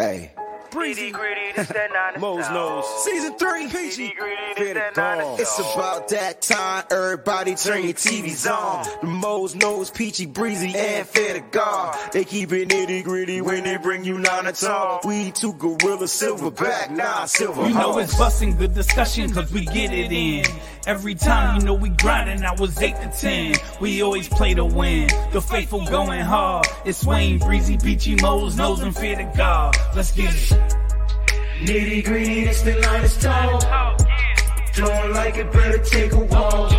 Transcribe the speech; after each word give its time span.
Hey. 0.00 0.30
Breezy, 0.70 1.12
Mo's 2.18 2.48
nose. 2.50 2.84
Season 3.04 3.34
three, 3.34 3.66
Peachy. 3.68 4.14
Fair. 4.56 4.92
It's 5.38 5.58
about 5.58 6.08
that 6.08 6.40
time. 6.40 6.84
Everybody 6.90 7.54
turn 7.56 7.82
your 7.82 7.92
TVs 7.92 8.50
on. 8.50 8.86
The 9.00 9.06
Mo's 9.06 9.54
nose, 9.54 9.90
Peachy, 9.90 10.26
Breezy, 10.26 10.74
and 10.74 11.06
fair 11.06 11.34
to 11.34 11.40
God. 11.40 11.98
They 12.12 12.24
keep 12.24 12.52
it 12.52 12.68
nitty 12.68 13.02
gritty 13.02 13.40
when 13.40 13.64
they 13.64 13.76
bring 13.78 14.04
you 14.04 14.18
nine 14.18 14.46
at 14.46 14.62
all. 14.64 15.00
We 15.04 15.32
two 15.32 15.54
gorilla 15.54 16.06
silverback, 16.06 16.90
nah, 16.90 17.24
silver. 17.24 17.66
You 17.68 17.74
know 17.74 17.98
it's 17.98 18.16
busting 18.16 18.56
the 18.56 18.68
discussion 18.68 19.32
cause 19.32 19.52
we 19.52 19.64
get 19.66 19.92
it 19.92 20.12
in. 20.12 20.44
Every 20.86 21.14
time 21.14 21.60
you 21.60 21.66
know 21.66 21.74
we 21.74 21.90
grinding, 21.90 22.42
I 22.42 22.54
was 22.54 22.80
8 22.80 22.96
to 22.96 23.12
10. 23.20 23.54
We 23.80 24.02
always 24.02 24.28
play 24.28 24.54
to 24.54 24.64
win. 24.64 25.08
The 25.30 25.40
faithful 25.40 25.84
going 25.84 26.20
hard. 26.22 26.66
It's 26.86 27.04
Wayne, 27.04 27.38
Breezy, 27.38 27.76
Peachy, 27.76 28.16
Mo's, 28.16 28.56
Nose, 28.56 28.80
and 28.80 28.96
Fear 28.96 29.16
to 29.16 29.32
God. 29.36 29.76
Let's 29.94 30.12
get 30.12 30.34
it. 30.34 30.58
Nitty 31.60 32.04
gritty, 32.04 32.44
this 32.44 32.62
the 32.62 32.76
line 32.80 33.04
is 33.04 33.16
tall. 33.18 33.58
Don't 34.74 35.12
like 35.12 35.36
it, 35.36 35.52
better 35.52 35.78
take 35.78 36.12
a 36.12 36.18
walk. 36.18 36.70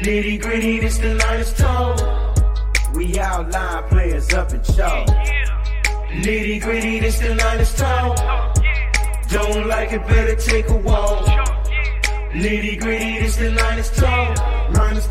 Nitty 0.00 0.42
gritty, 0.42 0.80
this 0.80 0.98
the 0.98 1.14
line 1.14 1.40
is 1.40 1.54
tall. 1.54 2.34
We 2.96 3.16
outline 3.20 3.84
players 3.84 4.34
up 4.34 4.52
in 4.52 4.62
chalk. 4.64 5.06
Nitty 6.10 6.60
gritty, 6.60 6.98
this 6.98 7.20
the 7.20 7.36
line 7.36 7.60
is 7.60 7.72
tall. 7.76 8.16
Don't 9.28 9.68
like 9.68 9.92
it, 9.92 10.04
better 10.08 10.34
take 10.34 10.68
a 10.68 10.76
walk. 10.76 11.47
Gritty, 12.30 12.76
this 13.20 13.36
the 13.36 13.50
is 13.78 13.88
is 14.98 15.06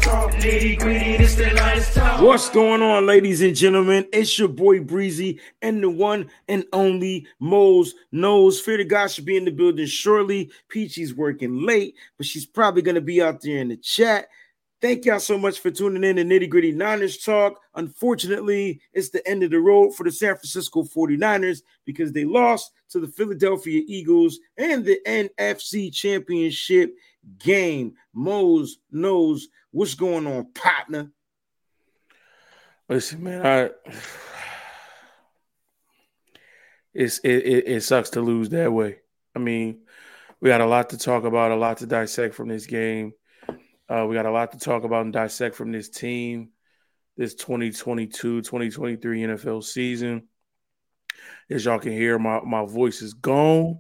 gritty, 0.76 1.18
this 1.18 1.34
the 1.34 1.48
is. 1.76 2.22
What's 2.22 2.48
going 2.52 2.84
on, 2.84 3.08
ladies 3.08 3.42
and 3.42 3.56
gentlemen? 3.56 4.08
It's 4.14 4.38
your 4.38 4.50
boy 4.50 4.82
Breezy 4.82 5.40
and 5.64 5.84
the 5.84 5.90
one 5.90 6.30
and 6.48 6.64
only 6.74 7.26
Mo's 7.40 7.96
Nose. 8.12 8.62
Fear 8.62 8.78
to 8.78 8.86
God 8.86 9.08
should 9.08 9.26
be 9.26 9.36
in 9.36 9.46
the 9.46 9.52
building 9.52 9.88
shortly. 9.88 10.52
Peachy's 10.70 11.16
working 11.16 11.66
late, 11.66 11.96
but 12.18 12.28
she's 12.28 12.46
probably 12.46 12.84
to 12.94 13.02
be 13.02 13.20
out 13.20 13.42
there 13.42 13.58
in 13.58 13.70
the 13.70 13.78
chat. 13.78 14.28
Thank 14.80 15.06
y'all 15.06 15.20
so 15.20 15.40
much 15.40 15.60
for 15.60 15.72
tuning 15.72 16.04
in 16.04 16.18
to 16.18 16.24
Nitty 16.24 16.50
Gritty 16.50 16.72
Niners 16.72 17.18
Talk. 17.18 17.60
Unfortunately, 17.74 18.80
it's 18.94 19.10
the 19.10 19.28
end 19.28 19.42
of 19.42 19.50
the 19.50 19.60
road 19.60 19.96
for 19.96 20.04
the 20.04 20.12
San 20.12 20.36
Francisco 20.36 20.84
49ers 20.84 21.64
because 21.84 22.12
they 22.12 22.26
lost 22.26 22.72
to 22.90 23.00
the 23.00 23.08
Philadelphia 23.08 23.82
Eagles 23.88 24.38
and 24.56 24.86
the 24.86 25.00
NFC 25.08 25.92
Championship 25.92 26.94
game. 27.40 27.96
Mo's 28.14 28.78
knows 28.92 29.48
what's 29.72 29.96
going 29.96 30.28
on, 30.28 30.52
partner. 30.54 31.12
Listen, 32.88 33.24
man, 33.24 33.46
I 33.46 33.70
it's 36.94 37.18
it, 37.20 37.30
it 37.30 37.68
it 37.68 37.82
sucks 37.82 38.12
to 38.12 38.22
lose 38.22 38.50
that 38.50 38.72
way. 38.72 39.00
I 39.36 39.40
mean, 39.40 39.80
we 40.40 40.50
got 40.50 40.62
a 40.62 40.68
lot 40.68 40.92
to 40.92 41.00
talk 41.00 41.24
about, 41.24 41.52
a 41.52 41.56
lot 41.56 41.78
to 41.78 41.88
dissect 41.88 42.36
from 42.36 42.48
this 42.48 42.68
game. 42.68 43.14
Uh, 43.90 44.06
we 44.08 44.16
got 44.16 44.26
a 44.26 44.32
lot 44.32 44.52
to 44.52 44.60
talk 44.60 44.84
about 44.84 45.06
and 45.06 45.14
dissect 45.14 45.56
from 45.56 45.72
this 45.72 45.90
team, 45.90 46.50
this 47.16 47.36
2022 47.36 48.42
2023 48.42 49.22
NFL 49.22 49.64
season. 49.64 50.28
As 51.50 51.66
y'all 51.66 51.80
can 51.80 51.94
hear, 51.94 52.20
my, 52.20 52.42
my 52.42 52.66
voice 52.66 53.02
is 53.02 53.14
gone. 53.14 53.80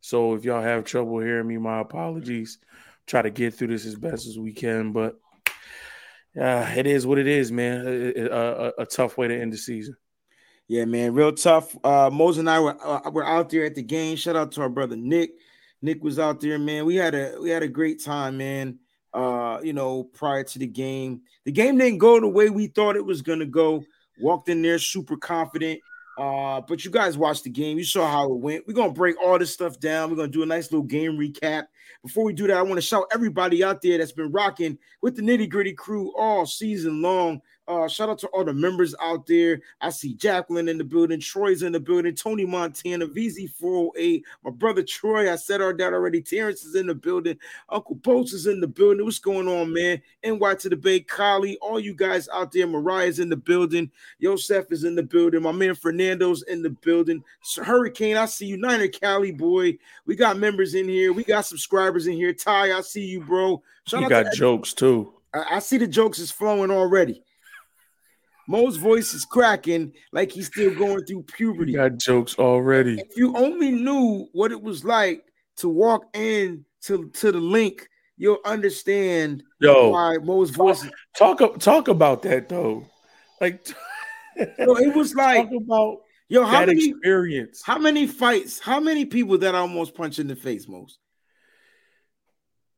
So 0.00 0.34
if 0.34 0.44
y'all 0.44 0.62
have 0.62 0.84
trouble 0.84 1.20
hearing 1.20 1.46
me, 1.46 1.58
my 1.58 1.80
apologies. 1.80 2.58
Try 3.06 3.22
to 3.22 3.30
get 3.30 3.54
through 3.54 3.68
this 3.68 3.86
as 3.86 3.94
best 3.94 4.26
as 4.26 4.38
we 4.38 4.52
can, 4.52 4.92
but 4.92 5.18
uh, 6.40 6.72
it 6.76 6.86
is 6.86 7.06
what 7.06 7.18
it 7.18 7.26
is, 7.26 7.52
man. 7.52 7.86
A, 7.86 8.26
a, 8.26 8.72
a- 8.78 8.86
tough 8.86 9.18
way 9.18 9.28
to 9.28 9.40
end 9.40 9.52
the 9.52 9.58
season. 9.58 9.96
Yeah, 10.68 10.84
man, 10.84 11.12
real 11.12 11.32
tough. 11.32 11.76
Uh, 11.84 12.10
Mose 12.12 12.38
and 12.38 12.48
I 12.48 12.60
were 12.60 12.76
uh, 12.84 13.10
were 13.10 13.26
out 13.26 13.50
there 13.50 13.64
at 13.64 13.74
the 13.74 13.82
game. 13.82 14.16
Shout 14.16 14.36
out 14.36 14.52
to 14.52 14.62
our 14.62 14.68
brother 14.68 14.96
Nick. 14.96 15.32
Nick 15.82 16.02
was 16.02 16.18
out 16.18 16.40
there, 16.40 16.58
man. 16.58 16.86
We 16.86 16.94
had 16.94 17.14
a 17.14 17.36
we 17.40 17.50
had 17.50 17.64
a 17.64 17.68
great 17.68 18.02
time, 18.02 18.38
man. 18.38 18.78
Uh, 19.12 19.60
you 19.62 19.72
know, 19.72 20.04
prior 20.04 20.44
to 20.44 20.58
the 20.58 20.66
game, 20.66 21.20
the 21.44 21.52
game 21.52 21.76
didn't 21.76 21.98
go 21.98 22.18
the 22.18 22.28
way 22.28 22.48
we 22.48 22.68
thought 22.68 22.96
it 22.96 23.04
was 23.04 23.20
gonna 23.20 23.44
go. 23.44 23.84
Walked 24.20 24.48
in 24.48 24.62
there 24.62 24.78
super 24.78 25.16
confident. 25.16 25.80
Uh, 26.18 26.60
but 26.60 26.84
you 26.84 26.90
guys 26.90 27.16
watched 27.16 27.44
the 27.44 27.50
game. 27.50 27.78
You 27.78 27.84
saw 27.84 28.06
how 28.06 28.30
it 28.30 28.38
went. 28.38 28.66
We're 28.66 28.74
gonna 28.74 28.92
break 28.92 29.16
all 29.20 29.38
this 29.38 29.52
stuff 29.52 29.80
down. 29.80 30.10
We're 30.10 30.16
gonna 30.16 30.28
do 30.28 30.42
a 30.42 30.46
nice 30.46 30.70
little 30.70 30.86
game 30.86 31.18
recap. 31.18 31.64
Before 32.02 32.24
we 32.24 32.32
do 32.32 32.46
that, 32.46 32.56
I 32.56 32.62
want 32.62 32.76
to 32.76 32.82
shout 32.82 33.06
everybody 33.12 33.64
out 33.64 33.80
there 33.82 33.98
that's 33.98 34.12
been 34.12 34.30
rocking 34.30 34.78
with 35.00 35.16
the 35.16 35.22
nitty 35.22 35.48
gritty 35.48 35.72
crew 35.72 36.12
all 36.16 36.46
season 36.46 37.02
long. 37.02 37.40
Uh, 37.68 37.86
shout 37.86 38.08
out 38.08 38.18
to 38.18 38.26
all 38.28 38.44
the 38.44 38.52
members 38.52 38.92
out 39.00 39.24
there. 39.26 39.60
I 39.80 39.90
see 39.90 40.14
Jacqueline 40.14 40.68
in 40.68 40.78
the 40.78 40.84
building, 40.84 41.20
Troy's 41.20 41.62
in 41.62 41.70
the 41.70 41.78
building, 41.78 42.14
Tony 42.14 42.44
Montana, 42.44 43.06
VZ408, 43.06 44.22
my 44.44 44.50
brother 44.50 44.82
Troy. 44.82 45.32
I 45.32 45.36
said 45.36 45.60
our 45.60 45.72
dad 45.72 45.92
already. 45.92 46.20
Terrence 46.20 46.64
is 46.64 46.74
in 46.74 46.88
the 46.88 46.94
building, 46.94 47.38
Uncle 47.68 47.96
Post 47.96 48.34
is 48.34 48.48
in 48.48 48.60
the 48.60 48.66
building. 48.66 49.04
What's 49.04 49.20
going 49.20 49.46
on, 49.46 49.72
man? 49.72 50.02
NY 50.24 50.54
to 50.56 50.68
the 50.68 50.76
Bay, 50.76 51.00
Kali, 51.00 51.56
all 51.58 51.78
you 51.78 51.94
guys 51.94 52.28
out 52.30 52.50
there. 52.50 52.66
Mariah's 52.66 53.20
in 53.20 53.28
the 53.28 53.36
building, 53.36 53.90
Yosef 54.18 54.72
is 54.72 54.82
in 54.82 54.96
the 54.96 55.02
building, 55.02 55.42
my 55.42 55.52
man 55.52 55.76
Fernando's 55.76 56.42
in 56.42 56.62
the 56.62 56.70
building. 56.70 57.22
Hurricane, 57.62 58.16
I 58.16 58.26
see 58.26 58.46
you, 58.46 58.56
Niner 58.56 58.88
Cali 58.88 59.30
boy. 59.30 59.78
We 60.04 60.16
got 60.16 60.36
members 60.36 60.74
in 60.74 60.88
here, 60.88 61.12
we 61.12 61.22
got 61.22 61.46
subscribers 61.46 62.08
in 62.08 62.14
here. 62.14 62.32
Ty, 62.32 62.76
I 62.76 62.80
see 62.80 63.04
you, 63.04 63.20
bro. 63.20 63.62
Shout 63.86 64.02
You 64.02 64.08
got 64.08 64.32
jokes 64.34 64.74
too. 64.74 65.12
I, 65.32 65.56
I 65.56 65.58
see 65.60 65.78
the 65.78 65.86
jokes 65.86 66.18
is 66.18 66.32
flowing 66.32 66.72
already. 66.72 67.22
Mo's 68.48 68.76
voice 68.76 69.14
is 69.14 69.24
cracking 69.24 69.92
like 70.12 70.32
he's 70.32 70.46
still 70.46 70.74
going 70.74 71.04
through 71.04 71.22
puberty. 71.24 71.72
You 71.72 71.78
got 71.78 71.98
jokes 71.98 72.38
already. 72.38 73.00
If 73.00 73.16
you 73.16 73.36
only 73.36 73.70
knew 73.70 74.28
what 74.32 74.52
it 74.52 74.60
was 74.60 74.84
like 74.84 75.24
to 75.58 75.68
walk 75.68 76.04
in 76.14 76.64
to, 76.82 77.08
to 77.08 77.32
the 77.32 77.40
link, 77.40 77.88
you'll 78.16 78.40
understand 78.44 79.42
Yo, 79.60 79.90
why 79.90 80.18
Mo's 80.18 80.50
voice. 80.50 80.84
Is, 80.84 80.90
talk 81.16 81.58
talk 81.58 81.88
about 81.88 82.22
that 82.22 82.48
though. 82.48 82.86
Like 83.40 83.68
yo, 84.36 84.74
it 84.76 84.94
was 84.94 85.14
like, 85.14 85.48
talk 85.50 85.62
about 85.62 85.98
yo, 86.28 86.44
how 86.44 86.60
that 86.60 86.68
many, 86.68 86.88
experience. 86.90 87.62
how 87.64 87.78
many 87.78 88.06
fights, 88.06 88.58
how 88.58 88.80
many 88.80 89.04
people 89.04 89.38
that 89.38 89.54
I 89.54 89.58
almost 89.58 89.94
punch 89.94 90.18
in 90.18 90.26
the 90.26 90.36
face, 90.36 90.68
Most? 90.68 90.98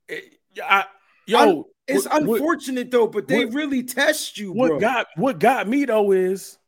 Eh, 0.08 0.20
I, 0.62 0.84
yo, 1.26 1.68
It's 1.86 2.06
what- 2.06 2.24
what- 2.24 2.36
unfortunate 2.38 2.90
though, 2.90 3.06
but 3.06 3.28
they 3.28 3.44
what- 3.44 3.54
really 3.54 3.82
test 3.82 4.38
you, 4.38 4.52
what 4.52 4.68
bro. 4.68 4.80
got 4.80 5.06
what 5.16 5.38
got 5.38 5.68
me 5.68 5.84
though 5.84 6.12
is 6.12 6.58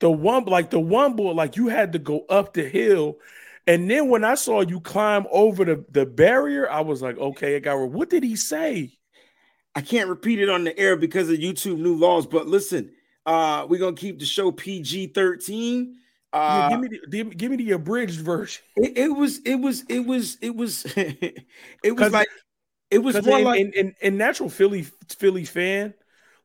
the 0.00 0.10
one 0.10 0.44
like 0.44 0.70
the 0.70 0.80
one 0.80 1.14
boy 1.14 1.32
like 1.32 1.56
you 1.56 1.68
had 1.68 1.92
to 1.92 1.98
go 1.98 2.24
up 2.28 2.54
the 2.54 2.62
hill 2.68 3.18
and 3.66 3.90
then 3.90 4.08
when 4.08 4.22
i 4.22 4.34
saw 4.36 4.60
you 4.60 4.78
climb 4.80 5.26
over 5.32 5.64
the, 5.64 5.84
the 5.90 6.06
barrier 6.06 6.70
i 6.70 6.80
was 6.80 7.02
like 7.02 7.18
okay 7.18 7.56
i 7.56 7.58
got 7.58 7.76
what 7.90 8.08
did 8.08 8.22
he 8.22 8.36
say 8.36 8.92
I 9.74 9.80
can't 9.80 10.08
repeat 10.08 10.40
it 10.40 10.48
on 10.48 10.64
the 10.64 10.76
air 10.76 10.96
because 10.96 11.28
of 11.30 11.38
YouTube 11.38 11.78
new 11.78 11.94
laws, 11.94 12.26
but 12.26 12.48
listen, 12.48 12.90
uh, 13.26 13.64
we're 13.68 13.78
gonna 13.78 13.94
keep 13.94 14.18
the 14.18 14.24
show 14.24 14.50
PG 14.50 15.08
13. 15.08 15.94
Yeah, 16.34 16.40
Uh, 16.40 16.68
give 16.70 16.80
me 16.80 16.88
the 16.88 17.00
give, 17.10 17.36
give 17.36 17.50
me 17.52 17.56
the 17.58 17.70
abridged 17.72 18.20
version 18.20 18.62
it, 18.76 18.98
it 18.98 19.08
was, 19.08 19.38
it 19.44 19.54
was, 19.56 19.84
it 19.88 20.00
was, 20.04 20.36
it 20.40 20.56
was, 20.56 20.84
it 20.96 21.96
was 21.96 22.12
like, 22.12 22.26
it 22.90 22.98
was 22.98 23.22
more 23.24 23.38
like, 23.40 23.60
in, 23.60 23.72
in, 23.72 23.94
in 24.00 24.16
natural 24.16 24.48
philly 24.48 24.82
philly 25.08 25.44
fan 25.44 25.94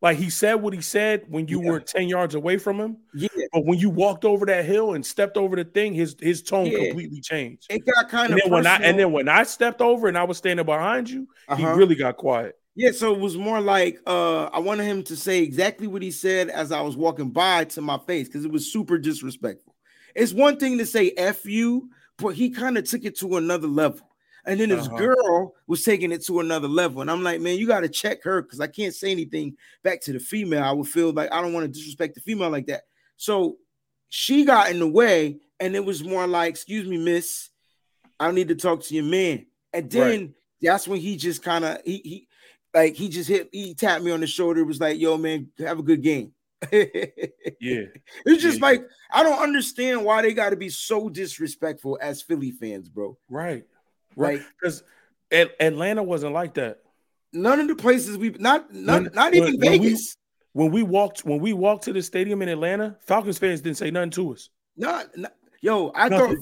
like 0.01 0.17
he 0.17 0.29
said 0.29 0.55
what 0.55 0.73
he 0.73 0.81
said 0.81 1.23
when 1.27 1.47
you 1.47 1.59
Yeah. 1.59 1.71
were 1.71 1.79
10 1.79 2.07
yards 2.09 2.35
away 2.35 2.57
from 2.57 2.79
him 2.79 2.97
yeah, 3.13 3.27
but 3.51 3.65
when 3.65 3.77
you 3.79 3.89
walked 3.89 4.25
over 4.25 4.45
that 4.45 4.65
hill 4.65 4.93
and 4.93 5.05
stepped 5.05 5.37
over 5.37 5.55
the 5.55 5.63
thing 5.63 5.93
his 5.93 6.15
his 6.19 6.41
tone 6.41 6.71
Yeah. 6.71 6.79
completely 6.79 7.21
changed 7.21 7.67
it 7.69 7.85
got 7.85 8.09
kind 8.09 8.31
and 8.31 8.39
of 8.39 8.43
then 8.43 8.51
when 8.51 8.67
i 8.67 8.75
and 8.77 8.99
then 8.99 9.11
when 9.11 9.29
i 9.29 9.43
stepped 9.43 9.81
over 9.81 10.07
and 10.07 10.17
i 10.17 10.23
was 10.23 10.37
standing 10.37 10.65
behind 10.65 11.09
you 11.09 11.27
he 11.55 11.63
Uh-huh. 11.63 11.75
really 11.75 11.95
got 11.95 12.17
quiet 12.17 12.55
Yeah, 12.75 12.91
so 12.91 13.13
it 13.13 13.19
was 13.19 13.37
more 13.37 13.61
like 13.61 13.99
uh 14.07 14.45
I 14.45 14.59
wanted 14.59 14.85
him 14.85 15.03
to 15.03 15.15
say 15.15 15.43
exactly 15.43 15.87
what 15.87 16.01
he 16.01 16.11
said 16.11 16.49
as 16.49 16.71
I 16.71 16.81
was 16.81 16.97
walking 16.97 17.29
by 17.29 17.65
to 17.65 17.81
my 17.81 17.97
face 17.99 18.27
because 18.27 18.45
it 18.45 18.51
was 18.51 18.71
super 18.71 18.97
disrespectful. 18.97 19.75
It's 20.15 20.33
one 20.33 20.57
thing 20.57 20.77
to 20.79 20.85
say 20.85 21.11
F 21.17 21.45
you, 21.45 21.89
but 22.17 22.29
he 22.35 22.49
kind 22.49 22.77
of 22.77 22.83
took 22.89 23.03
it 23.03 23.17
to 23.19 23.37
another 23.37 23.67
level. 23.67 24.07
And 24.45 24.59
then 24.59 24.69
his 24.71 24.87
Uh-huh. 24.87 24.97
girl 24.97 25.55
was 25.67 25.83
taking 25.83 26.11
it 26.11 26.23
to 26.25 26.39
another 26.41 26.67
level. 26.67 27.01
And 27.01 27.09
I'm 27.09 27.23
like, 27.23 27.39
man, 27.39 27.57
you 27.57 27.65
got 27.67 27.79
to 27.81 27.89
check 27.89 28.23
her 28.23 28.41
because 28.41 28.59
I 28.59 28.67
can't 28.67 28.93
say 28.93 29.09
anything 29.11 29.55
back 29.83 30.01
to 30.01 30.13
the 30.13 30.19
female. 30.19 30.63
I 30.63 30.71
would 30.71 30.87
feel 30.87 31.11
like 31.13 31.31
I 31.31 31.41
don't 31.41 31.53
want 31.53 31.65
to 31.65 31.71
disrespect 31.71 32.15
the 32.15 32.21
female 32.21 32.49
like 32.49 32.67
that. 32.67 32.83
So 33.15 33.57
she 34.09 34.43
got 34.45 34.69
in 34.69 34.79
the 34.79 34.87
way, 34.87 35.39
and 35.59 35.75
it 35.75 35.85
was 35.85 36.03
more 36.03 36.27
like, 36.27 36.49
excuse 36.49 36.85
me, 36.87 36.97
miss, 36.97 37.49
I 38.19 38.31
need 38.31 38.49
to 38.49 38.55
talk 38.55 38.83
to 38.83 38.93
your 38.93 39.05
man. 39.05 39.45
And 39.71 39.89
then 39.89 40.35
that's 40.61 40.87
when 40.87 40.99
he 40.99 41.15
just 41.17 41.41
kind 41.41 41.63
of 41.65 41.77
he 41.85 41.97
he 42.03 42.27
like 42.73 42.95
he 42.95 43.07
just 43.09 43.29
hit 43.29 43.49
he 43.51 43.73
tapped 43.73 44.03
me 44.03 44.11
on 44.11 44.19
the 44.19 44.27
shoulder. 44.27 44.59
It 44.61 44.65
was 44.67 44.79
like, 44.81 44.99
yo, 44.99 45.17
man, 45.17 45.49
have 45.59 45.79
a 45.79 45.83
good 45.83 46.01
game. 46.01 46.33
Yeah. 46.71 46.83
It's 48.25 48.41
just 48.43 48.59
Yeah. 48.59 48.65
like 48.65 48.85
I 49.11 49.23
don't 49.23 49.41
understand 49.41 50.03
why 50.05 50.21
they 50.21 50.33
got 50.33 50.51
to 50.51 50.55
be 50.55 50.69
so 50.69 51.09
disrespectful 51.09 51.97
as 52.01 52.21
Philly 52.21 52.51
fans, 52.51 52.89
bro. 52.89 53.17
Right. 53.29 53.65
Right. 54.15 54.41
Because 54.59 54.83
Atlanta 55.31 56.03
wasn't 56.03 56.33
like 56.33 56.53
that. 56.55 56.79
none 57.35 57.59
of 57.59 57.67
the 57.67 57.75
places 57.75 58.17
we 58.17 58.29
not 58.31 58.71
not, 58.73 59.03
When- 59.03 59.11
not 59.13 59.31
when- 59.33 59.35
even 59.35 59.59
when 59.59 59.71
we- 59.71 59.77
Vegas. 59.89 60.17
When 60.55 60.71
we 60.71 60.83
walked, 60.83 61.25
when 61.25 61.39
we 61.39 61.51
walked 61.53 61.85
to 61.85 61.93
the 61.93 62.01
stadium 62.03 62.43
in 62.43 62.49
Atlanta, 62.49 62.95
Falcons 63.01 63.39
fans 63.39 63.59
didn't 63.61 63.77
say 63.77 63.89
nothing 63.89 64.11
to 64.11 64.33
us. 64.33 64.49
Not, 64.77 65.07
not 65.17 65.33
Yo, 65.61 65.91
I 65.95 66.09
Nothing. 66.09 66.41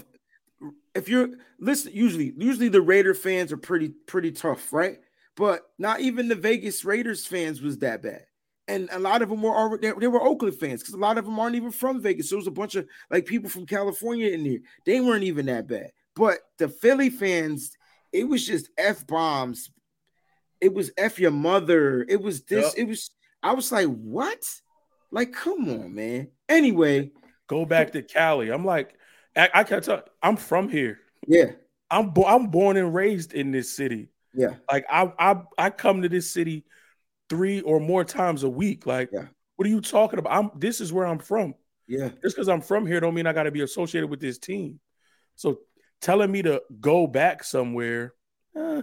thought 0.59 0.73
if 0.95 1.07
you're 1.07 1.29
listen, 1.59 1.93
usually 1.93 2.33
usually 2.37 2.67
the 2.67 2.81
Raider 2.81 3.13
fans 3.13 3.53
are 3.53 3.57
pretty 3.57 3.89
pretty 4.07 4.31
tough, 4.33 4.73
right? 4.73 4.99
But 5.37 5.61
not 5.77 6.01
even 6.01 6.27
the 6.27 6.35
Vegas 6.35 6.83
Raiders 6.83 7.25
fans 7.25 7.61
was 7.61 7.77
that 7.77 8.01
bad. 8.01 8.25
And 8.67 8.89
a 8.91 8.99
lot 8.99 9.21
of 9.21 9.29
them 9.29 9.41
were 9.41 9.55
already 9.55 9.87
they, 9.87 9.93
they 9.97 10.07
were 10.07 10.21
Oakland 10.21 10.55
fans 10.59 10.81
because 10.81 10.93
a 10.93 10.97
lot 10.97 11.17
of 11.17 11.23
them 11.23 11.39
aren't 11.39 11.55
even 11.55 11.71
from 11.71 12.01
Vegas. 12.01 12.29
So 12.29 12.35
there 12.35 12.39
was 12.39 12.47
a 12.47 12.51
bunch 12.51 12.75
of 12.75 12.85
like 13.09 13.25
people 13.25 13.49
from 13.49 13.65
California 13.65 14.27
in 14.31 14.43
there. 14.43 14.59
They 14.85 14.99
weren't 14.99 15.23
even 15.23 15.45
that 15.45 15.67
bad. 15.67 15.91
But 16.21 16.37
the 16.59 16.67
Philly 16.67 17.09
fans, 17.09 17.75
it 18.13 18.25
was 18.25 18.45
just 18.45 18.69
F 18.77 19.07
bombs. 19.07 19.71
It 20.61 20.71
was 20.71 20.91
F 20.95 21.17
your 21.17 21.31
mother. 21.31 22.05
It 22.07 22.21
was 22.21 22.43
this. 22.43 22.65
Yep. 22.65 22.73
It 22.77 22.87
was, 22.87 23.09
I 23.41 23.53
was 23.53 23.71
like, 23.71 23.87
what? 23.87 24.43
Like, 25.09 25.33
come 25.33 25.67
on, 25.67 25.95
man. 25.95 26.27
Anyway, 26.47 27.09
go 27.47 27.65
back 27.65 27.93
to 27.93 28.03
Cali. 28.03 28.51
I'm 28.51 28.63
like, 28.63 28.93
I, 29.35 29.49
I 29.51 29.63
can't 29.63 29.83
tell. 29.83 30.03
I'm 30.21 30.37
from 30.37 30.69
here. 30.69 30.99
Yeah. 31.27 31.53
I'm 31.89 32.11
bo- 32.11 32.27
I'm 32.27 32.51
born 32.51 32.77
and 32.77 32.93
raised 32.93 33.33
in 33.33 33.49
this 33.49 33.75
city. 33.75 34.09
Yeah. 34.35 34.57
Like 34.71 34.85
I 34.91 35.11
I 35.17 35.41
I 35.57 35.69
come 35.71 36.03
to 36.03 36.09
this 36.09 36.29
city 36.29 36.65
three 37.31 37.61
or 37.61 37.79
more 37.79 38.03
times 38.03 38.43
a 38.43 38.49
week. 38.49 38.85
Like, 38.85 39.09
yeah. 39.11 39.25
what 39.55 39.65
are 39.65 39.71
you 39.71 39.81
talking 39.81 40.19
about? 40.19 40.33
I'm 40.37 40.51
this 40.59 40.81
is 40.81 40.93
where 40.93 41.07
I'm 41.07 41.17
from. 41.17 41.55
Yeah. 41.87 42.09
Just 42.21 42.35
because 42.35 42.47
I'm 42.47 42.61
from 42.61 42.85
here 42.85 42.99
don't 42.99 43.15
mean 43.15 43.25
I 43.25 43.33
got 43.33 43.43
to 43.43 43.51
be 43.51 43.61
associated 43.61 44.11
with 44.11 44.19
this 44.19 44.37
team. 44.37 44.79
So 45.35 45.61
telling 46.01 46.31
me 46.31 46.41
to 46.41 46.61
go 46.79 47.07
back 47.07 47.43
somewhere, 47.43 48.13
eh, 48.55 48.81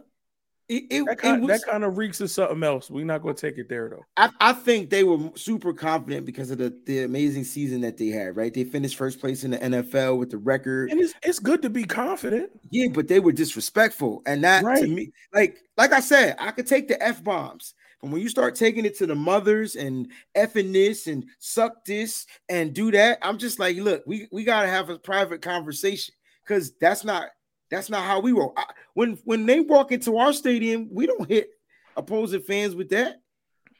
it, 0.68 0.84
it, 0.90 1.06
that, 1.06 1.18
kind, 1.18 1.40
was, 1.40 1.48
that 1.48 1.70
kind 1.70 1.82
of 1.82 1.96
reeks 1.96 2.20
of 2.20 2.30
something 2.30 2.62
else. 2.62 2.90
We're 2.90 3.06
not 3.06 3.22
going 3.22 3.34
to 3.34 3.40
take 3.40 3.58
it 3.58 3.70
there 3.70 3.88
though. 3.88 4.04
I, 4.18 4.28
I 4.38 4.52
think 4.52 4.90
they 4.90 5.02
were 5.02 5.30
super 5.34 5.72
confident 5.72 6.26
because 6.26 6.50
of 6.50 6.58
the, 6.58 6.78
the 6.84 7.04
amazing 7.04 7.44
season 7.44 7.80
that 7.80 7.96
they 7.96 8.08
had. 8.08 8.36
Right, 8.36 8.52
they 8.52 8.64
finished 8.64 8.96
first 8.96 9.18
place 9.18 9.44
in 9.44 9.52
the 9.52 9.58
NFL 9.58 10.18
with 10.18 10.30
the 10.30 10.38
record, 10.38 10.90
and 10.90 11.00
it's, 11.00 11.14
it's 11.22 11.38
good 11.38 11.62
to 11.62 11.70
be 11.70 11.84
confident. 11.84 12.50
Yeah, 12.70 12.88
but 12.92 13.08
they 13.08 13.18
were 13.18 13.32
disrespectful, 13.32 14.22
and 14.26 14.44
that 14.44 14.62
right. 14.62 14.82
to 14.82 14.86
me, 14.86 15.12
like 15.32 15.58
like 15.78 15.92
I 15.92 16.00
said, 16.00 16.36
I 16.38 16.50
could 16.50 16.66
take 16.66 16.88
the 16.88 17.02
f 17.02 17.24
bombs. 17.24 17.74
But 18.00 18.10
when 18.10 18.20
you 18.20 18.28
start 18.28 18.54
taking 18.54 18.84
it 18.84 18.96
to 18.98 19.06
the 19.06 19.14
mothers 19.16 19.74
and 19.74 20.12
effing 20.36 20.72
this 20.72 21.08
and 21.08 21.24
suck 21.40 21.84
this 21.84 22.26
and 22.48 22.72
do 22.72 22.92
that, 22.92 23.18
I'm 23.22 23.38
just 23.38 23.58
like, 23.58 23.76
look, 23.76 24.04
we, 24.06 24.28
we 24.30 24.44
gotta 24.44 24.68
have 24.68 24.88
a 24.88 25.00
private 25.00 25.42
conversation 25.42 26.14
because 26.48 26.72
that's 26.80 27.04
not 27.04 27.28
that's 27.70 27.90
not 27.90 28.04
how 28.04 28.20
we 28.20 28.32
roll. 28.32 28.54
I, 28.56 28.64
when 28.94 29.18
when 29.24 29.46
they 29.46 29.60
walk 29.60 29.92
into 29.92 30.16
our 30.16 30.32
stadium, 30.32 30.88
we 30.90 31.06
don't 31.06 31.28
hit 31.28 31.50
opposing 31.96 32.40
fans 32.40 32.74
with 32.74 32.88
that. 32.90 33.20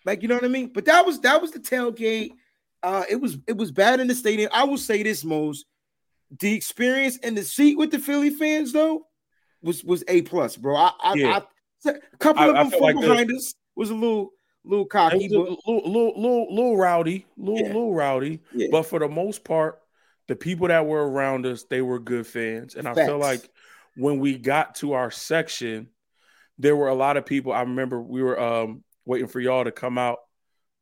Like 0.05 0.23
you 0.23 0.29
know 0.29 0.35
what 0.35 0.45
I 0.45 0.49
mean? 0.49 0.71
But 0.73 0.85
that 0.85 1.07
was 1.07 1.21
that 1.21 1.41
was 1.41 1.51
the 1.51 1.61
tailgate. 1.61 2.33
Uh, 2.83 3.05
it 3.09 3.17
was 3.17 3.39
it 3.47 3.57
was 3.57 3.73
bad 3.73 4.01
in 4.01 4.07
the 4.07 4.15
stadium. 4.15 4.51
I 4.53 4.65
will 4.65 4.79
say 4.79 5.03
this, 5.03 5.25
Mose. 5.25 5.65
The 6.41 6.55
experience 6.55 7.17
in 7.19 7.35
the 7.35 7.43
seat 7.43 7.79
with 7.79 7.91
the 7.91 7.99
Philly 7.99 8.31
fans 8.31 8.73
though 8.73 9.07
was 9.63 9.83
was 9.83 10.05
a 10.09 10.23
plus, 10.23 10.57
bro. 10.57 10.77
I, 10.77 10.93
I, 11.01 11.15
yeah. 11.15 11.41
I 11.87 11.91
a 11.91 12.17
couple 12.19 12.43
of 12.43 12.55
them 12.55 12.71
from 12.71 12.81
like 12.81 13.01
behind 13.01 13.31
the, 13.31 13.37
us 13.37 13.55
was 13.75 13.91
a 13.91 13.95
little 13.95 14.31
little 14.65 14.85
cocky, 14.85 15.29
but, 15.29 15.39
little, 15.39 15.59
little, 15.67 16.17
little, 16.17 16.55
little 16.55 16.77
rowdy, 16.77 17.25
little, 17.37 17.61
yeah. 17.61 17.67
little 17.69 17.95
rowdy. 17.95 18.41
Yeah. 18.53 18.69
But 18.71 18.83
for 18.83 18.99
the 18.99 19.09
most 19.09 19.43
part, 19.43 19.81
the 20.29 20.37
people 20.37 20.69
that 20.69 20.87
were 20.87 21.11
around 21.11 21.47
us, 21.47 21.65
they 21.65 21.83
were 21.83 21.99
good 21.99 22.27
fans, 22.27 22.75
and 22.75 22.85
Facts. 22.85 22.99
I 22.99 23.07
feel 23.07 23.19
like 23.19 23.49
when 23.97 24.21
we 24.21 24.37
got 24.39 24.77
to 24.77 24.93
our 24.93 25.11
section, 25.11 25.89
there 26.59 26.77
were 26.77 26.89
a 26.89 26.95
lot 26.95 27.17
of 27.17 27.27
people. 27.27 27.53
I 27.53 27.63
remember 27.63 28.01
we 28.01 28.23
were 28.23 28.39
um, 28.39 28.85
waiting 29.05 29.27
for 29.27 29.41
y'all 29.41 29.65
to 29.65 29.73
come 29.73 29.99
out, 29.99 30.19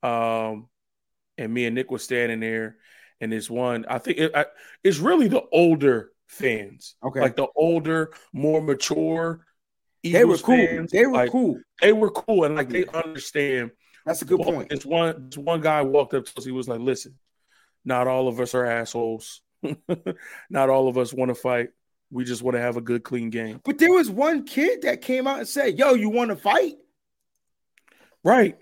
um, 0.03 0.69
and 1.39 1.55
me 1.55 1.65
and 1.65 1.75
Nick 1.75 1.91
was 1.91 2.03
standing 2.03 2.41
there. 2.41 2.77
And 3.21 3.33
this 3.33 3.49
one, 3.49 3.87
I 3.89 3.99
think 3.99 4.19
it, 4.19 4.33
I, 4.35 4.47
it's 4.85 4.99
really 4.99 5.29
the 5.29 5.43
older 5.51 6.11
fans, 6.27 6.97
okay, 7.03 7.21
like 7.21 7.37
the 7.37 7.47
older, 7.55 8.11
more 8.33 8.61
mature. 8.61 9.47
Eagles 10.03 10.21
they 10.21 10.25
were 10.25 10.39
cool. 10.39 10.67
Fans. 10.67 10.91
They 10.91 11.07
were 11.07 11.13
like, 11.13 11.31
cool. 11.31 11.61
They 11.81 11.93
were 11.93 12.11
cool, 12.11 12.45
and 12.45 12.57
like 12.57 12.69
they 12.69 12.85
understand. 12.87 13.71
That's 14.05 14.23
a 14.23 14.25
good 14.25 14.41
point. 14.41 14.69
This 14.69 14.85
one, 14.85 15.31
this 15.31 15.39
one 15.39 15.61
guy 15.61 15.83
walked 15.83 16.15
up 16.15 16.27
to 16.27 16.39
us. 16.39 16.45
He 16.45 16.53
was 16.53 16.69
like, 16.69 16.81
"Listen, 16.81 17.15
not 17.87 18.09
all 18.09 18.29
of 18.29 18.41
us 18.41 18.55
are 18.55 18.67
assholes. 18.67 19.41
not 20.51 20.69
all 20.69 20.89
of 20.89 20.99
us 20.99 21.15
want 21.15 21.31
to 21.31 21.35
fight. 21.35 21.71
We 22.11 22.25
just 22.25 22.43
want 22.43 22.57
to 22.57 22.61
have 22.61 22.77
a 22.77 22.81
good, 22.81 23.03
clean 23.03 23.31
game. 23.31 23.61
But 23.65 23.79
there 23.79 23.93
was 23.93 24.11
one 24.11 24.45
kid 24.45 24.83
that 24.83 25.01
came 25.01 25.27
out 25.27 25.39
and 25.39 25.49
said, 25.49 25.79
"Yo, 25.79 25.95
you 25.95 26.11
want 26.11 26.31
to 26.31 26.37
fight?" 26.37 26.77
Right, 28.23 28.59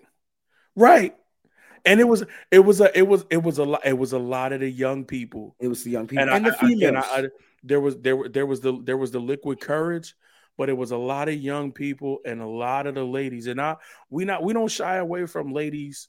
right. 0.76 1.16
And 1.86 2.00
it 2.00 2.08
was, 2.08 2.24
it 2.50 2.60
was 2.60 2.80
a, 2.80 2.96
it 2.96 3.06
was, 3.06 3.26
it 3.30 3.42
was 3.42 3.58
a 3.58 3.64
lot. 3.64 3.84
It 3.84 3.98
was 3.98 4.12
a 4.12 4.18
lot 4.18 4.52
of 4.52 4.60
the 4.60 4.70
young 4.70 5.04
people. 5.04 5.56
It 5.58 5.68
was 5.68 5.84
the 5.84 5.90
young 5.90 6.06
people 6.06 6.22
and, 6.22 6.30
and 6.30 6.46
I, 6.46 6.50
the 6.50 6.56
females. 6.56 7.04
I, 7.10 7.20
I, 7.20 7.24
there 7.62 7.80
was, 7.80 7.98
there, 7.98 8.28
there 8.28 8.46
was 8.46 8.60
the, 8.60 8.80
there 8.82 8.96
was 8.96 9.10
the 9.10 9.18
liquid 9.18 9.60
courage, 9.60 10.14
but 10.56 10.70
it 10.70 10.76
was 10.76 10.92
a 10.92 10.96
lot 10.96 11.28
of 11.28 11.34
young 11.34 11.72
people 11.72 12.20
and 12.24 12.40
a 12.40 12.46
lot 12.46 12.86
of 12.86 12.94
the 12.94 13.04
ladies. 13.04 13.46
And 13.46 13.60
I, 13.60 13.76
we 14.08 14.24
not, 14.24 14.42
we 14.42 14.54
don't 14.54 14.70
shy 14.70 14.96
away 14.96 15.26
from 15.26 15.52
ladies 15.52 16.08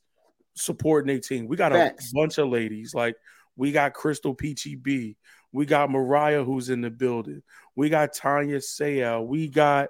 supporting 0.55 1.07
their 1.07 1.19
team. 1.19 1.47
We 1.47 1.57
got 1.57 1.71
Facts. 1.71 2.11
a 2.11 2.15
bunch 2.15 2.37
of 2.37 2.49
ladies. 2.49 2.93
Like 2.93 3.15
we 3.55 3.71
got 3.71 3.93
Crystal 3.93 4.33
Peachy 4.33 4.75
B. 4.75 5.17
We 5.51 5.65
got 5.65 5.89
Mariah 5.89 6.43
who's 6.43 6.69
in 6.69 6.81
the 6.81 6.89
building. 6.89 7.41
We 7.75 7.89
got 7.89 8.13
Tanya 8.13 8.57
Sayal. 8.57 9.25
We 9.25 9.47
got 9.47 9.89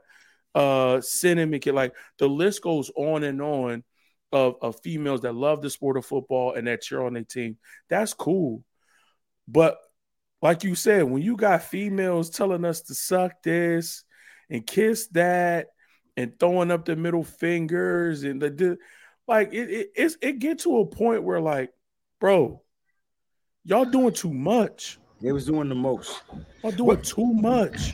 uh 0.54 1.02
Cinnamon 1.02 1.60
Kid. 1.60 1.74
Like 1.74 1.94
the 2.20 2.28
list 2.28 2.62
goes 2.62 2.92
on 2.96 3.24
and 3.24 3.42
on 3.42 3.84
of, 4.32 4.56
of 4.62 4.80
females 4.82 5.22
that 5.22 5.36
love 5.36 5.62
the 5.62 5.70
sport 5.70 5.98
of 5.98 6.06
football 6.06 6.54
and 6.54 6.68
that 6.68 6.82
cheer 6.82 7.02
on 7.02 7.14
their 7.14 7.24
team. 7.24 7.58
That's 7.90 8.14
cool. 8.14 8.64
But 9.48 9.78
like 10.42 10.64
you 10.64 10.76
said, 10.76 11.04
when 11.04 11.22
you 11.22 11.36
got 11.36 11.64
females 11.64 12.30
telling 12.30 12.66
us 12.66 12.82
to 12.82 12.94
suck 12.94 13.42
this 13.44 14.04
and 14.50 14.66
kiss 14.66 15.08
that 15.08 15.68
and 16.18 16.38
throwing 16.40 16.72
up 16.72 16.86
the 16.86 16.96
middle 16.96 17.24
fingers 17.24 18.24
and 18.24 18.42
the, 18.42 18.50
the 18.50 18.78
like 19.28 19.54
it, 19.54 19.70
it 19.70 19.92
it's 19.96 20.18
it 20.22 20.40
get 20.40 20.60
to 20.60 20.80
a 20.80 20.86
point 20.86 21.24
where 21.24 21.40
like, 21.40 21.72
bro, 22.20 22.62
y'all 23.64 23.86
doing 23.86 24.14
too 24.14 24.34
much. 24.34 25.00
They 25.22 25.32
was 25.32 25.46
doing 25.46 25.70
the 25.70 25.76
most. 25.76 26.22
I'm 26.64 26.76
doing 26.76 27.02
too 27.02 27.34
much. 27.34 27.94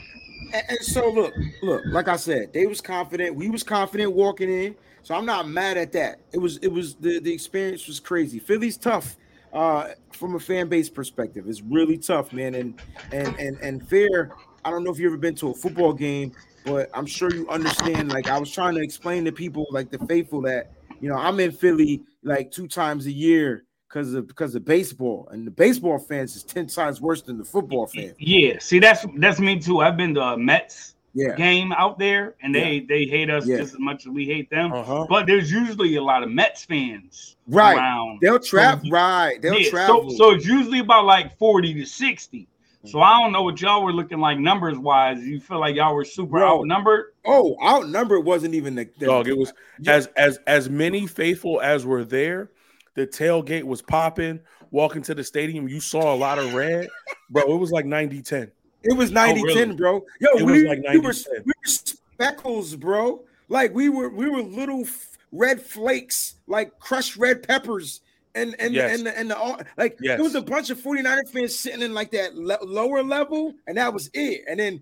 And, 0.53 0.63
and, 0.69 0.79
so 0.81 1.09
look, 1.09 1.33
look, 1.61 1.83
like 1.87 2.07
I 2.07 2.17
said, 2.17 2.51
they 2.51 2.65
was 2.65 2.81
confident. 2.81 3.35
We 3.35 3.49
was 3.49 3.63
confident 3.63 4.11
walking 4.13 4.49
in. 4.49 4.75
So 5.03 5.15
I'm 5.15 5.25
not 5.25 5.47
mad 5.47 5.77
at 5.77 5.91
that. 5.93 6.19
It 6.33 6.37
was 6.39 6.57
it 6.57 6.67
was 6.67 6.95
the, 6.95 7.19
the 7.19 7.33
experience 7.33 7.87
was 7.87 7.99
crazy. 7.99 8.39
Philly's 8.39 8.77
tough 8.77 9.17
uh 9.53 9.89
from 10.11 10.35
a 10.35 10.39
fan 10.39 10.67
base 10.67 10.89
perspective. 10.89 11.45
It's 11.47 11.61
really 11.61 11.97
tough, 11.97 12.33
man. 12.33 12.55
And 12.55 12.81
and 13.11 13.35
and 13.39 13.57
and 13.61 13.87
fair. 13.87 14.31
I 14.63 14.69
don't 14.69 14.83
know 14.83 14.91
if 14.91 14.99
you've 14.99 15.11
ever 15.11 15.17
been 15.17 15.35
to 15.35 15.49
a 15.49 15.53
football 15.53 15.93
game, 15.93 16.33
but 16.65 16.89
I'm 16.93 17.05
sure 17.05 17.33
you 17.33 17.49
understand. 17.49 18.09
Like 18.09 18.27
I 18.29 18.37
was 18.37 18.51
trying 18.51 18.75
to 18.75 18.81
explain 18.81 19.25
to 19.25 19.31
people, 19.31 19.65
like 19.71 19.89
the 19.89 19.99
faithful, 19.99 20.41
that 20.41 20.71
you 21.01 21.09
know 21.09 21.15
I'm 21.15 21.39
in 21.39 21.51
Philly 21.51 22.01
like 22.23 22.51
two 22.51 22.67
times 22.67 23.05
a 23.05 23.11
year 23.11 23.65
because 23.89 24.13
of 24.13 24.27
because 24.27 24.55
of 24.55 24.63
baseball, 24.63 25.27
and 25.31 25.45
the 25.45 25.51
baseball 25.51 25.99
fans 25.99 26.35
is 26.35 26.43
ten 26.43 26.67
times 26.67 27.01
worse 27.01 27.21
than 27.21 27.37
the 27.37 27.45
football 27.45 27.87
fans. 27.87 28.15
Yeah, 28.19 28.57
see, 28.59 28.79
that's 28.79 29.05
that's 29.17 29.39
me 29.39 29.59
too. 29.59 29.81
I've 29.81 29.97
been 29.97 30.13
to 30.15 30.21
a 30.21 30.37
Mets 30.37 30.95
yeah. 31.13 31.35
game 31.35 31.73
out 31.73 31.99
there, 31.99 32.35
and 32.41 32.53
they 32.53 32.75
yeah. 32.75 32.85
they 32.87 33.05
hate 33.05 33.29
us 33.29 33.45
yeah. 33.45 33.57
just 33.57 33.73
as 33.73 33.79
much 33.79 34.05
as 34.05 34.11
we 34.11 34.25
hate 34.25 34.49
them. 34.49 34.71
Uh-huh. 34.71 35.05
But 35.09 35.27
there's 35.27 35.51
usually 35.51 35.95
a 35.95 36.03
lot 36.03 36.23
of 36.23 36.29
Mets 36.29 36.63
fans 36.63 37.35
right. 37.47 37.77
around. 37.77 38.19
They'll 38.21 38.39
travel, 38.39 38.85
so, 38.85 38.91
right? 38.91 39.41
They'll 39.41 39.59
yeah, 39.59 39.69
travel. 39.69 40.09
So, 40.11 40.17
so 40.17 40.31
it's 40.31 40.45
usually 40.45 40.79
about 40.79 41.05
like 41.05 41.37
forty 41.37 41.73
to 41.73 41.85
sixty. 41.85 42.47
So 42.83 42.99
I 42.99 43.21
don't 43.21 43.31
know 43.31 43.43
what 43.43 43.61
y'all 43.61 43.83
were 43.83 43.93
looking 43.93 44.19
like 44.19 44.39
numbers 44.39 44.77
wise. 44.77 45.23
You 45.23 45.39
feel 45.39 45.59
like 45.59 45.75
y'all 45.75 45.93
were 45.93 46.03
super 46.03 46.31
Bro, 46.31 46.59
outnumbered? 46.59 47.13
Oh, 47.25 47.55
outnumbered 47.63 48.25
wasn't 48.25 48.55
even 48.55 48.73
the, 48.73 48.89
the 48.97 49.05
dog. 49.05 49.27
It 49.27 49.37
was 49.37 49.53
as 49.85 50.07
as 50.17 50.39
as 50.47 50.69
many 50.69 51.05
faithful 51.05 51.61
as 51.61 51.85
were 51.85 52.03
there 52.03 52.49
the 52.95 53.07
tailgate 53.07 53.63
was 53.63 53.81
popping. 53.81 54.39
Walking 54.71 55.01
to 55.03 55.13
the 55.13 55.23
stadium, 55.23 55.67
you 55.67 55.81
saw 55.81 56.13
a 56.13 56.15
lot 56.15 56.39
of 56.39 56.53
red, 56.53 56.87
bro. 57.29 57.43
It 57.43 57.57
was 57.57 57.71
like 57.71 57.85
90 57.85 58.21
10. 58.21 58.51
It 58.83 58.93
was 58.93 59.11
90 59.11 59.41
oh, 59.41 59.43
really? 59.43 59.53
10, 59.53 59.75
bro. 59.75 60.05
Yo, 60.19 60.29
it 60.37 60.43
we, 60.43 60.67
like 60.67 60.79
we, 60.89 60.99
were, 60.99 61.13
we 61.45 61.53
were 61.61 61.65
speckles, 61.65 62.75
bro. 62.77 63.21
Like 63.49 63.73
we 63.73 63.89
were 63.89 64.09
we 64.09 64.29
were 64.29 64.41
little 64.41 64.85
red 65.33 65.61
flakes, 65.61 66.35
like 66.47 66.79
crushed 66.79 67.17
red 67.17 67.45
peppers. 67.45 67.99
And 68.33 68.55
and 68.59 68.73
yes. 68.73 68.97
and 68.97 69.07
the, 69.07 69.19
and 69.19 69.31
the 69.31 69.65
like 69.77 69.97
yes. 70.01 70.17
there 70.17 70.23
was 70.23 70.35
a 70.35 70.41
bunch 70.41 70.69
of 70.69 70.79
49er 70.79 71.29
fans 71.33 71.57
sitting 71.57 71.81
in 71.81 71.93
like 71.93 72.11
that 72.11 72.35
le- 72.35 72.63
lower 72.63 73.03
level, 73.03 73.53
and 73.67 73.77
that 73.77 73.93
was 73.93 74.09
it. 74.13 74.43
And 74.49 74.59
then 74.59 74.81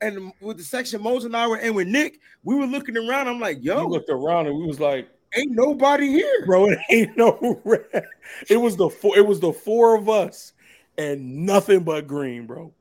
and 0.00 0.32
with 0.40 0.58
the 0.58 0.62
section 0.62 1.02
Mose 1.02 1.24
and 1.24 1.36
I 1.36 1.46
were 1.46 1.58
in 1.58 1.74
with 1.74 1.88
Nick, 1.88 2.20
we 2.44 2.54
were 2.54 2.66
looking 2.66 2.96
around. 2.96 3.28
I'm 3.28 3.40
like, 3.40 3.58
yo, 3.60 3.84
we 3.84 3.92
looked 3.92 4.10
around 4.10 4.46
and 4.46 4.56
we 4.56 4.66
was 4.66 4.80
like, 4.80 5.08
ain't 5.36 5.52
nobody 5.52 6.08
here, 6.08 6.44
bro. 6.46 6.66
It 6.66 6.78
ain't 6.90 7.16
no 7.16 7.60
red. 7.64 8.04
It 8.48 8.56
was 8.56 8.76
the 8.76 8.88
four. 8.88 9.16
It 9.16 9.26
was 9.26 9.40
the 9.40 9.52
four 9.52 9.96
of 9.96 10.08
us, 10.08 10.52
and 10.98 11.44
nothing 11.46 11.80
but 11.80 12.06
green, 12.06 12.46
bro. 12.46 12.72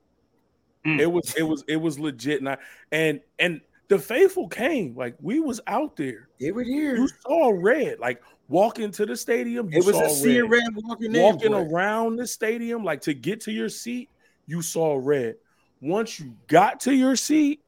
Mm. 0.86 1.00
It 1.00 1.12
was. 1.12 1.34
It 1.36 1.44
was. 1.44 1.64
It 1.68 1.78
was 1.78 2.00
legit. 2.00 2.40
And 2.40 2.50
I, 2.50 2.58
and 2.92 3.20
and 3.40 3.62
the 3.88 4.00
faithful 4.00 4.48
came. 4.48 4.96
Like 4.96 5.16
we 5.22 5.40
was 5.40 5.62
out 5.68 5.96
there. 5.96 6.30
They 6.40 6.52
were 6.52 6.64
here. 6.64 6.96
You 6.96 7.08
saw 7.08 7.52
red. 7.56 8.00
Like 8.00 8.22
walking 8.48 8.92
to 8.92 9.06
the 9.06 9.16
stadium. 9.16 9.70
it 9.72 9.86
was 9.86 9.96
a 9.96 10.10
sea 10.10 10.42
red. 10.42 10.52
red 10.52 10.64
walking 10.76 11.14
walking 11.20 11.54
in, 11.54 11.72
around 11.72 12.18
the 12.18 12.28
stadium. 12.28 12.84
Like 12.84 13.02
to 13.02 13.14
get 13.14 13.42
to 13.42 13.52
your 13.52 13.70
seat, 13.70 14.10
you 14.48 14.62
saw 14.62 15.00
red. 15.02 15.36
Once 15.82 16.20
you 16.20 16.36
got 16.48 16.80
to 16.82 16.94
your 16.94 17.16
seat, 17.16 17.62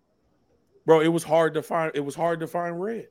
bro, 0.85 1.01
it 1.01 1.07
was 1.07 1.23
hard 1.23 1.53
to 1.55 1.61
find. 1.61 1.91
It 1.95 2.01
was 2.01 2.15
hard 2.15 2.39
to 2.41 2.47
find 2.47 2.81
red. 2.81 3.07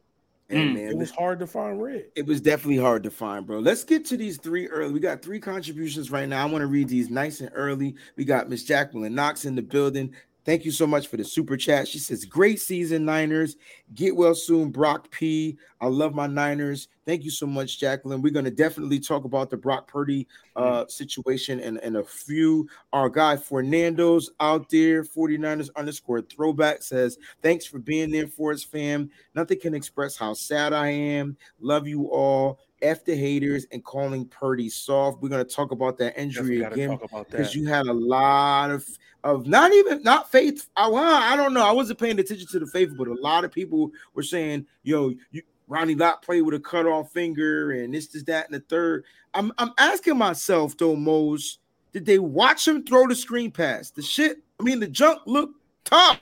Hey, 0.48 0.58
Mm. 0.58 0.74
man, 0.74 0.88
It 0.90 0.96
was 0.96 1.10
hard 1.10 1.40
to 1.40 1.46
find 1.46 1.82
red. 1.82 2.04
It 2.14 2.24
was 2.24 2.40
definitely 2.40 2.76
hard 2.76 3.02
to 3.02 3.10
find, 3.10 3.44
bro. 3.44 3.58
Let's 3.58 3.82
get 3.82 4.04
to 4.06 4.16
these 4.16 4.38
three 4.38 4.68
early. 4.68 4.92
We 4.92 5.00
got 5.00 5.20
three 5.20 5.40
contributions 5.40 6.12
right 6.12 6.28
now. 6.28 6.46
I 6.46 6.50
want 6.50 6.62
to 6.62 6.68
read 6.68 6.88
these 6.88 7.10
nice 7.10 7.40
and 7.40 7.50
early. 7.52 7.96
We 8.16 8.24
got 8.24 8.48
Miss 8.48 8.62
Jacqueline 8.62 9.14
Knox 9.14 9.44
in 9.44 9.56
the 9.56 9.62
building. 9.62 10.14
Thank 10.46 10.64
you 10.64 10.70
so 10.70 10.86
much 10.86 11.08
for 11.08 11.16
the 11.16 11.24
super 11.24 11.56
chat. 11.56 11.88
She 11.88 11.98
says, 11.98 12.24
Great 12.24 12.60
season, 12.60 13.04
Niners. 13.04 13.56
Get 13.94 14.14
well 14.14 14.34
soon, 14.34 14.70
Brock 14.70 15.10
P. 15.10 15.58
I 15.80 15.88
love 15.88 16.14
my 16.14 16.28
Niners. 16.28 16.86
Thank 17.04 17.24
you 17.24 17.32
so 17.32 17.46
much, 17.46 17.80
Jacqueline. 17.80 18.22
We're 18.22 18.32
going 18.32 18.44
to 18.44 18.50
definitely 18.52 19.00
talk 19.00 19.24
about 19.24 19.50
the 19.50 19.56
Brock 19.56 19.88
Purdy 19.88 20.28
uh, 20.54 20.86
situation 20.86 21.58
and, 21.58 21.78
in 21.82 21.96
a 21.96 22.04
few. 22.04 22.68
Our 22.92 23.08
guy 23.10 23.36
Fernando's 23.36 24.30
out 24.38 24.70
there, 24.70 25.02
49ers 25.02 25.70
underscore 25.74 26.22
throwback 26.22 26.84
says, 26.84 27.18
Thanks 27.42 27.66
for 27.66 27.80
being 27.80 28.12
there 28.12 28.28
for 28.28 28.52
us, 28.52 28.62
fam. 28.62 29.10
Nothing 29.34 29.58
can 29.58 29.74
express 29.74 30.16
how 30.16 30.32
sad 30.32 30.72
I 30.72 30.90
am. 30.90 31.36
Love 31.58 31.88
you 31.88 32.06
all. 32.06 32.60
F 32.86 33.04
the 33.04 33.14
haters 33.14 33.66
and 33.72 33.84
calling 33.84 34.26
Purdy 34.26 34.68
soft. 34.68 35.20
We're 35.20 35.28
gonna 35.28 35.44
talk 35.44 35.72
about 35.72 35.98
that 35.98 36.18
injury 36.20 36.62
again 36.62 36.98
because 37.28 37.54
you 37.54 37.66
had 37.66 37.86
a 37.86 37.92
lot 37.92 38.70
of 38.70 38.86
of 39.24 39.46
not 39.46 39.72
even 39.72 40.02
not 40.02 40.30
faith. 40.30 40.68
I, 40.76 40.88
well, 40.88 41.22
I 41.22 41.36
don't 41.36 41.52
know. 41.52 41.64
I 41.64 41.72
wasn't 41.72 41.98
paying 41.98 42.18
attention 42.18 42.46
to 42.48 42.58
the 42.60 42.66
faithful, 42.66 43.04
but 43.04 43.08
a 43.08 43.20
lot 43.20 43.44
of 43.44 43.52
people 43.52 43.90
were 44.14 44.22
saying, 44.22 44.66
"Yo, 44.84 45.12
you, 45.30 45.42
Ronnie 45.68 45.94
Lott 45.94 46.22
played 46.22 46.42
with 46.42 46.54
a 46.54 46.60
cut 46.60 46.86
off 46.86 47.12
finger, 47.12 47.72
and 47.72 47.92
this, 47.92 48.06
this, 48.06 48.22
that, 48.24 48.46
and 48.46 48.54
the 48.54 48.60
third. 48.68 49.04
I'm 49.34 49.52
I'm 49.58 49.72
asking 49.78 50.16
myself 50.16 50.76
though, 50.76 50.96
Mose, 50.96 51.58
did 51.92 52.06
they 52.06 52.18
watch 52.18 52.66
him 52.66 52.84
throw 52.84 53.06
the 53.06 53.14
screen 53.14 53.50
pass? 53.50 53.90
The 53.90 54.02
shit. 54.02 54.38
I 54.60 54.62
mean, 54.62 54.80
the 54.80 54.86
junk 54.86 55.22
looked 55.26 55.60
tough 55.84 56.20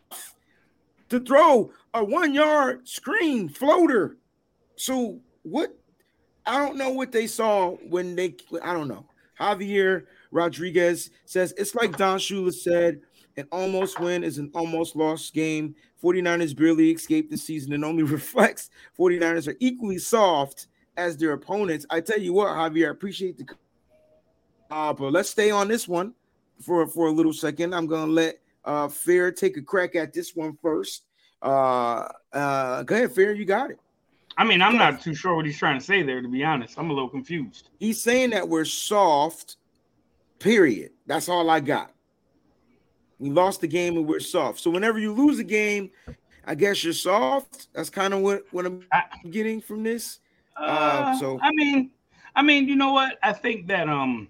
to 1.10 1.20
throw 1.20 1.70
a 1.92 2.02
one 2.02 2.34
yard 2.34 2.88
screen 2.88 3.48
floater. 3.48 4.16
So 4.76 5.20
what? 5.42 5.76
I 6.46 6.58
don't 6.58 6.76
know 6.76 6.90
what 6.90 7.12
they 7.12 7.26
saw 7.26 7.70
when 7.88 8.14
they. 8.16 8.36
I 8.62 8.72
don't 8.72 8.88
know. 8.88 9.06
Javier 9.40 10.04
Rodriguez 10.30 11.10
says 11.24 11.54
it's 11.56 11.74
like 11.74 11.96
Don 11.96 12.18
Shula 12.18 12.52
said. 12.52 13.00
An 13.36 13.48
almost 13.50 13.98
win 13.98 14.22
is 14.22 14.38
an 14.38 14.48
almost 14.54 14.94
lost 14.94 15.34
game. 15.34 15.74
49ers 16.00 16.56
barely 16.56 16.92
escaped 16.92 17.32
the 17.32 17.36
season 17.36 17.72
and 17.72 17.84
only 17.84 18.02
reflects 18.04 18.70
49ers 18.96 19.48
are 19.48 19.56
equally 19.58 19.98
soft 19.98 20.68
as 20.96 21.16
their 21.16 21.32
opponents. 21.32 21.84
I 21.90 22.00
tell 22.00 22.20
you 22.20 22.32
what, 22.32 22.48
Javier, 22.48 22.86
I 22.86 22.90
appreciate 22.90 23.36
the 23.38 23.46
uh, 24.70 24.92
but 24.92 25.12
let's 25.12 25.30
stay 25.30 25.50
on 25.50 25.68
this 25.68 25.86
one 25.86 26.14
for, 26.60 26.86
for 26.86 27.06
a 27.08 27.10
little 27.10 27.32
second. 27.32 27.74
I'm 27.74 27.86
gonna 27.86 28.10
let 28.10 28.40
uh 28.64 28.88
Fair 28.88 29.30
take 29.30 29.56
a 29.56 29.62
crack 29.62 29.94
at 29.96 30.12
this 30.12 30.34
one 30.34 30.56
first. 30.62 31.04
Uh 31.42 32.08
uh 32.32 32.82
go 32.84 32.94
ahead, 32.94 33.12
Fair, 33.12 33.32
you 33.34 33.44
got 33.44 33.70
it. 33.70 33.78
I 34.36 34.44
mean, 34.44 34.60
I'm 34.62 34.76
not 34.76 35.00
too 35.00 35.14
sure 35.14 35.36
what 35.36 35.46
he's 35.46 35.58
trying 35.58 35.78
to 35.78 35.84
say 35.84 36.02
there, 36.02 36.20
to 36.20 36.28
be 36.28 36.42
honest. 36.42 36.78
I'm 36.78 36.90
a 36.90 36.92
little 36.92 37.08
confused. 37.08 37.70
He's 37.78 38.02
saying 38.02 38.30
that 38.30 38.48
we're 38.48 38.64
soft, 38.64 39.56
period. 40.40 40.90
That's 41.06 41.28
all 41.28 41.48
I 41.50 41.60
got. 41.60 41.92
We 43.18 43.30
lost 43.30 43.60
the 43.60 43.68
game 43.68 43.96
and 43.96 44.06
we're 44.06 44.18
soft. 44.20 44.58
So 44.58 44.70
whenever 44.70 44.98
you 44.98 45.12
lose 45.12 45.38
a 45.38 45.44
game, 45.44 45.90
I 46.44 46.54
guess 46.56 46.82
you're 46.82 46.92
soft. 46.92 47.68
That's 47.72 47.90
kind 47.90 48.12
of 48.12 48.20
what, 48.20 48.44
what 48.50 48.66
I'm 48.66 48.82
getting 49.30 49.60
from 49.60 49.82
this. 49.84 50.18
Uh, 50.56 50.62
Uh, 50.64 51.18
so- 51.18 51.38
I 51.40 51.50
mean, 51.52 51.90
I 52.34 52.42
mean, 52.42 52.66
you 52.68 52.74
know 52.74 52.92
what? 52.92 53.18
I 53.22 53.32
think 53.32 53.68
that 53.68 53.88
um, 53.88 54.26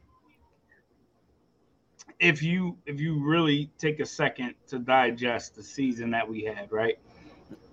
if 2.20 2.42
you 2.42 2.76
if 2.86 3.00
you 3.00 3.24
really 3.24 3.70
take 3.78 4.00
a 4.00 4.06
second 4.06 4.54
to 4.68 4.78
digest 4.78 5.54
the 5.56 5.62
season 5.62 6.10
that 6.10 6.28
we 6.28 6.42
had, 6.44 6.70
right, 6.70 6.98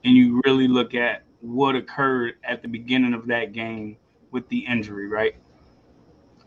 and 0.06 0.16
you 0.16 0.42
really 0.46 0.68
look 0.70 0.96
at 0.96 1.24
what 1.42 1.76
occurred 1.76 2.36
at 2.44 2.62
the 2.62 2.68
beginning 2.68 3.14
of 3.14 3.28
that 3.28 3.52
game 3.52 3.98
with 4.32 4.48
the 4.50 4.60
injury, 4.60 5.08
right, 5.08 5.36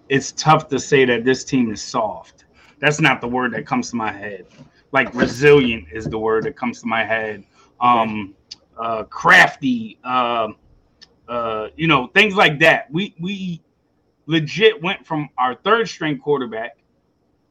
it's 0.08 0.32
tough 0.32 0.68
to 0.68 0.78
say 0.78 1.04
that 1.04 1.24
this 1.24 1.44
team 1.44 1.70
is 1.72 1.82
soft. 1.82 2.44
That's 2.80 3.00
not 3.00 3.20
the 3.20 3.28
word 3.28 3.52
that 3.54 3.66
comes 3.66 3.90
to 3.90 3.96
my 3.96 4.12
head. 4.12 4.46
Like 4.92 5.14
resilient 5.14 5.88
is 5.92 6.06
the 6.06 6.18
word 6.18 6.44
that 6.44 6.56
comes 6.56 6.80
to 6.80 6.86
my 6.86 7.04
head. 7.04 7.44
Um, 7.80 8.34
uh, 8.78 9.04
crafty. 9.04 9.98
Um, 10.04 10.56
uh, 11.28 11.68
you 11.76 11.88
know, 11.88 12.06
things 12.08 12.34
like 12.34 12.58
that. 12.60 12.90
We 12.90 13.14
we 13.18 13.62
legit 14.26 14.82
went 14.82 15.06
from 15.06 15.28
our 15.38 15.54
third 15.54 15.88
string 15.88 16.18
quarterback 16.18 16.76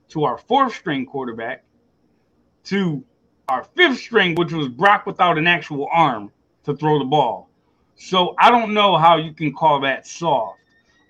to 0.10 0.24
our 0.24 0.38
fourth 0.38 0.76
string 0.76 1.06
quarterback 1.06 1.64
to 2.66 3.04
our 3.50 3.64
fifth 3.64 4.00
string, 4.00 4.36
which 4.36 4.54
was 4.54 4.70
Brock 4.70 5.06
without 5.06 5.38
an 5.38 5.48
actual 5.48 5.88
arm 5.92 6.32
to 6.64 6.76
throw 6.76 7.00
the 7.00 7.06
ball. 7.06 7.50
So 7.96 8.36
I 8.40 8.50
don't 8.50 8.74
know 8.74 8.98
how 8.98 9.18
you 9.18 9.34
can 9.34 9.54
call 9.54 9.82
that 9.82 10.08
soft. 10.08 10.60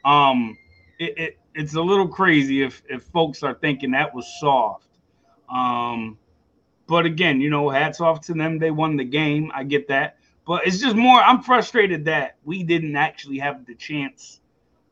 Um, 0.05 0.57
it, 0.99 1.17
it 1.17 1.37
it's 1.55 1.75
a 1.75 1.81
little 1.81 2.07
crazy 2.07 2.63
if 2.63 2.81
if 2.89 3.03
folks 3.03 3.43
are 3.43 3.53
thinking 3.53 3.91
that 3.91 4.13
was 4.13 4.27
soft. 4.39 4.87
Um, 5.49 6.17
but 6.87 7.05
again, 7.05 7.39
you 7.39 7.49
know, 7.49 7.69
hats 7.69 8.01
off 8.01 8.21
to 8.21 8.33
them. 8.33 8.59
They 8.59 8.71
won 8.71 8.97
the 8.97 9.03
game. 9.03 9.51
I 9.53 9.63
get 9.63 9.87
that. 9.87 10.17
But 10.45 10.67
it's 10.67 10.79
just 10.79 10.95
more, 10.95 11.21
I'm 11.21 11.41
frustrated 11.41 12.05
that 12.05 12.35
we 12.43 12.63
didn't 12.63 12.95
actually 12.95 13.39
have 13.39 13.65
the 13.65 13.75
chance 13.75 14.41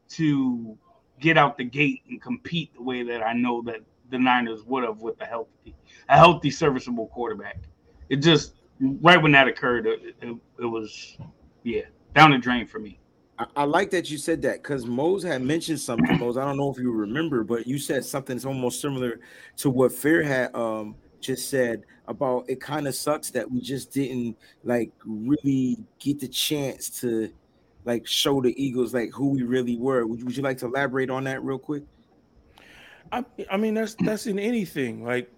to 0.09 0.77
get 1.19 1.37
out 1.37 1.57
the 1.57 1.63
gate 1.65 2.01
and 2.09 2.21
compete 2.21 2.73
the 2.73 2.81
way 2.81 3.03
that 3.03 3.21
I 3.21 3.33
know 3.33 3.61
that 3.63 3.81
the 4.09 4.17
Niners 4.17 4.63
would 4.63 4.83
have 4.83 5.01
with 5.01 5.19
a 5.21 5.25
healthy, 5.25 5.75
a 6.07 6.17
healthy, 6.17 6.49
serviceable 6.51 7.07
quarterback. 7.07 7.59
It 8.09 8.17
just 8.17 8.53
right 8.81 9.21
when 9.21 9.31
that 9.33 9.47
occurred, 9.47 9.85
it, 9.85 10.15
it, 10.21 10.35
it 10.59 10.65
was 10.65 11.17
yeah 11.63 11.83
down 12.15 12.31
the 12.31 12.37
drain 12.37 12.65
for 12.65 12.79
me. 12.79 12.99
I, 13.37 13.45
I 13.55 13.63
like 13.63 13.91
that 13.91 14.09
you 14.09 14.17
said 14.17 14.41
that 14.43 14.61
because 14.61 14.85
Mose 14.85 15.23
had 15.23 15.41
mentioned 15.41 15.79
something. 15.79 16.19
Mose, 16.19 16.37
I 16.37 16.45
don't 16.45 16.57
know 16.57 16.71
if 16.71 16.77
you 16.77 16.91
remember, 16.91 17.43
but 17.43 17.67
you 17.67 17.77
said 17.77 18.03
something 18.05 18.35
that's 18.35 18.45
almost 18.45 18.81
similar 18.81 19.19
to 19.57 19.69
what 19.69 19.91
Fair 19.91 20.23
had 20.23 20.53
um 20.55 20.95
just 21.19 21.49
said 21.49 21.83
about 22.07 22.45
it 22.49 22.59
kind 22.59 22.87
of 22.87 22.95
sucks 22.95 23.29
that 23.29 23.49
we 23.49 23.61
just 23.61 23.91
didn't 23.91 24.35
like 24.63 24.91
really 25.05 25.77
get 25.99 26.19
the 26.19 26.27
chance 26.27 26.89
to 27.01 27.31
like 27.85 28.05
show 28.07 28.41
the 28.41 28.53
Eagles 28.61 28.93
like 28.93 29.11
who 29.11 29.29
we 29.29 29.43
really 29.43 29.77
were. 29.77 30.05
Would, 30.05 30.23
would 30.23 30.35
you 30.35 30.43
like 30.43 30.57
to 30.59 30.65
elaborate 30.65 31.09
on 31.09 31.23
that 31.25 31.43
real 31.43 31.59
quick? 31.59 31.83
I, 33.11 33.23
I 33.49 33.57
mean 33.57 33.73
that's 33.73 33.95
that's 33.95 34.25
in 34.25 34.39
anything 34.39 35.03
like 35.03 35.31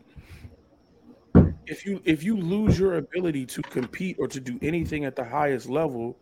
if 1.67 1.85
you 1.85 2.01
if 2.05 2.23
you 2.23 2.37
lose 2.37 2.77
your 2.77 2.95
ability 2.95 3.45
to 3.45 3.61
compete 3.61 4.15
or 4.19 4.27
to 4.27 4.39
do 4.39 4.57
anything 4.61 5.05
at 5.05 5.15
the 5.15 5.23
highest 5.23 5.69
level 5.69 6.17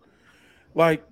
like 0.75 1.03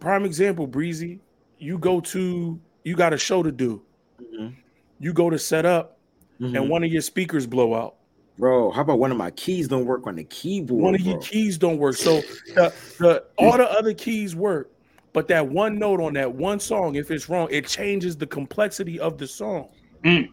prime 0.00 0.24
example 0.24 0.66
breezy 0.66 1.20
you 1.58 1.78
go 1.78 2.00
to 2.00 2.60
you 2.84 2.96
got 2.96 3.12
a 3.12 3.18
show 3.18 3.42
to 3.42 3.52
do 3.52 3.82
Mhm. 4.20 4.54
you 4.98 5.12
go 5.12 5.30
to 5.30 5.38
set 5.38 5.64
up 5.66 5.98
Mhm. 6.40 6.56
and 6.56 6.68
one 6.70 6.82
of 6.84 6.90
your 6.90 7.02
speakers 7.02 7.46
blow 7.46 7.74
out 7.74 7.96
Bro, 8.38 8.70
how 8.70 8.80
about 8.80 8.98
one 8.98 9.10
of 9.12 9.18
my 9.18 9.30
keys 9.32 9.68
don't 9.68 9.84
work 9.84 10.06
on 10.06 10.16
the 10.16 10.24
keyboard? 10.24 10.82
one 10.82 10.94
of 10.94 11.02
bro? 11.02 11.12
your 11.12 11.20
keys 11.20 11.58
don't 11.58 11.78
work 11.78 11.94
so 11.96 12.20
the, 12.54 12.72
the 12.98 13.24
all 13.38 13.56
the 13.56 13.70
other 13.70 13.92
keys 13.94 14.34
work 14.34 14.70
but 15.12 15.28
that 15.28 15.46
one 15.46 15.78
note 15.78 16.00
on 16.00 16.14
that 16.14 16.32
one 16.34 16.58
song 16.58 16.94
if 16.96 17.10
it's 17.10 17.28
wrong 17.28 17.46
it 17.50 17.66
changes 17.66 18.16
the 18.16 18.26
complexity 18.26 18.98
of 18.98 19.18
the 19.18 19.26
song 19.26 19.68
Mm. 20.04 20.28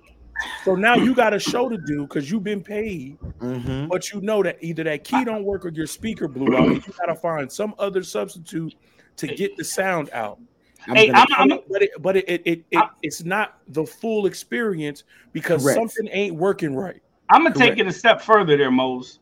So 0.64 0.76
now 0.76 0.96
you 0.96 1.14
got 1.14 1.34
a 1.34 1.40
show 1.40 1.68
to 1.70 1.78
do 1.78 2.04
because 2.04 2.30
you've 2.32 2.44
been 2.44 2.64
paid 2.64 3.18
Mhm. 3.40 3.88
but 3.90 4.12
you 4.12 4.22
know 4.22 4.42
that 4.44 4.58
either 4.62 4.84
that 4.84 5.04
key 5.04 5.24
don't 5.24 5.44
work 5.44 5.66
or 5.66 5.70
your 5.70 5.88
speaker 5.88 6.28
blew 6.28 6.56
out 6.56 6.68
you 6.70 6.94
got 6.98 7.08
to 7.08 7.16
find 7.16 7.52
some 7.52 7.74
other 7.80 8.04
substitute 8.04 8.76
to 9.18 9.28
get 9.28 9.56
the 9.58 9.64
sound 9.64 10.10
out 10.14 10.40
I'm 10.88 10.96
Hey, 10.96 11.08
gonna- 11.08 11.26
I'm, 11.38 11.52
I'm, 11.52 11.60
but 11.70 11.82
it 11.82 11.92
but 12.00 12.16
it, 12.18 12.26
it, 12.30 12.42
it, 12.46 12.64
it 12.72 12.84
it's 13.02 13.24
not 13.24 13.60
the 13.68 13.86
full 13.86 14.26
experience 14.28 15.04
because 15.34 15.64
Correct. 15.64 15.78
something 15.78 16.08
ain't 16.14 16.36
working 16.36 16.76
right 16.76 17.02
I'm 17.30 17.44
gonna 17.44 17.54
take 17.56 17.76
Correct. 17.76 17.82
it 17.82 17.88
a 17.88 17.92
step 17.94 18.22
further 18.22 18.58
there, 18.58 18.72
Mose. 18.72 19.20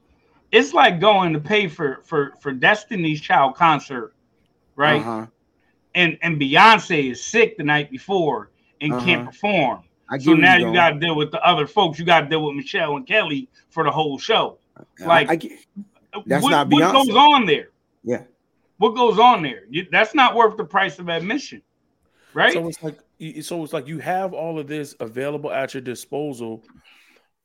It's 0.53 0.74
like 0.74 1.01
going 1.01 1.33
to 1.33 1.41
pay 1.41 1.67
for 1.67 2.00
for 2.05 2.33
for 2.39 2.53
Destiny's 2.53 3.19
Child 3.19 3.55
concert, 3.55 4.13
right? 4.77 5.01
Uh-huh. 5.01 5.25
And 5.93 6.17
and 6.21 6.39
Beyonce 6.39 7.12
is 7.12 7.21
sick 7.21 7.57
the 7.57 7.63
night 7.65 7.91
before 7.91 8.51
and 8.79 8.93
can't 9.01 9.24
Uh-huh. 9.24 9.31
perform. 9.31 9.83
I 10.09 10.17
So 10.17 10.33
now 10.33 10.55
you're 10.57 10.69
you 10.69 10.73
got 10.73 10.91
to 10.91 10.99
deal 10.99 11.15
with 11.15 11.31
the 11.31 11.41
other 11.45 11.67
folks. 11.67 11.99
You 11.99 12.05
got 12.05 12.21
to 12.21 12.27
deal 12.27 12.45
with 12.45 12.55
Michelle 12.55 12.95
and 12.95 13.05
Kelly 13.07 13.49
for 13.69 13.83
the 13.83 13.91
whole 13.91 14.17
show. 14.17 14.57
Like- 14.99 15.29
I 15.29 15.35
get- 15.35 15.51
That's 16.25 16.43
what, 16.43 16.49
not 16.51 16.69
what 16.69 16.93
goes 16.93 17.15
on 17.15 17.45
there? 17.45 17.69
yeah. 18.03 18.23
What 18.79 18.95
goes 18.95 19.17
on 19.17 19.41
there? 19.41 19.63
You, 19.69 19.87
that's 19.91 20.13
not 20.13 20.35
worth 20.35 20.55
the 20.55 20.63
price 20.63 20.99
of 20.99 21.09
admission, 21.09 21.63
right? 22.35 22.53
so 22.53 22.67
it's 22.67 22.83
like 22.83 22.99
so 23.41 23.63
it's 23.63 23.73
like 23.73 23.87
you 23.87 23.97
have 23.97 24.33
all 24.33 24.59
of 24.59 24.67
this 24.67 24.93
available 24.99 25.51
at 25.51 25.73
your 25.73 25.81
disposal 25.81 26.63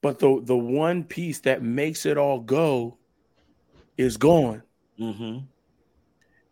but 0.03 0.19
the 0.19 0.41
the 0.45 0.55
one 0.57 1.03
piece 1.05 1.41
that 1.41 1.63
makes 1.63 2.05
it 2.05 2.19
all 2.19 2.39
go 2.41 2.99
is 3.97 4.19
gone 4.19 4.63
Mm-hmm. 5.01 5.39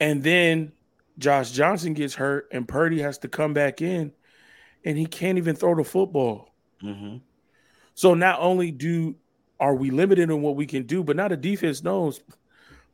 and 0.01 0.23
then 0.23 0.73
Josh 1.19 1.51
Johnson 1.51 1.93
gets 1.93 2.15
hurt 2.15 2.49
and 2.51 2.67
Purdy 2.67 3.01
has 3.03 3.19
to 3.19 3.29
come 3.29 3.53
back 3.53 3.83
in 3.83 4.13
and 4.85 4.97
he 4.99 5.07
can't 5.07 5.39
even 5.39 5.55
throw 5.57 5.75
the 5.75 5.85
football 5.85 6.49
Mm-hmm. 6.83 7.19
So 7.95 8.15
not 8.15 8.41
only 8.41 8.71
do 8.71 9.15
are 9.59 9.75
we 9.75 9.91
limited 9.91 10.31
in 10.31 10.41
what 10.41 10.57
we 10.57 10.65
can 10.65 10.85
do, 10.85 11.05
but 11.05 11.15
now 11.17 11.29
the 11.29 11.37
defense 11.37 11.83
knows 11.85 12.23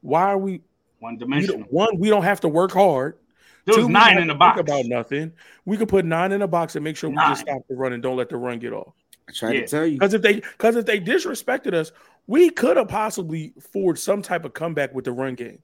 why 0.00 0.23
are 0.23 0.38
we 0.38 0.62
One 0.99 1.14
we 1.14 1.19
dimensional. 1.21 1.59
don't- 1.59 1.73
one, 1.73 1.99
we 1.99 2.09
don't 2.09 2.25
have 2.25 2.40
to 2.40 2.49
work 2.49 2.73
hard. 2.73 3.16
There 3.64 3.76
Two, 3.76 3.88
nine 3.88 4.14
don't 4.14 4.23
in 4.23 4.28
the 4.28 4.35
have 4.35 4.57
to 4.57 4.62
think 4.62 4.66
box. 4.66 4.81
about 4.81 4.87
nothing. 4.87 5.33
We 5.64 5.76
could 5.76 5.88
put 5.88 6.05
nine 6.05 6.33
in 6.33 6.40
the 6.40 6.49
box 6.49 6.75
and 6.75 6.83
make 6.83 6.97
sure 6.97 7.11
we 7.11 7.16
just 7.16 7.43
stop 7.43 7.62
the 7.69 7.76
run 7.76 7.93
and 7.93 8.02
don't 8.02 8.16
let 8.16 8.28
the 8.28 8.37
run 8.37 8.59
get 8.59 8.73
off. 8.73 8.95
I 9.28 9.33
tried 9.33 9.52
Yeah. 9.55 9.61
to 9.61 9.66
tell 9.69 9.87
you. 9.87 9.93
Because 9.95 10.14
if 10.14 10.23
they 10.23 10.35
because 10.37 10.75
if 10.76 10.87
they 10.87 10.99
disrespected 11.00 11.75
us, 11.75 11.93
we 12.26 12.50
could 12.50 12.76
have 12.76 12.88
possibly 12.88 13.52
forged 13.73 14.00
some 14.00 14.21
type 14.23 14.45
of 14.45 14.52
comeback 14.55 14.93
with 14.95 15.05
the 15.05 15.12
run 15.12 15.35
game. 15.37 15.59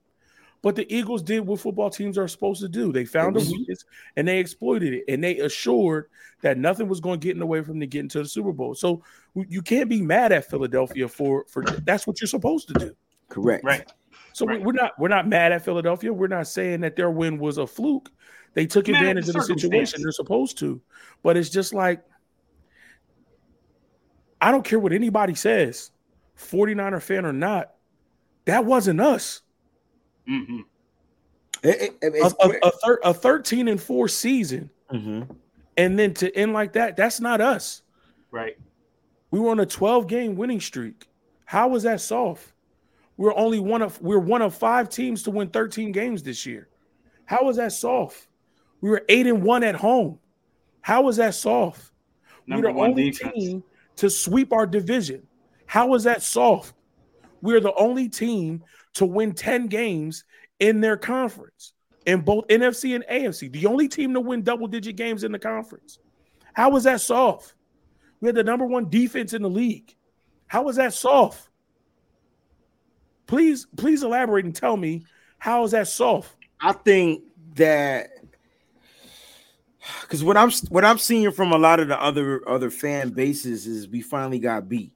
But 0.63 0.75
the 0.75 0.91
Eagles 0.91 1.21
did 1.21 1.41
what 1.41 1.59
football 1.59 1.89
teams 1.91 2.17
are 2.17 2.27
supposed 2.27 2.61
to 2.61 2.69
do. 2.69 2.91
They 2.91 3.03
found 3.05 3.35
a 3.35 3.39
weakness 3.41 3.83
and 4.15 4.25
they 4.27 4.39
exploited 4.39 4.93
it, 4.93 5.03
and 5.09 5.23
they 5.23 5.37
assured 5.39 6.09
that 6.41 6.57
nothing 6.57 6.87
was 6.87 6.99
going 6.99 7.19
to 7.19 7.23
get 7.23 7.33
in 7.35 7.39
the 7.39 7.45
way 7.45 7.61
from 7.61 7.79
them 7.79 7.89
getting 7.89 8.07
to 8.09 8.19
the 8.23 8.27
Super 8.29 8.53
Bowl. 8.53 8.73
So 8.73 9.03
you 9.35 9.61
can't 9.61 9.89
be 9.89 10.01
mad 10.01 10.31
at 10.31 10.49
Philadelphia 10.49 11.07
for 11.07 11.45
for 11.49 11.63
that's 11.83 12.07
what 12.07 12.19
you're 12.21 12.27
supposed 12.29 12.69
to 12.69 12.73
do. 12.75 12.95
Correct. 13.29 13.63
Right. 13.63 13.91
So 14.31 14.45
we- 14.45 14.53
Right. 14.55 14.63
we're 14.63 14.71
not 14.71 14.97
we're 14.97 15.09
not 15.09 15.27
mad 15.27 15.51
at 15.51 15.63
Philadelphia. 15.65 16.11
We're 16.13 16.27
not 16.27 16.47
saying 16.47 16.79
that 16.81 16.95
their 16.95 17.11
win 17.11 17.37
was 17.37 17.57
a 17.59 17.67
fluke. 17.67 18.09
They 18.53 18.65
took 18.65 18.87
Mad 18.87 19.01
advantage 19.01 19.25
the 19.25 19.31
of 19.39 19.47
the 19.47 19.53
situation. 19.59 20.01
They're 20.01 20.11
supposed 20.11 20.57
to, 20.59 20.81
but 21.23 21.35
it's 21.37 21.49
just 21.49 21.73
like 21.73 22.01
I 24.41 24.51
don't 24.51 24.63
care 24.63 24.79
what 24.79 24.91
anybody 24.93 25.35
says, 25.35 25.91
49er 26.37 27.01
fan 27.01 27.25
or 27.25 27.33
not. 27.33 27.73
That 28.45 28.65
wasn't 28.65 28.99
us. 28.99 29.41
Hmm 30.27 30.59
It- 31.63 31.95
it- 32.01 32.13
A, 32.15 32.45
a, 32.45 32.67
a, 32.67 32.71
thir- 32.71 32.99
a 33.03 33.13
13 33.13 33.67
and 33.69 33.81
4 33.81 34.07
season, 34.09 34.69
Mhm. 34.91 35.33
and 35.77 35.97
then 35.97 36.13
to 36.15 36.35
end 36.35 36.51
like 36.53 36.73
that, 36.73 36.97
that's 36.97 37.19
not 37.21 37.39
us. 37.41 37.83
Right. 38.31 38.57
We 39.31 39.39
were 39.39 39.49
on 39.51 39.59
a 39.61 39.65
12 39.65 40.07
game 40.07 40.35
winning 40.35 40.59
streak. 40.59 41.07
How 41.45 41.67
was 41.69 41.83
that 41.83 42.01
soft? 42.01 42.51
We're 43.17 43.35
only 43.35 43.59
one 43.59 43.81
of 43.81 44.01
we're 44.01 44.19
one 44.19 44.41
of 44.41 44.55
five 44.55 44.89
teams 44.89 45.23
to 45.23 45.31
win 45.31 45.49
13 45.49 45.91
games 45.91 46.23
this 46.23 46.45
year. 46.45 46.67
How 47.25 47.43
was 47.45 47.57
that 47.57 47.71
soft? 47.71 48.27
We 48.81 48.89
were 48.89 49.03
eight 49.07 49.27
and 49.27 49.43
one 49.43 49.63
at 49.63 49.75
home. 49.75 50.19
How 50.81 51.03
was 51.03 51.15
that 51.17 51.35
soft? 51.35 51.91
Number 52.47 52.67
we're 52.67 52.73
the 52.73 52.77
one 52.79 52.89
only 52.91 53.11
defense. 53.11 53.33
team 53.35 53.63
to 53.97 54.09
sweep 54.09 54.51
our 54.51 54.65
division. 54.65 55.25
How 55.67 55.87
was 55.87 56.03
that 56.03 56.21
soft? 56.23 56.73
We're 57.41 57.59
the 57.61 57.73
only 57.75 58.09
team 58.09 58.63
to 58.93 59.05
win 59.05 59.33
10 59.33 59.67
games 59.67 60.23
in 60.59 60.81
their 60.81 60.97
conference 60.97 61.73
in 62.05 62.21
both 62.21 62.47
NFC 62.47 62.95
and 62.95 63.05
AFC. 63.09 63.51
The 63.51 63.65
only 63.65 63.87
team 63.87 64.13
to 64.13 64.19
win 64.19 64.43
double 64.43 64.67
digit 64.67 64.95
games 64.95 65.23
in 65.23 65.31
the 65.31 65.39
conference. 65.39 65.99
How 66.53 66.69
was 66.69 66.83
that 66.83 67.01
soft? 67.01 67.55
We 68.21 68.27
had 68.27 68.35
the 68.35 68.43
number 68.43 68.65
one 68.65 68.89
defense 68.89 69.33
in 69.33 69.41
the 69.41 69.49
league. 69.49 69.95
How 70.47 70.63
was 70.63 70.75
that 70.75 70.93
soft? 70.93 71.49
Please, 73.25 73.65
please 73.75 74.03
elaborate 74.03 74.45
and 74.45 74.55
tell 74.55 74.77
me 74.77 75.05
how 75.39 75.63
is 75.63 75.71
that 75.71 75.87
soft? 75.87 76.35
I 76.61 76.73
think 76.73 77.23
that 77.55 78.11
because 80.01 80.23
what 80.23 80.37
I'm 80.37 80.51
what 80.69 80.85
I'm 80.85 80.97
seeing 80.97 81.31
from 81.31 81.51
a 81.51 81.57
lot 81.57 81.79
of 81.79 81.87
the 81.87 82.01
other 82.01 82.47
other 82.47 82.69
fan 82.69 83.09
bases 83.09 83.67
is 83.67 83.87
we 83.87 84.01
finally 84.01 84.39
got 84.39 84.69
beat, 84.69 84.93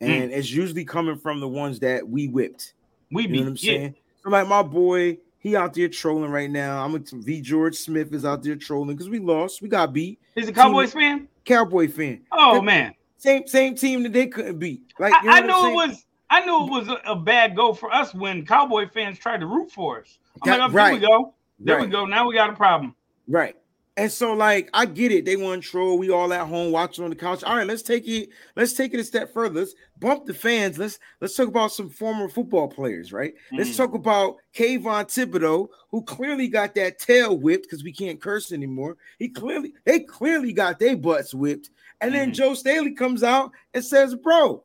hmm. 0.00 0.08
and 0.08 0.32
it's 0.32 0.50
usually 0.50 0.84
coming 0.84 1.16
from 1.16 1.40
the 1.40 1.48
ones 1.48 1.80
that 1.80 2.08
we 2.08 2.28
whipped. 2.28 2.74
We 3.10 3.22
You 3.22 3.28
beat. 3.28 3.34
know 3.36 3.42
what 3.42 3.48
I'm 3.50 3.56
saying? 3.56 3.94
So 4.22 4.30
like 4.30 4.48
my 4.48 4.62
boy, 4.62 5.18
he 5.38 5.54
out 5.56 5.74
there 5.74 5.88
trolling 5.88 6.30
right 6.30 6.50
now. 6.50 6.82
I'm 6.84 6.94
a 6.94 6.98
V 6.98 7.40
George 7.40 7.76
Smith 7.76 8.12
is 8.14 8.24
out 8.24 8.42
there 8.42 8.56
trolling 8.56 8.96
because 8.96 9.08
we 9.10 9.18
lost, 9.18 9.60
we 9.62 9.68
got 9.68 9.92
beat. 9.92 10.18
Is 10.36 10.48
a 10.48 10.52
Cowboys 10.52 10.92
fan? 10.92 11.28
Cowboy 11.44 11.88
fan, 11.88 12.22
Oh 12.32 12.54
That- 12.54 12.64
man. 12.64 12.94
same 13.18 13.46
same 13.46 13.74
team 13.74 14.02
that 14.04 14.12
they 14.12 14.26
couldn't 14.26 14.58
beat. 14.58 14.92
Like 14.98 15.12
you 15.22 15.28
know 15.28 15.34
I, 15.34 15.38
I 15.38 15.40
knew 15.40 15.68
it 15.70 15.74
was 15.74 16.04
I 16.30 16.44
knew 16.46 16.64
it 16.64 16.70
was 16.70 16.88
a, 16.88 17.00
a 17.06 17.14
bad 17.16 17.54
go 17.54 17.74
for 17.74 17.92
us 17.94 18.14
when 18.14 18.46
Cowboy 18.46 18.88
fans 18.88 19.18
tried 19.18 19.40
to 19.40 19.46
root 19.46 19.70
for 19.70 20.00
us. 20.00 20.18
I'm 20.42 20.50
That- 20.50 20.58
like, 20.60 20.70
oh, 20.70 20.72
right. 20.74 21.00
there 21.00 21.10
we 21.10 21.16
go. 21.24 21.34
There 21.60 21.80
we 21.80 21.86
go. 21.86 22.06
Now 22.06 22.26
we 22.26 22.34
got 22.34 22.50
a 22.50 22.54
problem. 22.54 22.94
Right. 23.28 23.54
And 23.96 24.10
so, 24.10 24.32
like, 24.32 24.68
I 24.74 24.86
get 24.86 25.12
it. 25.12 25.24
They 25.24 25.36
want 25.36 25.62
to 25.62 25.68
troll. 25.68 25.98
We 25.98 26.10
all 26.10 26.32
at 26.32 26.48
home 26.48 26.72
watching 26.72 27.04
on 27.04 27.10
the 27.10 27.16
couch. 27.16 27.44
All 27.44 27.56
right, 27.56 27.66
let's 27.66 27.82
take 27.82 28.08
it. 28.08 28.30
Let's 28.56 28.72
take 28.72 28.92
it 28.92 28.98
a 28.98 29.04
step 29.04 29.32
further. 29.32 29.60
Let's 29.60 29.74
bump 30.00 30.26
the 30.26 30.34
fans. 30.34 30.78
Let's 30.78 30.98
let's 31.20 31.36
talk 31.36 31.46
about 31.46 31.70
some 31.70 31.88
former 31.88 32.28
football 32.28 32.66
players, 32.66 33.12
right? 33.12 33.34
Let's 33.52 33.70
Mhm. 33.70 33.76
talk 33.76 33.94
about 33.94 34.38
Kayvon 34.52 35.04
Thibodeaux, 35.06 35.68
who 35.90 36.02
clearly 36.02 36.48
got 36.48 36.74
that 36.74 36.98
tail 36.98 37.38
whipped 37.38 37.64
because 37.64 37.84
we 37.84 37.92
can't 37.92 38.20
curse 38.20 38.50
anymore. 38.50 38.96
He 39.20 39.28
clearly, 39.28 39.74
they 39.84 40.00
clearly 40.00 40.52
got 40.52 40.80
their 40.80 40.96
butts 40.96 41.32
whipped. 41.32 41.70
And 42.00 42.12
then 42.12 42.30
Mhm. 42.30 42.34
Joe 42.34 42.54
Staley 42.54 42.94
comes 42.94 43.22
out 43.22 43.52
and 43.74 43.84
says, 43.84 44.16
"Bro, 44.16 44.64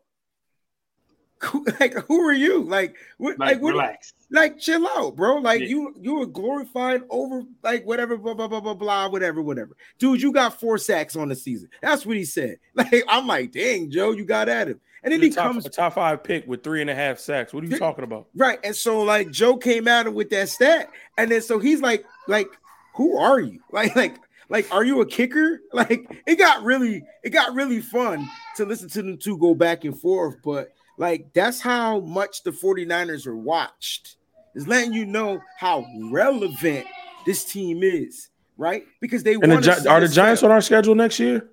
who- 1.42 1.66
like, 1.80 1.94
who 2.08 2.22
are 2.22 2.34
you? 2.34 2.64
Like, 2.64 2.96
what? 3.18 3.40
Like, 3.40 3.54
Like, 3.54 3.62
what? 3.62 3.72
relax. 3.72 4.14
like 4.32 4.60
chill 4.60 4.88
out, 4.88 5.16
bro. 5.16 5.38
Like 5.38 5.62
Yeah. 5.62 5.68
you 5.68 5.96
you 6.00 6.16
were 6.16 6.26
glorified 6.26 7.04
over 7.10 7.44
like 7.64 7.86
whatever, 7.86 8.18
blah 8.18 8.34
blah 8.34 8.48
blah 8.48 8.60
blah 8.62 8.74
blah, 8.74 9.10
whatever, 9.10 9.42
whatever. 9.42 9.76
Dude, 9.98 10.22
you 10.22 10.32
got 10.32 10.60
four 10.60 10.78
sacks 10.78 11.16
on 11.16 11.30
the 11.30 11.36
season. 11.36 11.70
That's 11.82 12.06
what 12.06 12.18
he 12.18 12.26
said. 12.26 12.58
Like 12.76 13.04
I'm 13.08 13.28
like, 13.28 13.52
dang, 13.52 13.90
Joe, 13.90 14.12
you 14.12 14.26
got 14.26 14.50
at 14.50 14.68
him. 14.68 14.80
And 15.02 15.14
then 15.14 15.22
The 15.22 15.28
he 15.28 15.34
top, 15.34 15.54
comes 15.54 15.66
a 15.66 15.70
top 15.70 15.94
five 15.94 16.24
pick 16.24 16.46
with 16.46 16.62
three 16.62 16.82
and 16.82 16.90
a 16.90 16.96
half 16.96 17.20
sacks. 17.20 17.54
What 17.54 17.64
are 17.64 17.68
you 17.68 17.74
Yeah. 17.74 17.80
talking 17.80 18.04
about? 18.04 18.28
right, 18.36 18.60
and 18.64 18.76
so 18.76 19.02
like 19.02 19.32
Joe 19.32 19.56
came 19.58 19.88
at 19.88 20.08
him 20.08 20.14
with 20.14 20.30
that 20.32 20.50
stat, 20.50 20.90
and 21.18 21.32
then 21.32 21.42
so 21.42 21.58
he's 21.58 21.82
like, 21.82 22.04
like, 22.28 22.48
who 22.96 23.18
are 23.18 23.40
you? 23.40 23.62
Like, 23.72 23.96
like, 23.96 24.16
like, 24.50 24.68
are 24.74 24.84
you 24.84 25.00
a 25.02 25.06
kicker? 25.06 25.62
Like, 25.74 26.22
it 26.28 26.36
got 26.38 26.64
really, 26.64 27.04
it 27.24 27.30
got 27.30 27.54
really 27.54 27.80
fun 27.82 28.28
to 28.58 28.66
listen 28.66 28.90
to 28.90 29.02
them 29.04 29.18
two 29.18 29.38
go 29.38 29.54
back 29.56 29.86
and 29.86 29.98
forth, 29.98 30.38
but 30.44 30.74
like 31.00 31.34
that's 31.34 31.62
how 31.62 32.02
much 32.02 32.44
the 32.44 32.52
49ers 32.52 33.26
are 33.26 33.36
watched. 33.36 34.18
Is 34.54 34.68
letting 34.68 34.94
you 34.94 35.06
know 35.06 35.40
how 35.58 35.86
relevant 36.12 36.86
this 37.26 37.46
team 37.46 37.82
is, 37.84 38.30
right? 38.58 38.84
Because 39.00 39.24
they 39.24 39.34
And 39.34 39.44
the, 39.44 39.48
wanna 39.48 39.62
Gi- 39.62 39.88
are 39.88 40.00
the 40.02 40.08
Giants 40.08 40.42
step. 40.42 40.50
on 40.50 40.52
our 40.52 40.62
schedule 40.62 40.96
next 40.96 41.20
year? 41.20 41.50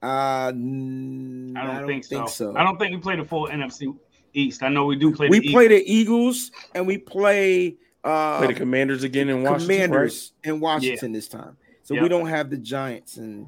Uh, 0.00 0.52
mm, 0.52 1.56
I 1.56 1.80
don't, 1.80 1.86
think, 1.86 2.28
so. 2.28 2.54
I 2.54 2.62
don't 2.62 2.78
think 2.78 2.94
we 2.94 3.00
play 3.00 3.16
the 3.16 3.24
full 3.24 3.48
NFC 3.48 3.96
East. 4.34 4.62
I 4.62 4.68
know 4.68 4.84
we 4.84 4.96
do 4.96 5.12
play. 5.12 5.28
We 5.28 5.40
the 5.40 5.50
play 5.50 5.68
the 5.68 5.82
Eagles 5.90 6.50
and 6.74 6.86
we 6.86 6.98
play 6.98 7.76
uh 8.04 8.38
Play 8.38 8.48
the 8.48 8.54
Commanders 8.54 9.02
again 9.02 9.28
in 9.30 9.42
Washington, 9.42 9.68
right? 9.68 9.84
Commanders 9.86 10.32
in 10.44 10.60
Washington 10.60 11.12
this 11.12 11.26
time. 11.26 11.56
So 11.82 12.00
we 12.00 12.08
don't 12.08 12.26
have 12.26 12.50
the 12.50 12.58
Giants 12.58 13.16
and 13.16 13.46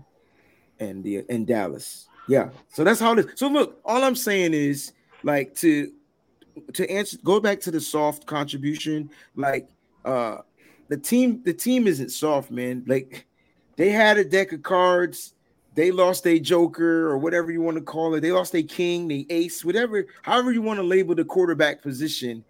and 0.80 1.04
the 1.04 1.24
in 1.28 1.44
Dallas. 1.44 2.08
Yeah. 2.28 2.50
So 2.72 2.82
that's 2.84 3.00
how 3.00 3.12
it 3.12 3.20
is. 3.20 3.26
So 3.34 3.48
look, 3.48 3.80
all 3.84 4.02
I'm 4.02 4.16
saying 4.16 4.54
is 4.54 4.92
like 5.22 5.54
to 5.56 5.92
to 6.74 6.90
answer 6.90 7.18
go 7.24 7.40
back 7.40 7.60
to 7.60 7.70
the 7.70 7.80
soft 7.80 8.26
contribution, 8.26 9.10
like 9.34 9.68
uh 10.04 10.38
the 10.88 10.96
team 10.96 11.42
the 11.44 11.54
team 11.54 11.86
isn't 11.86 12.10
soft, 12.10 12.50
man. 12.50 12.84
Like 12.86 13.26
they 13.76 13.90
had 13.90 14.18
a 14.18 14.24
deck 14.24 14.52
of 14.52 14.62
cards. 14.62 15.34
They 15.74 15.90
lost 15.90 16.26
a 16.26 16.40
joker 16.40 17.06
or 17.08 17.18
whatever 17.18 17.52
you 17.52 17.60
want 17.60 17.76
to 17.76 17.82
call 17.82 18.14
it. 18.14 18.20
They 18.22 18.32
lost 18.32 18.54
a 18.54 18.62
king, 18.62 19.08
the 19.08 19.26
ace, 19.28 19.62
whatever, 19.62 20.06
however 20.22 20.50
you 20.50 20.62
want 20.62 20.78
to 20.78 20.82
label 20.82 21.14
the 21.14 21.24
quarterback 21.24 21.82
position. 21.82 22.44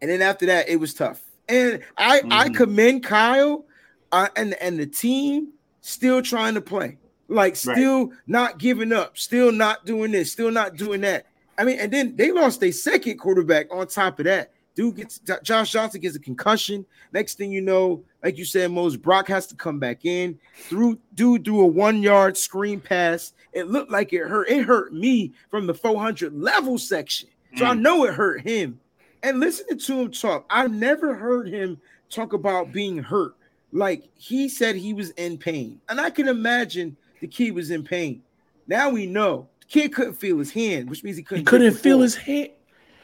And 0.00 0.10
then 0.10 0.20
after 0.20 0.46
that, 0.46 0.68
it 0.68 0.76
was 0.76 0.94
tough. 0.94 1.22
And 1.48 1.84
I 1.96 2.22
I 2.30 2.48
Mhm. 2.48 2.54
commend 2.56 3.04
Kyle 3.04 3.66
uh, 4.10 4.28
and 4.36 4.54
and 4.54 4.78
the 4.80 4.86
team 4.86 5.52
still 5.80 6.22
trying 6.22 6.54
to 6.54 6.60
play, 6.60 6.98
like 7.28 7.52
Right. 7.64 7.76
still 7.76 8.10
not 8.26 8.58
giving 8.58 8.92
up, 8.92 9.16
still 9.16 9.52
not 9.52 9.84
doing 9.84 10.10
this, 10.12 10.32
still 10.32 10.50
not 10.50 10.76
doing 10.76 11.02
that. 11.02 11.26
I 11.62 11.64
mean, 11.64 11.78
and 11.78 11.92
then 11.92 12.16
they 12.16 12.32
lost 12.32 12.60
a 12.64 12.72
second 12.72 13.18
quarterback 13.18 13.72
on 13.72 13.86
top 13.86 14.18
of 14.18 14.24
that. 14.24 14.50
Dude 14.74 14.96
gets 14.96 15.20
Josh 15.44 15.70
Johnson 15.70 16.00
gets 16.00 16.16
a 16.16 16.18
concussion. 16.18 16.84
Next 17.12 17.38
thing 17.38 17.52
you 17.52 17.60
know, 17.60 18.02
like 18.24 18.36
you 18.36 18.44
said, 18.44 18.72
Mose 18.72 18.96
Brock 18.96 19.28
has 19.28 19.46
to 19.46 19.54
come 19.54 19.78
back 19.78 20.04
in. 20.04 20.40
Through 20.54 20.98
dude 21.14 21.44
threw 21.44 21.60
a 21.60 21.66
one 21.66 22.02
yard 22.02 22.36
screen 22.36 22.80
pass. 22.80 23.32
It 23.52 23.68
looked 23.68 23.92
like 23.92 24.12
it 24.12 24.26
hurt. 24.26 24.48
It 24.48 24.64
hurt 24.64 24.92
me 24.92 25.34
from 25.50 25.68
the 25.68 25.74
400 25.74 26.34
level 26.34 26.78
section. 26.78 27.28
So 27.54 27.64
I 27.64 27.74
Mm. 27.76 27.80
know 27.80 28.04
it 28.06 28.14
hurt 28.14 28.40
him. 28.40 28.80
And 29.22 29.38
listening 29.38 29.78
to 29.78 30.00
him 30.00 30.10
talk, 30.10 30.44
I've 30.50 30.72
never 30.72 31.14
heard 31.14 31.46
him 31.46 31.80
talk 32.10 32.32
about 32.32 32.72
being 32.72 32.98
hurt. 32.98 33.36
Like 33.70 34.08
he 34.16 34.48
said 34.48 34.74
he 34.74 34.94
was 34.94 35.10
in 35.10 35.38
pain. 35.38 35.80
And 35.88 36.00
I 36.00 36.10
can 36.10 36.26
imagine 36.26 36.96
the 37.20 37.28
kid 37.28 37.54
was 37.54 37.70
in 37.70 37.84
pain. 37.84 38.20
Now 38.66 38.90
we 38.90 39.06
know 39.06 39.46
kid 39.72 39.94
couldn't 39.94 40.14
feel 40.14 40.38
his 40.38 40.50
hand, 40.52 40.88
which 40.90 41.02
means 41.02 41.16
he 41.16 41.22
couldn't 41.22 41.40
He 41.40 41.44
couldn't 41.44 41.74
feel 41.74 42.00
his 42.00 42.14
hand. 42.14 42.50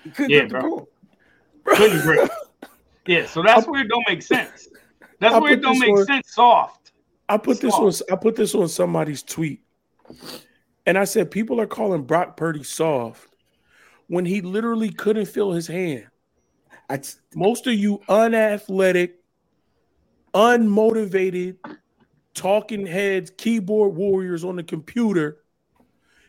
he 0.05 0.11
couldn't 0.11 0.31
Yeah, 0.31 0.41
grip 0.47 0.63
the 0.63 0.69
bro. 0.69 0.89
Couldn't 1.77 2.03
grip. 2.03 2.31
Yeah, 3.07 3.27
so 3.27 3.43
that's 3.43 3.67
where 3.67 3.81
it 3.83 3.89
don't 3.89 4.05
make 4.09 4.23
sense. 4.23 4.69
That's 5.19 5.35
I'll 5.35 5.41
where 5.41 5.53
it 5.55 5.63
don't 5.63 5.79
make 5.79 5.91
on- 5.97 6.05
sense. 6.05 6.33
Soft. 6.33 6.93
I 7.29 7.37
put 7.39 7.61
this 7.61 7.75
on. 7.75 7.93
I 8.13 8.17
put 8.17 8.37
this 8.37 8.55
on 8.55 8.69
somebody's 8.69 9.23
tweet, 9.23 9.61
and 10.87 10.97
I 10.97 11.05
said 11.05 11.31
people 11.31 11.61
are 11.61 11.67
calling 11.67 12.03
Brock 12.05 12.37
Purdy 12.37 12.63
soft 12.63 13.29
when 14.07 14.25
he 14.25 14.41
literally 14.41 14.91
couldn't 14.91 15.27
feel 15.27 15.53
his 15.53 15.67
hand. 15.67 16.07
I, 16.89 17.01
Most 17.35 17.67
of 17.67 17.75
you 17.75 18.01
unathletic, 18.09 19.17
unmotivated, 20.35 21.57
talking 22.35 22.87
heads, 22.87 23.31
keyboard 23.37 23.95
warriors 23.95 24.45
on 24.45 24.57
the 24.57 24.63
computer 24.63 25.39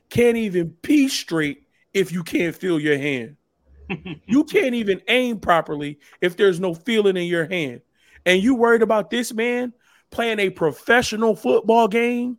can't 0.09 0.37
even 0.37 0.71
pee 0.81 1.07
straight 1.07 1.63
if 1.93 2.11
you 2.11 2.23
can't 2.23 2.55
feel 2.55 2.79
your 2.79 2.97
hand. 2.97 3.37
you 4.27 4.43
can't 4.43 4.75
even 4.75 5.01
aim 5.07 5.39
properly 5.39 5.99
if 6.21 6.37
there's 6.37 6.59
no 6.59 6.73
feeling 6.73 7.17
in 7.17 7.25
your 7.25 7.45
hand. 7.45 7.81
And 8.25 8.41
you 8.41 8.55
worried 8.55 8.81
about 8.81 9.09
this 9.09 9.33
man 9.33 9.73
playing 10.11 10.39
a 10.39 10.49
professional 10.49 11.35
football 11.35 11.87
game 11.87 12.37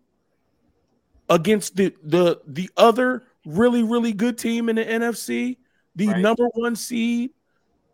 against 1.29 1.77
the 1.77 1.95
the 2.03 2.41
the 2.47 2.71
other 2.77 3.23
really 3.47 3.83
really 3.83 4.13
good 4.13 4.37
team 4.37 4.69
in 4.69 4.77
the 4.77 4.85
NFC, 4.85 5.59
the 5.97 6.09
Right. 6.09 6.19
number 6.19 6.47
1 6.55 6.77
seed. 6.77 7.31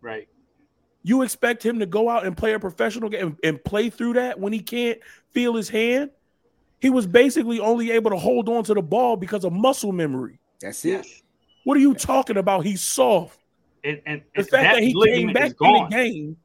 Right. 0.01 0.29
You 1.03 1.23
expect 1.23 1.65
him 1.65 1.79
to 1.79 1.87
go 1.87 2.09
out 2.09 2.27
and 2.27 2.37
play 2.37 2.55
a 2.55 2.59
professional 2.59 3.09
game 3.09 3.27
and, 3.27 3.37
and 3.45 3.65
play 3.65 3.91
through 3.91 4.15
that 4.15 4.41
when 4.41 4.53
he 4.53 4.61
can't 4.61 4.99
feel 5.33 5.55
his 5.55 5.69
hand? 5.69 6.11
He 6.87 6.91
was 6.91 7.05
basically 7.05 7.59
only 7.59 7.91
able 7.91 8.13
to 8.13 8.17
hold 8.17 8.49
on 8.49 8.63
to 8.63 8.73
the 8.73 8.81
ball 8.81 9.17
because 9.17 9.45
of 9.45 9.53
muscle 9.53 9.91
memory. 9.91 10.39
That's 10.61 10.85
it. 10.85 10.89
Yes. 11.05 11.23
What 11.65 11.77
are 11.77 11.81
you 11.81 11.95
talking 11.95 12.37
about? 12.37 12.65
He's 12.65 12.81
soft. 12.81 13.41
And, 13.83 14.01
and 14.07 14.23
The 14.37 14.45
fact 14.45 14.77
that, 14.77 14.83
he 14.85 14.95
came 15.05 15.33
back 15.33 15.51
in 15.61 15.73
the 15.73 15.89
game 15.91 16.37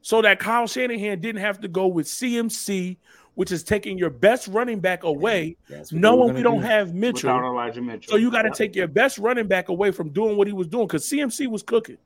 so 0.00 0.20
that 0.22 0.40
Kyle 0.40 0.66
Shanahan 0.66 1.20
didn't 1.20 1.42
have 1.42 1.60
to 1.60 1.68
go 1.68 1.86
with 1.86 2.08
CMC, 2.08 2.96
which 3.36 3.52
is 3.52 3.62
taking 3.62 3.96
your 3.98 4.10
best 4.10 4.48
running 4.48 4.80
back 4.80 5.04
away, 5.04 5.56
That's 5.68 5.92
what 5.92 6.02
they 6.02 6.08
were 6.08 6.16
knowing 6.16 6.34
we 6.34 6.42
don't 6.42 6.56
do. 6.60 6.66
have 6.66 6.92
Mitchell. 6.92 7.30
Elijah 7.30 7.80
Mitchell. 7.80 8.10
So 8.10 8.16
you 8.16 8.32
got 8.32 8.42
to 8.42 8.48
Yep. 8.48 8.56
take 8.56 8.74
your 8.74 8.88
best 8.88 9.18
running 9.18 9.46
back 9.46 9.68
away 9.68 9.92
from 9.92 10.08
doing 10.10 10.36
what 10.36 10.48
he 10.48 10.52
was 10.52 10.66
doing 10.66 10.88
because 10.88 11.08
CMC 11.08 11.46
was 11.46 11.62
cooking. 11.62 11.98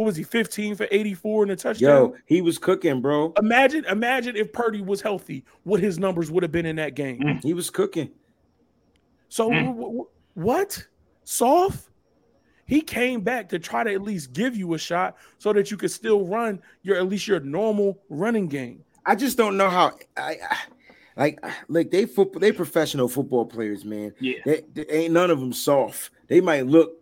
What 0.00 0.06
was 0.06 0.16
he, 0.16 0.22
15 0.22 0.76
for 0.76 0.88
84 0.90 1.42
in 1.42 1.50
a 1.50 1.56
touchdown? 1.56 1.90
Yo, 1.90 2.16
he 2.24 2.40
was 2.40 2.56
cooking, 2.56 3.02
bro. 3.02 3.34
Imagine, 3.38 3.84
imagine 3.84 4.34
if 4.34 4.50
Purdy 4.50 4.80
was 4.80 5.02
healthy, 5.02 5.44
what 5.64 5.78
his 5.78 5.98
numbers 5.98 6.30
would 6.30 6.42
have 6.42 6.50
been 6.50 6.64
in 6.64 6.76
that 6.76 6.94
game. 6.94 7.20
Mm. 7.20 7.42
He 7.44 7.52
was 7.52 7.68
cooking. 7.68 8.08
So 9.28 9.50
Mm. 9.50 9.74
wh- 9.76 10.06
wh- 10.06 10.38
what? 10.38 10.86
Soft? 11.24 11.90
He 12.64 12.80
came 12.80 13.20
back 13.20 13.50
to 13.50 13.58
try 13.58 13.84
to 13.84 13.92
at 13.92 14.00
least 14.00 14.32
give 14.32 14.56
you 14.56 14.72
a 14.72 14.78
shot 14.78 15.18
so 15.36 15.52
that 15.52 15.70
you 15.70 15.76
could 15.76 15.90
still 15.90 16.24
run 16.24 16.62
your 16.80 16.96
at 16.96 17.06
least 17.06 17.28
your 17.28 17.40
normal 17.40 18.00
running 18.08 18.48
game. 18.48 18.82
I 19.04 19.14
just 19.16 19.36
don't 19.36 19.58
know 19.58 19.68
how. 19.68 19.98
I, 20.16 20.38
I 20.50 20.56
like 21.14 21.44
like 21.68 21.90
they 21.90 22.06
football. 22.06 22.40
They 22.40 22.52
professional 22.52 23.06
football 23.06 23.44
players, 23.44 23.84
man. 23.84 24.14
Yeah. 24.18 24.38
They, 24.46 24.62
they 24.72 24.86
ain't 24.86 25.12
none 25.12 25.30
of 25.30 25.40
them 25.40 25.52
soft. 25.52 26.10
They 26.28 26.40
might 26.40 26.66
look 26.66 26.92
a 26.92 26.99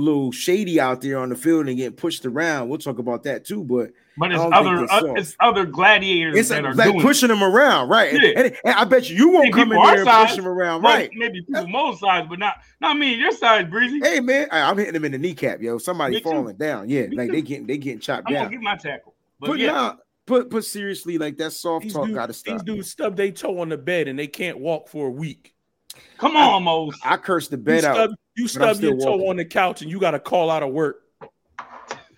little 0.00 0.32
shady 0.32 0.80
out 0.80 1.00
there 1.00 1.18
on 1.18 1.28
the 1.28 1.36
field 1.36 1.68
and 1.68 1.76
getting 1.76 1.96
pushed 1.96 2.24
around. 2.26 2.68
We'll 2.68 2.78
talk 2.78 2.98
about 2.98 3.22
that 3.24 3.44
too. 3.44 3.62
But 3.64 3.90
But 4.16 4.32
it's 4.32 4.40
I 4.40 4.48
don't 4.60 4.78
think 4.78 4.90
other 4.92 5.08
uh, 5.10 5.14
it's 5.14 5.36
other 5.40 5.64
gladiators 5.66 6.36
it's 6.38 6.48
that 6.48 6.64
like, 6.64 6.72
are 6.72 6.74
like 6.74 6.92
doing 6.92 7.00
pushing 7.02 7.28
them 7.28 7.42
around, 7.42 7.88
right? 7.88 8.12
And- 8.14 8.22
Yeah. 8.22 8.28
And, 8.36 8.46
and 8.64 8.74
I 8.74 8.84
bet 8.84 9.08
you 9.10 9.16
you 9.16 9.28
won't 9.30 9.52
come 9.52 9.70
in 9.72 9.78
people 9.78 9.82
our 9.82 9.90
there 9.90 10.00
and 10.00 10.06
size, 10.08 10.26
push 10.28 10.36
them 10.36 10.48
around, 10.48 10.82
Right. 10.82 10.94
right? 10.94 11.10
Maybe 11.14 11.42
people 11.42 11.68
most 11.68 12.00
size, 12.00 12.26
but 12.28 12.38
not 12.38 12.56
not 12.80 12.96
me. 12.98 13.14
Your 13.14 13.32
size, 13.32 13.66
Breezy. 13.70 14.00
Hey 14.02 14.20
man, 14.20 14.48
I- 14.50 14.62
I'm 14.68 14.76
hitting 14.78 14.94
them 14.94 15.04
in 15.04 15.12
the 15.12 15.18
kneecap, 15.18 15.60
yo. 15.62 15.78
Somebody 15.78 16.14
Me 16.16 16.20
too. 16.20 16.30
falling 16.30 16.56
down. 16.56 16.88
Yeah, 16.88 17.06
Me 17.06 17.16
like 17.16 17.28
too. 17.28 17.36
they 17.36 17.42
getting 17.42 17.66
they 17.66 17.78
getting 17.78 18.00
chopped 18.00 18.24
I'm 18.28 18.34
down. 18.34 18.44
gonna 18.44 18.56
get 18.56 18.62
my 18.62 18.76
tackle. 18.76 19.14
But 19.38 19.46
But 19.48 19.58
yeah, 19.58 19.72
nah, 19.72 19.94
but 20.26 20.50
but 20.50 20.64
seriously, 20.64 21.18
like 21.18 21.36
that 21.38 21.52
soft 21.52 21.84
These 21.84 21.92
talk 21.94 22.04
dudes, 22.06 22.14
gotta 22.14 22.32
these 22.32 22.36
stop. 22.38 22.64
dudes 22.64 22.90
stub 22.90 23.16
their 23.16 23.30
toe 23.32 23.58
on 23.60 23.68
the 23.68 23.78
bed 23.78 24.06
and 24.08 24.18
they 24.18 24.26
can't 24.26 24.58
walk 24.58 24.88
for 24.88 25.06
a 25.08 25.10
week. 25.10 25.54
come 26.18 26.36
on, 26.36 26.62
Mose. 26.64 26.98
I 27.04 27.16
cursed 27.16 27.50
the 27.50 27.56
You 27.56 27.62
bed 27.62 27.84
out. 27.84 28.10
Stub, 28.36 28.42
you 28.42 28.48
stub 28.48 28.80
your 28.80 28.96
toe 28.98 29.12
walking. 29.12 29.28
on 29.30 29.36
the 29.36 29.44
couch 29.44 29.82
and 29.82 29.90
you 29.90 29.98
got 30.00 30.12
to 30.12 30.20
call 30.20 30.50
out 30.50 30.62
of 30.62 30.70
work 30.72 31.02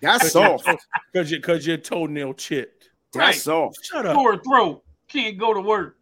That's 0.01 0.31
soft. 0.31 0.67
because 1.11 1.31
your, 1.31 1.39
cause 1.41 1.65
your 1.65 1.77
toenail 1.77 2.33
chipped. 2.33 2.89
That's 3.13 3.25
Right. 3.25 3.35
soft. 3.35 3.77
Shut 3.83 4.05
up. 4.05 4.15
Sore 4.15 4.37
throat. 4.37 4.83
Can't 5.07 5.37
go 5.37 5.53
to 5.53 5.61
work. 5.61 5.97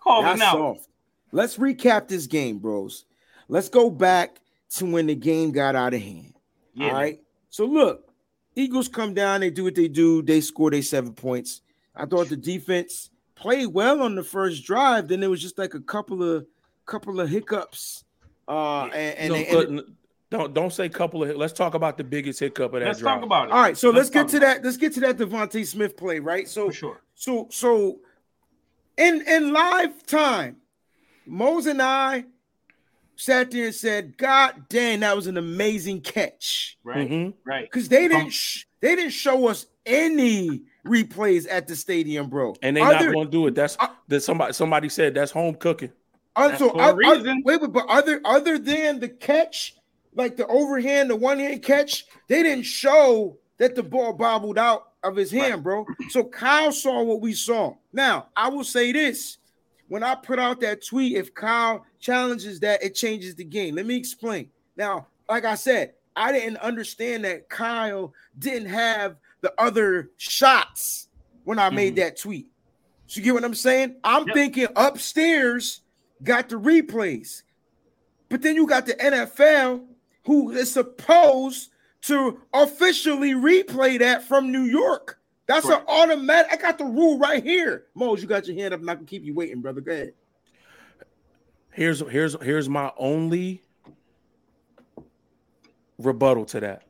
Calling 0.00 0.26
That's 0.26 0.42
out. 0.42 0.52
soft. 0.54 0.88
Let's 1.32 1.56
recap 1.58 2.08
this 2.08 2.26
game, 2.26 2.58
bros. 2.58 3.04
Let's 3.48 3.68
go 3.68 3.90
back 3.90 4.40
to 4.76 4.86
when 4.86 5.06
the 5.06 5.14
game 5.14 5.52
got 5.52 5.74
out 5.76 5.94
of 5.94 6.00
hand. 6.02 6.34
Yeah. 6.74 6.88
All 6.88 6.94
right. 6.94 7.20
So 7.50 7.64
look, 7.64 8.10
Eagles 8.54 8.88
come 8.88 9.14
down, 9.14 9.40
they 9.40 9.50
do 9.50 9.64
what 9.64 9.74
they 9.74 9.88
do, 9.88 10.22
they 10.22 10.40
score 10.40 10.70
their 10.70 10.82
seven 10.82 11.12
points. 11.12 11.60
I 11.94 12.06
thought 12.06 12.28
the 12.28 12.36
defense 12.36 13.10
played 13.34 13.66
well 13.68 14.02
on 14.02 14.14
the 14.14 14.24
first 14.24 14.64
drive. 14.64 15.08
Then 15.08 15.20
there 15.20 15.30
was 15.30 15.40
just 15.42 15.58
like 15.58 15.74
a 15.74 15.80
couple 15.80 16.22
of 16.22 16.46
couple 16.86 17.20
of 17.20 17.28
hiccups. 17.28 18.04
Uh 18.48 18.84
and, 18.94 19.18
and, 19.18 19.28
No, 19.30 19.34
they- 19.34 19.64
and- 19.78 19.96
don't 20.28 20.52
don't 20.54 20.72
say 20.72 20.88
couple 20.88 21.22
of. 21.22 21.36
Let's 21.36 21.52
talk 21.52 21.74
about 21.74 21.96
the 21.96 22.02
biggest 22.04 22.40
hiccup 22.40 22.74
of 22.74 22.80
that 22.80 22.86
Let's 22.86 22.98
drive. 22.98 23.16
talk 23.16 23.24
about 23.24 23.48
it. 23.48 23.52
all 23.52 23.60
right, 23.62 23.78
so 23.78 23.90
let's, 23.90 24.10
get 24.10 24.26
to 24.30 24.40
that. 24.40 24.64
Let's 24.64 24.76
get 24.76 24.92
to 24.94 25.00
that 25.00 25.18
DeVonta 25.18 25.64
Smith 25.64 25.96
play, 25.96 26.18
right? 26.18 26.48
So 26.48 26.66
for 26.66 26.72
sure. 26.72 27.02
So 27.14 27.46
so 27.52 28.00
in 28.98 29.22
in 29.28 29.52
live 29.52 30.04
time, 30.04 30.56
Mose 31.26 31.66
and 31.66 31.80
I 31.80 32.24
sat 33.14 33.52
there 33.52 33.66
and 33.66 33.74
said, 33.74 34.18
God 34.18 34.64
damn, 34.68 35.00
that 35.00 35.14
was 35.14 35.28
an 35.28 35.36
amazing 35.36 36.00
catch. 36.00 36.76
Right. 36.82 37.08
Mhm. 37.08 37.34
Right. 37.44 37.62
Because 37.70 37.88
they 37.88 38.08
didn't 38.08 38.22
Um, 38.24 38.30
sh- 38.30 38.64
they 38.80 38.96
didn't 38.96 39.12
show 39.12 39.46
us 39.46 39.66
any 39.86 40.62
replays 40.84 41.46
at 41.48 41.68
the 41.68 41.76
stadium, 41.76 42.28
bro. 42.28 42.56
And 42.62 42.76
they 42.76 42.80
Other- 42.80 43.06
not 43.06 43.14
going 43.14 43.26
to 43.28 43.30
do 43.30 43.46
it. 43.46 43.54
That's 43.54 43.76
Uh, 43.78 43.86
that 44.08 44.22
somebody 44.22 44.52
somebody 44.54 44.88
said 44.88 45.14
that's 45.14 45.30
home 45.30 45.54
cooking. 45.54 45.92
That's 46.36 46.58
so 46.58 46.92
reason. 46.94 47.42
wait, 47.44 47.60
wait, 47.60 47.72
but 47.72 47.86
other 47.88 48.20
other 48.24 48.58
than 48.58 49.00
the 49.00 49.08
catch, 49.08 49.76
like 50.14 50.36
the 50.36 50.46
overhand, 50.46 51.10
the 51.10 51.16
one 51.16 51.38
hand 51.38 51.62
catch, 51.62 52.04
they 52.28 52.42
didn't 52.42 52.64
show 52.64 53.38
that 53.58 53.74
the 53.74 53.82
ball 53.82 54.12
bobbled 54.12 54.58
out 54.58 54.92
of 55.02 55.16
his 55.16 55.30
hand, 55.30 55.62
bro. 55.62 55.86
So 56.10 56.24
Kyle 56.24 56.72
saw 56.72 57.02
what 57.02 57.20
we 57.20 57.32
saw. 57.32 57.74
Now 57.92 58.28
I 58.36 58.48
will 58.48 58.64
say 58.64 58.92
this: 58.92 59.38
when 59.88 60.02
I 60.02 60.14
put 60.14 60.38
out 60.38 60.60
that 60.60 60.84
tweet, 60.84 61.16
if 61.16 61.34
Kyle 61.34 61.84
challenges 62.00 62.60
that, 62.60 62.82
it 62.82 62.94
changes 62.94 63.34
the 63.34 63.44
game. 63.44 63.76
Let 63.76 63.86
me 63.86 63.96
explain. 63.96 64.50
Now, 64.76 65.06
like 65.28 65.44
I 65.44 65.54
said, 65.54 65.94
I 66.14 66.32
didn't 66.32 66.58
understand 66.58 67.24
that 67.24 67.48
Kyle 67.48 68.12
didn't 68.38 68.68
have 68.68 69.16
the 69.40 69.52
other 69.58 70.10
shots 70.16 71.08
when 71.44 71.58
I 71.58 71.70
made 71.70 71.94
mm-hmm. 71.94 72.00
that 72.00 72.18
tweet. 72.20 72.48
So 73.06 73.18
you 73.18 73.24
get 73.24 73.34
what 73.34 73.44
I'm 73.44 73.54
saying? 73.54 73.96
I'm 74.02 74.26
Yep. 74.26 74.34
thinking 74.34 74.66
upstairs 74.74 75.82
got 76.22 76.48
the 76.48 76.56
replays. 76.56 77.42
But 78.28 78.42
then 78.42 78.56
you 78.56 78.66
got 78.66 78.86
the 78.86 78.94
NFL 78.94 79.84
who 80.24 80.50
is 80.50 80.72
supposed 80.72 81.70
to 82.02 82.40
officially 82.52 83.32
replay 83.32 83.98
that 83.98 84.24
from 84.24 84.50
New 84.50 84.62
York. 84.62 85.18
That's 85.46 85.66
Correct. 85.66 85.82
an 85.82 85.88
automatic. 85.88 86.52
I 86.52 86.56
got 86.56 86.78
the 86.78 86.84
rule 86.84 87.18
right 87.18 87.42
here. 87.42 87.86
Mose, 87.94 88.20
you 88.20 88.28
got 88.28 88.46
your 88.46 88.56
hand 88.56 88.74
up. 88.74 88.80
I'm 88.80 88.86
not 88.86 88.96
gonna 88.96 89.06
keep 89.06 89.24
you 89.24 89.34
waiting, 89.34 89.60
brother. 89.60 89.80
Go 89.80 89.92
ahead. 89.92 90.12
Here's 91.72 92.00
here's 92.00 92.34
here's 92.42 92.68
my 92.68 92.90
only 92.96 93.62
rebuttal 95.98 96.44
to 96.46 96.60
that. 96.60 96.82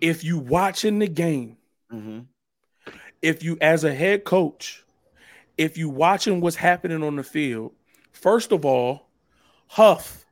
If 0.00 0.22
you 0.22 0.38
watching 0.38 0.98
the 0.98 1.08
game, 1.08 1.56
mm-hmm. 1.92 2.20
if 3.22 3.42
you 3.42 3.58
as 3.60 3.82
a 3.82 3.94
head 3.94 4.24
coach, 4.24 4.83
if 5.58 5.76
you 5.78 5.88
watching 5.88 6.40
what's 6.40 6.56
happening 6.56 7.02
on 7.02 7.16
the 7.16 7.22
field, 7.22 7.72
first 8.12 8.52
of 8.52 8.64
all, 8.64 9.08
Huff 9.66 10.24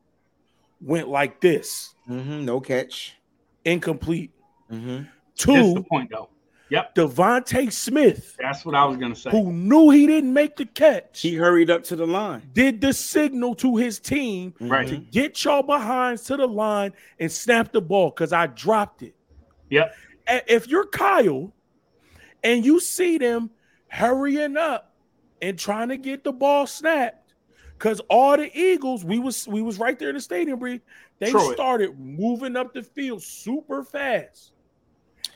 went 0.81 1.09
like 1.09 1.41
this, 1.41 1.95
Mm-hmm. 2.09 2.45
No 2.45 2.61
catch. 2.61 3.17
incomplete. 3.65 4.33
Mm-hmm. 4.71 5.05
That's 5.37 5.45
the 5.47 5.75
Two, 5.75 5.85
point, 5.89 6.11
though. 6.11 6.29
Yep. 6.71 6.95
DeVonta 6.95 7.71
Smith, 7.71 8.35
That's 8.41 8.65
what 8.65 8.75
I 8.75 8.85
was 8.87 8.97
gonna 8.97 9.15
say. 9.15 9.31
who 9.31 9.53
knew 9.53 9.91
he 9.91 10.07
didn't 10.07 10.33
make 10.33 10.57
the 10.57 10.65
catch, 10.65 11.21
He 11.21 11.35
hurried 11.35 11.69
up 11.71 11.85
to 11.85 11.97
the 11.97 12.07
line. 12.07 12.43
did 12.55 12.81
the 12.81 12.93
signal 12.95 13.55
to 13.57 13.77
his 13.77 13.99
team 14.01 14.55
Right. 14.59 14.89
to 14.89 14.97
get 14.97 15.45
y'all 15.45 15.63
behinds 15.63 16.23
to 16.25 16.37
the 16.39 16.49
line 16.49 16.93
and 17.21 17.31
snap 17.31 17.73
the 17.73 17.83
ball 17.83 18.09
because 18.11 18.33
I 18.33 18.47
dropped 18.47 19.03
it. 19.03 19.15
Yep. 19.71 19.95
If 20.49 20.67
you're 20.69 20.87
Kyle 20.87 21.53
and 22.43 22.65
you 22.65 22.81
see 22.81 23.19
them 23.19 23.51
hurrying 23.89 24.57
up 24.57 24.92
and 25.43 25.59
trying 25.59 25.89
to 25.91 25.99
get 25.99 26.25
the 26.25 26.33
ball 26.33 26.67
snapped, 26.67 27.35
because 27.77 28.01
all 28.09 28.39
the 28.39 28.51
Eagles, 28.59 29.05
we 29.05 29.19
was 29.19 29.47
we 29.47 29.61
was 29.61 29.79
right 29.79 29.99
there 29.99 30.09
in 30.09 30.15
the 30.15 30.21
stadium, 30.21 30.59
Bree. 30.59 30.81
They 31.19 31.31
Troy. 31.31 31.53
started 31.53 31.99
moving 31.99 32.57
up 32.57 32.73
the 32.73 32.83
field 32.83 33.23
super 33.23 33.85
fast. 33.85 34.53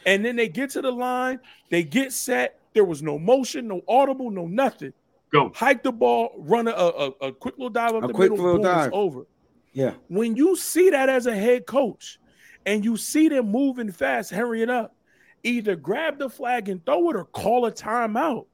And 0.06 0.24
then 0.24 0.36
they 0.36 0.48
get 0.48 0.70
to 0.70 0.82
the 0.82 0.90
line, 0.90 1.40
they 1.70 1.82
get 1.82 2.12
set. 2.12 2.60
There 2.74 2.84
was 2.84 3.02
no 3.02 3.18
motion, 3.18 3.66
no 3.66 3.82
audible, 3.88 4.30
no 4.30 4.46
nothing. 4.46 4.92
Go. 5.32 5.50
Hike 5.54 5.82
the 5.82 5.90
ball, 5.90 6.32
run 6.38 6.68
a, 6.68 6.70
a, 6.70 7.06
a 7.20 7.32
quick 7.32 7.56
little 7.58 7.70
dive 7.70 7.94
up 7.94 8.04
A 8.04 8.06
the 8.06 8.12
quick 8.12 8.30
middle, 8.30 8.44
little 8.44 8.62
boom, 8.62 8.70
it's 8.70 8.84
dive. 8.84 8.92
over 8.92 9.26
Yeah. 9.72 9.94
when 10.08 10.36
you 10.36 10.54
see 10.56 10.90
that 10.90 11.08
as 11.08 11.26
a 11.26 11.34
head 11.34 11.66
coach 11.66 12.20
and 12.64 12.84
you 12.84 12.96
see 12.96 13.28
them 13.28 13.50
moving 13.50 13.90
fast, 13.90 14.30
hurrying 14.30 14.70
up, 14.70 14.94
either 15.42 15.74
grab 15.74 16.18
the 16.18 16.30
flag 16.30 16.68
and 16.68 16.84
throw 16.86 17.10
it 17.10 17.16
or 17.16 17.24
call 17.24 17.66
a 17.66 17.72
timeout. 17.72 18.46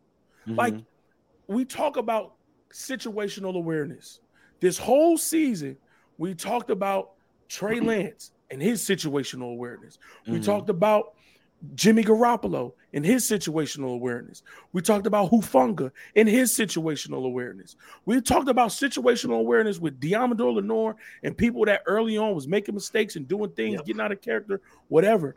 Like 0.47 0.75
mm-hmm. 0.75 0.83
We 1.47 1.65
talk 1.65 1.97
about 1.97 2.35
situational 2.73 3.57
awareness. 3.57 4.21
This 4.61 4.79
whole 4.79 5.19
season, 5.19 5.77
we 6.19 6.35
talked 6.35 6.71
about 6.71 7.13
Trey 7.49 7.81
Lance 7.81 8.33
and 8.51 8.63
his 8.63 8.83
situational 8.83 9.53
awareness. 9.53 9.99
We 10.27 10.39
Mhm. 10.39 10.45
talked 10.45 10.71
about 10.71 11.15
Jimmy 11.75 12.03
Garoppolo 12.03 12.73
and 12.93 13.05
his 13.05 13.25
situational 13.25 13.95
awareness. 13.95 14.43
We 14.73 14.83
talked 14.83 15.07
about 15.07 15.31
Hufanga 15.31 15.93
and 16.17 16.29
his 16.29 16.57
situational 16.57 17.25
awareness. 17.25 17.77
We 18.05 18.21
talked 18.21 18.49
about 18.49 18.71
situational 18.71 19.39
awareness 19.39 19.79
with 19.79 20.01
Deommodore 20.01 20.55
Lenoir 20.55 20.97
and 21.23 21.37
people 21.37 21.65
that 21.67 21.83
early 21.87 22.17
on 22.19 22.35
was 22.35 22.49
making 22.49 22.75
mistakes 22.75 23.17
and 23.17 23.29
doing 23.29 23.51
things, 23.51 23.75
yep. 23.75 23.85
getting 23.85 24.01
out 24.01 24.13
of 24.13 24.21
character, 24.21 24.61
whatever. 24.89 25.37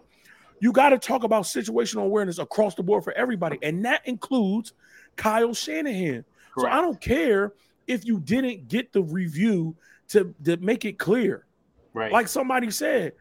You 0.60 0.72
got 0.72 0.90
to 0.90 0.98
talk 0.98 1.24
about 1.24 1.44
situational 1.44 2.04
awareness 2.06 2.40
across 2.40 2.76
the 2.76 2.84
board 2.84 3.04
for 3.04 3.14
everybody, 3.14 3.60
and 3.62 3.86
that 3.86 4.02
includes 4.06 4.74
Kyle 5.16 5.54
Shanahan. 5.54 6.26
Correct. 6.54 6.60
So 6.60 6.68
I 6.68 6.82
don't 6.82 7.00
care 7.00 7.54
if 7.88 8.06
you 8.06 8.20
didn't 8.20 8.68
get 8.68 8.94
the 8.94 9.02
review 9.02 9.76
to, 10.10 10.34
to 10.44 10.58
make 10.58 10.86
it 10.86 10.98
clear. 10.98 11.46
Right. 11.94 12.12
Like 12.12 12.28
somebody 12.28 12.72
said, 12.72 13.14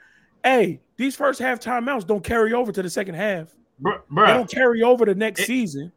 hey, 0.43 0.81
these 0.97 1.17
first 1.17 1.41
half 1.41 1.61
timeouts 1.61 2.07
don't 2.07 2.25
carry 2.25 2.53
over 2.53 2.73
to 2.73 2.83
the 2.83 2.91
second 2.91 3.15
half. 3.15 3.55
Bruh, 3.83 4.01
They 4.11 4.33
don't 4.33 4.51
carry 4.51 4.83
over 4.83 5.05
to 5.05 5.15
next 5.15 5.41
it, 5.41 5.47
season. 5.47 5.93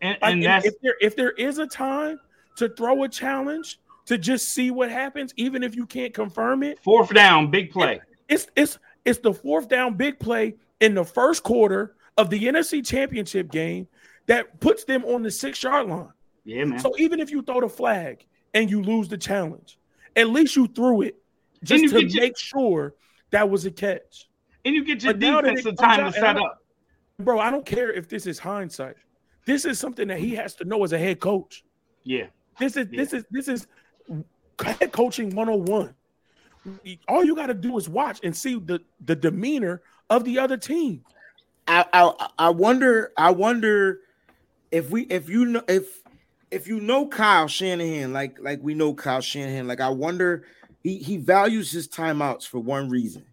And, 0.00 0.18
like, 0.20 0.32
and 0.34 0.42
that's 0.42 0.66
if 0.66 0.74
there 0.82 0.96
if 1.00 1.16
there 1.16 1.30
is 1.32 1.58
a 1.58 1.66
time 1.66 2.20
to 2.56 2.68
throw 2.68 3.04
a 3.04 3.08
challenge 3.08 3.80
to 4.06 4.18
just 4.18 4.50
see 4.50 4.70
what 4.70 4.90
happens, 4.90 5.32
even 5.36 5.62
if 5.62 5.74
you 5.74 5.86
can't 5.86 6.12
confirm 6.12 6.62
it. 6.62 6.78
Fourth 6.82 7.12
down, 7.14 7.50
big 7.50 7.70
play. 7.70 8.00
It's 8.28 8.46
it's 8.54 8.78
it's 9.04 9.20
the 9.20 9.32
fourth 9.32 9.68
down 9.68 9.94
big 9.94 10.18
play 10.18 10.56
in 10.80 10.94
the 10.94 11.04
first 11.04 11.42
quarter 11.42 11.96
of 12.16 12.30
the 12.30 12.44
NFC 12.44 12.84
Championship 12.84 13.50
game 13.50 13.88
that 14.26 14.60
puts 14.60 14.84
them 14.84 15.04
on 15.04 15.22
the 15.22 15.30
six 15.30 15.62
yard 15.62 15.88
line. 15.88 16.08
Yeah, 16.44 16.64
man. 16.64 16.78
So 16.78 16.94
even 16.98 17.20
if 17.20 17.30
you 17.30 17.42
throw 17.42 17.60
the 17.60 17.68
flag 17.68 18.26
and 18.52 18.70
you 18.70 18.82
lose 18.82 19.08
the 19.08 19.18
challenge, 19.18 19.78
at 20.16 20.28
least 20.28 20.56
you 20.56 20.66
threw 20.66 21.02
it 21.02 21.16
just 21.62 21.88
to 21.88 22.02
make 22.02 22.14
your, 22.14 22.30
sure 22.36 22.94
that 23.30 23.48
was 23.48 23.64
a 23.66 23.70
catch. 23.70 24.28
And 24.64 24.74
you 24.74 24.84
get 24.84 25.02
your 25.02 25.14
but 25.14 25.20
defense 25.20 25.64
the 25.64 25.72
time 25.72 26.04
to 26.04 26.12
set 26.12 26.36
up. 26.36 26.62
Bro, 27.18 27.38
I 27.38 27.50
don't 27.50 27.66
care 27.66 27.92
if 27.92 28.08
this 28.08 28.26
is 28.26 28.38
hindsight. 28.38 28.96
This 29.46 29.64
is 29.64 29.78
something 29.78 30.08
that 30.08 30.18
he 30.18 30.34
has 30.34 30.54
to 30.56 30.64
know 30.64 30.82
as 30.84 30.92
a 30.92 30.98
head 30.98 31.20
coach. 31.20 31.64
Yeah. 32.02 32.26
This 32.58 32.76
is 32.76 32.88
yeah. 32.90 33.00
this 33.00 33.12
is 33.12 33.24
this 33.30 33.48
is 33.48 33.66
head 34.62 34.92
coaching 34.92 35.34
101. 35.34 35.94
All 37.08 37.24
you 37.24 37.34
got 37.34 37.46
to 37.46 37.54
do 37.54 37.76
is 37.76 37.88
watch 37.88 38.20
and 38.22 38.34
see 38.34 38.58
the 38.58 38.80
the 39.04 39.14
demeanor 39.14 39.82
of 40.10 40.24
the 40.24 40.38
other 40.38 40.56
team. 40.56 41.04
I, 41.66 41.84
I 41.92 42.28
I 42.38 42.50
wonder 42.50 43.12
I 43.16 43.30
wonder 43.30 44.00
if 44.74 44.90
we 44.90 45.02
if 45.02 45.28
you 45.28 45.46
know 45.46 45.62
if 45.68 46.02
if 46.50 46.66
you 46.66 46.80
know 46.80 47.06
Kyle 47.06 47.46
Shanahan 47.46 48.12
like 48.12 48.38
like 48.40 48.58
we 48.60 48.74
know 48.74 48.92
Kyle 48.92 49.20
Shanahan 49.20 49.68
like 49.68 49.80
I 49.80 49.88
wonder 49.88 50.44
he 50.82 50.98
he 50.98 51.16
values 51.16 51.70
his 51.70 51.86
timeouts 51.86 52.48
for 52.48 52.58
one 52.58 52.88
reason, 52.88 53.24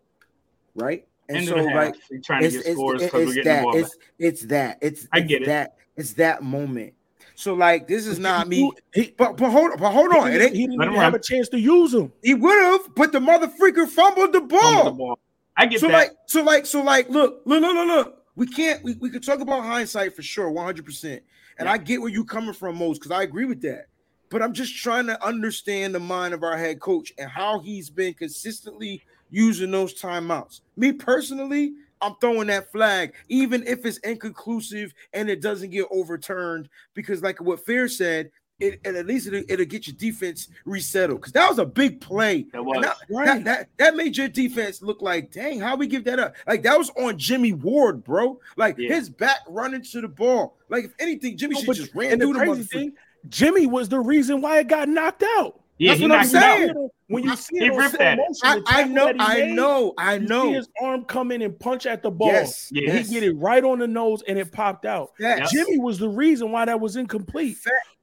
right? 0.76 1.06
And 1.30 1.48
so 1.48 1.56
like 1.56 1.96
trying 2.24 2.44
to 2.44 2.52
get 2.52 2.66
scores 2.66 3.02
because 3.02 3.28
we're 3.28 3.34
getting 3.34 3.44
that, 3.46 3.64
the 3.64 3.80
it's, 3.80 3.98
it's 4.20 4.42
that 4.44 4.78
it's 4.82 5.08
I 5.12 5.22
get 5.22 5.42
it's 5.42 5.48
it. 5.48 5.50
that 5.50 5.78
it's 5.98 6.14
that 6.14 6.44
moment. 6.44 6.94
So 7.34 7.56
like 7.56 7.88
this 7.88 8.06
is 8.06 8.20
not 8.20 8.48
me. 8.48 8.72
He, 8.94 9.16
but, 9.18 9.36
but 9.36 9.50
hold 9.50 9.72
on 9.72 9.78
but 9.80 9.92
hold 9.92 10.12
on. 10.14 10.32
He, 10.32 10.38
ain't, 10.38 10.56
he 10.56 10.68
didn't 10.68 10.94
have 10.94 11.16
a 11.16 11.20
chance 11.20 11.50
to 11.50 11.60
use 11.60 11.92
him. 11.92 12.12
He 12.22 12.36
would 12.36 12.56
have, 12.56 12.94
but 12.96 13.12
the 13.12 13.20
mother 13.20 13.48
freaker 13.48 13.88
fumbled 13.88 14.34
the 14.34 14.42
ball. 14.42 14.60
Fumbled 14.60 14.94
the 14.94 14.98
ball. 14.98 15.20
I 15.58 15.66
get 15.66 15.80
so 15.80 15.88
that. 15.88 15.94
like 15.94 16.12
so 16.28 16.44
like 16.44 16.66
so 16.68 16.84
like 16.84 17.10
look 17.10 17.42
look 17.46 17.62
look 17.62 17.74
look 17.74 17.88
look. 17.88 18.21
We 18.36 18.48
can't 18.48 18.84
we, 18.84 18.96
we 18.96 19.10
could 19.10 19.24
talk 19.24 19.39
about 19.39 19.63
hindsight 19.63 20.15
for 20.15 20.22
sure, 20.22 20.50
100 20.50 20.86
percent 20.86 21.24
and 21.58 21.67
yeah. 21.67 21.74
I 21.74 21.78
get 21.78 22.02
where 22.02 22.10
you're 22.10 22.24
coming 22.24 22.54
from, 22.54 22.78
most 22.78 23.00
because 23.00 23.12
I 23.12 23.24
agree 23.24 23.46
with 23.46 23.62
that. 23.62 23.86
But 24.30 24.41
I'm 24.41 24.54
just 24.54 24.76
trying 24.76 25.08
to 25.08 25.26
understand 25.26 25.94
the 25.94 26.00
mind 26.00 26.34
of 26.34 26.44
our 26.44 26.58
head 26.58 26.80
coach 26.80 27.12
and 27.17 27.30
how 27.30 27.60
he's 27.60 27.89
been 27.89 28.13
consistently 28.13 29.04
using 29.30 29.72
those 29.72 30.00
timeouts. 30.02 30.62
Me 30.78 30.91
personally, 30.91 31.74
I'm 32.02 32.15
throwing 32.20 32.48
that 32.48 32.72
flag, 32.72 33.13
even 33.30 33.65
if 33.67 33.86
it's 33.86 33.98
inconclusive 34.00 34.94
and 35.13 35.30
it 35.30 35.41
doesn't 35.41 35.70
get 35.70 35.86
overturned, 35.91 36.70
because 36.94 37.22
like 37.22 37.39
what 37.41 37.63
Fair 37.65 37.88
said, 37.88 38.32
it, 38.62 38.80
and 38.86 38.95
at 38.95 39.06
least 39.06 39.28
it'll, 39.28 39.43
it'll, 39.50 39.65
get 39.65 39.88
your 39.88 39.95
defense 39.95 40.50
resettled 40.65 41.19
because 41.19 41.34
that 41.34 41.50
was 41.50 41.60
a 41.60 41.65
big 41.65 42.02
play. 42.02 42.45
That 42.52 42.63
was 42.63 42.84
that, 42.84 42.97
right. 43.10 43.26
that, 43.26 43.43
that, 43.45 43.69
that 43.78 43.95
made 43.95 44.17
your 44.17 44.28
defense 44.28 44.82
look 44.82 45.02
like, 45.02 45.32
dang, 45.32 45.60
how 45.60 45.76
we 45.76 45.88
give 45.88 46.04
that 46.06 46.19
up? 46.19 46.36
Like 46.47 46.63
that 46.63 46.78
was 46.78 46.89
on 46.91 47.17
Jimmy 47.17 47.54
Ward, 47.54 48.04
bro. 48.04 48.39
Like 48.58 48.78
yeah. 48.78 48.93
his 48.93 49.10
back 49.10 49.39
running 49.47 49.84
to 49.84 50.02
the 50.02 50.08
ball. 50.08 50.58
Like 50.69 50.86
if 50.86 50.93
anything, 51.00 51.38
Jimmy 51.38 51.56
no, 51.56 51.62
should 51.62 51.76
just 51.76 51.95
ran 51.95 52.19
through 52.19 52.34
the 52.34 52.39
crazy 52.39 52.63
thing. 52.63 52.93
Jimmy 53.30 53.67
was 53.67 53.89
the 53.89 54.00
reason 54.00 54.41
why 54.41 54.60
it 54.60 54.67
got 54.67 54.89
knocked 54.89 55.24
out. 55.38 55.61
Yeah, 55.82 55.94
That's 55.94 56.02
what 56.04 56.12
I'm 56.12 56.26
saying. 56.26 56.89
When 57.08 57.24
you 57.24 57.36
see 57.36 57.58
he 57.58 57.65
it 57.65 57.74
ripped 57.74 57.98
that. 57.98 58.20
Motion, 58.20 58.63
I, 58.67 58.82
I 58.82 58.84
know, 58.84 59.12
I 59.17 59.38
made, 59.39 59.56
know, 59.56 59.94
I 59.98 60.20
know. 60.20 60.54
his 60.54 60.70
arm 60.80 61.06
come 61.06 61.32
in 61.32 61.41
and 61.41 61.60
punch 61.60 61.88
at 61.88 62.04
the 62.04 62.12
ball. 62.12 62.28
Yes, 62.28 62.70
and 62.70 62.82
yes. 62.82 63.08
he 63.08 63.15
get 63.15 63.24
it 63.24 63.34
right 63.34 63.63
on 63.63 63.80
the 63.80 63.88
nose 63.88 64.22
and 64.28 64.38
it 64.38 64.52
popped 64.52 64.86
out. 64.86 65.13
Yes. 65.20 65.52
Jimmy 65.52 65.80
was 65.80 65.98
the 65.98 66.08
reason 66.08 66.52
why 66.52 66.65
that 66.65 66.80
was 66.80 66.98
incomplete. 66.98 67.58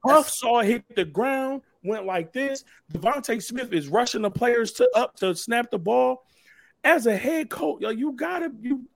Huff 0.05 0.29
saw 0.29 0.59
it 0.59 0.67
hit 0.67 0.97
the 0.97 1.05
ground, 1.05 1.63
went 1.85 2.05
like 2.05 2.33
this. 2.33 2.65
DeVonta 2.93 3.41
Smith 3.41 3.73
is 3.73 3.87
rushing 3.87 4.23
the 4.23 4.31
players 4.31 4.73
to 4.73 4.91
up 4.97 5.15
to 5.19 5.33
snap 5.37 5.71
the 5.71 5.79
ball. 5.79 6.25
As 6.83 7.07
a 7.07 7.17
head 7.17 7.49
coach, 7.49 7.81
yo, 7.81 7.91
you 7.91 8.11
gotta 8.11 8.51
you. 8.61 8.89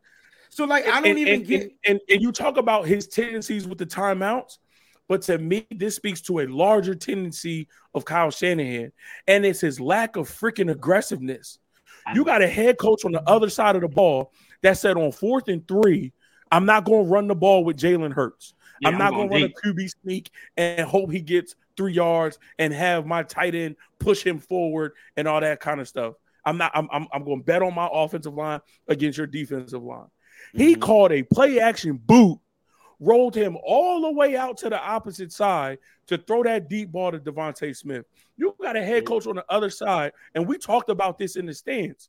So 0.51 0.65
like, 0.65 0.89
I 0.89 1.01
don't 1.01 1.07
and, 1.07 1.19
even 1.21 1.35
and, 1.35 1.47
get. 1.47 1.63
And, 1.63 1.71
and, 1.87 2.01
and 2.11 2.21
you 2.21 2.33
talk 2.33 2.57
about 2.57 2.89
his 2.89 3.07
tendencies 3.07 3.69
with 3.69 3.79
the 3.79 3.87
timeouts. 3.87 4.59
But 5.09 5.23
to 5.23 5.39
me, 5.39 5.67
this 5.71 5.97
speaks 5.97 6.21
to 6.23 6.41
a 6.41 6.47
larger 6.47 6.95
tendency 6.95 7.69
of 7.95 8.05
Kyle 8.05 8.31
Shanahan, 8.31 8.93
and 9.27 9.45
it's 9.45 9.61
his 9.61 9.81
lack 9.81 10.17
of 10.17 10.29
freaking 10.29 10.71
aggressiveness. 10.71 11.59
You 12.15 12.25
got 12.25 12.43
a 12.43 12.49
head 12.49 12.79
coach 12.79 13.05
on 13.05 13.13
the 13.13 13.23
other 13.29 13.51
side 13.51 13.77
of 13.77 13.83
the 13.83 13.89
ball 13.89 14.33
that 14.63 14.79
said 14.79 14.97
on 14.97 15.13
fourth 15.13 15.49
and 15.49 15.67
three, 15.69 16.13
I'm 16.51 16.67
not 16.67 16.85
going 16.85 17.05
to 17.05 17.11
run 17.11 17.29
the 17.29 17.35
ball 17.35 17.65
with 17.65 17.77
Jalen 17.77 18.13
Hurts. 18.13 18.55
Yeah, 18.81 18.89
I'm 18.89 18.99
not 18.99 19.13
going 19.13 19.29
to 19.29 19.35
run 19.35 19.43
a 19.45 19.69
QB 19.69 19.91
sneak 20.03 20.31
and 20.57 20.87
hope 20.89 21.11
he 21.11 21.21
gets 21.21 21.55
three 21.77 21.93
yards 21.93 22.39
and 22.59 22.73
have 22.73 23.07
my 23.07 23.23
tight 23.23 23.55
end 23.55 23.77
push 23.99 24.23
him 24.23 24.39
forward 24.39 24.93
and 25.17 25.29
all 25.29 25.41
that 25.41 25.61
kind 25.61 25.81
of 25.81 25.89
stuff. 25.89 26.15
I'm 26.45 26.59
not. 26.59 26.73
I'm. 26.75 26.89
I'm, 26.93 27.07
I'm 27.13 27.25
going 27.25 27.39
to 27.39 27.45
bet 27.45 27.63
on 27.63 27.75
my 27.75 27.89
offensive 27.93 28.35
line 28.35 28.61
against 28.89 29.17
your 29.17 29.29
defensive 29.29 29.83
line. 29.83 30.09
He 30.55 30.75
Mhm. 30.75 30.81
called 30.81 31.13
a 31.13 31.23
play 31.23 31.61
action 31.61 31.97
boot 31.97 32.39
rolled 33.03 33.35
him 33.35 33.59
all 33.65 34.01
the 34.01 34.13
way 34.13 34.37
out 34.37 34.57
to 34.57 34.71
the 34.71 34.81
opposite 34.81 35.33
side 35.33 35.79
to 36.07 36.17
throw 36.17 36.45
that 36.45 36.69
deep 36.69 36.93
ball 36.93 37.11
to 37.11 37.19
DeVonta 37.19 37.77
Smith. 37.77 38.07
You 38.37 38.55
got 38.63 38.77
a 38.77 38.85
head 38.85 39.05
coach 39.05 39.27
on 39.27 39.35
the 39.35 39.45
other 39.49 39.71
side, 39.71 40.13
and 40.35 40.47
we 40.47 40.57
talked 40.57 40.89
about 40.89 41.19
this 41.19 41.35
in 41.35 41.47
the 41.47 41.53
stands. 41.53 42.09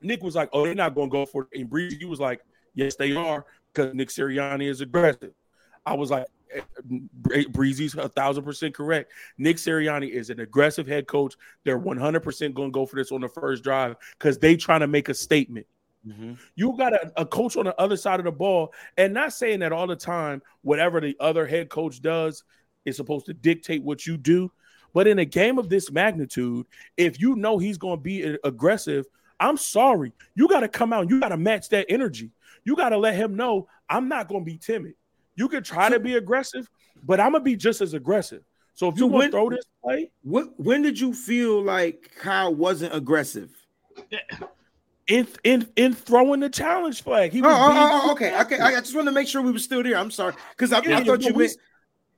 Nick 0.00 0.22
was 0.22 0.34
like, 0.34 0.50
"Oh, 0.52 0.64
they're 0.64 0.74
not 0.74 0.96
going 0.96 1.08
to 1.08 1.12
go 1.12 1.24
for 1.24 1.48
it." 1.50 1.60
And 1.60 1.70
Breezy 1.70 1.98
you 2.00 2.08
was 2.08 2.18
like, 2.18 2.40
"Yes, 2.74 2.96
they 2.96 3.14
are," 3.14 3.46
because 3.72 3.94
Nick 3.94 4.08
Sirianni 4.08 4.68
is 4.68 4.80
aggressive. 4.80 5.32
I 5.86 5.94
was 5.94 6.10
like, 6.10 6.26
eh, 6.52 7.44
"Breezy's 7.50 7.94
a 7.94 8.08
thousand 8.08 8.42
percent 8.42 8.74
correct." 8.74 9.12
Nick 9.38 9.56
Sirianni 9.56 10.10
is 10.10 10.30
an 10.30 10.40
aggressive 10.40 10.88
head 10.88 11.06
coach. 11.06 11.36
They're 11.64 11.78
one 11.78 11.96
hundred 11.96 12.24
percent 12.24 12.56
going 12.56 12.70
to 12.70 12.74
go 12.74 12.86
for 12.86 12.96
this 12.96 13.12
on 13.12 13.20
the 13.20 13.28
first 13.28 13.62
drive 13.62 13.94
because 14.18 14.36
they 14.38 14.56
trying 14.56 14.80
to 14.80 14.88
make 14.88 15.08
a 15.08 15.14
statement. 15.14 15.66
Mhm. 16.06 16.38
You 16.56 16.76
got 16.76 16.92
a, 16.94 17.12
a 17.16 17.26
coach 17.26 17.56
on 17.56 17.64
the 17.66 17.80
other 17.80 17.96
side 17.96 18.18
of 18.18 18.24
the 18.24 18.32
ball, 18.32 18.72
and 18.96 19.14
not 19.14 19.32
saying 19.32 19.60
that 19.60 19.72
all 19.72 19.86
the 19.86 19.96
time, 19.96 20.42
whatever 20.62 21.00
the 21.00 21.16
other 21.20 21.46
head 21.46 21.68
coach 21.68 22.02
does 22.02 22.42
is 22.84 22.96
supposed 22.96 23.26
to 23.26 23.34
dictate 23.34 23.82
what 23.82 24.06
you 24.06 24.16
do. 24.16 24.50
But 24.94 25.06
in 25.06 25.20
a 25.20 25.24
game 25.24 25.58
of 25.58 25.68
this 25.68 25.90
magnitude, 25.90 26.66
if 26.96 27.20
you 27.20 27.36
know 27.36 27.58
he's 27.58 27.78
going 27.78 27.96
to 27.98 28.02
be 28.02 28.36
aggressive, 28.44 29.06
I'm 29.40 29.56
sorry. 29.56 30.12
You 30.34 30.48
got 30.48 30.60
to 30.60 30.68
come 30.68 30.92
out. 30.92 31.02
and 31.02 31.10
You 31.10 31.20
got 31.20 31.28
to 31.28 31.36
match 31.36 31.68
that 31.70 31.86
energy. 31.88 32.30
You 32.64 32.76
got 32.76 32.90
to 32.90 32.98
let 32.98 33.14
him 33.14 33.34
know 33.36 33.68
I'm 33.88 34.08
not 34.08 34.28
going 34.28 34.44
to 34.44 34.50
be 34.50 34.58
timid. 34.58 34.94
You 35.36 35.48
can 35.48 35.62
try 35.62 35.88
So- 35.88 35.94
to 35.94 36.00
be 36.00 36.16
aggressive, 36.16 36.68
but 37.04 37.20
I'm 37.20 37.30
going 37.32 37.40
to 37.42 37.44
be 37.44 37.56
just 37.56 37.80
as 37.80 37.94
aggressive. 37.94 38.42
So 38.74 38.88
if 38.88 38.96
So 38.98 39.04
you 39.04 39.10
want 39.10 39.24
to 39.26 39.30
throw 39.30 39.50
this 39.50 39.64
play, 39.82 40.10
What 40.22 40.58
when 40.58 40.82
did 40.82 40.98
you 40.98 41.12
feel 41.14 41.62
like 41.62 42.10
Kyle 42.18 42.54
wasn't 42.54 42.94
aggressive? 42.94 43.50
in 45.12 45.28
in 45.44 45.68
in 45.76 45.92
throwing 45.94 46.40
the 46.40 46.48
challenge 46.48 47.02
flag, 47.02 47.32
he 47.32 47.40
Oh, 47.42 47.44
was 47.48 47.54
oh, 47.56 47.60
oh, 47.60 47.74
oh, 47.76 48.00
oh 48.08 48.12
okay, 48.12 48.40
okay. 48.40 48.58
I 48.58 48.68
I 48.68 48.80
just 48.80 48.94
want 48.94 49.06
to 49.08 49.12
make 49.12 49.28
sure 49.28 49.42
we 49.42 49.52
were 49.52 49.58
still 49.58 49.82
there. 49.82 49.96
I'm 49.96 50.10
sorry 50.10 50.34
because 50.56 50.72
I, 50.72 50.80
Yeah, 50.82 50.98
I 50.98 51.04
thought 51.04 51.20
yeah, 51.22 51.28
you 51.28 51.34
we- 51.34 51.44
meant 51.44 51.56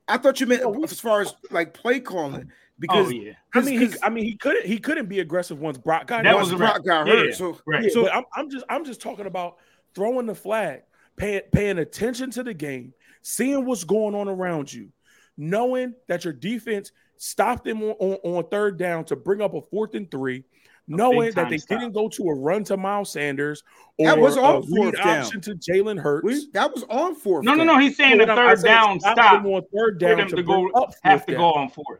I 0.07 0.17
thought 0.17 0.39
you 0.39 0.45
meant 0.47 0.61
Yeah, 0.61 0.67
we- 0.67 0.83
as 0.83 0.99
far 0.99 1.21
as 1.21 1.33
like 1.51 1.73
play 1.73 1.99
calling 1.99 2.49
because 2.79 3.07
Oh 3.07 3.09
yeah, 3.09 3.33
I 3.53 3.61
mean, 3.61 3.79
he, 3.79 3.87
'cause- 3.87 3.97
I 4.03 4.09
mean, 4.09 4.23
he 4.25 4.35
couldn't 4.37 4.65
he 4.65 4.77
couldn't 4.77 5.07
be 5.09 5.19
aggressive 5.19 5.59
once 5.59 5.77
Brock 5.77 6.07
got 6.07 6.23
That 6.23 6.33
hurt. 6.33 6.39
was 6.39 6.53
Brock 6.53 6.75
wrap. 6.75 6.83
got 6.85 7.07
Yeah, 7.07 7.13
hurt. 7.15 7.33
So 7.35 7.59
right. 7.65 7.91
So 7.91 8.09
I'm, 8.09 8.23
I'm 8.33 8.49
just 8.49 8.65
I'm 8.69 8.85
just 8.85 9.01
talking 9.01 9.25
about 9.25 9.57
throwing 9.93 10.25
the 10.25 10.35
flag, 10.35 10.81
paying 11.17 11.41
paying 11.51 11.79
attention 11.79 12.31
to 12.31 12.43
the 12.43 12.53
game, 12.53 12.93
seeing 13.23 13.65
what's 13.65 13.83
going 13.83 14.15
on 14.15 14.29
around 14.29 14.71
you, 14.71 14.89
knowing 15.37 15.95
that 16.07 16.23
your 16.23 16.33
defense 16.33 16.91
stopped 17.17 17.63
them 17.65 17.81
on, 17.83 17.91
on, 17.99 18.17
on 18.35 18.47
third 18.49 18.77
down 18.77 19.03
to 19.05 19.15
bring 19.15 19.41
up 19.41 19.53
a 19.53 19.61
fourth 19.61 19.95
and 19.95 20.09
three, 20.11 20.43
knowing 20.87 21.31
that 21.31 21.49
they 21.49 21.57
stop. 21.57 21.79
didn't 21.79 21.93
go 21.93 22.07
to 22.09 22.23
a 22.29 22.33
run 22.35 22.63
to 22.65 22.77
Miles 22.77 23.09
Sanders 23.11 23.63
or 23.97 24.07
That 24.07 24.19
was 24.19 24.37
a 24.37 24.41
on 24.41 24.61
read 24.61 24.69
fourth 24.75 24.95
down. 24.97 25.19
option 25.25 25.41
to 25.41 25.51
Jalen 25.55 25.99
Hurts. 25.99 26.23
we, 26.25 26.47
that 26.53 26.73
was 26.73 26.83
on 26.89 27.15
fourth. 27.15 27.43
no, 27.45 27.53
no, 27.53 27.65
down. 27.65 27.67
no. 27.67 27.79
He's 27.79 27.95
saying 27.97 28.17
the 28.19 28.25
But 28.25 28.37
I'm- 28.37 28.47
I 28.49 28.55
third 28.55 28.63
down 28.65 28.99
stop 28.99 29.17
stop 29.17 29.43
them 29.43 29.51
on 29.53 29.63
third 29.75 29.99
down 29.99 30.17
them 30.17 30.27
to 30.29 30.35
to 30.37 30.43
go 30.43 30.69
up 30.71 30.93
have 31.03 31.25
to 31.25 31.31
down. 31.33 31.41
go 31.41 31.53
on 31.53 31.69
fourth. 31.69 31.99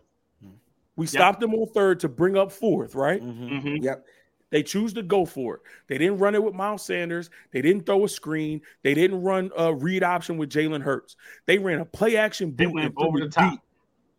We 0.97 1.07
stopped 1.07 1.39
them 1.41 1.53
on 1.53 1.67
third 1.73 1.99
to 2.01 2.09
bring 2.09 2.37
up 2.37 2.51
fourth, 2.51 2.95
right? 2.95 3.21
Mhm. 3.21 3.61
Mhm. 3.63 3.83
Yep. 3.83 4.05
They 4.51 4.63
choose 4.63 4.93
to 4.93 5.01
go 5.03 5.25
for 5.25 5.55
it. 5.55 5.61
They 5.87 5.97
didn't 5.97 6.19
run 6.19 6.35
it 6.35 6.41
with 6.43 6.53
Miles 6.53 6.85
Sanders. 6.85 7.29
They 7.51 7.61
didn't 7.61 7.85
throw 7.85 8.05
a 8.05 8.07
screen. 8.07 8.61
They 8.83 8.93
didn't 8.93 9.21
run 9.21 9.51
a 9.57 9.73
read 9.73 10.03
option 10.03 10.37
with 10.37 10.49
Jalen 10.49 10.81
Hurts. 10.81 11.17
They 11.47 11.57
ran 11.57 11.79
a 11.79 11.85
play 11.85 12.15
action 12.15 12.51
boot 12.51 12.57
They 12.59 12.67
went 12.67 12.93
over 12.95 13.19
the 13.19 13.27
top. 13.27 13.51
deep. 13.51 13.59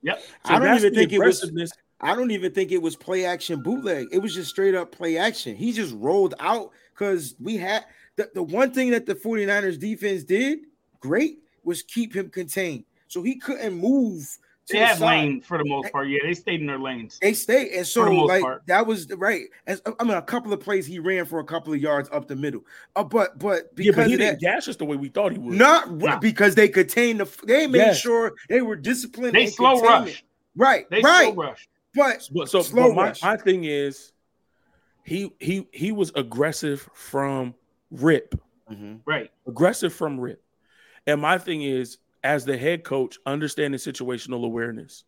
Yep. 0.02 0.18
So 0.46 0.54
I 0.54 0.58
don't 0.58 0.76
even 0.76 0.94
think 0.94 1.12
it 1.12 1.18
was- 1.18 1.38
aggressiveness. 1.42 1.70
I 2.00 2.14
don't 2.14 2.30
even 2.30 2.52
think 2.52 2.72
it 2.72 2.82
was 2.82 2.94
play 2.96 3.24
action 3.24 3.62
bootleg. 3.62 4.08
It 4.12 4.18
was 4.18 4.34
just 4.34 4.50
straight 4.50 4.74
up 4.74 4.92
play 4.92 5.16
action. 5.16 5.56
He 5.56 5.72
just 5.72 5.94
rolled 5.96 6.34
out 6.40 6.70
because 6.94 7.34
we 7.40 7.56
had 7.56 7.84
the, 8.16 8.30
the 8.34 8.42
one 8.42 8.70
thing 8.72 8.90
that 8.90 9.06
the 9.06 9.14
49ers 9.14 9.78
defense 9.78 10.22
did 10.22 10.60
great 11.00 11.38
was 11.64 11.82
keep 11.82 12.14
him 12.14 12.28
contained. 12.30 12.84
So 13.08 13.22
he 13.22 13.36
couldn't 13.36 13.74
move 13.74 14.22
to 14.66 14.72
They 14.72 14.80
the 14.80 14.86
had 14.86 14.98
side. 14.98 15.06
lane 15.20 15.40
for 15.40 15.58
the 15.58 15.64
most 15.64 15.90
part. 15.92 16.08
Yeah, 16.08 16.18
they 16.24 16.34
stayed 16.34 16.60
in 16.60 16.66
their 16.66 16.78
lanes. 16.78 17.18
They 17.22 17.32
stayed, 17.34 17.72
and 17.72 17.86
so 17.86 18.02
For 18.04 18.10
the 18.10 18.16
most 18.16 18.28
like 18.28 18.42
part. 18.42 18.62
that 18.66 18.86
was 18.86 19.06
the- 19.06 19.16
right. 19.16 19.44
As 19.66 19.80
I 19.98 20.04
mean, 20.04 20.16
a 20.16 20.22
couple 20.22 20.52
of 20.52 20.60
plays 20.60 20.84
he 20.86 20.98
ran 20.98 21.24
for 21.24 21.38
a 21.38 21.44
couple 21.44 21.72
of 21.72 21.80
yards 21.80 22.08
up 22.12 22.26
the 22.28 22.36
middle. 22.36 22.62
Uh, 22.96 23.04
but 23.04 23.38
but 23.38 23.70
Yeah, 23.76 23.92
because 23.92 23.94
but 23.96 24.06
he 24.10 24.16
didn't 24.16 24.40
that, 24.40 24.40
gash 24.40 24.68
us 24.68 24.76
the 24.76 24.84
way 24.84 24.96
we 24.96 25.08
thought 25.08 25.32
he 25.32 25.38
would. 25.38 25.56
not 25.56 25.92
Nah. 25.94 26.18
because 26.18 26.56
they 26.56 26.68
contained 26.68 27.20
the. 27.20 27.46
They 27.46 27.66
made 27.68 27.78
Yes. 27.78 28.00
sure 28.00 28.32
they 28.48 28.60
were 28.60 28.76
disciplined. 28.76 29.34
They 29.34 29.44
and 29.44 29.52
slow 29.52 29.80
contained 29.80 30.06
rush. 30.06 30.24
Right, 30.56 30.90
They 30.90 31.00
right. 31.00 31.32
slow 31.32 31.44
rush. 31.44 31.68
But 31.96 32.28
But 32.32 32.48
so 32.48 32.62
Slow 32.62 32.88
but 32.88 32.94
my, 32.94 33.02
rush. 33.08 33.22
my 33.22 33.36
thing 33.36 33.64
is 33.64 34.12
he 35.04 35.32
he 35.40 35.66
he 35.72 35.92
was 35.92 36.12
aggressive 36.14 36.88
from 36.92 37.54
rip. 37.90 38.34
Mm-hmm. 38.70 38.96
Right. 39.04 39.30
Aggressive 39.46 39.92
from 39.92 40.20
rip. 40.20 40.42
And 41.06 41.20
my 41.20 41.38
thing 41.38 41.62
is, 41.62 41.98
as 42.24 42.44
the 42.44 42.58
head 42.58 42.84
coach, 42.84 43.18
understanding 43.24 43.78
situational 43.78 44.44
awareness, 44.44 45.04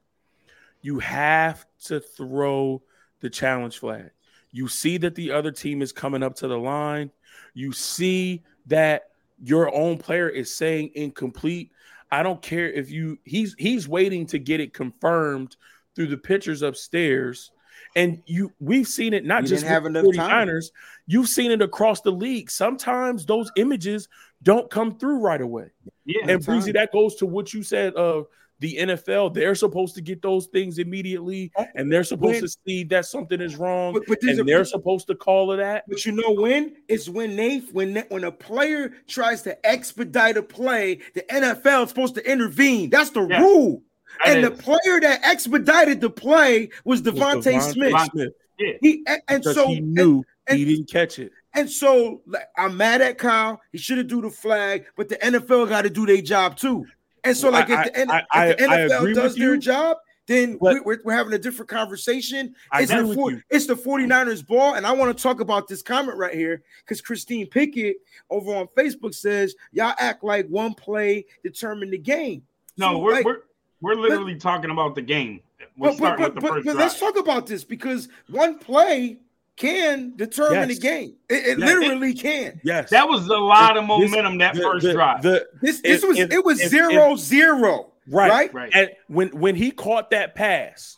you 0.81 1.01
have 1.01 1.67
to 1.85 2.01
throw 2.01 2.83
the 3.21 3.29
challenge 3.29 3.79
flag. 3.79 4.11
You 4.53 4.69
see 4.69 4.97
that 4.99 5.15
the 5.15 5.33
other 5.33 5.51
team 5.51 5.83
is 5.83 5.93
coming 5.93 6.23
up 6.23 6.37
to 6.37 6.49
the 6.49 6.57
line. 6.57 7.11
You 7.55 7.73
see 7.73 8.45
that 8.67 9.11
your 9.43 9.75
own 9.75 9.99
player 9.99 10.29
is 10.29 10.55
saying 10.55 10.93
incomplete. 10.95 11.73
I 12.11 12.23
don't 12.23 12.41
care 12.41 12.71
if 12.71 12.91
you 12.91 13.19
he's 13.25 13.55
he's 13.59 13.89
waiting 13.89 14.27
to 14.27 14.39
get 14.39 14.61
it 14.61 14.73
confirmed 14.73 15.57
through 15.99 16.07
the 16.07 16.17
pictures 16.17 16.63
upstairs. 16.63 17.51
And 17.97 18.23
you 18.27 18.53
we've 18.61 18.87
seen 18.87 19.13
it 19.15 19.25
not 19.25 19.43
We 19.43 19.49
just 19.49 19.67
have 19.67 19.83
with 19.83 19.97
enough 19.97 20.05
the 20.05 20.13
49ers, 20.13 20.67
you've 21.09 21.29
seen 21.29 21.51
it 21.51 21.61
across 21.61 22.03
the 22.03 22.13
league. 22.13 22.51
Sometimes 22.53 23.27
those 23.27 23.51
images 23.57 24.09
don't 24.45 24.71
come 24.71 24.97
through 24.97 25.19
right 25.19 25.41
away. 25.41 25.71
Yeah. 26.05 26.21
And 26.29 26.45
time. 26.45 26.55
Breezy, 26.55 26.71
that 26.73 26.93
goes 26.93 27.17
to 27.17 27.27
what 27.27 27.53
you 27.53 27.65
said 27.65 27.95
of 27.95 28.27
the 28.61 28.77
NFL. 28.77 29.35
They're 29.35 29.55
supposed 29.55 29.95
to 29.97 30.01
get 30.01 30.21
those 30.23 30.47
things 30.47 30.79
immediately, 30.79 31.51
and 31.75 31.91
they're 31.91 32.05
supposed 32.05 32.35
When- 32.35 32.43
to 32.43 32.49
see 32.67 32.85
that 32.85 33.07
something 33.07 33.41
is 33.41 33.57
wrong, 33.57 33.93
but, 33.95 34.03
but 34.07 34.23
and 34.23 34.41
a, 34.41 34.45
they're 34.45 34.65
supposed 34.65 35.07
to 35.09 35.15
call 35.15 35.53
it 35.53 35.57
that. 35.59 35.85
But 35.89 36.05
you 36.05 36.13
know 36.13 36.33
when? 36.33 36.77
It's 36.89 37.09
when 37.09 37.37
they 37.37 37.59
when 37.73 37.95
they, 37.95 38.05
when 38.09 38.25
a 38.25 38.33
player 38.33 38.93
tries 39.07 39.43
to 39.43 39.67
expedite 39.67 40.37
a 40.37 40.43
play, 40.43 41.01
the 41.15 41.23
NFL 41.31 41.85
is 41.85 41.89
supposed 41.89 42.15
to 42.17 42.31
intervene. 42.31 42.91
That's 42.91 43.11
the 43.11 43.27
Yeah, 43.27 43.41
rule. 43.43 43.83
That 44.25 44.37
and 44.37 44.45
the 44.45 44.51
player 44.51 45.01
that 45.01 45.21
expedited 45.25 46.01
the 46.01 46.11
play 46.11 46.71
was 46.85 47.03
DeVonta 47.03 47.43
DeVonta 47.43 48.11
Smith. 48.11 48.33
Yeah. 48.59 48.73
He 48.81 49.05
and, 49.07 49.23
and 49.29 49.45
so 49.45 49.69
he 49.69 49.81
knew 49.81 50.25
and- 50.47 50.59
he 50.59 50.65
didn't 50.65 50.91
catch 50.91 51.19
it. 51.19 51.31
and 51.55 51.71
so 51.71 52.23
like, 52.27 52.49
I'm 52.57 52.77
mad 52.77 53.01
at 53.01 53.19
Kyle. 53.19 53.61
He 53.73 53.79
should 53.79 53.99
have 53.99 54.09
do 54.09 54.21
the 54.21 54.31
flag, 54.31 54.87
but 54.97 55.09
the 55.09 55.17
NFL 55.17 55.69
got 55.69 55.83
to 55.83 55.91
do 55.91 56.07
their 56.07 56.21
job 56.23 56.57
too. 56.57 56.87
And 57.25 57.37
so, 57.37 57.51
like, 57.51 57.69
I- 57.71 57.83
if 57.85 57.93
the, 57.93 57.99
N- 58.01 58.11
I- 58.11 58.47
if 58.49 58.57
the 58.59 58.65
NFL 58.65 59.15
does 59.15 59.35
their 59.37 59.55
you, 59.55 59.61
job, 59.61 59.99
then 60.27 60.57
but- 60.61 60.75
we- 60.75 60.81
we're, 60.81 60.99
we're 61.05 61.13
having 61.13 61.33
a 61.35 61.39
different 61.39 61.69
conversation. 61.69 62.55
It's, 62.75 62.91
the 62.93 63.07
with 63.07 63.15
four- 63.17 63.45
it's 63.51 63.67
the 63.67 63.75
49ers 63.77 64.45
ball. 64.47 64.75
And 64.75 64.87
I 64.87 64.93
want 64.93 65.17
to 65.17 65.23
talk 65.23 65.41
about 65.41 65.69
this 65.69 65.83
comment 65.83 66.17
right 66.17 66.35
here 66.35 66.63
because 66.85 67.01
Christine 67.01 67.47
Pickett 67.47 67.97
over 68.31 68.55
on 68.55 68.67
Facebook 68.77 69.15
says, 69.15 69.55
Y'all 69.73 69.95
act 69.99 70.25
like 70.25 70.47
one 70.49 70.75
play 70.75 71.27
determined 71.45 71.93
the 71.93 71.99
game. 71.99 72.43
No, 72.77 72.93
So, 72.95 72.99
we're, 72.99 73.13
like, 73.13 73.25
we're 73.25 73.39
we're 73.81 73.95
literally 73.95 74.37
talking 74.37 74.71
about 74.71 74.95
the 74.95 75.03
game. 75.03 75.41
We're 75.77 75.91
but, 75.91 75.91
but, 75.91 75.97
starting 75.99 76.25
but, 76.25 76.35
with 76.35 76.35
the 76.35 76.41
but, 76.41 76.55
first 76.57 76.67
but 76.67 76.77
let's 76.77 76.99
talk 77.01 77.19
about 77.19 77.47
this 77.47 77.65
because 77.65 78.09
one 78.29 78.59
play 78.59 79.19
can 79.57 80.15
determine 80.17 80.69
Yes. 80.69 80.79
the 80.79 80.83
game. 80.83 81.17
It, 81.29 81.35
it 81.47 81.59
Yeah. 81.59 81.67
literally 81.67 82.15
can. 82.15 82.61
Yes, 82.65 82.91
that 82.91 83.09
was 83.09 83.27
a 83.27 83.33
lot 83.37 83.77
of 83.77 83.83
This- 83.89 84.11
momentum 84.11 84.39
that 84.39 84.55
the- 84.55 84.63
first 84.63 84.87
the- 84.87 84.93
drive. 84.93 85.23
the- 85.23 85.47
This 85.61 85.81
this 85.81 86.03
If- 86.03 86.09
was 86.09 86.19
if- 86.19 86.33
it 86.33 86.45
was 86.45 86.61
if- 86.61 86.71
zero 86.71 87.17
zero. 87.17 87.93
right, 88.09 88.31
right? 88.31 88.55
Right. 88.55 88.71
And 88.75 88.91
when 89.09 89.29
when 89.31 89.55
he 89.57 89.71
caught 89.71 90.11
that 90.11 90.35
pass, 90.35 90.97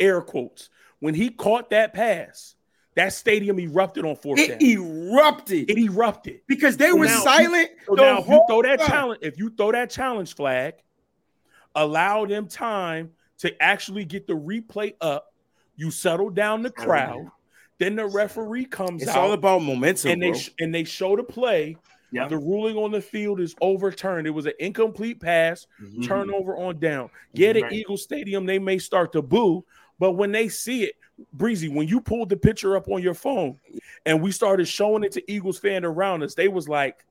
air 0.00 0.20
quotes, 0.20 0.70
when 1.00 1.14
he 1.14 1.30
caught 1.30 1.70
that 1.70 1.92
pass, 1.94 2.54
that 2.96 3.12
stadium 3.12 3.60
erupted 3.60 4.04
on 4.04 4.16
fourth 4.16 4.40
It 4.40 4.58
down. 4.58 4.62
erupted 4.62 5.70
It 5.70 5.78
erupted. 5.78 6.40
because 6.48 6.76
they 6.76 6.88
So 6.90 6.96
were 6.96 7.06
now- 7.06 7.20
silent. 7.20 7.70
So 7.86 7.94
the 7.94 8.02
now, 8.02 8.18
if 8.18 8.28
you 8.28 8.44
throw 8.48 8.62
that 8.62 8.80
time. 8.80 8.88
challenge, 8.88 9.18
if 9.22 9.38
you 9.38 9.50
throw 9.50 9.70
that 9.72 9.90
challenge 9.90 10.34
flag, 10.34 10.74
allow 11.74 12.24
them 12.26 12.46
time 12.48 13.10
to 13.38 13.62
actually 13.62 14.04
get 14.04 14.26
the 14.26 14.34
replay 14.34 14.94
up. 15.00 15.32
You 15.76 15.90
settle 15.90 16.30
down 16.30 16.62
the 16.62 16.70
crowd. 16.70 17.30
Then 17.78 17.94
the 17.94 18.06
referee 18.06 18.64
comes 18.64 19.02
It's 19.02 19.10
out 19.12 19.18
all 19.18 19.32
about 19.32 19.62
momentum, 19.62 20.10
and 20.10 20.22
they 20.22 20.30
bro. 20.30 20.38
sh- 20.38 20.50
and 20.58 20.74
they 20.74 20.82
show 20.84 21.14
the 21.16 21.22
play. 21.22 21.76
Yeah. 22.10 22.26
The 22.26 22.38
ruling 22.38 22.76
on 22.76 22.90
the 22.90 23.00
field 23.00 23.38
is 23.38 23.54
overturned. 23.60 24.26
It 24.26 24.30
was 24.30 24.46
an 24.46 24.54
incomplete 24.58 25.20
pass, 25.20 25.66
Mhm. 25.80 26.04
turnover 26.06 26.56
on 26.56 26.80
down. 26.80 27.10
Yeah, 27.34 27.52
the 27.52 27.62
Right. 27.62 27.72
Eagle 27.72 27.96
Stadium 27.98 28.46
they 28.46 28.58
may 28.58 28.78
start 28.78 29.12
to 29.12 29.22
boo, 29.22 29.64
but 29.98 30.12
when 30.12 30.32
they 30.32 30.48
see 30.48 30.84
it, 30.84 30.94
Breezy, 31.32 31.68
when 31.68 31.86
you 31.86 32.00
pulled 32.00 32.30
the 32.30 32.36
picture 32.36 32.76
up 32.76 32.88
on 32.88 33.02
your 33.02 33.12
phone 33.14 33.58
and 34.06 34.22
we 34.22 34.30
started 34.32 34.66
showing 34.66 35.02
it 35.04 35.12
to 35.12 35.30
Eagles 35.32 35.58
fan 35.58 35.84
around 35.84 36.22
us, 36.22 36.34
they 36.34 36.48
was 36.48 36.68
like, 36.68 37.04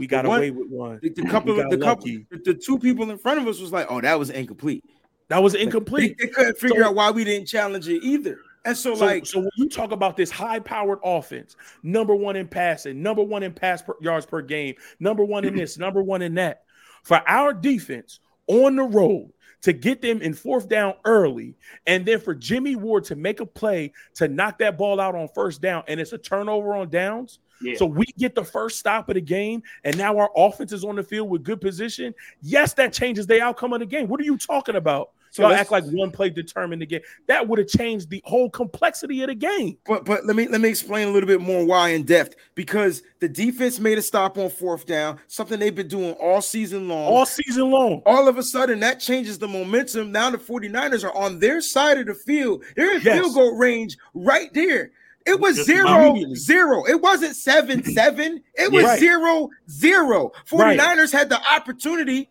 "We 0.00 0.06
got 0.08 0.26
one- 0.26 0.38
away 0.38 0.50
with 0.50 0.68
one." 0.68 0.98
The, 1.02 1.10
the 1.10 1.22
couple, 1.26 1.54
We 1.54 1.60
of 1.60 1.70
got 1.70 1.78
the 1.78 1.84
couple, 1.84 2.04
the, 2.06 2.24
the 2.44 2.54
two 2.54 2.78
people 2.78 3.08
in 3.10 3.18
front 3.18 3.38
of 3.40 3.46
us 3.46 3.60
was 3.60 3.70
like, 3.70 3.86
"Oh, 3.88 4.00
that 4.00 4.18
was 4.18 4.30
incomplete." 4.30 4.82
That 5.28 5.40
was 5.42 5.52
They, 5.52 5.60
incomplete. 5.60 6.16
they 6.18 6.26
couldn't 6.34 6.58
figure 6.58 6.82
So- 6.82 6.88
out 6.88 6.94
why 6.96 7.10
we 7.12 7.22
didn't 7.22 7.46
challenge 7.46 7.88
it 7.88 8.02
either. 8.02 8.38
And 8.64 8.76
so, 8.76 8.94
So, 8.94 9.04
like, 9.06 9.24
so 9.24 9.38
when 9.40 9.50
you 9.56 9.68
talk 9.70 9.90
about 9.92 10.16
this 10.16 10.30
high-powered 10.30 10.98
offense, 11.04 11.56
number 11.82 12.14
one 12.14 12.36
in 12.36 12.46
passing, 12.48 13.00
number 13.02 13.22
one 13.22 13.42
in 13.42 13.52
pass 13.54 13.80
per, 13.80 13.94
yards 14.02 14.26
per 14.26 14.42
game, 14.42 14.74
number 14.98 15.24
one 15.24 15.44
in 15.46 15.54
this, 15.56 15.78
number 15.78 16.02
one 16.02 16.20
in 16.20 16.34
that, 16.34 16.64
for 17.04 17.22
our 17.26 17.54
defense 17.54 18.20
on 18.48 18.76
the 18.76 18.82
road 18.82 19.30
to 19.62 19.72
get 19.72 20.02
them 20.02 20.20
in 20.20 20.34
fourth 20.34 20.68
down 20.68 20.94
early, 21.06 21.54
and 21.86 22.04
then 22.04 22.18
for 22.20 22.34
Jimmy 22.34 22.76
Ward 22.76 23.04
to 23.04 23.16
make 23.16 23.40
a 23.40 23.46
play 23.46 23.92
to 24.16 24.28
knock 24.28 24.58
that 24.58 24.76
ball 24.76 25.00
out 25.00 25.14
on 25.14 25.28
first 25.34 25.62
down, 25.62 25.84
and 25.88 25.98
it's 26.00 26.12
a 26.12 26.18
turnover 26.18 26.74
on 26.74 26.90
downs. 26.90 27.38
Yeah. 27.62 27.74
So 27.76 27.86
we 27.86 28.04
get 28.18 28.34
the 28.34 28.44
first 28.44 28.78
stop 28.78 29.08
of 29.08 29.14
the 29.14 29.20
game, 29.20 29.62
and 29.84 29.96
now 29.98 30.16
our 30.18 30.30
offense 30.36 30.72
is 30.72 30.84
on 30.84 30.96
the 30.96 31.02
field 31.02 31.28
with 31.28 31.42
good 31.42 31.60
position. 31.60 32.14
Yes, 32.42 32.72
that 32.74 32.92
changes 32.92 33.26
the 33.26 33.40
outcome 33.40 33.72
of 33.72 33.80
the 33.80 33.86
game. 33.86 34.08
What 34.08 34.20
are 34.20 34.24
you 34.24 34.38
talking 34.38 34.76
about? 34.76 35.10
So 35.32 35.44
Y'all 35.44 35.52
act 35.52 35.70
like 35.70 35.84
one 35.84 36.10
play 36.10 36.28
determined 36.28 36.82
the 36.82 36.86
game. 36.86 37.02
That 37.28 37.46
would 37.46 37.60
have 37.60 37.68
changed 37.68 38.10
the 38.10 38.20
whole 38.24 38.50
complexity 38.50 39.22
of 39.22 39.28
the 39.28 39.36
game. 39.36 39.78
but 39.86 40.04
but 40.04 40.26
let 40.26 40.34
me 40.34 40.48
let 40.48 40.60
me 40.60 40.68
explain 40.68 41.06
a 41.06 41.12
little 41.12 41.28
bit 41.28 41.40
more 41.40 41.64
why 41.64 41.90
in 41.90 42.02
depth 42.02 42.34
because 42.56 43.04
the 43.20 43.28
defense 43.28 43.78
made 43.78 43.96
a 43.96 44.02
stop 44.02 44.38
on 44.38 44.50
fourth 44.50 44.86
down, 44.86 45.20
something 45.28 45.60
they've 45.60 45.72
been 45.72 45.86
doing 45.86 46.14
all 46.14 46.42
season 46.42 46.88
long. 46.88 47.06
All 47.06 47.26
season 47.26 47.70
long. 47.70 48.02
all 48.06 48.26
of 48.26 48.38
a 48.38 48.42
sudden 48.42 48.80
that 48.80 48.98
changes 48.98 49.38
the 49.38 49.46
momentum. 49.46 50.10
Now 50.10 50.30
the 50.30 50.38
49ers 50.38 51.04
are 51.04 51.14
on 51.16 51.38
their 51.38 51.60
side 51.60 51.98
of 51.98 52.06
the 52.06 52.14
field. 52.14 52.64
They're 52.74 52.96
in 52.96 53.02
Yes. 53.02 53.20
field 53.20 53.34
goal 53.34 53.56
range 53.56 53.98
right 54.14 54.52
there. 54.52 54.90
It 55.26 55.38
was 55.38 55.56
Just 55.56 55.66
zero, 55.68 56.16
zero. 56.34 56.84
It 56.86 57.00
wasn't 57.00 57.36
seven, 57.36 57.84
seven. 57.94 58.42
It 58.54 58.72
was 58.72 58.84
Right. 58.84 58.98
zero, 58.98 59.50
zero. 59.68 60.32
49ers 60.48 61.12
had 61.12 61.28
the 61.28 61.40
opportunity. 61.52 62.30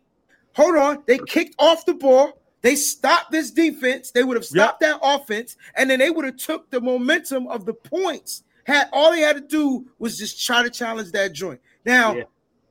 Hold 0.55 0.75
on. 0.77 1.03
They 1.05 1.19
kicked 1.19 1.55
off 1.59 1.85
the 1.85 1.93
ball. 1.93 2.41
They 2.61 2.75
stopped 2.75 3.31
this 3.31 3.51
defense. 3.51 4.11
They 4.11 4.23
would 4.23 4.35
have 4.35 4.43
stopped 4.45 4.81
that 4.81 4.99
offense, 5.01 5.55
and 5.75 5.89
then 5.89 5.99
they 5.99 6.09
would 6.09 6.25
have 6.25 6.35
took 6.37 6.69
the 6.71 6.81
momentum 6.81 7.47
of 7.47 7.65
the 7.65 7.73
points. 7.73 8.43
Had 8.65 8.89
all 8.91 9.11
they 9.11 9.21
had 9.21 9.35
to 9.37 9.41
do 9.41 9.87
was 9.97 10.17
just 10.17 10.43
try 10.45 10.63
to 10.63 10.69
challenge 10.69 11.11
that 11.13 11.31
joint. 11.33 11.61
Now, 11.85 12.15
Yeah. 12.15 12.23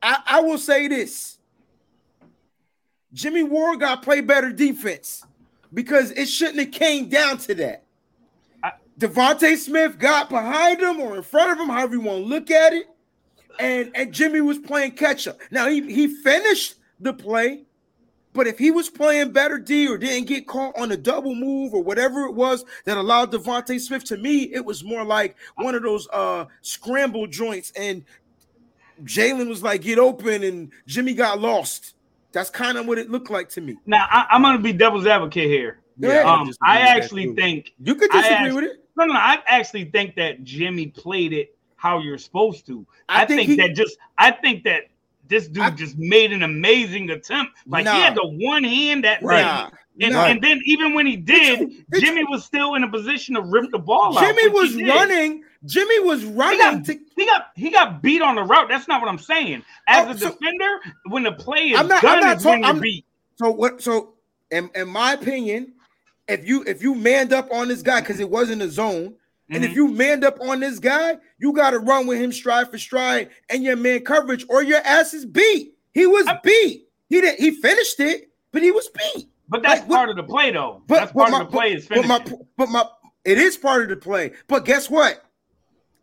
I, 0.03 0.21
I 0.27 0.39
will 0.41 0.57
say 0.59 0.87
this. 0.87 1.39
Jimmy 3.13 3.43
Ward 3.43 3.79
got 3.79 4.03
play 4.03 4.21
better 4.21 4.51
defense 4.51 5.25
because 5.73 6.11
it 6.11 6.27
shouldn't 6.27 6.59
have 6.59 6.71
came 6.71 7.09
down 7.09 7.37
to 7.39 7.55
that. 7.55 7.83
I- 9.01 9.05
DeVonta 9.07 9.57
Smith 9.57 9.97
got 9.99 10.29
behind 10.29 10.81
him 10.81 10.99
or 10.99 11.15
in 11.15 11.23
front 11.23 11.51
of 11.51 11.59
him, 11.59 11.69
however 11.69 11.95
you 11.95 12.01
want 12.01 12.23
to 12.23 12.27
look 12.29 12.51
at 12.51 12.73
it, 12.73 12.87
and 13.59 13.91
and 13.95 14.11
Jimmy 14.13 14.41
was 14.41 14.57
playing 14.57 14.91
catch 14.91 15.27
up. 15.27 15.37
Now 15.51 15.67
he 15.69 15.81
he 15.93 16.07
finished 16.07 16.75
the 16.99 17.13
play, 17.13 17.63
but 18.33 18.47
if 18.47 18.57
he 18.59 18.71
was 18.71 18.89
playing 18.89 19.31
better 19.31 19.57
D 19.57 19.87
or 19.87 19.97
didn't 19.97 20.27
get 20.27 20.47
caught 20.47 20.77
on 20.77 20.91
a 20.91 20.97
double 20.97 21.33
move 21.35 21.73
or 21.73 21.81
whatever 21.83 22.25
it 22.25 22.33
was 22.33 22.63
that 22.85 22.97
allowed 22.97 23.31
DeVonta 23.31 23.79
Smith 23.79 24.03
to 24.05 24.17
me, 24.17 24.43
it 24.53 24.63
was 24.63 24.83
more 24.83 25.03
like 25.03 25.35
one 25.55 25.75
of 25.75 25.83
those 25.83 26.07
uh 26.13 26.45
scramble 26.61 27.27
joints, 27.27 27.71
and 27.75 28.03
Jalen 29.03 29.47
was 29.47 29.63
like 29.63 29.81
get 29.81 29.97
open, 29.99 30.43
and 30.43 30.71
Jimmy 30.87 31.13
got 31.13 31.39
lost. 31.39 31.95
That's 32.31 32.49
kind 32.49 32.77
of 32.77 32.85
what 32.85 32.97
it 32.99 33.09
looked 33.09 33.29
like 33.31 33.49
to 33.49 33.61
me. 33.61 33.75
Now 33.85 34.05
I, 34.09 34.25
I'm 34.29 34.41
going 34.43 34.55
to 34.57 34.61
be 34.61 34.71
devil's 34.71 35.07
advocate 35.07 35.47
here 35.49 35.79
Yeah, 35.97 36.21
Um, 36.31 36.53
I 36.61 36.81
actually 36.81 37.33
think 37.33 37.73
You 37.83 37.95
could 37.95 38.11
disagree 38.11 38.35
asked- 38.49 38.55
with 38.55 38.63
it. 38.65 38.85
No, 39.05 39.13
no. 39.13 39.19
I 39.19 39.39
actually 39.47 39.85
think 39.85 40.15
that 40.15 40.43
Jimmy 40.43 40.87
played 40.87 41.33
it 41.33 41.55
how 41.75 41.99
you're 41.99 42.17
supposed 42.17 42.65
to. 42.67 42.85
I 43.07 43.23
I, 43.23 43.25
think 43.25 43.39
think, 43.39 43.49
he- 43.51 43.55
that 43.57 43.75
just 43.75 43.97
I 44.17 44.31
think 44.31 44.63
that 44.65 44.83
this 45.27 45.47
dude 45.47 45.63
I- 45.63 45.69
just 45.71 45.97
made 45.97 46.31
an 46.33 46.43
amazing 46.43 47.09
attempt. 47.11 47.53
Like 47.67 47.85
Nah. 47.85 47.93
he 47.95 48.01
had 48.01 48.15
the 48.15 48.25
one 48.27 48.63
hand 48.63 49.03
that 49.03 49.21
Right. 49.23 49.71
And, 50.01 50.13
Nah. 50.13 50.25
and 50.27 50.41
then 50.41 50.61
even 50.65 50.93
when 50.93 51.05
he 51.05 51.17
did, 51.17 51.59
It's- 51.61 52.01
Jimmy 52.01 52.23
was 52.23 52.45
still 52.45 52.75
in 52.75 52.83
a 52.83 52.89
position 52.89 53.35
to 53.35 53.41
rip 53.41 53.69
the 53.71 53.79
ball 53.79 54.17
out. 54.17 54.23
Jimmy 54.23 54.47
was 54.49 54.75
running. 54.81 55.43
Jimmy 55.65 55.99
was 55.99 56.21
He 56.21 56.29
running 56.31 56.57
got, 56.59 56.85
to. 56.85 56.99
he 57.17 57.25
got 57.25 57.47
he 57.55 57.69
got 57.69 58.01
beat 58.01 58.21
on 58.21 58.35
the 58.35 58.43
route. 58.43 58.69
That's 58.69 58.87
not 58.87 59.01
what 59.01 59.09
I'm 59.09 59.17
saying. 59.19 59.61
Oh, 59.61 59.91
As 59.93 60.07
Oh, 60.07 60.11
a 60.11 60.17
so- 60.17 60.29
defender, 60.29 60.79
when 61.07 61.23
the 61.23 61.33
play 61.33 61.71
is 61.71 61.79
I'm 61.79 61.87
not- 61.89 62.01
done, 62.01 62.17
I'm 62.19 62.23
not 62.23 62.37
is 62.37 62.45
when 62.45 62.59
you're 62.59 62.67
I'm- 62.67 62.79
beat. 62.79 63.05
So 63.35 63.51
what? 63.51 63.81
So 63.81 64.13
in, 64.51 64.69
in 64.73 64.87
my 64.87 65.13
opinion, 65.13 65.73
if 66.29 66.47
you 66.47 66.63
if 66.65 66.81
you 66.81 66.95
manned 66.95 67.33
up 67.33 67.49
on 67.51 67.67
this 67.67 67.81
guy 67.81 67.99
because 67.99 68.19
it 68.19 68.29
wasn't 68.29 68.61
a 68.61 68.69
zone, 68.69 69.15
and 69.49 69.65
if 69.65 69.71
Mhm. 69.71 69.75
you 69.75 69.87
manned 69.89 70.23
up 70.23 70.39
on 70.41 70.59
this 70.59 70.79
guy, 70.79 71.17
you 71.39 71.51
got 71.53 71.71
to 71.71 71.79
run 71.79 72.05
with 72.07 72.19
him 72.19 72.31
stride 72.31 72.69
for 72.69 72.77
stride 72.77 73.29
and 73.49 73.63
your 73.63 73.75
man 73.75 74.01
coverage, 74.01 74.45
or 74.49 74.61
your 74.63 74.79
ass 74.85 75.13
is 75.13 75.25
beat. 75.25 75.73
He 75.93 76.05
was 76.05 76.27
I'm- 76.27 76.39
beat. 76.43 76.87
He 77.09 77.19
didn't. 77.21 77.39
He 77.39 77.51
finished 77.51 77.99
it, 77.99 78.29
but 78.51 78.61
he 78.61 78.71
was 78.71 78.87
beat. 78.89 79.27
But 79.47 79.63
that's 79.63 79.81
like, 79.81 79.89
what- 79.89 79.95
part 79.97 80.09
of 80.11 80.15
the 80.15 80.23
play, 80.23 80.51
though. 80.51 80.83
But 80.87 80.95
that's 80.95 81.11
but 81.11 81.19
part 81.19 81.31
my, 81.31 81.41
of 81.41 81.47
the 81.47 81.51
play 81.57 81.73
but, 81.73 81.77
is 81.77 81.87
but 81.87 82.05
my 82.07 82.35
but 82.57 82.69
my 82.69 82.85
it 83.25 83.37
is 83.37 83.57
part 83.57 83.81
of 83.83 83.89
the 83.89 83.95
play. 83.97 84.31
But 84.47 84.65
guess 84.65 84.89
what? 84.89 85.23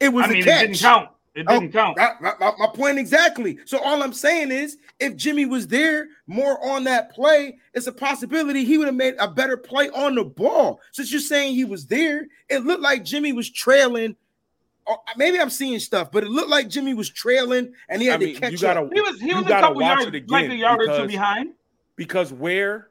It 0.01 0.09
was 0.13 0.25
I 0.27 0.29
mean, 0.29 0.37
a 0.37 0.41
it 0.41 0.45
didn't 0.45 0.79
count. 0.79 1.09
It 1.37 1.45
Oh, 1.49 1.61
didn't 1.61 1.73
count. 1.75 1.99
My, 1.99 2.13
my- 2.21 2.35
my- 2.41 2.53
my 2.59 2.67
point 2.75 2.99
exactly. 2.99 3.59
So 3.67 3.79
all 3.79 4.03
I'm 4.03 4.15
saying 4.15 4.51
is, 4.51 4.79
if 4.99 5.15
Jimmy 5.17 5.45
was 5.45 5.69
there 5.69 6.09
more 6.27 6.59
on 6.67 6.85
that 6.85 7.13
play, 7.13 7.59
it's 7.75 7.87
a 7.87 7.93
possibility 7.93 8.65
he 8.65 8.79
would 8.79 8.87
have 8.87 8.97
made 8.97 9.15
a 9.19 9.29
better 9.29 9.59
play 9.59 9.91
on 9.91 10.15
the 10.15 10.25
ball. 10.25 10.81
Since 10.93 11.13
you're 11.13 11.21
saying 11.21 11.55
he 11.55 11.65
was 11.67 11.87
there, 11.87 12.27
it 12.49 12.65
looked 12.65 12.81
like 12.83 13.05
Jimmy 13.05 13.35
was 13.35 13.51
trailing. 13.51 14.17
Maybe 15.19 15.39
I'm 15.39 15.51
seeing 15.51 15.79
stuff, 15.79 16.11
but 16.11 16.25
it 16.25 16.31
looked 16.31 16.49
like 16.49 16.69
Jimmy 16.71 16.95
was 16.95 17.11
trailing 17.11 17.75
and 17.91 18.01
he 18.01 18.09
had 18.09 18.23
I 18.23 18.25
mean, 18.25 18.35
to 18.35 18.41
catch 18.41 18.53
you 18.53 18.59
gotta 18.59 18.81
up. 18.83 18.91
He 18.95 19.01
was 19.01 19.21
he 19.21 19.29
You 19.29 19.37
was 19.37 19.47
a 19.47 19.49
couple 19.51 19.83
yards, 19.83 20.05
like 20.07 20.15
a 20.15 20.17
again 20.17 20.53
yard 20.53 20.81
or 20.89 21.01
two 21.03 21.07
behind. 21.09 21.51
because 21.97 22.33
where 22.33 22.89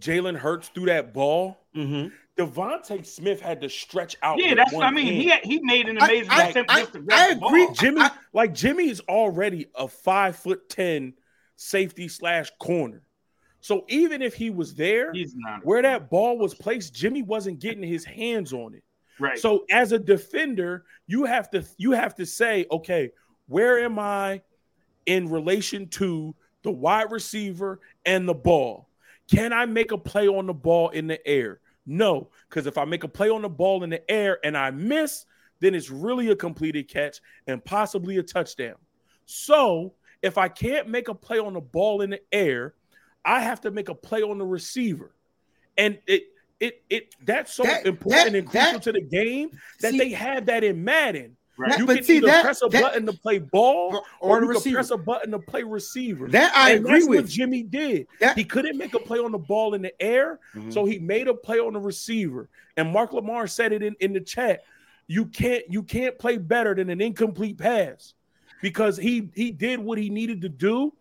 Jalen 0.00 0.36
Hurts 0.36 0.68
threw 0.68 0.86
that 0.86 1.12
ball, 1.12 1.58
Mhm. 1.76 2.10
DeVonta 2.38 3.04
Smith 3.04 3.40
had 3.40 3.60
to 3.60 3.68
stretch 3.68 4.16
out. 4.22 4.38
Yeah, 4.38 4.54
that's 4.54 4.72
what 4.72 4.84
I 4.86 4.90
mean. 4.90 5.06
He 5.06 5.28
had, 5.28 5.44
he 5.44 5.60
made 5.62 5.88
an 5.88 5.98
amazing 5.98 6.30
I- 6.30 6.48
attempt 6.48 6.70
I- 6.72 6.80
just 6.80 6.92
to 6.94 7.00
grab 7.00 7.18
I 7.18 7.30
agree. 7.32 7.66
ball. 7.66 7.74
Jimmy, 7.74 8.00
I- 8.00 8.10
like 8.32 8.54
Jimmy, 8.54 8.88
is 8.88 9.00
already 9.08 9.66
a 9.74 9.86
five 9.88 10.36
foot 10.36 10.68
ten 10.68 11.12
safety 11.56 12.08
slash 12.08 12.50
corner. 12.58 13.02
So 13.60 13.84
even 13.88 14.22
if 14.22 14.34
he 14.34 14.48
was 14.48 14.74
there, 14.74 15.12
He's 15.12 15.34
not 15.36 15.64
where 15.66 15.82
that 15.82 16.08
ball 16.08 16.38
was 16.38 16.54
placed, 16.54 16.94
Jimmy 16.94 17.20
wasn't 17.22 17.58
getting 17.58 17.82
his 17.82 18.04
hands 18.06 18.54
on 18.54 18.72
it. 18.74 18.82
right. 19.18 19.38
So 19.38 19.66
as 19.70 19.92
a 19.92 19.98
defender, 19.98 20.84
you 21.06 21.24
have 21.24 21.50
to 21.50 21.62
you 21.76 21.90
have 21.92 22.14
to 22.14 22.24
say, 22.24 22.64
okay, 22.70 23.10
where 23.48 23.80
am 23.80 23.98
I 23.98 24.40
in 25.04 25.28
relation 25.28 25.88
to 25.88 26.34
the 26.62 26.70
wide 26.70 27.10
receiver 27.12 27.80
and 28.06 28.26
the 28.26 28.32
ball? 28.34 28.88
Can 29.30 29.52
I 29.52 29.66
make 29.66 29.92
a 29.92 29.98
play 29.98 30.26
on 30.26 30.46
the 30.46 30.54
ball 30.54 30.88
in 30.88 31.06
the 31.06 31.24
air? 31.28 31.60
No, 31.86 32.30
because 32.48 32.66
if 32.66 32.78
I 32.78 32.84
make 32.84 33.04
a 33.04 33.08
play 33.08 33.30
on 33.30 33.42
the 33.42 33.48
ball 33.48 33.82
in 33.84 33.90
the 33.90 34.08
air 34.10 34.38
and 34.44 34.56
I 34.56 34.70
miss, 34.70 35.24
then 35.60 35.74
it's 35.74 35.90
really 35.90 36.28
a 36.30 36.36
completed 36.36 36.88
catch 36.88 37.20
and 37.46 37.64
possibly 37.64 38.18
a 38.18 38.22
touchdown. 38.22 38.76
So 39.26 39.94
if 40.22 40.38
I 40.38 40.48
can't 40.48 40.88
make 40.88 41.08
a 41.08 41.14
play 41.14 41.38
on 41.38 41.54
the 41.54 41.60
ball 41.60 42.02
in 42.02 42.10
the 42.10 42.20
air, 42.32 42.74
I 43.24 43.40
have 43.40 43.60
to 43.62 43.70
make 43.70 43.88
a 43.88 43.94
play 43.94 44.22
on 44.22 44.38
the 44.38 44.46
receiver. 44.46 45.14
And 45.76 45.98
it 46.06 46.24
it 46.58 46.82
it 46.90 47.14
that's 47.24 47.54
so 47.54 47.62
That- 47.62 47.86
important 47.86 48.32
that- 48.32 48.34
and 48.38 48.46
crucial 48.48 48.72
that- 48.72 48.82
to 48.82 48.92
the 48.92 49.00
game 49.02 49.50
that 49.80 49.92
See- 49.92 49.98
they 49.98 50.10
have 50.10 50.46
that 50.46 50.62
in 50.64 50.84
Madden. 50.84 51.36
Right. 51.60 51.78
You 51.78 51.86
But 51.86 51.96
can 51.96 52.04
see, 52.04 52.16
either 52.18 52.26
that- 52.28 52.44
press 52.44 52.62
a 52.62 52.68
that- 52.68 52.82
button 52.82 53.06
to 53.06 53.12
play 53.12 53.38
ball 53.38 54.04
or 54.20 54.38
or, 54.38 54.42
you 54.42 54.48
receiver. 54.48 54.64
can 54.64 54.74
press 54.74 54.90
a 54.90 54.96
button 54.96 55.30
to 55.32 55.38
play 55.38 55.62
receiver. 55.62 56.28
That 56.28 56.52
I 56.56 56.70
and 56.72 56.80
agree 56.84 56.98
that's 57.00 57.08
with. 57.08 57.20
what 57.20 57.30
Jimmy 57.30 57.62
did. 57.62 58.06
That- 58.20 58.36
he 58.36 58.44
couldn't 58.44 58.76
make 58.78 58.94
a 58.94 58.98
play 58.98 59.18
on 59.18 59.32
the 59.32 59.38
ball 59.38 59.74
in 59.74 59.82
the 59.82 59.92
air, 60.02 60.38
Mhm. 60.54 60.72
so 60.72 60.84
he 60.84 60.98
made 60.98 61.28
a 61.28 61.34
play 61.34 61.58
on 61.58 61.72
the 61.74 61.80
receiver. 61.80 62.48
And 62.76 62.90
Mark 62.92 63.12
Lamar 63.12 63.46
said 63.46 63.72
it 63.72 63.82
in, 63.82 63.94
in 64.00 64.12
the 64.12 64.20
chat. 64.20 64.62
You 65.06 65.26
can't 65.26 65.64
you 65.68 65.82
can't 65.82 66.16
play 66.18 66.38
better 66.38 66.74
than 66.74 66.88
an 66.88 67.00
incomplete 67.00 67.58
pass 67.58 68.14
because 68.62 68.96
he 68.96 69.28
he 69.34 69.50
did 69.50 69.80
what 69.80 69.98
he 69.98 70.08
needed 70.08 70.40
to 70.42 70.48
do 70.48 70.92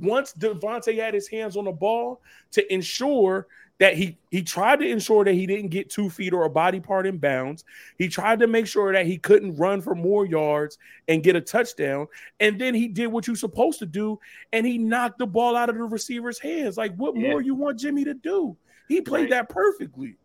once 0.00 0.32
DeVonta 0.32 0.94
had 0.96 1.14
his 1.14 1.28
hands 1.28 1.56
on 1.56 1.64
the 1.64 1.72
ball 1.72 2.20
to 2.52 2.72
ensure 2.72 3.46
that 3.78 3.96
he 3.96 4.18
he 4.32 4.42
tried 4.42 4.80
to 4.80 4.88
ensure 4.88 5.24
that 5.24 5.34
he 5.34 5.46
didn't 5.46 5.68
get 5.68 5.88
two 5.88 6.10
feet 6.10 6.32
or 6.32 6.42
a 6.44 6.50
body 6.50 6.80
part 6.80 7.06
in 7.06 7.16
bounds. 7.16 7.64
He 7.96 8.08
tried 8.08 8.40
to 8.40 8.48
make 8.48 8.66
sure 8.66 8.92
that 8.92 9.06
he 9.06 9.18
couldn't 9.18 9.54
run 9.56 9.80
for 9.80 9.94
more 9.94 10.26
yards 10.26 10.78
and 11.06 11.22
get 11.22 11.36
a 11.36 11.40
touchdown. 11.40 12.08
And 12.40 12.60
then 12.60 12.74
he 12.74 12.88
did 12.88 13.06
what 13.06 13.28
you're 13.28 13.36
supposed 13.36 13.78
to 13.78 13.86
do, 13.86 14.18
and 14.52 14.66
he 14.66 14.78
knocked 14.78 15.18
the 15.18 15.26
ball 15.28 15.54
out 15.54 15.68
of 15.68 15.76
the 15.76 15.82
receiver's 15.84 16.40
hands. 16.40 16.76
Like, 16.76 16.94
what 16.96 17.14
Yeah. 17.16 17.30
more 17.30 17.40
you 17.40 17.54
want 17.54 17.78
Jimmy 17.78 18.04
to 18.04 18.14
do? 18.14 18.56
He 18.88 19.00
played 19.00 19.22
Right. 19.22 19.30
that 19.30 19.48
perfectly. 19.48 20.16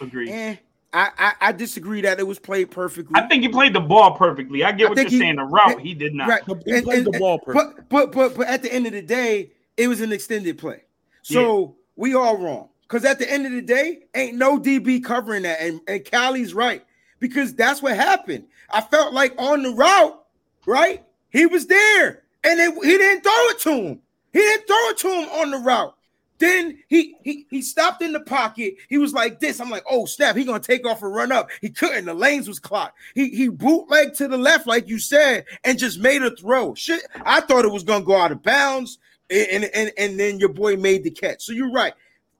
Agreed. 0.00 0.28
Eh, 0.28 0.56
I, 0.92 1.10
I 1.18 1.32
I 1.48 1.52
disagree 1.52 2.00
that 2.00 2.18
it 2.18 2.26
was 2.26 2.38
played 2.38 2.70
perfectly. 2.70 3.12
I 3.14 3.28
think 3.28 3.42
he 3.42 3.48
played 3.48 3.74
the 3.74 3.80
ball 3.80 4.16
perfectly. 4.16 4.64
I 4.64 4.72
get 4.72 4.86
I 4.86 4.88
what 4.90 4.98
you're 4.98 5.08
he- 5.08 5.18
saying. 5.18 5.36
The 5.36 5.44
route 5.44 5.80
he 5.80 5.94
did 5.94 6.14
not. 6.14 6.28
Right. 6.28 6.42
He 6.64 6.72
And- 6.72 6.84
played 6.84 7.06
and- 7.06 7.14
the 7.14 7.18
ball 7.18 7.38
perfectly. 7.38 7.84
But 7.88 8.12
but 8.12 8.12
but 8.12 8.34
but 8.36 8.46
at 8.48 8.62
the 8.62 8.72
end 8.72 8.86
of 8.86 8.92
the 8.92 9.02
day, 9.02 9.52
it 9.76 9.86
was 9.88 10.00
an 10.00 10.12
extended 10.12 10.58
play. 10.58 10.82
So 11.22 11.76
we 11.96 12.14
all 12.14 12.36
wrong. 12.38 12.68
Because 12.82 13.04
at 13.04 13.20
the 13.20 13.30
end 13.30 13.46
of 13.46 13.52
the 13.52 13.62
day, 13.62 14.00
ain't 14.16 14.36
no 14.36 14.58
DB 14.58 15.04
covering 15.04 15.44
that. 15.44 15.60
And, 15.60 15.80
and 15.86 16.04
Callie's 16.04 16.54
right. 16.54 16.84
Because 17.20 17.54
that's 17.54 17.80
what 17.80 17.94
happened. 17.94 18.46
I 18.70 18.80
felt 18.80 19.12
like 19.14 19.32
on 19.38 19.62
the 19.62 19.70
route, 19.70 20.20
right? 20.66 21.04
He 21.28 21.46
was 21.46 21.68
there. 21.68 22.22
And 22.42 22.58
then 22.58 22.74
he 22.82 22.98
didn't 22.98 23.22
throw 23.22 23.32
it 23.50 23.60
to 23.60 23.70
him. 23.70 24.00
He 24.32 24.40
didn't 24.40 24.66
throw 24.66 24.88
it 24.88 24.98
to 24.98 25.08
him 25.08 25.28
on 25.28 25.50
the 25.52 25.58
route. 25.58 25.94
Then 26.40 26.78
he 26.88 27.14
he 27.22 27.46
he 27.50 27.60
stopped 27.60 28.02
in 28.02 28.12
the 28.12 28.20
pocket. 28.20 28.74
He 28.88 28.96
was 28.96 29.12
like 29.12 29.40
this. 29.40 29.60
I'm 29.60 29.68
like, 29.70 29.84
oh 29.88 30.06
snap, 30.06 30.34
he 30.36 30.44
gonna 30.44 30.58
take 30.58 30.86
off 30.86 31.02
and 31.02 31.14
run 31.14 31.30
up. 31.30 31.50
He 31.60 31.68
couldn't. 31.68 32.06
The 32.06 32.14
lanes 32.14 32.48
was 32.48 32.58
clocked. 32.58 32.98
He 33.14 33.28
he 33.28 33.48
bootleg 33.48 34.14
to 34.14 34.26
the 34.26 34.38
left, 34.38 34.66
like 34.66 34.88
you 34.88 34.98
said, 34.98 35.44
and 35.64 35.78
just 35.78 36.00
made 36.00 36.22
a 36.22 36.34
throw. 36.34 36.74
Shit, 36.74 37.02
I 37.26 37.42
thought 37.42 37.66
it 37.66 37.70
was 37.72 37.84
gonna 37.84 38.04
go 38.04 38.16
out 38.16 38.32
of 38.32 38.42
bounds, 38.42 38.98
and 39.28 39.64
and 39.64 39.92
and 39.98 40.18
then 40.18 40.38
your 40.40 40.48
boy 40.48 40.76
made 40.76 41.04
the 41.04 41.10
catch. 41.10 41.42
So 41.44 41.52
you're 41.52 41.70
right. 41.72 41.92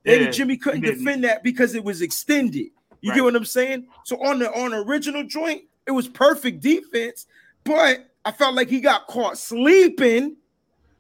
Maybe 0.07 0.25
Yeah, 0.25 0.31
Jimmy 0.31 0.57
couldn't 0.57 0.81
defend 0.81 1.25
that 1.25 1.43
because 1.45 1.75
it 1.75 1.85
was 1.85 2.01
extended. 2.01 2.71
You 3.03 3.11
Right. 3.11 3.17
get 3.17 3.25
what 3.25 3.37
I'm 3.37 3.45
saying? 3.45 3.87
So 4.05 4.17
on 4.25 4.39
the 4.39 4.51
on 4.53 4.71
the 4.71 4.79
original 4.79 5.25
joint, 5.25 5.65
it 5.87 5.91
was 5.91 6.09
perfect 6.09 6.61
defense, 6.61 7.27
but 7.65 8.07
I 8.25 8.33
felt 8.33 8.55
like 8.55 8.71
he 8.71 8.81
got 8.81 9.09
caught 9.09 9.37
sleeping. 9.37 10.37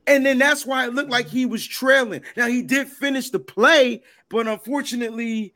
And 0.07 0.25
then 0.27 0.39
that's 0.39 0.67
why 0.67 0.87
it 0.87 0.95
looked 0.95 1.11
like 1.11 1.27
he 1.29 1.47
was 1.47 1.65
trailing. 1.67 2.23
Now 2.37 2.47
he 2.49 2.63
did 2.63 2.89
finish 2.89 3.31
the 3.31 3.39
play, 3.39 4.03
but 4.29 4.47
unfortunately, 4.49 5.55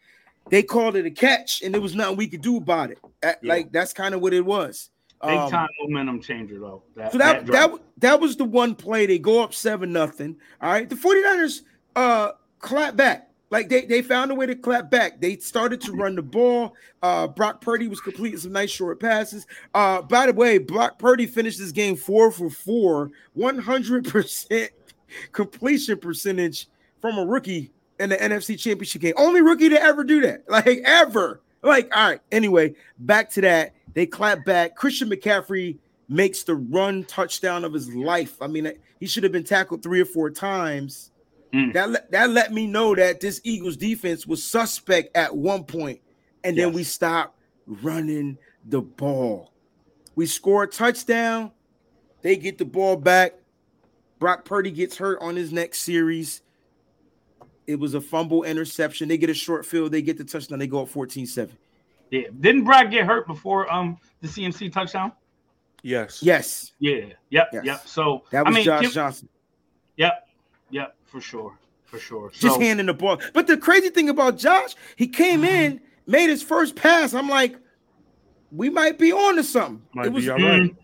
they 0.51 0.63
called 0.63 0.97
it 0.97 1.07
a 1.07 1.11
catch, 1.11 1.63
and 1.63 1.73
there 1.75 1.81
was 1.81 1.95
nothing 1.95 2.17
we 2.17 2.29
could 2.29 2.43
do 2.43 2.57
about 2.59 2.91
it. 2.91 2.99
That- 3.23 3.39
Yeah. 3.43 3.53
Like 3.55 3.73
that's 3.73 3.93
kind 3.93 4.15
of 4.15 4.21
what 4.21 4.33
it 4.35 4.45
was. 4.45 4.91
Big 5.23 5.31
Um, 5.31 5.51
time 5.51 5.69
momentum 5.81 6.21
changer 6.21 6.59
though. 6.61 6.83
That, 6.97 7.13
so 7.13 7.19
that 7.19 7.47
drive. 7.47 7.71
that 7.73 7.81
that 7.99 8.21
was 8.21 8.37
the 8.37 8.45
one 8.45 8.75
play. 8.75 9.07
They 9.07 9.19
go 9.19 9.43
up 9.43 9.55
seven 9.55 9.91
nothing. 9.93 10.37
All 10.61 10.71
right. 10.71 10.89
The 10.89 10.97
49ers 10.97 11.63
uh 11.97 12.33
clap 12.59 12.95
back. 12.97 13.31
Like 13.51 13.69
they, 13.69 13.85
they 13.85 14.03
found 14.03 14.31
a 14.31 14.35
way 14.35 14.47
to 14.47 14.55
clap 14.55 14.91
back. 14.91 15.21
They 15.21 15.37
started 15.37 15.81
to 15.83 15.93
run 15.93 16.17
the 16.17 16.23
ball. 16.23 16.75
Uh 17.03 17.27
Brock 17.29 17.61
Purdy 17.61 17.89
was 17.89 18.01
completing 18.01 18.39
some 18.39 18.53
nice 18.53 18.71
short 18.71 19.01
passes. 19.01 19.47
Uh 19.75 20.03
by 20.03 20.27
the 20.27 20.33
way, 20.33 20.59
Brock 20.59 20.99
Purdy 20.99 21.27
finished 21.27 21.59
this 21.59 21.73
game 21.73 21.97
four 21.97 22.31
for 22.31 22.51
four, 22.51 23.11
100% 23.37 24.69
completion 25.33 25.99
percentage 25.99 26.69
from 27.01 27.19
a 27.19 27.25
rookie 27.25 27.71
in 28.01 28.09
the 28.09 28.17
NFC 28.17 28.59
championship 28.59 29.03
game. 29.03 29.15
Only 29.17 29.43
rookie 29.43 29.69
to 29.69 29.81
ever 29.81 30.05
do 30.05 30.21
that. 30.23 30.45
Like 30.49 30.81
ever. 30.85 31.41
Like, 31.63 31.97
all 31.97 32.11
right. 32.11 32.21
Anyway, 32.31 32.75
back 32.99 33.31
to 33.31 33.41
that. 33.41 33.75
They 33.95 34.07
clap 34.07 34.45
back. 34.45 34.77
Christian 34.77 35.09
McCaffrey 35.09 35.79
makes 36.09 36.43
the 36.43 36.55
run 36.55 37.05
touchdown 37.05 37.65
of 37.65 37.73
his 37.73 37.95
life. 37.95 38.41
I 38.43 38.47
mean, 38.47 38.71
he 39.01 39.07
should 39.07 39.23
have 39.23 39.33
been 39.33 39.45
tackled 39.45 39.83
three 39.83 40.01
or 40.01 40.05
four 40.05 40.31
times. 40.31 41.11
Mm. 41.55 41.73
That 41.73 41.91
let, 41.91 42.11
that 42.11 42.31
let 42.31 42.53
me 42.53 42.67
know 42.67 42.95
that 42.97 43.21
this 43.21 43.41
Eagles 43.45 43.77
defense 43.77 44.27
was 44.27 44.43
suspect 44.43 45.17
at 45.17 45.35
one 45.37 45.63
point, 45.63 46.01
and 46.43 46.59
then 46.59 46.73
we 46.73 46.83
stopped 46.83 47.39
running 47.67 48.37
the 48.67 48.81
ball. 48.83 49.53
We 50.17 50.27
score 50.27 50.65
a 50.65 50.67
touchdown. 50.67 51.53
They 52.23 52.37
get 52.37 52.59
the 52.59 52.65
ball 52.65 52.97
back. 52.97 53.35
Brock 54.19 54.45
Purdy 54.45 54.71
gets 54.73 54.97
hurt 54.97 55.21
on 55.21 55.37
his 55.37 55.53
next 55.53 55.83
series. 55.83 56.43
It 57.67 57.79
was 57.79 57.95
a 57.95 58.01
fumble 58.01 58.43
interception. 58.43 59.09
They 59.09 59.17
get 59.17 59.31
a 59.31 59.35
short 59.35 59.65
field. 59.65 59.93
They 59.93 60.03
get 60.03 60.19
the 60.19 60.25
touchdown. 60.25 60.59
They 60.59 60.67
go 60.67 60.83
up 60.83 60.89
14 60.89 61.25
7. 61.27 61.57
yeah. 62.11 62.23
Didn't 62.41 62.65
Brock 62.65 62.91
get 62.91 63.07
hurt 63.07 63.27
before 63.27 63.73
um 63.73 63.97
the 64.21 64.29
CMC 64.29 64.73
touchdown? 64.73 65.13
Yes. 65.83 66.23
Yes, 66.23 66.73
Yeah. 66.79 67.05
Yep. 67.31 67.49
Yes. 67.53 67.65
Yep. 67.65 67.87
So 67.87 68.25
that 68.31 68.45
was 68.45 68.53
I 68.53 68.57
mean, 68.57 68.65
Josh 68.65 68.83
Kim- 68.83 68.91
Johnson. 68.91 69.29
Yep. 69.97 70.24
Yep. 70.75 70.97
For 71.07 71.21
sure. 71.21 71.57
for 71.85 71.99
sure. 72.01 72.31
Just 72.31 72.55
So, 72.57 72.61
handing 72.61 72.87
the 72.87 72.95
ball. 72.95 73.21
But 73.33 73.47
the 73.47 73.57
crazy 73.57 73.91
thing 73.91 74.09
about 74.09 74.37
Josh, 74.39 74.75
he 74.97 75.07
came 75.07 75.45
in, 75.59 75.81
made 76.07 76.29
his 76.29 76.43
first 76.43 76.75
pass. 76.75 77.15
I'm 77.15 77.29
like, 77.29 77.57
we 78.51 78.71
might 78.71 78.99
be 78.99 79.13
on 79.13 79.37
to 79.37 79.45
something. 79.45 79.83
Might 79.95 80.07
it 80.07 80.13
was 80.13 80.25
be 80.25 80.31
all 80.31 80.37
right. 80.39 80.63
mm, 80.63 80.77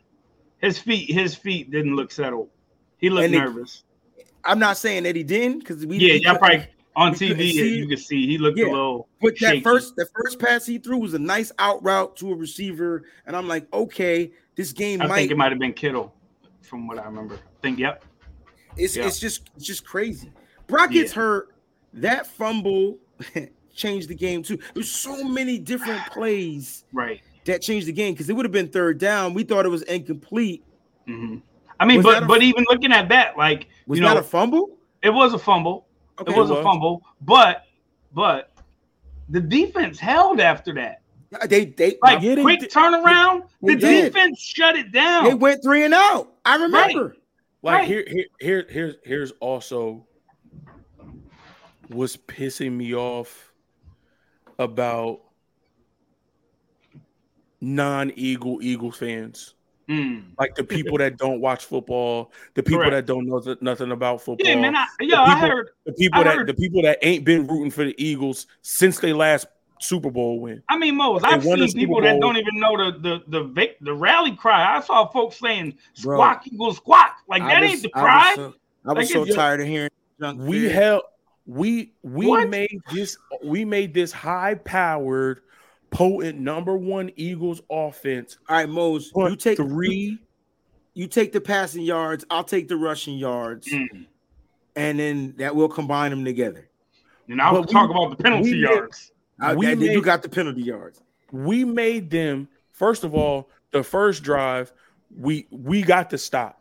his 0.58 0.78
feet, 0.78 1.10
his 1.10 1.34
feet 1.34 1.70
didn't 1.72 1.96
look 1.96 2.12
settled. 2.12 2.48
He 2.98 3.10
looked 3.10 3.26
And 3.26 3.34
it- 3.34 3.38
nervous. 3.38 3.82
I'm 4.44 4.58
not 4.58 4.76
saying 4.78 5.02
that 5.02 5.16
he 5.16 5.22
didn't 5.22 5.58
because 5.58 5.84
we 5.84 5.98
yeah, 5.98 6.14
we 6.14 6.20
y'all 6.20 6.38
probably 6.38 6.66
on 6.96 7.12
we 7.12 7.18
TV 7.18 7.50
see 7.52 7.76
you 7.76 7.84
it. 7.84 7.88
could 7.90 7.98
see 7.98 8.26
he 8.26 8.38
looked 8.38 8.56
Yeah. 8.58 8.66
a 8.66 8.72
little. 8.72 9.08
But 9.20 9.34
that 9.40 9.50
shaky. 9.50 9.60
first, 9.62 9.96
the 9.96 10.06
first 10.16 10.38
pass 10.38 10.64
he 10.64 10.78
threw 10.78 10.96
was 10.98 11.12
a 11.14 11.18
nice 11.18 11.52
out 11.58 11.82
route 11.82 12.16
to 12.18 12.30
a 12.32 12.34
receiver, 12.34 13.02
and 13.26 13.36
I'm 13.36 13.48
like, 13.48 13.66
okay, 13.72 14.30
this 14.54 14.72
game 14.72 15.02
I 15.02 15.06
might. 15.08 15.16
think 15.16 15.30
it 15.32 15.36
might 15.36 15.50
have 15.52 15.58
been 15.58 15.74
Kittle, 15.74 16.14
from 16.62 16.86
what 16.86 16.98
I 16.98 17.04
remember. 17.04 17.34
I 17.34 17.38
think 17.60 17.78
yep. 17.78 18.02
It's 18.76 18.96
yeah. 18.96 19.06
it's 19.06 19.18
just 19.18 19.50
it's 19.56 19.64
just 19.66 19.84
crazy. 19.84 20.32
Brock 20.66 20.90
gets 20.90 21.12
Yeah. 21.12 21.22
hurt. 21.22 21.48
That 21.94 22.26
fumble 22.26 22.98
changed 23.74 24.08
the 24.08 24.14
game 24.14 24.42
too. 24.42 24.58
There's 24.74 24.90
so 24.90 25.24
many 25.24 25.58
different 25.58 26.00
plays 26.12 26.84
Right. 26.92 27.20
that 27.46 27.62
changed 27.62 27.86
the 27.88 27.92
game 27.92 28.14
because 28.14 28.30
it 28.30 28.34
would 28.34 28.44
have 28.44 28.52
been 28.52 28.68
third 28.68 28.98
down. 28.98 29.34
We 29.34 29.42
thought 29.42 29.66
it 29.66 29.70
was 29.70 29.82
incomplete. 29.82 30.62
hmm 31.06 31.38
I 31.80 31.86
mean, 31.86 31.98
Was 32.02 32.04
but 32.14 32.22
a- 32.22 32.26
but 32.26 32.42
even 32.42 32.64
looking 32.68 32.92
at 32.92 33.08
that, 33.08 33.36
like 33.38 33.68
Was 33.86 33.98
you 33.98 34.04
that 34.04 34.14
know, 34.14 34.20
a 34.20 34.22
fumble? 34.22 34.76
it 35.02 35.10
was 35.10 35.32
a 35.32 35.38
fumble. 35.38 35.86
Okay. 36.20 36.32
it 36.32 36.36
was 36.36 36.50
a 36.50 36.62
fumble, 36.62 37.02
but 37.22 37.64
but 38.12 38.52
the 39.30 39.40
defense 39.40 39.98
held 39.98 40.38
after 40.40 40.74
that. 40.74 41.00
They 41.48 41.66
they 41.66 41.96
Like 42.02 42.18
quick 42.20 42.60
did. 42.60 42.70
turnaround, 42.70 43.44
They 43.62 43.74
the 43.76 43.80
did. 43.80 44.12
defense 44.12 44.38
shut 44.40 44.76
it 44.76 44.92
down. 44.92 45.24
they 45.24 45.34
went 45.34 45.62
three 45.62 45.84
and 45.84 45.94
out. 45.94 46.34
I 46.44 46.56
remember. 46.56 47.16
Like 47.62 47.80
Right. 47.80 47.88
here, 47.88 48.04
here, 48.08 48.24
here, 48.40 48.66
here's 48.70 48.94
here's 49.04 49.30
also 49.32 50.06
what's 51.88 52.16
pissing 52.16 52.72
me 52.72 52.94
off 52.94 53.52
about 54.58 55.20
non-Eagle 57.60 58.60
Eagle 58.62 58.92
fans. 58.92 59.54
Mm. 59.88 60.32
Like 60.38 60.54
the 60.54 60.62
people 60.64 60.98
that 60.98 61.18
don't 61.18 61.40
watch 61.40 61.64
football, 61.64 62.32
the 62.54 62.62
people 62.62 62.78
Correct. 62.78 62.92
that 62.92 63.06
don't 63.06 63.26
know 63.26 63.40
th- 63.40 63.58
nothing 63.60 63.90
about 63.90 64.22
football. 64.22 64.46
Yeah, 64.46 64.54
man. 64.60 64.76
I, 64.76 64.86
the 65.00 65.06
yeah, 65.06 65.20
I 65.22 65.34
people- 65.34 65.48
heard. 65.50 65.70
the 65.84 65.92
people 65.92 66.20
I 66.20 66.24
that 66.24 66.36
heard- 66.36 66.46
the 66.46 66.54
people 66.54 66.82
that 66.82 66.98
ain't 67.02 67.24
been 67.24 67.46
rooting 67.46 67.70
for 67.72 67.84
the 67.84 67.94
Eagles 68.02 68.46
since 68.62 69.00
they 69.00 69.12
last 69.12 69.46
Super 69.80 70.10
Bowl 70.10 70.40
win. 70.40 70.62
I 70.68 70.76
mean, 70.78 70.96
Mose, 70.96 71.22
I've 71.24 71.42
seen 71.42 71.56
Super 71.68 71.78
people 71.78 72.00
that 72.02 72.20
don't 72.20 72.36
even 72.36 72.58
know 72.60 72.76
the 72.76 72.98
the 72.98 73.22
the 73.28 73.44
vic- 73.44 73.78
the 73.80 73.94
rally 73.94 74.36
cry. 74.36 74.76
I 74.76 74.80
saw 74.80 75.06
folks 75.08 75.36
saying 75.38 75.74
Bro. 76.02 76.16
"squawk 76.18 76.46
equals 76.46 76.76
squawk." 76.76 77.16
Like 77.28 77.42
I 77.42 77.48
that 77.54 77.60
was- 77.62 77.70
ain't 77.70 77.82
the 77.82 77.90
I 77.94 78.02
was 78.02 78.34
so- 78.36 78.54
I 78.84 78.88
was 78.92 78.96
Like, 78.96 79.06
so 79.08 79.22
it's- 79.22 79.34
tired 79.36 79.60
of 79.60 79.66
hearing 79.66 79.90
junk. 80.20 80.40
We 80.42 80.60
fear. 80.60 80.72
held 80.72 81.02
we 81.46 81.92
we 82.02 82.26
What? 82.26 82.48
made 82.50 82.80
this 82.92 83.16
we 83.42 83.64
made 83.64 83.94
this 83.94 84.12
high 84.12 84.54
powered 84.54 85.40
potent 85.90 86.38
number 86.38 86.76
one 86.76 87.10
Eagles 87.16 87.62
offense 87.70 88.38
All 88.48 88.56
right, 88.56 88.68
Mose, 88.68 89.10
you 89.16 89.34
take 89.34 89.56
three 89.56 90.18
you 90.94 91.06
take 91.06 91.32
the 91.32 91.40
passing 91.40 91.82
yards, 91.82 92.24
I'll 92.30 92.44
take 92.44 92.68
the 92.68 92.76
rushing 92.76 93.16
yards, 93.16 93.66
Mm. 93.68 94.06
and 94.76 94.98
then 94.98 95.34
that 95.38 95.56
will 95.56 95.68
combine 95.68 96.10
them 96.10 96.24
together. 96.24 96.68
And 97.28 97.40
I 97.40 97.50
was 97.52 97.66
But 97.72 97.74
we- 97.88 97.90
about 97.96 98.16
the 98.18 98.22
penalty 98.22 98.44
we 98.52 98.60
made- 98.60 98.70
yards. 98.70 99.12
I, 99.40 99.54
We 99.54 99.66
that- 99.66 99.78
you 99.80 100.02
got 100.02 100.22
the 100.22 100.28
penalty 100.28 100.62
yards. 100.62 101.02
we 101.32 101.64
made 101.64 102.10
them 102.10 102.48
first 102.72 103.04
of 103.04 103.14
all 103.14 103.48
the 103.72 103.82
first 103.82 104.22
drive 104.22 104.72
we 105.16 105.46
we 105.50 105.82
got 105.82 106.10
the 106.10 106.18
stop 106.18 106.60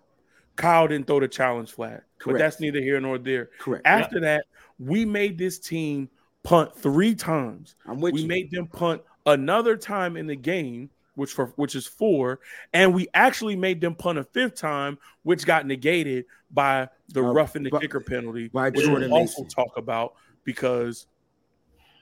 kyle 0.56 0.88
didn't 0.88 1.08
throw 1.08 1.20
the 1.20 1.28
challenge 1.28 1.72
flag 1.72 2.02
but 2.26 2.38
that's 2.38 2.60
neither 2.60 2.80
here 2.82 3.00
nor 3.00 3.18
there 3.18 3.50
Correct. 3.60 3.86
after 3.88 4.20
that 4.22 4.46
we 4.78 5.06
made 5.06 5.38
this 5.38 5.58
team 5.60 6.10
punt 6.44 6.76
three 6.76 7.16
times 7.16 7.76
I'm 7.88 8.00
with 8.00 8.14
we 8.14 8.22
you. 8.22 8.28
made 8.28 8.52
them 8.52 8.68
punt 8.68 9.02
another 9.26 9.76
time 9.78 10.18
in 10.18 10.28
the 10.28 10.36
game 10.36 10.90
which 11.16 11.32
for 11.34 11.48
which 11.56 11.76
is 11.76 11.86
four 11.88 12.40
and 12.74 12.94
we 12.94 13.08
actually 13.14 13.56
made 13.56 13.82
them 13.82 13.96
punt 13.96 14.18
a 14.20 14.24
fifth 14.24 14.56
time 14.56 14.98
which 15.24 15.46
got 15.46 15.66
negated 15.66 16.26
by 16.52 16.88
the 17.10 17.24
Uh, 17.24 17.32
roughing 17.34 17.64
the 17.64 17.70
by- 17.70 17.80
kicker 17.80 18.00
penalty 18.00 18.48
by 18.50 18.70
which 18.70 18.86
Jordan 18.86 19.10
we'll 19.12 19.20
also 19.22 19.44
talk 19.46 19.78
about 19.78 20.14
because 20.44 21.06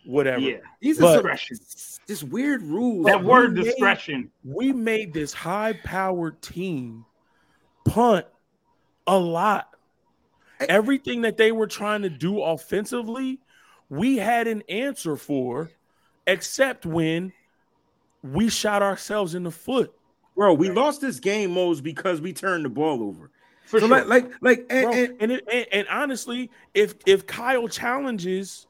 whatever 0.08 0.40
Yeah, 0.40 0.58
These 0.80 1.00
but- 1.00 1.26
are 1.26 1.38
some 1.38 1.58
just 2.08 2.24
weird 2.24 2.62
rules. 2.64 3.06
that 3.06 3.20
we 3.22 3.26
word 3.28 3.54
made- 3.56 3.64
discretion. 3.66 4.32
we 4.44 4.72
made 4.74 5.14
this 5.14 5.34
high 5.34 5.74
powered 5.84 6.42
team 6.42 7.06
punt 7.86 8.26
a 9.06 9.18
lot. 9.18 9.74
Everything 10.60 11.22
that 11.22 11.38
they 11.38 11.52
were 11.52 11.68
trying 11.68 12.02
to 12.02 12.10
do 12.10 12.42
offensively, 12.42 13.40
we 13.90 14.18
had 14.18 14.48
an 14.48 14.64
answer 14.70 15.16
for, 15.16 15.70
except 16.26 16.86
when 16.86 17.32
we 18.24 18.50
shot 18.50 18.82
ourselves 18.82 19.36
in 19.36 19.44
the 19.44 19.52
foot. 19.52 19.94
bro. 20.36 20.54
We 20.54 20.70
lost 20.70 21.02
this 21.02 21.20
game, 21.20 21.52
Mose, 21.52 21.82
because 21.82 22.22
we 22.22 22.32
turned 22.32 22.64
the 22.66 22.70
ball 22.70 23.02
over. 23.04 23.32
For 23.66 23.80
so 23.80 23.88
sure. 23.88 24.06
like, 24.06 24.08
like, 24.08 24.32
like, 24.42 24.66
and, 24.70 24.84
Bro, 24.84 24.94
and- 24.94 25.22
and, 25.22 25.32
and, 25.52 25.66
and 25.72 25.88
honestly, 25.90 26.52
if 26.76 26.94
if 27.08 27.26
Kyle 27.26 27.68
challenges 27.68 28.67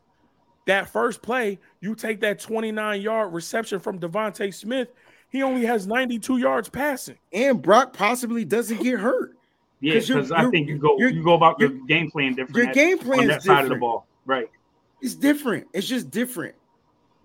that 0.68 0.90
first 0.90 1.22
play, 1.22 1.60
you 1.82 1.96
take 1.96 2.22
that 2.22 2.40
29 2.40 3.02
yard 3.02 3.34
reception 3.34 3.80
from 3.80 4.00
DeVonta 4.00 4.54
Smith, 4.54 4.90
he 5.30 5.42
only 5.44 5.66
has 5.66 5.88
92 5.88 6.38
yards 6.38 6.70
passing. 6.70 7.18
and 7.34 7.62
Brock 7.62 7.92
possibly 7.94 8.46
doesn't 8.46 8.82
get 8.82 9.00
hurt. 9.00 9.36
yeah, 9.82 9.94
'cause 9.96 10.08
you're- 10.10 10.22
because 10.22 10.32
I 10.32 10.50
think 10.50 10.68
you 10.70 10.78
go 10.78 10.98
you're- 10.98 11.22
go 11.22 11.34
about 11.34 11.60
your 11.60 11.70
game 11.70 12.10
plan 12.10 12.34
different. 12.36 12.56
Your 12.56 12.68
at- 12.68 12.74
game 12.76 12.98
on 13.00 13.06
plan 13.06 13.28
that 13.28 13.38
is 13.40 13.44
side 13.44 13.64
of 13.66 13.70
the 13.70 13.76
ball, 13.76 14.08
right? 14.26 14.50
It's 15.02 15.14
different. 15.16 15.68
It's 15.74 15.88
just 15.88 16.10
different. 16.10 16.56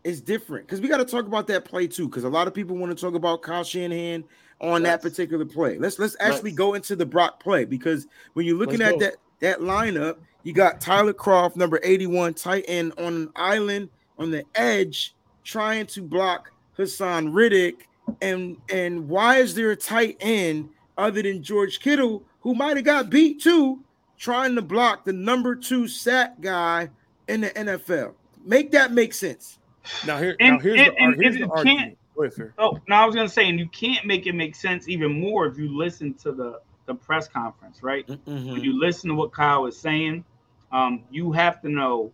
It's 0.05 0.21
different 0.21 0.67
because 0.67 0.81
we 0.81 0.89
got 0.89 0.97
to 0.99 1.05
talk 1.05 1.27
about 1.27 1.47
that 1.47 1.65
play 1.65 1.87
too. 1.87 2.09
Because 2.09 2.25
a 2.25 2.29
lot 2.29 2.47
of 2.49 2.53
people 2.55 2.77
want 2.77 2.97
to 2.97 3.01
talk 3.01 3.15
about 3.15 3.41
Kyle 3.43 3.63
Shanahan 3.65 4.25
on 4.61 4.83
that 4.83 5.01
particular 5.01 5.45
play. 5.45 5.79
Let's 5.79 5.99
let's 5.99 6.17
actually 6.21 6.51
Let's. 6.51 6.59
go 6.59 6.75
into 6.75 6.97
the 6.97 7.07
Brock 7.07 7.41
play 7.41 7.65
because 7.65 8.07
when 8.35 8.45
you're 8.45 8.57
looking 8.59 8.81
Let's 8.81 8.95
at 8.95 8.99
go. 9.01 9.07
that 9.07 9.17
that 9.41 9.61
lineup, 9.61 10.17
you 10.43 10.53
got 10.53 10.81
Tyler 10.81 11.13
Kroft, 11.13 11.57
number 11.57 11.81
81, 11.83 12.35
tight 12.35 12.65
end 12.69 12.93
on 12.99 13.15
an 13.15 13.29
island 13.37 13.89
on 14.19 14.31
the 14.31 14.45
edge, 14.55 15.15
trying 15.45 15.87
to 15.87 16.03
block 16.03 16.51
Haason 16.79 17.33
Reddick. 17.35 17.89
And 18.21 18.57
and 18.71 19.09
why 19.09 19.37
is 19.37 19.55
there 19.55 19.71
a 19.71 19.77
tight 19.77 20.17
end 20.21 20.69
other 20.99 21.23
than 21.23 21.43
George 21.43 21.81
Kittle 21.81 22.23
who 22.41 22.55
might 22.55 22.77
have 22.77 22.85
got 22.85 23.11
beat 23.11 23.41
too, 23.41 23.81
trying 24.19 24.55
to 24.57 24.63
block 24.63 25.05
the 25.05 25.13
number 25.13 25.55
two 25.55 25.87
sack 25.87 26.41
guy 26.41 26.91
in 27.29 27.43
the 27.43 27.51
NFL? 27.51 28.15
Make 28.45 28.73
that 28.73 28.93
make 28.93 29.15
sense. 29.15 29.59
Now 30.07 30.19
here, 30.19 30.37
And- 30.41 30.57
now 30.57 30.59
here's 30.61 30.81
and- 30.81 30.87
the, 30.89 31.01
and 31.03 31.15
here's 31.23 31.37
it 31.37 31.41
the 31.41 31.47
can't- 31.47 31.59
argument. 31.59 31.99
Go 32.17 32.29
sir. 32.29 32.53
Oh, 32.59 32.79
no, 32.89 32.97
I 32.97 33.07
was 33.07 33.15
gonna 33.15 33.29
say, 33.29 33.49
and 33.49 33.59
you 33.59 33.69
can't 33.69 34.05
make 34.05 34.27
it 34.27 34.35
make 34.35 34.55
sense 34.55 34.87
even 34.89 35.19
more 35.19 35.47
if 35.47 35.57
you 35.57 35.75
listen 35.77 36.13
to 36.15 36.33
the 36.33 36.61
the 36.87 36.95
press 36.95 37.29
conference, 37.29 37.83
right? 37.83 38.07
Mm-hmm. 38.09 38.53
When 38.53 38.61
you 38.65 38.79
listen 38.79 39.09
to 39.11 39.15
what 39.15 39.33
Kyle 39.33 39.67
is 39.67 39.79
saying, 39.79 40.25
um, 40.73 41.05
you 41.11 41.33
have 41.33 41.61
to 41.63 41.69
know 41.69 42.13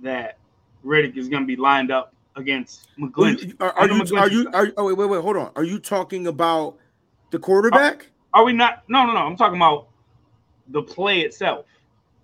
that 0.00 0.38
Reddick 0.82 1.16
is 1.16 1.28
gonna 1.28 1.46
be 1.46 1.56
lined 1.56 1.90
up 1.90 2.14
against 2.36 2.88
Are 2.98 3.06
McGlinchey. 3.08 3.54
are, 3.60 3.72
are 3.72 3.88
the 3.88 3.94
you, 3.94 4.16
are 4.16 4.28
you, 4.28 4.50
are 4.54 4.66
you, 4.66 4.72
oh, 4.76 4.84
wait, 4.86 4.96
wait, 4.96 5.06
wait, 5.10 5.20
hold 5.22 5.36
on. 5.36 5.52
Are 5.56 5.64
you 5.64 5.78
talking 5.78 6.26
about 6.26 6.78
the 7.30 7.38
quarterback? 7.38 8.06
Are 8.34 8.44
we 8.44 8.52
not? 8.52 8.82
No, 8.88 9.04
no, 9.04 9.12
no. 9.12 9.20
I'm 9.20 9.36
talking 9.36 9.56
about 9.56 9.88
the 10.68 10.82
play 10.82 11.20
itself. 11.20 11.66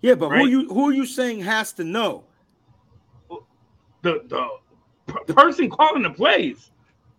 yeah, 0.01 0.15
but 0.15 0.29
who 0.29 0.35
right. 0.35 0.49
you 0.49 0.67
who 0.69 0.89
are 0.89 0.93
you 0.93 1.05
saying 1.05 1.41
has 1.41 1.71
to 1.73 1.83
know? 1.83 2.23
The 4.01 4.23
the 4.27 4.49
p- 5.07 5.33
person 5.33 5.69
calling 5.69 6.03
the 6.03 6.09
plays. 6.09 6.71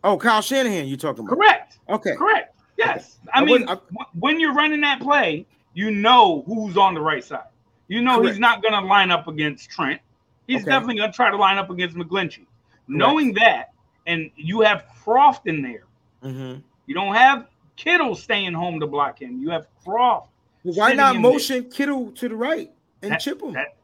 Oh, 0.02 0.16
Kyle 0.16 0.40
Shanahan, 0.40 0.86
you 0.88 0.96
talking 0.96 1.24
about? 1.26 1.36
Correct. 1.36 1.78
Okay. 1.88 2.16
Correct. 2.16 2.56
Yes. 2.78 3.18
I 3.34 3.40
I 3.40 3.44
mean, 3.44 3.66
wasn't- 3.66 3.82
when 4.14 4.40
you're 4.40 4.54
running 4.54 4.80
that 4.80 5.00
play, 5.00 5.46
you 5.74 5.90
know 5.90 6.42
who's 6.46 6.76
on 6.78 6.94
the 6.94 7.00
right 7.00 7.22
side. 7.22 7.44
You 7.90 8.02
know 8.02 8.18
Correct. 8.18 8.28
he's 8.34 8.38
not 8.38 8.62
going 8.62 8.72
to 8.72 8.80
line 8.80 9.10
up 9.10 9.26
against 9.26 9.68
Trent. 9.68 10.00
He's 10.46 10.62
Okay. 10.62 10.70
definitely 10.70 10.94
going 10.96 11.10
to 11.10 11.16
try 11.16 11.28
to 11.30 11.36
line 11.36 11.58
up 11.58 11.70
against 11.70 11.96
McGlinchey. 11.96 12.46
Knowing 12.86 13.34
that, 13.34 13.72
and 14.06 14.30
you 14.36 14.60
have 14.60 14.84
Kroft 15.04 15.46
in 15.46 15.60
there. 15.60 15.84
Mm-hmm. 16.24 16.60
You 16.86 16.94
don't 16.94 17.14
have 17.14 17.48
Kittle 17.76 18.14
staying 18.14 18.52
home 18.54 18.78
to 18.78 18.86
block 18.86 19.20
him. 19.20 19.40
You 19.40 19.50
have 19.50 19.66
Kroft. 19.84 20.26
Well, 20.62 20.74
why 20.74 20.92
not 20.92 21.16
in 21.16 21.22
there. 21.22 21.32
motion 21.32 21.70
Kittle 21.70 22.12
to 22.12 22.28
the 22.28 22.36
right 22.36 22.70
and 23.02 23.12
That- 23.12 23.20
chip 23.20 23.42
him? 23.42 23.54
That, 23.54 23.76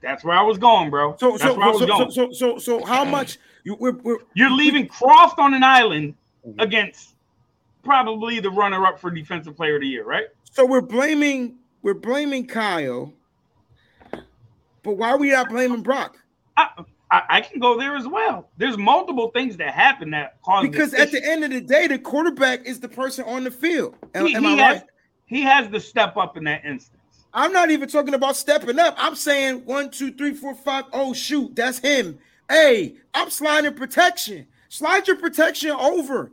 that's 0.00 0.22
where 0.24 0.36
I 0.36 0.42
was 0.42 0.56
going, 0.58 0.90
bro. 0.90 1.16
so, 1.18 1.32
that's 1.32 1.42
so, 1.42 1.54
where 1.56 1.66
I 1.66 1.70
was 1.70 1.80
so, 1.80 1.86
going. 1.86 2.10
so, 2.12 2.32
so, 2.32 2.58
so, 2.58 2.84
how 2.86 3.04
much 3.04 3.38
you 3.64 3.74
we're, 3.80 3.92
we're 3.92 4.18
You're 4.34 4.50
leaving 4.50 4.86
Kroft 4.88 5.38
on 5.38 5.54
an 5.54 5.62
island 5.64 6.14
Mhm. 6.46 6.62
against 6.62 7.16
probably 7.82 8.40
the 8.40 8.50
runner-up 8.50 8.98
for 9.00 9.10
defensive 9.10 9.56
player 9.56 9.74
of 9.74 9.82
the 9.82 9.88
year, 9.88 10.04
right? 10.04 10.26
so 10.52 10.64
we're 10.66 10.80
blaming 10.80 11.54
we're 11.82 11.94
blaming 11.94 12.46
Kyle, 12.46 13.12
but 14.82 14.92
why 14.92 15.10
are 15.10 15.18
we 15.18 15.30
not 15.30 15.48
blaming 15.48 15.82
Brock? 15.82 16.18
I, 16.56 16.68
I, 17.10 17.22
I 17.28 17.40
can 17.40 17.58
go 17.58 17.78
there 17.78 17.96
as 17.96 18.06
well. 18.06 18.48
There's 18.56 18.78
multiple 18.78 19.30
things 19.30 19.56
that 19.56 19.74
happen 19.74 20.10
that 20.10 20.40
cause 20.42 20.62
Because 20.62 20.94
at 20.94 21.10
the 21.10 21.24
end 21.24 21.44
of 21.44 21.50
the 21.50 21.60
day, 21.60 21.86
the 21.86 21.98
quarterback 21.98 22.66
is 22.66 22.80
the 22.80 22.88
person 22.88 23.24
on 23.24 23.44
the 23.44 23.50
field. 23.50 23.96
Am, 24.14 24.26
he, 24.26 24.34
am 24.34 24.44
he 24.44 24.54
I 24.54 24.56
has 24.56 24.80
right? 24.80 24.90
he 25.26 25.42
has 25.42 25.68
to 25.70 25.80
step 25.80 26.16
up 26.16 26.36
in 26.36 26.44
that 26.44 26.64
instance. 26.64 26.96
I'm 27.32 27.52
not 27.52 27.70
even 27.70 27.88
talking 27.88 28.14
about 28.14 28.36
stepping 28.36 28.78
up. 28.78 28.94
I'm 28.98 29.14
saying 29.14 29.64
one, 29.64 29.90
two, 29.90 30.12
three, 30.12 30.34
four, 30.34 30.54
five. 30.54 30.84
Oh 30.92 31.12
shoot, 31.12 31.54
that's 31.54 31.78
him. 31.78 32.18
Hey, 32.48 32.96
I'm 33.14 33.30
sliding 33.30 33.74
protection. 33.74 34.46
Slide 34.68 35.06
your 35.06 35.16
protection 35.16 35.70
over. 35.70 36.32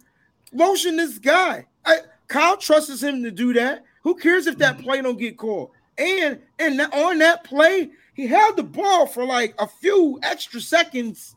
Motion 0.51 0.97
this 0.97 1.17
guy. 1.19 1.65
I, 1.85 1.99
Kyle 2.27 2.57
trusts 2.57 3.01
him 3.01 3.23
to 3.23 3.31
do 3.31 3.53
that. 3.53 3.83
Who 4.07 4.15
cares 4.15 4.47
if 4.47 4.57
that 4.59 4.79
play 4.79 5.01
don't 5.01 5.19
get 5.19 5.35
called? 5.35 5.71
And 5.97 6.39
and 6.59 6.79
on 6.79 7.17
that 7.17 7.43
play, 7.43 7.89
he 8.13 8.25
held 8.25 8.55
the 8.55 8.63
ball 8.63 9.05
for 9.05 9.25
like 9.25 9.53
a 9.59 9.67
few 9.67 10.17
extra 10.23 10.61
seconds 10.61 11.35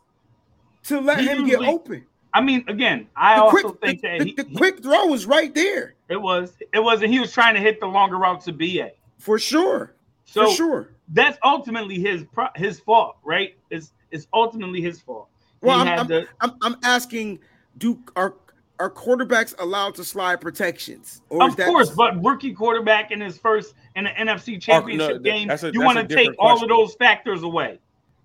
to 0.83 1.01
let 1.01 1.19
He 1.19 1.25
him 1.25 1.45
get 1.45 1.59
open. 1.59 2.05
I 2.33 2.39
mean, 2.39 2.63
again, 2.69 3.09
I 3.13 3.35
The 3.35 3.41
also 3.41 3.71
quick, 3.73 3.81
think 3.81 4.01
the, 4.01 4.07
that 4.07 4.19
the- 4.19 4.25
he, 4.25 4.33
the 4.35 4.57
quick 4.57 4.81
throw 4.81 5.07
was 5.07 5.25
right 5.25 5.53
there 5.53 5.95
it 6.07 6.15
was 6.21 6.53
it 6.71 6.79
wasn't. 6.79 7.11
He 7.11 7.19
was 7.19 7.33
trying 7.33 7.55
to 7.55 7.59
hit 7.59 7.81
the 7.81 7.87
longer 7.87 8.15
route 8.17 8.39
to 8.45 8.53
BA. 8.53 8.91
for 9.19 9.37
sure. 9.37 9.93
So 10.23 10.45
for 10.47 10.55
sure. 10.55 10.89
that's 11.09 11.37
ultimately 11.43 11.99
his 11.99 12.23
his 12.55 12.79
fault, 12.79 13.17
right? 13.25 13.53
It's 13.69 13.91
it's 14.11 14.27
ultimately 14.33 14.79
his 14.81 15.01
fault. 15.01 15.27
Well, 15.61 15.77
I'm, 15.81 15.99
I'm, 15.99 16.07
the- 16.07 16.25
I'm, 16.39 16.51
I'm 16.61 16.75
asking, 16.83 17.39
do 17.77 17.99
are 18.15 18.35
are 18.81 18.89
quarterbacks 18.89 19.53
allowed 19.59 19.93
to 19.95 20.03
slide 20.03 20.41
protections? 20.41 21.21
Or 21.29 21.43
is 21.45 21.51
of 21.53 21.57
that 21.57 21.67
course, 21.67 21.91
but 21.91 22.21
rookie 22.23 22.51
quarterback 22.51 23.11
in 23.11 23.21
his 23.21 23.37
first 23.37 23.75
in 23.95 24.05
the 24.05 24.09
NFC 24.09 24.55
oh, 24.55 24.59
Championship 24.59 25.13
that- 25.13 25.23
game, 25.23 25.47
that's 25.47 25.61
a- 25.63 25.71
you 25.71 25.81
want 25.81 25.97
to 25.97 26.03
take 26.03 26.17
different 26.17 26.35
all 26.39 26.57
question. 26.57 26.71
of 26.71 26.77
those 26.77 26.95
factors 26.95 27.43
away. 27.43 27.73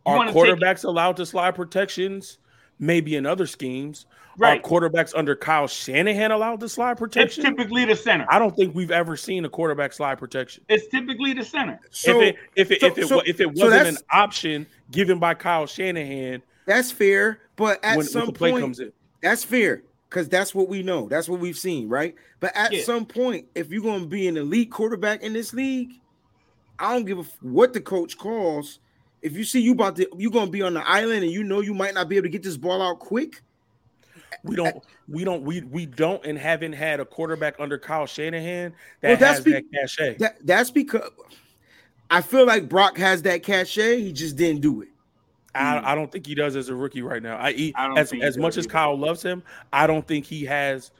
You 0.06 0.12
Are 0.12 0.16
wanna 0.16 0.32
take- 0.32 0.42
quarterbacks 0.42 0.84
allowed 0.84 1.16
to 1.18 1.26
slide 1.26 1.54
protections? 1.54 2.38
Maybe 2.78 3.16
in 3.16 3.26
other 3.26 3.46
schemes. 3.46 4.06
Right. 4.38 4.60
Are 4.64 4.68
quarterbacks 4.68 5.12
under 5.16 5.34
Kyle 5.36 5.66
Shanahan 5.66 6.30
allowed 6.30 6.60
to 6.60 6.68
slide 6.68 6.96
protections? 6.98 7.38
It's 7.44 7.56
typically 7.56 7.84
the 7.86 7.96
center. 7.96 8.26
I 8.30 8.38
don't 8.38 8.54
think 8.54 8.74
we've 8.74 8.90
ever 8.90 9.16
seen 9.16 9.44
a 9.46 9.48
quarterback 9.48 9.92
slide 9.94 10.18
protection. 10.18 10.62
It's 10.68 10.86
typically 10.88 11.32
the 11.34 11.44
center. 11.44 11.80
so, 11.90 12.20
if 12.20 12.26
it 12.28 12.36
if 12.54 12.70
it 12.70 12.80
so- 12.80 12.86
if 12.88 12.98
it, 12.98 13.08
so- 13.08 13.20
if 13.26 13.40
it 13.40 13.46
wasn't 13.48 13.70
that's- 13.70 13.96
an 13.96 14.02
option 14.10 14.66
given 14.90 15.18
by 15.18 15.34
Kyle 15.34 15.66
Shanahan 15.66 16.42
that's 16.66 16.90
fair, 16.90 17.40
but 17.56 17.78
at 17.84 17.90
when, 17.90 17.98
when 17.98 18.06
some 18.06 18.26
the 18.26 18.32
play 18.32 18.50
point, 18.52 18.62
comes 18.62 18.80
in, 18.80 18.92
that's 19.22 19.44
fair 19.44 19.82
because 20.16 20.30
that's 20.30 20.54
what 20.54 20.70
we 20.70 20.82
know. 20.82 21.08
That's 21.10 21.28
what 21.28 21.40
we've 21.40 21.58
seen, 21.58 21.90
right? 21.90 22.14
But 22.40 22.56
at 22.56 22.72
Yeah. 22.72 22.82
some 22.84 23.04
point, 23.04 23.48
if 23.54 23.70
you're 23.70 23.82
going 23.82 24.00
to 24.00 24.06
be 24.06 24.26
an 24.28 24.38
elite 24.38 24.70
quarterback 24.70 25.22
in 25.22 25.34
this 25.34 25.52
league, 25.52 26.00
I 26.78 26.94
don't 26.94 27.04
give 27.04 27.18
a 27.18 27.20
f- 27.20 27.36
what 27.42 27.74
the 27.74 27.82
coach 27.82 28.16
calls. 28.16 28.78
If 29.20 29.36
you 29.36 29.44
see 29.44 29.60
you 29.60 29.72
about 29.72 29.96
to, 29.96 30.08
you're 30.16 30.30
going 30.30 30.46
to 30.46 30.50
be 30.52 30.62
on 30.62 30.72
the 30.72 30.88
island 30.88 31.22
and 31.22 31.30
you 31.30 31.44
know 31.44 31.60
you 31.60 31.74
might 31.74 31.92
not 31.92 32.08
be 32.08 32.16
able 32.16 32.24
to 32.24 32.28
get 32.30 32.42
this 32.42 32.56
ball 32.56 32.80
out 32.80 32.98
quick. 32.98 33.42
we 34.42 34.54
eh, 34.54 34.56
don't 34.56 34.82
we 35.06 35.22
don't 35.22 35.42
we 35.42 35.60
we 35.60 35.84
don't 35.84 36.24
and 36.24 36.38
haven't 36.38 36.72
had 36.72 36.98
a 36.98 37.04
quarterback 37.04 37.56
under 37.58 37.76
Kyle 37.78 38.06
Shanahan 38.06 38.72
that 39.02 39.08
Well, 39.08 39.16
that's 39.18 39.36
has 39.38 39.44
be- 39.44 39.52
that 39.52 39.64
cachet. 39.70 40.14
That 40.16 40.38
that's 40.46 40.70
because 40.70 41.10
I 42.08 42.22
feel 42.22 42.46
like 42.46 42.70
Brock 42.70 42.96
has 42.96 43.20
that 43.22 43.42
cachet. 43.42 44.00
He 44.00 44.12
just 44.14 44.36
didn't 44.36 44.62
do 44.62 44.80
it. 44.80 44.88
I, 45.56 45.92
I 45.92 45.94
don't 45.94 46.10
think 46.12 46.26
he 46.26 46.34
does 46.34 46.56
as 46.56 46.68
a 46.68 46.74
rookie 46.74 47.02
right 47.02 47.22
now. 47.22 47.38
I, 47.38 47.52
he, 47.52 47.74
I 47.74 47.88
don't 47.88 47.98
as 47.98 48.12
as 48.22 48.38
much 48.38 48.56
as. 48.56 48.66
Kyle 48.66 48.96
loves 48.98 49.22
him, 49.22 49.42
I 49.72 49.86
don't 49.86 50.06
think 50.06 50.24
he 50.26 50.44
has. 50.46 50.90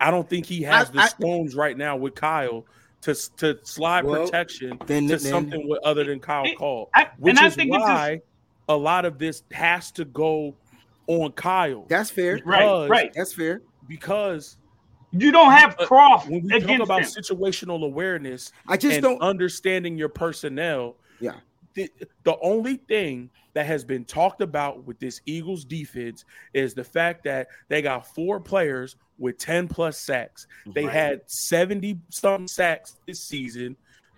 I 0.00 0.10
don't 0.10 0.28
think 0.28 0.46
he 0.46 0.62
has 0.62 0.88
I- 0.90 0.92
the 0.92 0.98
I- 1.00 1.06
stones 1.08 1.54
right 1.54 1.76
now 1.76 1.96
with 1.96 2.14
Kyle 2.14 2.64
to 3.02 3.14
to 3.38 3.58
slide 3.64 4.04
Well, 4.04 4.24
protection 4.24 4.78
then- 4.86 5.02
to 5.08 5.16
then- 5.16 5.18
something 5.18 5.68
with, 5.68 5.80
other 5.84 6.04
than 6.04 6.20
Kyle 6.20 6.44
It- 6.44 6.56
called, 6.56 6.88
I- 6.94 7.08
which 7.18 7.30
and 7.32 7.38
I 7.40 7.46
is 7.48 7.54
think 7.56 7.70
it's 7.70 7.78
just- 7.78 7.88
why 7.88 8.20
a 8.68 8.76
lot 8.76 9.04
of 9.04 9.18
this 9.18 9.42
has 9.52 9.90
to 9.92 10.04
go 10.04 10.54
on 11.08 11.32
Kyle. 11.32 11.84
That's 11.88 12.10
fair. 12.10 12.38
Right, 12.44 12.60
Because- 12.60 12.88
right. 12.90 13.12
That's 13.14 13.32
fair. 13.34 13.60
because 13.88 14.56
You 15.14 15.30
don't 15.30 15.52
have 15.52 15.76
Uh, 15.78 15.84
Kroft 15.84 16.26
when 16.30 16.42
we 16.44 16.58
talk 16.60 16.80
about 16.80 17.00
him. 17.02 17.08
situational 17.08 17.84
awareness 17.84 18.50
I 18.66 18.78
just 18.78 18.94
and 18.94 19.02
don't. 19.02 19.20
understanding 19.20 19.98
your 19.98 20.08
personnel, 20.08 20.96
Yeah. 21.20 21.34
The, 21.74 21.90
the 22.24 22.36
only 22.42 22.76
thing 22.76 23.30
that 23.54 23.66
has 23.66 23.84
been 23.84 24.04
talked 24.04 24.40
about 24.40 24.84
with 24.84 24.98
this 24.98 25.20
Eagles 25.26 25.64
defense 25.64 26.24
is 26.54 26.74
the 26.74 26.84
fact 26.84 27.24
that 27.24 27.48
they 27.68 27.82
got 27.82 28.06
four 28.14 28.40
players 28.40 28.96
with 29.18 29.38
10 29.38 29.68
plus 29.68 29.98
sacks. 29.98 30.46
They 30.74 30.84
Right. 30.84 30.92
had 30.92 31.20
70 31.26 31.98
some 32.08 32.48
sacks 32.48 32.96
this 33.06 33.20
season. 33.20 33.76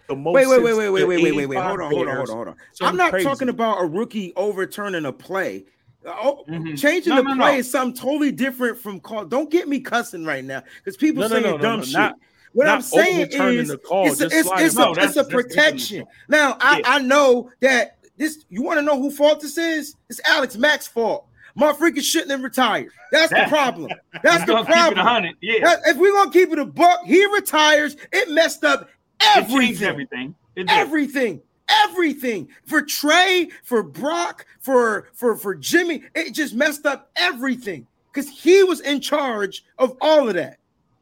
The 0.09 0.15
most 0.17 0.35
Wait, 0.35 0.47
wait, 0.47 0.63
wait, 0.63 0.75
wait, 0.75 0.89
wait, 0.91 1.05
wait, 1.05 1.23
wait, 1.23 1.35
wait, 1.35 1.47
wait. 1.47 1.59
Hold 1.59 1.81
on, 1.81 1.91
hold 1.91 2.09
on, 2.09 2.17
hold 2.17 2.31
on, 2.31 2.37
hold 2.37 2.49
on. 2.49 2.57
Something 2.73 2.87
I'm 2.89 2.97
not 2.97 3.11
crazy. 3.11 3.25
talking 3.25 3.49
about 3.49 3.83
a 3.83 3.87
rookie 3.87 4.33
overturning 4.37 5.07
a 5.07 5.13
play. 5.13 5.65
Oh, 6.07 6.45
Mhm. 6.49 6.79
changing 6.79 7.15
No, 7.15 7.23
the 7.23 7.29
no, 7.31 7.37
play 7.37 7.53
no. 7.55 7.59
is 7.61 7.71
something 7.71 7.99
totally 7.99 8.31
different 8.31 8.79
from 8.79 9.01
call. 9.01 9.25
Don't 9.25 9.51
get 9.51 9.67
me 9.69 9.81
cussing 9.81 10.25
right 10.25 10.45
now 10.45 10.63
because 10.77 10.99
people 10.99 11.27
saying 11.29 11.59
dumb 11.61 11.83
shit. 11.83 11.95
not- 11.95 12.17
what 12.55 12.67
not 12.67 12.77
I'm 12.77 12.83
saying 12.83 13.29
is, 13.31 13.69
the 13.69 13.79
call, 13.79 14.07
it's 14.07 14.21
a, 14.21 14.27
it's, 14.27 14.49
it's, 14.53 14.79
a, 14.79 14.93
it's 14.97 15.17
a 15.17 15.25
protection. 15.25 16.07
Now, 16.29 16.57
I, 16.61 16.79
Yeah. 16.79 16.83
I 16.87 16.99
know 17.01 17.51
that 17.61 17.99
this. 18.17 18.45
You 18.49 18.63
want 18.63 18.79
to 18.79 18.83
know 18.83 19.01
who 19.01 19.11
fault 19.11 19.41
this 19.41 19.59
is? 19.59 19.97
It's 20.09 20.21
Alex 20.25 20.57
Mack's 20.57 20.87
fault. 20.87 21.27
Motherfucker 21.59 22.03
shouldn't 22.03 22.31
have 22.33 22.43
retired. 22.43 22.91
That's 23.13 23.31
the 23.31 23.45
problem. 23.49 23.91
That's 24.23 24.45
the 24.45 24.53
gonna 24.53 24.67
keep 24.67 24.71
it 24.71 24.95
problem. 24.95 25.35
Yeah, 25.41 25.65
That- 25.65 25.81
if 25.87 25.97
we're 25.97 26.13
gonna 26.13 26.31
keep 26.31 26.51
it 26.53 26.59
a 26.59 26.65
buck, 26.65 27.05
he 27.05 27.25
retires. 27.27 27.97
It 28.13 28.31
messed 28.31 28.65
up 28.65 28.89
everything 29.21 29.89
everything. 29.89 30.35
Everything 30.57 31.41
everything 31.85 32.47
for 32.67 32.83
trey 32.83 33.49
for 33.63 33.83
brock 33.83 34.45
for 34.61 35.09
for 35.15 35.35
for 35.35 35.55
jimmy 35.55 36.03
it 36.15 36.33
just 36.33 36.55
messed 36.55 36.85
up 36.85 37.11
everything 37.17 37.87
because 38.13 38.29
he 38.29 38.63
was 38.65 38.81
in 38.81 39.01
charge 39.01 39.65
of 39.79 39.97
all 40.03 40.29
of 40.29 40.35
that 40.35 40.59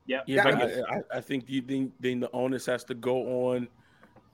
Yep. 0.06 0.24
Yeah, 0.26 0.44
That- 0.44 0.54
but 0.58 0.90
I, 0.90 0.96
I, 0.96 1.18
I 1.18 1.20
think 1.20 1.44
you 1.48 1.62
think 1.62 1.92
then 2.00 2.20
the 2.20 2.30
onus 2.32 2.66
has 2.66 2.84
to 2.84 2.94
go 2.94 3.50
on 3.52 3.68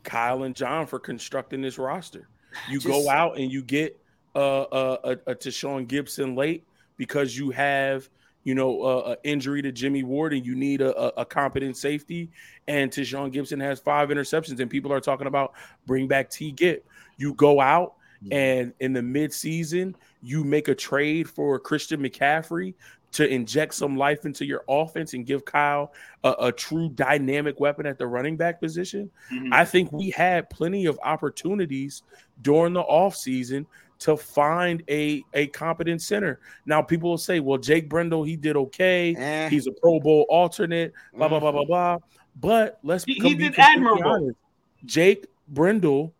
Kyle 0.02 0.44
and 0.44 0.54
John 0.54 0.86
for 0.86 0.98
constructing 0.98 1.60
this 1.60 1.78
roster. 1.78 2.28
You 2.70 2.78
Just- 2.78 2.86
go 2.86 3.08
out 3.10 3.38
and 3.38 3.50
you 3.52 3.62
get 3.62 3.98
uh, 4.34 4.62
uh, 4.62 4.96
a, 5.26 5.30
a 5.32 5.34
Tashaun 5.34 5.86
Gipson 5.86 6.36
late 6.36 6.64
because 6.96 7.36
you 7.36 7.50
have 7.50 8.08
you 8.44 8.54
know 8.54 8.82
uh, 8.82 9.10
an 9.10 9.16
injury 9.24 9.60
to 9.62 9.72
Jimmy 9.72 10.02
Ward 10.04 10.32
and 10.32 10.46
you 10.46 10.54
need 10.54 10.80
a, 10.80 10.96
a, 10.98 11.22
a 11.22 11.24
competent 11.24 11.76
safety. 11.76 12.30
And 12.66 12.90
Tashaun 12.90 13.32
Gipson 13.34 13.60
has 13.60 13.80
five 13.80 14.08
interceptions, 14.10 14.60
and 14.60 14.70
people 14.70 14.92
are 14.92 15.00
talking 15.00 15.26
about 15.26 15.52
bring 15.86 16.06
back 16.08 16.30
T. 16.30 16.52
Gip. 16.52 16.86
You 17.16 17.34
go 17.34 17.60
out 17.60 17.94
and 18.32 18.72
in 18.80 18.92
the 18.92 19.00
midseason 19.00 19.94
you 20.22 20.42
make 20.42 20.66
a 20.66 20.74
trade 20.74 21.28
for 21.28 21.56
Christian 21.60 22.00
McCaffrey 22.02 22.74
to 23.12 23.26
inject 23.26 23.74
some 23.74 23.96
life 23.96 24.26
into 24.26 24.44
your 24.44 24.64
offense 24.68 25.14
and 25.14 25.24
give 25.24 25.44
Kyle 25.44 25.92
a, 26.24 26.34
a 26.40 26.52
true 26.52 26.90
dynamic 26.90 27.58
weapon 27.58 27.86
at 27.86 27.98
the 27.98 28.06
running 28.06 28.36
back 28.36 28.60
position. 28.60 29.10
Mhm. 29.32 29.48
I 29.52 29.64
think 29.64 29.90
we 29.92 30.10
had 30.10 30.50
plenty 30.50 30.86
of 30.86 30.98
opportunities 31.02 32.02
during 32.42 32.74
the 32.74 32.82
offseason 32.82 33.64
to 34.00 34.16
find 34.16 34.82
a, 34.88 35.24
a 35.34 35.46
competent 35.48 36.02
center. 36.02 36.38
Now 36.66 36.82
people 36.82 37.10
will 37.10 37.18
say, 37.18 37.40
well, 37.40 37.58
Jake 37.58 37.88
Brendel, 37.88 38.22
he 38.24 38.36
did 38.36 38.56
okay. 38.56 39.14
Eh, 39.16 39.48
He's 39.48 39.66
a 39.66 39.72
Pro 39.72 39.98
Bowl 40.00 40.26
alternate, 40.28 40.92
blah, 41.14 41.28
blah, 41.28 41.40
blah, 41.40 41.50
blah, 41.50 41.64
blah. 41.64 41.98
But 42.38 42.78
let's 42.82 43.04
He- 43.04 43.14
he 43.14 43.34
be 43.34 43.48
did 43.48 43.58
admirable. 43.58 44.04
honest. 44.06 44.36
Jake 44.84 45.26
Brendel 45.48 46.14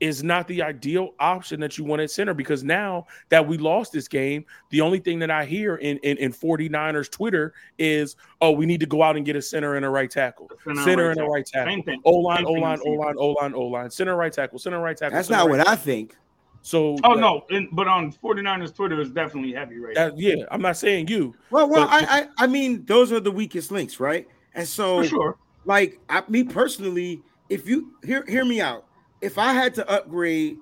is 0.00 0.22
not 0.22 0.46
the 0.48 0.60
ideal 0.62 1.14
option 1.20 1.58
that 1.60 1.78
you 1.78 1.84
want 1.84 2.02
at 2.02 2.10
center 2.10 2.34
because 2.34 2.62
now 2.62 3.06
that 3.30 3.46
we 3.46 3.56
lost 3.56 3.92
this 3.92 4.08
game, 4.08 4.44
the 4.70 4.80
only 4.80 4.98
thing 4.98 5.18
that 5.18 5.30
I 5.30 5.44
hear 5.44 5.76
in, 5.76 5.96
in, 5.98 6.16
in 6.18 6.32
49ers 6.32 7.10
Twitter 7.10 7.54
is, 7.78 8.16
oh, 8.40 8.50
we 8.50 8.66
need 8.66 8.80
to 8.80 8.86
go 8.86 9.02
out 9.02 9.16
and 9.16 9.24
get 9.24 9.36
a 9.36 9.42
center 9.42 9.76
and 9.76 9.84
a 9.86 9.88
right 9.88 10.10
tackle. 10.10 10.50
Center 10.64 10.70
and 10.70 10.84
Center 10.84 11.02
right 11.08 11.16
and 11.18 11.20
a 11.26 11.30
right 11.30 11.46
tackle. 11.46 11.82
O 12.04 12.12
line, 12.16 12.44
O 12.44 12.52
line, 12.52 12.78
O 12.84 12.90
line, 12.92 13.14
O 13.18 13.28
line, 13.32 13.54
O 13.54 13.62
line. 13.62 13.90
Center 13.90 14.16
right 14.16 14.32
tackle, 14.32 14.58
center 14.58 14.80
right 14.80 14.96
tackle. 14.96 15.16
that's 15.16 15.28
center 15.28 15.38
not 15.44 15.50
right 15.50 15.58
what 15.60 15.68
i 15.68 15.76
think 15.76 16.14
So 16.62 16.96
Oh 17.04 17.14
that- 17.14 17.20
no, 17.20 17.44
and, 17.50 17.68
but 17.72 17.86
on 17.88 18.12
49ers 18.12 18.74
Twitter 18.74 19.00
is 19.00 19.10
definitely 19.10 19.52
heavy 19.54 19.78
right 19.78 19.94
now. 19.94 20.08
that 20.10 20.18
yeah, 20.18 20.44
I'm 20.50 20.60
not 20.60 20.76
saying 20.76 21.08
you. 21.08 21.34
well 21.50 21.68
well 21.70 21.86
But- 21.86 22.04
I, 22.08 22.20
I 22.22 22.28
i 22.38 22.46
mean 22.46 22.84
those 22.86 23.12
are 23.12 23.20
the 23.20 23.30
weakest 23.30 23.70
links 23.70 23.98
right 24.00 24.26
and 24.54 24.66
so 24.66 25.02
For 25.02 25.08
sure. 25.08 25.38
like 25.64 26.00
I, 26.08 26.22
me 26.28 26.42
personally 26.44 27.22
if 27.48 27.68
you 27.68 27.92
hear 28.04 28.24
hear 28.26 28.44
me 28.44 28.60
out 28.60 28.85
if 29.20 29.38
i 29.38 29.52
had 29.52 29.74
to 29.74 29.88
upgrade 29.90 30.58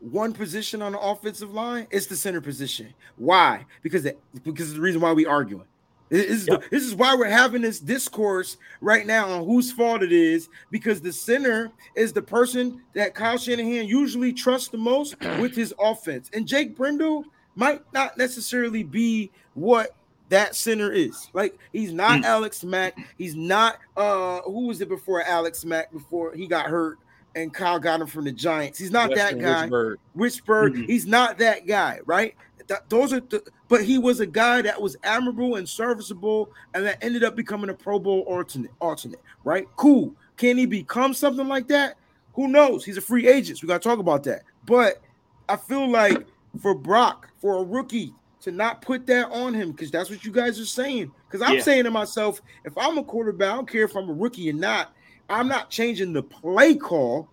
one 0.00 0.32
position 0.32 0.80
on 0.82 0.92
the 0.92 1.00
offensive 1.00 1.52
line 1.52 1.86
it's 1.90 2.06
the 2.06 2.16
center 2.16 2.40
position 2.40 2.92
why 3.16 3.64
because 3.82 4.04
it, 4.06 4.18
because 4.44 4.72
the 4.74 4.80
reason 4.80 5.00
why 5.00 5.12
we 5.12 5.26
arguing 5.26 5.64
this 6.10 6.24
is, 6.24 6.46
the- 6.46 6.62
this 6.70 6.84
is 6.84 6.94
why 6.94 7.14
we're 7.14 7.26
having 7.28 7.60
this 7.60 7.80
discourse 7.80 8.56
right 8.80 9.06
now 9.06 9.28
on 9.28 9.44
whose 9.44 9.70
fault 9.72 10.02
it 10.02 10.12
is 10.12 10.48
because 10.70 11.00
the 11.02 11.12
center 11.12 11.70
is 11.96 12.14
the 12.14 12.22
person 12.22 12.80
that 12.94 13.14
Kyle 13.14 13.36
Shanahan 13.36 13.86
usually 13.86 14.32
trusts 14.32 14.68
the 14.68 14.78
most 14.78 15.20
with 15.38 15.54
his 15.54 15.74
offense. 15.78 16.30
And 16.32 16.48
Jake 16.48 16.74
Brendel 16.74 17.24
might 17.56 17.82
not 17.92 18.16
necessarily 18.16 18.82
be 18.84 19.30
what 19.52 19.90
that 20.30 20.54
center 20.56 20.90
is. 20.90 21.28
Like 21.34 21.58
he's 21.74 21.92
not 21.92 22.22
Mm. 22.22 22.24
Alex 22.24 22.64
Mack. 22.64 22.96
He's 23.18 23.34
not 23.36 23.76
uh 23.94 24.40
who 24.46 24.68
was 24.68 24.80
it 24.80 24.88
before 24.88 25.22
Alex 25.24 25.62
Mack 25.66 25.92
before 25.92 26.32
he 26.34 26.46
got 26.46 26.68
hurt 26.68 26.96
and 27.34 27.52
Kyle 27.52 27.78
got 27.78 28.00
him 28.00 28.06
from 28.06 28.24
the 28.24 28.32
Giants. 28.32 28.78
He's 28.78 28.90
not 28.90 29.10
Weston 29.10 29.38
that 29.40 29.44
guy. 29.44 29.68
Richburg. 29.68 29.96
Richburg, 30.16 30.74
Mhm. 30.74 30.86
he's 30.86 31.06
not 31.06 31.38
that 31.38 31.66
guy, 31.66 32.00
right? 32.06 32.34
Th- 32.66 32.80
those 32.88 33.12
are 33.12 33.20
the, 33.20 33.42
but 33.68 33.82
he 33.84 33.98
was 33.98 34.20
a 34.20 34.26
guy 34.26 34.60
that 34.62 34.80
was 34.80 34.96
admirable 35.04 35.56
and 35.56 35.68
serviceable, 35.68 36.50
and 36.74 36.84
that 36.84 37.02
ended 37.02 37.24
up 37.24 37.36
becoming 37.36 37.70
a 37.70 37.74
Pro 37.74 37.98
Bowl 37.98 38.20
alternate. 38.26 38.70
Alternate, 38.80 39.20
right? 39.44 39.66
Cool. 39.76 40.14
Can 40.36 40.58
he 40.58 40.66
become 40.66 41.14
something 41.14 41.48
like 41.48 41.68
that? 41.68 41.96
Who 42.34 42.48
knows? 42.48 42.84
He's 42.84 42.96
a 42.96 43.00
free 43.00 43.26
agent. 43.26 43.58
So 43.58 43.64
we 43.64 43.68
got 43.68 43.82
to 43.82 43.88
talk 43.88 43.98
about 43.98 44.22
that. 44.24 44.42
But 44.66 45.00
I 45.48 45.56
feel 45.56 45.88
like 45.88 46.26
for 46.60 46.74
Brock, 46.74 47.28
for 47.40 47.58
a 47.58 47.62
rookie, 47.64 48.14
to 48.40 48.52
not 48.52 48.82
put 48.82 49.06
that 49.08 49.30
on 49.30 49.52
him 49.52 49.72
because 49.72 49.90
that's 49.90 50.10
what 50.10 50.24
you 50.24 50.30
guys 50.30 50.60
are 50.60 50.64
saying. 50.66 51.10
Because 51.28 51.42
I'm 51.46 51.56
Yeah. 51.56 51.62
saying 51.62 51.84
to 51.84 51.90
myself, 51.90 52.40
if 52.64 52.76
I'm 52.78 52.96
a 52.98 53.02
quarterback, 53.02 53.50
I 53.52 53.56
don't 53.56 53.68
care 53.68 53.84
if 53.84 53.96
I'm 53.96 54.08
a 54.08 54.12
rookie 54.12 54.48
or 54.48 54.52
not. 54.52 54.92
I'm 55.28 55.48
not 55.48 55.70
changing 55.70 56.12
the 56.12 56.22
play 56.22 56.74
call. 56.74 57.28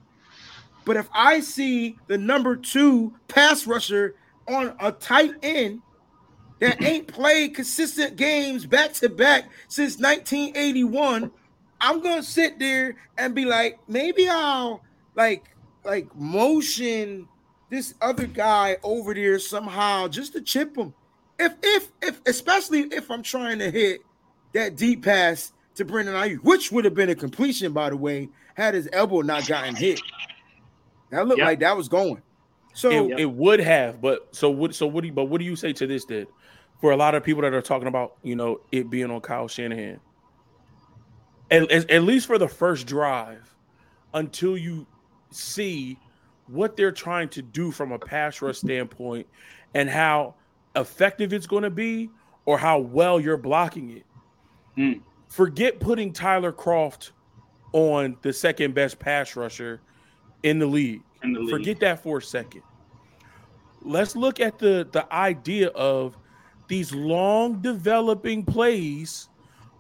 But 0.86 0.98
if 0.98 1.10
I 1.14 1.40
see 1.40 1.98
the 2.08 2.18
number 2.18 2.56
two 2.56 3.14
pass 3.28 3.66
rusher 3.66 4.16
on 4.48 4.76
a 4.80 4.92
tight 4.92 5.34
end 5.42 5.82
that 6.60 6.82
ain't 6.84 7.08
played 7.08 7.56
consistent 7.56 8.16
games 8.16 8.66
back 8.66 8.94
to 8.94 9.10
back 9.10 9.50
since 9.68 9.98
1981, 9.98 11.32
I'm 11.82 12.02
gonna 12.02 12.24
sit 12.24 12.60
there 12.60 12.96
and 13.18 13.34
be 13.34 13.46
like, 13.46 13.80
maybe 13.88 14.30
I'll 14.30 14.84
like 15.16 15.56
like 15.84 16.16
motion 16.16 17.28
this 17.70 17.96
other 18.02 18.28
guy 18.28 18.78
over 18.84 19.14
there 19.14 19.40
somehow 19.40 20.08
just 20.08 20.34
to 20.34 20.42
chip 20.42 20.78
him. 20.78 20.94
If 21.40 21.54
if 21.64 21.92
if 22.02 22.22
especially 22.28 22.82
if 22.82 23.10
I'm 23.10 23.24
trying 23.24 23.60
to 23.60 23.72
hit 23.72 24.02
that 24.54 24.76
deep 24.76 25.04
pass 25.04 25.52
to 25.76 25.86
Brandon 25.86 26.16
Aiyuk, 26.16 26.38
which 26.44 26.72
would 26.72 26.86
have 26.86 26.94
been 26.94 27.10
a 27.10 27.16
completion, 27.16 27.74
by 27.74 27.90
the 27.90 27.98
way, 27.98 28.30
had 28.56 28.74
his 28.74 28.90
elbow 28.94 29.22
not 29.22 29.46
gotten 29.48 29.76
hit. 29.76 30.02
That 31.12 31.28
looked 31.28 31.40
Yep. 31.40 31.46
like 31.48 31.60
that 31.60 31.78
was 31.78 31.88
going. 31.88 32.22
So 32.74 33.12
It, 33.12 33.22
it 33.22 33.26
would 33.32 33.60
have, 33.60 34.02
but 34.02 34.36
so 34.36 34.50
what? 34.50 34.76
So 34.76 34.86
what 34.88 35.02
do 35.02 35.08
you? 35.08 35.14
But 35.14 35.26
what 35.26 35.40
do 35.40 35.46
you 35.46 35.56
say 35.56 35.72
to 35.74 35.88
this? 35.88 36.06
Then, 36.06 36.28
for 36.82 36.92
a 36.92 36.98
lot 36.98 37.16
of 37.16 37.24
people 37.24 37.42
that 37.44 37.54
are 37.54 37.62
talking 37.62 37.88
about, 37.88 38.16
you 38.24 38.36
know, 38.36 38.60
it 38.72 38.90
being 38.90 39.10
on 39.12 39.22
Kyle 39.22 39.48
Shanahan, 39.48 40.00
at, 41.52 41.72
at, 41.72 41.90
at 41.90 42.04
least 42.04 42.28
for 42.28 42.38
the 42.38 42.50
first 42.50 42.86
drive, 42.86 43.56
until 44.14 44.58
you 44.58 44.86
see 45.32 45.98
what 46.48 46.76
they're 46.76 46.92
trying 46.92 47.30
to 47.30 47.42
do 47.42 47.72
from 47.72 47.92
a 47.92 48.00
pass 48.00 48.42
rush 48.42 48.58
standpoint 48.58 49.26
and 49.74 49.90
how 49.90 50.36
effective 50.76 51.34
it's 51.34 51.48
going 51.48 51.64
to 51.64 51.70
be, 51.70 52.10
or 52.46 52.58
how 52.58 52.80
well 52.80 53.20
you're 53.20 53.38
blocking 53.38 53.90
it. 53.98 54.06
Hmm. 54.76 54.94
Forget 55.36 55.82
putting 55.82 56.14
Tyler 56.14 56.54
Kroft 56.54 57.12
on 57.74 58.16
the 58.22 58.32
second 58.32 58.74
best 58.74 59.00
pass 59.00 59.36
rusher 59.36 59.82
in 60.44 60.60
the 60.60 60.66
league. 60.66 61.02
in 61.24 61.34
the 61.34 61.42
league. 61.42 61.50
Forget 61.50 61.80
that 61.82 62.02
for 62.02 62.20
a 62.20 62.22
second. 62.22 62.62
Let's 63.82 64.16
look 64.16 64.40
at 64.40 64.58
the 64.60 64.88
the 64.94 65.06
idea 65.14 65.68
of 65.70 66.16
these 66.70 66.94
long 66.94 67.62
developing 67.62 68.46
plays 68.46 69.28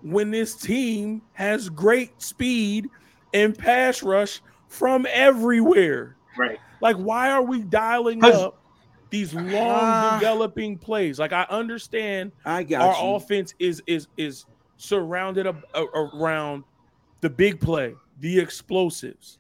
when 0.02 0.30
this 0.30 0.56
team 0.56 1.22
has 1.32 1.70
great 1.70 2.22
speed 2.22 2.90
and 3.34 3.58
pass 3.58 4.04
rush 4.04 4.42
from 4.68 5.08
everywhere. 5.10 6.18
right. 6.38 6.60
Like, 6.82 6.98
why 6.98 7.32
are 7.32 7.42
we 7.44 7.62
dialing 7.62 8.24
up 8.26 8.60
these 9.10 9.34
long 9.34 9.56
Ah. 9.56 10.18
developing 10.20 10.78
plays? 10.78 11.18
Like, 11.18 11.32
I 11.32 11.44
understand 11.50 12.34
I 12.46 12.64
got 12.64 12.82
our 12.98 13.02
you. 13.10 13.16
offense 13.16 13.54
is 13.58 13.82
is 13.88 14.08
is 14.18 14.46
surrounded 14.78 15.48
ab- 15.48 15.66
a- 15.74 15.84
around 15.84 16.64
the 17.22 17.30
big 17.30 17.60
play, 17.60 17.96
the 18.20 18.40
explosives. 18.40 19.40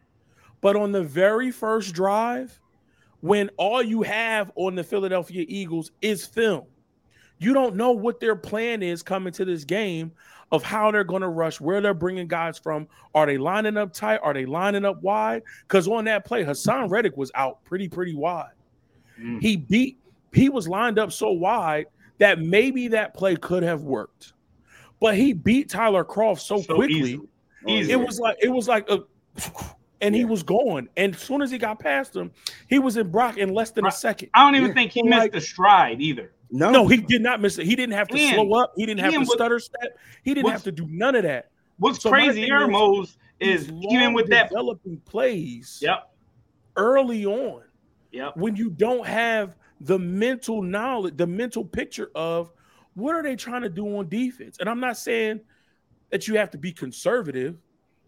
But 0.61 0.75
on 0.75 0.91
the 0.91 1.03
very 1.03 1.51
first 1.51 1.93
drive, 1.93 2.59
when 3.21 3.49
all 3.57 3.81
you 3.81 4.01
have 4.03 4.51
on 4.55 4.75
the 4.75 4.83
Philadelphia 4.83 5.45
Eagles 5.47 5.91
is 6.01 6.25
film, 6.25 6.65
you 7.37 7.53
don't 7.53 7.75
know 7.75 7.91
what 7.91 8.19
their 8.19 8.35
plan 8.35 8.81
is 8.81 9.03
coming 9.03 9.33
to 9.33 9.45
this 9.45 9.65
game 9.65 10.11
of 10.51 10.63
how 10.63 10.91
they're 10.91 11.03
going 11.03 11.21
to 11.21 11.27
rush, 11.27 11.59
where 11.59 11.81
they're 11.81 11.93
bringing 11.93 12.27
guys 12.27 12.57
from. 12.57 12.87
Are 13.13 13.25
they 13.25 13.37
lining 13.37 13.77
up 13.77 13.93
tight? 13.93 14.19
Are 14.23 14.33
they 14.33 14.45
lining 14.45 14.85
up 14.85 15.01
wide? 15.01 15.43
Because 15.67 15.87
on 15.87 16.05
that 16.05 16.25
play, 16.25 16.43
Haason 16.43 16.89
Reddick 16.89 17.17
was 17.17 17.31
out 17.35 17.63
pretty, 17.65 17.89
pretty 17.89 18.15
wide. 18.15 18.53
Mm. 19.19 19.41
He 19.41 19.57
beat, 19.57 19.97
he 20.33 20.49
was 20.49 20.67
lined 20.67 20.99
up 20.99 21.11
so 21.11 21.31
wide 21.31 21.87
that 22.19 22.39
maybe 22.39 22.87
that 22.89 23.13
play 23.13 23.35
could 23.35 23.63
have 23.63 23.81
worked. 23.81 24.33
But 24.99 25.15
he 25.15 25.33
beat 25.33 25.69
Tyler 25.69 26.03
Kroft 26.05 26.39
so, 26.41 26.61
So 26.61 26.75
quickly. 26.75 26.95
easily. 26.99 27.27
Easily. 27.67 27.93
It 27.93 27.95
was 28.05 28.19
like 28.19 28.37
it 28.41 28.49
was 28.49 28.67
like 28.67 28.89
a 28.89 28.99
and 30.01 30.13
he 30.13 30.25
was 30.25 30.43
going. 30.43 30.87
And 30.97 31.15
as 31.15 31.21
soon 31.21 31.41
as 31.41 31.49
he 31.51 31.57
got 31.57 31.79
past 31.79 32.15
him, 32.15 32.31
he 32.67 32.79
was 32.79 32.97
in 32.97 33.09
Brock 33.09 33.37
in 33.37 33.53
less 33.53 33.71
than 33.71 33.85
a 33.85 33.91
second. 33.91 34.29
I 34.33 34.43
don't 34.45 34.55
even 34.55 34.67
Yeah. 34.69 34.73
think 34.73 34.91
he 34.91 34.99
So, 35.01 35.05
missed 35.07 35.19
like- 35.19 35.31
the 35.31 35.41
stride 35.41 36.01
either. 36.01 36.33
no, 36.51 36.69
No, 36.71 36.87
he 36.87 36.97
did 36.97 37.21
not 37.21 37.41
miss 37.41 37.57
it. 37.57 37.65
He 37.65 37.75
didn't 37.75 37.93
have 37.95 38.07
to 38.09 38.17
Ian- 38.17 38.35
slow 38.35 38.53
up. 38.59 38.73
He 38.75 38.85
didn't 38.85 38.99
have 39.01 39.13
to 39.13 39.19
was- 39.19 39.31
stutter 39.33 39.59
step. 39.59 39.97
He 40.23 40.33
didn't 40.33 40.51
have 40.51 40.63
to 40.63 40.71
do 40.71 40.85
none 40.89 41.15
of 41.15 41.23
that. 41.23 41.49
What's 41.77 42.01
So 42.01 42.09
crazy, 42.09 42.33
thing 42.41 42.43
here, 42.43 42.63
is, 42.63 42.69
Mose, 42.69 43.17
is 43.39 43.63
even 43.69 43.99
long 44.03 44.13
with 44.13 44.29
that. 44.29 44.49
developing 44.49 44.97
plays 45.05 45.79
Yep. 45.81 46.09
early 46.77 47.25
on, 47.25 47.63
Yep. 48.11 48.37
when 48.37 48.55
you 48.55 48.69
don't 48.69 49.05
have 49.05 49.55
the 49.81 49.97
mental 49.99 50.61
knowledge, 50.61 51.17
the 51.17 51.27
mental 51.27 51.65
picture 51.65 52.11
of 52.15 52.51
what 52.95 53.15
are 53.15 53.23
they 53.23 53.35
trying 53.35 53.61
to 53.61 53.69
do 53.69 53.97
on 53.97 54.09
defense. 54.09 54.57
And 54.59 54.69
I'm 54.69 54.79
not 54.79 54.97
saying 54.97 55.41
that 56.11 56.27
you 56.27 56.37
have 56.37 56.49
to 56.51 56.57
be 56.57 56.71
conservative. 56.71 57.57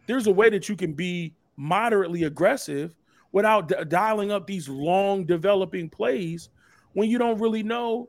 There's 0.07 0.27
a 0.27 0.31
way 0.31 0.49
that 0.49 0.69
you 0.69 0.75
can 0.75 0.93
be 0.93 1.33
moderately 1.57 2.23
aggressive 2.23 2.95
without 3.31 3.67
d- 3.67 3.75
dialing 3.89 4.31
up 4.31 4.47
these 4.47 4.69
long 4.69 5.25
developing 5.25 5.89
plays 5.89 6.49
when 6.93 7.09
you 7.09 7.17
don't 7.17 7.39
really 7.39 7.63
know 7.63 8.07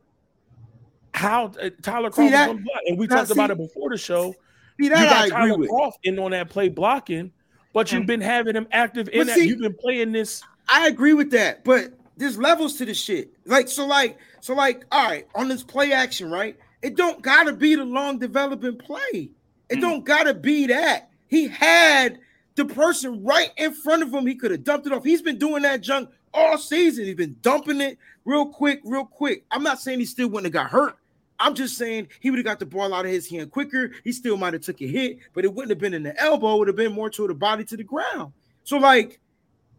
how 1.14 1.47
uh, 1.61 1.70
Tyler 1.83 2.12
See 2.12 2.22
Kroft 2.22 2.31
that- 2.31 2.49
block. 2.62 2.81
And 2.87 2.99
we 2.99 3.07
now, 3.07 3.16
talked 3.16 3.31
about 3.31 3.51
it 3.51 3.59
before 3.59 3.91
the 3.91 3.99
show. 3.99 4.33
see 4.33 4.85
You 4.85 4.91
that 4.91 5.05
got 5.05 5.16
I 5.16 5.26
agree 5.26 5.31
Tyler 5.51 5.59
with. 5.59 5.70
Kroft 5.70 5.93
in 6.05 6.18
on 6.18 6.31
that 6.31 6.49
play 6.49 6.68
blocking, 6.68 7.33
but 7.72 7.91
you've 7.91 8.07
been 8.07 8.20
having 8.20 8.55
him 8.55 8.68
active 8.70 9.09
in 9.09 9.20
But 9.20 9.26
that. 9.29 9.37
see- 9.37 9.49
You've 9.49 9.59
been 9.61 9.74
playing 9.74 10.12
this. 10.12 10.43
I 10.68 10.87
agree 10.87 11.14
with 11.14 11.31
that, 11.33 11.64
but 11.64 11.93
there's 12.16 12.37
levels 12.39 12.76
to 12.76 12.85
this 12.85 13.01
shit. 13.03 13.31
Like 13.47 13.68
so, 13.68 13.87
like 13.87 14.18
so, 14.41 14.55
like 14.55 14.85
all 14.93 15.09
right, 15.09 15.26
on 15.35 15.49
this 15.49 15.62
play 15.64 15.93
action, 15.93 16.31
right? 16.31 16.57
It 16.83 16.97
don't 16.97 17.22
gotta 17.22 17.53
be 17.53 17.74
the 17.74 17.85
long 17.85 18.18
developing 18.18 18.76
play. 18.76 19.31
It 19.68 19.79
Mm. 19.79 19.81
don't 19.81 20.05
gotta 20.05 20.35
be 20.35 20.66
that. 20.66 21.11
He 21.26 21.49
had 21.49 22.20
the 22.55 22.64
person 22.64 23.22
right 23.24 23.51
in 23.57 23.72
front 23.74 24.03
of 24.03 24.12
him. 24.12 24.26
He 24.26 24.35
could 24.35 24.51
have 24.51 24.64
dumped 24.64 24.87
it 24.87 24.93
off. 24.93 25.05
He's 25.05 25.22
been 25.22 25.39
doing 25.39 25.62
that 25.62 25.81
junk 25.81 26.11
all 26.33 26.59
season. 26.59 27.05
He's 27.05 27.14
been 27.14 27.37
dumping 27.43 27.81
it 27.81 27.99
real 28.24 28.47
quick, 28.47 28.81
real 28.85 29.05
quick. 29.05 29.45
I'm 29.51 29.62
not 29.62 29.81
saying 29.81 29.99
he 29.99 30.05
still 30.05 30.29
wouldn't 30.29 30.53
have 30.55 30.64
got 30.64 30.70
hurt. 30.70 30.97
I'm 31.41 31.55
just 31.55 31.76
saying 31.79 32.09
he 32.20 32.31
would 32.31 32.39
have 32.39 32.47
got 32.47 32.59
the 32.59 32.66
ball 32.66 32.93
out 32.93 33.05
of 33.05 33.12
his 33.12 33.29
hand 33.29 33.53
quicker. 33.53 33.93
He 34.03 34.11
still 34.12 34.37
might 34.37 34.55
have 34.55 34.62
took 34.62 34.81
a 34.83 34.87
hit, 34.87 35.18
but 35.35 35.45
it 35.45 35.55
wouldn't 35.55 35.70
have 35.70 35.79
been 35.79 35.95
in 35.95 36.03
the 36.03 36.20
elbow. 36.20 36.55
It 36.55 36.59
would 36.59 36.68
have 36.68 36.76
been 36.76 36.93
more 36.93 37.11
to 37.11 37.26
the 37.29 37.35
body 37.35 37.64
to 37.64 37.76
the 37.76 37.85
ground. 37.85 38.33
So 38.64 38.76
like 38.79 39.20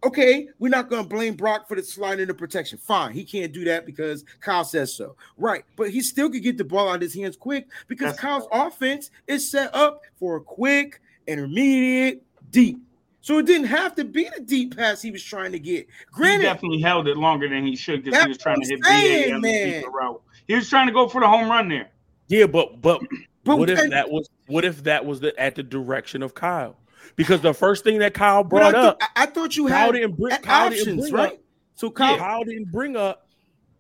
okay, 0.04 0.48
we're 0.60 0.70
not 0.70 0.90
going 0.90 1.04
to 1.04 1.10
blame 1.10 1.36
Brock 1.36 1.68
for 1.68 1.76
the 1.76 1.84
slide 1.84 2.20
into 2.20 2.34
protection. 2.34 2.78
Fine, 2.78 3.14
he 3.14 3.24
can't 3.24 3.52
do 3.52 3.64
that 3.66 3.86
because 3.86 4.24
Kyle 4.40 4.64
says 4.64 4.94
so. 4.96 5.16
Right, 5.38 5.64
but 5.76 5.90
he 5.90 6.02
still 6.02 6.30
could 6.30 6.44
get 6.44 6.58
the 6.58 6.64
ball 6.64 6.90
out 6.90 6.96
of 6.96 7.02
his 7.02 7.16
hands 7.16 7.38
quick 7.38 7.68
because 7.88 8.16
That's- 8.16 8.20
Kyle's 8.20 8.48
offense 8.52 9.12
is 9.28 9.50
set 9.50 9.74
up 9.76 10.02
for 10.20 10.38
a 10.38 10.42
quick, 10.42 11.02
intermediate, 11.28 12.24
deep. 12.52 12.80
So 13.22 13.38
it 13.38 13.46
didn't 13.46 13.68
have 13.68 13.96
to 13.96 14.06
be 14.06 14.30
the 14.36 14.42
deep 14.42 14.76
pass 14.78 15.02
he 15.02 15.12
was 15.12 15.24
trying 15.24 15.52
to 15.52 15.60
get. 15.60 15.88
He 16.18 16.38
definitely 16.38 16.82
held 16.82 17.08
it 17.08 17.18
longer 17.18 17.50
than 17.50 17.66
he 17.66 17.76
should 17.76 18.04
because 18.04 18.24
he 18.24 18.30
was 18.30 18.38
trying 18.38 18.62
to 18.62 18.68
hit 18.68 18.80
what 18.80 18.88
BA 18.88 19.36
on 19.36 19.42
the 19.42 19.48
man. 19.48 19.84
route. 19.92 20.22
He 20.48 20.56
was 20.56 20.70
trying 20.70 20.88
to 20.88 20.94
go 20.94 21.08
for 21.08 21.22
the 21.22 21.28
home 21.28 21.50
run 21.50 21.68
there. 21.68 21.90
Yeah, 22.28 22.46
but 22.46 22.82
but 22.82 23.02
but 23.44 23.60
what 23.60 23.70
if 23.70 23.90
that 23.90 24.10
was 24.10 24.30
what 24.48 24.64
if 24.64 24.84
that 24.84 25.06
was 25.06 25.20
the 25.20 25.38
at 25.40 25.56
the 25.56 25.64
direction 25.64 26.24
of 26.24 26.34
Kyle? 26.34 26.79
Because 27.16 27.42
the 27.42 27.54
first 27.54 27.84
thing 27.84 28.00
that 28.00 28.14
Kyle 28.14 28.44
brought 28.44 28.76
I, 28.76 28.80
up, 28.80 28.98
I, 29.02 29.24
I 29.24 29.26
thought 29.26 29.56
you 29.58 29.68
Kyle 29.68 29.88
had 29.88 29.94
didn't 29.94 30.18
bring 30.18 30.36
Kyle 30.38 30.70
didn't 30.70 30.82
options, 30.82 31.02
bring 31.02 31.14
right? 31.14 31.34
up 31.34 31.40
So 31.76 31.90
Kyle, 31.90 32.18
Kyle 32.18 32.44
didn't 32.44 32.72
bring 32.72 32.96
up 32.96 33.28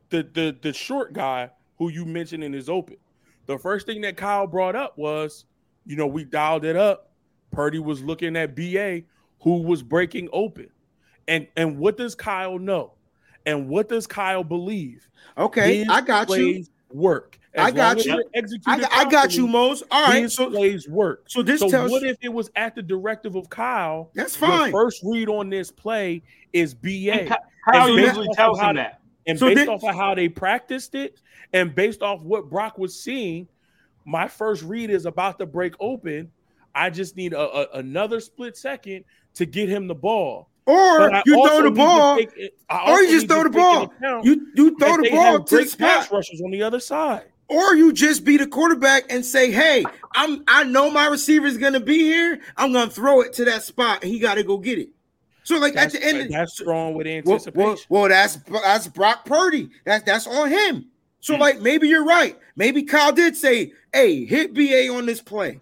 the 0.09 0.24
the 0.34 0.57
the 0.61 0.74
short 0.74 1.13
guy 1.13 1.49
who 1.78 1.89
you 1.89 2.05
mentioned 2.05 2.43
in 2.43 2.53
his 2.53 2.70
open. 2.70 2.97
The 3.45 3.57
first 3.57 3.86
thing 3.86 4.01
that 4.01 4.17
Kyle 4.17 4.45
brought 4.45 4.76
up 4.76 4.97
was, 4.97 5.45
you 5.86 5.95
know, 5.95 6.07
we 6.07 6.24
dialed 6.24 6.65
it 6.65 6.76
up. 6.76 7.11
Purdy 7.51 7.80
was 7.80 8.03
looking 8.03 8.36
at 8.36 8.55
BA 8.55 9.01
who 9.41 9.61
was 9.63 9.82
breaking 9.82 10.30
open. 10.34 10.70
And 11.28 11.47
and 11.55 11.78
what 11.80 11.97
does 11.97 12.15
Kyle 12.15 12.59
know? 12.59 12.93
And 13.45 13.70
what 13.70 13.89
does 13.89 14.05
Kyle 14.05 14.43
believe? 14.43 15.07
okay, 15.38 15.80
His 15.80 15.88
I 15.89 16.01
got 16.01 16.30
you. 16.30 16.65
work. 16.91 17.38
As 17.56 17.66
I 17.68 17.72
got 17.72 18.06
you. 18.06 18.24
they're 18.34 18.43
I, 18.68 18.76
I 18.91 19.10
got 19.10 19.34
you, 19.36 19.43
properly, 19.47 19.47
Mose. 19.70 19.84
All 19.91 20.04
right, 20.04 20.30
so 20.30 20.50
plays 20.52 20.88
work. 20.88 21.24
so 21.28 21.41
this 21.41 21.60
So 21.62 21.70
tells 21.70 21.89
what 21.91 22.04
if 22.04 22.18
it 22.22 22.30
was 22.30 22.52
at 22.56 22.76
the 22.76 22.82
directive 22.82 23.36
of 23.36 23.50
Kyle? 23.50 24.12
that's 24.14 24.34
The 24.36 24.45
fine. 24.47 24.72
first 24.72 25.02
read 25.04 25.30
on 25.30 25.50
this 25.50 25.72
play 25.72 26.22
is 26.54 26.74
BA. 26.74 27.12
And 27.12 27.30
Kyle 27.30 27.88
And 27.88 27.95
based 27.95 28.08
usually 28.08 28.28
off 28.28 28.36
tells 28.36 28.58
of 28.60 28.64
how 28.64 28.70
him 28.70 28.76
they- 28.76 28.82
that. 28.84 29.02
And 29.28 29.38
So 29.39 29.47
based 29.47 29.58
then- 29.58 29.70
off 29.70 29.84
of 29.84 29.95
how 29.95 30.16
they 30.16 30.30
practiced 30.30 30.95
it, 30.95 31.20
and 31.54 31.74
based 31.74 32.02
off 32.02 32.22
what 32.22 32.50
Brock 32.50 32.78
was 32.78 33.00
seeing, 33.00 33.47
my 34.06 34.28
first 34.28 34.64
read 34.64 34.89
is 34.89 35.06
about 35.06 35.38
to 35.39 35.45
break 35.45 35.74
open. 35.80 36.32
I 36.76 36.89
just 36.91 37.16
need 37.18 37.34
a, 37.34 37.39
a- 37.39 37.80
another 37.80 38.20
split 38.20 38.58
second 38.58 39.06
to 39.36 39.45
get 39.45 39.70
him 39.70 39.88
the 39.88 39.95
ball. 39.95 40.50
Or 40.66 41.12
you 41.26 41.47
throw 41.47 41.64
the 41.64 41.72
ball, 41.72 42.18
take 42.18 42.30
or 42.70 43.02
you 43.02 43.10
just 43.12 43.28
throw 43.28 43.41
the 43.41 43.50
ball. 43.50 43.91
You 44.24 44.47
you 44.54 44.78
throw 44.78 44.97
the 44.97 45.10
ball 45.10 45.24
have 45.39 45.45
to 45.45 45.56
the 45.56 45.64
great 45.64 45.78
pass 45.80 46.12
rushers 46.12 46.41
on 46.45 46.52
the 46.52 46.62
other 46.62 46.80
side. 46.80 47.26
Or 47.50 47.76
you 47.76 47.91
just 47.91 48.24
be 48.24 48.38
the 48.38 48.47
quarterback 48.47 49.12
and 49.12 49.26
say, 49.26 49.52
"Hey, 49.52 49.84
I'm 50.14 50.43
I 50.47 50.64
know 50.64 50.89
my 50.89 51.08
receiver 51.08 51.47
is 51.47 51.58
gonna 51.58 51.80
be 51.80 52.00
here. 52.00 52.39
I'm 52.58 52.72
gonna 52.74 52.89
throw 52.91 53.22
it 53.22 53.34
to 53.34 53.45
that 53.45 53.64
spot, 53.64 54.04
and 54.04 54.12
he 54.12 54.20
got 54.20 54.36
to 54.36 54.43
go 54.43 54.58
get 54.58 54.78
it." 54.80 54.89
So 55.43 55.58
like 55.58 55.74
That's, 55.74 55.95
at 55.95 56.02
the 56.02 56.08
end, 56.08 56.22
of, 56.22 56.30
that's 56.30 56.54
strong 56.54 56.93
with 56.93 57.08
well, 57.08 57.16
anticipation. 57.16 57.66
well, 57.66 57.78
well, 57.89 58.10
that's 58.10 58.36
that's 58.64 58.88
Brock 58.88 59.26
Purdy. 59.26 59.70
That's 59.86 60.04
that's 60.06 60.28
on 60.28 60.50
him. 60.50 60.86
So 61.22 61.36
Hmm. 61.36 61.41
like 61.41 61.60
maybe 61.60 61.88
you're 61.88 62.06
right. 62.06 62.38
Maybe 62.56 62.84
Kyle 62.84 63.12
did 63.12 63.36
say, 63.36 63.74
"Hey, 63.93 64.26
hit 64.26 64.54
BA 64.54 64.88
on 64.89 65.06
this 65.06 65.22
play." 65.22 65.60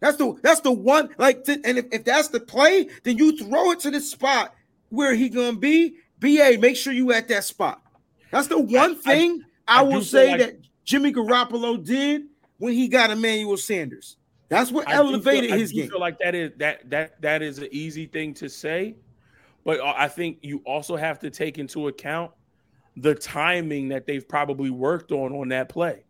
That's 0.00 0.16
the 0.16 0.34
that's 0.42 0.60
the 0.60 0.72
one. 0.72 1.10
Like, 1.18 1.44
to, 1.44 1.60
and 1.64 1.76
if, 1.76 1.86
if 1.92 2.04
that's 2.04 2.28
the 2.28 2.40
play, 2.40 2.88
then 3.02 3.18
you 3.18 3.36
throw 3.36 3.70
it 3.72 3.80
to 3.80 3.90
the 3.90 4.00
spot 4.00 4.54
where 4.88 5.14
he 5.14 5.28
gonna 5.28 5.56
be. 5.58 5.96
BA, 6.20 6.58
make 6.58 6.76
sure 6.76 6.92
you 6.92 7.12
at 7.12 7.28
that 7.28 7.44
spot. 7.44 7.82
That's 8.30 8.46
the 8.48 8.58
one 8.60 8.92
I- 8.92 8.94
thing 8.94 9.42
I, 9.68 9.80
I 9.80 9.82
will 9.82 10.02
say 10.02 10.30
like- 10.32 10.38
that 10.40 10.59
Jimmy 10.90 11.12
Garoppolo 11.12 11.82
did 11.84 12.22
when 12.58 12.72
he 12.72 12.88
got 12.88 13.10
Emmanuel 13.10 13.56
Sanders. 13.56 14.16
That's 14.48 14.72
what 14.72 14.88
I 14.88 14.96
do 14.96 14.96
feel- 14.98 15.06
elevated 15.10 15.52
I 15.52 15.58
his 15.58 15.70
do 15.70 15.76
game. 15.82 15.90
feel 15.90 16.00
like 16.00 16.18
that 16.18 16.34
is 16.34 16.50
that 16.56 16.90
that 16.90 17.22
that 17.22 17.42
is 17.42 17.58
an 17.58 17.68
easy 17.70 18.06
thing 18.06 18.34
to 18.34 18.48
say, 18.48 18.96
but 19.64 19.78
uh, 19.78 19.94
I 19.96 20.08
think 20.08 20.38
you 20.42 20.60
also 20.66 20.96
have 20.96 21.20
to 21.20 21.30
take 21.30 21.58
into 21.58 21.86
account 21.86 22.32
the 22.96 23.14
timing 23.14 23.88
that 23.90 24.04
they've 24.04 24.26
probably 24.28 24.70
worked 24.70 25.12
on 25.12 25.32
on 25.32 25.46
that 25.50 25.68
play. 25.68 26.02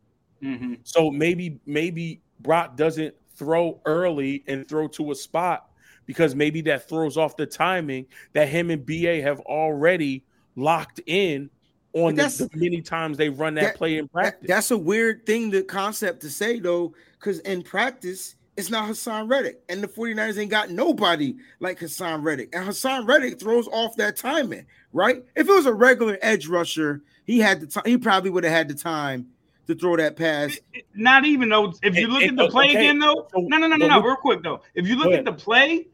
hmm 0.43 0.74
So 0.85 1.11
maybe 1.11 1.61
maybe 1.66 2.22
Brock 2.41 2.78
doesn't 2.78 3.14
throw 3.35 3.83
early 3.85 4.43
and 4.47 4.66
throw 4.66 4.89
to 4.89 5.11
a 5.11 5.14
spot 5.14 5.66
because 6.07 6.35
maybe 6.35 6.62
that 6.62 6.89
throws 6.89 7.18
off 7.18 7.37
the 7.37 7.45
timing 7.45 8.07
that 8.33 8.49
him 8.49 8.70
and 8.70 8.87
BA 8.87 9.20
have 9.20 9.41
already 9.41 10.24
locked 10.57 11.01
in 11.07 11.51
on 11.93 12.14
the, 12.14 12.49
the 12.53 12.59
many 12.59 12.80
times 12.80 13.16
they 13.16 13.28
run 13.28 13.55
that, 13.55 13.62
that- 13.62 13.76
play 13.76 13.99
in 13.99 14.05
That- 14.05 14.12
practice. 14.12 14.49
that's 14.49 14.70
a 14.70 14.78
weird 14.78 15.26
thing, 15.26 15.51
the 15.51 15.62
concept 15.62 16.20
to 16.22 16.30
say 16.30 16.61
though, 16.61 16.95
because 17.18 17.41
in 17.41 17.62
practice, 17.62 18.36
it's 18.57 18.70
not 18.70 18.88
Haason 18.91 19.30
Reddick, 19.30 19.61
and 19.68 19.82
the 19.82 19.88
49ers 19.88 20.38
ain't 20.38 20.51
got 20.51 20.70
nobody 20.70 21.34
like 21.61 21.80
Haason 21.80 22.22
Reddick. 22.22 22.51
And 22.55 22.66
Haason 22.68 23.07
Reddick 23.09 23.41
throws 23.41 23.66
off 23.68 23.97
that 23.97 24.16
timing, 24.16 24.66
right? 24.93 25.24
If 25.34 25.49
it 25.49 25.53
was 25.53 25.66
a 25.66 25.72
regular 25.72 26.18
edge 26.20 26.47
rusher, 26.47 27.03
he 27.24 27.38
had 27.38 27.61
the 27.61 27.66
time, 27.66 27.84
he 27.86 27.97
probably 27.97 28.30
would 28.30 28.45
have 28.45 28.53
had 28.53 28.68
the 28.68 28.74
time 28.74 29.28
to 29.66 29.74
throw 29.74 29.97
that 29.97 30.16
pass. 30.16 30.59
Not 30.95 31.24
even 31.24 31.49
though, 31.49 31.72
if 31.82 31.97
you 31.97 32.05
And- 32.05 32.12
look 32.12 32.22
and- 32.22 32.38
at 32.41 32.45
the 32.47 32.51
play 32.51 32.68
okay, 32.70 32.76
again, 32.76 32.99
though, 32.99 33.28
no, 33.34 33.57
no, 33.57 33.66
no, 33.66 33.76
no, 33.76 33.86
no, 33.86 34.03
real 34.03 34.16
quick 34.16 34.43
though. 34.43 34.61
If 34.74 34.86
you 34.86 34.97
look 34.97 35.12
at 35.12 35.24
the 35.24 35.32
play, 35.32 35.86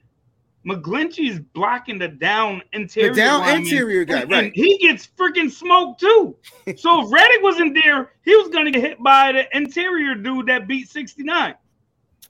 McGlinchey's 0.66 1.38
blocking 1.38 1.98
the 1.98 2.08
down 2.08 2.62
interior. 2.72 3.10
The 3.14 3.16
down 3.20 3.40
lineman, 3.40 3.62
interior 3.62 4.04
guy, 4.04 4.20
and- 4.22 4.30
right. 4.30 4.44
And 4.46 4.54
he 4.54 4.78
gets 4.78 5.08
freaking 5.16 5.50
smoked 5.50 6.00
too. 6.00 6.36
so 6.76 7.06
if 7.06 7.12
Reddick 7.12 7.42
wasn't 7.42 7.74
there, 7.82 8.12
he 8.24 8.34
was 8.36 8.48
gonna 8.48 8.70
get 8.70 8.82
hit 8.82 9.02
by 9.02 9.32
the 9.32 9.56
interior 9.56 10.14
dude 10.14 10.46
that 10.46 10.66
beat 10.66 10.88
69. 10.88 11.54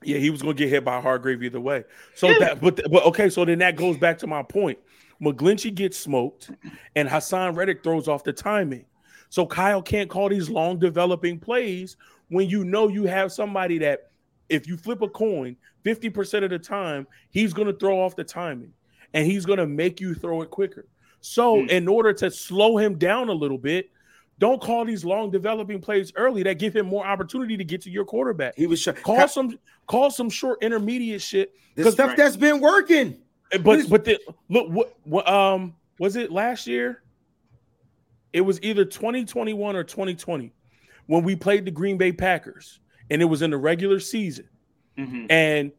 Yeah, 0.03 0.19
he 0.19 0.29
was 0.29 0.43
going 0.43 0.55
to 0.57 0.63
get 0.63 0.69
hit 0.71 0.85
by 0.85 1.01
Hargrave 1.01 1.43
either 1.43 1.59
way. 1.59 1.83
So 2.15 2.29
Yeah. 2.29 2.39
that, 2.41 2.61
but 2.61 2.81
but 2.91 3.05
okay, 3.07 3.31
so 3.31 3.47
then 3.47 3.59
that 3.61 3.77
goes 3.77 3.97
back 3.97 4.19
to 4.19 4.27
my 4.27 4.43
point. 4.43 4.79
McGlinchey 5.23 5.75
gets 5.75 5.99
smoked, 5.99 6.51
and 6.95 7.09
Haason 7.09 7.57
Reddick 7.57 7.83
throws 7.83 8.07
off 8.07 8.23
the 8.23 8.33
timing. 8.33 8.85
So 9.31 9.47
Kyle 9.47 9.81
can't 9.81 10.11
call 10.11 10.29
these 10.29 10.51
long 10.51 10.79
developing 10.79 11.41
plays 11.41 11.97
when 12.29 12.49
you 12.49 12.63
know 12.65 12.89
you 12.89 13.05
have 13.05 13.33
somebody 13.33 13.79
that, 13.79 14.11
if 14.49 14.67
you 14.67 14.77
flip 14.77 15.03
a 15.03 15.09
coin, 15.09 15.57
fifty 15.85 16.11
percent 16.11 16.45
of 16.45 16.51
the 16.51 16.59
time 16.59 17.07
he's 17.31 17.53
going 17.53 17.69
to 17.69 17.75
throw 17.75 18.01
off 18.01 18.17
the 18.17 18.25
timing, 18.25 18.73
and 19.15 19.27
he's 19.27 19.45
going 19.47 19.59
to 19.59 19.67
make 19.67 20.01
you 20.01 20.15
throw 20.15 20.43
it 20.43 20.51
quicker. 20.51 20.87
So 21.21 21.63
Hmm. 21.63 21.69
in 21.71 21.89
order 21.89 22.13
to 22.15 22.31
slow 22.31 22.77
him 22.77 22.97
down 22.99 23.29
a 23.29 23.33
little 23.33 23.59
bit. 23.59 23.91
Don't 24.39 24.61
call 24.61 24.85
these 24.85 25.03
long 25.03 25.31
developing 25.31 25.81
plays 25.81 26.13
early 26.15 26.43
that 26.43 26.59
give 26.59 26.77
him 26.77 26.85
more 26.85 27.07
opportunity 27.07 27.57
to 27.57 27.65
get 27.65 27.81
to 27.81 27.91
your 27.91 28.05
quarterback. 28.05 28.55
He 28.55 28.67
was 28.67 28.79
sh- 28.83 28.89
Call 29.03 29.27
some 29.29 29.59
call 29.87 30.11
some 30.11 30.29
short 30.29 30.63
intermediate 30.63 31.23
shit. 31.23 31.55
the 31.75 31.85
'cause- 31.85 31.95
stuff 31.95 32.17
that's 32.17 32.37
been 32.37 32.61
working. 32.61 33.17
But 33.63 33.89
but 33.89 34.05
the, 34.05 34.21
look 34.51 34.69
what, 34.69 34.95
what 35.05 35.27
um 35.27 35.75
was 35.99 36.17
it 36.17 36.31
last 36.31 36.67
year? 36.67 37.03
It 38.35 38.43
was 38.43 38.61
either 38.63 38.85
2021 38.85 39.75
or 39.75 39.85
2020 39.85 40.53
when 41.07 41.25
we 41.25 41.35
played 41.35 41.65
the 41.65 41.71
Green 41.71 41.97
Bay 41.97 42.13
Packers 42.13 42.81
and 43.11 43.23
it 43.23 43.27
was 43.27 43.43
in 43.43 43.51
the 43.51 43.57
regular 43.59 44.01
season 44.01 44.49
Mhm. 44.99 45.27
and 45.31 45.73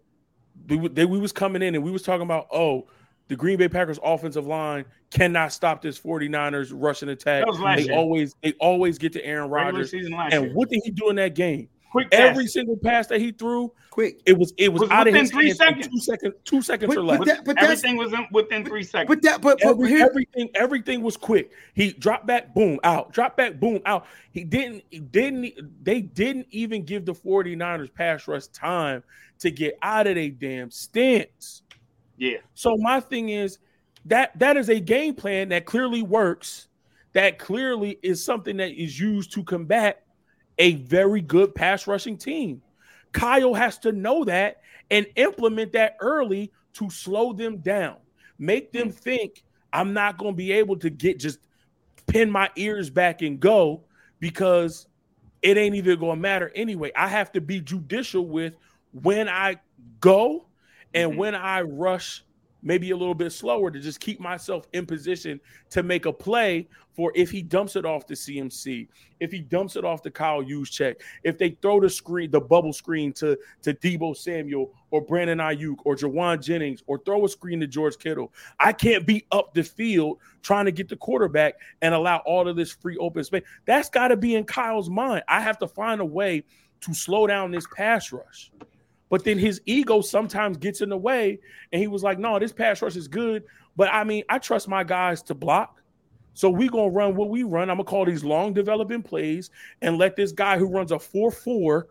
we, 0.69 0.87
they, 0.89 1.05
we 1.05 1.19
was 1.19 1.31
coming 1.31 1.61
in 1.61 1.75
and 1.75 1.83
we 1.83 1.91
was 1.91 2.01
talking 2.03 2.23
about 2.23 2.47
oh 2.51 2.87
the 3.29 3.35
Green 3.35 3.57
Bay 3.57 3.67
Packers 3.67 3.99
offensive 4.03 4.47
line 4.47 4.85
cannot 5.11 5.51
stop 5.51 5.81
this 5.81 5.99
49ers 5.99 6.71
rushing 6.73 7.09
attack. 7.09 7.41
That 7.43 7.47
was 7.49 7.59
last 7.59 7.79
They 7.79 7.83
year. 7.85 7.95
always 7.97 8.35
they 8.41 8.53
always 8.53 8.97
get 8.97 9.11
to 9.13 9.25
Aaron 9.25 9.49
Rodgers. 9.49 9.91
And 9.93 10.09
year. 10.31 10.53
what 10.53 10.69
did 10.69 10.81
he 10.85 10.91
do 10.91 11.09
in 11.09 11.17
that 11.17 11.35
game? 11.35 11.67
Quick 11.91 12.07
Every 12.11 12.43
pass. 12.45 12.53
single 12.53 12.77
pass 12.77 13.07
that 13.07 13.19
he 13.21 13.31
threw, 13.31 13.71
Quick. 13.91 14.21
it 14.25 14.37
was 14.37 14.53
it 14.57 14.71
was, 14.71 14.81
Was 14.81 14.91
out 14.91 15.07
of 15.07 15.13
within 15.13 15.21
his 15.21 15.31
three 15.31 15.51
seconds. 15.51 15.87
two 15.87 15.99
seconds, 15.99 16.33
two 16.43 16.61
seconds 16.61 16.87
But- 16.93 16.97
or 16.97 17.05
but 17.05 17.19
less. 17.19 17.27
that- 17.37 17.45
but 17.45 17.55
that's 17.55 17.65
Everything 17.83 17.97
was 17.97 18.13
in, 18.13 18.27
within 18.31 18.65
three 18.65 18.83
seconds. 18.83 19.07
but 19.07 19.21
that 19.23 19.41
but, 19.41 19.59
but 19.63 19.69
Every- 19.69 19.89
here, 19.89 20.05
everything 20.05 20.49
everything 20.55 21.01
was 21.01 21.15
quick. 21.17 21.51
He 21.73 21.91
dropped 21.93 22.25
back, 22.27 22.53
boom, 22.53 22.79
out. 22.83 23.11
Drop 23.13 23.37
back, 23.37 23.59
boom, 23.59 23.79
out. 23.85 24.05
He 24.31 24.43
didn't 24.43 24.83
he 24.91 24.99
didn't 24.99 25.83
they 25.83 26.01
didn't 26.01 26.47
even 26.51 26.83
give 26.83 27.05
the 27.05 27.13
49ers 27.13 27.93
pass 27.93 28.27
rush 28.27 28.47
time 28.47 29.03
to 29.39 29.49
get 29.51 29.77
out 29.81 30.07
of 30.07 30.15
their 30.15 30.29
damn 30.29 30.69
stance. 30.71 31.61
yeah. 32.17 32.37
So 32.53 32.75
my 32.77 32.99
thing 32.99 33.29
is 33.29 33.59
that 34.05 34.37
that 34.39 34.57
is 34.57 34.69
a 34.69 34.79
game 34.79 35.13
plan 35.15 35.49
that 35.49 35.65
clearly 35.65 36.01
works. 36.01 36.67
That 37.13 37.39
clearly 37.39 37.97
is 38.03 38.23
something 38.23 38.57
that 38.57 38.71
is 38.71 38.99
used 38.99 39.31
to 39.33 39.43
combat 39.43 40.03
a 40.57 40.75
very 40.75 41.21
good 41.21 41.53
pass 41.55 41.87
rushing 41.87 42.17
team. 42.17 42.61
Kyle 43.11 43.53
has 43.53 43.77
to 43.79 43.91
know 43.91 44.23
that 44.25 44.61
and 44.91 45.05
implement 45.15 45.73
that 45.73 45.97
early 45.99 46.51
to 46.73 46.89
slow 46.89 47.33
them 47.33 47.57
down. 47.57 47.97
Make 48.39 48.71
them 48.71 48.91
think 48.91 49.43
I'm 49.73 49.93
not 49.93 50.17
going 50.17 50.33
to 50.33 50.37
be 50.37 50.51
able 50.51 50.77
to 50.77 50.89
get 50.89 51.19
just 51.19 51.39
pin 52.07 52.29
my 52.29 52.49
ears 52.55 52.89
back 52.89 53.21
and 53.21 53.39
go 53.39 53.83
because 54.19 54.87
it 55.41 55.57
ain't 55.57 55.75
even 55.75 55.99
going 55.99 56.17
to 56.17 56.21
matter 56.21 56.51
anyway. 56.55 56.91
I 56.95 57.07
have 57.07 57.31
to 57.33 57.41
be 57.41 57.59
judicial 57.59 58.25
with 58.25 58.55
when 58.91 59.27
I 59.27 59.57
go 59.99 60.47
and 60.93 61.13
Mhm. 61.13 61.17
when 61.17 61.35
I 61.35 61.61
rush 61.61 62.23
maybe 62.63 62.91
a 62.91 62.97
little 62.97 63.13
bit 63.13 63.31
slower 63.31 63.69
to 63.69 63.79
just 63.79 63.99
keep 63.99 64.19
myself 64.19 64.67
in 64.73 64.85
position 64.85 65.39
to 65.69 65.83
make 65.83 66.05
a 66.05 66.13
play 66.13 66.67
for 66.97 67.11
if 67.13 67.29
he 67.29 67.43
dumps 67.43 67.75
it 67.75 67.85
off 67.85 68.07
to 68.07 68.15
CMC, 68.15 68.87
if 69.19 69.31
he 69.31 69.39
dumps 69.39 69.75
it 69.75 69.85
off 69.85 70.01
to 70.01 70.09
Kyle 70.09 70.43
check, 70.65 70.97
if 71.23 71.37
they 71.37 71.51
throw 71.61 71.79
the 71.79 71.89
screen, 71.89 72.31
the 72.31 72.41
bubble 72.41 72.73
screen 72.73 73.13
to, 73.13 73.37
to 73.61 73.75
Deebo 73.75 74.17
Samuel 74.17 74.73
or 74.89 75.01
Brandon 75.01 75.37
Aiyuk 75.37 75.75
or 75.85 75.95
Jauan 75.95 76.41
Jennings 76.41 76.81
or 76.87 76.97
throw 76.97 77.23
a 77.23 77.29
screen 77.29 77.59
to 77.59 77.67
George 77.67 77.99
Kittle. 77.99 78.33
I 78.59 78.73
can't 78.73 79.05
be 79.05 79.27
up 79.31 79.53
the 79.53 79.63
field 79.63 80.17
trying 80.41 80.65
to 80.65 80.71
get 80.71 80.89
the 80.89 80.95
quarterback 80.95 81.53
and 81.83 81.93
allow 81.93 82.17
all 82.25 82.47
of 82.47 82.55
this 82.55 82.71
free 82.71 82.97
open 82.97 83.23
space. 83.23 83.43
That's 83.65 83.91
got 83.91 84.07
to 84.07 84.17
be 84.17 84.33
in 84.33 84.45
Kyle's 84.45 84.89
mind. 84.89 85.23
I 85.27 85.39
have 85.39 85.59
to 85.59 85.67
find 85.67 86.01
a 86.01 86.05
way 86.05 86.45
to 86.81 86.93
slow 86.95 87.27
down 87.27 87.51
this 87.51 87.67
pass 87.75 88.11
rush. 88.11 88.51
But 89.09 89.23
then 89.23 89.37
his 89.37 89.61
ego 89.67 90.01
sometimes 90.01 90.57
gets 90.57 90.81
in 90.81 90.89
the 90.89 90.97
way, 90.97 91.39
and 91.71 91.79
he 91.79 91.87
was 91.87 92.03
like, 92.03 92.19
"No, 92.19 92.39
this 92.39 92.51
pass 92.51 92.81
rush 92.81 92.97
is 92.97 93.07
good, 93.07 93.43
but 93.77 93.87
I 93.93 94.03
mean, 94.03 94.23
I 94.27 94.39
trust 94.39 94.67
my 94.67 94.83
guys 94.83 95.21
to 95.23 95.33
block, 95.33 95.76
so 96.37 96.51
we're 96.51 96.69
gonna 96.69 96.89
run 96.91 97.15
what 97.15 97.29
we 97.29 97.41
run. 97.41 97.67
I'm 97.71 97.77
gonna 97.77 97.83
call 97.89 98.05
these 98.05 98.23
long 98.23 98.53
developing 98.53 99.01
plays 99.01 99.49
and 99.81 99.97
let 99.97 100.15
this 100.15 100.31
guy 100.31 100.59
who 100.59 100.67
runs 100.67 100.91
a 100.91 100.99
four 100.99 101.31
four 101.31 101.87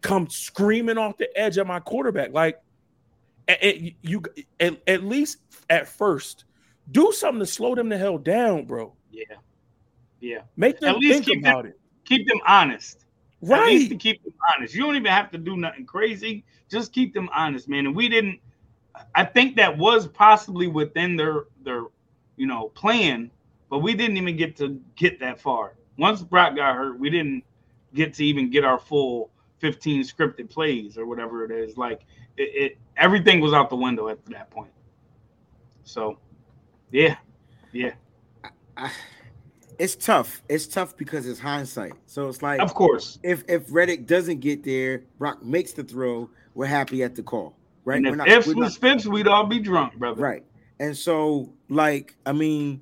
come 0.00 0.28
screaming 0.30 0.96
off 0.96 1.16
the 1.18 1.28
edge 1.36 1.58
of 1.58 1.66
my 1.66 1.80
quarterback. 1.80 2.32
Like, 2.32 2.60
you 3.58 4.22
at, 4.60 4.80
at 4.86 5.02
least 5.02 5.38
at 5.68 5.88
first, 5.88 6.44
do 6.92 7.10
something 7.10 7.40
to 7.40 7.46
slow 7.46 7.74
them 7.74 7.88
the 7.88 7.98
hell 7.98 8.16
down, 8.16 8.64
bro. 8.64 8.94
Yeah. 9.10 9.24
Yeah. 10.20 10.42
Make 10.56 10.78
them 10.78 10.90
At 10.90 10.98
least 10.98 11.12
think 11.14 11.24
keep 11.24 11.42
them- 11.42 11.52
about 11.52 11.66
it. 11.66 11.80
Keep 12.04 12.28
them 12.28 12.38
honest. 12.46 13.06
At 13.42 13.66
least 13.66 13.90
to 13.90 13.96
keep 13.96 14.22
them 14.22 14.34
honest. 14.54 14.72
You 14.72 14.82
don't 14.82 14.94
even 14.94 15.10
have 15.10 15.32
to 15.32 15.38
do 15.38 15.56
nothing 15.56 15.84
crazy. 15.84 16.44
Just 16.70 16.92
keep 16.92 17.12
them 17.12 17.28
honest, 17.34 17.68
man. 17.68 17.86
And 17.86 17.96
we 17.96 18.08
didn't. 18.08 18.38
I 19.16 19.24
think 19.24 19.56
that 19.56 19.76
was 19.76 20.06
possibly 20.06 20.68
within 20.68 21.16
their 21.16 21.46
their 21.64 21.86
you 22.36 22.46
know 22.46 22.68
plan, 22.68 23.32
but 23.70 23.78
we 23.80 23.94
didn't 23.94 24.16
even 24.16 24.36
get 24.36 24.56
to 24.56 24.80
get 24.96 25.18
that 25.20 25.40
far. 25.40 25.74
Once 25.98 26.22
Brock 26.22 26.56
got 26.56 26.74
hurt, 26.76 26.98
we 26.98 27.10
didn't 27.10 27.44
get 27.94 28.12
to 28.14 28.24
even 28.24 28.50
get 28.50 28.64
our 28.64 28.78
full 28.78 29.30
15 29.60 30.02
scripted 30.02 30.50
plays 30.50 30.98
or 30.98 31.06
whatever 31.06 31.44
it 31.44 31.50
is. 31.50 31.76
Like 31.76 32.02
it, 32.36 32.42
it 32.72 32.78
everything 32.96 33.40
was 33.40 33.52
out 33.52 33.70
the 33.70 33.76
window 33.76 34.08
at 34.08 34.24
that 34.26 34.50
point. 34.50 34.70
So, 35.84 36.18
yeah, 36.90 37.16
yeah, 37.72 37.92
I, 38.76 38.90
it's 39.78 39.96
tough. 39.96 40.42
It's 40.48 40.66
tough 40.66 40.96
because 40.96 41.26
it's 41.26 41.38
hindsight. 41.40 41.92
So 42.06 42.28
it's 42.28 42.42
like 42.42 42.60
of 42.60 42.74
course. 42.74 43.18
if 43.22 43.44
if 43.48 43.64
Reddick 43.70 44.06
doesn't 44.06 44.40
get 44.40 44.62
there, 44.64 45.02
Brock 45.18 45.44
makes 45.44 45.72
the 45.72 45.84
throw. 45.84 46.30
We're 46.54 46.66
happy 46.66 47.02
at 47.02 47.14
the 47.14 47.22
call, 47.22 47.56
right? 47.84 47.96
And 47.96 48.06
We're 48.06 48.12
if 48.12 48.16
not- 48.18 48.28
ifs 48.28 48.46
we're 48.46 48.54
was 48.54 48.80
not- 48.80 48.80
fifths, 48.92 49.06
we'd 49.06 49.26
all 49.26 49.44
be 49.46 49.58
drunk, 49.58 49.96
brother. 49.96 50.22
right. 50.22 50.44
And 50.80 50.96
so, 50.96 51.52
like, 51.68 52.16
I 52.26 52.32
mean, 52.32 52.80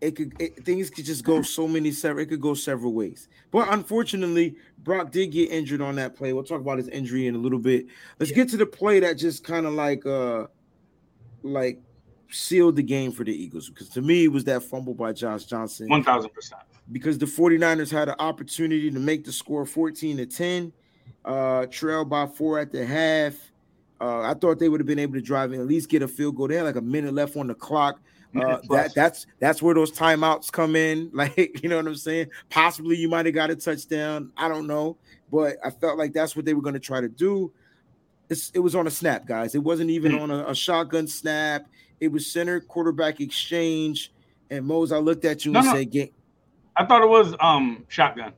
it 0.00 0.16
could 0.16 0.34
it, 0.40 0.64
things 0.64 0.88
could 0.88 1.04
just 1.04 1.24
go 1.24 1.42
so 1.42 1.68
many 1.68 1.92
several. 1.92 2.22
It 2.22 2.28
could 2.28 2.40
go 2.40 2.54
several 2.54 2.92
ways. 2.92 3.28
But 3.50 3.68
unfortunately, 3.72 4.56
Brock 4.78 5.10
did 5.10 5.28
get 5.28 5.50
injured 5.50 5.80
on 5.80 5.96
that 5.96 6.16
play. 6.16 6.32
We'll 6.32 6.44
talk 6.44 6.60
about 6.60 6.78
his 6.78 6.88
injury 6.88 7.26
in 7.26 7.34
a 7.34 7.38
little 7.38 7.58
bit. 7.58 7.86
Let's 8.18 8.32
get 8.32 8.48
to 8.50 8.56
the 8.56 8.66
play 8.66 9.00
that 9.00 9.14
just 9.14 9.44
kind 9.44 9.66
of 9.66 9.74
like 9.74 10.06
uh 10.06 10.46
like 11.42 11.80
sealed 12.30 12.76
the 12.76 12.82
game 12.82 13.12
for 13.12 13.24
the 13.24 13.32
Eagles 13.32 13.68
because 13.68 13.88
to 13.90 14.02
me 14.02 14.24
it 14.24 14.32
was 14.32 14.44
that 14.44 14.62
fumble 14.62 14.94
by 14.94 15.12
Josh 15.12 15.44
Johnson. 15.44 15.88
1000%. 15.88 16.30
Because 16.92 17.18
the 17.18 17.26
49ers 17.26 17.90
had 17.90 18.08
an 18.08 18.16
opportunity 18.18 18.90
to 18.90 18.98
make 18.98 19.24
the 19.24 19.32
score 19.32 19.64
14 19.64 20.16
to 20.16 20.26
10, 20.26 20.72
uh, 21.24 21.66
trail 21.66 22.04
by 22.04 22.26
four 22.26 22.58
at 22.58 22.72
the 22.72 22.84
half. 22.84 23.34
Uh, 24.00 24.22
I 24.22 24.34
thought 24.34 24.58
they 24.58 24.68
would 24.68 24.80
have 24.80 24.86
been 24.86 24.98
able 24.98 25.14
to 25.14 25.20
drive 25.20 25.52
and 25.52 25.60
at 25.60 25.68
least 25.68 25.88
get 25.88 26.02
a 26.02 26.08
field 26.08 26.36
goal. 26.36 26.48
They 26.48 26.56
had 26.56 26.64
like 26.64 26.76
a 26.76 26.80
minute 26.80 27.14
left 27.14 27.36
on 27.36 27.46
the 27.46 27.54
clock. 27.54 28.00
Uh, 28.36 28.58
that 28.70 28.94
that's 28.94 29.26
that's 29.40 29.60
where 29.62 29.74
those 29.74 29.90
timeouts 29.92 30.50
come 30.52 30.76
in. 30.76 31.10
Like, 31.14 31.62
you 31.62 31.68
know 31.68 31.76
what 31.76 31.86
I'm 31.86 31.96
saying? 31.96 32.28
Possibly 32.48 32.96
you 32.96 33.08
might 33.08 33.26
have 33.26 33.34
got 33.34 33.50
a 33.50 33.56
touchdown. 33.56 34.32
I 34.36 34.48
don't 34.48 34.66
know, 34.66 34.96
but 35.30 35.56
I 35.64 35.70
felt 35.70 35.98
like 35.98 36.12
that's 36.12 36.36
what 36.36 36.44
they 36.44 36.54
were 36.54 36.62
going 36.62 36.74
to 36.74 36.80
try 36.80 37.00
to 37.00 37.08
do. 37.08 37.52
It's, 38.28 38.50
it 38.54 38.60
was 38.60 38.76
on 38.76 38.86
a 38.86 38.90
snap, 38.90 39.26
guys. 39.26 39.56
It 39.56 39.62
wasn't 39.62 39.90
even 39.90 40.12
Mm. 40.12 40.20
on 40.20 40.30
a, 40.30 40.46
a 40.50 40.54
shotgun 40.54 41.08
snap. 41.08 41.66
It 41.98 42.08
was 42.12 42.30
center 42.32 42.60
quarterback 42.60 43.20
exchange. 43.20 44.12
And 44.50 44.64
Mose, 44.64 44.92
I 44.92 44.98
looked 44.98 45.24
at 45.24 45.44
you 45.44 45.50
No, 45.52 45.58
and 45.58 45.66
no. 45.68 45.74
said, 45.74 45.90
"Get 45.90 46.12
I 46.76 46.86
thought 46.86 47.02
it 47.02 47.08
was 47.08 47.34
um 47.40 47.84
shotgun. 47.88 48.32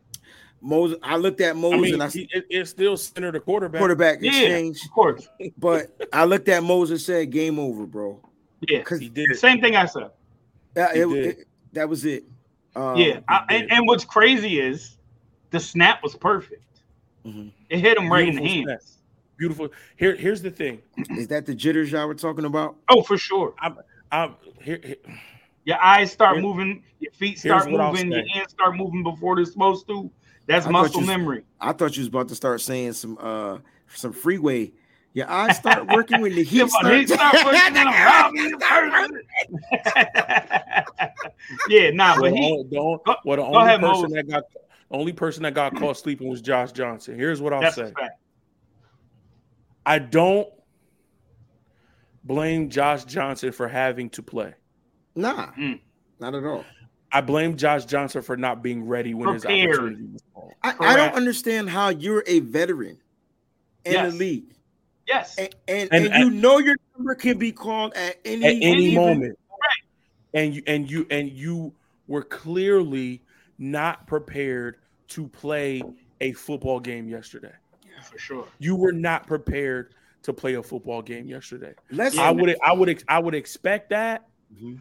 Mose." 0.62 0.94
I 1.02 1.16
looked 1.16 1.40
at 1.42 1.56
Mose 1.56 1.74
I 1.74 1.76
mean, 1.78 1.94
and 1.94 2.02
I 2.02 2.08
he, 2.08 2.28
it, 2.32 2.46
it's 2.48 2.70
still 2.70 2.96
center 2.96 3.30
the 3.30 3.40
quarterback. 3.40 3.78
quarterback 3.80 4.18
Yeah, 4.22 4.30
exchange, 4.30 4.82
of 4.84 4.90
course. 4.92 5.28
but 5.58 5.94
I 6.12 6.24
looked 6.24 6.48
at 6.48 6.62
Mose 6.62 6.90
and 6.90 7.00
said, 7.00 7.30
"Game 7.30 7.58
over, 7.58 7.84
bro." 7.86 8.20
Yeah. 8.68 8.78
Because 8.78 9.00
He 9.00 9.08
did. 9.08 9.36
Same 9.38 9.60
thing 9.60 9.76
I 9.76 9.86
said. 9.86 10.10
that, 10.74 10.94
He 10.94 11.02
it- 11.02 11.08
did. 11.08 11.26
it- 11.26 11.48
that 11.72 11.88
was 11.88 12.04
it. 12.04 12.24
Um, 12.76 12.96
yeah. 12.96 13.20
I, 13.28 13.44
and, 13.48 13.72
and 13.72 13.86
what's 13.86 14.04
crazy 14.04 14.60
is 14.60 14.96
the 15.50 15.60
snap 15.60 16.02
was 16.02 16.14
perfect. 16.14 16.64
Mhm. 17.26 17.50
It 17.70 17.78
hit 17.80 17.96
him 17.98 18.10
right 18.10 18.28
in 18.28 18.34
the 18.36 18.40
Beautiful 18.42 18.70
hands. 18.72 18.84
snap. 18.84 18.98
Beautiful. 19.38 19.68
Here, 19.96 20.14
here's 20.16 20.42
the 20.42 20.50
thing. 20.50 20.80
Is 21.10 21.28
that 21.28 21.46
the 21.46 21.54
jitters 21.54 21.90
y'all 21.90 22.06
were 22.06 22.14
talking 22.14 22.44
about? 22.44 22.76
Oh, 22.88 23.02
for 23.02 23.16
sure. 23.18 23.54
I'm 23.58 23.76
here. 24.60 24.80
here- 24.84 24.96
Your 25.64 25.82
eyes 25.82 26.12
start 26.12 26.34
Here- 26.36 26.42
moving, 26.42 26.82
your 27.00 27.12
feet 27.12 27.38
start 27.38 27.70
moving, 27.70 28.12
your 28.12 28.26
hands 28.28 28.50
start 28.50 28.76
moving 28.76 29.02
before 29.02 29.36
they're 29.36 29.44
supposed 29.44 29.86
to. 29.88 30.10
That's 30.46 30.66
I 30.66 30.70
muscle 30.70 31.00
you- 31.00 31.06
memory. 31.06 31.44
I 31.60 31.72
thought 31.72 31.96
you 31.96 32.00
was 32.02 32.08
about 32.08 32.28
to 32.28 32.34
start 32.34 32.60
saying 32.60 32.92
some 32.94 33.16
uh 33.20 33.58
some 33.94 34.12
freeway. 34.12 34.72
Your 35.14 35.28
eyes 35.30 35.56
start 35.62 35.86
working 35.88 36.20
when 36.22 36.34
the 36.34 36.42
Yeah, 36.44 36.64
heat 36.64 36.70
starts. 36.70 37.12
start 37.12 37.34
working 37.44 37.76
on 37.76 37.92
him. 37.92 38.06
Rob 38.06 38.32
me 38.32 38.52
first. 38.60 39.14
yeah, 41.68 41.90
nah, 41.90 42.14
well, 42.20 42.22
but 42.22 42.30
the 42.30 42.36
he 42.36 42.50
only, 42.52 42.64
the 42.70 42.78
only, 42.78 42.98
Go- 43.04 43.16
well, 43.24 43.36
the 43.36 43.42
go 43.42 43.48
only 43.48 43.58
ahead, 43.68 43.80
person 43.80 44.02
Moses. 44.02 44.12
that 44.14 44.28
got 44.28 44.42
only 44.90 45.12
person 45.12 45.42
that 45.44 45.54
got 45.54 45.74
caught 45.76 45.96
sleeping 45.96 46.28
was 46.28 46.40
Josh 46.40 46.72
Johnson. 46.72 47.14
Here's 47.16 47.40
what 47.40 47.52
I'll 47.52 47.60
that's 47.60 47.76
say. 47.76 47.92
I 49.84 49.98
don't 49.98 50.48
blame 52.24 52.68
Josh 52.70 53.04
Johnson 53.04 53.52
for 53.52 53.68
having 53.68 54.10
to 54.10 54.22
play. 54.22 54.54
Nah, 55.14 55.48
Mm. 55.52 55.80
not 56.20 56.34
at 56.34 56.44
all. 56.44 56.64
I 57.10 57.20
blame 57.20 57.56
Josh 57.56 57.84
Johnson 57.84 58.22
for 58.22 58.36
not 58.36 58.62
being 58.62 58.84
ready 58.86 59.12
when 59.12 59.34
his 59.34 59.44
opportunity 59.44 60.04
was 60.12 60.22
called. 60.32 60.52
I, 60.62 60.74
I 60.80 60.96
don't 60.96 61.14
understand 61.14 61.68
how 61.68 61.90
you're 61.90 62.24
a 62.26 62.40
veteran 62.40 62.98
in 63.84 63.92
Yes. 63.92 64.12
the 64.12 64.18
league, 64.18 64.54
Yes. 65.06 65.36
and 65.38 65.54
and, 65.68 65.88
And- 65.92 66.06
and 66.06 66.14
you 66.24 66.30
know 66.30 66.58
your 66.58 66.76
number 66.96 67.14
can 67.14 67.38
be 67.38 67.52
called 67.52 67.92
at 67.94 68.16
any 68.24 68.44
At 68.44 68.50
any 68.62 68.90
given- 68.90 68.94
moment. 68.94 69.38
And 70.34 70.54
you 70.54 70.62
and 70.66 70.90
you 70.90 71.06
and 71.10 71.30
you 71.30 71.74
were 72.06 72.22
clearly 72.22 73.22
not 73.58 74.06
prepared 74.06 74.76
to 75.08 75.28
play 75.28 75.82
a 76.22 76.32
football 76.32 76.80
game 76.80 77.06
yesterday. 77.08 77.52
Yeah, 77.84 78.00
for 78.02 78.18
sure. 78.18 78.46
You 78.58 78.74
were 78.76 78.92
not 78.92 79.26
prepared 79.26 79.94
to 80.22 80.32
play 80.32 80.54
a 80.54 80.62
football 80.62 81.02
game 81.02 81.26
yesterday. 81.26 81.74
Let's 81.90 82.16
I 82.16 82.30
would 82.30 82.56
I 82.64 82.72
would 82.72 83.04
I 83.08 83.18
would 83.18 83.34
expect 83.34 83.90
that. 83.90 84.26
Mhm. 84.58 84.80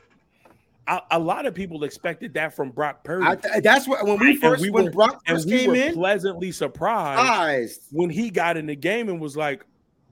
A, 0.88 1.02
a 1.12 1.20
lot 1.20 1.46
of 1.46 1.54
people 1.54 1.84
expected 1.84 2.34
that 2.36 2.56
from 2.56 2.70
Brock 2.72 3.04
Purdy. 3.04 3.26
I, 3.26 3.60
that's 3.60 3.88
what 3.90 4.06
when 4.06 4.20
we 4.20 4.32
And 4.32 4.40
first 4.40 4.62
we 4.62 4.70
when 4.70 4.86
were- 4.86 4.92
Brock 4.92 5.22
and 5.28 5.44
we 5.46 5.52
came 5.52 5.70
were 5.72 5.76
in, 5.76 5.94
pleasantly 5.94 6.52
surprised 6.54 7.20
eyes. 7.30 7.80
when 7.92 8.10
he 8.10 8.30
got 8.30 8.56
in 8.56 8.68
the 8.68 8.76
game 8.76 9.10
and 9.10 9.20
was 9.20 9.36
like, 9.36 9.66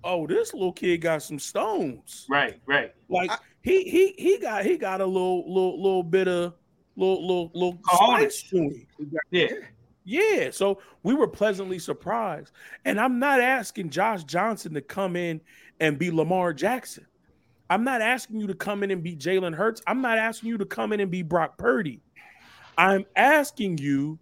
"Oh, 0.03 0.27
this 0.27 0.53
little 0.53 0.71
kid 0.73 0.97
got 0.97 1.23
some 1.23 1.39
stones." 1.39 2.25
Right, 2.29 2.59
right. 2.65 2.93
Like 3.09 3.31
I- 3.31 3.37
he 3.61 3.83
he 3.83 4.13
he 4.17 4.37
got 4.39 4.65
he 4.65 4.77
got 4.77 5.01
a 5.01 5.05
little 5.05 5.45
little 5.47 5.81
little 5.81 6.03
bit 6.03 6.27
of 6.27 6.53
little 6.95 7.21
little 7.21 7.51
little 7.53 7.79
spice 7.93 8.41
to 8.49 8.57
him. 8.57 8.87
Yeah. 9.31 9.47
Yeah, 10.05 10.49
so 10.49 10.81
we 11.03 11.13
were 11.13 11.27
pleasantly 11.27 11.77
surprised. 11.77 12.51
And 12.85 12.99
I'm 12.99 13.19
not 13.19 13.39
asking 13.41 13.91
Josh 13.91 14.23
Johnson 14.23 14.73
to 14.73 14.81
come 14.81 15.15
in 15.15 15.39
and 15.79 15.99
be 15.99 16.09
Lamar 16.09 16.51
Jackson. 16.51 17.05
I'm 17.69 17.83
not 17.83 18.01
asking 18.01 18.39
you 18.39 18.47
to 18.47 18.55
come 18.55 18.81
in 18.81 18.89
and 18.89 19.03
be 19.03 19.15
Jalen 19.15 19.53
Hurts. 19.53 19.83
I'm 19.85 20.01
not 20.01 20.17
asking 20.17 20.49
you 20.49 20.57
to 20.57 20.65
come 20.65 20.93
in 20.93 20.99
and 20.99 21.11
be 21.11 21.21
Brock 21.21 21.59
Purdy. 21.59 22.01
I'm 22.75 23.05
asking 23.15 23.77
you, 23.77 24.17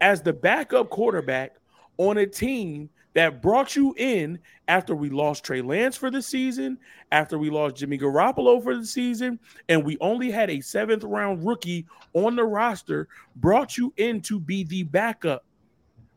as 0.00 0.22
the 0.22 0.32
backup 0.32 0.90
quarterback 0.90 1.54
on 1.98 2.18
a 2.18 2.26
team 2.26 2.90
that 3.18 3.42
brought 3.42 3.74
you 3.74 3.92
in 3.98 4.38
after 4.68 4.94
we 4.94 5.10
lost 5.10 5.42
Trey 5.42 5.60
Lance 5.60 5.96
for 5.96 6.08
the 6.08 6.22
season, 6.22 6.78
after 7.10 7.36
we 7.36 7.50
lost 7.50 7.74
Jimmy 7.74 7.98
Garoppolo 7.98 8.62
for 8.62 8.76
the 8.76 8.86
season, 8.86 9.40
and 9.68 9.82
we 9.84 9.98
only 10.00 10.30
had 10.30 10.50
a 10.50 10.60
seventh 10.60 11.02
round 11.02 11.44
rookie 11.44 11.84
on 12.14 12.36
the 12.36 12.44
roster, 12.44 13.08
brought 13.34 13.76
you 13.76 13.92
in 13.96 14.20
to 14.20 14.38
be 14.38 14.62
the 14.62 14.84
backup, 14.84 15.44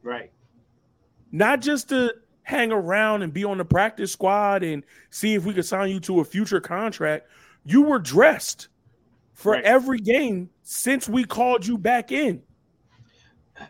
Right. 0.04 0.32
not 1.32 1.62
just 1.62 1.90
to 1.90 2.14
hang 2.44 2.72
around 2.72 3.24
and 3.24 3.34
be 3.34 3.46
on 3.46 3.58
the 3.58 3.66
practice 3.66 4.12
squad 4.12 4.62
and 4.62 4.84
see 5.10 5.34
if 5.34 5.44
we 5.44 5.56
could 5.56 5.66
sign 5.66 5.90
you 5.90 6.00
to 6.02 6.20
a 6.20 6.24
future 6.24 6.62
contract. 6.62 7.28
You 7.66 7.82
were 7.82 7.98
dressed 7.98 8.68
for 9.34 9.54
Right. 9.54 9.64
every 9.64 9.98
game 9.98 10.52
since 10.62 11.10
we 11.10 11.24
called 11.24 11.66
you 11.66 11.80
back 11.80 12.12
in, 12.12 12.44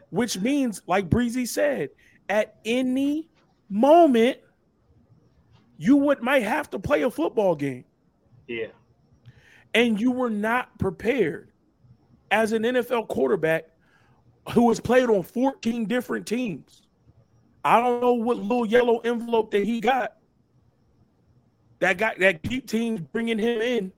which 0.10 0.38
means, 0.38 0.82
like 0.86 1.10
Breezy 1.10 1.46
said, 1.46 1.92
at 2.32 2.56
any 2.64 3.30
moment, 3.70 4.38
you 5.78 5.98
would 5.98 6.22
might 6.24 6.44
have 6.44 6.70
to 6.70 6.80
play 6.80 7.02
a 7.02 7.12
football 7.12 7.56
game 7.56 7.84
Yeah. 8.48 8.68
and 9.74 10.00
you 10.00 10.12
were 10.12 10.30
not 10.30 10.78
prepared 10.80 11.50
as 12.32 12.54
an 12.54 12.64
NFL 12.64 13.08
quarterback 13.10 13.66
who 14.54 14.70
has 14.70 14.80
played 14.80 15.10
on 15.10 15.24
14 15.24 15.86
different 15.86 16.26
teams. 16.26 16.84
I 17.66 17.80
don't 17.82 18.00
know 18.02 18.14
what 18.14 18.38
little 18.38 18.66
yellow 18.66 19.00
envelope 19.00 19.52
that 19.52 19.66
he 19.66 19.82
got. 19.82 20.14
That 21.80 21.98
got 21.98 22.18
that 22.20 22.42
keep 22.44 22.68
teams 22.68 23.02
bringing 23.02 23.38
him 23.40 23.62
in 23.62 23.92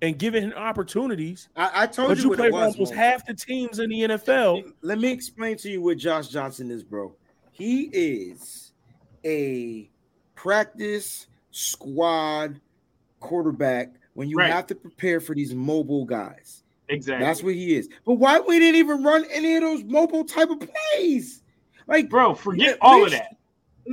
and 0.00 0.18
giving 0.18 0.44
him 0.44 0.52
opportunities. 0.56 1.48
I, 1.56 1.82
I 1.82 1.86
told 1.86 2.08
But 2.08 2.18
you 2.18 2.24
you 2.24 2.28
what 2.30 2.38
play 2.38 2.46
it 2.48 2.52
was. 2.52 2.74
almost 2.74 2.94
Mo. 2.94 2.98
half 2.98 3.26
the 3.26 3.34
teams 3.34 3.78
in 3.80 3.90
the 3.90 4.00
NFL. 4.02 4.72
Let 4.82 4.98
me 4.98 5.10
explain 5.10 5.56
to 5.58 5.68
you 5.70 5.82
what 5.82 5.98
Josh 5.98 6.28
Johnson 6.28 6.70
is, 6.70 6.82
bro. 6.84 7.12
He 7.58 7.90
is 7.92 8.72
a 9.24 9.90
practice 10.36 11.26
squad 11.50 12.60
quarterback 13.18 13.92
when 14.14 14.28
you 14.30 14.36
Right. 14.36 14.52
have 14.52 14.66
to 14.68 14.76
prepare 14.76 15.18
for 15.20 15.34
these 15.34 15.52
mobile 15.54 16.04
guys. 16.04 16.62
Exactly. 16.88 17.26
That's 17.26 17.42
what 17.42 17.54
he 17.54 17.74
is. 17.76 17.88
But 18.06 18.14
why 18.14 18.38
we 18.38 18.60
didn't 18.60 18.76
even 18.76 19.02
run 19.02 19.24
any 19.30 19.56
of 19.56 19.62
those 19.62 19.82
mobile 19.84 20.24
type 20.24 20.50
of 20.50 20.58
plays? 20.60 21.42
Like, 21.88 22.08
Bro, 22.08 22.36
forget 22.36 22.78
all 22.80 23.04
of 23.04 23.10
that. 23.10 23.36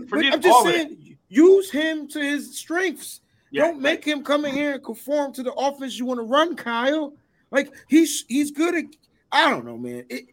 forget 0.07 0.33
I'm 0.33 0.41
just 0.41 0.63
saying, 0.63 1.17
use 1.27 1.71
him 1.71 2.07
to 2.09 2.19
his 2.19 2.55
strengths. 2.57 3.21
Yeah, 3.51 3.63
Don't 3.67 3.81
make 3.81 4.05
him 4.05 4.23
come 4.23 4.45
in 4.45 4.53
here 4.53 4.73
and 4.75 4.83
conform 4.83 5.33
to 5.33 5.43
the 5.43 5.53
offense 5.53 5.97
you 5.97 6.05
want 6.05 6.19
to 6.19 6.23
run, 6.23 6.55
Kyle. 6.55 7.13
Like 7.51 7.73
he's 7.87 8.25
he's 8.27 8.51
good 8.51 8.75
at. 8.75 8.85
I 9.31 9.49
don't 9.49 9.65
know, 9.65 9.77
man. 9.77 10.05
It, 10.09 10.25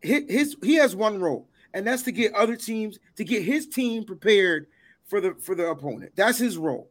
his 0.00 0.56
he 0.62 0.74
has 0.76 0.94
one 0.96 1.18
role, 1.20 1.48
and 1.74 1.86
that's 1.86 2.02
to 2.04 2.12
get 2.12 2.34
other 2.34 2.56
teams 2.56 2.98
to 3.16 3.24
get 3.24 3.42
his 3.42 3.66
team 3.66 4.04
prepared 4.04 4.66
for 5.06 5.20
the 5.20 5.34
for 5.40 5.54
the 5.54 5.66
opponent. 5.68 6.12
That's 6.16 6.38
his 6.38 6.56
role. 6.58 6.90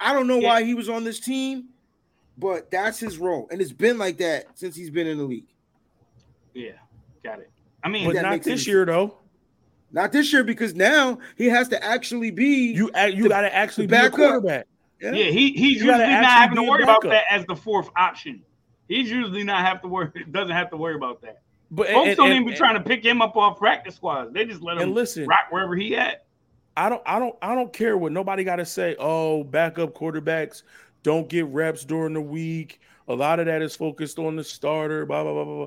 I 0.00 0.12
don't 0.12 0.26
know 0.26 0.38
Yeah. 0.38 0.48
why 0.48 0.64
he 0.64 0.74
was 0.74 0.88
on 0.88 1.04
this 1.04 1.20
team, 1.20 1.66
but 2.38 2.70
that's 2.70 2.98
his 2.98 3.18
role, 3.18 3.48
and 3.50 3.60
it's 3.60 3.72
been 3.72 3.98
like 3.98 4.18
that 4.18 4.46
since 4.58 4.74
he's 4.76 4.90
been 4.90 5.06
in 5.06 5.18
the 5.18 5.24
league. 5.24 5.46
Yeah, 6.52 6.72
got 7.22 7.40
it. 7.40 7.50
I 7.82 7.88
mean, 7.88 8.06
But 8.06 8.22
not 8.22 8.42
this 8.42 8.62
any 8.66 8.72
year 8.72 8.84
though. 8.84 9.18
Not 9.92 10.10
this 10.10 10.32
year 10.32 10.42
because 10.42 10.74
now 10.74 11.18
he 11.36 11.46
has 11.46 11.68
to 11.68 11.82
actually 11.84 12.30
be 12.32 12.72
You 12.72 12.90
you 13.12 13.28
got 13.28 13.42
to 13.42 13.54
actually 13.54 13.86
the 13.86 13.90
be 13.92 13.96
a 13.96 14.00
backup. 14.02 14.16
quarterback. 14.16 14.66
yeah, 15.00 15.12
he 15.12 15.52
he's 15.52 15.80
You 15.80 15.86
usually 15.86 15.98
not 15.98 16.24
having 16.24 16.56
to 16.56 16.62
be 16.62 16.66
a 16.66 16.70
worry 16.70 16.82
about 16.82 17.02
that 17.02 17.24
as 17.30 17.44
the 17.46 17.54
fourth 17.56 17.88
option. 17.96 18.42
He's 18.88 19.10
usually 19.10 19.44
not 19.44 19.64
have 19.64 19.80
to 19.82 19.88
worry. 19.88 20.10
Doesn't 20.30 20.54
have 20.54 20.70
to 20.70 20.76
worry 20.76 20.94
about 20.96 21.22
that. 21.22 21.42
But 21.74 21.88
Folks 21.88 22.08
and- 22.08 22.16
don't 22.16 22.26
and- 22.30 22.36
even 22.36 22.48
be 22.48 22.54
trying 22.56 22.74
to 22.74 22.80
pick 22.80 23.04
him 23.04 23.20
up 23.20 23.36
off 23.36 23.58
practice 23.58 23.96
squads. 23.96 24.32
They 24.32 24.44
just 24.44 24.62
let 24.62 24.76
him 24.76 24.84
and 24.84 24.94
listen, 24.94 25.26
rock 25.26 25.46
wherever 25.50 25.74
he 25.74 25.96
at. 25.96 26.24
I 26.76 26.88
don't 26.88 27.02
I 27.06 27.18
don't 27.18 27.36
I 27.42 27.54
don't 27.54 27.72
care 27.72 27.96
what 27.96 28.12
nobody 28.12 28.44
got 28.44 28.56
to 28.56 28.64
say. 28.66 28.96
Oh, 28.98 29.44
backup 29.44 29.94
quarterbacks 29.94 30.62
don't 31.02 31.28
get 31.28 31.46
reps 31.46 31.84
during 31.84 32.14
the 32.14 32.20
week. 32.20 32.80
A 33.08 33.14
lot 33.14 33.38
of 33.40 33.46
that 33.46 33.60
is 33.62 33.76
focused 33.76 34.18
on 34.18 34.36
the 34.36 34.44
starter. 34.44 35.04
Blah 35.06 35.22
blah 35.24 35.32
blah 35.32 35.44
blah. 35.44 35.54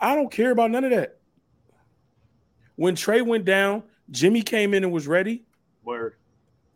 I 0.00 0.14
don't 0.14 0.30
care 0.30 0.50
about 0.50 0.70
none 0.70 0.84
of 0.84 0.90
that. 0.90 1.18
When 2.76 2.94
Trey 2.94 3.22
went 3.22 3.44
down, 3.44 3.82
Jimmy 4.10 4.42
came 4.42 4.74
in 4.74 4.84
and 4.84 4.92
was 4.92 5.06
ready. 5.06 5.44
Word. 5.84 6.14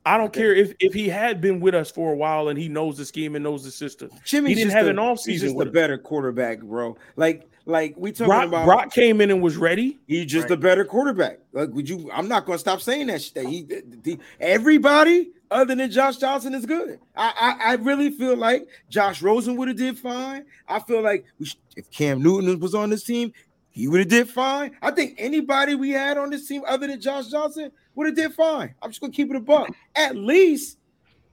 I 0.06 0.16
don't 0.16 0.32
care 0.32 0.54
if 0.54 0.72
if 0.80 0.94
he 0.94 1.08
had 1.08 1.40
been 1.40 1.60
with 1.60 1.74
us 1.74 1.90
for 1.90 2.12
a 2.12 2.16
while 2.16 2.48
and 2.48 2.58
he 2.58 2.68
knows 2.68 2.96
the 2.96 3.04
scheme 3.04 3.34
and 3.34 3.42
knows 3.44 3.64
the 3.64 3.70
system. 3.70 4.10
Jimmy's 4.24 4.50
he 4.50 4.54
didn't 4.54 4.68
just 4.72 4.76
have 4.76 4.86
a, 4.86 4.90
an 4.90 4.96
offseason 4.96 5.26
He's 5.30 5.40
just 5.42 5.56
with 5.56 5.66
a 5.66 5.70
us. 5.70 5.74
better 5.74 5.98
quarterback, 5.98 6.60
bro. 6.60 6.96
Like, 7.16 7.48
like 7.68 7.94
we 7.98 8.10
talking 8.12 8.26
Brock, 8.26 8.48
about. 8.48 8.64
Brock 8.64 8.92
came 8.92 9.20
in 9.20 9.30
and 9.30 9.42
was 9.42 9.56
ready. 9.56 9.98
He's 10.06 10.26
just 10.26 10.44
Right. 10.44 10.52
a 10.52 10.56
better 10.56 10.84
quarterback. 10.84 11.38
Like, 11.52 11.68
would 11.70 11.88
you? 11.88 12.10
I'm 12.12 12.26
not 12.26 12.46
gonna 12.46 12.58
stop 12.58 12.80
saying 12.80 13.08
that. 13.08 13.22
Shit. 13.22 13.46
He, 13.46 13.62
the, 13.62 14.18
everybody 14.40 15.30
other 15.50 15.74
than 15.74 15.90
Josh 15.90 16.16
Johnson 16.16 16.54
is 16.54 16.64
good. 16.66 16.98
I, 17.14 17.32
I, 17.60 17.70
I 17.70 17.74
really 17.74 18.10
feel 18.10 18.36
like 18.36 18.66
Josh 18.88 19.22
Rosen 19.22 19.56
would 19.56 19.68
have 19.68 19.76
did 19.76 19.98
fine. 19.98 20.44
I 20.66 20.80
feel 20.80 21.02
like 21.02 21.26
we 21.38 21.46
sh- 21.46 21.56
if 21.76 21.90
Cam 21.90 22.22
Newton 22.22 22.58
was 22.58 22.74
on 22.74 22.90
this 22.90 23.04
team, 23.04 23.32
he 23.70 23.86
would 23.86 24.00
have 24.00 24.08
did 24.08 24.28
fine. 24.28 24.74
I 24.82 24.90
think 24.90 25.14
anybody 25.18 25.74
we 25.74 25.90
had 25.90 26.16
on 26.18 26.30
this 26.30 26.48
team 26.48 26.62
other 26.66 26.86
than 26.86 27.00
Josh 27.00 27.28
Johnson 27.28 27.70
would 27.94 28.06
have 28.06 28.16
did 28.16 28.32
fine. 28.34 28.74
I'm 28.82 28.90
just 28.90 29.00
gonna 29.00 29.12
keep 29.12 29.30
it 29.30 29.36
a 29.36 29.40
buck. 29.40 29.68
At 29.94 30.16
least. 30.16 30.77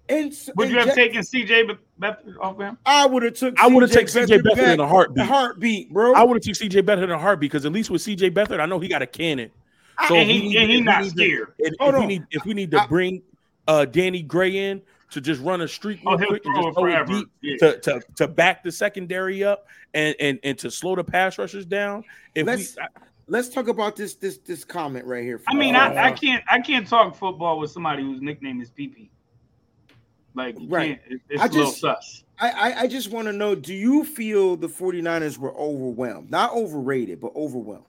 And 0.07 0.31
Would 0.55 0.69
you 0.69 0.77
have 0.77 0.93
taken 0.93 1.21
CJ 1.21 1.67
Be- 1.67 1.73
Beathard 1.99 2.37
off 2.39 2.59
him? 2.59 2.77
I 2.85 3.05
would 3.07 3.23
have 3.23 3.33
took. 3.33 3.59
I 3.59 3.67
would 3.67 3.81
have 3.81 3.91
taken 3.91 4.07
CJ 4.07 4.39
Beathard 4.41 4.73
in 4.73 4.79
a 4.79 4.83
back- 4.83 4.89
heartbeat. 4.89 5.23
A 5.23 5.25
heartbeat, 5.25 5.93
bro. 5.93 6.13
I 6.13 6.23
would 6.23 6.35
have 6.35 6.43
took 6.43 6.53
CJ 6.69 6.81
Beathard 6.83 7.03
in 7.05 7.11
a 7.11 7.17
heartbeat 7.17 7.51
because 7.51 7.65
at 7.65 7.71
least 7.71 7.89
with 7.89 8.01
CJ 8.03 8.31
Beathard, 8.31 8.59
I 8.59 8.65
know 8.67 8.79
he 8.79 8.87
got 8.87 9.01
a 9.01 9.07
cannon. 9.07 9.49
So 10.07 10.15
and 10.15 10.29
if 10.29 10.35
he, 10.35 10.41
we 10.41 10.47
need- 10.49 10.57
and 10.57 10.69
he 10.71 10.75
if 10.77 10.79
we 10.81 10.85
not 10.85 11.01
need 11.03 11.09
to- 11.09 11.15
scared. 11.17 11.53
and 11.59 11.75
Hold 11.79 11.93
if 11.95 11.99
we 12.01 12.05
need 12.05 12.23
if 12.31 12.45
we 12.45 12.53
need 12.53 12.71
to 12.71 12.81
I- 12.83 12.87
bring 12.87 13.21
uh 13.67 13.85
Danny 13.85 14.21
Gray 14.21 14.69
in 14.69 14.81
to 15.11 15.21
just 15.21 15.41
run 15.41 15.61
a 15.61 15.67
streak 15.67 16.01
Oh, 16.05 16.11
real 16.11 16.19
he'll 16.19 16.27
quick 16.27 16.45
and 16.45 16.55
throw 16.55 16.63
just 16.65 16.75
throw 16.77 16.85
it 16.85 16.91
forever. 16.91 17.13
deep 17.13 17.27
Yeah. 17.41 17.57
to, 17.57 17.79
to 17.79 18.01
to 18.17 18.27
back 18.27 18.63
the 18.63 18.71
secondary 18.71 19.43
up 19.43 19.67
and 19.95 20.15
and 20.19 20.37
and 20.43 20.57
to 20.59 20.69
slow 20.69 20.95
the 20.95 21.03
pass 21.03 21.37
rushers 21.39 21.65
down. 21.65 22.03
If 22.35 22.45
Let's- 22.45 22.75
we 22.75 22.83
Let's 23.27 23.49
talk 23.49 23.69
about 23.69 23.95
this 23.95 24.13
this 24.13 24.37
this 24.37 24.63
comment 24.63 25.05
right 25.05 25.23
here. 25.23 25.41
I 25.47 25.55
mean, 25.55 25.75
Uh, 25.75 25.79
I, 25.79 26.07
I 26.07 26.11
can't 26.11 26.43
I 26.47 26.59
can't 26.59 26.85
talk 26.85 27.15
football 27.15 27.57
with 27.57 27.71
somebody 27.71 28.03
whose 28.03 28.21
nickname 28.21 28.61
is 28.61 28.69
PP. 28.69 29.09
Like, 30.35 30.59
you 30.59 30.67
Right. 30.67 30.99
can't- 31.01 31.13
it- 31.13 31.21
it's 31.29 31.41
I 31.41 31.45
a 31.45 31.49
little 31.49 31.65
just- 31.65 31.79
sus. 31.81 32.23
I, 32.37 32.49
I, 32.49 32.79
I 32.81 32.87
just 32.87 33.11
want 33.11 33.27
to 33.27 33.33
know 33.33 33.55
do 33.55 33.73
you 33.73 34.03
feel 34.03 34.57
the 34.57 34.67
49ers 34.67 35.37
were 35.37 35.55
overwhelmed? 35.55 36.29
Not 36.29 36.51
overrated, 36.53 37.21
but 37.21 37.33
overwhelmed. 37.35 37.85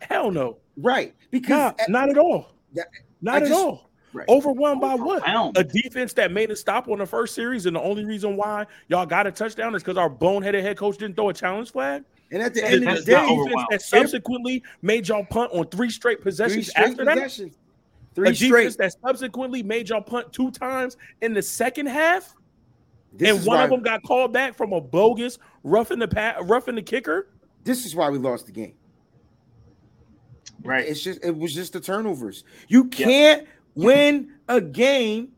hell 0.00 0.30
no, 0.30 0.56
Right. 0.76 1.14
Because 1.30 1.72
nah, 1.88 2.00
not 2.00 2.10
at 2.10 2.18
all, 2.18 2.50
That- 2.74 2.88
not 3.22 3.34
I 3.36 3.38
at 3.38 3.48
just- 3.48 3.52
all. 3.60 3.88
Right. 4.12 4.28
Overwhelmed 4.28 4.80
by 4.80 4.94
what? 4.94 5.24
A 5.56 5.64
defense 5.64 6.12
that 6.12 6.30
made 6.30 6.48
a 6.52 6.54
stop 6.56 6.88
on 6.88 6.98
the 6.98 7.06
first 7.06 7.34
series, 7.34 7.66
and 7.66 7.74
the 7.74 7.80
only 7.80 8.04
reason 8.04 8.36
why 8.36 8.64
y'all 8.86 9.06
got 9.06 9.26
a 9.26 9.32
touchdown 9.32 9.74
is 9.74 9.82
because 9.82 9.96
our 9.96 10.08
boneheaded 10.08 10.62
head 10.62 10.76
coach 10.76 10.98
didn't 10.98 11.16
throw 11.16 11.30
a 11.30 11.34
challenge 11.34 11.72
flag. 11.72 12.04
and 12.30 12.40
at 12.42 12.54
the 12.54 12.60
That's- 12.60 12.76
end 12.80 12.88
of 12.88 12.96
the 12.96 13.02
day, 13.12 13.26
defense 13.28 13.66
that 13.70 13.82
subsequently 13.82 14.62
made 14.82 15.08
y'all 15.08 15.24
punt 15.24 15.52
on 15.52 15.66
three 15.66 15.90
straight 15.90 16.18
three 16.18 16.24
possessions 16.24 16.68
straight 16.70 16.90
after 16.90 17.04
that. 17.04 17.16
Possessions. 18.14 18.36
A 18.36 18.38
Three 18.40 18.46
straight. 18.48 18.62
defense 18.64 18.76
that 18.76 19.06
subsequently 19.06 19.62
made 19.62 19.88
y'all 19.88 20.00
punt 20.00 20.32
two 20.32 20.50
times 20.50 20.96
in 21.22 21.34
the 21.34 21.42
second 21.42 21.86
half, 21.86 22.34
This 23.12 23.36
and 23.36 23.46
one 23.46 23.58
why, 23.58 23.64
of 23.64 23.70
them 23.70 23.82
got 23.82 24.02
called 24.02 24.32
back 24.32 24.54
from 24.54 24.72
a 24.72 24.80
bogus 24.80 25.38
roughing 25.62 25.98
the 25.98 26.08
pat, 26.08 26.36
roughing 26.46 26.74
the 26.74 26.82
kicker. 26.82 27.28
this 27.64 27.84
is 27.86 27.94
why 27.94 28.08
we 28.10 28.18
lost 28.18 28.46
the 28.46 28.52
game. 28.52 28.74
Right. 30.62 30.86
It's 30.86 31.02
just 31.02 31.22
it 31.24 31.36
was 31.36 31.54
just 31.54 31.72
the 31.74 31.80
turnovers. 31.80 32.44
You 32.68 32.86
can't 32.86 33.46
win 33.74 34.32
a 34.48 34.60
game 34.60 35.32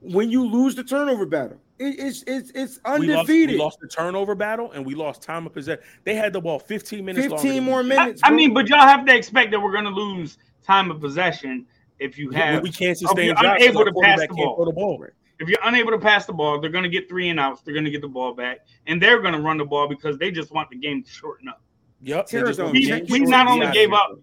when 0.00 0.30
you 0.30 0.46
lose 0.46 0.74
the 0.74 0.84
turnover 0.84 1.24
battle. 1.26 1.58
It- 1.78 1.98
it's 1.98 2.22
it's 2.26 2.50
it's 2.54 2.80
We 2.84 3.06
lost, 3.08 3.20
undefeated. 3.20 3.54
we 3.54 3.58
lost 3.58 3.78
the 3.80 3.88
turnover 3.88 4.34
battle, 4.34 4.72
and 4.72 4.84
we 4.84 4.94
lost 4.94 5.22
time 5.22 5.46
of 5.46 5.52
possession. 5.52 5.82
They 6.04 6.14
had 6.14 6.32
the 6.32 6.40
ball 6.40 6.58
15 6.58 7.04
minutes. 7.04 7.28
longer 7.28 7.42
15 7.42 7.62
more 7.64 7.82
we 7.82 7.92
I, 7.92 7.98
minutes. 8.04 8.20
I 8.24 8.30
mean, 8.30 8.52
but 8.54 8.68
y'all 8.68 8.80
have 8.80 9.04
to 9.06 9.14
expect 9.14 9.50
that 9.52 9.60
we're 9.60 9.72
going 9.72 9.84
to 9.84 9.90
lose 9.90 10.38
time 10.62 10.90
of 10.90 11.00
possession 11.00 11.66
if 11.98 12.18
you 12.18 12.30
have, 12.30 12.62
we 12.62 12.70
can't 12.70 12.96
sustain 12.98 13.30
if 13.30 13.40
you're 13.40 13.54
unable 13.54 13.84
to 13.84 13.92
pass 14.02 14.20
the 14.20 14.28
ball. 14.28 14.64
the 14.64 14.72
ball. 14.72 15.04
If 15.38 15.48
you're 15.48 15.58
unable 15.64 15.90
to 15.92 15.98
pass 15.98 16.24
the 16.26 16.32
ball, 16.32 16.60
they're 16.60 16.70
going 16.70 16.84
to 16.84 16.90
get 16.90 17.08
three 17.08 17.28
and 17.28 17.38
outs. 17.38 17.60
They're 17.62 17.74
going 17.74 17.84
to 17.84 17.90
get 17.90 18.00
the 18.00 18.08
ball 18.08 18.34
back, 18.34 18.60
and 18.86 19.00
they're 19.02 19.20
going 19.20 19.34
to 19.34 19.40
run 19.40 19.58
the 19.58 19.64
ball 19.66 19.86
because 19.88 20.16
they 20.18 20.30
just 20.30 20.50
want 20.50 20.70
the 20.70 20.76
game 20.76 21.02
to 21.02 21.10
shorten 21.10 21.48
up. 21.48 21.60
Yep. 22.02 22.26
they 22.26 22.30
Terror's 22.38 22.50
just 22.56 22.60
on 22.60 22.66
want 22.66 22.74
We, 22.74 22.80
to 22.82 22.86
game 22.88 22.98
change 23.00 23.10
we 23.10 23.20
not 23.20 23.46
only 23.48 23.70
gave 23.72 23.92
up, 23.92 24.18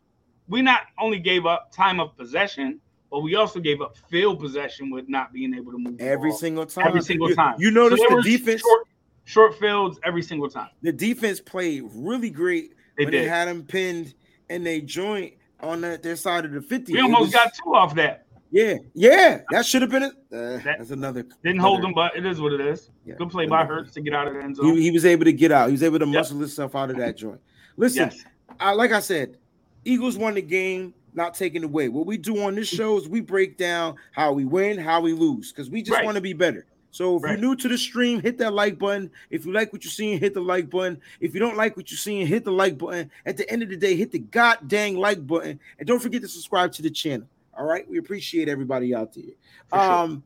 we 0.47 0.61
not 0.61 0.81
only 0.99 1.19
gave 1.19 1.45
up 1.45 1.71
time 1.71 1.99
of 1.99 2.15
possession, 2.17 2.79
but 3.11 3.19
we 3.21 3.35
also 3.35 3.59
gave 3.59 3.79
up 3.81 3.95
field 4.09 4.39
possession 4.39 4.89
with 4.89 5.07
not 5.07 5.31
being 5.31 5.53
able 5.53 5.71
to 5.71 5.77
move 5.77 5.97
the 5.99 6.03
every 6.03 6.31
ball. 6.31 6.37
single 6.39 6.65
time. 6.65 6.87
every 6.87 7.01
single 7.01 7.29
You- 7.29 7.35
time. 7.35 7.55
You 7.59 7.69
notice 7.71 7.99
So 8.07 8.15
the 8.15 8.21
defense. 8.23 8.61
short, 8.61 8.87
short 9.25 9.59
fields 9.59 9.99
every 10.03 10.23
single 10.23 10.49
time. 10.49 10.69
the 10.81 10.91
defense 10.91 11.39
played 11.39 11.83
really 11.93 12.29
great 12.31 12.73
They 12.97 13.05
when 13.05 13.11
they 13.13 13.27
had 13.27 13.47
them 13.47 13.63
pinned 13.63 14.15
and 14.49 14.65
they 14.65 14.81
joint 14.81 15.33
on 15.63 15.81
the, 15.81 15.99
their 16.01 16.15
side 16.15 16.45
of 16.45 16.51
the 16.51 16.61
50. 16.61 16.93
We 16.93 16.99
almost 17.01 17.21
was- 17.21 17.31
got 17.33 17.53
two 17.53 17.73
off 17.73 17.95
that. 17.95 18.25
yeah, 18.51 18.75
yeah. 18.93 19.41
That 19.51 19.65
should 19.65 19.81
have 19.81 19.89
been 19.91 20.03
it. 20.03 20.13
Uh, 20.31 20.59
that's 20.63 20.91
another 20.91 21.23
Didn't 21.43 21.59
hold 21.59 21.79
another- 21.79 21.87
them, 21.87 21.93
but 21.95 22.15
it 22.15 22.25
is 22.25 22.39
what 22.41 22.53
it 22.53 22.61
is. 22.61 22.89
Yeah. 23.05 23.15
Good 23.15 23.29
play 23.29 23.47
by 23.47 23.65
Hurts 23.65 23.91
to 23.93 24.01
get 24.01 24.13
out 24.13 24.27
of 24.27 24.33
the 24.35 24.41
end 24.41 24.57
zone. 24.57 24.75
He, 24.75 24.83
he 24.83 24.91
was 24.91 25.05
able 25.05 25.25
to 25.25 25.33
get 25.33 25.51
out. 25.51 25.67
He 25.67 25.71
was 25.71 25.83
able 25.83 25.99
to 25.99 26.05
Yep. 26.05 26.13
muscle 26.13 26.37
himself 26.39 26.75
out 26.75 26.89
of 26.91 26.97
that 26.97 27.17
joint. 27.17 27.39
Listen, 27.77 28.09
yes. 28.11 28.23
I, 28.59 28.73
like 28.73 28.91
I 28.91 28.99
said, 28.99 29.37
Eagles 29.85 30.17
won 30.17 30.35
the 30.35 30.41
game, 30.41 30.93
not 31.13 31.33
taken 31.33 31.63
away. 31.63 31.89
What 31.89 32.05
we 32.05 32.17
do 32.17 32.43
on 32.43 32.55
this 32.55 32.67
show 32.67 32.97
is 32.97 33.07
we 33.09 33.21
break 33.21 33.57
down 33.57 33.95
how 34.11 34.31
we 34.33 34.45
win, 34.45 34.77
how 34.77 35.01
we 35.01 35.13
lose, 35.13 35.51
because 35.51 35.69
we 35.69 35.81
just 35.81 35.95
Right. 35.97 36.05
want 36.05 36.15
to 36.15 36.21
be 36.21 36.33
better. 36.33 36.65
So 36.93 37.17
if 37.17 37.23
Right. 37.23 37.31
you're 37.31 37.39
new 37.49 37.55
to 37.55 37.67
the 37.67 37.77
stream, 37.77 38.21
hit 38.21 38.37
that 38.37 38.53
like 38.53 38.77
button. 38.77 39.09
If 39.31 39.47
you 39.47 39.51
like 39.51 39.73
what 39.73 39.83
you're 39.83 39.89
seeing, 39.91 40.19
hit 40.19 40.35
the 40.35 40.41
like 40.41 40.69
button. 40.69 41.01
If 41.19 41.33
you 41.33 41.39
don't 41.39 41.57
like 41.57 41.75
what 41.75 41.89
you're 41.89 41.97
seeing, 41.97 42.27
hit 42.27 42.45
the 42.45 42.51
like 42.51 42.77
button. 42.77 43.09
At 43.25 43.35
the 43.35 43.49
end 43.49 43.63
of 43.63 43.69
the 43.69 43.75
day, 43.77 43.95
hit 43.95 44.11
the 44.11 44.19
god 44.19 44.67
dang 44.67 44.95
like 44.97 45.25
button. 45.25 45.59
And 45.79 45.87
don't 45.87 45.99
forget 45.99 46.21
to 46.21 46.27
subscribe 46.27 46.71
to 46.73 46.83
the 46.83 46.91
channel. 46.91 47.27
All 47.57 47.65
right. 47.65 47.89
We 47.89 47.97
appreciate 47.97 48.47
everybody 48.47 48.93
out 48.93 49.11
there. 49.11 49.23
For 49.69 49.79
sure. 49.79 49.91
um 49.91 50.23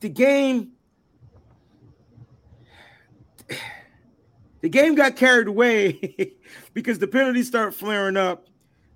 the 0.00 0.08
game 0.08 0.72
the 4.62 4.68
game 4.70 4.94
got 4.94 5.16
carried 5.16 5.48
away 5.48 6.32
because 6.72 6.98
the 6.98 7.06
penalties 7.06 7.46
start 7.46 7.74
flaring 7.74 8.16
up. 8.16 8.46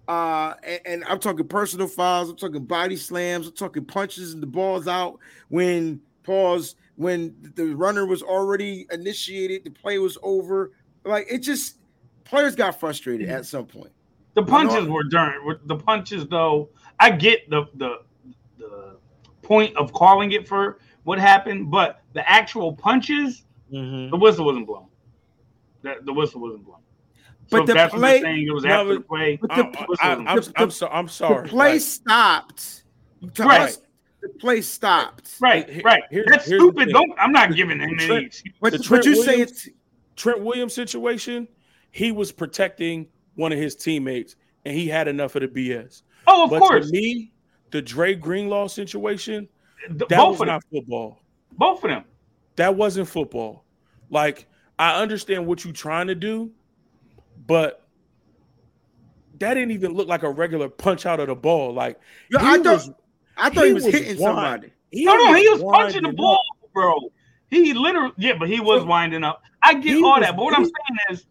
Uh, 0.09 0.55
and, 0.63 0.81
and 0.87 1.05
I'm 1.05 1.19
talking 1.19 1.47
personal 1.47 1.87
fouls, 1.87 2.31
I'm 2.31 2.37
talking 2.37 2.65
body 2.65 2.97
slams, 2.97 3.47
I'm 3.47 3.53
talking 3.53 3.85
punches 3.85 4.33
and 4.33 4.43
the 4.43 4.47
balls 4.47 4.89
out 4.89 5.19
when 5.49 6.01
pause 6.29 6.77
when 6.97 7.35
the 7.55 7.75
runner 7.75 8.05
was 8.05 8.23
already 8.23 8.87
initiated, 8.93 9.65
the 9.65 9.71
play 9.71 9.99
was 9.99 10.19
over. 10.23 10.73
Like 11.05 11.27
it 11.31 11.39
just 11.39 11.79
players 12.25 12.55
got 12.55 12.79
frustrated 12.79 13.29
at 13.31 13.47
some 13.47 13.67
point. 13.67 13.93
The 14.35 14.43
punches 14.43 14.77
I 14.77 14.81
know- 14.81 14.93
were 14.93 15.05
during 15.05 15.59
the 15.65 15.77
punches 15.77 16.27
though. 16.27 16.69
I 17.01 17.11
get 17.11 17.49
the 17.49 17.65
the 17.77 18.01
the 18.59 18.97
point 19.43 19.77
of 19.77 19.93
calling 19.93 20.33
it 20.33 20.47
for 20.47 20.79
what 21.05 21.19
happened, 21.19 21.71
but 21.71 22.03
the 22.13 22.29
actual 22.29 22.75
punches, 22.75 23.45
mm-hmm. 23.73 24.11
the 24.11 24.17
whistle 24.17 24.45
wasn't 24.45 24.67
blown. 24.67 24.87
The, 25.83 25.95
the 26.05 26.13
whistle 26.13 26.41
wasn't 26.43 26.65
blown. 26.67 26.81
But 27.51 27.61
so 27.61 27.67
the 27.67 27.75
that's 27.75 27.95
play- 27.95 28.17
you're 28.19 28.23
saying, 28.27 28.47
it 28.47 28.53
was 28.53 28.65
No, 28.65 28.71
after 28.81 28.95
the 28.95 29.01
play. 29.01 29.37
but 29.41 29.51
uh, 29.51 29.57
the, 29.57 29.97
I, 30.03 30.09
I, 30.09 30.13
I'm, 30.13 30.25
blown. 30.25 30.53
I'm, 30.57 30.71
so, 30.71 30.89
I'm 30.89 31.09
sorry. 31.09 31.45
The 31.45 31.49
play 31.49 31.73
Like, 31.75 31.81
stopped. 31.81 32.85
To 33.35 33.43
Right. 33.45 33.61
us, 33.71 33.79
the 34.21 34.29
play 34.41 34.61
stopped. 34.61 35.37
right, 35.41 35.69
here- 35.69 35.83
right. 35.85 36.03
here's- 36.11 36.27
That's 36.31 36.47
here's 36.49 36.61
stupid. 36.61 36.91
Don't 36.91 37.13
I'm 37.19 37.33
not 37.33 37.55
giving 37.55 37.81
him 37.81 37.97
any. 38.01 38.31
But, 38.61 38.73
The 38.73 38.79
but 38.79 38.83
Trent 38.85 39.05
you 39.05 39.23
say 39.23 39.41
it's 39.41 39.69
Trent 40.17 40.41
Williams 40.41 40.75
situation, 40.75 41.47
he 41.93 42.11
was 42.13 42.33
protecting 42.33 43.07
one 43.37 43.53
of 43.53 43.59
his 43.59 43.77
teammates, 43.77 44.35
and 44.65 44.75
he 44.77 44.89
had 44.89 45.07
enough 45.09 45.37
of 45.37 45.43
the 45.43 45.49
BS. 45.49 46.03
Oh, 46.27 46.45
of 46.45 46.51
but 46.51 46.59
course. 46.61 46.87
to 46.87 46.93
me, 46.93 47.33
the 47.71 47.81
Dre 47.81 48.15
Greenlaw 48.15 48.67
situation, 48.67 49.49
The- 49.91 50.07
that 50.07 50.17
both 50.19 50.31
was 50.33 50.41
of 50.41 50.47
them. 50.47 50.47
not 50.49 50.65
football. 50.73 51.21
Both 51.53 51.85
of 51.85 51.91
them. 51.91 52.05
That 52.57 52.75
wasn't 52.75 53.09
football. 53.09 53.65
Like 54.11 54.47
I 54.79 55.01
understand 55.01 55.47
what 55.47 55.65
you're 55.65 55.73
trying 55.73 56.09
to 56.09 56.15
do, 56.17 56.51
but 57.47 57.87
that 59.39 59.55
didn't 59.55 59.71
even 59.71 59.93
look 59.95 60.09
like 60.09 60.25
a 60.25 60.31
regular 60.31 60.69
punch 60.69 61.07
out 61.07 61.21
of 61.21 61.29
the 61.29 61.35
ball. 61.37 61.73
Like 61.73 62.01
Yo, 62.31 62.39
he 62.41 62.47
I 62.47 62.57
thought 62.59 62.65
was- 62.65 62.91
I 63.39 63.51
thought 63.51 63.63
he, 63.65 63.69
he 63.69 63.75
was, 63.75 63.85
was 63.85 63.95
hitting 63.95 64.19
wild. 64.21 64.37
somebody. 64.37 64.73
he 64.91 65.05
No, 65.05 65.17
no, 65.17 65.35
he 65.35 65.49
was 65.49 65.63
punching 65.63 66.03
the 66.03 66.09
up. 66.11 66.17
ball, 66.17 66.43
bro. 66.75 66.99
He 67.51 67.73
literally, 67.73 68.13
yeah, 68.19 68.35
but 68.39 68.49
he 68.49 68.61
was 68.61 68.83
So- 68.83 68.87
winding 68.87 69.25
up. 69.25 69.43
I 69.63 69.75
get 69.75 69.85
He 69.85 69.97
all 70.03 70.13
was- 70.13 70.21
that, 70.23 70.37
but 70.37 70.45
what 70.45 70.55
I'm 70.55 70.65
saying 70.65 70.99
is 71.11 71.27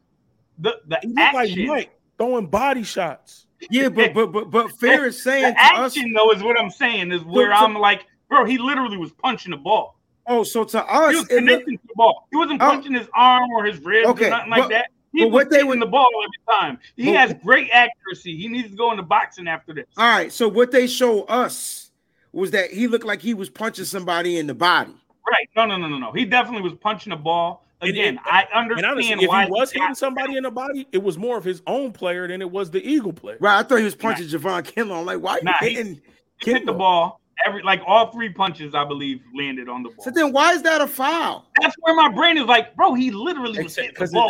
the 0.60 0.80
the 0.88 0.98
He 1.02 1.08
looked 1.10 1.18
like 1.18 1.36
action, 1.50 1.68
Mike 1.68 2.00
throwing 2.18 2.48
body 2.48 2.84
shots. 2.84 3.46
Yeah, 3.70 3.90
but 3.90 4.14
but 4.14 4.28
but 4.32 4.52
but 4.52 4.72
fair 4.74 5.06
is 5.06 5.22
saying 5.22 5.44
the 5.44 5.52
to 5.54 5.60
us. 5.82 5.96
action 5.98 6.14
though 6.14 6.32
is 6.32 6.44
what 6.44 6.60
I'm 6.60 6.70
saying 6.70 7.12
is 7.12 7.24
where 7.24 7.52
so- 7.52 7.58
I'm 7.64 7.74
like, 7.76 8.06
bro, 8.30 8.46
he 8.46 8.58
literally 8.58 8.98
was 8.98 9.12
punching 9.14 9.52
the 9.52 9.58
ball. 9.58 9.98
Oh, 10.30 10.44
so 10.44 10.64
to 10.66 10.84
us, 10.84 11.12
He 11.12 11.18
us, 11.18 11.22
was 11.22 11.30
it 11.30 11.34
looked- 11.36 11.48
connecting 11.48 11.78
to 11.78 11.84
the 11.88 11.94
ball. 11.96 12.28
He 12.32 12.38
wasn't 12.38 12.62
Oh. 12.62 12.66
punching 12.66 12.94
his 12.94 13.08
arm 13.16 13.50
or 13.52 13.64
his 13.66 13.80
ribs 13.80 14.10
Okay, 14.10 14.28
or 14.28 14.30
nothing 14.32 14.50
like 14.50 14.62
but- 14.64 14.70
that. 14.70 14.88
He 15.14 15.22
but 15.22 15.28
was 15.28 15.34
what 15.34 15.50
they 15.50 15.56
hitting 15.58 15.70
would- 15.70 15.82
the 15.82 15.86
ball 15.86 16.10
every 16.22 16.60
time. 16.60 16.80
He 16.98 17.06
But- 17.06 17.16
has 17.16 17.34
great 17.42 17.70
accuracy. 17.72 18.36
He 18.36 18.48
needs 18.50 18.70
to 18.72 18.76
go 18.76 18.92
into 18.92 19.04
boxing 19.04 19.48
after 19.48 19.74
this. 19.74 19.86
all 19.98 20.06
right. 20.10 20.32
So 20.34 20.48
what 20.50 20.72
they 20.72 20.86
show 20.86 21.24
us 21.24 21.87
was 22.32 22.52
that 22.52 22.72
he 22.72 22.88
looked 22.88 23.06
like 23.06 23.22
he 23.22 23.34
was 23.34 23.50
punching 23.50 23.86
somebody 23.86 24.38
in 24.38 24.48
the 24.48 24.54
body. 24.54 24.92
Right? 25.30 25.50
No, 25.56 25.66
no, 25.66 25.78
no, 25.78 25.88
no, 25.88 25.98
no. 25.98 26.12
He 26.12 26.26
definitely 26.26 26.62
was 26.62 26.74
punching 26.80 27.12
a 27.14 27.18
ball. 27.18 27.64
Again, 27.82 28.18
and- 28.18 28.20
I 28.26 28.42
And 28.54 28.72
understand 28.72 28.86
honestly, 28.92 29.24
if 29.24 29.30
why 29.30 29.46
he 29.46 29.52
was 29.52 29.72
hitting 29.72 29.94
somebody 29.96 30.36
in 30.36 30.44
the 30.44 30.52
body, 30.52 30.88
it 30.92 31.04
was 31.04 31.18
more 31.18 31.38
of 31.38 31.44
his 31.44 31.62
own 31.68 31.92
player 31.92 32.28
than 32.28 32.42
it 32.42 32.50
was 32.50 32.72
the 32.72 32.84
Eagle 32.88 33.14
player. 33.14 33.38
Right? 33.40 33.60
I 33.60 33.64
thought 33.64 33.78
he 33.78 33.84
was 33.84 33.94
punching 33.96 34.28
Javon 34.28 34.64
Kinlaw. 34.64 35.00
I'm 35.02 35.06
like, 35.06 35.20
why 35.22 35.34
are 35.34 35.38
you 35.38 35.44
Nah, 35.44 35.54
he- 35.62 35.70
hitting 35.76 36.02
He 36.42 36.52
hit 36.54 36.66
the 36.66 36.74
ball, 36.74 37.20
Every 37.46 37.62
like 37.62 37.82
all 37.86 38.12
three 38.12 38.30
punches, 38.30 38.74
I 38.74 38.84
believe, 38.84 39.22
landed 39.36 39.70
on 39.70 39.84
the 39.84 39.90
ball. 39.90 40.04
So 40.04 40.10
then 40.10 40.32
why 40.32 40.54
is 40.54 40.64
that 40.64 40.82
a 40.82 40.88
foul? 40.88 41.46
That's 41.62 41.76
where 41.82 41.96
my 41.96 42.10
brain 42.10 42.36
is 42.38 42.46
like, 42.46 42.76
bro, 42.76 42.96
he 42.96 43.12
literally 43.12 43.62
was 43.64 43.76
hitting 43.76 43.92
the 43.92 43.94
Because 43.94 44.12
ball. 44.12 44.30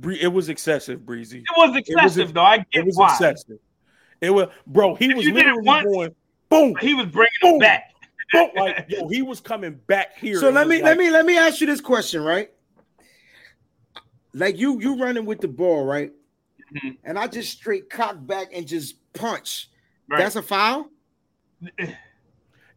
because 0.00 0.18
it 0.20 0.26
was 0.32 0.48
excessive, 0.48 1.06
breezy. 1.06 1.38
it 1.38 1.56
was 1.56 1.76
excessive, 1.76 2.34
though. 2.34 2.42
I 2.42 2.56
get 2.58 2.66
It 2.72 2.86
was 2.86 2.96
why. 2.96 3.10
excessive. 3.10 3.58
It 4.20 4.30
was, 4.30 4.48
bro. 4.66 4.96
He 4.96 5.10
If 5.10 5.16
was 5.16 5.26
you 5.26 5.32
did 5.32 5.42
it 5.42 5.46
literally 5.46 5.66
once- 5.66 5.84
going 5.84 6.14
boom, 6.54 6.74
He 6.80 6.94
was 6.94 7.06
bringing 7.06 7.30
Boom. 7.42 7.52
him 7.54 7.58
back. 7.60 7.90
boom, 8.32 8.50
like 8.56 8.86
yo. 8.88 9.08
He 9.08 9.22
was 9.22 9.40
coming 9.40 9.78
back 9.86 10.16
here. 10.18 10.38
So 10.40 10.50
let 10.50 10.66
me 10.68 10.76
like, 10.76 10.84
let 10.84 10.98
me 10.98 11.10
let 11.10 11.26
me 11.26 11.36
ask 11.36 11.60
you 11.60 11.66
this 11.66 11.80
question, 11.80 12.22
right? 12.22 12.50
Like 14.32 14.58
you 14.58 14.80
you 14.80 14.96
running 15.00 15.26
with 15.26 15.40
the 15.40 15.48
ball, 15.48 15.84
right? 15.84 16.12
Mhm. 16.74 16.96
And 17.04 17.18
I 17.18 17.26
just 17.28 17.52
straight 17.52 17.88
cock 17.90 18.16
back 18.20 18.48
and 18.52 18.66
just 18.66 18.96
punch. 19.12 19.70
Right. 20.08 20.18
That's 20.18 20.36
a 20.36 20.42
foul? 20.42 20.90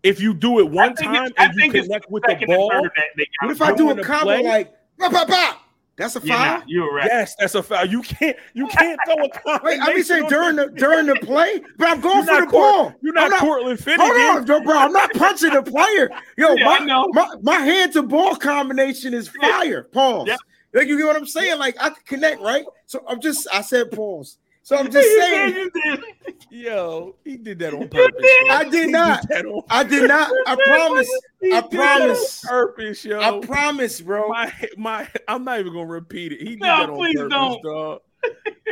If 0.04 0.22
you 0.22 0.34
do 0.34 0.60
it 0.60 0.70
one 0.70 0.94
time 0.96 1.16
it's- 1.26 1.32
I 1.38 1.46
and 1.46 1.56
you 1.56 1.60
think 1.72 1.74
connect 1.86 2.10
with 2.12 2.24
the 2.24 2.46
ball, 2.46 2.70
third 2.72 2.92
that 2.96 3.06
they 3.18 3.24
got 3.42 3.48
What 3.48 3.52
if 3.52 3.62
I 3.62 3.76
do 3.76 3.90
a 3.90 3.96
the 3.96 4.04
combo 4.04 4.26
play? 4.26 4.44
like 4.44 4.74
pop, 5.00 5.12
pop, 5.12 5.28
pop? 5.28 5.62
That's 5.98 6.16
a 6.16 6.20
You're, 6.20 6.38
foul? 6.38 6.46
not, 6.60 6.70
you're 6.70 6.94
right. 6.94 7.10
yes, 7.12 7.36
that's 7.40 7.56
a 7.56 7.64
foul. 7.64 7.86
You 7.86 8.04
can't 8.04 8.38
you 8.54 8.68
can't 8.72 9.00
throw 9.06 9.16
a 9.16 9.60
Wait, 9.64 9.80
I 9.82 9.94
mean 9.96 10.04
say 10.04 10.26
during 10.28 10.56
the 10.56 10.68
during 10.68 11.08
the 11.08 11.16
play, 11.16 11.60
but 11.78 11.90
I'm 11.90 12.02
going 12.02 12.24
for 12.26 12.40
the 12.42 12.48
Cor- 12.48 12.52
ball. 12.52 12.94
You're 13.02 13.18
I'm 13.18 13.32
not, 13.32 13.40
Cortland 13.40 13.80
Finnegan. 13.80 14.06
Hold 14.08 14.38
on, 14.38 14.46
bro, 14.46 14.62
bro. 14.62 14.78
I'm 14.78 14.92
not 14.94 15.12
punching 15.14 15.52
the 15.54 15.64
player. 15.64 16.10
Yo, 16.38 16.54
Yeah, 16.54 16.66
my, 16.66 16.80
know. 16.80 17.08
my 17.14 17.28
my 17.42 17.56
hand 17.56 17.94
to 17.94 18.04
ball 18.04 18.36
combination 18.36 19.16
is 19.16 19.28
fire. 19.28 19.84
Pause. 19.86 20.28
Yeah. 20.28 20.36
Like 20.74 20.88
you 20.88 20.98
get 20.98 21.08
what 21.08 21.16
I'm 21.16 21.26
saying? 21.26 21.58
Like 21.58 21.76
I 21.80 21.90
can 21.90 22.04
connect, 22.06 22.42
right? 22.42 22.66
So 22.86 23.04
I'm 23.08 23.20
just 23.20 23.48
I 23.52 23.62
said 23.62 23.90
pause. 23.90 24.38
So 24.68 24.76
I'm 24.76 24.92
just 24.92 25.08
saying 25.16 25.54
did, 25.54 25.72
did. 25.72 26.00
Yo, 26.50 27.16
he 27.24 27.38
did 27.38 27.58
that 27.60 27.74
on 27.74 27.88
purpose. 27.88 28.20
did. 28.20 28.50
I 28.50 28.70
did 28.70 28.90
not. 28.90 29.32
on- 29.32 29.62
I 29.70 29.84
did 29.86 30.10
not. 30.10 30.30
I 30.46 30.58
promise. 30.58 31.10
I 31.54 31.62
promise. 31.62 32.42
purpose, 32.46 33.06
yo. 33.06 33.18
I 33.22 33.46
promise, 33.46 34.02
bro. 34.02 34.28
my 34.28 34.52
my, 34.76 35.08
I'm 35.30 35.46
not 35.46 35.62
even 35.62 35.72
gonna 35.72 35.86
repeat 35.86 36.34
it. 36.34 36.40
He 36.42 36.58
did 36.58 36.60
No, 36.60 36.68
that 36.80 36.90
on 36.90 36.98
please 36.98 37.16
purpose, 37.16 37.30
don't. 37.30 37.64
dog. 37.64 38.02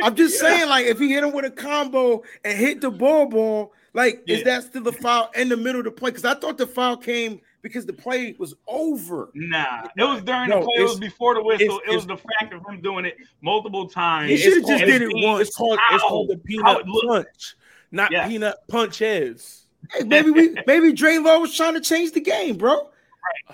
I'm 0.02 0.14
just 0.14 0.38
saying, 0.38 0.68
like, 0.68 0.84
if 0.84 0.98
he 0.98 1.08
hit 1.08 1.24
him 1.24 1.32
with 1.32 1.46
a 1.46 1.50
combo 1.50 2.22
and 2.44 2.58
hit 2.58 2.82
the 2.82 2.90
ball 2.90 3.24
ball, 3.30 3.72
like, 3.94 4.22
is 4.26 4.42
that 4.44 4.64
still 4.64 4.86
a 4.88 4.92
foul 4.92 5.30
in 5.34 5.48
the 5.48 5.56
middle 5.56 5.78
of 5.80 5.86
the 5.86 5.92
play? 5.92 6.10
Because 6.10 6.26
I 6.26 6.34
thought 6.34 6.58
the 6.58 6.66
foul 6.66 6.98
came 6.98 7.40
because 7.62 7.86
the 7.86 7.92
play 7.92 8.34
was 8.38 8.54
over. 8.66 9.30
Nah, 9.34 9.86
it 9.96 10.02
was 10.02 10.22
during 10.22 10.48
No, 10.50 10.60
the 10.60 10.64
play. 10.66 10.74
It 10.78 10.82
was 10.82 10.98
before 11.00 11.34
the 11.34 11.42
whistle. 11.42 11.80
it 11.86 11.94
was 11.94 12.06
the 12.06 12.16
fact 12.16 12.52
of 12.52 12.62
him 12.68 12.80
doing 12.80 13.04
it 13.04 13.16
multiple 13.42 13.88
times. 13.88 14.30
He 14.30 14.36
should've 14.36 14.64
called- 14.64 14.78
just 14.78 14.90
did 14.90 15.02
it 15.02 15.10
once. 15.14 15.48
It's 15.48 15.56
called 15.56 15.78
it's 15.90 16.02
called 16.04 16.28
the 16.28 16.38
peanut 16.38 16.84
punch, 17.06 17.56
not 17.90 18.10
Yes. 18.12 18.28
peanut 18.28 18.56
punches. 18.68 19.62
Hey, 19.92 20.02
maybe 20.02 20.30
we 20.30 20.56
maybe 20.66 20.92
Lowe 21.20 21.38
was 21.40 21.54
trying 21.56 21.74
to 21.74 21.80
change 21.80 22.10
the 22.10 22.20
game, 22.20 22.56
bro. 22.56 22.90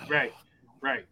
Right, 0.08 0.32
right. 0.80 1.04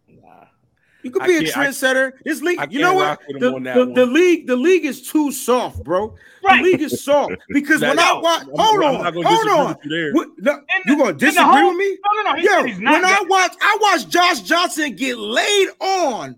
You 1.03 1.11
could 1.11 1.23
be 1.25 1.37
a 1.37 1.39
can't- 1.43 1.57
I- 1.57 1.67
trendsetter. 1.67 2.11
This 2.23 2.41
league, 2.41 2.59
you 2.71 2.79
know 2.79 2.93
what? 2.93 3.05
rock 3.07 3.21
with 3.27 3.41
him 3.41 3.63
The, 3.63 3.73
the, 3.85 3.93
the 3.93 4.05
league, 4.05 4.47
the 4.47 4.55
league 4.55 4.85
is 4.85 5.01
too 5.01 5.31
soft, 5.31 5.83
bro. 5.83 6.15
Right. 6.43 6.57
The 6.57 6.63
league 6.63 6.81
is 6.81 7.03
soft 7.03 7.33
because 7.49 7.81
when 7.81 7.97
I 7.99 8.13
watch, 8.19 8.43
hold 8.53 8.83
I'm 8.83 8.95
on, 8.95 9.03
not 9.03 9.13
gonna 9.13 9.27
hold 9.27 9.47
on. 9.49 9.75
you 9.83 9.89
there. 9.89 10.13
What- 10.13 10.29
no, 10.37 10.61
you 10.85 10.97
gonna 10.97 11.13
disagree 11.13 11.43
whole- 11.43 11.69
with 11.69 11.77
me? 11.77 11.97
No, 12.15 12.21
no, 12.21 12.31
no. 12.31 12.37
He 12.37 12.43
Yo, 12.43 12.49
said 12.51 12.65
he's 12.67 12.77
when 12.77 12.87
I 12.87 13.01
that- 13.01 13.25
watch, 13.27 13.53
I 13.61 13.77
watch 13.81 14.07
Josh 14.09 14.41
Johnson 14.41 14.95
get 14.95 15.17
laid 15.17 15.69
on 15.79 16.35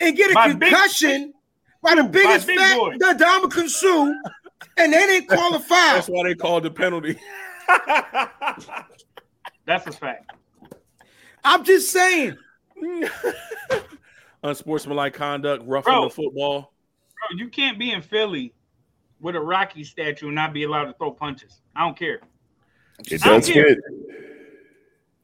and 0.00 0.16
get 0.16 0.30
a 0.30 0.34
By 0.34 0.52
big- 0.52 0.70
concussion 0.70 1.32
by 1.82 1.94
the 1.96 2.02
by 2.04 2.08
biggest 2.10 2.46
big 2.46 2.58
fat 2.58 2.76
boy. 2.76 2.96
the 2.98 3.14
Dominican 3.14 3.68
Sue, 3.68 4.14
and 4.76 4.92
they 4.92 5.06
didn't 5.06 5.28
qualify. 5.36 5.74
That's 5.94 6.06
why 6.08 6.22
they 6.24 6.34
called 6.36 6.62
the 6.62 6.70
penalty. 6.70 7.18
That's 9.64 9.86
a 9.86 9.92
fact. 9.92 10.30
I'm 11.44 11.64
just 11.64 11.90
saying. 11.90 12.36
Unsportsmanlike 14.42 15.14
conduct, 15.14 15.64
roughing 15.66 15.92
Bro. 15.92 16.04
the 16.04 16.10
football. 16.14 16.72
Bro, 17.30 17.38
you 17.38 17.48
can't 17.48 17.78
be 17.78 17.92
in 17.92 18.02
Philly 18.02 18.52
with 19.20 19.36
a 19.36 19.40
Rocky 19.40 19.84
statue 19.84 20.26
and 20.26 20.34
not 20.34 20.52
be 20.52 20.64
allowed 20.64 20.86
to 20.86 20.94
throw 20.94 21.12
punches. 21.12 21.60
I 21.76 21.84
don't 21.84 21.96
care. 21.96 22.20
It 23.10 23.24
I 23.24 23.28
don't 23.28 23.40
does 23.40 23.50
care. 23.50 23.68
fit. 23.68 23.78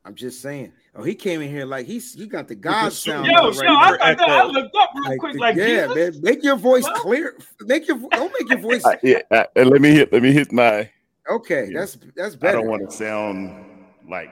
I'm 0.05 0.15
just 0.15 0.41
saying. 0.41 0.73
Oh, 0.95 1.03
he 1.03 1.15
came 1.15 1.43
in 1.43 1.51
here 1.51 1.67
like 1.67 1.87
he's 1.87 2.15
he 2.15 2.27
got 2.27 2.49
the 2.49 2.55
God 2.55 2.93
suit. 2.93 3.13
sound. 3.13 3.27
Yo, 3.27 3.33
out 3.35 3.55
yo, 3.55 3.61
right 3.61 3.69
I, 4.01 4.13
now. 4.13 4.17
thought 4.17 4.19
that, 4.19 4.29
I 4.31 4.45
looked 4.47 4.75
up 4.77 4.91
real 4.95 5.11
Like, 5.11 5.19
quick, 5.19 5.37
like 5.39 5.57
yeah, 5.57 5.87
Jesus. 5.87 6.15
man, 6.15 6.23
make 6.23 6.43
your 6.43 6.57
voice 6.57 6.85
What? 6.85 6.97
clear. 6.97 7.37
Make 7.63 7.87
your 7.87 7.99
don't 8.11 8.33
make 8.39 8.49
your 8.49 8.59
voice. 8.59 8.85
Uh, 8.85 8.97
yeah, 9.03 9.19
uh, 9.31 9.45
let 9.57 9.81
me 9.81 9.91
hit. 9.91 10.13
Let 10.13 10.23
me 10.23 10.33
hit 10.33 10.51
my. 10.51 10.89
Okay, 11.31 11.69
Yeah. 11.71 11.81
that's 11.81 11.99
that's 12.17 12.37
better. 12.37 12.59
I 12.59 12.61
don't 12.63 12.71
want 12.71 12.89
to 12.91 12.97
sound 12.97 13.67
like. 14.09 14.31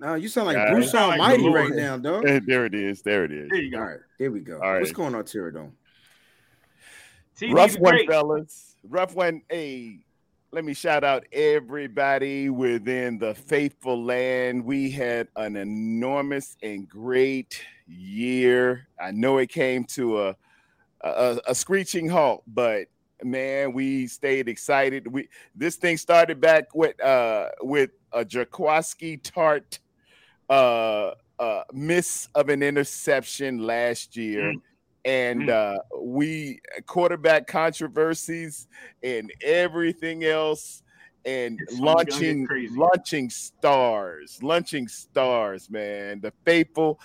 No, 0.00 0.14
you 0.14 0.28
sound 0.28 0.46
like 0.48 0.56
Yeah, 0.56 0.70
Bruce 0.70 0.86
you 0.86 0.90
sound 0.90 1.08
like 1.08 1.20
Almighty 1.20 1.48
right 1.48 1.72
now, 1.72 1.96
dog. 1.96 2.24
There 2.24 2.66
it 2.66 2.74
is. 2.74 3.02
There 3.02 3.24
it 3.24 3.32
is. 3.32 3.48
There 3.48 3.60
you 3.60 3.70
go. 3.70 3.80
right, 3.80 3.98
there 4.18 4.30
we 4.30 4.40
go. 4.40 4.60
All 4.60 4.78
What's 4.78 4.92
going 4.92 5.14
on, 5.14 5.24
Pterodome? 5.24 5.72
TV 7.38 7.54
Rough 7.54 7.78
one, 7.78 7.94
great. 7.94 8.08
fellas. 8.08 8.76
Rough 8.88 9.14
one. 9.14 9.42
Hey, 9.50 10.00
let 10.52 10.64
me 10.64 10.74
shout 10.74 11.04
out 11.04 11.24
everybody 11.32 12.48
within 12.48 13.18
the 13.18 13.34
faithful 13.34 14.02
land. 14.02 14.64
We 14.64 14.90
had 14.90 15.28
an 15.36 15.56
enormous 15.56 16.56
and 16.62 16.88
great 16.88 17.62
year. 17.86 18.88
I 19.00 19.10
know 19.10 19.38
it 19.38 19.48
came 19.48 19.84
to 19.84 20.28
a 20.28 20.36
a, 21.02 21.40
a 21.48 21.54
screeching 21.54 22.08
halt, 22.08 22.42
but 22.46 22.86
man, 23.22 23.72
we 23.72 24.06
stayed 24.06 24.48
excited. 24.48 25.06
We 25.06 25.28
this 25.54 25.76
thing 25.76 25.96
started 25.96 26.40
back 26.40 26.74
with 26.74 27.02
uh 27.02 27.48
with 27.60 27.90
a 28.12 28.24
Jaquiski 28.24 29.20
Tartt 29.22 29.78
uh 30.48 31.12
uh 31.38 31.62
miss 31.72 32.28
of 32.34 32.48
an 32.48 32.62
interception 32.62 33.58
last 33.58 34.16
year. 34.16 34.52
Mm. 34.52 34.60
And 35.04 35.50
uh, 35.50 35.78
we 36.00 36.58
quarterback 36.86 37.46
controversies 37.46 38.66
and 39.04 39.32
everything 39.40 40.24
else, 40.24 40.82
and 41.24 41.60
It's 41.60 41.74
only 41.74 41.84
gonna 41.84 42.04
get 42.04 42.12
launching 42.12 42.68
launching 42.74 43.30
stars, 43.30 44.42
launching 44.42 44.88
stars, 44.88 45.70
man. 45.70 46.20
The 46.20 46.32
faithful 46.44 46.98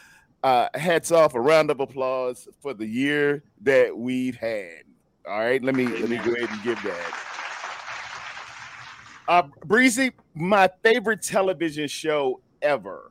uh, 0.43 0.69
hats 0.73 1.11
off, 1.11 1.35
a 1.35 1.39
round 1.39 1.69
of 1.69 1.79
applause 1.79 2.47
for 2.59 2.73
the 2.73 2.87
year 2.87 3.43
that 3.61 3.95
we've 3.95 4.35
had. 4.35 4.83
All 5.27 5.39
right, 5.39 5.63
let 5.63 5.75
me 5.75 5.85
let 5.85 6.09
me 6.09 6.17
go 6.17 6.33
ahead 6.33 6.49
and 6.49 6.63
give 6.63 6.81
that. 6.81 7.27
Uh, 9.27 9.43
Breezy, 9.65 10.11
my 10.33 10.69
favorite 10.83 11.21
television 11.21 11.87
show 11.87 12.41
ever. 12.61 13.10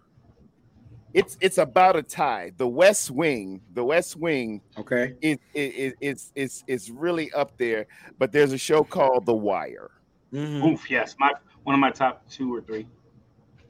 It's 1.13 1.37
it's 1.41 1.59
about 1.59 1.97
a 1.97 2.03
tie. 2.03 2.53
The 2.57 2.69
West 2.69 3.11
Wing, 3.11 3.61
the 3.75 3.85
West 3.85 4.17
Wing 4.17 4.61
Okay, 4.79 5.15
is 5.21 5.39
is 5.55 5.93
is 6.01 6.33
is 6.35 6.65
is 6.67 6.91
really 6.91 7.33
up 7.33 7.57
there. 7.59 7.87
But 8.19 8.33
there's 8.33 8.53
a 8.53 8.59
show 8.59 8.85
called 8.85 9.27
The 9.27 9.35
Wire, 9.35 9.91
Mhm. 10.33 10.65
Oof, 10.73 10.91
yes, 10.91 11.17
my 11.19 11.33
one 11.65 11.75
of 11.75 11.81
my 11.81 11.91
top 11.91 12.29
two 12.31 12.55
or 12.55 12.61
three. 12.61 12.87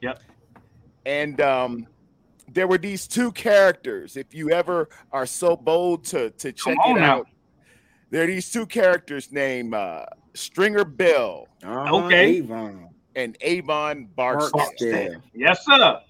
Yep. 0.01 0.21
and 1.05 1.41
um, 1.41 1.87
there 2.51 2.67
were 2.67 2.77
these 2.77 3.07
two 3.07 3.31
characters. 3.31 4.17
If 4.17 4.33
you 4.33 4.51
ever 4.51 4.89
are 5.11 5.25
so 5.25 5.55
bold 5.55 6.03
to 6.05 6.29
to 6.31 6.51
check 6.51 6.77
it 6.85 6.93
now. 6.99 7.19
out, 7.19 7.27
there 8.11 8.23
are 8.23 8.27
these 8.27 8.51
two 8.51 8.65
characters 8.67 9.31
named 9.31 9.73
uh, 9.73 10.05
Stringer 10.35 10.85
Bell 10.85 11.47
Uh-huh, 11.63 12.05
Okay. 12.05 12.37
Avon. 12.37 12.89
and 13.15 13.35
Avon 13.41 14.09
Barksdale. 14.15 14.51
Barksdale. 14.59 15.21
Yes, 15.33 15.65
sir. 15.65 16.01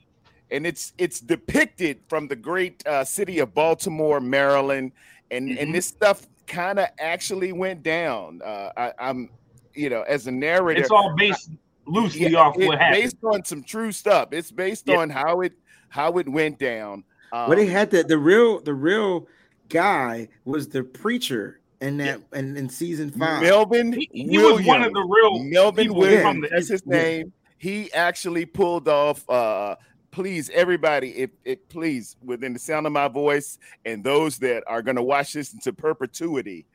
And 0.51 0.65
it's 0.67 0.93
it's 0.97 1.19
depicted 1.19 1.99
from 2.07 2.27
the 2.27 2.35
great 2.35 2.85
uh, 2.85 3.03
city 3.03 3.39
of 3.39 3.53
Baltimore, 3.53 4.19
Maryland, 4.19 4.91
and 5.31 5.49
Mhm. 5.49 5.61
and 5.61 5.73
this 5.75 5.85
stuff 5.87 6.27
kind 6.47 6.79
of 6.79 6.87
actually 6.99 7.53
went 7.53 7.81
down. 7.83 8.41
Uh, 8.43 8.71
I, 8.75 8.93
I'm, 8.99 9.29
you 9.73 9.89
know, 9.89 10.01
as 10.01 10.27
a 10.27 10.31
narrator, 10.31 10.81
It's 10.81 10.91
all 10.91 11.15
based 11.15 11.49
loosely 11.85 12.27
yeah, 12.29 12.39
off 12.39 12.59
it- 12.59 12.67
what 12.67 12.79
happened. 12.79 13.03
based 13.03 13.17
on 13.23 13.43
some 13.45 13.63
true 13.63 13.91
stuff. 13.91 14.29
It's 14.33 14.51
based 14.51 14.87
Yeah. 14.87 14.97
on 14.97 15.09
how 15.09 15.41
it 15.41 15.53
how 15.89 16.17
it 16.17 16.27
went 16.27 16.59
down. 16.59 17.03
Um, 17.33 17.47
Well, 17.49 17.57
they 17.57 17.67
had 17.67 17.89
the 17.91 18.03
the 18.03 18.17
real 18.17 18.59
the 18.59 18.73
real 18.73 19.27
guy 19.69 20.27
was 20.43 20.67
the 20.67 20.83
preacher 20.83 21.59
in 21.79 21.97
that 21.97 22.19
in, 22.33 22.57
in 22.57 22.67
season 22.69 23.09
five. 23.11 23.41
Melvin. 23.41 23.93
he, 23.93 24.09
he 24.11 24.37
was 24.37 24.61
one 24.65 24.83
of 24.83 24.93
the 24.93 25.01
real 25.01 25.39
Melvin 25.39 25.85
people 25.85 25.97
Williams. 26.01 26.21
from 26.23 26.41
the 26.41 26.49
that's 26.49 26.67
his 26.69 26.83
yeah. 26.85 26.97
name. 27.01 27.33
He 27.57 27.91
actually 27.93 28.45
pulled 28.45 28.87
off. 28.89 29.27
uh 29.29 29.75
Please, 30.11 30.49
everybody, 30.53 31.09
if 31.17 31.29
it 31.45 31.69
please, 31.69 32.17
within 32.23 32.53
the 32.53 32.59
sound 32.59 32.85
of 32.85 32.91
my 32.91 33.07
voice, 33.07 33.57
and 33.85 34.03
those 34.03 34.37
that 34.39 34.63
are 34.67 34.81
going 34.81 34.97
to 34.97 35.03
watch 35.03 35.33
this 35.33 35.53
into 35.53 35.71
perpetuity, 35.71 36.65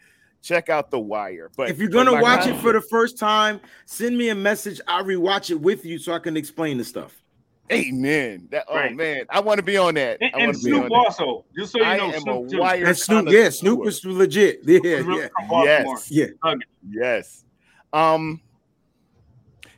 check 0.43 0.69
out 0.71 0.91
The 0.91 0.99
Wire. 0.99 1.51
But 1.57 1.69
if 1.69 1.79
you're 1.79 1.89
gonna 1.89 2.13
my 2.13 2.23
watch 2.23 2.47
it 2.47 2.57
for 2.57 2.73
the 2.73 2.81
first 2.81 3.19
time, 3.19 3.61
send 3.85 4.17
me 4.17 4.31
a 4.31 4.35
message. 4.35 4.81
I'll 4.89 5.05
rewatch 5.05 5.51
it 5.51 5.61
with 5.61 5.85
you 5.85 5.99
so 5.99 6.13
I 6.13 6.19
can 6.19 6.37
explain 6.37 6.79
the 6.79 6.85
stuff. 6.85 7.21
Amen. 7.73 8.47
That, 8.53 8.65
oh 8.69 8.89
man, 8.91 9.27
I 9.29 9.41
want 9.41 9.59
to 9.59 9.63
be 9.65 9.77
on 9.77 9.95
that. 9.95 10.19
and, 10.21 10.31
I 10.35 10.39
and 10.39 10.47
want 10.47 10.59
to 10.59 10.65
be 10.65 10.73
on 10.73 10.79
Snoop 10.79 10.89
that. 10.91 10.95
also. 10.95 11.45
Just 11.57 11.73
so 11.73 11.79
you 11.79 11.85
I 11.85 11.97
know, 11.97 12.05
am 12.07 12.15
a 12.15 12.21
Snoop 12.21 12.51
too. 12.51 12.59
wire 12.61 12.85
And 12.87 12.97
Snoop, 12.97 13.29
yeah, 13.29 13.51
Snoop 13.51 13.79
connoisseur. 13.81 14.09
was 14.09 14.17
legit. 14.17 14.61
Yeah, 14.65 14.79
He's 14.79 15.07
yeah. 15.07 15.29
Yes. 15.65 16.11
yeah. 16.11 16.55
Yes. 16.89 17.45
Um 17.93 18.41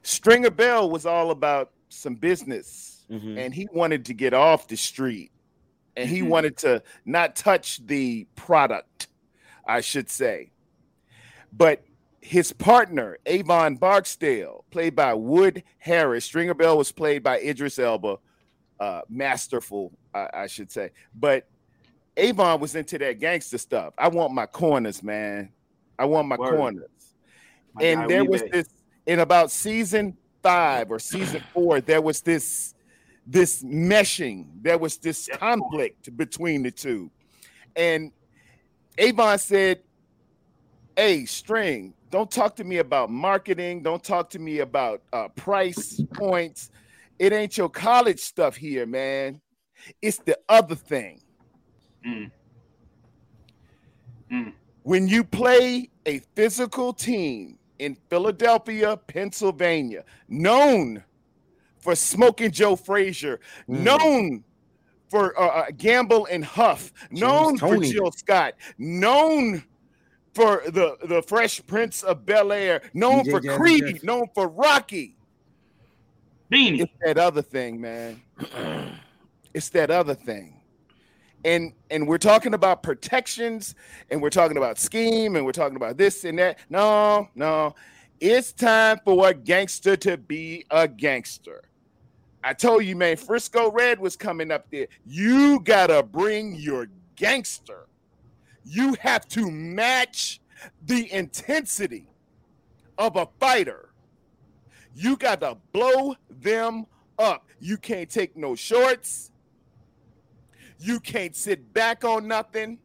Stringer 0.02 0.50
Bell 0.50 0.90
was 0.90 1.06
all 1.06 1.30
about 1.30 1.70
some 1.88 2.14
business 2.14 2.87
Mhm. 3.10 3.38
and 3.38 3.54
he 3.54 3.66
wanted 3.72 4.04
to 4.06 4.14
get 4.14 4.34
off 4.34 4.68
the 4.68 4.76
street 4.76 5.30
and 5.96 6.08
he 6.08 6.20
Mhm. 6.20 6.28
wanted 6.28 6.56
to 6.58 6.82
not 7.04 7.34
touch 7.34 7.84
the 7.86 8.26
product, 8.36 9.08
I 9.66 9.80
should 9.80 10.10
say. 10.10 10.50
But 11.52 11.82
his 12.20 12.52
partner, 12.52 13.18
Avon 13.26 13.76
Barksdale, 13.76 14.64
played 14.70 14.94
by 14.94 15.14
Wood 15.14 15.62
Harris, 15.78 16.24
Stringer 16.26 16.54
Bell 16.54 16.76
was 16.76 16.92
played 16.92 17.22
by 17.22 17.40
Idris 17.40 17.78
Elba, 17.78 18.18
uh, 18.80 19.00
masterful, 19.08 19.92
I, 20.14 20.28
I 20.34 20.46
should 20.46 20.70
say. 20.70 20.90
But 21.14 21.48
Avon 22.16 22.60
was 22.60 22.74
into 22.74 22.98
that 22.98 23.18
gangster 23.20 23.58
stuff. 23.58 23.94
I 23.96 24.08
want 24.08 24.32
my 24.34 24.46
corners, 24.46 25.02
man. 25.02 25.52
I 25.98 26.04
want 26.04 26.28
my 26.28 26.36
Word. 26.36 26.56
corners 26.56 27.14
My 27.74 27.82
and 27.84 28.10
there 28.10 28.24
was 28.24 28.42
this 28.52 28.68
in 29.06 29.20
about 29.20 29.50
season 29.50 30.16
five 30.42 30.90
or 30.90 30.98
season 31.00 31.42
four 31.52 31.80
there 31.80 32.00
was 32.00 32.20
this 32.20 32.74
this 33.30 33.62
meshing 33.62 34.46
there 34.62 34.78
was 34.78 34.96
this 34.96 35.28
conflict 35.34 36.16
between 36.16 36.62
the 36.62 36.70
two. 36.70 37.10
And 37.76 38.10
avon 38.96 39.38
said 39.38 39.82
hey 40.96 41.26
string 41.26 41.94
don't 42.10 42.30
talk 42.30 42.56
to 42.56 42.64
me 42.64 42.78
about 42.78 43.10
marketing. 43.10 43.82
Don't 43.82 44.02
talk 44.02 44.30
to 44.30 44.38
me 44.38 44.60
about 44.60 45.02
uh, 45.12 45.28
price 45.28 46.00
points. 46.14 46.70
It 47.18 47.34
ain't 47.34 47.58
your 47.58 47.68
college 47.68 48.20
stuff 48.20 48.56
here 48.56 48.86
man. 48.86 49.40
It's 50.00 50.18
the 50.18 50.38
other 50.48 50.74
thing. 50.74 51.20
Mm. 52.06 52.30
Mm. 54.32 54.52
when 54.82 55.08
you 55.08 55.24
play 55.24 55.90
a 56.06 56.20
physical 56.36 56.92
team 56.92 57.58
in 57.78 57.96
Philadelphia, 58.08 58.96
Pennsylvania, 58.96 60.04
known 60.28 61.02
for 61.80 61.94
smoking 61.94 62.50
Joe 62.50 62.76
Frazier, 62.76 63.40
Mm. 63.68 63.80
known 63.80 64.44
for 65.08 65.38
uh, 65.40 65.46
uh, 65.46 65.66
Gamble 65.76 66.26
and 66.26 66.44
Huff, 66.44 66.92
known 67.10 67.56
for 67.58 67.74
Tony. 67.74 67.92
Jill 67.92 68.10
Scott, 68.12 68.54
known 68.76 69.64
for 70.34 70.62
the, 70.66 70.96
the 71.08 71.22
Fresh 71.22 71.66
Prince 71.66 72.02
of 72.02 72.24
Bel 72.26 72.52
Air, 72.52 72.82
known 72.94 73.24
DJ 73.24 73.30
for 73.30 73.40
Jazzy 73.40 73.56
Creed, 73.56 73.84
Jeff. 73.94 74.02
known 74.04 74.26
for 74.34 74.48
Rocky. 74.48 75.16
Beanie. 76.52 76.80
It's 76.80 76.92
that 77.04 77.18
other 77.18 77.42
thing, 77.42 77.80
man. 77.80 78.22
it's 79.54 79.68
that 79.70 79.90
other 79.90 80.14
thing. 80.14 80.54
And 81.44 81.72
and 81.90 82.06
we're 82.08 82.18
talking 82.18 82.54
about 82.54 82.82
protections 82.82 83.74
and 84.10 84.20
we're 84.20 84.30
talking 84.30 84.56
about 84.56 84.78
scheme 84.78 85.36
and 85.36 85.44
we're 85.46 85.52
talking 85.52 85.76
about 85.76 85.96
this 85.96 86.24
and 86.24 86.38
that. 86.38 86.58
No, 86.68 87.28
no. 87.34 87.74
It's 88.20 88.52
time 88.52 88.98
for 89.04 89.28
a 89.28 89.34
gangster 89.34 89.96
to 89.98 90.16
be 90.16 90.64
a 90.70 90.88
gangster. 90.88 91.62
I 92.48 92.54
told 92.54 92.82
you, 92.86 92.96
man, 92.96 93.18
Frisco 93.18 93.70
Red 93.70 94.00
was 94.00 94.16
coming 94.16 94.50
up 94.50 94.70
there. 94.70 94.86
You 95.04 95.60
gotta 95.60 96.02
bring 96.02 96.54
your 96.54 96.86
gangster. 97.14 97.88
You 98.64 98.94
have 99.00 99.28
to 99.28 99.50
match 99.50 100.40
the 100.86 101.12
intensity 101.12 102.06
of 102.96 103.16
a 103.16 103.28
fighter. 103.38 103.90
You 104.94 105.18
got 105.18 105.40
to 105.40 105.58
blow 105.72 106.16
them 106.40 106.86
up. 107.18 107.46
You 107.60 107.76
can't 107.76 108.08
take 108.08 108.34
no 108.34 108.54
shorts. 108.54 109.30
You 110.78 111.00
can't 111.00 111.36
sit 111.36 111.74
back 111.74 112.02
on 112.02 112.26
nothing 112.26 112.78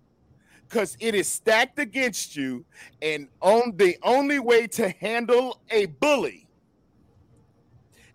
because 0.68 0.98
it 1.00 1.16
is 1.16 1.30
stacked 1.30 1.80
against 1.80 2.36
you. 2.36 2.66
And 3.02 3.30
on 3.42 3.78
the 3.78 3.98
only 4.04 4.40
way 4.40 4.68
to 4.68 4.90
handle 4.90 5.62
a 5.70 5.86
bully, 5.86 6.43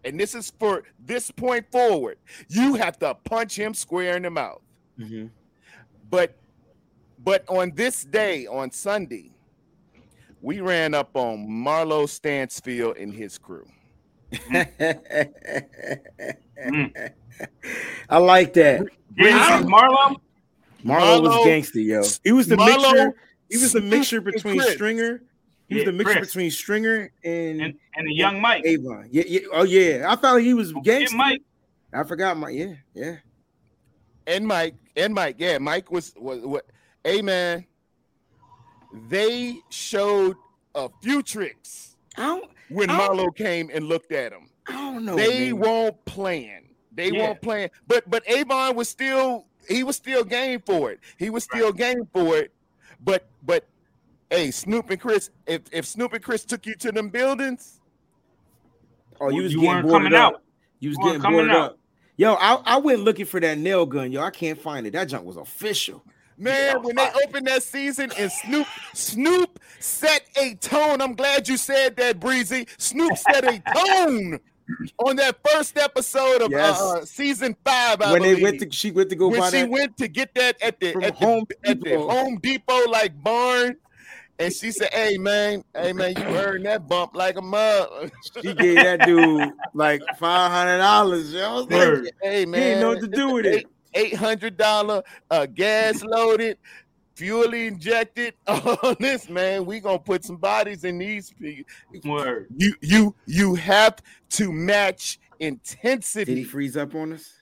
and 0.05 0.19
this 0.19 0.35
is 0.35 0.53
for 0.59 0.83
this 1.05 1.31
point 1.31 1.71
forward, 1.71 2.19
you 2.49 2.75
have 2.75 2.99
to 3.01 3.15
punch 3.25 3.59
him 3.59 3.75
square 3.75 4.17
in 4.17 4.23
the 4.23 4.31
mouth. 4.31 4.61
Mhm. 4.99 5.31
But 6.11 6.37
but 7.25 7.45
on 7.49 7.73
this 7.75 8.05
day, 8.05 8.47
on 8.47 8.71
Sunday, 8.71 9.33
we 10.41 10.61
ran 10.61 10.95
up 10.95 11.17
on 11.17 11.47
Marlo 11.49 12.09
Stanfield 12.09 12.97
and 12.97 13.13
his 13.13 13.39
crew. 13.39 13.67
Mm. 16.61 17.13
I 18.09 18.19
like 18.19 18.53
that. 18.55 18.87
Yeah, 19.17 19.63
Marlo. 19.63 20.17
Marlo 20.85 21.23
was 21.23 21.33
Marlo- 21.33 21.45
gangster, 21.45 21.81
yo. 21.81 22.03
He 22.25 22.33
was 22.33 22.47
the 22.49 22.57
Marlo- 22.57 22.93
mixture. 22.93 23.15
He 23.51 23.57
was 23.57 23.73
the 23.73 23.81
mixture 23.81 24.21
between 24.21 24.61
Stringer. 24.61 25.23
He 25.69 25.75
was 25.75 25.83
Yeah, 25.83 25.87
the 25.87 25.93
mixture 25.93 26.17
Chris. 26.19 26.29
between 26.29 26.51
Stringer 26.51 27.13
and, 27.25 27.61
and, 27.61 27.75
and 27.97 28.07
the 28.07 28.13
young 28.15 28.41
Mike. 28.41 28.65
Avon. 28.65 29.09
Yeah, 29.11 29.25
yeah. 29.27 29.41
Oh 29.53 29.65
yeah. 29.65 30.07
I 30.11 30.17
thought 30.17 30.41
he 30.41 30.55
was 30.55 30.73
Yeah, 30.73 30.81
gangster. 30.83 31.17
Mike. 31.17 31.43
I 31.93 32.05
forgot 32.05 32.37
my 32.37 32.51
yeah, 32.51 32.75
yeah. 32.95 33.17
and 34.27 34.47
Mike 34.47 34.75
and 34.97 35.15
Mike. 35.15 35.37
Yeah, 35.39 35.59
Mike 35.59 35.91
was 35.91 36.15
was 36.19 36.41
what? 36.41 36.67
Hey 37.05 37.23
man, 37.23 37.65
they 39.09 39.57
showed 39.71 40.37
a 40.75 40.89
few 41.03 41.23
tricks 41.23 41.97
I 42.17 42.27
don't 42.27 42.51
when 42.69 42.91
I 42.91 42.99
don't- 43.07 43.19
Marlo 43.19 43.35
came 43.35 43.71
and 43.73 43.87
looked 43.87 44.13
at 44.13 44.33
him. 44.33 44.49
I 44.67 44.73
don't 44.73 45.05
know. 45.05 45.17
they 45.17 45.51
man. 45.53 45.61
won't 45.61 46.05
plan. 46.05 46.63
They 46.93 47.11
Yeah. 47.11 47.29
won't 47.29 47.41
plan. 47.43 47.71
But 47.87 48.09
but 48.11 48.23
Avon 48.29 48.75
was 48.77 48.89
still 48.89 49.47
he 49.69 49.83
was 49.83 49.97
still 49.97 50.25
game 50.25 50.61
for 50.65 50.91
it. 50.91 51.01
He 51.19 51.31
was 51.31 51.45
still 51.45 51.73
game 51.73 52.07
for 52.13 52.37
it. 52.37 52.53
But 53.03 53.29
but 53.43 53.67
hey, 54.31 54.51
Snoop 54.51 54.91
and 54.91 55.01
Chris, 55.01 55.31
if 55.47 55.63
if 55.73 55.87
Snoop 55.87 56.13
and 56.13 56.23
Chris 56.23 56.45
took 56.45 56.67
you 56.67 56.75
to 56.77 56.93
them 56.93 57.09
buildings, 57.09 57.81
Oh, 59.21 59.31
you 59.31 59.43
was 59.43 59.53
You 59.53 59.61
getting 59.61 59.75
weren't 59.77 59.87
boarded 59.89 60.07
coming 60.13 60.19
up. 60.21 60.35
out. 60.35 60.43
You 60.81 60.91
was 60.91 60.99
You 60.99 61.05
getting 61.05 61.21
coming 61.23 61.39
boarded 61.39 61.57
out. 61.57 61.71
up. 61.73 61.79
Yo, 62.17 62.35
I, 62.35 62.55
I 62.65 62.77
went 62.79 63.01
looking 63.01 63.27
for 63.27 63.41
that 63.41 63.59
nail 63.59 63.87
gun, 63.87 64.11
yo. 64.13 64.23
I 64.23 64.31
can't 64.31 64.61
find 64.61 64.87
it. 64.87 64.93
That 64.93 65.09
junk 65.09 65.25
was 65.25 65.37
official. 65.37 66.05
Man, 66.37 66.55
Yeah, 66.55 66.77
when 66.77 66.95
they 66.97 67.09
opened 67.25 67.47
that 67.49 67.63
season 67.65 68.13
and 68.17 68.31
Snoop 68.31 68.67
Snoop 68.95 69.59
set 69.81 70.23
a 70.37 70.55
tone. 70.57 71.01
I'm 71.01 71.15
glad 71.15 71.49
you 71.49 71.57
said 71.57 71.97
that, 71.97 72.21
Breezy. 72.21 72.67
Snoop 72.79 73.17
set 73.17 73.45
a 73.45 73.61
tone 73.75 74.39
on 75.05 75.17
that 75.17 75.37
first 75.49 75.77
episode 75.79 76.43
of 76.43 76.51
Yes. 76.53 76.79
uh, 76.81 76.99
uh, 76.99 77.05
season 77.05 77.57
five. 77.65 78.01
I 78.03 78.13
when 78.13 78.23
they 78.23 78.41
went 78.41 78.61
to 78.61 78.71
she 78.71 78.93
went 78.93 79.11
to 79.11 79.17
go 79.17 79.29
when 79.29 79.41
buy 79.41 79.51
she 79.51 79.63
that. 79.63 79.71
went 79.71 79.97
to 79.97 80.07
get 80.07 80.33
that 80.37 80.61
at 80.63 80.79
the 80.79 80.95
at 81.03 81.15
Home 81.17 81.45
the, 81.49 81.71
at 81.71 81.81
the 81.81 81.99
Home 81.99 82.39
Depot 82.41 82.85
like 82.89 83.21
barn, 83.23 83.77
and 84.39 84.53
she 84.53 84.71
said, 84.71 84.93
"Hey 84.93 85.19
man, 85.19 85.65
hey 85.75 85.93
man, 85.93 86.15
you 86.17 86.23
heard 86.23 86.65
that 86.65 86.89
bump 86.89 87.15
like 87.15 87.37
a 87.37 87.43
mug." 87.43 88.11
she 88.43 88.55
gave 88.55 88.77
that 88.77 89.01
dude 89.05 89.51
like 89.75 90.01
five 90.19 90.51
hundred 90.51 90.79
dollars. 90.79 91.33
Yo, 91.33 91.41
I 91.49 91.53
was 91.55 91.63
like, 91.65 91.73
Word. 91.73 92.11
hey 92.23 92.47
man, 92.47 92.61
didn't 92.61 92.81
know 92.81 92.89
what 92.91 93.01
to 93.01 93.09
do 93.09 93.33
with 93.33 93.47
it. 93.47 93.67
Eight 93.95 94.15
hundred 94.15 94.57
dollar, 94.57 95.03
uh, 95.31 95.47
gas 95.47 96.03
loaded, 96.05 96.59
fuel 97.15 97.53
injected. 97.55 98.35
On 98.47 98.97
this 99.01 99.29
man, 99.29 99.65
we 99.67 99.81
gonna 99.81 99.99
put 99.99 100.25
some 100.25 100.37
bodies 100.37 100.85
in 100.85 100.99
these 100.99 101.33
people. 101.33 101.65
Word. 102.13 102.47
You 102.57 102.75
you 102.81 103.15
you 103.27 103.55
have 103.57 103.97
to 104.31 104.53
match 104.53 105.19
intensity. 105.41 106.25
Did 106.25 106.33
he 106.33 106.41
intensity. 106.43 106.45
freeze 106.45 106.77
up 106.77 106.95
on 106.95 107.13
us? 107.15 107.33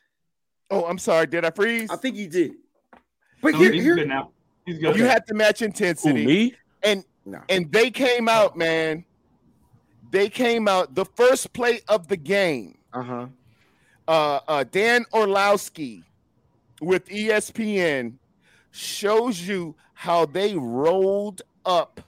Oh, 0.70 0.84
I'm 0.84 0.98
sorry, 0.98 1.26
did 1.26 1.44
I 1.44 1.50
freeze? 1.50 1.90
I 1.90 1.96
think 1.96 2.16
he 2.16 2.26
did. 2.26 2.52
But 3.42 3.52
No, 3.52 3.58
here, 3.58 3.72
he's 3.72 3.82
here 3.84 3.94
good 3.96 4.08
now. 4.08 4.30
He's 4.64 4.78
good. 4.78 4.96
You 4.96 5.04
have 5.04 5.24
to 5.26 5.34
match 5.34 5.60
Who, 5.60 5.66
intensity. 5.66 6.26
me? 6.26 6.54
And 7.26 7.32
no. 7.32 7.42
and 7.48 7.70
they 7.72 7.90
came 7.90 8.28
out, 8.28 8.56
man. 8.56 9.04
They 10.10 10.28
came 10.28 10.68
out 10.68 10.94
the 10.94 11.04
first 11.04 11.52
play 11.52 11.80
of 11.88 12.08
the 12.08 12.16
game. 12.16 12.78
Uh-huh. 12.92 13.26
Uh, 14.08 14.40
uh, 14.48 14.64
Dan 14.70 15.04
Orlovsky 15.12 16.04
with 16.80 17.06
ESPN 17.08 18.14
shows 18.70 19.40
you 19.46 19.74
how 19.94 20.24
they 20.26 20.54
rolled 20.54 21.42
up 21.64 22.00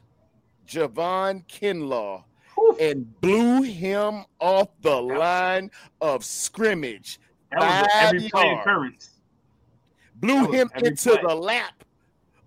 Javon 0.67 1.45
Kinlaw 1.49 2.23
and 2.81 3.21
blew 3.21 3.63
him 3.63 4.25
off 4.41 4.69
the 4.83 4.95
line 5.03 5.71
of 6.01 6.25
scrimmage. 6.25 7.19
that 7.51 7.83
was 7.83 7.89
every 7.95 8.29
play 8.29 8.51
occurrence. 8.61 9.11
blew 10.17 10.43
That 10.47 10.53
him 10.53 10.71
into 10.85 11.11
play. 11.11 11.23
the 11.27 11.35
lap 11.35 11.83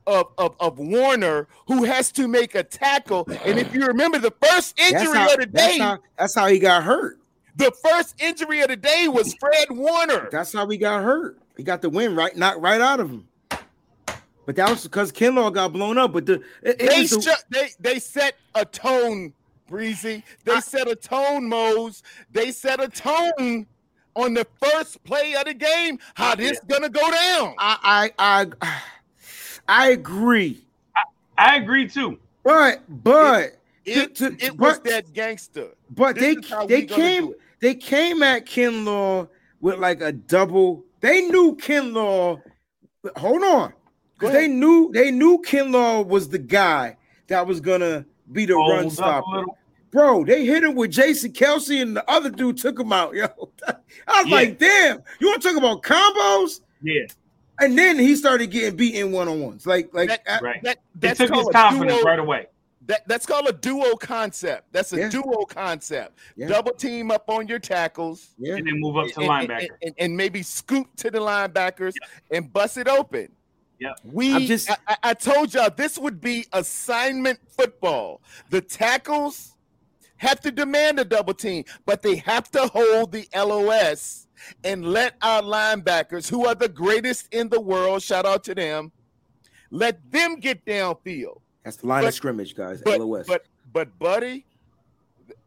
of, 0.07 0.28
of, 0.38 0.56
of 0.60 0.80
Warner, 0.80 1.48
who 1.68 1.84
has 1.84 2.11
to 2.14 2.28
make 2.28 2.56
a 2.56 2.64
tackle. 2.64 3.28
And 3.45 3.60
if 3.60 3.73
you 3.73 3.86
remember, 3.86 4.19
the 4.19 4.34
first 4.41 4.80
injury 4.80 5.18
how, 5.18 5.34
of 5.34 5.40
the 5.40 5.48
that's, 5.52 5.73
day, 5.73 5.80
how, 5.80 5.98
that's 6.18 6.36
how 6.36 6.48
he 6.48 6.60
got 6.60 6.84
hurt. 6.84 7.19
the 7.56 7.72
first 7.84 8.15
injury 8.22 8.61
of 8.61 8.69
the 8.69 8.76
day 8.78 9.07
was 9.07 9.34
Fred 9.36 9.68
Warner. 9.69 10.30
That's 10.32 10.53
how 10.53 10.68
he 10.68 10.78
got 10.78 11.03
hurt. 11.03 11.38
He 11.57 11.64
got 11.64 11.82
the 11.82 11.90
win 11.90 12.15
right, 12.15 12.36
not 12.36 12.60
right 12.61 12.82
out 12.82 12.99
of 12.99 13.10
him. 13.10 13.28
But 14.45 14.56
that 14.56 14.69
was 14.69 14.84
because 14.84 15.11
Kinlaw 15.11 15.53
got 15.53 15.72
blown 15.72 15.98
up. 15.98 16.14
But 16.14 16.26
the 16.26 16.41
it, 16.64 16.80
it 16.82 16.90
They, 16.90 17.06
the- 17.06 17.22
sh- 17.22 17.44
they 17.49 17.69
they 17.80 17.99
set 17.99 18.36
a 18.56 18.65
tone, 18.65 19.34
Breezy. 19.68 20.23
They 20.45 20.60
set 20.61 20.88
a 20.90 20.95
tone, 20.95 21.48
Mose. 21.48 22.02
They 22.32 22.52
set 22.52 22.82
a 22.82 22.88
tone 22.88 23.68
on 24.15 24.34
the 24.34 24.45
first 24.61 25.02
play 25.03 25.36
of 25.36 25.45
the 25.45 25.53
game. 25.53 25.99
How 26.15 26.34
this 26.36 26.60
gonna 26.68 26.90
go 26.90 26.99
down? 27.11 27.53
I 27.60 28.11
I 28.18 28.45
I 28.64 28.82
I 29.72 29.91
agree. 29.91 30.65
I 31.38 31.56
agree 31.56 31.88
too. 31.88 32.19
But 32.43 32.81
but 33.03 33.53
It, 33.85 34.15
to- 34.15 34.35
it 34.39 34.57
was 34.57 34.80
but- 34.80 34.84
that 34.89 35.14
gangster. 35.14 35.69
But 35.89 36.15
This 36.15 36.35
they 36.49 36.65
they 36.68 36.85
came 36.85 37.26
do 37.27 37.31
it. 37.31 37.39
they 37.61 37.76
came 37.76 38.22
at 38.22 38.45
Kinlaw 38.45 39.27
with 39.61 39.80
like 39.80 40.02
a 40.02 40.11
double. 40.11 40.84
They 40.99 41.22
knew 41.22 41.56
Kinlaw. 41.56 42.41
Hold 43.15 43.43
on, 43.43 43.73
because 44.19 44.34
they 44.34 44.48
knew 44.48 44.91
they 44.93 45.10
knew 45.10 45.41
Kinlaw 45.41 46.06
was 46.06 46.30
the 46.30 46.38
guy 46.38 46.98
that 47.27 47.48
was 47.48 47.60
gonna 47.61 48.06
be 48.31 48.45
the 48.45 48.53
Hold 48.56 48.73
run 48.76 48.89
stopper. 48.89 49.43
Bro, 49.89 50.26
they 50.26 50.45
hit 50.45 50.64
him 50.64 50.76
with 50.76 50.91
Jason 50.91 51.31
Kelce 51.34 51.81
and 51.81 51.95
the 51.98 52.10
other 52.10 52.30
dude 52.30 52.57
took 52.57 52.80
him 52.80 52.93
out. 52.93 53.14
Yo, 53.15 53.26
I 53.68 54.22
was 54.22 54.27
Yeah. 54.27 54.35
like, 54.35 54.60
damn, 54.60 55.02
you 55.19 55.27
want 55.27 55.41
to 55.41 55.48
talk 55.49 55.57
about 55.57 55.81
combos? 55.81 56.61
Yeah, 56.84 57.07
And 57.62 57.78
then 57.78 57.98
he 58.00 58.16
started 58.16 58.48
getting 58.52 58.76
beaten 58.76 59.12
one 59.12 59.28
on 59.28 59.40
ones. 59.42 59.66
Like, 59.68 59.94
like 59.94 60.10
That- 60.10 60.22
I- 60.28 60.40
right. 60.40 60.64
That, 60.64 60.80
It 61.02 61.18
took 61.18 61.34
his 61.34 61.48
confidence 61.50 61.94
duo- 62.00 62.04
right 62.04 62.20
away. 62.20 62.48
That, 62.88 63.08
that's 63.08 63.26
called 63.28 63.48
a 63.48 63.54
duo 63.54 63.96
concept. 63.96 64.74
That's 64.74 64.92
a 64.94 64.98
Yeah. 64.98 65.10
duo 65.10 65.46
concept. 65.46 66.18
Yeah. 66.36 66.48
Double 66.48 66.74
team 66.74 67.12
up 67.12 67.30
on 67.30 67.48
your 67.48 67.60
tackles. 67.60 68.30
yeah. 68.40 68.56
And 68.56 68.66
then 68.68 68.80
move 68.80 68.98
up 68.98 69.08
to 69.10 69.22
and, 69.22 69.30
and- 69.32 69.50
linebacker. 69.50 69.68
and, 69.84 69.96
and 70.00 70.18
maybe 70.18 70.42
scoop 70.42 70.88
to 70.98 71.12
the 71.12 71.20
linebackers 71.20 71.94
and 72.32 72.52
bust 72.52 72.78
it 72.78 72.88
open. 72.88 73.32
Yeah. 73.80 73.94
We 74.04 74.34
I'm 74.36 74.42
just- 74.46 74.70
I, 74.72 74.78
I- 74.88 74.98
I 75.04 75.14
told 75.14 75.54
y'all 75.54 75.70
this 75.70 75.98
would 76.00 76.20
be 76.20 76.46
assignment 76.54 77.40
football. 77.56 78.22
The 78.50 78.62
tackles 78.62 79.56
have 80.18 80.40
to 80.42 80.52
demand 80.52 81.00
a 81.00 81.06
double 81.06 81.34
team, 81.36 81.64
but 81.86 82.02
they 82.02 82.16
have 82.18 82.50
to 82.52 82.68
hold 82.68 83.12
the 83.12 83.28
LOS 83.36 84.20
and 84.64 84.86
let 84.86 85.16
our 85.22 85.42
linebackers, 85.42 86.30
who 86.30 86.46
are 86.46 86.56
the 86.56 86.70
greatest 86.70 87.28
in 87.34 87.50
the 87.50 87.60
world, 87.60 88.02
shout 88.02 88.26
out 88.26 88.44
to 88.46 88.56
them, 88.56 88.92
let 89.70 90.00
them 90.12 90.36
get 90.36 90.66
downfield. 90.66 91.42
That's 91.64 91.78
the 91.78 91.88
line 91.88 92.04
But- 92.04 92.10
of 92.10 92.14
scrimmage, 92.14 92.56
guys. 92.56 92.82
But 92.84 93.00
LOS. 93.00 93.28
but 93.28 93.46
but 93.74 93.98
buddy, 94.00 94.46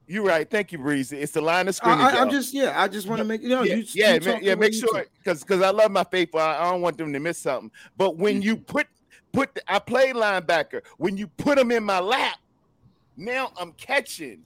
you're 0.07 0.25
right. 0.25 0.49
Thank 0.49 0.73
you, 0.73 0.79
Breezy. 0.79 1.19
It's 1.19 1.33
the 1.33 1.41
line 1.41 1.69
of 1.69 1.75
scrimmage. 1.75 2.15
I, 2.15 2.19
am 2.19 2.31
just 2.31 2.53
yeah. 2.55 2.81
I 2.81 2.89
just 2.89 3.09
want 3.09 3.19
to 3.19 3.25
make 3.25 3.43
you 3.43 3.49
know. 3.49 3.63
yeah, 3.63 3.75
you, 3.75 3.85
yeah, 3.95 4.15
you 4.15 4.21
ma- 4.21 4.33
talk 4.33 4.43
yeah. 4.43 4.55
Make 4.55 4.75
sure 4.75 5.05
because 5.19 5.41
because 5.43 5.63
I 5.63 5.71
love 5.71 5.91
my 5.91 6.05
faithful. 6.05 6.41
I, 6.41 6.59
I 6.59 6.71
don't 6.71 6.81
want 6.81 6.99
them 6.99 7.13
to 7.13 7.21
miss 7.21 7.39
something. 7.39 7.71
But 7.97 8.17
when 8.17 8.43
you 8.43 8.57
mm-hmm. 8.57 8.65
put 8.65 8.87
put, 9.33 9.59
I 9.67 9.79
play 9.79 10.13
linebacker. 10.13 10.83
When 10.99 11.17
you 11.17 11.27
put 11.27 11.57
them 11.57 11.71
in 11.71 11.85
my 11.85 12.01
lap, 12.01 12.39
now 13.17 13.53
I'm 13.59 13.73
catching. 13.73 14.43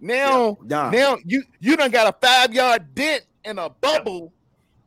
Now, 0.00 0.58
Nah. 0.64 0.90
now 0.90 1.18
you 1.24 1.42
you 1.60 1.76
done 1.76 1.90
got 1.90 2.08
a 2.08 2.26
five 2.26 2.54
yard 2.54 2.94
dent 2.94 3.24
and 3.44 3.58
a 3.58 3.70
bubble 3.70 4.32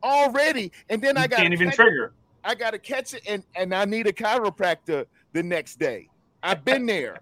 already, 0.02 0.72
and 0.88 1.00
then 1.02 1.16
I 1.16 1.26
got 1.26 1.38
can't 1.40 1.52
even 1.52 1.70
trigger. 1.70 2.12
I 2.44 2.54
got 2.54 2.72
to 2.72 2.78
catch 2.78 3.14
it, 3.14 3.22
and 3.26 3.42
and 3.54 3.74
I 3.74 3.84
need 3.84 4.06
a 4.06 4.12
chiropractor 4.12 5.06
the 5.32 5.42
next 5.42 5.78
day. 5.78 6.08
I've 6.42 6.64
been 6.64 6.86
there. 6.94 7.20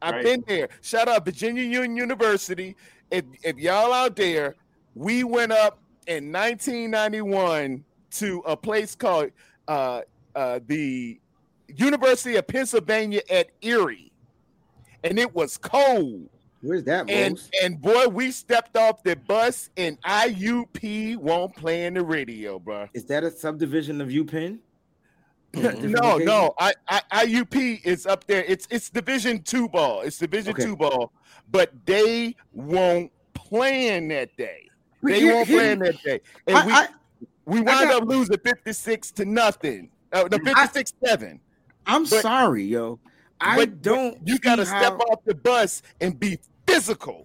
I've 0.00 0.14
Right. 0.14 0.24
been 0.24 0.44
there. 0.48 0.68
Shout 0.80 1.08
out 1.08 1.24
Virginia 1.24 1.62
Union 1.62 1.96
University. 1.96 2.76
If 3.10 3.24
if 3.42 3.56
y'all 3.58 3.92
out 3.92 4.16
there, 4.16 4.56
we 4.94 5.24
went 5.24 5.52
up 5.52 5.78
in 6.06 6.32
1991 6.32 7.84
to 8.12 8.42
a 8.46 8.56
place 8.56 8.94
called 8.94 9.30
uh, 9.68 10.02
uh, 10.34 10.60
the 10.66 11.20
University 11.68 12.36
of 12.36 12.46
Pennsylvania 12.46 13.22
at 13.30 13.48
Erie, 13.62 14.12
and 15.04 15.18
it 15.18 15.34
was 15.34 15.56
cold. 15.56 16.28
Where's 16.62 16.84
that, 16.84 17.06
man? 17.06 17.16
And 17.32 17.40
and 17.62 17.80
boy, 17.80 18.06
we 18.06 18.30
stepped 18.30 18.76
off 18.76 19.02
the 19.02 19.16
bus, 19.16 19.70
and 19.76 20.00
IUP 20.02 21.16
won't 21.16 21.54
play 21.56 21.86
in 21.86 21.94
the 21.94 22.02
radio, 22.04 22.58
bro. 22.60 22.88
Is 22.94 23.04
that 23.06 23.24
a 23.24 23.30
subdivision 23.30 24.00
of 24.00 24.08
UPenn? 24.08 24.58
no, 25.54 26.16
no. 26.18 26.54
I, 26.58 26.72
I 26.88 27.26
IUP 27.26 27.84
is 27.84 28.06
up 28.06 28.26
there. 28.26 28.44
It's 28.44 28.66
it's 28.70 28.88
Division 28.90 29.42
two 29.42 29.68
ball. 29.68 30.02
It's 30.02 30.18
Division 30.18 30.52
Okay. 30.54 30.62
two 30.64 30.76
ball, 30.76 31.12
but 31.50 31.72
they 31.84 32.36
won't 32.52 33.10
play 33.34 33.88
in 33.96 34.08
that 34.08 34.34
day. 34.36 34.68
They 35.02 35.24
won't 35.24 35.48
play 35.48 35.72
in 35.72 35.80
that 35.80 36.00
day, 36.04 36.20
and 36.46 36.56
I, 36.56 36.64
we 36.66 36.72
I, 36.72 36.88
we 37.44 37.56
wound 37.60 37.88
got- 37.90 38.02
up 38.02 38.08
losing 38.08 38.38
fifty 38.38 38.72
six 38.72 39.10
to 39.12 39.24
nothing. 39.24 39.90
Uh, 40.12 40.28
the 40.28 40.38
fifty 40.38 40.66
six 40.72 40.92
seven. 41.04 41.40
I'm 41.86 42.04
but- 42.04 42.22
sorry, 42.22 42.64
yo. 42.64 43.00
I 43.40 43.56
But- 43.56 43.70
but 43.70 43.82
don't. 43.82 44.18
You 44.24 44.38
got 44.38 44.56
to 44.56 44.64
step 44.66 45.00
off 45.10 45.24
the 45.24 45.34
bus 45.34 45.82
and 46.00 46.18
be 46.18 46.38
physical. 46.66 47.24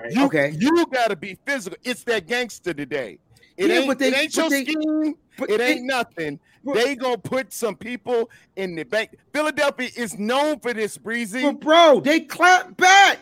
Right. 0.00 0.12
You, 0.12 0.24
Okay. 0.26 0.54
you 0.58 0.86
got 0.86 1.08
to 1.08 1.16
be 1.16 1.38
physical. 1.46 1.78
It's 1.84 2.02
that 2.04 2.26
gangster 2.26 2.74
today. 2.74 3.18
It 3.56 3.68
Yeah, 3.70 3.76
ain't, 3.78 3.86
but 3.86 3.98
they- 3.98 4.08
it 4.08 4.14
ain't 4.16 4.34
but 4.34 4.40
your 4.42 4.50
they- 4.50 4.64
scheme. 4.64 5.14
but 5.38 5.50
it 5.50 5.58
they- 5.58 5.72
ain't 5.74 5.84
nothing. 5.84 6.40
but- 6.64 6.74
they 6.74 6.96
gonna 6.96 7.18
put 7.18 7.52
some 7.52 7.76
people 7.76 8.30
in 8.56 8.74
the 8.74 8.82
bank. 8.84 9.10
Philadelphia 9.32 9.90
is 9.96 10.18
known 10.18 10.58
for 10.60 10.72
this, 10.72 10.96
Breezy. 10.98 11.42
But 11.42 11.60
bro, 11.60 12.00
they 12.00 12.20
clapped 12.20 12.76
back. 12.76 13.18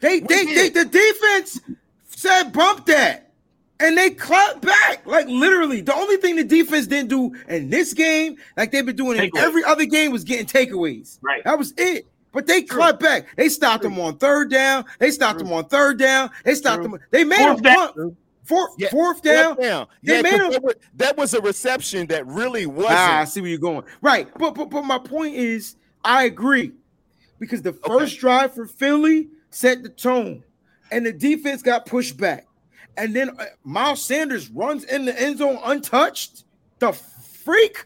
They 0.00 0.20
We 0.20 0.26
they, 0.26 0.44
they 0.44 0.68
the 0.68 0.84
defense 0.84 1.60
said 2.08 2.52
bump 2.52 2.86
that. 2.86 3.24
And 3.80 3.96
they 3.96 4.10
clapped 4.10 4.62
back. 4.62 5.06
Like 5.06 5.26
literally. 5.28 5.80
The 5.80 5.94
only 5.94 6.16
thing 6.18 6.36
the 6.36 6.44
defense 6.44 6.86
didn't 6.88 7.08
do 7.10 7.32
in 7.48 7.70
this 7.70 7.94
game, 7.94 8.36
like 8.56 8.70
they've 8.70 8.84
been 8.86 8.96
doing 8.96 9.18
in 9.18 9.30
Takeaways. 9.30 9.38
every 9.42 9.64
other 9.64 9.84
game, 9.84 10.12
was 10.12 10.24
getting 10.24 10.46
takeaways. 10.46 11.18
Right. 11.22 11.42
That 11.44 11.58
was 11.58 11.74
it. 11.76 12.06
But 12.32 12.46
they 12.46 12.62
clapped 12.62 13.00
back. 13.00 13.34
They 13.36 13.48
stopped 13.48 13.82
them 13.82 13.98
on 13.98 14.18
third 14.18 14.50
down. 14.50 14.84
They 14.98 15.10
stopped 15.10 15.38
them 15.38 15.52
on 15.52 15.64
third 15.66 15.98
down. 15.98 16.30
They 16.44 16.54
stopped 16.54 16.82
True. 16.82 16.92
them. 16.92 17.00
They 17.10 17.24
made 17.24 17.38
Fourth 17.38 17.60
a 17.60 17.62
punt. 17.62 18.16
Fourth, 18.44 18.70
Yeah, 18.78 18.88
fourth 18.90 19.22
down. 19.22 19.56
Fourth 19.56 19.66
down. 19.66 19.86
They 20.02 20.16
Yeah, 20.16 20.22
made 20.22 20.30
'cause 20.32 20.40
him- 20.40 20.50
that, 20.52 20.62
was, 20.62 20.74
that 20.96 21.16
was 21.16 21.34
a 21.34 21.40
reception 21.40 22.06
that 22.08 22.26
really 22.26 22.66
wasn't. 22.66 22.94
Ah, 22.94 23.18
I 23.20 23.24
see 23.24 23.40
where 23.40 23.50
you're 23.50 23.58
going. 23.58 23.84
Right. 24.02 24.28
But 24.38 24.54
but 24.54 24.70
but 24.70 24.82
my 24.84 24.98
point 24.98 25.34
is, 25.36 25.76
I 26.04 26.24
agree. 26.24 26.72
Because 27.38 27.62
the 27.62 27.72
first 27.72 28.18
drive 28.18 28.54
for 28.54 28.66
Philly 28.66 29.28
set 29.50 29.82
the 29.82 29.88
tone, 29.90 30.42
and 30.90 31.04
the 31.06 31.12
defense 31.12 31.62
got 31.62 31.86
pushed 31.86 32.16
back. 32.16 32.46
And 32.96 33.14
then 33.14 33.30
uh, 33.38 33.44
Miles 33.64 34.02
Sanders 34.02 34.50
runs 34.50 34.84
in 34.84 35.04
the 35.04 35.20
end 35.20 35.38
zone 35.38 35.58
untouched. 35.64 36.44
The 36.80 36.92
freak, 36.92 37.84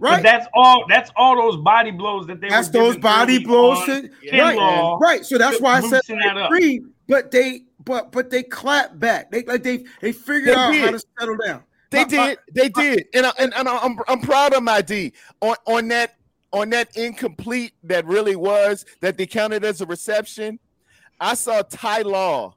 But 0.00 0.10
right? 0.10 0.22
that's 0.22 0.46
all. 0.54 0.84
That's 0.88 1.10
all 1.16 1.36
those 1.36 1.62
body 1.62 1.90
blows 1.90 2.26
that 2.26 2.40
they. 2.40 2.48
That's 2.48 2.68
were 2.68 2.72
those 2.72 2.96
body 2.96 3.44
blows. 3.44 3.78
on 3.80 4.02
to- 4.02 4.08
Kinlaw. 4.30 5.00
right, 5.00 5.16
right. 5.18 5.24
So 5.24 5.38
that's 5.38 5.60
why 5.60 5.74
I 5.76 5.80
said 5.80 5.90
loosen 6.08 6.18
that 6.18 6.36
I 6.38 6.80
But 7.08 7.30
they, 7.30 7.62
but 7.84 8.10
but 8.12 8.30
they 8.30 8.42
clapped 8.42 8.98
back. 8.98 9.30
They 9.30 9.42
like 9.44 9.62
they 9.62 9.84
they 10.00 10.12
figured 10.12 10.56
They 10.56 10.60
out 10.60 10.74
how 10.74 10.90
to 10.92 11.00
settle 11.18 11.36
down. 11.36 11.62
They 11.90 12.04
My- 12.06 12.16
my- 12.16 12.28
did. 12.28 12.38
They 12.54 12.68
did. 12.70 13.06
And, 13.14 13.26
I, 13.26 13.32
and, 13.38 13.54
and 13.54 13.68
I'm 13.68 13.98
I'm 14.08 14.20
proud 14.20 14.54
of 14.54 14.62
my 14.62 14.80
D 14.82 15.12
on 15.40 15.56
on 15.66 15.88
that 15.88 16.16
on 16.52 16.70
that 16.70 16.96
incomplete 16.96 17.72
that 17.84 18.04
really 18.06 18.36
was 18.36 18.84
that 19.00 19.16
they 19.16 19.26
counted 19.26 19.64
as 19.64 19.80
a 19.82 19.86
reception. 19.86 20.58
I 21.20 21.34
saw 21.34 21.62
Ty 21.62 22.02
Law 22.02 22.56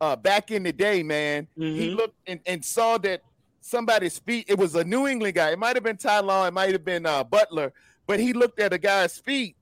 uh, 0.00 0.16
back 0.16 0.50
in 0.50 0.62
the 0.62 0.72
day, 0.72 1.02
man. 1.02 1.46
He 1.56 1.90
Mhm. 1.90 1.96
looked 1.96 2.16
and, 2.26 2.40
and 2.46 2.64
saw 2.64 2.98
that 2.98 3.22
somebody's 3.60 4.18
feet. 4.18 4.46
It 4.48 4.58
was 4.58 4.74
a 4.74 4.84
New 4.84 5.06
England 5.06 5.34
guy. 5.34 5.50
It 5.50 5.58
might 5.58 5.76
have 5.76 5.84
been 5.84 5.96
Ty 5.96 6.20
Law. 6.20 6.46
It 6.46 6.52
might 6.52 6.72
have 6.72 6.84
been 6.84 7.06
uh, 7.06 7.24
Butler. 7.24 7.72
But 8.06 8.20
he 8.20 8.32
looked 8.32 8.60
at 8.60 8.72
a 8.72 8.78
guy's 8.78 9.18
feet, 9.18 9.56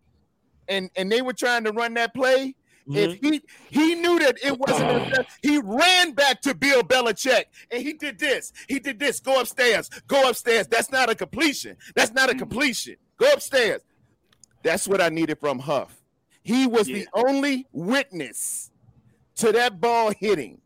and 0.68 0.90
and 0.96 1.10
they 1.12 1.22
were 1.22 1.34
trying 1.34 1.64
to 1.64 1.72
run 1.72 1.94
that 1.94 2.14
play. 2.14 2.54
If 2.90 3.20
he 3.20 3.42
he 3.68 3.94
knew 3.96 4.18
that 4.18 4.38
it 4.42 4.58
wasn't, 4.58 5.26
he 5.42 5.58
ran 5.58 6.12
back 6.12 6.40
to 6.42 6.54
Bill 6.54 6.82
Belichick 6.82 7.44
and 7.70 7.82
he 7.82 7.92
did 7.92 8.18
this. 8.18 8.52
He 8.66 8.78
did 8.78 8.98
this. 8.98 9.20
Go 9.20 9.40
upstairs. 9.40 9.90
Go 10.06 10.28
upstairs. 10.28 10.66
That's 10.68 10.90
not 10.90 11.10
a 11.10 11.14
completion. 11.14 11.76
That's 11.94 12.12
not 12.12 12.30
a 12.30 12.34
completion. 12.34 12.96
Go 13.18 13.30
upstairs. 13.30 13.82
That's 14.62 14.88
what 14.88 15.02
I 15.02 15.10
needed 15.10 15.38
from 15.38 15.58
Huff. 15.58 16.02
He 16.42 16.66
was 16.66 16.86
the 16.86 17.06
only 17.12 17.66
witness 17.72 18.70
to 19.36 19.52
that 19.52 19.80
ball 19.80 20.12
hitting. 20.18 20.60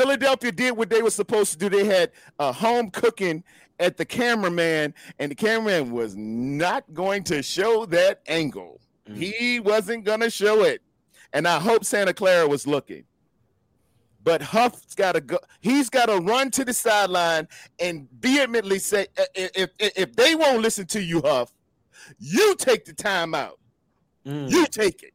Philadelphia 0.00 0.52
did 0.52 0.76
what 0.76 0.90
they 0.90 1.00
were 1.00 1.10
supposed 1.10 1.52
to 1.52 1.58
do. 1.58 1.68
They 1.74 1.84
had 1.86 2.10
a 2.38 2.52
home 2.52 2.90
cooking 2.90 3.42
at 3.80 3.96
the 3.96 4.04
cameraman, 4.04 4.92
and 5.18 5.30
the 5.30 5.34
cameraman 5.34 5.90
was 5.90 6.14
not 6.16 6.84
going 6.92 7.24
to 7.24 7.42
show 7.42 7.86
that 7.86 8.20
angle. 8.26 8.80
He 9.14 9.58
wasn't 9.60 10.04
going 10.04 10.20
to 10.20 10.28
show 10.30 10.64
it. 10.64 10.82
And 11.32 11.46
I 11.48 11.58
hope 11.60 11.84
Santa 11.84 12.12
Clara 12.12 12.46
was 12.48 12.66
looking. 12.66 13.04
But 14.24 14.42
Huff's 14.42 14.94
got 14.96 15.12
to 15.12 15.20
go. 15.20 15.38
He's 15.60 15.88
got 15.88 16.06
to 16.06 16.16
run 16.18 16.50
to 16.52 16.64
the 16.64 16.74
sideline 16.74 17.46
and 17.78 18.08
vehemently 18.18 18.80
say, 18.80 19.06
"I- 19.16 19.22
i- 19.36 19.50
if, 19.54 19.70
if, 19.78 19.92
if 19.96 20.16
they 20.16 20.34
won't 20.34 20.60
listen 20.62 20.86
to 20.88 21.00
you, 21.02 21.20
Huff, 21.22 21.52
you 22.18 22.54
take 22.56 22.84
the 22.84 22.92
time 22.92 23.34
out. 23.34 23.58
Mm. 24.26 24.50
You 24.50 24.66
take 24.66 25.04
it. 25.04 25.14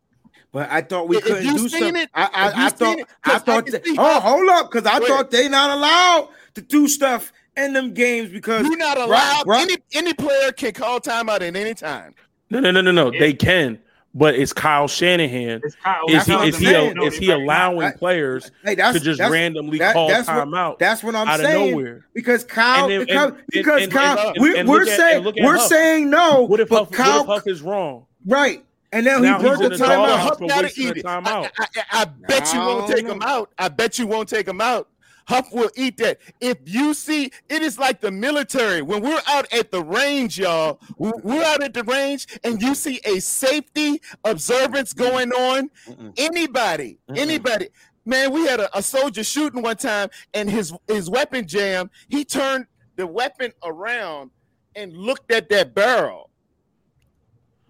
But 0.54 0.70
I 0.70 0.82
thought 0.82 1.08
we 1.08 1.18
If 1.18 1.24
couldn't 1.24 1.46
you 1.46 1.54
do 1.54 1.70
seen 1.70 1.80
something. 1.82 1.96
it- 2.04 2.10
I, 2.14 2.24
if 2.26 2.30
I, 2.34 2.46
you 2.46 2.66
I 2.66 2.68
seen 2.70 2.78
thought 2.78 3.00
it, 3.00 3.08
I 3.24 3.38
thought 3.40 3.66
can 3.68 3.72
that, 3.74 3.84
oh 3.98 4.20
hold 4.20 4.50
up 4.50 4.72
because 4.72 4.86
I 4.86 5.00
Go 5.00 5.08
thought 5.08 5.32
they 5.32 5.48
not 5.48 5.70
allowed 5.72 6.30
to 6.56 6.62
do 6.62 6.88
stuff 6.90 7.32
in 7.56 7.72
them 7.74 7.94
games 7.94 8.30
because 8.32 8.66
You're 8.66 8.78
not 8.78 8.98
allowed. 8.98 9.48
right. 9.48 9.62
Any 9.70 9.78
any 9.94 10.14
player 10.14 10.52
can 10.52 10.74
call 10.74 11.00
timeout 11.00 11.36
at 11.42 11.56
any 11.56 11.74
time. 11.74 12.16
No, 12.50 12.60
no, 12.60 12.70
no, 12.72 12.82
no, 12.82 12.92
no. 12.92 13.12
They 13.12 13.32
can, 13.32 13.80
but 14.14 14.36
it's 14.36 14.52
Kyle 14.52 14.90
Shanahan. 14.90 15.62
It's 15.64 15.76
Kyle. 15.76 16.04
Is 16.10 16.26
he 16.26 16.34
is 16.34 16.58
he 16.58 16.66
saying. 16.66 17.02
is 17.02 17.18
he 17.18 17.30
allowing 17.32 17.88
I- 17.88 17.92
players 17.94 18.52
hey 18.66 18.76
to 18.76 19.00
just 19.00 19.20
that's, 19.20 19.32
randomly 19.32 19.78
that- 19.78 19.94
call 19.94 20.10
that's 20.10 20.28
what- 20.28 20.36
timeout 20.50 20.80
That's 20.80 21.02
what 21.02 21.16
I'm 21.16 21.30
out 21.30 21.40
of 21.40 21.46
saying. 21.46 21.72
nowhere? 21.72 22.06
Because 22.14 22.44
Kyle, 22.44 22.90
then- 22.90 23.06
because, 23.06 23.30
and- 23.32 23.44
because 23.50 23.84
and- 23.84 23.92
Kyle, 23.94 24.34
and- 24.36 24.44
we, 24.44 24.60
and 24.60 24.68
we're 24.68 24.82
at- 24.82 24.98
saying 24.98 25.16
and 25.16 25.24
look 25.26 25.38
at 25.38 25.46
we're 25.46 25.56
Huff. 25.58 25.68
saying 25.68 26.10
no, 26.10 26.42
What 26.44 26.60
if 26.60 26.68
but 26.68 26.80
Huff, 26.80 26.92
Kyle, 26.92 27.26
what 27.26 27.38
if 27.38 27.44
Huff 27.44 27.48
is 27.48 27.62
wrong? 27.62 28.06
right? 28.26 28.66
And 28.94 29.06
now, 29.06 29.20
Now 29.20 29.40
he 29.40 29.48
he's 29.48 29.58
broke 29.58 29.72
the 29.72 29.78
the 29.78 29.84
timeout. 29.84 30.18
Huff 30.20 30.40
gotta 30.40 30.68
eat 30.76 30.98
it. 30.98 31.06
I, 31.06 31.20
I, 31.58 31.72
I 31.92 32.06
bet 32.06 32.54
you 32.54 32.60
won't 32.60 32.92
take 32.92 33.06
know. 33.06 33.14
him 33.14 33.22
out. 33.22 33.54
I 33.58 33.70
bet 33.70 33.98
you 33.98 34.08
won't 34.08 34.28
take 34.28 34.48
him 34.48 34.60
out. 34.62 34.90
Huff 35.28 35.48
will 35.54 35.70
eat 35.76 35.98
that. 35.98 36.18
If 36.42 36.58
you 36.66 36.94
see, 36.94 37.32
it 37.48 37.62
is 37.62 37.78
like 37.78 38.02
the 38.02 38.12
military. 38.12 38.82
When 38.82 39.02
we're 39.02 39.22
out 39.28 39.48
at 39.54 39.72
the 39.72 39.82
range, 39.82 40.38
y'all, 40.40 40.82
we- 40.98 41.14
we're 41.24 41.44
out 41.44 41.64
at 41.64 41.74
the 41.74 41.84
range, 41.84 42.28
and 42.44 42.62
you 42.62 42.76
see 42.76 43.00
a 43.06 43.20
safety 43.20 44.02
observance 44.26 44.92
going 44.94 45.32
on. 45.32 45.70
Mm-mm. 45.88 46.14
Anybody, 46.18 46.98
Mm-mm. 47.08 47.18
anybody. 47.18 47.70
Man, 48.04 48.32
we 48.34 48.48
had 48.48 48.60
a, 48.60 48.78
a 48.78 48.82
soldier 48.82 49.24
shooting 49.24 49.62
one 49.62 49.78
time, 49.78 50.10
and 50.34 50.50
his 50.50 50.74
his 50.88 51.10
weapon 51.10 51.48
jammed. 51.48 51.92
He 52.10 52.26
turned 52.26 52.66
the 52.98 53.06
weapon 53.08 53.54
around 53.64 54.32
and 54.76 54.92
looked 54.92 55.32
at 55.32 55.48
that 55.50 55.76
barrel. 55.76 56.31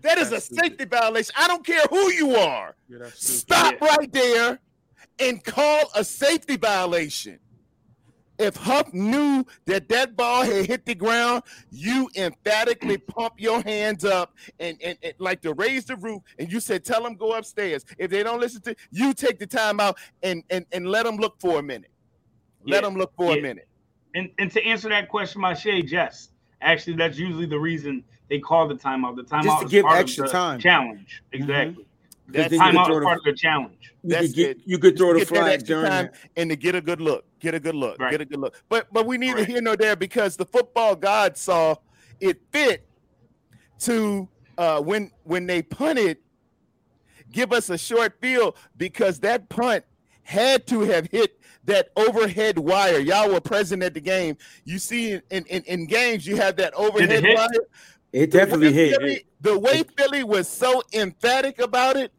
That 0.03 0.17
is 0.17 0.31
That's 0.31 0.31
a 0.31 0.41
stupid. 0.41 0.63
safety 0.79 0.85
violation. 0.85 1.33
I 1.37 1.47
don't 1.47 1.65
care 1.65 1.83
who 1.89 2.11
you 2.11 2.35
are. 2.35 2.75
Yeah. 2.89 3.09
Stop 3.13 3.81
right 3.81 4.11
there 4.11 4.59
and 5.19 5.43
call 5.43 5.83
a 5.95 6.03
safety 6.03 6.57
violation. 6.57 7.39
If 8.39 8.55
Huff 8.55 8.93
knew 8.93 9.45
that 9.67 9.87
that 9.89 10.15
ball 10.15 10.43
had 10.43 10.65
hit 10.65 10.85
the 10.85 10.95
ground, 10.95 11.43
you 11.69 12.09
emphatically 12.15 12.97
pump 13.07 13.35
your 13.37 13.61
hands 13.61 14.05
up 14.05 14.33
and, 14.59 14.77
and, 14.83 14.97
and 15.03 15.13
like 15.19 15.41
to 15.43 15.53
raise 15.53 15.85
the 15.85 15.95
roof, 15.95 16.23
and 16.39 16.51
you 16.51 16.59
said, 16.59 16.83
"Tell 16.83 17.03
them 17.03 17.15
go 17.15 17.33
upstairs." 17.33 17.85
If 17.97 18.11
they 18.11 18.23
don't 18.23 18.39
listen 18.41 18.61
to 18.63 18.75
you, 18.91 19.13
take 19.13 19.39
the 19.39 19.47
time 19.47 19.79
out 19.79 19.97
and 20.23 20.43
and 20.49 20.65
and 20.71 20.87
let 20.87 21.05
them 21.05 21.17
look 21.17 21.39
for 21.39 21.59
a 21.59 21.63
minute. 21.63 21.91
Let 22.65 22.83
Yeah, 22.83 22.89
them 22.89 22.95
look 22.97 23.13
for 23.15 23.33
a 23.33 23.37
minute. 23.37 23.67
And 24.15 24.31
and 24.39 24.51
to 24.51 24.63
answer 24.65 24.89
that 24.89 25.09
question, 25.09 25.41
my 25.41 25.53
shade, 25.53 25.91
yes. 25.91 26.29
Actually, 26.61 26.95
that's 26.97 27.17
usually 27.17 27.45
the 27.47 27.59
reason 27.59 28.03
they 28.31 28.39
call 28.39 28.65
the 28.65 28.75
timeout. 28.75 29.17
The 29.17 29.23
timeout 29.23 29.59
to 29.59 29.65
is 29.65 29.71
give 29.71 29.83
part 29.83 29.97
of 29.97 30.03
extra 30.03 30.25
the 30.25 30.31
time. 30.31 30.59
Challenge. 30.59 31.21
Exactly. 31.33 31.85
Because 32.25 32.49
That's 32.49 32.63
then 32.63 32.73
Timeout 32.75 32.97
is 32.97 33.03
part 33.03 33.17
of 33.17 33.23
the 33.25 33.33
challenge. 33.33 33.93
You 34.03 34.09
That's 34.09 34.27
could 34.27 34.35
get 34.35 34.49
it. 34.51 34.61
you 34.65 34.79
could 34.79 34.97
throw 34.97 35.19
the 35.19 35.25
flag 35.25 35.65
during 35.65 35.85
time 35.91 36.05
that. 36.05 36.29
and 36.37 36.49
to 36.49 36.55
get 36.55 36.73
a 36.73 36.79
good 36.79 37.01
look. 37.01 37.25
Get 37.41 37.55
a 37.55 37.59
good 37.59 37.75
look. 37.75 37.99
Right. 37.99 38.09
Get 38.11 38.21
a 38.21 38.25
good 38.25 38.39
look. 38.39 38.55
But 38.69 38.87
but 38.93 39.05
we 39.05 39.17
neither 39.17 39.33
Correct. 39.33 39.49
here 39.51 39.61
nor 39.61 39.75
there 39.75 39.97
because 39.97 40.37
the 40.37 40.45
football 40.45 40.95
god 40.95 41.35
saw 41.35 41.75
it 42.21 42.41
fit 42.53 42.87
to 43.79 44.29
uh 44.57 44.79
when 44.79 45.11
when 45.25 45.45
they 45.45 45.61
punted, 45.61 46.19
give 47.33 47.51
us 47.51 47.69
a 47.69 47.77
short 47.77 48.17
field 48.21 48.55
because 48.77 49.19
that 49.19 49.49
punt 49.49 49.83
had 50.23 50.65
to 50.67 50.81
have 50.81 51.07
hit 51.11 51.37
that 51.65 51.89
overhead 51.97 52.57
wire. 52.57 52.99
Y'all 52.99 53.29
were 53.29 53.41
present 53.41 53.83
at 53.83 53.93
the 53.93 53.99
game. 54.01 54.37
You 54.63 54.79
see 54.79 55.11
in, 55.11 55.45
in, 55.47 55.63
in 55.63 55.85
games 55.85 56.25
you 56.25 56.37
have 56.37 56.55
that 56.55 56.73
overhead 56.75 57.25
wire. 57.25 57.47
It 58.13 58.31
definitely 58.31 58.67
the 58.69 58.73
hit. 58.73 58.99
Philly, 58.99 59.25
the 59.41 59.57
way 59.57 59.83
Philly 59.97 60.23
was 60.23 60.47
so 60.49 60.83
emphatic 60.93 61.59
about 61.59 61.95
it, 61.97 62.11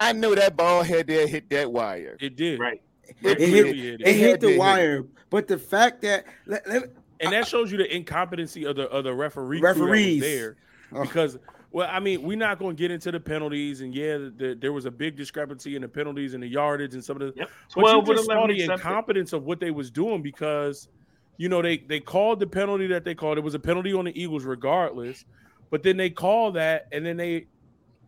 I 0.00 0.12
know 0.12 0.34
that 0.34 0.56
ball 0.56 0.82
had 0.82 1.06
to 1.08 1.26
hit 1.26 1.50
that 1.50 1.70
wire. 1.70 2.16
It 2.20 2.36
did. 2.36 2.58
Right. 2.58 2.80
It, 3.22 3.40
It 3.40 3.52
really 3.52 3.52
hit, 3.68 3.76
hit 3.76 4.00
it 4.00 4.06
It 4.08 4.14
hit 4.16 4.40
the 4.40 4.46
to 4.46 4.52
hit. 4.54 4.58
wire, 4.58 5.04
but 5.30 5.46
the 5.46 5.58
fact 5.58 6.00
that 6.02 6.24
let- 6.46 6.66
let- 6.68 6.90
and 7.20 7.32
that 7.32 7.46
shows 7.46 7.70
you 7.70 7.78
the 7.78 7.94
incompetency 7.94 8.64
of 8.64 8.76
the 8.76 8.84
of 8.88 9.04
the 9.04 9.14
referee 9.14 9.60
crew 9.60 9.68
that 9.68 9.80
was 9.80 9.88
Referees. 9.88 10.20
there 10.20 10.56
Oh. 10.92 11.02
because 11.02 11.38
well 11.70 11.88
i 11.90 11.98
mean 12.00 12.22
we're 12.22 12.36
not 12.36 12.58
going 12.58 12.74
to 12.76 12.80
get 12.80 12.90
into 12.90 13.10
the 13.12 13.20
penalties 13.20 13.80
and 13.82 13.94
yeah 13.94 14.18
the, 14.18 14.34
the- 14.36 14.54
there 14.60 14.72
was 14.72 14.84
a 14.84 14.90
big 14.90 15.16
discrepancy 15.16 15.76
in 15.76 15.82
the 15.82 15.88
penalties 15.88 16.34
and 16.34 16.42
the 16.42 16.46
yardage 16.48 16.92
and 16.94 17.04
some 17.04 17.20
of 17.20 17.20
the 17.20 17.32
Yep. 17.40 17.50
but 17.74 17.80
Twelve 17.80 18.04
you 18.04 18.08
with 18.10 18.18
just 18.18 18.26
saw 18.26 18.32
eleven 18.32 18.56
the 18.56 18.62
accepted. 18.64 18.86
incompetence 18.86 19.32
of 19.32 19.44
what 19.44 19.60
they 19.60 19.70
was 19.70 19.90
doing 19.90 20.22
because 20.22 20.88
you 21.36 21.48
know 21.48 21.62
they 21.62 21.78
they 21.78 22.00
called 22.00 22.40
the 22.40 22.46
penalty 22.46 22.86
that 22.86 23.04
they 23.04 23.14
called 23.14 23.38
it 23.38 23.42
was 23.42 23.54
a 23.54 23.58
penalty 23.58 23.92
on 23.92 24.04
the 24.04 24.20
eagles 24.20 24.44
regardless 24.44 25.24
but 25.70 25.82
then 25.82 25.96
they 25.96 26.10
called 26.10 26.54
that 26.54 26.86
and 26.92 27.04
then 27.04 27.16
they 27.16 27.46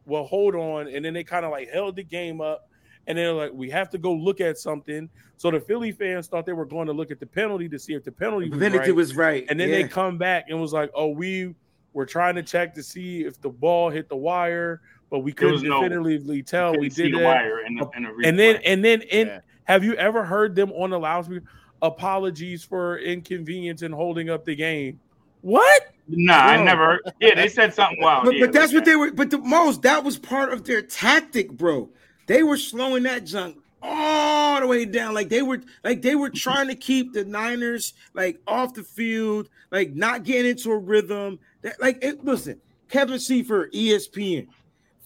well 0.05 0.25
hold 0.25 0.55
on 0.55 0.87
and 0.89 1.05
then 1.05 1.15
they 1.15 1.25
kind 1.25 1.45
of 1.45 1.51
like 1.51 1.69
held 1.71 1.97
the 1.97 2.03
game 2.03 2.41
up 2.41 2.69
and 3.07 3.19
they're 3.19 3.33
like 3.33 3.53
we 3.53 3.69
have 3.71 3.91
to 3.91 3.99
go 3.99 4.13
look 4.13 4.41
at 4.41 4.59
something 4.59 5.09
so 5.37 5.51
the 5.51 5.61
philly 5.61 5.93
fans 5.93 6.29
thought 6.29 6.47
they 6.47 6.53
were 6.53 6.65
going 6.65 6.87
to 6.87 6.93
look 6.93 7.11
at 7.11 7.21
the 7.21 7.27
penalty 7.27 7.69
to 7.69 7.79
see 7.79 7.95
if 7.95 8.05
the 8.05 8.13
penalty 8.13 8.49
was 8.49 8.59
Benedict 8.59 8.87
right. 8.87 8.95
was 8.95 9.15
right. 9.15 9.47
And 9.49 9.61
then 9.61 9.69
yeah. 9.69 9.83
they 9.83 9.89
come 9.89 10.17
back 10.17 10.47
and 10.49 10.59
was 10.59 10.73
like, 10.73 10.91
"Oh, 10.95 11.09
we 11.09 11.55
were 11.93 12.07
trying 12.07 12.35
to 12.37 12.43
check 12.43 12.75
to 12.75 12.83
see 12.83 13.25
if 13.25 13.41
the 13.41 13.49
ball 13.49 13.91
hit 13.91 14.09
the 14.09 14.17
wire, 14.17 14.81
but 15.11 15.21
we 15.21 15.33
couldn't 15.33 15.55
was 15.55 15.63
no- 15.63 15.83
definitively 15.83 16.43
tell. 16.43 16.71
Couldn't 16.71 16.81
We 16.81 16.91
see 16.91 17.11
did 17.11 17.21
the 17.21 17.25
wire 17.25 17.61
in 17.67 17.75
the, 17.75 17.89
in 17.97 18.03
the 18.03 18.29
And 18.29 18.39
then, 18.39 18.57
and 18.65 18.85
then, 18.85 19.03
in 19.03 19.27
Yeah. 19.29 19.41
have 19.65 19.85
you 19.85 19.95
ever 19.95 20.25
heard 20.25 20.55
them 20.55 20.73
on 20.73 20.91
the 20.91 20.99
loudspeaker? 20.99 21.45
Apologies 21.83 22.65
for 22.65 22.99
inconvenience 22.99 23.83
in 23.83 23.93
holding 23.93 24.31
up 24.31 24.45
the 24.45 24.55
game. 24.55 25.01
What? 25.43 25.93
nah, 26.09 26.39
I 26.39 26.63
never. 26.63 27.01
Yeah, 27.21 27.35
they 27.35 27.49
said 27.49 27.75
something 27.75 28.01
wild. 28.01 28.25
But, 28.25 28.35
yeah, 28.35 28.47
but 28.47 28.53
that's 28.53 28.73
like 28.73 28.81
what 28.81 28.85
they 28.85 28.97
were. 28.97 29.13
But 29.13 29.31
the 29.31 29.39
most 29.39 29.83
that 29.83 30.05
was 30.05 30.19
part 30.19 30.53
of 30.53 30.65
their 30.65 30.83
tactic, 30.83 31.53
bro. 31.53 31.89
They 32.27 32.43
were 32.43 32.57
slowing 32.57 33.05
that 33.05 33.25
junk 33.25 33.59
all 33.83 34.61
the 34.61 34.67
way 34.67 34.85
down. 34.85 35.15
Like 35.15 35.29
they 35.29 35.43
were, 35.43 35.61
like 35.85 36.03
they 36.03 36.15
were 36.15 36.31
trying 36.31 36.69
to 36.69 36.75
keep 36.75 37.13
the 37.13 37.25
Niners 37.25 37.95
like 38.15 38.41
off 38.47 38.75
the 38.75 38.83
field, 38.83 39.49
like 39.71 39.95
not 39.95 40.25
getting 40.25 40.51
into 40.51 40.73
a 40.73 40.79
rhythm. 40.79 41.39
That 41.63 41.81
like 41.81 42.03
it, 42.03 42.25
listen, 42.25 42.61
Kevin 42.89 43.19
Seifert, 43.19 43.71
E 43.73 43.91
ESPN. 43.91 44.49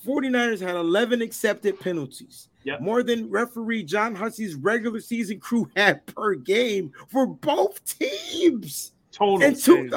49ers 0.07 0.61
had 0.61 0.77
11 0.77 1.21
accepted 1.21 1.79
penalties. 1.79 2.49
Yep. 2.65 2.81
More 2.83 3.03
than 3.03 3.31
referee 3.31 3.85
John 3.85 4.15
Hussey's 4.15 4.55
regular 4.55 5.01
season 5.01 5.41
crew 5.41 5.71
had 5.77 6.05
per 6.07 6.35
game 6.35 6.93
for 7.09 7.27
both 7.27 7.83
teams. 7.99 8.93
total. 9.13 9.43
And 9.47 9.57
two, 9.57 9.91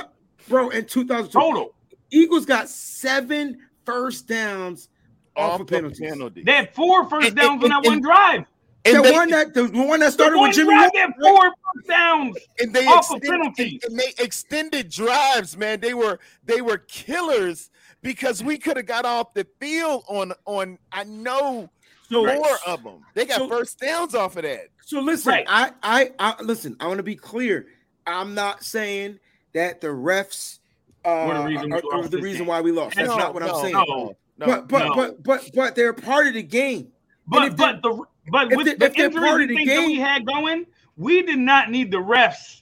bro, 0.48 0.70
in 0.70 0.86
2002, 0.86 1.32
total. 1.40 1.74
Eagles 2.10 2.46
got 2.46 2.70
seven 2.70 3.58
first 3.86 4.28
downs 4.28 4.90
off, 5.36 5.60
of 5.62 5.68
the 5.68 5.76
penalties. 5.76 6.00
penalty. 6.00 6.44
They 6.44 6.54
had 6.54 6.74
four 6.74 7.10
first 7.10 7.28
And- 7.30 7.36
downs 7.36 7.64
on 7.64 7.72
and- 7.72 7.84
that 7.84 7.90
one 7.90 8.02
drive. 8.02 8.46
The 8.86 8.96
And 8.96 9.06
they, 9.06 9.12
one 9.14 9.30
that 9.30 9.54
the 9.54 9.64
one 9.70 10.00
that 10.02 10.08
The 10.08 10.12
started 10.12 10.38
one 10.38 10.50
with 10.50 10.56
Jimmy. 10.58 10.74
drive, 10.74 10.92
Ward- 10.94 10.96
had 10.96 11.12
four 11.22 11.42
first 11.76 11.88
downs. 11.88 12.38
and 12.60 12.74
they 12.74 12.86
off 12.86 13.10
of 13.12 13.18
extended, 13.18 13.30
penalties. 13.56 13.80
and, 13.84 13.92
and 13.92 14.00
they 14.00 14.24
extended 14.24 14.90
drives, 14.90 15.56
man. 15.58 15.80
They 15.80 15.94
were 15.94 16.20
they 16.44 16.60
were 16.62 16.80
killers 16.80 17.72
because 18.02 18.44
we 18.44 18.58
could 18.58 18.76
have 18.76 18.86
got 18.86 19.06
off 19.06 19.34
the 19.34 19.48
field 19.60 20.04
on 20.10 20.34
on 20.46 20.78
I 20.92 21.06
know 21.06 21.70
So, 22.14 22.36
more 22.36 22.58
of 22.68 22.84
them. 22.84 23.06
They 23.14 23.26
got 23.26 23.38
So- 23.38 23.48
first 23.50 23.80
downs 23.80 24.16
off 24.16 24.36
of 24.38 24.44
that. 24.44 24.68
so 24.86 25.00
listen, 25.02 25.32
Right. 25.32 25.46
I, 25.48 25.72
I, 25.82 26.12
I 26.20 26.42
listen. 26.42 26.76
I 26.80 26.88
want 26.88 26.98
to 26.98 27.04
be 27.04 27.16
clear. 27.16 27.68
I'm 28.08 28.34
not 28.34 28.64
saying 28.64 29.20
that 29.54 29.82
the 29.82 29.88
refs 29.88 30.60
uh, 31.06 31.26
Were 31.28 31.38
the 31.38 31.44
reason 31.46 31.74
are, 31.74 31.82
are 31.94 32.08
the 32.08 32.18
reason 32.20 32.40
game. 32.42 32.48
why 32.48 32.62
we 32.62 32.72
lost. 32.72 32.96
That's 32.96 33.08
No, 33.10 33.18
not 33.18 33.34
what 33.34 33.44
I'm 33.44 33.56
saying. 33.62 33.74
no. 33.74 34.16
No, 34.38 34.46
but 34.48 34.68
but 34.68 34.80
no. 34.88 34.96
but 34.96 35.24
but 35.24 35.50
but 35.54 35.76
they're 35.76 35.94
part 35.94 36.28
of 36.28 36.34
the 36.34 36.44
game. 36.44 36.92
But 37.28 37.44
if 37.50 37.56
but 37.58 37.82
the 37.82 38.04
but 38.32 38.56
with 38.56 38.66
they- 38.66 38.76
the 38.76 38.86
if 38.86 38.96
they're 38.96 39.06
injuries 39.08 39.24
part 39.30 39.42
of 39.42 39.48
the 39.50 39.56
things 39.56 39.70
that 39.70 39.86
we 39.86 39.96
had 39.96 40.26
going, 40.26 40.66
we 40.98 41.22
did 41.24 41.40
not 41.40 41.70
need 41.72 41.92
the 41.92 41.98
refs 41.98 42.62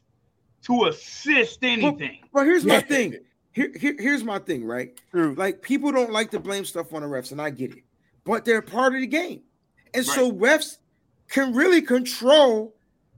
to 0.63 0.85
assist 0.85 1.63
anything. 1.63 2.19
But 2.33 2.45
here's 2.45 2.65
my 2.65 2.81
thing. 2.81 3.15
Here, 3.53 3.71
here, 3.77 3.95
here's 3.99 4.23
my 4.23 4.39
thing, 4.39 4.63
right? 4.65 4.97
True. 5.11 5.33
Like 5.35 5.61
people 5.61 5.91
don't 5.91 6.11
like 6.11 6.31
to 6.31 6.39
blame 6.39 6.65
stuff 6.65 6.93
on 6.93 7.01
the 7.01 7.07
refs, 7.07 7.31
and 7.31 7.41
I 7.41 7.49
get 7.51 7.71
it, 7.71 7.83
but 8.25 8.45
they're 8.45 8.61
part 8.61 8.93
of 8.95 9.01
the 9.01 9.07
game, 9.07 9.41
and 9.93 10.05
so 10.05 10.31
refs 10.31 10.77
can 11.29 11.53
really 11.53 11.81
control 11.81 12.75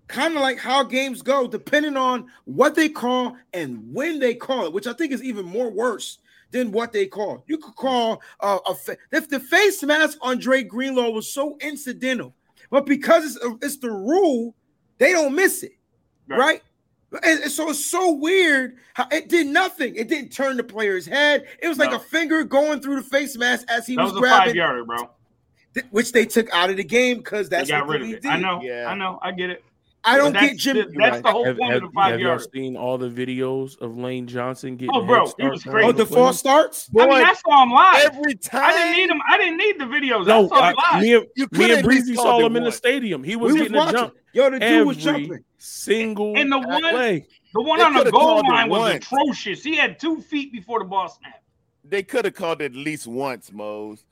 kind 0.08 0.36
of 0.36 0.42
like 0.42 0.60
how 0.60 0.84
games 0.84 1.22
go, 1.22 1.48
depending 1.48 1.98
on 1.98 2.28
what 2.46 2.76
they 2.76 2.90
call 2.90 3.36
and 3.54 3.82
when 3.94 4.20
they 4.20 4.36
call 4.36 4.66
it, 4.66 4.74
which 4.74 4.86
I 4.86 4.94
think 4.94 5.12
is 5.12 5.24
even 5.24 5.46
more 5.46 5.72
worse 5.72 6.20
than 6.52 6.72
what 6.72 6.92
they 6.92 7.08
call. 7.08 7.44
You 7.48 7.58
could 7.58 7.76
call 7.76 8.22
uh, 8.40 8.60
a 8.68 8.76
fa- 8.76 8.98
if 9.12 9.30
the 9.30 9.40
face 9.40 9.82
mask 9.82 10.18
on 10.22 10.38
Dre 10.38 10.62
Greenlaw 10.62 11.10
was 11.10 11.28
so 11.34 11.58
incidental, 11.62 12.36
but 12.70 12.86
because 12.86 13.36
it's, 13.36 13.46
it's 13.64 13.78
the 13.78 13.90
rule, 13.92 14.54
they 15.00 15.12
don't 15.14 15.34
miss 15.34 15.64
it, 15.64 15.74
Right. 16.28 16.38
right? 16.40 16.62
And, 17.22 17.42
and 17.44 17.52
so 17.52 17.70
it's 17.70 17.86
so 17.86 18.12
weird 18.14 18.78
how 18.94 19.08
it 19.12 19.30
did 19.30 19.48
nothing. 19.48 19.96
It 19.96 20.08
didn't 20.08 20.30
turn 20.32 20.58
the 20.58 20.64
player's 20.64 21.06
head. 21.06 21.46
It 21.62 21.68
was 21.68 21.78
like 21.78 21.92
No. 21.92 21.98
a 21.98 22.00
finger 22.00 22.44
going 22.44 22.80
through 22.82 22.96
the 22.96 23.04
face 23.04 23.38
mask 23.38 23.66
as 23.70 23.86
he 23.86 23.96
That 23.96 24.04
was, 24.04 24.14
was 24.14 24.22
a 24.24 24.26
five 24.26 24.38
grabbing, 24.46 24.56
yarder, 24.56 24.84
bro. 24.86 25.10
th- 25.76 25.86
which 25.92 26.12
they 26.12 26.26
took 26.26 26.52
out 26.54 26.70
of 26.70 26.78
the 26.78 26.84
game 26.84 27.18
because 27.18 27.50
They 27.50 27.58
that's 27.58 27.70
got 27.70 27.86
what 27.86 27.94
rid 28.00 28.02
of 28.04 28.10
it. 28.10 28.22
did. 28.24 28.32
I 28.32 28.38
know, 28.38 28.62
Yeah. 28.64 28.86
I 28.88 28.96
know, 28.96 29.20
I 29.22 29.32
get 29.32 29.50
it. 29.52 29.64
I 30.06 30.18
don't 30.18 30.34
But 30.34 30.40
get 30.42 30.50
that's 30.52 30.64
Jim. 30.64 30.76
the- 30.78 30.94
that's 30.98 31.22
the 31.22 31.32
whole 31.32 31.46
Have, 31.46 31.58
point 31.58 31.74
have- 31.74 31.84
of 31.84 31.90
the 31.90 31.94
five 31.94 32.12
have 32.12 32.20
y'all 32.20 32.40
seen 32.40 32.76
all 32.76 32.98
the 32.98 33.10
videos 33.10 33.80
of 33.82 33.98
Lane 33.98 34.28
Johnson 34.28 34.76
getting? 34.76 34.94
Oh, 34.94 35.06
bro, 35.06 35.26
head 35.26 35.34
it 35.40 35.50
was 35.50 35.64
crazy. 35.64 35.88
Oh, 35.88 35.92
the 35.94 36.06
plays? 36.06 36.16
false 36.18 36.40
starts. 36.40 36.90
I 37.00 37.06
mean, 37.06 37.14
I 37.24 37.34
saw 37.34 37.64
him 37.64 37.72
live. 37.72 38.06
Every 38.18 38.36
time 38.36 38.64
I 38.66 38.74
didn't 38.74 38.98
need 38.98 39.10
him. 39.10 39.22
I 39.30 39.38
didn't 39.38 39.58
need 39.58 39.80
the 39.80 39.86
videos. 39.86 40.28
No, 40.28 40.46
I 40.46 40.48
saw 40.50 40.70
him 40.70 40.76
I, 40.78 40.94
live. 40.96 41.02
me 41.04 41.14
and, 41.16 41.26
You 41.36 41.48
me 41.52 41.64
and 41.64 41.74
at 41.74 41.84
Breezy 41.86 42.16
saw 42.16 42.40
it 42.40 42.46
him 42.46 42.56
in 42.58 42.64
the 42.66 42.72
stadium. 42.72 43.24
He 43.24 43.36
was 43.38 43.54
We 43.54 43.60
was 43.62 43.70
getting 43.72 43.88
a 43.88 43.92
jump 43.92 44.14
Yo, 44.34 44.50
the 44.50 44.60
dude 44.60 44.88
was 44.88 45.08
every 45.08 45.22
jumping. 45.28 45.44
single 45.58 46.38
And 46.38 46.52
the 46.52 46.60
one- 46.60 46.82
play. 46.82 47.28
the 47.54 47.62
one 47.62 47.80
They 47.80 47.86
on 47.86 47.94
the 47.94 48.12
goal 48.12 48.42
line 48.48 48.68
was 48.70 48.80
once. 48.80 49.06
atrocious. 49.06 49.64
He 49.64 49.76
had 49.78 50.00
two 50.00 50.22
feet 50.22 50.52
before 50.52 50.80
the 50.80 50.86
ball 50.86 51.08
snapped. 51.08 51.44
they 51.86 52.04
could 52.04 52.26
have 52.26 52.34
called 52.34 52.62
it 52.62 52.72
at 52.72 52.76
least 52.78 53.08
once, 53.08 53.52
Mose. 53.54 54.04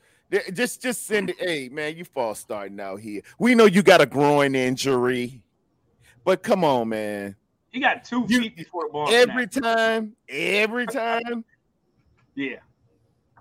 Just 0.54 0.82
just 0.82 1.06
send 1.08 1.30
it. 1.32 1.36
Hey 1.40 1.68
man, 1.70 1.98
you 1.98 2.06
false 2.06 2.40
starting 2.40 2.80
out 2.80 3.02
here. 3.02 3.22
We 3.40 3.54
know 3.56 3.66
you 3.66 3.82
got 3.84 4.00
a 4.00 4.06
groin 4.06 4.56
injury, 4.56 5.42
but 6.24 6.44
come 6.44 6.64
on, 6.64 6.90
man. 6.90 7.36
He 7.70 7.80
got 7.80 8.04
two 8.04 8.26
You- 8.28 8.42
feet 8.42 8.56
before 8.58 8.88
the 8.88 8.92
ball 8.94 9.10
Every 9.10 9.48
snapped. 9.52 9.62
time, 9.64 10.16
every 10.28 10.86
time. 10.88 11.46
Yeah. 12.36 12.58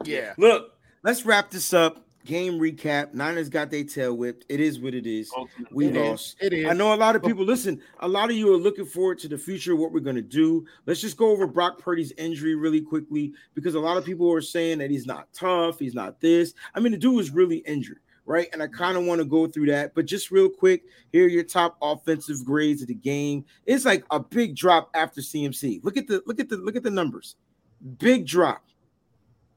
Yeah. 0.05 0.35
Look, 0.39 0.79
let's 1.03 1.25
wrap 1.27 1.51
this 1.51 1.73
up. 1.73 2.07
Game 2.27 2.61
recap. 2.61 3.15
Niners 3.15 3.49
got 3.49 3.71
their 3.71 3.83
tail 3.83 4.15
whipped. 4.15 4.45
It 4.51 4.61
is 4.61 4.79
what 4.79 4.95
it 4.95 5.07
is. 5.07 5.33
We 5.73 5.87
It 5.87 5.97
is. 5.97 6.11
lost. 6.11 6.37
It 6.41 6.53
is. 6.53 6.67
I 6.67 6.75
know 6.75 6.93
a 6.93 6.97
lot 6.97 7.17
of 7.17 7.23
people 7.23 7.45
listen. 7.45 7.81
A 8.01 8.07
lot 8.09 8.31
of 8.31 8.37
you 8.37 8.53
are 8.53 8.59
looking 8.59 8.85
forward 8.85 9.19
to 9.21 9.29
the 9.29 9.39
future, 9.39 9.75
what 9.75 9.91
we're 9.91 10.01
gonna 10.01 10.21
do. 10.21 10.67
Let's 10.87 11.01
just 11.01 11.17
go 11.17 11.31
over 11.31 11.47
Brock 11.47 11.79
Purdy's 11.79 12.13
injury 12.13 12.55
really 12.55 12.83
quickly 12.83 13.33
because 13.55 13.75
a 13.75 13.81
lot 13.81 13.97
of 13.97 14.05
people 14.05 14.31
are 14.33 14.43
saying 14.43 14.79
that 14.79 14.91
he's 14.91 15.07
not 15.07 15.33
tough, 15.33 15.79
he's 15.79 15.95
not 15.95 16.21
this. 16.21 16.53
I 16.75 16.81
mean, 16.81 16.93
the 16.93 16.99
dude 16.99 17.17
was 17.17 17.31
really 17.31 17.59
injured, 17.59 18.01
right? 18.31 18.49
And 18.53 18.63
I 18.63 18.69
kind 18.69 18.97
of 18.97 19.05
want 19.05 19.19
to 19.21 19.25
go 19.25 19.49
through 19.49 19.67
that, 19.67 19.93
but 19.95 20.07
just 20.07 20.31
real 20.31 20.49
quick, 20.49 20.85
here 21.13 21.25
are 21.25 21.29
your 21.29 21.43
top 21.43 21.77
offensive 21.83 22.45
grades 22.45 22.81
of 22.81 22.87
the 22.89 22.95
game. 22.95 23.45
It's 23.67 23.85
like 23.85 24.05
a 24.13 24.21
big 24.21 24.55
drop 24.55 24.89
after 24.95 25.21
CMC. 25.21 25.81
Look 25.83 25.97
at 25.97 26.07
the 26.07 26.23
look 26.27 26.39
at 26.39 26.49
the 26.49 26.57
look 26.57 26.77
at 26.77 26.85
the 26.85 26.91
numbers. 26.91 27.35
Big 27.99 28.27
drop, 28.27 28.65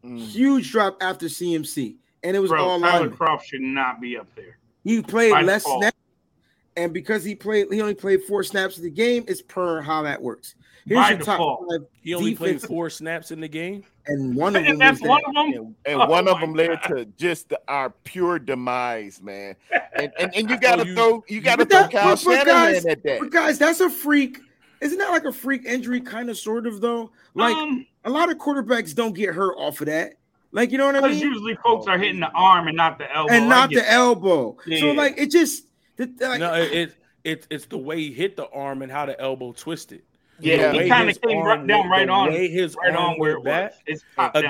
Mm. 0.03 0.17
huge 0.19 0.71
drop 0.71 0.97
after 1.01 1.27
CMC, 1.29 1.97
and 2.23 2.35
it 2.35 2.39
was 2.39 2.49
Bro, 2.49 2.63
all 2.65 2.79
Tyler 2.81 2.99
linemen. 3.09 3.17
Kroft 3.17 3.43
should 3.43 3.61
not 3.61 4.01
be 4.01 4.17
up 4.17 4.27
there. 4.35 4.57
He 4.83 5.01
played 5.01 5.31
By 5.31 5.43
less 5.43 5.63
default. 5.63 5.83
snaps, 5.83 5.97
and 6.75 6.93
because 6.93 7.23
he 7.23 7.35
played, 7.35 7.67
he 7.71 7.79
only 7.79 7.93
played 7.95 8.23
four 8.23 8.43
snaps 8.43 8.75
of 8.77 8.83
the 8.83 8.89
game. 8.89 9.23
It's 9.27 9.41
per 9.41 9.81
how 9.81 10.01
that 10.01 10.21
works. 10.21 10.55
Here's 10.85 10.99
By 10.99 11.09
your 11.11 11.19
top 11.19 11.59
five 11.69 11.87
He 12.01 12.13
only 12.15 12.35
played 12.35 12.53
defense, 12.55 12.65
four 12.65 12.89
snaps 12.89 13.31
in 13.31 13.39
the 13.39 13.47
game. 13.47 13.83
And 14.07 14.35
one 14.35 14.55
of 14.55 14.63
them 14.63 14.73
And 14.73 14.81
that's 14.81 15.01
one 15.01 15.21
that. 15.25 15.29
of 15.29 15.33
them. 15.53 15.53
And, 15.53 15.75
and 15.85 16.01
Oh 16.01 16.05
one 16.07 16.27
of 16.27 16.39
them 16.39 16.53
led 16.53 16.79
God. 16.81 16.95
to 16.97 17.05
just 17.17 17.49
the, 17.49 17.59
our 17.67 17.89
pure 17.89 18.39
demise, 18.39 19.21
man. 19.21 19.55
And 19.95 20.11
and, 20.19 20.35
and 20.35 20.49
you 20.49 20.57
gotta 20.61 20.85
you- 20.85 20.95
throw 20.95 21.23
you 21.27 21.41
gotta 21.41 21.65
throw 21.65 21.81
that- 21.81 21.91
Kyle 21.91 22.15
but- 22.15 22.23
but 22.25 22.37
Shanahan 22.39 22.73
guys- 22.73 22.85
at 22.85 23.03
that. 23.03 23.19
But 23.19 23.31
guys, 23.31 23.57
that's 23.59 23.79
a 23.79 23.89
freak. 23.89 24.39
Isn't 24.81 24.97
that 24.97 25.11
like 25.11 25.23
a 25.23 25.31
freak 25.31 25.63
injury, 25.65 26.01
kind 26.01 26.29
of, 26.29 26.37
sort 26.37 26.67
of, 26.67 26.81
though? 26.81 27.11
Like 27.35 27.55
um, 27.55 27.85
a 28.03 28.09
lot 28.09 28.29
of 28.29 28.37
quarterbacks 28.37 28.93
don't 28.93 29.15
get 29.15 29.33
hurt 29.33 29.55
off 29.57 29.79
of 29.79 29.87
that. 29.87 30.15
Like 30.51 30.71
you 30.71 30.77
know 30.77 30.85
what 30.87 30.95
I 30.95 31.01
because 31.01 31.21
mean? 31.21 31.31
usually 31.31 31.55
folks 31.63 31.87
are 31.87 31.97
hitting 31.97 32.19
the 32.19 32.29
arm 32.31 32.67
and 32.67 32.75
not 32.75 32.97
the 32.97 33.09
elbow. 33.15 33.33
And 33.33 33.47
not 33.47 33.69
the 33.71 33.89
elbow. 33.89 34.57
So 34.79 34.91
like 34.91 35.15
it 35.17 35.31
just. 35.31 35.67
The, 35.95 36.11
like, 36.19 36.39
No, 36.39 36.53
it, 36.55 36.71
it 36.73 36.95
it 37.23 37.47
it's 37.49 37.65
the 37.67 37.77
way 37.77 37.97
he 37.99 38.11
hit 38.11 38.35
the 38.35 38.47
arm 38.49 38.81
and 38.81 38.91
how 38.91 39.05
the 39.05 39.19
elbow 39.21 39.53
twisted. 39.53 40.01
Yeah. 40.43 40.71
He 40.73 40.89
kinda 40.89 41.13
came 41.13 41.37
arm 41.37 41.45
right 41.47 41.67
down 41.67 41.89
right 41.89 42.09
on- 42.09 42.31
his 42.31 42.75
right 42.75 42.95
on 42.95 43.17
where 43.17 43.33
it 43.37 43.43
back. 43.43 43.71
was. 43.71 43.79
It's 43.87 44.03
top 44.15 44.33
down. 44.33 44.43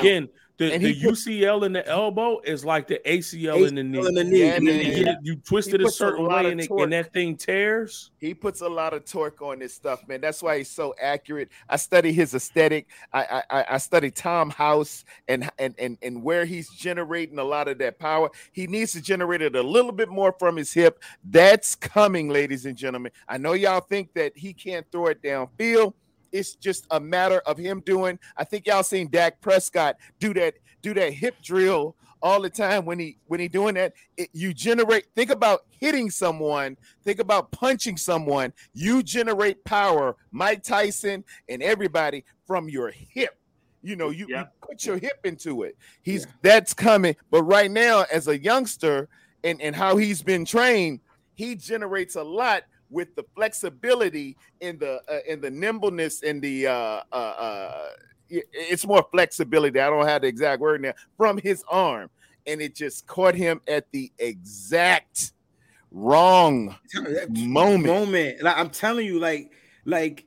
The, 0.57 0.77
the 0.77 0.93
put- 1.01 1.13
UCL 1.13 1.65
in 1.65 1.73
the 1.73 1.88
elbow 1.88 2.39
is 2.43 2.63
like 2.63 2.88
the 2.88 2.99
ACL, 3.05 3.67
in 3.67 3.73
the 3.73 3.84
knee. 3.84 3.97
ACL 3.97 4.07
in 4.09 4.13
the 4.15 4.23
knee. 4.23 4.39
Yeah, 4.39 4.59
You, 4.59 5.05
man. 5.05 5.17
you 5.23 5.35
twist 5.38 5.69
it 5.73 5.81
a 5.81 5.85
puts 5.85 5.95
a 5.95 5.97
certain 5.97 6.27
way 6.27 6.51
and, 6.51 6.61
it, 6.61 6.69
and 6.69 6.93
that 6.93 7.11
thing 7.11 7.35
tears. 7.35 8.11
He 8.19 8.35
puts 8.35 8.61
a 8.61 8.69
lot 8.69 8.93
of 8.93 9.03
torque 9.03 9.41
on 9.41 9.59
this 9.59 9.73
stuff, 9.73 10.07
man. 10.07 10.21
That's 10.21 10.43
why 10.43 10.59
he's 10.59 10.69
so 10.69 10.93
accurate. 11.01 11.49
I 11.67 11.77
study 11.77 12.13
his 12.13 12.35
aesthetic. 12.35 12.88
I 13.11 13.23
I, 13.23 13.43
I- 13.59 13.65
I 13.73 13.77
study 13.77 14.11
Tom 14.11 14.51
House 14.51 15.05
and, 15.27 15.49
and 15.57 15.73
and 15.80 15.97
and 16.03 16.21
where 16.23 16.45
he's 16.45 16.69
generating 16.69 17.39
a 17.39 17.43
lot 17.43 17.67
of 17.67 17.80
that 17.80 17.97
power. 17.97 18.30
He 18.51 18.67
needs 18.67 18.91
to 18.93 19.01
generate 19.01 19.41
it 19.41 19.55
a 19.55 19.63
little 19.63 19.91
bit 19.91 20.09
more 20.09 20.35
from 20.38 20.55
his 20.57 20.71
hip. 20.71 21.01
That's 21.23 21.73
coming, 21.73 22.30
ladies 22.30 22.65
and 22.67 22.77
gentlemen. 22.77 23.11
I 23.27 23.38
know 23.39 23.53
y'all 23.53 23.80
think 23.81 24.13
that 24.13 24.38
he 24.38 24.53
can't 24.53 24.85
throw 24.91 25.07
it 25.07 25.21
downfield. 25.23 25.93
It's 26.34 26.55
just 26.55 26.85
a 26.91 26.99
matter 26.99 27.41
of 27.45 27.57
him 27.57 27.81
doing. 27.85 28.19
I 28.35 28.43
think 28.43 28.68
y'all 28.68 28.84
seen 28.84 29.10
Dak 29.10 29.39
Prescott 29.39 29.95
do 30.19 30.34
that 30.34 30.55
do 30.81 30.93
that 30.95 31.14
hip 31.14 31.35
drill 31.41 31.95
all 32.22 32.41
the 32.41 32.49
time 32.49 32.85
when 32.85 32.99
he 32.99 33.18
when 33.27 33.39
he 33.39 33.47
doing 33.47 33.76
that. 33.76 33.93
It, 34.18 34.30
you 34.34 34.53
generate. 34.53 35.05
Think 35.15 35.30
about 35.30 35.61
hitting 35.80 36.10
someone 36.10 36.76
Think 37.03 37.19
about 37.19 37.51
punching 37.51 37.97
someone. 37.97 38.53
You 38.73 39.03
generate 39.03 39.64
power, 39.65 40.15
Mike 40.31 40.64
Tyson 40.64 41.23
and 41.49 41.61
everybody 41.61 42.23
from 42.47 42.69
your 42.69 42.91
hip. 42.91 43.38
You 43.81 43.97
know, 43.97 44.10
you, 44.10 44.27
you 44.30 44.43
put 44.61 44.85
your 44.85 44.97
hip 44.97 45.19
into 45.26 45.64
it. 45.64 45.77
He's 46.01 46.26
that's 46.41 46.73
coming. 46.73 47.15
But 47.30 47.43
right 47.43 47.69
now, 47.69 48.05
as 48.11 48.30
a 48.30 48.41
youngster 48.41 49.10
and, 49.43 49.61
and 49.61 49.76
how 49.76 49.97
he's 49.97 50.22
been 50.22 50.45
trained, 50.45 51.01
he 51.34 51.55
generates 51.55 52.15
a 52.15 52.23
lot 52.23 52.64
with 52.94 53.15
the 53.15 53.26
flexibility 53.36 54.38
and 54.61 54.80
the 54.80 55.02
uh, 55.10 55.20
and 55.28 55.41
the 55.41 55.49
nimbleness 55.49 56.24
and 56.24 56.41
the 56.41 56.68
uh, 56.68 57.02
uh, 57.11 57.15
uh, 57.15 57.90
it's 58.30 58.86
more 58.86 59.06
flexibility. 59.11 59.80
I 59.80 59.90
don't 59.90 60.06
have 60.07 60.22
the 60.22 60.28
exact 60.28 60.61
word 60.61 60.82
now 60.82 60.94
from 61.18 61.38
his 61.38 61.64
arm, 61.68 62.10
and 62.48 62.61
it 62.61 62.76
just 62.76 63.06
caught 63.07 63.36
him 63.36 63.61
at 63.68 63.91
the 63.91 64.11
exact 64.20 65.34
wrong 65.91 66.76
moment. 67.30 67.86
moment. 67.86 68.41
Like 68.41 68.57
I'm 68.57 68.70
telling 68.70 69.06
you, 69.06 69.20
like, 69.20 69.52
like, 69.86 70.26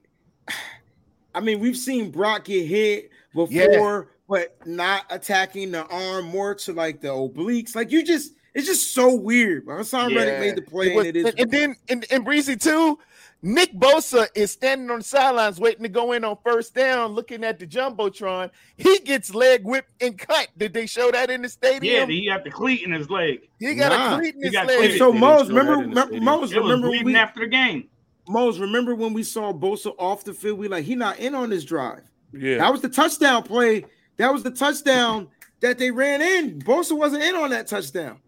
I 1.34 1.40
mean, 1.40 1.60
we've 1.60 1.76
seen 1.76 2.10
Brock 2.10 2.44
get 2.44 2.66
hit 2.66 3.10
before, 3.34 4.12
but 4.28 4.56
not 4.66 5.04
attacking 5.10 5.70
the 5.70 5.84
arm, 5.86 6.26
more 6.26 6.54
to 6.54 6.72
like 6.72 7.00
the 7.00 7.08
obliques. 7.08 7.74
Like 7.74 7.90
you 7.90 8.02
just, 8.02 8.32
it's 8.56 8.66
just 8.66 8.92
so 8.94 9.14
weird. 9.14 9.66
Haason 9.66 10.14
Reddick 10.16 10.34
Yeah. 10.34 10.40
made 10.40 10.56
the 10.56 10.62
play, 10.62 10.92
It 10.92 10.96
was- 10.96 11.06
and 11.06 11.16
it 11.16 11.20
is. 11.20 11.24
and, 11.26 11.40
and 11.40 11.50
then 11.50 11.76
and, 11.88 12.06
and 12.10 12.24
Breezy 12.24 12.56
too. 12.56 12.98
Nick 13.42 13.74
Bosa 13.74 14.26
is 14.34 14.50
standing 14.50 14.90
on 14.90 14.98
the 14.98 15.04
sidelines 15.04 15.60
waiting 15.60 15.82
to 15.82 15.88
go 15.90 16.12
in 16.12 16.24
on 16.24 16.36
first 16.42 16.74
down, 16.74 17.12
looking 17.12 17.44
at 17.44 17.58
the 17.58 17.66
jumbotron. 17.66 18.50
He 18.76 18.98
gets 19.00 19.34
leg 19.34 19.62
whipped 19.62 19.90
and 20.02 20.18
cut. 20.18 20.48
Did 20.56 20.72
they 20.72 20.86
show 20.86 21.10
that 21.12 21.30
in 21.30 21.42
the 21.42 21.48
stadium? 21.50 21.84
Yeah, 21.84 22.04
stadium? 22.04 22.22
he 22.22 22.26
got 22.28 22.44
the 22.44 22.50
cleat 22.50 22.82
in 22.82 22.92
his 22.92 23.10
leg. 23.10 23.48
he 23.60 23.74
got 23.74 23.92
Nah. 23.92 24.16
a 24.16 24.18
cleat 24.20 24.34
in 24.36 24.42
his 24.42 24.54
leg. 24.54 24.66
cleated. 24.78 24.98
so 24.98 25.12
They 25.12 25.18
Mose, 25.18 25.42
didn't 25.48 25.48
show 25.48 25.54
that 25.54 25.60
remember, 25.60 25.82
in 25.84 25.88
remember. 25.90 26.20
Mose, 26.40 26.54
remember 26.54 26.90
when 26.90 27.04
we 27.04 27.14
after 27.14 27.40
the 27.40 27.46
game. 27.46 27.88
Mose, 28.26 28.58
remember 28.58 28.94
when 28.94 29.12
we 29.12 29.22
saw 29.22 29.52
Bosa 29.52 29.94
off 29.98 30.24
the 30.24 30.32
field? 30.34 30.58
We 30.58 30.66
like 30.66 30.84
he 30.84 30.96
not 30.96 31.18
in 31.18 31.34
on 31.34 31.50
this 31.50 31.62
drive. 31.62 32.02
Yeah. 32.32 32.56
That 32.58 32.72
was 32.72 32.80
the 32.80 32.88
touchdown 32.88 33.42
play. 33.44 33.84
That 34.16 34.32
was 34.32 34.42
the 34.42 34.50
touchdown 34.50 35.28
that 35.60 35.78
they 35.78 35.90
ran 35.90 36.22
in. 36.22 36.58
Bosa 36.62 36.96
wasn't 36.96 37.22
in 37.22 37.36
on 37.36 37.50
that 37.50 37.66
touchdown. 37.68 38.18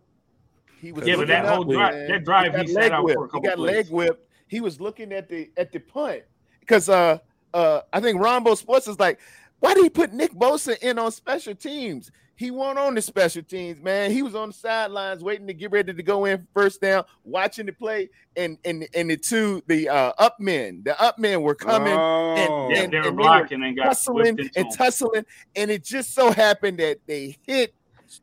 He 0.80 0.92
was 0.92 1.06
Yeah, 1.06 1.14
but 1.14 1.20
looking 1.28 1.28
that 1.42 1.46
whole 1.54 1.64
drive- 1.64 1.94
man. 1.94 2.08
that 2.08 2.24
drive 2.24 2.52
got 2.52 2.60
he 2.66 2.72
sat 2.72 2.82
leg 2.82 2.92
out 2.92 3.10
for 3.12 3.24
a 3.24 3.28
couple 3.28 3.40
He 3.42 3.46
got 3.48 3.56
plays. 3.56 3.76
leg 3.76 3.88
whipped. 3.90 4.30
He 4.46 4.60
was 4.60 4.80
looking 4.80 5.12
at 5.12 5.28
the 5.28 5.50
at 5.56 5.72
the 5.72 5.78
punt 5.80 6.22
because 6.60 6.88
uh 6.88 7.18
uh 7.54 7.80
I 7.92 8.00
think 8.00 8.20
Rombo 8.20 8.56
Sports 8.56 8.86
is 8.88 8.98
like, 8.98 9.18
why 9.60 9.74
did 9.74 9.82
he 9.84 9.90
put 9.90 10.12
Nick 10.12 10.32
Bosa 10.32 10.78
in 10.82 10.98
on 10.98 11.10
special 11.12 11.54
teams? 11.54 12.10
He 12.36 12.52
won't 12.52 12.78
on 12.78 12.94
the 12.94 13.02
special 13.02 13.42
teams, 13.42 13.82
man. 13.82 14.12
He 14.12 14.22
was 14.22 14.36
on 14.36 14.50
the 14.50 14.54
sidelines 14.54 15.24
waiting 15.24 15.48
to 15.48 15.52
get 15.54 15.72
ready 15.72 15.92
to 15.92 16.02
go 16.04 16.24
in 16.24 16.46
first 16.54 16.80
down, 16.80 17.02
watching 17.24 17.66
the 17.66 17.72
play, 17.72 18.10
and 18.36 18.56
and 18.64 18.86
and 18.94 19.10
the 19.10 19.16
two 19.16 19.60
the 19.66 19.88
uh 19.88 20.12
up 20.18 20.38
men, 20.38 20.82
the 20.84 20.98
up 21.02 21.18
men 21.18 21.42
were 21.42 21.56
coming 21.56 21.92
Oh. 21.98 22.68
Yeah, 22.70 22.82
and- 22.84 22.92
they 22.92 22.98
were 23.00 23.08
and 23.08 23.08
they 23.08 23.10
were 23.10 23.12
blocking 23.16 23.64
and 23.64 23.76
got 23.76 23.86
tussling 23.86 24.38
and 24.38 24.50
him. 24.56 24.66
tussling, 24.70 25.26
and 25.56 25.70
it 25.72 25.82
just 25.82 26.14
so 26.14 26.30
happened 26.30 26.78
that 26.78 27.00
they 27.06 27.36
hit. 27.44 27.74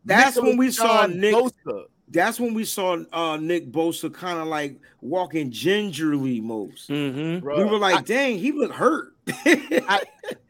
That's 0.05 0.37
when 0.41 0.55
we 0.55 0.71
saw 0.71 1.05
Nick- 1.07 1.35
Bosa. 1.35 1.85
That's 2.09 2.39
when 2.39 2.53
we 2.53 2.65
saw 2.65 2.97
uh, 3.11 3.37
Nick 3.37 3.71
Bosa 3.71 4.13
kind 4.13 4.39
of 4.39 4.47
like 4.47 4.79
walking 5.01 5.49
gingerly, 5.51 6.39
most. 6.39 6.89
Mm-hmm. 6.89 7.39
Bro, 7.43 7.57
we 7.57 7.63
were 7.65 7.79
like, 7.79 7.95
I- 7.95 8.01
dang, 8.01 8.37
he 8.37 8.51
looked 8.51 8.75
hurt. 8.75 9.13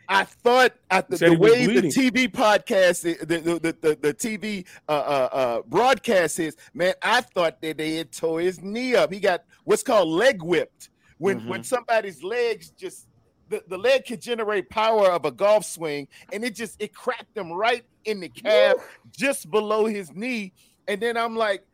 I 0.08 0.24
thought 0.26 0.74
at 0.92 1.10
the, 1.10 1.18
the 1.18 1.36
way 1.38 1.66
the. 1.66 1.82
TV 1.88 2.28
podcast, 2.32 3.02
the 3.02 3.26
the, 3.26 3.60
the, 3.60 3.76
the, 3.82 3.98
the 4.00 4.14
TV 4.14 4.66
uh, 4.88 4.92
uh, 4.92 5.30
uh, 5.32 5.62
broadcast 5.68 6.40
is, 6.40 6.56
man, 6.74 6.94
I 7.02 7.22
thought 7.22 7.60
that 7.62 7.78
they 7.78 7.96
had 7.96 8.12
tore 8.12 8.40
his 8.42 8.62
knee 8.62 8.96
up. 8.96 9.12
He 9.12 9.20
got 9.20 9.46
what's 9.64 9.82
called 9.84 10.10
leg 10.10 10.42
whipped. 10.44 10.90
When 11.18 11.40
Mm-hmm. 11.40 11.50
when 11.50 11.64
somebody's 11.64 12.22
legs 12.24 12.72
just 12.72 13.08
the, 13.48 13.64
the 13.70 13.78
leg 13.78 14.04
can 14.06 14.20
generate 14.20 14.70
power 14.70 15.10
of 15.10 15.24
a 15.26 15.32
golf 15.32 15.64
swing, 15.66 16.08
and 16.34 16.44
it 16.44 16.54
just 16.56 16.80
it 16.82 16.94
cracked 16.94 17.36
him 17.38 17.52
right 17.52 17.86
in 18.04 18.20
the 18.20 18.28
calf, 18.30 18.76
just 19.18 19.50
below 19.50 19.86
his 19.86 20.14
knee. 20.14 20.52
And 20.88 21.02
then 21.02 21.18
I'm 21.18 21.36
like, 21.36 21.66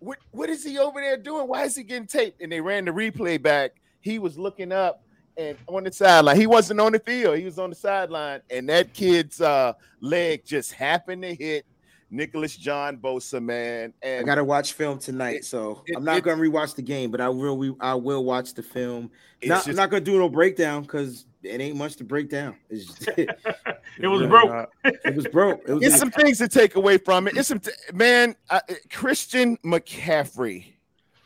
what 0.00 0.18
what 0.30 0.48
is 0.48 0.64
he 0.64 0.78
over 0.78 1.00
there 1.00 1.16
doing? 1.16 1.48
Why 1.48 1.64
is 1.64 1.74
he 1.76 1.82
getting 1.82 2.06
taped? 2.06 2.40
And 2.40 2.52
they 2.52 2.60
ran 2.60 2.84
the 2.84 2.90
replay 2.92 3.40
back. 3.42 3.72
He 4.00 4.18
was 4.18 4.38
looking 4.38 4.70
up 4.72 5.02
and 5.36 5.56
on 5.66 5.84
the 5.84 5.92
sideline. 5.92 6.36
He 6.36 6.46
wasn't 6.46 6.80
on 6.80 6.92
the 6.92 6.98
field. 7.00 7.38
He 7.38 7.44
was 7.44 7.58
on 7.58 7.70
the 7.70 7.76
sideline, 7.76 8.40
and 8.50 8.68
that 8.68 8.92
kid's 8.94 9.40
uh, 9.40 9.72
leg 10.00 10.44
just 10.44 10.72
happened 10.72 11.22
to 11.22 11.34
hit 11.34 11.64
Nicholas 12.10 12.56
John 12.56 12.96
Bosa, 12.96 13.42
man. 13.42 13.92
I 14.04 14.22
gotta 14.22 14.44
watch 14.44 14.72
film 14.72 14.98
tonight, 14.98 15.36
It- 15.36 15.44
so 15.44 15.82
it- 15.86 15.96
I'm 15.96 16.04
not 16.04 16.18
it- 16.18 16.24
gonna 16.24 16.40
rewatch 16.40 16.74
the 16.74 16.82
game, 16.82 17.10
but 17.10 17.20
I 17.20 17.28
will. 17.28 17.56
Re- 17.58 17.76
I 17.80 17.94
will 17.94 18.24
watch 18.24 18.54
the 18.54 18.62
film. 18.62 19.10
Not, 19.44 19.66
I'm 19.68 19.76
not 19.76 19.90
gonna 19.90 20.00
do 20.04 20.18
no 20.18 20.28
breakdown 20.28 20.82
because 20.82 21.26
it 21.42 21.60
ain't 21.60 21.76
much 21.76 21.96
to 21.96 22.04
break 22.04 22.28
down. 22.28 22.56
It's 22.68 22.86
just, 22.86 23.08
it 23.18 23.30
It 23.98 24.06
was 24.06 24.26
broke. 24.26 24.70
It 24.84 25.16
was 25.16 25.26
broke. 25.28 25.62
It 25.66 25.72
was 25.74 25.84
it's 25.84 25.98
some 25.98 26.10
things 26.10 26.38
to 26.38 26.48
take 26.48 26.76
away 26.76 26.98
from 26.98 27.26
it. 27.26 27.36
It's 27.36 27.48
some 27.48 27.60
t- 27.60 27.70
man, 27.92 28.36
uh, 28.50 28.60
Christian 28.92 29.56
McCaffrey. 29.64 30.74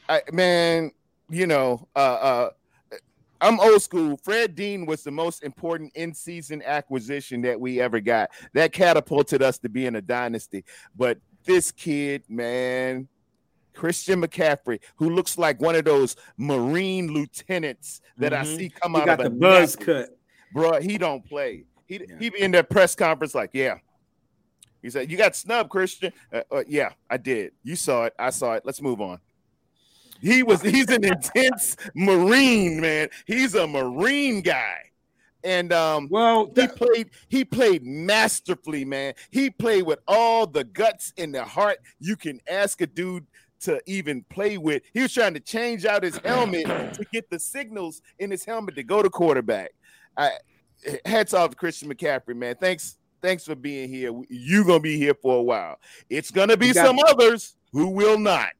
I, 0.09 0.22
man, 0.32 0.93
you 1.28 1.47
know, 1.47 1.89
uh, 1.94 1.98
uh, 1.98 2.51
I'm 3.40 3.60
old 3.60 3.82
school. 3.82 4.18
Fred 4.22 4.55
Dean 4.55 4.86
was 4.86 5.02
the 5.02 5.10
most 5.10 5.43
important 5.43 5.93
in-season 5.94 6.62
acquisition 6.64 7.43
that 7.43 7.60
we 7.60 7.80
ever 7.80 8.01
got. 8.01 8.30
That 8.55 8.72
catapulted 8.72 9.43
us 9.43 9.59
to 9.59 9.68
being 9.68 9.97
a 9.97 10.02
dynasty. 10.02 10.64
But 10.97 11.18
this 11.44 11.72
kid, 11.72 12.22
man, 12.28 13.09
Christian 13.74 14.20
McCaffrey, 14.23 14.81
who 14.97 15.11
looks 15.11 15.39
like 15.39 15.61
one 15.61 15.74
of 15.77 15.85
those 15.85 16.16
Marine 16.36 17.12
lieutenants 17.12 18.01
that 18.19 18.32
I 18.32 18.43
Mhm. 18.44 18.57
see 18.57 18.69
come 18.70 18.94
he 18.94 19.01
out 19.01 19.07
got 19.07 19.20
of 19.20 19.24
the 19.24 19.31
buzz 19.39 19.77
cut. 19.77 20.16
bro. 20.53 20.81
He 20.81 20.99
don't 20.99 21.24
play. 21.24 21.65
He 21.86 22.01
Yeah. 22.09 22.16
he 22.19 22.31
be 22.31 22.40
in 22.40 22.51
that 22.53 22.70
press 22.70 22.94
conference 22.94 23.35
like, 23.35 23.51
yeah, 23.53 23.78
He 24.82 24.90
said, 24.90 25.11
"You 25.12 25.16
got 25.16 25.36
snubbed, 25.36 25.70
Christian." 25.70 26.12
Uh, 26.32 26.43
uh, 26.51 26.65
yeah, 26.66 26.93
I 27.09 27.16
did. 27.16 27.53
You 27.62 27.77
saw 27.77 28.07
it. 28.07 28.15
I 28.19 28.31
saw 28.31 28.55
it. 28.55 28.65
Let's 28.66 28.82
move 28.82 29.01
on. 29.01 29.20
He 30.20 30.43
was. 30.43 30.61
He's 30.62 30.89
an 30.89 31.05
intense 31.05 31.77
Marine 31.94 32.81
man. 32.81 33.09
He's 33.27 33.55
a 33.55 33.66
Marine 33.66 34.40
guy, 34.40 34.78
and 35.44 35.73
um, 35.73 36.09
Well, 36.11 36.51
he 36.55 36.66
played. 36.66 37.11
He 37.28 37.44
played 37.44 37.85
masterfully, 37.85 38.85
man. 38.85 39.15
He 39.31 39.51
played 39.51 39.82
with 39.85 40.01
all 40.09 40.47
the 40.49 40.65
guts 40.65 41.12
and 41.16 41.32
the 41.35 41.44
heart 41.44 41.78
you 42.01 42.16
can 42.16 42.40
ask 42.49 42.81
a 42.81 42.86
dude 42.89 43.27
to 43.62 43.80
even 43.86 44.24
play 44.30 44.59
with. 44.59 44.82
He 44.93 45.01
was 45.01 45.12
trying 45.12 45.34
to 45.34 45.40
change 45.40 45.84
out 45.84 46.02
his 46.02 46.18
helmet 46.18 46.66
to 46.94 47.06
get 47.12 47.28
the 47.30 47.39
signals 47.39 48.02
in 48.18 48.30
his 48.30 48.44
helmet 48.44 48.76
to 48.76 48.82
go 48.82 49.02
to 49.02 49.10
quarterback. 49.10 49.72
I 50.16 50.32
hats 51.05 51.34
off 51.34 51.51
to 51.51 51.56
Christian 51.56 51.93
McCaffrey, 51.93 52.36
man. 52.36 52.56
Thanks, 52.60 52.98
thanks 53.20 53.44
for 53.44 53.55
being 53.55 53.89
here. 53.89 54.12
You're 54.28 54.64
gonna 54.64 54.80
be 54.80 54.98
here 54.98 55.14
for 55.14 55.39
a 55.39 55.43
while. 55.43 55.78
It's 56.10 56.30
gonna 56.30 56.56
be 56.56 56.72
some 56.72 56.98
others 57.09 57.56
who 57.72 57.89
will 57.89 58.18
not. 58.18 58.51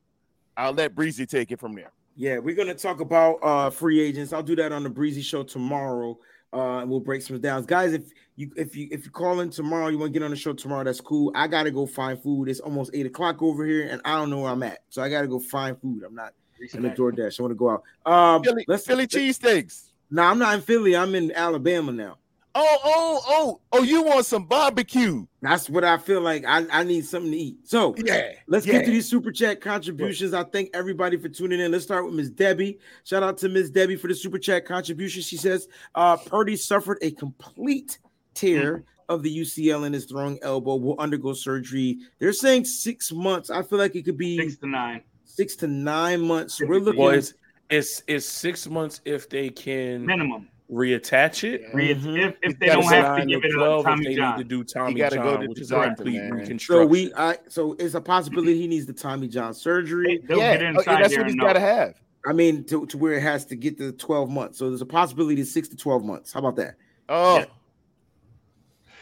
I'll 0.57 0.73
let 0.73 0.95
Breezy 0.95 1.27
take 1.27 1.51
it 1.51 1.61
from 1.61 1.75
there. 1.75 1.93
Yeah, 2.17 2.39
we're 2.39 2.55
gonna 2.55 2.75
talk 2.75 3.01
about 3.01 3.39
uh 3.43 3.71
free 3.71 4.01
agents. 4.01 4.33
I'll 4.33 4.43
do 4.43 4.57
that 4.57 4.73
on 4.73 4.83
the 4.83 4.91
Breezy 4.91 5.23
Show 5.23 5.43
tomorrow. 5.43 6.19
Uh, 6.53 6.81
and 6.81 6.91
we'll 6.91 7.01
break 7.01 7.23
some 7.23 7.41
down, 7.41 7.65
guys. 7.65 7.95
If 7.95 8.13
you 8.37 8.51
if 8.57 8.77
you 8.77 8.89
if 8.91 9.07
you 9.07 9.11
call 9.11 9.41
in 9.41 9.49
tomorrow, 9.49 9.89
you 9.89 9.99
want 9.99 10.13
to 10.13 10.19
get 10.19 10.25
on 10.25 10.31
the 10.31 10.37
show 10.37 10.53
tomorrow. 10.53 10.85
That's 10.85 11.01
cool. 11.01 11.33
I 11.35 11.47
gotta 11.47 11.71
go 11.71 11.87
find 11.87 12.23
food. 12.23 12.49
It's 12.49 12.61
almost 12.61 12.91
eight 12.93 13.07
o'clock 13.07 13.43
over 13.43 13.65
here, 13.65 13.89
and 13.91 14.03
I 14.05 14.17
don't 14.17 14.29
know 14.29 14.41
where 14.41 14.51
I'm 14.51 14.63
at, 14.63 14.81
so 14.91 15.03
I 15.03 15.09
gotta 15.09 15.29
go 15.29 15.39
find 15.39 15.81
food. 15.81 16.03
I'm 16.05 16.15
not 16.15 16.35
in 16.75 16.83
the 16.83 16.91
DoorDash. 16.91 17.41
I 17.41 17.43
want 17.43 17.53
to 17.53 17.55
go 17.55 17.71
out. 17.71 17.83
Um, 18.05 18.43
Philly, 18.45 18.65
let's 18.69 18.87
Philly 18.87 19.07
cheesesteaks. 19.07 19.93
No, 20.11 20.25
I'm 20.25 20.39
not 20.39 20.55
in 20.55 20.61
Philly. 20.61 20.95
I'm 20.95 21.15
in 21.15 21.33
Alabama 21.33 21.91
now. 21.91 22.19
Oh, 22.55 22.79
oh, 22.85 23.23
oh, 23.27 23.61
oh! 23.73 23.83
You 23.83 24.03
want 24.03 24.27
some 24.27 24.45
barbecue? 24.45 25.25
That's 25.41 25.71
what 25.71 25.85
I 25.85 25.97
feel 25.97 26.21
like. 26.21 26.45
I, 26.47 26.67
I 26.71 26.83
need 26.83 27.07
something 27.07 27.31
to 27.33 27.37
eat. 27.37 27.57
So 27.65 27.95
Yeah. 27.97 28.33
Let's 28.47 28.67
yeah. 28.67 28.75
get 28.75 28.85
to 28.85 28.91
these 28.91 29.09
super 29.09 29.33
chat 29.33 29.61
contributions. 29.61 30.35
I 30.35 30.45
thank 30.45 30.71
everybody 30.75 31.17
for 31.17 31.29
tuning 31.29 31.61
in. 31.61 31.73
Let's 31.73 31.85
start 31.85 32.05
with 32.05 32.15
Miss 32.15 32.29
Debbie. 32.29 32.79
Shout 33.05 33.23
out 33.23 33.39
to 33.39 33.49
Miss 33.49 33.71
Debbie 33.71 33.97
for 33.97 34.09
the 34.09 34.15
super 34.15 34.39
chat 34.39 34.67
contribution. 34.67 35.23
She 35.23 35.37
says, 35.37 35.67
uh, 35.95 36.17
Purdy 36.19 36.57
suffered 36.57 36.99
a 37.01 37.11
complete 37.13 37.99
tear 38.35 38.85
of 39.09 39.23
the 39.23 39.35
UCL 39.41 39.87
in 39.87 39.93
his 39.93 40.05
throwing 40.05 40.39
elbow, 40.43 40.77
will 40.77 40.99
undergo 41.01 41.33
surgery. 41.33 41.99
They're 42.19 42.33
saying 42.33 42.67
six 42.67 43.11
months. 43.13 43.51
I 43.51 43.63
feel 43.63 43.79
like 43.79 43.97
it 43.97 44.05
could 44.05 44.19
be 44.19 44.37
Six 44.39 44.59
to 44.59 44.67
nine. 44.69 45.03
six 45.25 45.57
to 45.57 45.67
nine 45.67 46.21
months. 46.21 46.59
So 46.59 46.67
we're 46.67 46.81
looking. 46.81 47.01
Well, 47.01 47.11
it's 47.15 47.35
it's 47.71 48.03
it's 48.07 48.27
six 48.27 48.69
months 48.69 49.01
if 49.05 49.29
they 49.29 49.49
can 49.49 50.05
Minimum. 50.05 50.49
Reattach 50.73 51.45
it. 51.45 51.63
Re- 51.75 51.95
Mhm. 51.95 52.29
If, 52.31 52.37
if 52.43 52.59
they 52.59 52.67
don't 52.67 52.83
have 52.85 53.17
to 53.17 53.19
Nine 53.19 53.29
give 53.29 53.45
it 53.45 53.51
a 53.51 53.55
12 53.55 53.81
if 53.81 53.85
Tommy 53.85 54.05
they 54.07 54.15
John. 54.17 54.37
need 54.39 54.43
to 54.45 54.49
do 54.49 54.65
Tommy 54.65 54.95
gotta 54.95 55.17
go 55.17 55.33
John, 55.35 55.41
to 55.43 55.47
which 55.49 55.61
is 55.61 55.71
a 55.73 55.85
complete 55.85 56.15
man. 56.17 56.33
reconstruction. 56.33 56.83
so 56.83 56.87
we 56.87 57.13
I 57.15 57.37
so 57.49 57.75
it's 57.79 57.95
a 57.95 58.01
possibility 58.01 58.59
he 58.59 58.67
needs 58.67 58.87
the 58.87 58.93
Tommy 58.95 59.29
John 59.29 59.53
surgery. 59.55 60.23
They'll 60.27 60.39
yeah, 60.39 60.57
get 60.57 60.77
oh, 60.77 60.83
yeah, 60.87 61.03
that's 61.03 61.17
what 61.17 61.27
he's 61.27 61.37
got 61.37 61.53
to 61.55 61.61
have. 61.61 61.95
I 62.27 62.33
mean, 62.33 62.65
to, 62.65 62.87
to 62.87 62.97
where 62.99 63.15
it 63.15 63.23
has 63.23 63.45
to 63.47 63.57
get 63.57 63.77
to 63.79 63.91
12 63.93 64.31
months. 64.31 64.57
So 64.57 64.69
there's 64.69 64.81
a 64.81 64.87
possibility 64.87 65.41
of 65.43 65.49
six 65.49 65.69
to 65.69 65.77
12 65.77 66.05
months. 66.05 66.33
How 66.33 66.39
about 66.39 66.55
that? 66.57 66.77
Oh, 67.09 67.39
Yeah. 67.39 67.45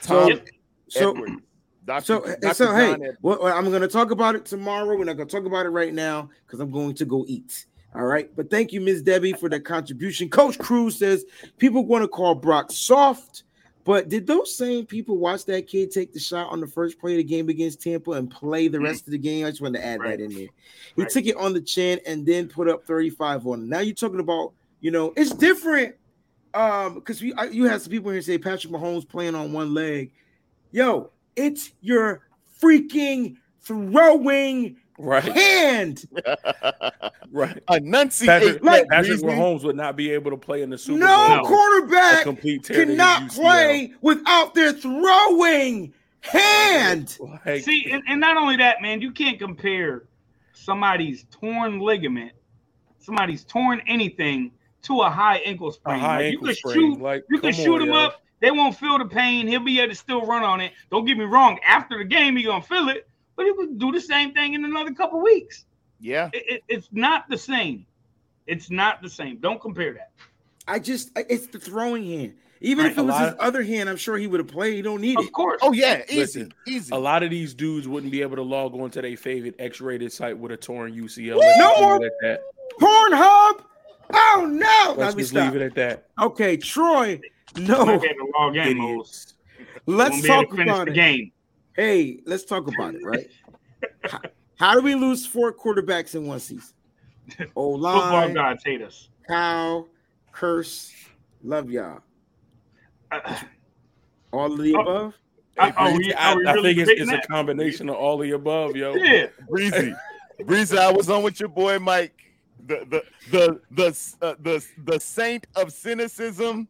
So 0.01 0.29
Tom 0.31 0.41
so 0.89 1.11
Edwards. 1.11 1.33
Dr. 1.85 2.05
So, 2.05 2.21
Dr. 2.41 2.55
so 2.55 2.75
hey, 2.75 2.87
John 2.87 2.95
Edwards. 2.95 3.19
well, 3.23 3.39
well, 3.43 3.57
I'm 3.59 3.65
going 3.69 3.83
to 3.83 3.89
talk 3.89 4.11
about 4.11 4.35
it 4.37 4.45
tomorrow. 4.47 4.87
We're 4.97 5.05
not 5.05 5.17
going 5.17 5.29
to 5.29 5.37
talk 5.37 5.45
about 5.47 5.67
it 5.67 5.71
right 5.71 5.93
now 5.93 6.31
because 6.47 6.61
I'm 6.61 6.71
going 6.71 6.95
to 6.95 7.05
go 7.05 7.25
eat. 7.29 7.67
All 7.95 8.05
right. 8.05 8.29
But 8.37 8.51
thank 8.51 8.73
you, 8.73 8.81
Miss 8.81 9.03
Debbie, 9.03 9.33
for 9.33 9.49
the 9.49 9.59
contribution. 9.61 10.29
Coach 10.29 10.59
Cruz 10.59 10.97
says 10.99 11.25
people 11.59 11.85
want 11.85 12.03
to 12.03 12.09
call 12.09 12.35
Brock 12.37 12.71
soft, 12.71 13.43
but 13.85 14.09
did 14.09 14.27
those 14.27 14.57
same 14.57 14.87
people 14.87 15.17
watch 15.19 15.45
that 15.47 15.67
kid 15.67 15.91
take 15.91 16.13
the 16.13 16.21
shot 16.21 16.53
on 16.53 16.61
the 16.61 16.67
first 16.69 17.01
play 17.01 17.13
of 17.15 17.17
the 17.19 17.25
game 17.25 17.49
against 17.49 17.83
Tampa 17.83 18.13
and 18.13 18.31
play 18.31 18.69
the 18.69 18.79
rest 18.79 19.07
of 19.09 19.11
the 19.13 19.19
game? 19.19 19.45
I 19.45 19.51
just 19.51 19.61
wanted 19.61 19.81
to 19.81 19.85
add 19.87 20.01
Right. 20.01 20.19
that 20.19 20.25
in 20.25 20.31
there. 20.31 20.49
He 20.95 21.03
Right. 21.03 21.11
took 21.11 21.27
it 21.27 21.37
on 21.37 21.53
the 21.53 21.61
chin 21.61 22.01
and 22.07 22.25
then 22.25 22.47
put 22.49 22.69
up 22.69 22.87
35 22.87 23.47
on 23.47 23.61
him. 23.63 23.69
Now 23.69 23.81
you're 23.81 23.95
talking 23.95 24.21
about, 24.21 24.53
you 24.81 24.93
know, 24.93 25.13
it's 25.17 25.35
different. 25.35 25.97
Um, 26.55 26.95
because 26.95 27.21
we 27.23 27.33
I, 27.35 27.45
you 27.45 27.65
have 27.67 27.81
some 27.83 27.93
people 27.93 28.11
here 28.11 28.23
say 28.23 28.37
Patrick 28.37 28.73
Mahomes 28.73 29.09
playing 29.09 29.35
on 29.37 29.53
one 29.53 29.73
leg. 29.73 30.11
Yo, 30.73 31.11
it's 31.37 31.73
your 31.81 32.23
freaking 32.61 33.37
throwing 33.61 34.77
right, 35.01 35.23
hand. 35.25 36.05
right. 37.33 37.63
Enunciate, 37.71 38.29
Patrick, 38.29 38.65
like- 38.65 38.89
Patrick 38.89 39.21
Breezy. 39.21 39.27
Mahomes 39.27 39.65
would 39.65 39.77
not 39.77 39.97
be 39.97 40.11
able 40.11 40.31
to 40.31 40.37
play 40.37 40.63
in 40.63 40.71
the 40.71 40.79
Super 40.79 41.01
No 41.01 41.39
Bowl. 41.43 41.47
quarterback 41.47 42.21
A 42.21 42.25
complete 42.25 42.65
tear 42.65 42.85
to 42.85 42.91
his 42.91 42.99
cannot 42.99 43.31
play 43.31 43.93
without 44.01 44.55
their 44.55 44.73
throwing 44.73 45.93
hand. 46.21 47.17
Like, 47.47 47.63
See, 47.63 47.91
and, 47.91 48.03
and 48.09 48.21
not 48.21 48.37
only 48.37 48.57
that, 48.57 48.83
man, 48.83 49.01
you 49.01 49.11
can't 49.13 49.39
compare 49.39 50.05
somebody's 50.53 51.25
torn 51.31 51.81
ligament, 51.81 52.33
somebody's 52.99 53.45
torn 53.45 53.81
anything 53.87 54.53
to 54.83 55.01
a 55.01 55.11
high 55.11 55.37
ankle 55.39 55.73
sprain. 55.73 55.99
high 55.99 56.17
Like, 56.17 56.25
ankle 56.27 56.41
you 56.41 56.47
can 56.47 56.55
sprain. 56.57 56.75
shoot, 56.75 57.01
like, 57.01 57.25
you 57.31 57.39
can 57.39 57.53
shoot 57.53 57.75
on, 57.77 57.83
him 57.83 57.89
yo. 57.89 57.95
up. 57.95 58.23
They 58.41 58.51
won't 58.51 58.75
feel 58.77 58.97
the 58.99 59.05
pain. 59.05 59.47
He'll 59.47 59.61
be 59.61 59.79
able 59.81 59.91
to 59.93 59.95
still 59.99 60.23
run 60.27 60.43
on 60.43 60.61
it. 60.63 60.73
Don't 60.91 61.05
get 61.05 61.19
me 61.19 61.25
wrong. 61.25 61.59
After 61.67 61.99
the 61.99 62.05
game, 62.05 62.37
he 62.37 62.43
gonna 62.43 62.63
feel 62.63 62.89
it, 62.89 63.07
but 63.41 63.47
he 63.47 63.53
will 63.53 63.73
do 63.79 63.91
the 63.91 64.01
same 64.03 64.35
thing 64.35 64.53
in 64.53 64.67
another 64.67 64.93
couple 64.93 65.23
weeks. 65.23 65.65
Yeah, 65.99 66.29
It, 66.35 66.45
it- 66.47 66.63
it's 66.69 66.89
not 66.93 67.27
the 67.31 67.39
same. 67.39 67.87
It's 68.47 68.71
not 68.71 69.01
the 69.01 69.09
same. 69.09 69.39
Don't 69.39 69.59
compare 69.61 69.95
that. 69.95 70.11
I 70.69 70.79
just 70.79 71.11
it's 71.17 71.47
the 71.47 71.59
throwing 71.59 72.05
hand. 72.05 72.35
Even 72.61 72.85
Right, 72.85 72.93
if 72.93 72.99
it 72.99 73.03
was 73.03 73.19
his 73.19 73.29
of- 73.31 73.39
other 73.39 73.63
hand, 73.63 73.89
I'm 73.89 73.97
sure 73.97 74.19
he 74.19 74.27
would 74.27 74.41
have 74.41 74.49
played. 74.49 74.75
He 74.75 74.83
don't 74.83 75.01
need 75.01 75.19
it. 75.19 75.25
Of 75.25 75.33
course. 75.33 75.59
Oh 75.63 75.73
yeah, 75.73 76.03
easy, 76.09 76.19
Listen, 76.21 76.55
easy. 76.67 76.93
A 76.95 76.99
lot 76.99 77.23
of 77.23 77.31
these 77.31 77.55
dudes 77.55 77.89
wouldn't 77.89 78.13
be 78.13 78.21
able 78.21 78.37
to 78.37 78.43
log 78.43 78.75
on 78.79 78.91
to 78.91 79.01
their 79.01 79.17
favorite 79.17 79.55
X-rated 79.59 80.13
site 80.13 80.37
with 80.37 80.53
a 80.53 80.57
torn 80.59 80.93
UCL. 80.95 81.37
Woo! 81.37 81.41
No 81.41 81.71
just 81.71 81.81
more- 81.81 81.99
leave 82.01 82.11
that. 82.21 82.43
Pornhub. 82.79 83.65
Oh 84.13 84.49
no! 84.51 84.95
Let's 84.97 84.99
Let 84.99 85.17
me 85.17 85.23
just 85.23 85.31
stop. 85.33 85.53
leave 85.53 85.63
it 85.63 85.65
at 85.65 85.75
that. 85.77 86.07
Okay, 86.21 86.57
Troy. 86.59 87.21
No, 87.57 87.85
might 87.87 88.03
be 88.03 88.09
able 88.09 88.27
to 88.27 88.33
log 88.39 88.57
in, 88.57 88.99
let's 89.87 90.13
Won't 90.13 90.23
be 90.23 90.29
able 90.31 90.43
talk 90.45 90.51
finish 90.57 90.75
about 90.75 90.85
the 90.87 90.93
it. 90.93 90.95
game. 90.95 91.33
Hey, 91.81 92.21
let's 92.27 92.45
talk 92.45 92.69
about 92.69 92.95
it, 92.95 93.03
right? 93.03 93.27
how, 94.05 94.21
how 94.57 94.75
do 94.75 94.83
we 94.83 94.95
lose 94.95 95.25
four 95.25 95.51
quarterbacks 95.51 96.15
in 96.15 96.27
one 96.27 96.39
season? 96.39 96.75
O 97.57 97.73
Football 97.79 97.81
line, 97.81 98.35
gods 98.35 98.63
hate 98.63 98.83
us. 98.83 99.09
Kyle, 99.27 99.89
Curse, 100.31 100.93
love 101.43 101.71
y'all. 101.71 102.03
Uh, 103.11 103.35
All 104.31 104.53
of 104.53 104.59
the 104.59 104.75
Oh, 104.75 104.81
above. 104.83 105.15
are, 105.57 105.73
are 105.75 105.97
we, 105.97 106.13
I, 106.13 106.33
are 106.33 106.37
we 106.37 106.47
I 106.49 106.53
think 106.61 106.79
it's, 106.81 106.91
it's 106.91 107.11
a 107.11 107.27
combination 107.27 107.89
of 107.89 107.97
all 107.97 108.21
of 108.21 108.29
the 108.29 108.35
above, 108.35 108.77
yo. 108.77 108.95
Yeah. 108.97 109.29
Breezy, 109.49 109.95
Breezy. 110.45 110.77
I 110.77 110.93
was 110.93 111.09
on 111.09 111.23
with 111.23 111.41
your 111.41 111.49
boy 111.49 111.79
Mike, 111.79 112.21
the 112.67 112.85
the 112.91 113.05
the 113.31 113.61
the 113.71 114.15
uh, 114.21 114.35
the 114.39 114.63
the 114.85 115.01
saint 115.01 115.47
of 115.57 115.73
cynicism. 115.73 116.69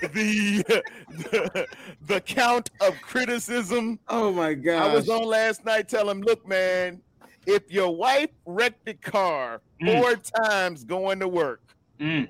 The, 0.00 0.64
the 1.08 1.66
the 2.06 2.20
count 2.20 2.70
of 2.80 2.94
criticism. 3.02 3.98
Oh 4.08 4.32
my 4.32 4.54
god! 4.54 4.90
I 4.90 4.94
was 4.94 5.08
on 5.08 5.24
last 5.24 5.64
night. 5.64 5.88
Tell 5.88 6.08
him, 6.08 6.20
look, 6.20 6.46
man, 6.46 7.00
if 7.46 7.70
your 7.70 7.94
wife 7.94 8.30
wrecked 8.44 8.84
the 8.84 8.94
car 8.94 9.60
Mm. 9.82 10.00
four 10.00 10.16
times 10.46 10.84
going 10.84 11.18
to 11.20 11.28
work, 11.28 11.60
Mm. 12.00 12.28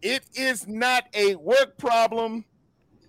it 0.00 0.22
is 0.34 0.66
not 0.68 1.04
a 1.14 1.34
work 1.36 1.76
problem. 1.76 2.44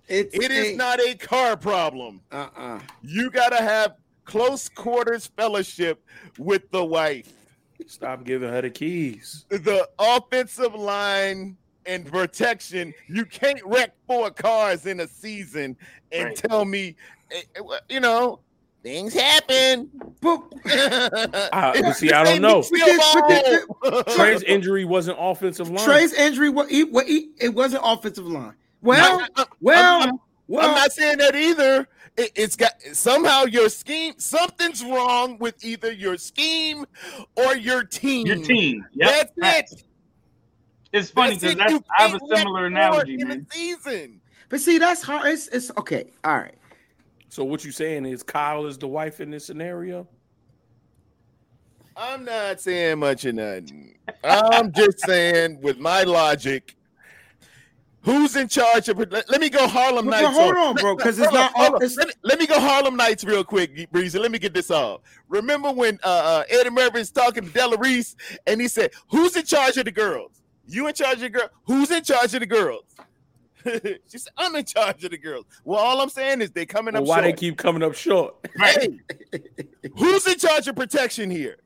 It's 0.08 0.34
It 0.34 0.50
is 0.50 0.76
not 0.76 1.00
a 1.00 1.14
car 1.14 1.56
problem. 1.56 2.20
Uh 2.32 2.48
uh 2.56 2.80
You 3.02 3.30
gotta 3.30 3.62
have 3.62 3.96
close 4.24 4.68
quarters 4.68 5.26
fellowship 5.36 6.02
with 6.38 6.68
the 6.72 6.84
wife. 6.84 7.32
Stop 7.86 8.24
giving 8.24 8.48
her 8.48 8.62
the 8.62 8.70
keys. 8.70 9.44
The 9.50 9.88
offensive 9.98 10.74
line 10.74 11.56
and 11.86 12.04
protection. 12.06 12.92
You 13.08 13.24
can't 13.24 13.60
wreck 13.64 13.92
four 14.06 14.30
cars 14.30 14.86
in 14.86 15.00
a 15.00 15.06
season 15.08 15.76
and 16.12 16.24
Right. 16.26 16.36
tell 16.36 16.64
me, 16.64 16.96
eh, 17.30 17.42
eh, 17.56 17.60
well, 17.60 17.80
you 17.88 18.00
know, 18.00 18.40
things 18.82 19.14
happen. 19.14 19.90
But 20.20 20.40
I- 21.52 21.92
see, 21.92 22.10
I 22.10 22.24
don't 22.24 22.40
know. 22.42 22.64
But 23.82 24.08
Trey's 24.16 24.42
injury 24.42 24.84
wasn't 24.84 25.18
offensive 25.20 25.70
line. 25.70 25.84
Trey's 25.84 26.12
injury, 26.14 26.48
what 26.48 26.68
he, 26.70 26.84
what 26.84 27.06
he, 27.06 27.30
it 27.38 27.54
wasn't 27.54 27.82
offensive 27.84 28.26
line. 28.26 28.54
Well, 28.82 29.20
I- 29.20 29.42
I- 29.42 29.46
well, 29.60 29.94
I'm- 30.00 30.08
I'm- 30.08 30.20
well. 30.48 30.68
I'm 30.68 30.74
not 30.74 30.92
saying 30.92 31.18
that 31.18 31.34
either. 31.36 31.86
It, 32.16 32.32
it's 32.34 32.56
got 32.56 32.80
somehow 32.92 33.44
your 33.44 33.68
scheme. 33.68 34.14
Something's 34.16 34.82
wrong 34.82 35.36
with 35.38 35.62
either 35.64 35.92
your 35.92 36.16
scheme 36.16 36.86
or 37.36 37.54
your 37.56 37.84
team. 37.84 38.26
Your 38.26 38.36
team. 38.38 38.86
Yep. 38.94 39.34
That's 39.36 39.72
it. 39.72 39.82
It's 40.92 41.10
funny 41.10 41.34
because 41.34 41.52
it. 41.52 41.58
that's 41.58 41.74
I 41.98 42.02
have 42.08 42.14
a 42.14 42.36
similar 42.36 42.66
analogy, 42.66 43.16
man. 43.18 43.46
season. 43.50 44.20
but 44.48 44.60
see, 44.60 44.78
that's 44.78 45.02
hard. 45.02 45.26
It's, 45.28 45.48
it's 45.48 45.70
okay. 45.78 46.12
All 46.24 46.36
right. 46.38 46.54
So 47.28 47.44
what 47.44 47.64
you 47.64 47.72
saying 47.72 48.06
is 48.06 48.22
Kyle 48.22 48.66
is 48.66 48.78
the 48.78 48.86
wife 48.88 49.20
in 49.20 49.30
this 49.30 49.44
scenario? 49.44 50.06
I'm 51.96 52.24
not 52.24 52.60
saying 52.60 52.98
much 52.98 53.24
of 53.24 53.34
nothing. 53.36 53.96
I'm 54.22 54.72
just 54.72 55.00
saying, 55.00 55.60
with 55.60 55.78
my 55.78 56.02
logic, 56.02 56.74
Who's 58.02 58.36
in 58.36 58.46
charge 58.46 58.88
of? 58.88 58.98
Let, 58.98 59.28
let 59.28 59.40
me 59.40 59.48
go 59.50 59.66
Harlem 59.66 60.04
But- 60.06 60.12
but 60.12 60.22
Nights. 60.22 60.38
hold 60.38 60.54
on- 60.56 60.66
on, 60.68 60.74
bro, 60.76 60.92
let- 60.92 61.02
'cause 61.02 61.18
it's 61.18 61.32
not 61.32 61.50
on, 61.56 61.56
hold 61.56 61.68
all- 61.70 61.74
on. 61.78 61.82
it's- 61.82 61.96
Let, 61.96 62.06
me, 62.06 62.12
let 62.22 62.38
me 62.38 62.46
go 62.46 62.60
Harlem 62.60 62.94
Nights 62.94 63.24
real 63.24 63.42
quick, 63.42 63.90
Breezy. 63.90 64.16
Let 64.20 64.30
me 64.30 64.38
get 64.38 64.54
this 64.54 64.70
off. 64.70 65.00
Remember 65.28 65.72
when 65.72 65.98
uh, 66.04 66.08
uh, 66.08 66.44
Eddie 66.48 66.70
Murphy 66.70 67.00
was 67.00 67.10
talking 67.10 67.44
to 67.46 67.50
Della 67.50 67.76
Reese 67.76 68.14
and 68.46 68.60
he 68.60 68.68
said, 68.68 68.92
"Who's 69.10 69.34
in 69.34 69.44
charge 69.44 69.76
of 69.76 69.86
the 69.86 69.90
girls? 69.90 70.35
You 70.66 70.86
in 70.88 70.94
charge 70.94 71.14
of 71.14 71.20
the 71.20 71.30
girl? 71.30 71.48
Who's 71.64 71.90
in 71.90 72.02
charge 72.04 72.34
of 72.34 72.40
the 72.40 72.46
girls?" 72.46 72.84
she 73.64 74.18
said, 74.18 74.32
"I'm 74.36 74.54
in 74.56 74.64
charge 74.64 75.04
of 75.04 75.10
the 75.10 75.18
girls." 75.18 75.44
Well, 75.64 75.78
all 75.80 76.00
I'm 76.00 76.08
saying 76.08 76.40
is 76.40 76.50
they 76.52 76.66
coming 76.66 76.94
Well, 76.94 77.02
up 77.02 77.08
why 77.08 77.20
they 77.22 77.32
keep 77.32 77.56
coming 77.58 77.82
up 77.82 77.94
short? 77.94 78.34
Hey, 78.58 79.00
who's 79.96 80.26
in 80.26 80.38
charge 80.38 80.68
of 80.68 80.76
protection 80.76 81.30
here? 81.30 81.56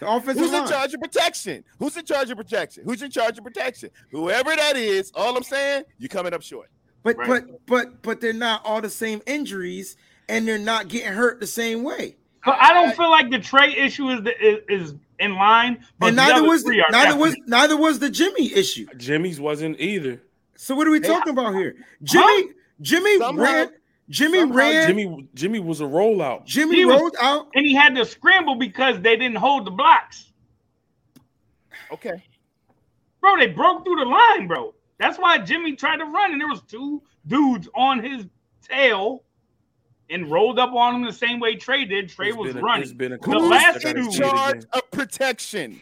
The 0.00 0.08
offensive 0.08 0.36
Who's 0.42 0.52
line. 0.52 0.62
in 0.62 0.68
charge 0.68 0.94
of 0.94 1.00
protection? 1.00 1.64
Who's 1.80 1.96
in 1.96 2.04
charge 2.04 2.30
of 2.30 2.36
protection? 2.36 2.84
Who's 2.84 3.02
in 3.02 3.10
charge 3.10 3.36
of 3.36 3.42
protection? 3.42 3.90
Whoever 4.12 4.54
that 4.54 4.76
is, 4.76 5.10
all 5.14 5.36
I'm 5.36 5.42
saying, 5.42 5.84
you're 5.98 6.08
coming 6.08 6.32
up 6.32 6.42
short. 6.42 6.68
But 7.02 7.16
Right. 7.16 7.28
but 7.28 7.66
but 7.66 8.02
but 8.02 8.20
they're 8.20 8.32
not 8.32 8.64
all 8.64 8.80
the 8.80 8.90
same 8.90 9.22
injuries, 9.26 9.96
and 10.28 10.46
they're 10.46 10.56
not 10.58 10.86
getting 10.88 11.12
hurt 11.14 11.40
the 11.40 11.46
same 11.48 11.82
way. 11.82 12.16
But 12.44 12.56
I 12.60 12.72
don't 12.72 12.96
feel 12.96 13.10
like 13.10 13.30
the 13.30 13.38
Trey 13.38 13.74
issue 13.74 14.08
is 14.10 14.22
the, 14.22 14.46
is, 14.46 14.58
is 14.68 14.94
in 15.18 15.34
line. 15.34 15.84
But 15.98 16.08
and 16.08 16.16
neither 16.16 16.34
other 16.34 16.48
was 16.48 16.62
three 16.62 16.80
are 16.80 16.86
neither 16.90 17.16
was 17.16 17.36
neither 17.46 17.76
was 17.76 17.98
the 17.98 18.10
Jimmy 18.10 18.52
issue. 18.54 18.86
Jimmy's 18.96 19.40
wasn't 19.40 19.80
either. 19.80 20.22
So 20.56 20.74
what 20.74 20.86
are 20.86 20.90
we 20.90 21.00
talking 21.00 21.32
about 21.32 21.54
here? 21.54 21.76
Jimmy 22.02 22.50
Jimmy 22.80 23.18
Somehow- 23.18 23.42
ran 23.42 23.70
Jimmy 24.08 24.44
ran 24.44 24.86
Jimmy, 24.88 25.04
Jimmy 25.04 25.28
Jimmy 25.34 25.58
was 25.60 25.80
a 25.80 25.84
rollout. 25.84 26.48
He 26.48 26.84
was- 26.84 27.00
rolled 27.00 27.16
out. 27.20 27.48
and 27.54 27.66
he 27.66 27.74
had 27.74 27.94
to 27.96 28.04
scramble 28.04 28.54
because 28.54 29.00
they 29.00 29.16
didn't 29.16 29.36
hold 29.36 29.66
the 29.66 29.70
blocks. 29.70 30.32
Okay. 31.90 32.22
Bro, 33.20 33.38
they 33.38 33.48
broke 33.48 33.84
through 33.84 33.96
the 33.96 34.04
line, 34.04 34.46
bro. 34.46 34.74
That's 34.98 35.18
why 35.18 35.38
Jimmy 35.38 35.76
tried 35.76 35.98
to 35.98 36.04
run, 36.04 36.32
and 36.32 36.40
there 36.40 36.48
was 36.48 36.62
two 36.62 37.02
dudes 37.26 37.68
on 37.74 38.02
his 38.02 38.26
tail 38.62 39.24
and 40.10 40.30
rolled 40.30 40.58
up 40.58 40.72
on 40.72 40.96
him 40.96 41.04
the 41.04 41.12
same 41.12 41.40
way 41.40 41.56
Trey 41.56 41.84
did. 41.84 42.08
Trey 42.08 42.28
It's 42.28 42.36
was 42.36 42.52
been 42.54 42.62
a- 42.62 42.66
running. 42.66 42.96
been 42.96 43.12
a 43.12 43.18
the 43.18 43.24
couple 43.24 43.48
last 43.48 43.84
years 43.84 43.84
I 43.84 43.92
gotta 43.92 44.00
two, 44.02 44.06
in 44.06 44.12
charge 44.30 44.64
of 44.72 44.90
protection. 44.90 45.80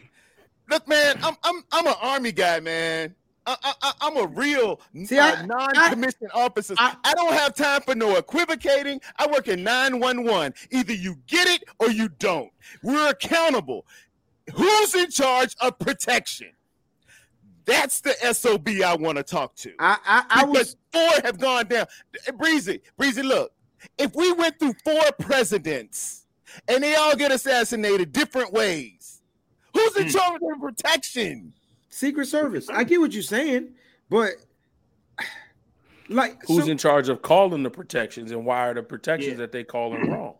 Look, 0.69 0.87
man, 0.87 1.17
I'm 1.23 1.35
I'm 1.43 1.63
I'm 1.71 1.87
an 1.87 1.93
army 2.01 2.31
guy, 2.31 2.59
man. 2.59 3.15
I, 3.45 3.55
I, 3.63 3.73
I- 3.81 3.93
I'm 4.01 4.17
a 4.17 4.27
real 4.27 4.81
See, 5.05 5.17
uh, 5.17 5.35
I- 5.37 5.45
non-commissioned 5.45 6.31
officer. 6.33 6.75
I, 6.77 6.97
I- 7.05 7.13
don't 7.13 7.31
have 7.33 7.55
time 7.55 7.81
for 7.81 7.95
no 7.95 8.17
equivocating. 8.17 8.99
I 9.17 9.27
work 9.27 9.47
in 9.47 9.63
911. 9.63 10.53
Either 10.71 10.93
you 10.93 11.17
get 11.27 11.47
it 11.47 11.63
or 11.79 11.89
you 11.89 12.09
don't. 12.09 12.51
We're 12.83 13.09
accountable. 13.09 13.85
Who's 14.53 14.95
in 14.95 15.09
charge 15.09 15.55
of 15.61 15.79
protection? 15.79 16.51
That's 17.65 17.99
the 18.01 18.13
SOB 18.33 18.67
I 18.85 18.95
want 18.95 19.17
to 19.17 19.23
talk 19.23 19.55
to. 19.57 19.73
I 19.79 19.97
I, 20.05 20.41
I 20.41 20.45
was 20.45 20.75
four 20.91 21.09
have 21.23 21.37
gone 21.37 21.67
down. 21.67 21.85
Breezy, 22.37 22.81
Breezy, 22.97 23.23
look, 23.23 23.51
if 23.97 24.15
we 24.15 24.31
went 24.33 24.59
through 24.59 24.73
four 24.83 25.03
presidents 25.19 26.25
and 26.67 26.83
they 26.83 26.95
all 26.95 27.15
get 27.15 27.31
assassinated 27.31 28.11
different 28.13 28.51
ways, 28.53 29.21
who's 29.73 29.95
in 29.97 30.03
Hmm. 30.03 30.09
charge 30.09 30.41
of 30.53 30.61
protection? 30.61 31.53
Secret 31.89 32.27
Service. 32.27 32.69
I 32.69 32.83
get 32.83 32.99
what 32.99 33.11
you're 33.13 33.23
saying, 33.23 33.69
but 34.09 34.31
like 36.09 36.41
Who's 36.45 36.65
so- 36.65 36.71
in 36.71 36.77
charge 36.77 37.09
of 37.09 37.21
calling 37.21 37.63
the 37.63 37.69
protections 37.69 38.31
and 38.31 38.45
why 38.45 38.67
are 38.69 38.73
the 38.73 38.83
protections 38.83 39.31
Yeah. 39.31 39.37
that 39.37 39.51
they 39.51 39.63
calling 39.63 40.09
wrong? 40.09 40.35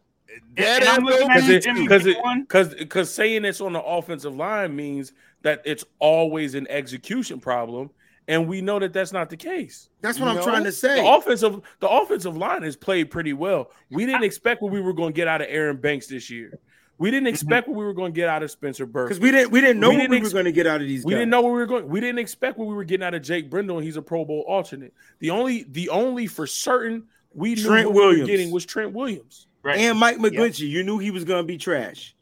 That 0.55 0.81
and 0.81 0.89
I'm 0.89 0.95
ain't 0.97 1.05
looking 1.05 1.27
no- 1.27 1.33
at 1.33 1.75
Because 1.81 2.03
because 2.03 2.37
because 2.39 2.75
because 2.75 3.13
saying 3.13 3.43
it's 3.43 3.59
on 3.61 3.73
the 3.73 3.81
offensive 3.81 4.35
line 4.35 4.75
means 4.75 5.13
that 5.41 5.61
it's 5.65 5.83
always 5.99 6.53
an 6.55 6.67
execution 6.69 7.39
problem, 7.39 7.89
and 8.27 8.47
we 8.47 8.61
know 8.61 8.79
that 8.79 8.93
that's 8.93 9.13
not 9.13 9.29
the 9.29 9.37
case. 9.37 9.89
that's 10.01 10.19
what 10.19 10.27
I'm 10.29 10.35
No. 10.37 10.43
trying 10.43 10.63
to 10.65 10.71
say. 10.71 11.01
The 11.01 11.07
offensive 11.07 11.61
the 11.79 11.89
offensive 11.89 12.35
line 12.35 12.63
has 12.63 12.75
played 12.75 13.09
pretty 13.09 13.33
well. 13.33 13.71
We 13.89 14.05
didn't 14.05 14.23
expect 14.23 14.61
what 14.61 14.71
we 14.71 14.81
were 14.81 14.93
going 14.93 15.13
to 15.13 15.15
get 15.15 15.27
out 15.27 15.41
of 15.41 15.47
Aaron 15.49 15.77
Banks 15.77 16.07
this 16.07 16.29
year. 16.29 16.59
We 16.99 17.11
didn't 17.11 17.27
mm-hmm. 17.27 17.33
expect 17.33 17.67
what 17.67 17.77
we 17.77 17.85
were 17.85 17.93
going 17.93 18.11
to 18.11 18.15
get 18.15 18.27
out 18.27 18.41
of 18.41 18.49
Spencer 18.49 18.85
Burke. 18.85 19.09
Because 19.09 19.21
we 19.21 19.31
didn't 19.31 19.51
we 19.51 19.61
didn't 19.61 19.79
know 19.79 19.89
We 19.89 19.95
what 19.95 20.01
didn't 20.01 20.11
we 20.11 20.17
ex- 20.17 20.27
were 20.27 20.33
going 20.33 20.45
to 20.45 20.51
get 20.51 20.65
out 20.67 20.81
of 20.81 20.87
these 20.87 21.05
We 21.05 21.11
guys. 21.13 21.19
didn't 21.19 21.29
know 21.29 21.41
where 21.41 21.51
we 21.53 21.59
were 21.59 21.65
going. 21.67 21.87
We 21.87 21.99
didn't 21.99 22.19
expect 22.19 22.57
what 22.57 22.67
we 22.67 22.73
were 22.73 22.83
getting 22.83 23.05
out 23.05 23.13
of 23.13 23.21
Jake 23.21 23.49
Brendel, 23.49 23.77
and 23.77 23.85
he's 23.85 23.97
a 23.97 24.01
Pro 24.01 24.25
Bowl 24.25 24.43
alternate. 24.47 24.93
The 25.19 25.29
only 25.29 25.63
the 25.63 25.89
only 25.89 26.27
for 26.27 26.47
certain 26.47 27.05
we 27.33 27.55
knew 27.55 27.63
Trent 27.63 27.87
what 27.87 27.95
we 27.95 28.01
Williams. 28.01 28.21
were 28.21 28.27
getting 28.27 28.51
was 28.51 28.65
Trent 28.65 28.93
Williams. 28.93 29.47
Right. 29.61 29.79
And 29.79 29.99
Mike 29.99 30.17
McGlinchey, 30.17 30.67
you 30.67 30.83
knew 30.83 30.97
he 30.97 31.11
was 31.11 31.23
going 31.23 31.43
to 31.43 31.47
be 31.47 31.57
trash. 31.57 32.15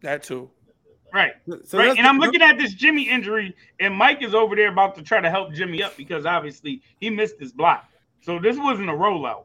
That 0.00 0.22
too. 0.22 0.50
Right. 1.18 1.32
So 1.66 1.78
right. 1.78 1.96
And 1.98 2.06
I'm 2.06 2.18
looking 2.18 2.42
at 2.42 2.58
this 2.58 2.74
Jimmy 2.74 3.08
injury, 3.08 3.54
and 3.80 3.94
Mike 3.94 4.22
is 4.22 4.34
over 4.34 4.54
there 4.54 4.68
about 4.68 4.94
to 4.96 5.02
try 5.02 5.20
to 5.20 5.28
help 5.30 5.52
Jimmy 5.52 5.82
up 5.82 5.96
because 5.96 6.26
obviously 6.26 6.80
he 7.00 7.10
missed 7.10 7.38
his 7.40 7.52
block. 7.52 7.88
So 8.20 8.38
this 8.38 8.56
wasn't 8.56 8.88
a 8.90 8.92
rollout. 8.92 9.44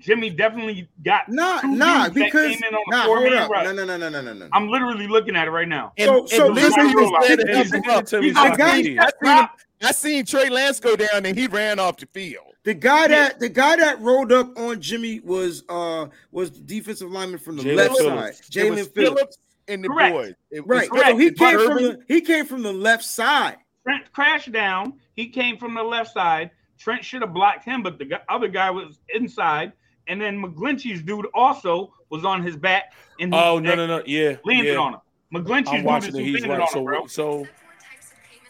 Jimmy 0.00 0.28
definitely 0.28 0.86
got 1.02 1.28
Nah, 1.30 1.60
two 1.60 1.68
nah, 1.68 2.04
dudes 2.08 2.14
that 2.16 2.24
because 2.24 2.50
came 2.52 2.62
in 2.68 2.74
on 2.74 2.82
nah, 2.88 3.02
hold 3.04 3.32
up. 3.32 3.48
rush. 3.48 3.64
No, 3.64 3.72
no, 3.72 3.84
no, 3.86 3.96
no, 3.96 4.08
no, 4.10 4.20
no, 4.20 4.32
no. 4.34 4.48
I'm 4.52 4.68
literally 4.68 5.06
looking 5.06 5.34
at 5.34 5.48
it 5.48 5.50
right 5.50 5.68
now. 5.68 5.92
And, 5.96 6.08
So- 6.08 6.18
and 6.20 6.28
so 6.30 6.46
listen, 6.48 6.54
listen, 6.54 6.88
he 6.88 6.94
was 6.94 7.10
listen, 7.20 7.36
there 7.38 7.46
to 7.46 7.56
he's 7.62 7.72
him 7.72 7.80
gonna 7.80 7.98
up. 7.98 8.04
tell 8.06 8.20
me 8.20 8.26
He's 8.26 8.36
something 8.36 8.54
a 8.54 8.56
guy- 8.58 8.72
I 8.74 9.10
seen, 9.40 9.48
I 9.82 9.92
seen 9.92 10.26
Trey 10.26 10.50
Lance 10.50 10.78
go 10.80 10.94
down 10.96 11.24
and 11.24 11.38
he 11.38 11.46
ran 11.46 11.78
off 11.78 11.96
the 11.96 12.06
field. 12.12 12.44
The 12.64 12.74
guy 12.74 13.08
that 13.08 13.40
the 13.40 13.48
guy 13.48 13.76
that 13.76 14.00
rolled 14.00 14.32
up 14.32 14.58
on 14.58 14.80
Jimmy 14.80 15.20
was 15.20 15.64
uh 15.68 16.06
was 16.32 16.50
the 16.50 16.60
defensive 16.60 17.10
lineman 17.10 17.38
from 17.38 17.56
the 17.56 17.62
Jaelan 17.62 17.76
left 17.76 17.96
Phillips. 17.98 18.36
side, 18.38 18.44
Jaelan 18.50 18.68
Phillips. 18.68 18.88
Phillips 18.94 19.38
and 19.68 19.82
the 19.84 19.88
Correct. 19.88 20.14
boys. 20.14 20.34
It 20.50 20.66
Right, 20.66 20.88
Phillips 20.88 21.06
so 21.10 21.16
he 21.16 21.28
and 21.28 21.36
came 21.38 21.58
from 21.58 21.72
Irvin. 21.78 21.84
the 21.84 22.14
he 22.14 22.20
came 22.20 22.46
from 22.46 22.62
the 22.62 22.72
left 22.72 23.04
side. 23.04 23.56
Trent 23.86 24.12
crashed 24.12 24.52
down. 24.52 24.94
He 25.14 25.28
came 25.28 25.58
from 25.58 25.74
the 25.74 25.82
left 25.82 26.12
side. 26.12 26.50
Trent 26.78 27.04
should 27.04 27.22
have 27.22 27.32
blocked 27.32 27.64
him, 27.64 27.82
but 27.82 27.98
the 27.98 28.20
other 28.28 28.48
guy 28.48 28.70
was 28.70 28.98
inside. 29.14 29.72
And 30.06 30.20
then 30.20 30.42
McGlinchey's 30.42 31.02
dude 31.02 31.26
also 31.34 31.92
was 32.10 32.24
on 32.24 32.42
his 32.42 32.56
back. 32.56 32.92
And 33.20 33.32
he 33.32 33.40
Oh 33.40 33.58
no 33.58 33.74
no 33.74 33.86
no 33.86 34.02
yeah 34.06 34.36
landed 34.44 34.72
yeah. 34.72 34.78
on 34.78 34.94
him. 34.94 35.00
McGlinchey's 35.32 35.68
I'm 35.68 35.76
dude 35.76 35.84
watching 35.86 36.08
is 36.10 36.16
it. 36.16 36.24
He's 36.24 36.40
landed 36.46 36.58
right. 36.58 36.60
on 36.62 36.68
So 36.68 36.78
him, 36.78 36.84
bro. 36.84 37.06
so. 37.06 37.46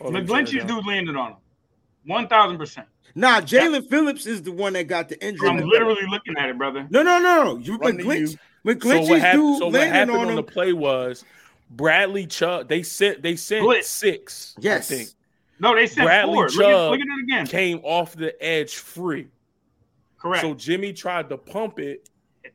Hold 0.00 0.08
on, 0.08 0.12
let 0.14 0.22
me 0.24 0.28
turn 0.28 0.38
it 0.40 0.48
McGlinchey's 0.48 0.64
dude 0.64 0.86
landed 0.86 1.16
on 1.16 1.30
him. 1.32 1.36
One 2.06 2.26
thousand 2.28 2.58
percent. 2.58 2.88
Nah, 3.14 3.40
Jaelan 3.40 3.88
Phillips 3.88 4.26
is 4.26 4.42
the 4.42 4.50
one 4.50 4.72
that 4.72 4.88
got 4.88 5.08
the 5.08 5.24
injury. 5.24 5.48
I'm 5.48 5.58
literally 5.58 6.04
looking 6.10 6.36
at 6.36 6.48
it, 6.48 6.58
brother. 6.58 6.86
No, 6.90 7.02
no, 7.02 7.20
no, 7.20 7.44
no. 7.44 7.56
You 7.58 7.76
Run 7.76 7.96
to 7.98 8.36
McGlinch, 8.64 8.82
So 8.82 8.88
McGlinchey's 8.88 9.10
what, 9.10 9.20
hap- 9.20 9.34
dude 9.36 9.58
so 9.58 9.66
what 9.68 9.80
happened 9.88 10.10
on 10.12 10.18
on, 10.20 10.28
him. 10.30 10.36
the 10.36 10.42
play 10.42 10.72
was 10.72 11.24
Bradley 11.70 12.26
Chubb. 12.26 12.68
They 12.68 12.82
sent 12.82 13.22
they 13.22 13.36
sent 13.36 13.62
Blitz. 13.64 13.88
six. 13.88 14.54
Yes. 14.58 14.90
I 14.90 14.94
think 14.96 15.08
No, 15.60 15.74
they 15.74 15.86
sent 15.86 16.06
Bradley 16.06 16.34
four. 16.34 16.44
Look 16.48 16.52
at, 16.52 16.56
Chubb 16.60 16.90
look 16.92 17.00
at 17.00 17.06
it 17.06 17.22
again. 17.24 17.46
came 17.46 17.80
off 17.82 18.14
the 18.16 18.34
edge 18.44 18.76
free. 18.76 19.28
Correct. 20.18 20.42
So 20.42 20.54
Jimmy 20.54 20.92
tried 20.92 21.28
to 21.28 21.36
pump 21.36 21.78
it, 21.78 22.08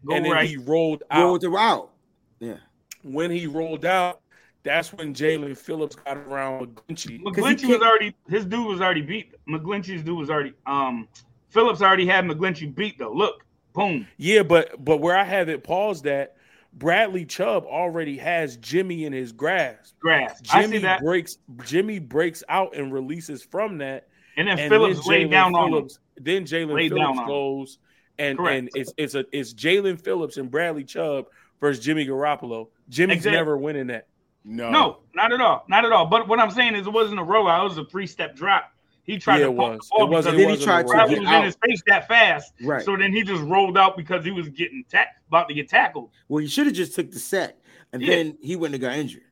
Go 0.06 0.16
and 0.16 0.26
then 0.26 0.32
right. 0.32 0.50
he 0.50 0.58
rolled 0.58 1.04
out. 1.12 1.24
rolled 1.24 1.44
her 1.44 1.58
out. 1.58 1.92
Yeah. 2.40 2.58
when 3.04 3.30
he 3.32 3.46
rolled 3.48 3.86
out, 3.86 4.22
that's 4.64 4.92
when 4.94 5.14
Jaelan 5.14 5.58
Phillips 5.58 5.96
got 5.96 6.18
around 6.18 6.68
McGlinchey. 6.76 7.22
McGlinchey 7.22 7.68
was 7.70 7.82
already 7.82 8.16
his 8.30 8.46
dude 8.46 8.66
was 8.66 8.82
already 8.82 9.02
beat. 9.02 9.34
McGlinchey's 9.48 10.04
dude 10.04 10.18
was 10.18 10.30
already 10.30 10.54
um 10.66 11.08
Phillips 11.50 11.82
already 11.82 12.06
had 12.08 12.26
McGlinchey 12.26 12.74
beat 12.74 12.98
though. 12.98 13.12
Look, 13.14 13.46
boom. 13.74 14.08
Yeah, 14.18 14.44
but 14.44 14.84
but 14.84 14.98
where 14.98 15.18
I 15.18 15.24
have 15.24 15.50
it 15.50 15.64
paused 15.64 16.06
at, 16.08 16.36
Bradley 16.74 17.26
Chubb 17.26 17.66
already 17.66 18.18
has 18.18 18.58
Jimmy 18.58 19.06
in 19.06 19.14
his 19.14 19.32
grasp. 19.32 19.96
See 20.04 20.28
Jimmy 20.44 20.86
breaks 21.02 21.38
Jimmy 21.66 22.00
breaks 22.00 22.44
out 22.50 22.76
and 22.76 22.92
releases 22.94 23.44
from 23.44 23.80
that. 23.80 24.08
And 24.38 24.48
then 24.48 24.60
and 24.60 24.70
Phillips 24.70 25.00
then 25.06 25.10
laid 25.10 25.32
down 25.32 25.56
on 25.56 25.68
him. 25.68 25.74
Phillips, 25.74 26.00
Then 26.18 26.46
Jaelan 26.46 26.90
Phillips 26.90 27.20
goes 27.28 27.78
and 28.18 28.38
Correct. 28.38 28.58
and 28.58 28.70
it's 28.76 28.94
it's 28.98 29.16
a 29.16 29.26
it's 29.32 29.54
Jaelan 29.54 30.00
Phillips 30.02 30.38
and 30.38 30.50
Bradley 30.52 30.84
Chubb 30.84 31.26
versus 31.60 31.84
Jimmy 31.84 32.06
Garoppolo. 32.06 32.68
Jimmy's 32.90 33.18
Exactly. 33.18 33.38
never 33.38 33.58
winning 33.58 33.88
that. 33.88 34.08
No. 34.46 34.70
No, 34.70 34.98
not 35.14 35.34
at 35.34 35.42
all. 35.42 35.66
Not 35.68 35.84
at 35.86 35.92
all. 35.92 36.06
But 36.06 36.28
what 36.28 36.40
I'm 36.40 36.52
saying 36.52 36.76
is 36.76 36.88
it 36.88 36.94
wasn't 36.94 37.20
a 37.20 37.24
rollout, 37.24 37.62
it 37.62 37.64
was 37.70 37.78
a 37.78 37.86
three 37.86 38.08
step 38.08 38.36
drop. 38.36 38.72
He 39.10 39.18
tried 39.18 39.40
Yeah, 39.40 39.46
to 39.48 39.52
it 39.54 39.58
pump 39.58 39.74
was. 39.80 39.90
the 39.90 39.96
ball 39.98 40.06
It 40.06 40.10
wasn't- 40.12 40.38
because 40.38 40.48
Then 40.52 40.60
he 40.60 40.64
tried 40.64 40.82
to 40.88 40.94
rollout. 40.94 41.10
Get 41.10 41.20
was 41.22 41.30
in 41.32 41.44
his 41.44 41.58
face 41.66 41.82
that 41.88 42.08
fast. 42.08 42.54
Right. 42.62 42.84
So 42.86 42.96
then 42.96 43.12
he 43.12 43.24
just 43.24 43.42
rolled 43.42 43.76
out 43.76 43.98
because 43.98 44.24
he 44.24 44.30
was 44.30 44.50
getting 44.50 44.84
ta- 44.88 45.06
about 45.28 45.48
to 45.48 45.56
get 45.56 45.68
tackled 45.68 46.12
Well, 46.28 46.42
he 46.44 46.48
should 46.48 46.68
have 46.68 46.76
just 46.76 46.94
took 46.94 47.10
the 47.10 47.18
sack, 47.18 47.56
and 47.92 48.04
Yeah. 48.04 48.16
then 48.16 48.38
he 48.40 48.56
wouldn't 48.56 48.80
have 48.80 48.88
got 48.92 48.98
injured. 49.00 49.24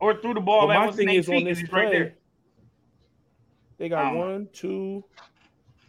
or 0.00 0.14
threw 0.20 0.34
the 0.34 0.40
ball 0.40 0.66
But 0.66 0.76
at 0.76 0.86
my 0.86 0.92
thing 0.92 1.08
is 1.10 1.28
on 1.30 1.34
feet, 1.36 1.44
this 1.44 1.52
'cause 1.56 1.60
he's 1.60 1.68
play, 1.70 1.82
right 1.84 1.92
there. 1.92 2.14
they 3.78 3.88
got 3.88 4.06
Um, 4.12 4.18
one, 4.18 4.48
two. 4.52 5.02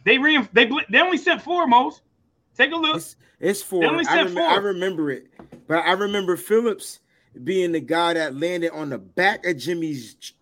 They 0.04 0.16
re- 0.18 0.48
they 0.54 0.64
bl- 0.66 0.80
they 0.90 1.00
only 1.00 1.18
sent 1.18 1.42
four 1.42 1.66
most. 1.66 2.00
Take 2.56 2.72
a 2.72 2.76
look. 2.76 2.96
It's, 2.96 3.16
it's 3.40 3.62
four. 3.62 3.80
They 3.82 3.86
only 3.88 4.06
I, 4.06 4.16
said 4.16 4.26
remem- 4.28 4.34
four. 4.34 4.42
I 4.48 4.56
remember 4.56 5.10
it, 5.10 5.26
but 5.66 5.84
I 5.84 5.92
remember 5.92 6.36
Phillips 6.36 7.00
being 7.44 7.72
the 7.72 7.80
guy 7.80 8.14
that 8.14 8.34
landed 8.34 8.70
on 8.72 8.88
the 8.90 8.98
back 8.98 9.46
of 9.46 9.56
Jimmy's 9.58 10.14
j- 10.14 10.34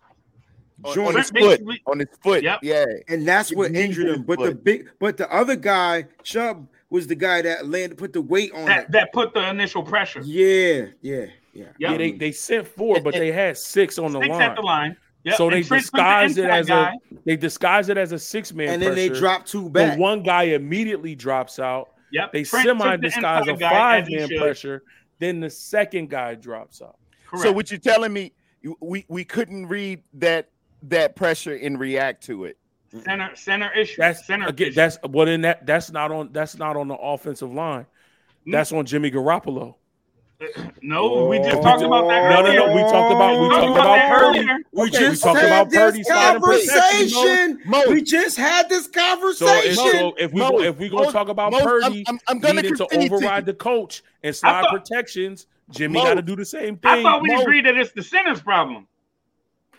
joint, 0.93 1.09
on 1.09 1.15
his 1.17 1.29
foot. 1.31 1.61
On 1.87 1.99
his 1.99 2.07
foot. 2.21 2.43
Yep. 2.43 2.59
Yeah. 2.63 2.85
and 3.07 3.27
that's 3.27 3.53
what 3.53 3.71
Knee 3.71 3.83
injured 3.83 4.07
him. 4.07 4.15
his 4.17 4.23
But 4.25 4.39
the 4.39 4.55
big, 4.55 4.89
but 4.99 5.17
the 5.17 5.31
other 5.33 5.55
guy, 5.55 6.05
Chubb, 6.23 6.67
was 6.89 7.07
the 7.07 7.15
guy 7.15 7.41
that 7.41 7.67
landed, 7.67 7.97
put 7.97 8.13
the 8.13 8.21
weight 8.21 8.53
on 8.53 8.65
that 8.65 8.83
it. 8.85 8.91
that 8.91 9.13
put 9.13 9.33
the 9.33 9.49
initial 9.49 9.83
pressure. 9.83 10.21
Yeah, 10.23 10.87
yeah, 11.01 11.15
yeah. 11.21 11.25
Yep. 11.53 11.75
Yeah, 11.79 11.97
they, 11.97 12.09
mm-hmm. 12.09 12.17
they 12.17 12.31
sent 12.31 12.67
four, 12.67 13.01
but 13.01 13.13
they 13.13 13.31
had 13.31 13.57
six 13.57 13.97
on 13.97 14.11
the 14.13 14.19
Six 14.19 14.29
line. 14.29 14.41
at 14.41 14.55
the 14.55 14.61
line. 14.61 14.97
Yep, 15.23 15.35
So 15.35 15.45
and 15.47 15.53
they 15.53 15.63
Trent 15.63 15.83
took 15.85 15.91
the 15.91 15.97
disguised 15.97 16.37
it 16.37 16.49
as 16.49 16.67
guy. 16.67 16.93
a 16.93 17.15
they 17.25 17.35
disguised 17.37 17.89
it 17.89 17.97
as 17.97 18.11
a 18.11 18.19
six 18.19 18.53
man, 18.53 18.69
and 18.69 18.81
then 18.81 18.95
they 18.95 19.09
dropped 19.09 19.47
two 19.47 19.65
The 19.65 19.69
back. 19.69 19.99
one 19.99 20.23
guy 20.23 20.43
immediately 20.43 21.13
drops 21.15 21.59
out. 21.59 21.91
Yep. 22.11 22.33
They 22.33 22.43
Trent 22.43 22.67
took 22.67 22.79
semi 22.79 22.95
the 22.95 23.01
disguise 23.03 23.47
a 23.47 23.57
five 23.57 24.09
man 24.09 24.27
pressure. 24.37 24.83
Then 25.19 25.39
the 25.39 25.49
second 25.49 26.09
guy 26.09 26.35
drops 26.35 26.81
out. 26.81 26.97
Correct. 27.27 27.43
So 27.43 27.51
what 27.51 27.69
you're 27.69 27.79
telling 27.79 28.11
me, 28.11 28.33
we 28.79 29.05
we 29.07 29.23
couldn't 29.23 29.67
read 29.67 30.01
that 30.13 30.49
that 30.83 31.15
pressure 31.15 31.55
and 31.55 31.79
react 31.79 32.23
to 32.25 32.45
it. 32.45 32.57
center 33.03 33.29
center 33.35 33.71
issue. 33.73 33.95
That's 34.01 34.25
center 34.25 34.47
again. 34.47 34.67
issue. 34.69 34.75
That's 34.75 34.97
well. 35.07 35.25
Then 35.25 35.41
that 35.41 35.65
that's 35.65 35.91
not 35.91 36.11
on. 36.11 36.29
That's 36.31 36.57
not 36.57 36.75
on 36.77 36.87
the 36.87 36.95
offensive 36.95 37.51
line. 37.53 37.85
Mm. 38.47 38.51
That's 38.53 38.71
on 38.71 38.85
Jimmy 38.85 39.11
Garoppolo. 39.11 39.75
no, 40.81 41.27
we 41.27 41.37
just 41.37 41.61
talked 41.61 41.83
about 41.83 42.07
that. 42.07 42.29
No, 42.31 42.41
no, 42.41 42.47
earlier. 42.47 42.59
no. 42.67 42.75
We 42.75 42.81
talked 42.81 43.13
about 43.13 43.39
we 43.39 43.47
We 43.47 43.49
talked 43.49 43.61
talked 43.61 43.79
about 43.79 43.95
that 43.95 44.17
Purdy. 44.19 44.39
earlier. 44.39 44.57
we 44.71 44.81
Okay, 44.87 44.91
just 44.99 45.23
we 45.23 45.27
talked 45.29 45.39
had 45.39 45.47
about 45.47 45.69
this 45.69 45.77
Purdy 45.79 46.03
conversation. 46.03 47.61
Mo. 47.65 47.83
We 47.89 48.01
just 48.01 48.37
had 48.37 48.67
this 48.67 48.85
So 48.85 48.89
if, 48.89 48.95
conversation. 48.95 49.75
so 49.75 50.13
if 50.17 50.33
we 50.33 50.39
Mo, 50.39 50.59
if 50.61 50.77
we 50.79 50.89
gonna 50.89 51.03
Mo, 51.05 51.11
talk 51.11 51.29
about 51.29 51.51
Mo, 51.51 51.59
Purdy 51.61 52.03
I'm- 52.07 52.19
I'm 52.27 52.39
gonna 52.39 52.55
needing 52.63 52.75
to 52.75 52.87
concede 52.87 53.09
to 53.09 53.15
override 53.15 53.45
the 53.45 53.53
coach 53.53 54.01
and 54.23 54.35
slide 54.35 54.63
thought- 54.63 54.71
protections, 54.71 55.45
Jimmy 55.69 56.01
got 56.01 56.15
to 56.15 56.21
do 56.23 56.35
the 56.35 56.43
same 56.45 56.75
thing. 56.77 56.91
I 56.91 57.03
thought 57.03 57.21
we 57.21 57.29
Mo. 57.35 57.41
agreed 57.43 57.65
that 57.67 57.77
it's 57.77 57.91
the 57.91 58.01
center's 58.03 58.41
problem. 58.41 58.87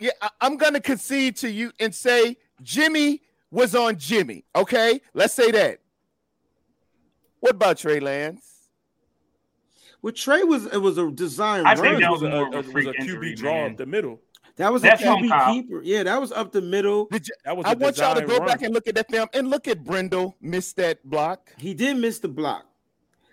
Yeah, 0.03 0.11
I, 0.21 0.29
I'm 0.41 0.57
gonna 0.57 0.81
concede 0.81 1.37
to 1.37 1.49
you 1.49 1.71
and 1.79 1.95
say 1.95 2.35
Jimmy 2.61 3.21
was 3.51 3.73
on 3.73 3.97
Jimmy. 3.97 4.43
Okay, 4.53 4.99
let's 5.13 5.33
say 5.33 5.49
that. 5.51 5.79
What 7.39 7.51
about 7.55 7.77
Trey 7.77 8.01
Lance? 8.01 8.67
Well, 10.01 10.11
Trey 10.11 10.43
was 10.43 10.65
it 10.65 10.77
was 10.81 10.97
a 10.97 11.09
design 11.09 11.65
I 11.65 11.75
run. 11.75 11.81
think 11.83 11.97
It 11.97 12.01
that 12.01 12.11
was 12.11 12.21
was 12.21 12.27
a, 12.33 12.35
more 12.35 12.47
of 12.47 12.53
a 12.53 12.57
a- 12.57 12.61
was 12.63 12.71
freak 12.73 12.87
a 12.89 12.91
QB 12.91 12.99
injury, 12.99 13.35
draw 13.35 13.53
man. 13.53 13.71
up 13.71 13.77
the 13.77 13.85
middle. 13.85 14.19
that 14.57 14.73
was 14.73 14.81
That's 14.81 15.01
a 15.01 15.05
QB 15.05 15.53
keeper. 15.53 15.81
Yeah, 15.85 16.03
that 16.03 16.19
was 16.19 16.33
up 16.33 16.51
the 16.51 16.61
middle. 16.61 17.05
Did 17.09 17.25
you, 17.29 17.33
That 17.45 17.55
was. 17.55 17.65
I 17.65 17.71
a 17.71 17.75
want 17.77 17.97
y'all 17.97 18.15
to 18.15 18.25
go 18.25 18.39
run. 18.39 18.47
back 18.47 18.61
and 18.61 18.73
look 18.73 18.87
at 18.89 18.95
that 18.95 19.09
film 19.09 19.29
and 19.33 19.49
look 19.49 19.69
at 19.69 19.85
Brendel 19.85 20.35
missed 20.41 20.75
that 20.75 21.01
block. 21.09 21.49
He 21.57 21.73
did 21.73 21.95
miss 21.95 22.19
the 22.19 22.27
block. 22.27 22.65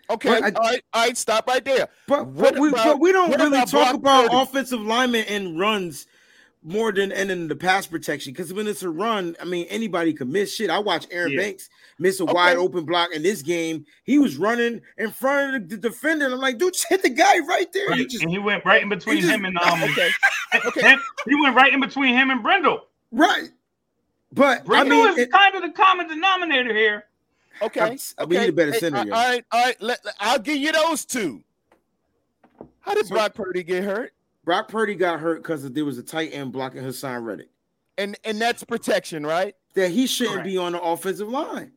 Okay, 0.08 0.28
I- 0.30 0.34
all 0.34 0.40
right, 0.62 0.82
all 0.92 1.04
right, 1.06 1.16
stop 1.16 1.48
right 1.48 1.64
there. 1.64 1.88
But, 2.06 2.28
What 2.28 2.54
but 2.54 2.60
we 2.60 2.68
about- 2.68 2.84
but 2.84 3.00
we 3.00 3.10
don't 3.10 3.30
really 3.36 3.64
talk 3.66 3.94
about 3.94 4.30
Purdy? 4.30 4.36
offensive 4.40 4.80
linemen 4.80 5.24
and 5.28 5.58
runs 5.58 6.06
more 6.62 6.92
than 6.92 7.10
and 7.10 7.30
in 7.30 7.48
the 7.48 7.56
pass 7.56 7.86
protection 7.86 8.32
because 8.34 8.52
when 8.52 8.66
it's 8.66 8.82
a 8.82 8.88
run, 8.90 9.34
I 9.40 9.44
mean 9.46 9.66
anybody 9.70 10.12
can 10.12 10.30
miss 10.30 10.54
shit. 10.54 10.68
I 10.68 10.78
watch 10.78 11.06
Aaron 11.10 11.32
Yeah. 11.32 11.38
Banks 11.40 11.70
miss 11.98 12.20
a 12.20 12.24
Okay. 12.24 12.32
wide 12.34 12.56
open 12.58 12.84
block 12.84 13.10
in 13.14 13.22
this 13.22 13.40
game. 13.40 13.86
He 14.04 14.18
was 14.18 14.36
running 14.36 14.82
in 14.98 15.10
front 15.10 15.56
of 15.56 15.68
the 15.70 15.76
defender, 15.78 16.26
and 16.26 16.34
I'm 16.34 16.40
like, 16.40 16.58
dude, 16.58 16.74
just 16.74 16.86
hit 16.88 17.02
the 17.02 17.08
guy 17.08 17.38
right 17.40 17.72
there. 17.72 17.92
He 17.94 18.04
just 18.06 18.22
and 18.22 18.30
he 18.30 18.38
went 18.38 18.64
right 18.66 18.82
in 18.82 18.88
between 18.90 19.20
just- 19.22 19.32
him 19.32 19.46
and 19.46 19.56
um. 19.64 19.82
Okay, 19.84 20.10
okay. 20.66 20.94
he 21.28 21.40
went 21.40 21.56
right 21.56 21.72
in 21.72 21.80
between 21.80 22.14
him 22.14 22.30
and 22.30 22.42
Brendel. 22.42 22.86
right. 23.10 23.48
But 24.32 24.60
I 24.60 24.62
Brendel 24.64 24.98
mean, 25.04 25.08
is 25.14 25.18
it- 25.18 25.32
kind 25.32 25.54
of 25.56 25.62
the 25.62 25.70
common 25.70 26.08
denominator 26.08 26.74
here. 26.74 27.04
Okay. 27.62 27.80
I'm- 27.80 27.98
okay. 28.20 28.26
we 28.28 28.38
need 28.38 28.50
a 28.50 28.52
better 28.52 28.72
Hey, 28.72 28.78
center, 28.78 28.98
All 28.98 29.04
right. 29.06 29.44
All 29.50 29.64
right. 29.64 29.80
Let, 29.82 29.98
I'll 30.20 30.38
give 30.38 30.56
you 30.58 30.70
those 30.72 31.04
two. 31.04 31.42
How 32.80 32.94
did 32.94 33.06
So- 33.06 33.14
Brock 33.14 33.34
Purdy 33.34 33.62
get 33.64 33.82
hurt? 33.82 34.12
Brock 34.44 34.68
Purdy 34.68 34.94
got 34.94 35.20
hurt 35.20 35.42
because 35.42 35.70
there 35.70 35.84
was 35.84 35.98
a 35.98 36.02
tight 36.02 36.30
end 36.32 36.52
blocking 36.52 36.82
Haason 36.82 37.24
Reddick. 37.24 37.48
And 37.98 38.16
and 38.24 38.40
that's 38.40 38.64
protection, 38.64 39.26
right? 39.26 39.54
That 39.74 39.90
he 39.90 40.06
shouldn't 40.06 40.36
Correct. 40.36 40.48
be 40.48 40.56
on 40.58 40.72
the 40.72 40.80
offensive 40.80 41.28
line. 41.28 41.72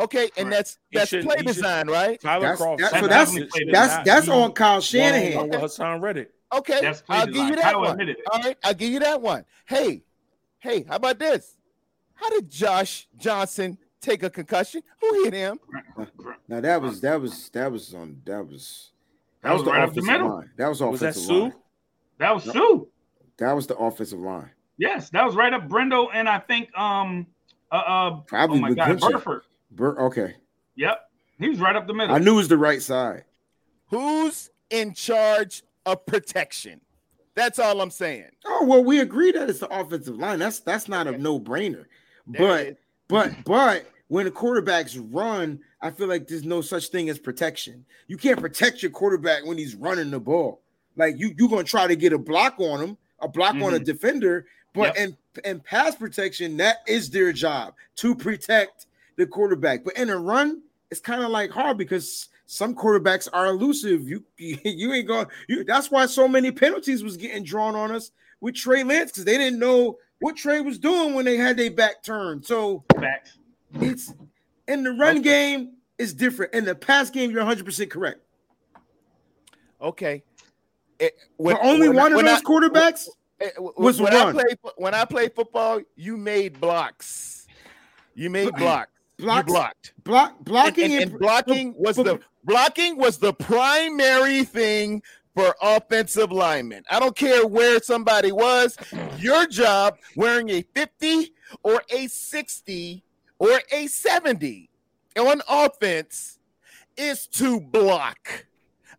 Okay, 0.00 0.24
and 0.36 0.48
Correct. 0.48 0.50
that's 0.50 0.78
that's 0.92 1.08
shouldn't- 1.10 1.28
play 1.28 1.36
he 1.38 1.42
should- 1.48 1.54
design, 1.56 1.88
right? 1.88 2.20
Tyler 2.20 2.42
That's- 2.42 2.60
Kroft. 2.60 2.78
that's- 2.78 2.90
so 2.92 2.96
somehow 3.00 3.08
that's- 3.08 3.34
did- 3.34 3.50
did 3.50 3.74
That's 3.74 4.04
that's 4.04 4.28
on 4.28 4.52
Kyle 4.52 4.66
one-on-one 4.68 4.82
Shanahan. 4.82 5.48
with 5.48 5.60
Haason 5.60 6.00
Reddick. 6.02 6.30
Okay, 6.52 6.94
I'll 7.08 7.26
give 7.26 7.36
you 7.48 7.56
that 7.56 7.62
Kyle 7.62 7.80
one. 7.80 8.14
All 8.32 8.40
right, 8.42 8.56
I'll 8.62 8.74
give 8.74 8.90
you 8.90 9.00
that 9.00 9.20
one. 9.20 9.44
Hey, 9.66 10.02
hey, 10.60 10.84
how 10.88 10.96
about 10.96 11.18
this? 11.18 11.56
How 12.14 12.30
did 12.30 12.48
Josh 12.48 13.06
Johnson 13.18 13.76
take 14.00 14.22
a 14.22 14.30
concussion? 14.30 14.82
Who 15.00 15.24
hit 15.24 15.34
him? 15.34 15.58
Now 16.46 16.60
that 16.60 16.80
was 16.80 17.00
that 17.00 17.20
was 17.20 17.48
that 17.50 17.70
was 17.70 17.92
on 17.92 18.22
that 18.24 18.46
was 18.46 18.90
that, 19.42 19.48
That 19.48 19.52
was, 19.54 19.62
was 19.64 19.72
right 19.72 19.82
up 19.82 19.94
the 19.94 20.00
offensive 20.00 20.04
middle. 20.12 20.28
line. 20.30 20.50
That 20.56 20.68
was 20.68 20.80
offensive 20.80 20.90
Was 20.92 21.00
that 21.00 21.08
offensive 21.08 21.26
Sue? 21.28 21.40
line. 21.42 21.52
That 22.18 22.34
was 22.34 22.44
Sue. 22.44 22.88
That 23.38 23.52
was 23.52 23.66
the 23.66 23.76
offensive 23.76 24.18
line. 24.18 24.50
Yes, 24.76 25.10
that 25.10 25.24
was 25.24 25.34
right 25.34 25.52
up 25.52 25.68
Brendel 25.68 26.10
and 26.12 26.28
I 26.28 26.38
think 26.38 26.76
um 26.78 27.26
uh, 27.70 27.76
uh 27.76 28.10
Probably 28.26 28.58
oh 28.58 28.60
my 28.60 28.68
with 28.70 28.78
god 28.78 29.00
Burford. 29.00 29.42
Bur- 29.70 30.00
okay, 30.06 30.34
Yep, 30.76 31.10
he 31.38 31.48
was 31.48 31.58
right 31.58 31.76
up 31.76 31.86
the 31.86 31.94
middle. 31.94 32.14
I 32.14 32.18
knew 32.18 32.34
it 32.34 32.36
was 32.36 32.48
the 32.48 32.58
right 32.58 32.80
side. 32.80 33.24
Who's 33.90 34.50
in 34.70 34.94
charge 34.94 35.62
of 35.86 36.04
protection? 36.06 36.80
That's 37.34 37.58
all 37.58 37.80
I'm 37.80 37.90
saying. 37.90 38.30
Oh 38.46 38.64
well, 38.64 38.82
we 38.84 39.00
agree 39.00 39.32
that 39.32 39.48
it's 39.48 39.60
the 39.60 39.68
offensive 39.68 40.16
line. 40.16 40.38
That's 40.38 40.60
that's 40.60 40.88
not 40.88 41.06
a 41.06 41.16
no 41.16 41.38
brainer. 41.38 41.86
But 42.26 42.76
but 43.08 43.32
but 43.44 43.86
when 44.08 44.24
the 44.24 44.30
quarterbacks 44.30 44.98
run, 45.12 45.60
I 45.80 45.90
feel 45.90 46.08
like 46.08 46.26
there's 46.26 46.44
no 46.44 46.60
such 46.60 46.88
thing 46.88 47.08
as 47.08 47.18
protection. 47.18 47.84
You 48.06 48.16
can't 48.16 48.40
protect 48.40 48.82
your 48.82 48.90
quarterback 48.90 49.44
when 49.46 49.58
he's 49.58 49.74
running 49.74 50.10
the 50.10 50.20
ball. 50.20 50.62
Like 50.98 51.18
you 51.18 51.34
you're 51.38 51.48
gonna 51.48 51.64
try 51.64 51.86
to 51.86 51.96
get 51.96 52.12
a 52.12 52.18
block 52.18 52.56
on 52.58 52.80
them, 52.80 52.98
a 53.20 53.28
block 53.28 53.54
on 53.54 53.72
a 53.74 53.78
Mhm. 53.80 53.84
defender. 53.84 54.46
But 54.74 54.96
Yep. 54.96 54.96
in 54.96 55.16
in 55.44 55.60
pass 55.60 55.94
protection, 55.96 56.56
that 56.58 56.78
is 56.86 57.08
their 57.10 57.32
job 57.32 57.74
to 57.96 58.14
protect 58.14 58.86
the 59.16 59.26
quarterback. 59.26 59.84
But 59.84 59.96
in 59.96 60.10
a 60.10 60.18
run, 60.18 60.62
it's 60.90 61.00
kind 61.00 61.22
of 61.22 61.30
like 61.30 61.50
hard 61.50 61.78
because 61.78 62.28
some 62.46 62.74
quarterbacks 62.74 63.28
are 63.32 63.46
elusive. 63.46 64.08
You 64.08 64.24
you 64.36 64.92
ain't 64.92 65.06
going. 65.06 65.26
You 65.48 65.64
that's 65.64 65.90
why 65.90 66.06
so 66.06 66.26
many 66.28 66.50
penalties 66.50 67.02
was 67.04 67.16
getting 67.16 67.44
drawn 67.44 67.74
on 67.76 67.92
us 67.92 68.10
with 68.40 68.56
Trey 68.56 68.82
Lance 68.84 69.10
because 69.12 69.24
they 69.24 69.38
didn't 69.38 69.58
know 69.60 69.98
what 70.20 70.36
Trey 70.36 70.60
was 70.60 70.78
doing 70.78 71.14
when 71.14 71.24
they 71.24 71.36
had 71.36 71.56
their 71.56 71.70
back 71.70 72.02
turned. 72.02 72.44
So 72.44 72.84
Facts. 72.98 73.38
it's 73.80 74.12
in 74.66 74.82
the 74.82 74.90
run 74.92 75.22
game 75.22 75.74
is 75.98 76.12
different. 76.12 76.52
In 76.54 76.64
the 76.64 76.74
pass 76.74 77.10
game, 77.10 77.30
you're 77.30 77.40
100 77.40 77.64
percent 77.64 77.90
correct. 77.90 78.20
Okay. 79.80 80.24
It, 80.98 81.16
when, 81.36 81.56
but 81.56 81.64
only 81.64 81.88
when 81.88 81.96
one 81.96 82.12
I- 82.12 82.14
of 82.14 82.16
when 82.16 82.28
I- 82.28 82.32
those 82.32 82.42
quarterbacks. 82.42 83.08
Eh, 83.40 83.50
w- 83.54 83.72
was 83.76 84.00
when 84.00 84.12
run. 84.12 84.28
I 84.28 84.32
played 84.42 84.58
when 84.76 84.94
I 84.94 85.04
played 85.04 85.32
football, 85.34 85.80
you 85.94 86.16
made 86.16 86.60
blocks. 86.60 87.46
You 88.14 88.30
made 88.30 88.52
blocks. 88.56 88.90
Blocks, 89.16 89.46
You 89.48 89.52
blocked. 89.54 89.92
block, 90.04 90.40
blocking, 90.40 90.84
and- 90.92 91.02
and, 91.02 91.10
and 91.12 91.20
blocking 91.20 91.74
was 91.76 91.96
the 91.96 92.18
blocking 92.44 92.96
was 92.96 93.18
the 93.18 93.32
primary 93.32 94.42
thing 94.44 95.02
for 95.36 95.54
offensive 95.62 96.32
linemen. 96.32 96.82
I 96.90 96.98
don't 96.98 97.14
care 97.16 97.46
where 97.46 97.80
somebody 97.80 98.32
was. 98.32 98.76
Your 99.18 99.46
job 99.46 99.98
wearing 100.16 100.48
a 100.50 100.62
50 100.74 101.32
or 101.62 101.82
a 101.90 102.08
60 102.08 103.04
or 103.38 103.60
a 103.72 103.86
70 103.86 104.68
on 105.16 105.42
offense 105.48 106.38
is 106.96 107.26
to 107.28 107.60
block. 107.60 108.46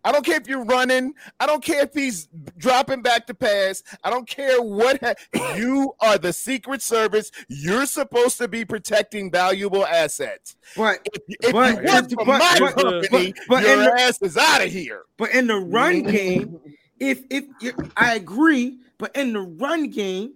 I 0.04 0.12
don't 0.12 0.26
care 0.26 0.38
if 0.38 0.48
you're 0.48 0.64
running. 0.64 1.14
I 1.40 1.46
don't 1.46 1.64
care 1.64 1.82
if 1.84 1.94
he's 1.94 2.30
dropping 2.58 3.02
back 3.02 3.28
to 3.28 3.34
pass. 3.34 3.84
I 4.04 4.10
don't 4.10 4.28
care 4.28 4.62
what. 4.62 5.00
Ha- 5.02 5.56
you 5.56 5.94
are 6.00 6.18
the 6.18 6.32
Secret 6.32 6.82
Service. 6.82 7.32
You're 7.50 7.86
supposed 7.86 8.38
to 8.38 8.48
be 8.48 8.64
protecting 8.66 9.30
valuable 9.32 9.86
assets. 9.86 10.56
but 10.78 11.00
If, 11.14 11.22
if 11.42 11.52
But- 11.52 11.70
you 11.70 11.92
work 11.94 12.10
for 12.10 12.16
but- 12.18 12.28
my 12.28 12.56
but- 12.60 12.76
company, 12.76 13.34
but- 13.34 13.48
but 13.50 13.64
your 13.64 13.74
in 13.74 13.80
the- 13.86 14.02
ass 14.02 14.22
is 14.22 14.38
out 14.38 14.62
of 14.62 14.72
here. 14.72 15.04
but 15.18 15.32
in 15.32 15.48
the 15.48 15.58
run 15.58 16.04
game, 16.18 16.60
if 17.00 17.24
if 17.30 17.46
if- 17.62 17.76
I 17.98 18.16
agree, 18.16 18.80
but 18.98 19.16
in 19.16 19.34
the 19.34 19.42
run 19.42 19.90
game, 19.90 20.34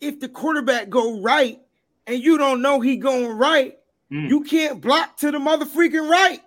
if 0.00 0.20
the 0.20 0.28
quarterback 0.28 0.90
go 0.90 1.20
right 1.22 1.58
and 2.06 2.22
you 2.22 2.36
don't 2.36 2.60
know 2.60 2.80
he 2.80 2.96
going 2.96 3.28
right, 3.38 3.78
Mm. 4.12 4.28
you 4.28 4.42
can't 4.44 4.82
block 4.82 5.16
to 5.18 5.30
the 5.30 5.38
mother 5.38 5.64
freaking 5.64 6.08
right. 6.10 6.42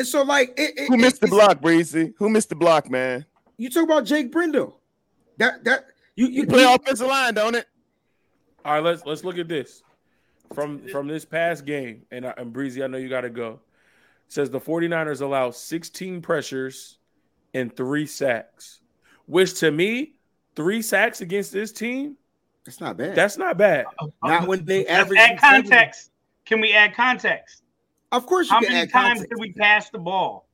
And 0.00 0.06
so, 0.08 0.22
like, 0.22 0.54
it, 0.56 0.72
it- 0.78 0.88
Who 0.88 0.96
missed 0.96 1.20
the 1.20 1.26
block, 1.26 1.60
Breezy? 1.60 2.14
Who 2.16 2.30
missed 2.30 2.48
the 2.48 2.54
block, 2.54 2.88
man? 2.90 3.26
You 3.58 3.68
talk 3.68 3.84
about 3.84 4.06
Jake 4.06 4.32
Brendel. 4.32 4.80
That 5.36 5.62
that 5.64 5.88
you 6.16 6.24
you, 6.26 6.40
You 6.42 6.46
play 6.46 6.62
you- 6.62 6.74
offensive 6.74 7.06
line, 7.06 7.34
don't 7.34 7.54
it? 7.54 7.66
All 8.64 8.72
right, 8.72 8.82
let's 8.82 9.04
let's 9.04 9.24
look 9.24 9.36
at 9.36 9.46
this 9.46 9.82
from 10.54 10.88
from 10.88 11.06
this 11.06 11.26
past 11.26 11.66
game. 11.66 12.06
And, 12.10 12.24
uh, 12.24 12.32
and 12.38 12.50
Breezy, 12.50 12.82
I 12.82 12.86
know 12.86 12.96
you 12.96 13.10
got 13.10 13.20
to 13.22 13.28
go. 13.30 13.60
It 14.26 14.32
says 14.32 14.48
the 14.48 14.58
49ers 14.58 15.20
allow 15.20 15.50
16 15.50 16.22
pressures 16.22 16.96
and 17.52 17.76
three 17.76 18.06
sacks, 18.06 18.80
which 19.26 19.60
to 19.60 19.70
me, 19.70 20.14
three 20.56 20.80
sacks 20.80 21.20
against 21.20 21.52
this 21.52 21.72
team, 21.72 22.16
That's 22.64 22.80
not 22.80 22.96
bad. 22.96 23.14
that's 23.14 23.36
not 23.36 23.58
bad. 23.58 23.84
Uh, 23.98 24.06
not 24.24 24.48
when 24.48 24.64
they 24.64 24.86
average. 24.86 25.18
add 25.18 25.38
context. 25.38 26.10
Can 26.46 26.62
we 26.62 26.72
add 26.72 26.94
context? 26.94 27.59
Of 28.12 28.26
course, 28.26 28.48
you 28.48 28.54
How 28.54 28.60
can 28.60 28.70
many 28.70 28.82
add 28.82 28.90
times 28.92 29.08
context. 29.20 29.30
did 29.30 29.38
we 29.40 29.52
pass 29.52 29.90
the 29.90 29.98
ball? 29.98 30.48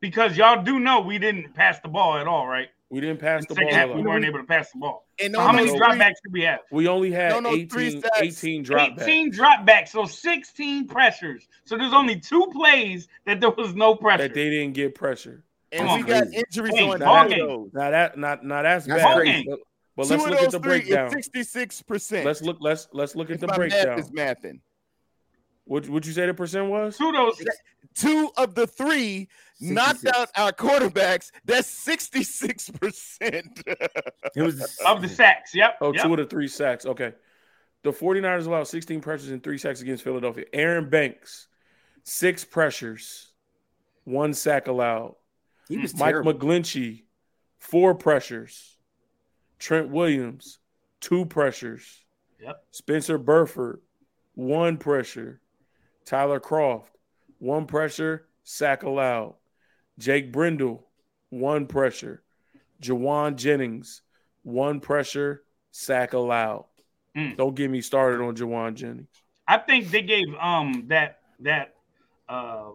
Because 0.00 0.36
y'all 0.36 0.62
do 0.62 0.78
know 0.78 1.00
we 1.00 1.18
didn't 1.18 1.54
pass 1.54 1.80
the 1.80 1.88
ball 1.88 2.16
at 2.18 2.26
all, 2.26 2.46
right? 2.46 2.68
We 2.90 3.00
didn't 3.00 3.20
pass 3.20 3.44
the 3.46 3.54
Second 3.54 3.68
ball. 3.70 3.78
half, 3.78 3.90
we 3.96 4.00
weren't 4.02 4.24
able 4.24 4.38
to 4.38 4.44
pass 4.46 4.70
the 4.72 4.78
ball. 4.78 5.06
And 5.18 5.34
So 5.34 5.40
how 5.40 5.48
on 5.48 5.56
many 5.56 5.68
those 5.68 5.76
three- 5.76 5.86
dropbacks 5.86 6.14
did 6.24 6.32
we 6.32 6.42
have? 6.42 6.60
We 6.70 6.88
only 6.88 7.10
had 7.10 7.32
No, 7.32 7.40
no, 7.40 7.50
18, 7.54 8.00
sacks. 8.00 8.20
18 8.22 8.64
dropbacks. 8.64 9.02
18 9.02 9.32
dropbacks, 9.32 9.88
so 9.88 10.06
16 10.06 10.86
pressures. 10.86 11.48
So 11.64 11.76
there's 11.76 11.92
only 11.92 12.18
two 12.18 12.46
plays 12.52 13.08
that 13.26 13.40
there 13.40 13.50
was 13.50 13.74
no 13.74 13.94
pressure. 13.94 14.22
that 14.22 14.34
they 14.34 14.48
didn't 14.48 14.72
get 14.72 14.94
pressure. 14.94 15.44
and 15.72 15.86
Come 15.86 15.96
we 15.98 16.02
on, 16.04 16.08
got 16.08 16.22
crazy. 16.22 16.36
injuries 16.38 16.74
Hey, 16.76 16.88
on 16.88 16.98
ball 17.00 17.28
two 17.28 17.34
game. 17.34 17.70
Now 17.74 17.90
that 17.90 18.16
not 18.16 18.42
now 18.44 18.62
that's, 18.62 18.86
That's 18.86 19.02
bad. 19.02 19.16
crazy. 19.16 19.44
But, 19.46 19.58
But 19.96 20.06
let's 20.08 20.22
look 20.26 20.40
at 20.42 20.50
the 20.52 20.60
breakdown. 20.60 21.10
sixty-six 21.10 21.82
percent. 21.82 22.24
Let's 22.24 22.40
look. 22.40 22.56
Let's 22.60 22.88
let's 22.92 23.14
look 23.16 23.30
at 23.30 23.38
the 23.40 23.48
breakdown. 23.48 23.96
math 23.96 23.98
is 23.98 24.10
mathing. 24.12 24.60
What 25.68 25.86
would 25.88 26.06
you 26.06 26.12
say 26.14 26.24
the 26.26 26.32
percent 26.34 26.68
was? 26.70 26.96
Two 26.96 27.08
of 27.08 27.14
those. 27.14 27.40
Two 27.94 28.30
of 28.38 28.54
the 28.54 28.66
three 28.66 29.28
knocked 29.60 30.06
out 30.06 30.30
our 30.34 30.50
quarterbacks. 30.50 31.30
That's 31.44 31.68
sixty-six 31.68 32.70
percent. 32.70 33.62
It 34.34 34.42
was 34.42 34.78
Of 34.86 35.02
the 35.02 35.08
sacks. 35.08 35.54
Yep. 35.54 35.76
Oh, 35.80 35.92
yep. 35.92 36.04
two 36.04 36.12
of 36.12 36.18
the 36.18 36.26
three 36.26 36.48
sacks. 36.48 36.86
Okay. 36.86 37.12
The 37.82 37.92
49ers 37.92 38.46
allowed 38.46 38.64
16 38.66 39.00
pressures 39.00 39.30
and 39.30 39.42
three 39.42 39.56
sacks 39.56 39.80
against 39.82 40.02
Philadelphia. 40.02 40.44
Aaron 40.52 40.90
Banks, 40.90 41.46
six 42.02 42.44
pressures, 42.44 43.30
one 44.04 44.34
sack 44.34 44.66
allowed. 44.66 45.14
he 45.68 45.78
was 45.78 45.94
Mike 45.96 46.10
terrible. 46.10 46.34
McGlinchey, 46.34 47.04
four 47.58 47.94
pressures. 47.94 48.76
Trent 49.58 49.90
Williams, 49.90 50.58
two 51.00 51.24
pressures. 51.24 52.04
Yep. 52.40 52.64
Spencer 52.72 53.18
Burford, 53.18 53.80
one 54.34 54.76
pressure. 54.76 55.40
Tyler 56.08 56.40
Kroft, 56.40 56.86
one 57.38 57.66
pressure, 57.66 58.26
sack 58.42 58.82
allowed. 58.82 59.34
Jake 59.98 60.32
Brendel, 60.32 60.86
one 61.28 61.66
pressure. 61.66 62.22
Jauan 62.82 63.36
Jennings, 63.36 64.00
one 64.42 64.80
pressure, 64.80 65.42
sack 65.70 66.14
allowed. 66.14 66.64
Mm. 67.14 67.36
Don't 67.36 67.54
get 67.54 67.70
me 67.70 67.82
started 67.82 68.22
on 68.24 68.34
Jauan 68.34 68.74
Jennings. 68.74 69.08
I 69.46 69.58
think 69.58 69.90
they 69.90 70.00
gave 70.02 70.26
um 70.40 70.84
that 70.88 71.18
that 71.40 71.74
uh 72.28 72.70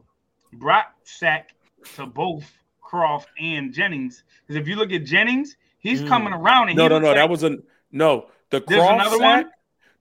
Brock 0.54 0.94
sack 1.04 1.56
to 1.96 2.06
both 2.06 2.46
Kroft 2.84 3.26
and 3.40 3.74
Jennings. 3.74 4.24
Because 4.46 4.62
if 4.62 4.68
you 4.68 4.76
look 4.76 4.92
at 4.92 5.06
Jennings, 5.06 5.56
he's 5.80 6.04
Mm. 6.04 6.08
coming 6.08 6.34
around 6.34 6.70
and 6.70 6.78
No, 6.78 6.88
no, 6.88 7.00
no. 7.00 7.16
That 7.16 7.30
was 7.30 7.44
a 7.44 7.58
no. 7.92 8.28
The 8.52 8.62
Kroft 8.62 9.10
sack. 9.10 9.20
one? 9.20 9.52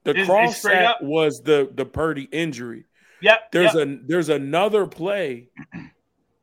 The 0.03 0.13
Kroft 0.13 0.53
sack 0.53 0.85
up? 0.85 1.01
was 1.01 1.41
the 1.41 1.71
the 1.73 1.85
Purdy 1.85 2.23
injury. 2.31 2.85
Yep. 3.23 3.51
There's 3.51 3.73
yep. 3.73 3.87
a 3.87 3.99
there's 4.05 4.29
another 4.29 4.85
play 4.85 5.49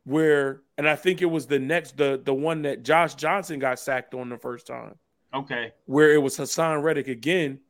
where, 0.04 0.62
and 0.78 0.88
I 0.88 0.96
think 0.96 1.22
it 1.22 1.26
was 1.26 1.46
the 1.46 1.58
next 1.58 1.96
the 1.96 2.20
the 2.22 2.34
one 2.34 2.62
that 2.62 2.82
Josh 2.82 3.14
Johnson 3.14 3.58
got 3.58 3.78
sacked 3.78 4.14
on 4.14 4.28
the 4.28 4.38
first 4.38 4.66
time, 4.66 4.94
okay. 5.34 5.72
where 5.84 6.12
it 6.12 6.22
was 6.22 6.36
Haason 6.36 6.82
Reddick 6.82 7.08
again, 7.08 7.60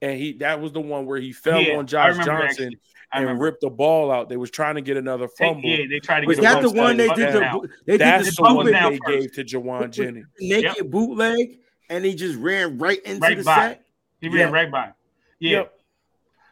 and 0.00 0.16
he 0.18 0.34
that 0.38 0.60
was 0.60 0.72
the 0.72 0.80
one 0.80 1.04
where 1.06 1.18
he 1.20 1.32
fell 1.32 1.60
Yeah, 1.60 1.76
on 1.78 1.86
Josh 1.86 2.16
Johnson 2.16 2.34
actually. 2.44 2.78
I 3.12 3.18
and 3.18 3.24
remember. 3.26 3.44
ripped 3.46 3.60
the 3.62 3.70
ball 3.70 4.12
out. 4.12 4.28
They 4.28 4.36
was 4.36 4.52
trying 4.52 4.76
to 4.76 4.80
get 4.82 4.96
another 4.96 5.26
They- 5.36 5.44
fumble. 5.48 5.68
yeah, 5.68 5.84
they 5.90 5.98
tried 5.98 6.20
to 6.20 6.26
Was 6.28 6.38
get 6.38 6.54
that 6.54 6.62
the 6.62 6.70
one 6.70 6.96
they 6.96 7.08
did 7.08 7.32
the 7.34 7.40
down. 7.40 7.60
they 7.84 7.92
did 7.94 8.00
That's 8.02 8.36
the 8.36 8.42
the 8.44 8.54
one 8.54 8.66
stupid 8.66 8.74
they 8.92 8.98
first. 8.98 9.34
gave 9.34 9.46
to 9.48 9.58
Jauan 9.58 9.90
Jennings. 9.90 10.28
naked 10.38 10.74
Yep. 10.76 10.86
bootleg 10.86 11.58
and 11.88 12.04
he 12.04 12.14
just 12.14 12.38
ran 12.38 12.78
right 12.78 13.02
into 13.02 13.20
Right 13.20 13.36
the 13.36 13.42
by. 13.42 13.54
sack? 13.56 13.82
He 14.20 14.28
ran 14.28 14.36
Yeah. 14.38 14.50
right 14.52 14.70
by. 14.70 14.92
Yeah. 15.40 15.50
Yep. 15.58 15.79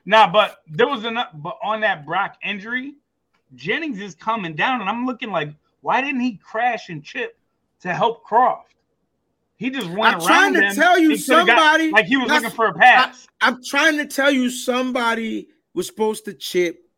Nah, 0.09 0.27
but 0.27 0.63
there 0.67 0.89
was 0.89 1.05
enough. 1.05 1.29
But 1.35 1.59
on 1.63 1.83
that 1.83 2.07
Brock 2.07 2.37
injury, 2.43 2.95
Jennings 3.55 4.01
is 4.01 4.15
coming 4.15 4.55
down, 4.55 4.81
and 4.81 4.89
I'm 4.89 5.05
looking 5.05 5.31
like, 5.31 5.51
why 5.83 6.01
didn't 6.01 6.21
he 6.23 6.37
crash 6.43 6.89
and 6.89 7.05
chip 7.05 7.39
to 7.81 7.93
help 7.95 8.27
Kroft? 8.27 8.63
He 9.57 9.69
just 9.69 9.87
went 9.89 9.99
around. 9.99 10.15
I'm 10.15 10.21
trying 10.27 10.55
to 10.55 10.63
him. 10.63 10.75
tell 10.75 10.99
you 10.99 11.09
coulda 11.11 11.45
got- 11.45 11.59
somebody- 11.59 11.91
like 11.91 12.07
he 12.07 12.17
was 12.17 12.31
looking 12.31 12.49
for 12.51 12.69
a 12.69 12.73
pass. 12.75 13.29
I'm 13.43 13.63
trying 13.63 13.99
to 13.99 14.07
tell 14.07 14.31
you 14.31 14.49
somebody 14.49 15.49
was 15.75 15.87
supposed 15.87 16.25
to 16.25 16.33
chip 16.33 16.89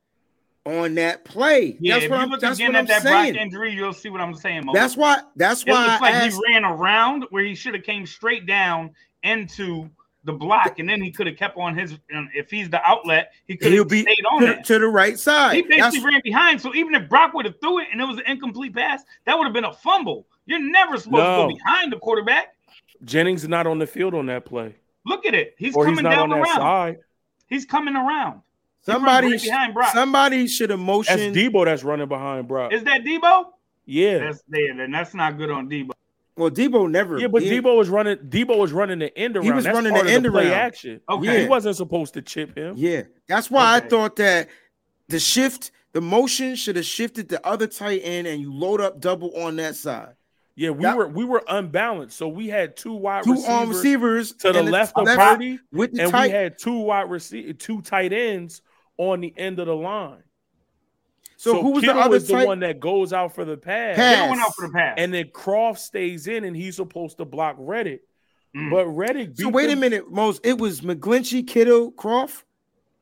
on 0.64 0.94
that 0.94 1.24
play. 1.24 1.76
yeah, 1.80 1.94
that's 1.94 2.04
if 2.04 2.10
what 2.12 2.18
you 2.42 2.46
I'm, 2.46 2.52
again 2.52 2.76
at 2.76 2.86
that 2.86 3.02
saying. 3.02 3.32
Brock 3.32 3.42
injury, 3.42 3.72
you'll 3.72 3.92
see 3.92 4.08
what 4.10 4.20
I'm 4.20 4.34
saying. 4.34 4.66
Mo. 4.66 4.72
That's 4.72 4.96
why. 4.96 5.20
That's 5.34 5.62
it 5.62 5.70
why 5.70 5.80
looks 5.86 5.94
I 5.94 5.98
like 6.00 6.14
asked. 6.14 6.36
he 6.46 6.52
ran 6.54 6.64
around 6.64 7.24
where 7.30 7.42
he 7.42 7.56
should 7.56 7.74
have 7.74 7.82
came 7.82 8.06
straight 8.06 8.46
down 8.46 8.90
into 9.24 9.90
the 10.24 10.32
block, 10.32 10.78
and 10.78 10.88
then 10.88 11.00
he 11.02 11.10
could 11.10 11.26
have 11.26 11.36
kept 11.36 11.56
on 11.56 11.76
his. 11.76 11.96
If 12.34 12.50
he's 12.50 12.68
the 12.68 12.80
outlet, 12.88 13.32
he 13.46 13.56
could 13.56 13.72
He'll 13.72 13.82
have 13.84 13.88
be 13.88 14.02
stayed 14.02 14.24
on 14.30 14.40
to, 14.40 14.46
that. 14.48 14.64
to 14.66 14.78
the 14.78 14.86
right 14.88 15.18
side. 15.18 15.54
He 15.56 15.62
That's- 15.62 15.92
basically 15.92 16.12
ran 16.12 16.20
behind. 16.22 16.60
So 16.60 16.74
even 16.74 16.94
if 16.94 17.08
Brock 17.08 17.32
would 17.34 17.46
have 17.46 17.58
threw 17.60 17.78
it 17.80 17.88
and 17.92 18.00
it 18.00 18.04
was 18.04 18.18
an 18.18 18.24
incomplete 18.26 18.74
pass, 18.74 19.02
that 19.24 19.36
would 19.38 19.44
have 19.44 19.54
been 19.54 19.64
a 19.64 19.72
fumble. 19.72 20.26
You're 20.46 20.58
never 20.60 20.98
supposed 20.98 21.22
No. 21.24 21.48
to 21.48 21.52
go 21.54 21.58
behind 21.58 21.92
the 21.92 21.98
quarterback. 21.98 22.54
Jennings 23.04 23.42
is 23.44 23.48
not 23.48 23.66
on 23.66 23.78
the 23.78 23.86
field 23.86 24.14
on 24.14 24.26
that 24.26 24.44
play, 24.44 24.74
Look 25.06 25.24
at 25.24 25.34
it. 25.34 25.54
He's 25.58 25.74
or 25.74 25.84
coming 25.84 25.98
he's 25.98 26.02
not 26.04 26.10
down 26.10 26.32
on 26.32 26.40
that 26.40 26.46
around. 26.48 26.56
side. 26.56 26.96
He's 27.48 27.64
coming 27.64 27.96
around. 27.96 28.42
Somebody, 28.82 29.32
right 29.32 29.42
behind 29.42 29.74
Brock. 29.74 29.92
somebody 29.94 30.46
should 30.46 30.70
have 30.70 30.78
That's 30.78 30.86
motioned. 30.86 31.34
Deebo 31.36 31.64
that's 31.64 31.82
running 31.84 32.08
behind 32.08 32.46
Brock. 32.48 32.72
Is 32.72 32.82
that 32.84 33.02
Deebo? 33.04 33.46
Yeah, 33.86 34.18
That's 34.18 34.42
there. 34.48 34.80
and 34.80 34.92
that's 34.94 35.14
not 35.14 35.36
good 35.38 35.50
on 35.50 35.68
Deebo. 35.68 35.90
Well, 36.36 36.50
Deebo 36.50 36.90
never. 36.90 37.18
yeah, 37.18 37.26
but 37.26 37.42
he- 37.42 37.50
Deebo 37.60 37.76
was 37.76 37.88
running. 37.88 38.16
Deebo 38.18 38.56
was 38.56 38.72
running 38.72 38.98
the 39.00 39.16
end 39.18 39.36
around. 39.36 39.44
He 39.44 39.52
was 39.52 39.64
That's 39.64 39.74
running 39.74 39.92
part 39.92 40.04
the 40.04 40.10
of 40.10 40.14
end 40.16 40.24
the 40.24 40.30
play 40.30 40.44
around. 40.46 40.52
action. 40.54 41.00
Okay. 41.08 41.42
He 41.42 41.48
wasn't 41.48 41.76
supposed 41.76 42.14
to 42.14 42.22
chip 42.22 42.56
him. 42.56 42.74
Yeah, 42.76 43.02
that's 43.28 43.50
why 43.50 43.76
Okay. 43.76 43.86
I 43.86 43.88
thought 43.88 44.16
that 44.16 44.48
the 45.08 45.18
shift, 45.18 45.70
the 45.92 46.00
motion 46.00 46.54
should 46.54 46.76
have 46.76 46.84
shifted 46.86 47.28
the 47.28 47.44
other 47.46 47.66
tight 47.66 48.00
end, 48.04 48.26
and 48.26 48.40
you 48.40 48.52
load 48.54 48.80
up 48.80 49.00
double 49.00 49.36
on 49.36 49.56
that 49.56 49.74
side. 49.76 50.14
Yeah, 50.56 50.70
we 50.70 50.82
That- 50.82 50.96
were 50.96 51.08
we 51.08 51.24
were 51.24 51.42
unbalanced. 51.48 52.16
So 52.16 52.28
we 52.28 52.48
had 52.48 52.76
two 52.76 52.92
wide 52.94 53.24
Two 53.24 53.32
receivers 53.34 53.68
receivers 53.68 54.32
to 54.34 54.52
the 54.52 54.58
and 54.60 54.70
left 54.70 54.92
of 54.96 55.06
left 55.06 55.18
Purdy, 55.18 55.58
with 55.72 55.92
the 55.92 56.02
and 56.02 56.10
tight. 56.12 56.26
we 56.28 56.32
had 56.32 56.58
two 56.58 56.78
wide 56.78 57.10
receiver, 57.10 57.52
two 57.54 57.82
tight 57.82 58.12
ends 58.12 58.62
on 58.98 59.20
the 59.20 59.34
end 59.36 59.58
of 59.58 59.66
the 59.66 59.74
line. 59.76 60.22
So, 61.42 61.62
who 61.62 61.70
was 61.70 61.80
Kittle 61.80 61.96
the 61.96 62.02
other 62.02 62.16
is 62.16 62.26
the 62.26 62.34
tight? 62.34 62.46
one 62.46 62.60
that 62.60 62.80
goes 62.80 63.14
out 63.14 63.34
for 63.34 63.46
the 63.46 63.56
pass, 63.56 63.96
Pass. 63.96 64.18
Deebo 64.26 64.28
went 64.30 64.42
out 64.42 64.54
for 64.54 64.66
the 64.66 64.72
pass. 64.74 64.94
and 64.98 65.14
then 65.14 65.24
Kroft 65.28 65.78
stays 65.78 66.26
in, 66.26 66.44
and 66.44 66.54
he's 66.54 66.76
supposed 66.76 67.16
to 67.16 67.24
block 67.24 67.56
Reddick. 67.58 68.02
Mm. 68.54 68.70
But 68.70 68.86
Reddick, 68.88 69.30
so 69.36 69.46
beat 69.46 69.54
wait 69.54 69.70
a 69.70 69.76
minute, 69.76 70.10
Mose. 70.10 70.38
It 70.44 70.58
was 70.58 70.82
McGlinchey, 70.82 71.46
Kittle, 71.46 71.92
Kroft 71.92 72.42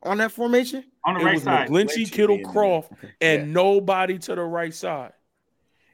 on 0.05 0.19
that 0.19 0.31
formation. 0.31 0.85
on 1.05 1.15
the 1.15 1.21
It 1.21 1.25
right 1.25 1.35
was 1.35 1.43
side. 1.43 1.69
McGlinchey, 1.69 1.87
McGlinchey 2.07 2.13
Kittle, 2.13 2.37
being 2.37 2.47
there. 2.47 2.55
Kroft, 2.55 2.91
and 3.21 3.47
Yeah. 3.49 3.53
nobody 3.53 4.19
to 4.19 4.35
the 4.37 4.43
right 4.45 4.73
side. 4.75 5.13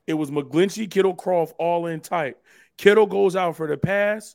It 0.06 0.14
was 0.14 0.30
McGlinchey, 0.30 0.90
Kittle, 0.90 1.14
Kroft, 1.14 1.54
all 1.58 1.86
in 1.86 2.00
tight. 2.00 2.36
Kittle 2.76 3.06
goes 3.06 3.36
out 3.36 3.56
for 3.56 3.66
the 3.66 3.78
pass, 3.78 4.34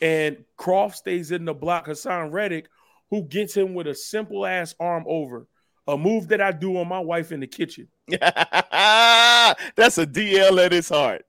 and 0.00 0.44
Kroft 0.56 0.94
stays 0.94 1.32
in 1.32 1.44
the 1.44 1.54
block. 1.54 1.86
Haason 1.88 2.32
Reddick, 2.32 2.68
who 3.10 3.22
gets 3.22 3.56
him 3.56 3.74
with 3.74 3.88
a 3.88 3.94
simple 3.96 4.46
ass 4.46 4.76
arm 4.78 5.04
over, 5.08 5.48
a 5.88 5.96
move 5.98 6.28
that 6.28 6.40
I 6.40 6.52
do 6.52 6.76
on 6.78 6.86
my 6.86 7.00
wife 7.00 7.32
in 7.32 7.40
the 7.40 7.46
kitchen. 7.48 7.88
That's 8.20 9.98
a 9.98 10.06
DL 10.06 10.64
at 10.64 10.72
his 10.72 10.88
heart. 10.88 11.24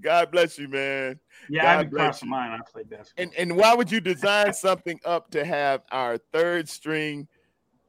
God 0.00 0.30
bless 0.32 0.58
you, 0.58 0.68
man. 0.68 1.20
Yeah, 1.48 1.62
God 1.62 1.68
I've 1.70 1.80
been 1.82 1.90
bless 1.90 2.02
crossing 2.04 2.26
you. 2.28 2.30
mine. 2.30 2.50
I 2.50 2.70
played 2.70 2.90
basketball. 2.90 3.22
And 3.22 3.32
and 3.36 3.56
why 3.56 3.74
would 3.74 3.90
you 3.90 4.00
design 4.00 4.52
something 4.54 4.98
up 5.04 5.30
to 5.32 5.44
have 5.44 5.82
our 5.92 6.18
third 6.32 6.68
string 6.68 7.28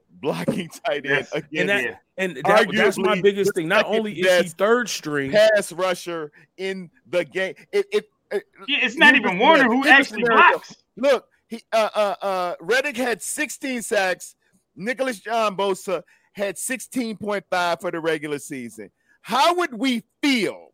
blocking 0.09 0.67
tight 0.85 1.05
end 1.05 1.05
Yes. 1.05 1.31
against 1.33 1.55
And 1.55 1.69
that, 1.69 1.83
Yeah. 1.83 1.95
and 2.17 2.37
that, 2.45 2.67
that's 2.73 2.97
my 2.97 3.19
biggest 3.21 3.55
thing. 3.55 3.67
Not 3.67 3.85
only 3.85 4.13
is 4.19 4.41
he 4.43 4.49
third 4.49 4.89
string, 4.89 5.31
pass 5.31 5.71
rusher 5.71 6.31
in 6.57 6.89
the 7.07 7.23
game? 7.25 7.55
It 7.71 7.85
it, 7.91 8.05
it 8.31 8.43
Yeah, 8.67 8.79
it's 8.81 8.95
not 8.97 9.15
even 9.15 9.37
the 9.37 9.43
Warner 9.43 9.63
who 9.63 9.87
actually 9.87 10.23
scenario. 10.23 10.49
blocks. 10.51 10.75
Look, 10.97 11.27
he 11.47 11.63
uh 11.71 11.89
uh 11.95 12.15
uh 12.21 12.55
Reddick 12.59 12.97
had 12.97 13.21
16 13.21 13.81
sacks. 13.81 14.35
Nicholas 14.75 15.19
John 15.19 15.55
Bosa 15.55 16.03
had 16.33 16.55
16.5 16.55 17.81
for 17.81 17.91
the 17.91 17.99
regular 17.99 18.39
season. 18.39 18.89
How 19.21 19.55
would 19.55 19.73
we 19.77 20.03
feel 20.21 20.71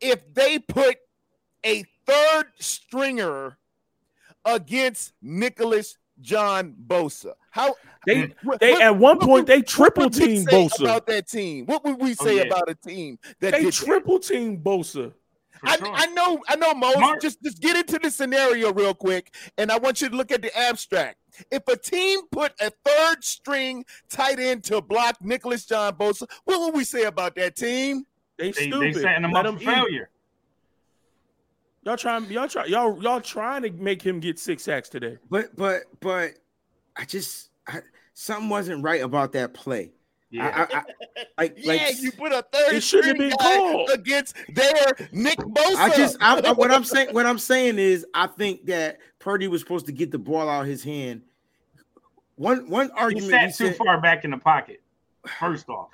if 0.00 0.32
they 0.34 0.58
put 0.58 0.96
a 1.64 1.84
third 2.06 2.46
stringer 2.58 3.58
against 4.44 5.12
Nicholas 5.22 5.96
John 6.20 6.74
Bosa? 6.86 7.34
How 7.50 7.74
they 8.06 8.32
what- 8.42 8.60
they 8.60 8.72
what- 8.72 8.82
at 8.82 8.96
one 8.96 9.18
point 9.18 9.46
they 9.46 9.62
triple 9.62 10.10
team 10.10 10.44
Bosa. 10.46 10.82
about 10.82 11.06
that 11.06 11.28
team? 11.28 11.66
What 11.66 11.84
would 11.84 12.00
we 12.00 12.12
oh, 12.20 12.24
say 12.24 12.36
yeah. 12.36 12.42
about 12.42 12.68
a 12.70 12.74
team 12.74 13.18
that 13.40 13.52
They 13.52 13.64
that? 13.64 13.74
triple 13.74 14.18
team 14.18 14.58
Bosa. 14.58 15.12
For 15.60 15.68
I, 15.68 15.76
sure. 15.76 15.92
I 15.92 16.06
know, 16.06 16.40
I 16.48 16.56
know, 16.56 16.74
Mo. 16.74 16.92
Smart. 16.92 17.20
Just, 17.20 17.42
just 17.42 17.60
get 17.60 17.76
into 17.76 17.98
the 17.98 18.10
scenario 18.10 18.72
real 18.72 18.94
quick, 18.94 19.34
and 19.56 19.70
I 19.70 19.78
want 19.78 20.00
you 20.00 20.08
to 20.08 20.16
look 20.16 20.30
at 20.30 20.42
the 20.42 20.56
abstract. 20.56 21.18
If 21.50 21.66
a 21.68 21.76
team 21.76 22.20
put 22.30 22.52
a 22.60 22.70
third 22.84 23.22
string 23.22 23.84
tight 24.08 24.38
end 24.38 24.64
to 24.64 24.80
block 24.80 25.22
Nicholas 25.22 25.66
John 25.66 25.94
Bosa, 25.94 26.28
what 26.44 26.60
would 26.60 26.74
we 26.74 26.84
say 26.84 27.04
about 27.04 27.34
that 27.36 27.56
team? 27.56 28.04
They, 28.36 28.52
they, 28.52 28.68
stupid. 28.68 28.94
they 28.94 29.00
setting 29.00 29.24
him 29.24 29.32
Let 29.32 29.46
up 29.46 29.56
for 29.56 29.62
eat. 29.62 29.66
failure. 29.66 30.10
Y'all 31.84 31.96
trying, 31.96 32.24
y'all 32.30 32.48
try, 32.48 32.66
y'all 32.66 33.02
y'all 33.02 33.20
trying 33.20 33.62
to 33.62 33.70
make 33.70 34.02
him 34.02 34.20
get 34.20 34.38
six 34.38 34.64
sacks 34.64 34.88
today. 34.88 35.18
But 35.30 35.56
but 35.56 35.82
but 36.00 36.32
I 36.96 37.04
just 37.04 37.50
I, 37.66 37.80
something 38.14 38.48
wasn't 38.48 38.82
right 38.82 39.02
about 39.02 39.32
that 39.32 39.54
play. 39.54 39.92
Yeah. 40.30 40.66
I, 40.70 40.76
I, 40.76 40.82
I, 41.38 41.42
like 41.42 41.54
Yeah, 41.58 41.72
like 41.72 42.00
you 42.02 42.12
put 42.12 42.32
a 42.32 42.44
third 42.52 42.74
It 42.74 42.82
shouldn't 42.82 43.06
have 43.06 43.16
string 43.16 43.30
been 43.30 43.38
guy 43.38 43.56
called. 43.56 43.90
against 43.90 44.36
their 44.54 45.08
Nick 45.12 45.38
Bosa. 45.38 45.76
I 45.76 45.96
just 45.96 46.16
I, 46.20 46.38
I- 46.40 46.52
what 46.52 46.70
I'm 46.70 46.84
saying 46.84 47.08
what 47.14 47.24
I'm 47.26 47.38
saying 47.38 47.78
is 47.78 48.04
I 48.14 48.26
think 48.26 48.66
that 48.66 48.98
Purdy 49.18 49.48
was 49.48 49.60
supposed 49.62 49.86
to 49.86 49.92
get 49.92 50.10
the 50.10 50.18
ball 50.18 50.48
out 50.48 50.62
of 50.62 50.66
his 50.68 50.82
hand. 50.84 51.22
One 52.36 52.68
one 52.70 52.90
argument 52.92 53.26
he 53.26 53.32
argument 53.32 53.32
sat 53.32 53.40
he 53.64 53.68
too 53.70 53.74
said, 53.74 53.76
far 53.84 54.00
back 54.00 54.24
in 54.24 54.30
the 54.30 54.36
pocket. 54.38 54.80
First 55.40 55.68
off, 55.68 55.90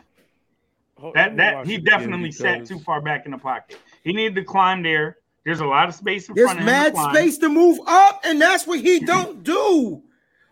that 1.14 1.36
that 1.36 1.66
he 1.66 1.74
it 1.74 1.78
again 1.78 1.84
definitely 1.84 2.32
sat 2.32 2.66
too 2.66 2.78
far 2.80 3.00
back 3.00 3.24
in 3.26 3.32
the 3.32 3.38
pocket. 3.38 3.78
He 4.04 4.12
needed 4.12 4.34
to 4.36 4.44
climb 4.44 4.82
there 4.82 5.16
There's 5.44 5.60
a 5.60 5.66
lot 5.66 5.88
of 5.88 5.94
space 5.94 6.28
in 6.28 6.34
There's 6.34 6.46
front 6.52 6.60
of 6.60 6.66
him. 6.66 6.94
mad 6.94 6.96
space 7.14 7.38
to 7.38 7.48
move 7.48 7.78
up, 7.86 8.20
and 8.24 8.40
that's 8.40 8.66
what 8.66 8.80
he 8.80 9.00
don't 9.00 9.42
do. 9.42 10.02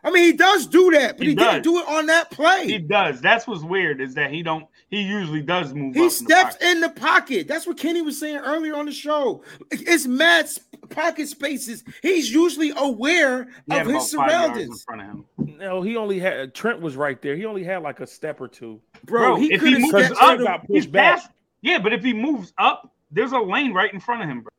I 0.05 0.11
mean, 0.11 0.25
he 0.25 0.33
does 0.33 0.67
do 0.67 0.91
that, 0.93 1.17
but 1.17 1.25
He 1.27 1.31
he, 1.31 1.35
didn't 1.37 1.63
do 1.63 1.79
it 1.79 1.87
on 1.89 2.07
that 2.07 2.31
play. 2.31 2.65
He 2.67 2.73
He, 2.73 2.79
does. 2.79 3.21
That's 3.21 3.47
what's 3.47 3.63
weird 3.63 4.01
is 4.01 4.15
that 4.15 4.33
he 4.33 4.43
don't. 4.43 4.67
He 4.89 5.01
usually 5.01 5.43
does 5.43 5.73
move. 5.73 5.93
up 5.93 5.97
in 5.97 6.03
the 6.03 6.11
steps 6.11 6.57
in 6.63 6.81
the 6.81 6.89
pocket. 6.91 7.47
That's 7.49 7.67
what 7.67 7.79
Kenny 7.79 8.03
was 8.03 8.19
saying 8.19 8.39
earlier 8.39 8.75
on 8.75 8.87
the 8.87 8.93
show. 8.93 9.43
It's 9.71 10.07
Matt's 10.07 10.59
pocket 10.91 11.29
spaces. 11.29 11.85
He's 12.03 12.31
usually 12.33 12.73
aware 12.77 13.49
He 13.71 13.77
of 13.79 13.87
his 13.87 13.89
about 13.89 13.95
in 13.95 14.01
surroundings. 14.01 14.83
front 14.85 15.01
of 15.03 15.07
him. 15.07 15.25
No, 15.59 15.81
he 15.83 15.97
only 15.97 16.19
had 16.19 16.37
uh, 16.41 16.47
Trent 16.53 16.81
was 16.81 16.97
right 16.97 17.23
there. 17.23 17.37
He 17.37 17.47
only 17.47 17.63
had 17.65 17.83
like 17.83 18.01
a 18.01 18.07
step 18.07 18.41
or 18.41 18.49
two. 18.49 18.81
Bro, 19.05 19.21
Bro, 19.21 19.37
he 19.37 19.53
if 19.55 19.61
could 19.61 19.69
he 19.69 19.75
have 19.75 19.83
moves 19.83 20.07
stepped 20.07 20.21
up, 20.21 20.39
got 20.41 20.61
he's 20.67 20.85
pushed 20.85 20.93
back. 20.93 21.17
past. 21.21 21.31
Yeah, 21.63 21.79
but 21.79 21.93
if 21.93 22.03
he 22.03 22.13
moves 22.13 22.53
up, 22.59 22.93
there's 23.13 23.33
a 23.33 23.39
lane 23.39 23.73
right 23.73 23.93
in 23.95 24.01
front 24.01 24.23
of 24.23 24.29
him, 24.29 24.41
bro. 24.41 24.51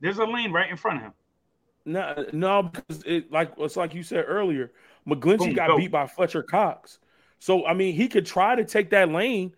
There's 0.00 0.18
a 0.18 0.24
lane 0.24 0.52
right 0.52 0.68
in 0.70 0.76
front 0.76 0.98
of 0.98 1.04
him. 1.04 1.12
No, 1.84 2.26
no, 2.32 2.62
because 2.64 3.02
it 3.04 3.32
like 3.32 3.52
it's 3.58 3.76
like 3.76 3.94
you 3.94 4.02
said 4.02 4.24
earlier. 4.28 4.70
McGlinchey 5.08 5.54
got 5.56 5.68
go. 5.68 5.76
beat 5.78 5.90
by 5.90 6.06
Fletcher 6.06 6.42
Cox. 6.42 6.98
So 7.38 7.66
I 7.66 7.72
mean, 7.74 7.94
he 7.94 8.06
could 8.08 8.26
try 8.26 8.54
to 8.54 8.64
take 8.64 8.90
that 8.90 9.08
lane, 9.10 9.54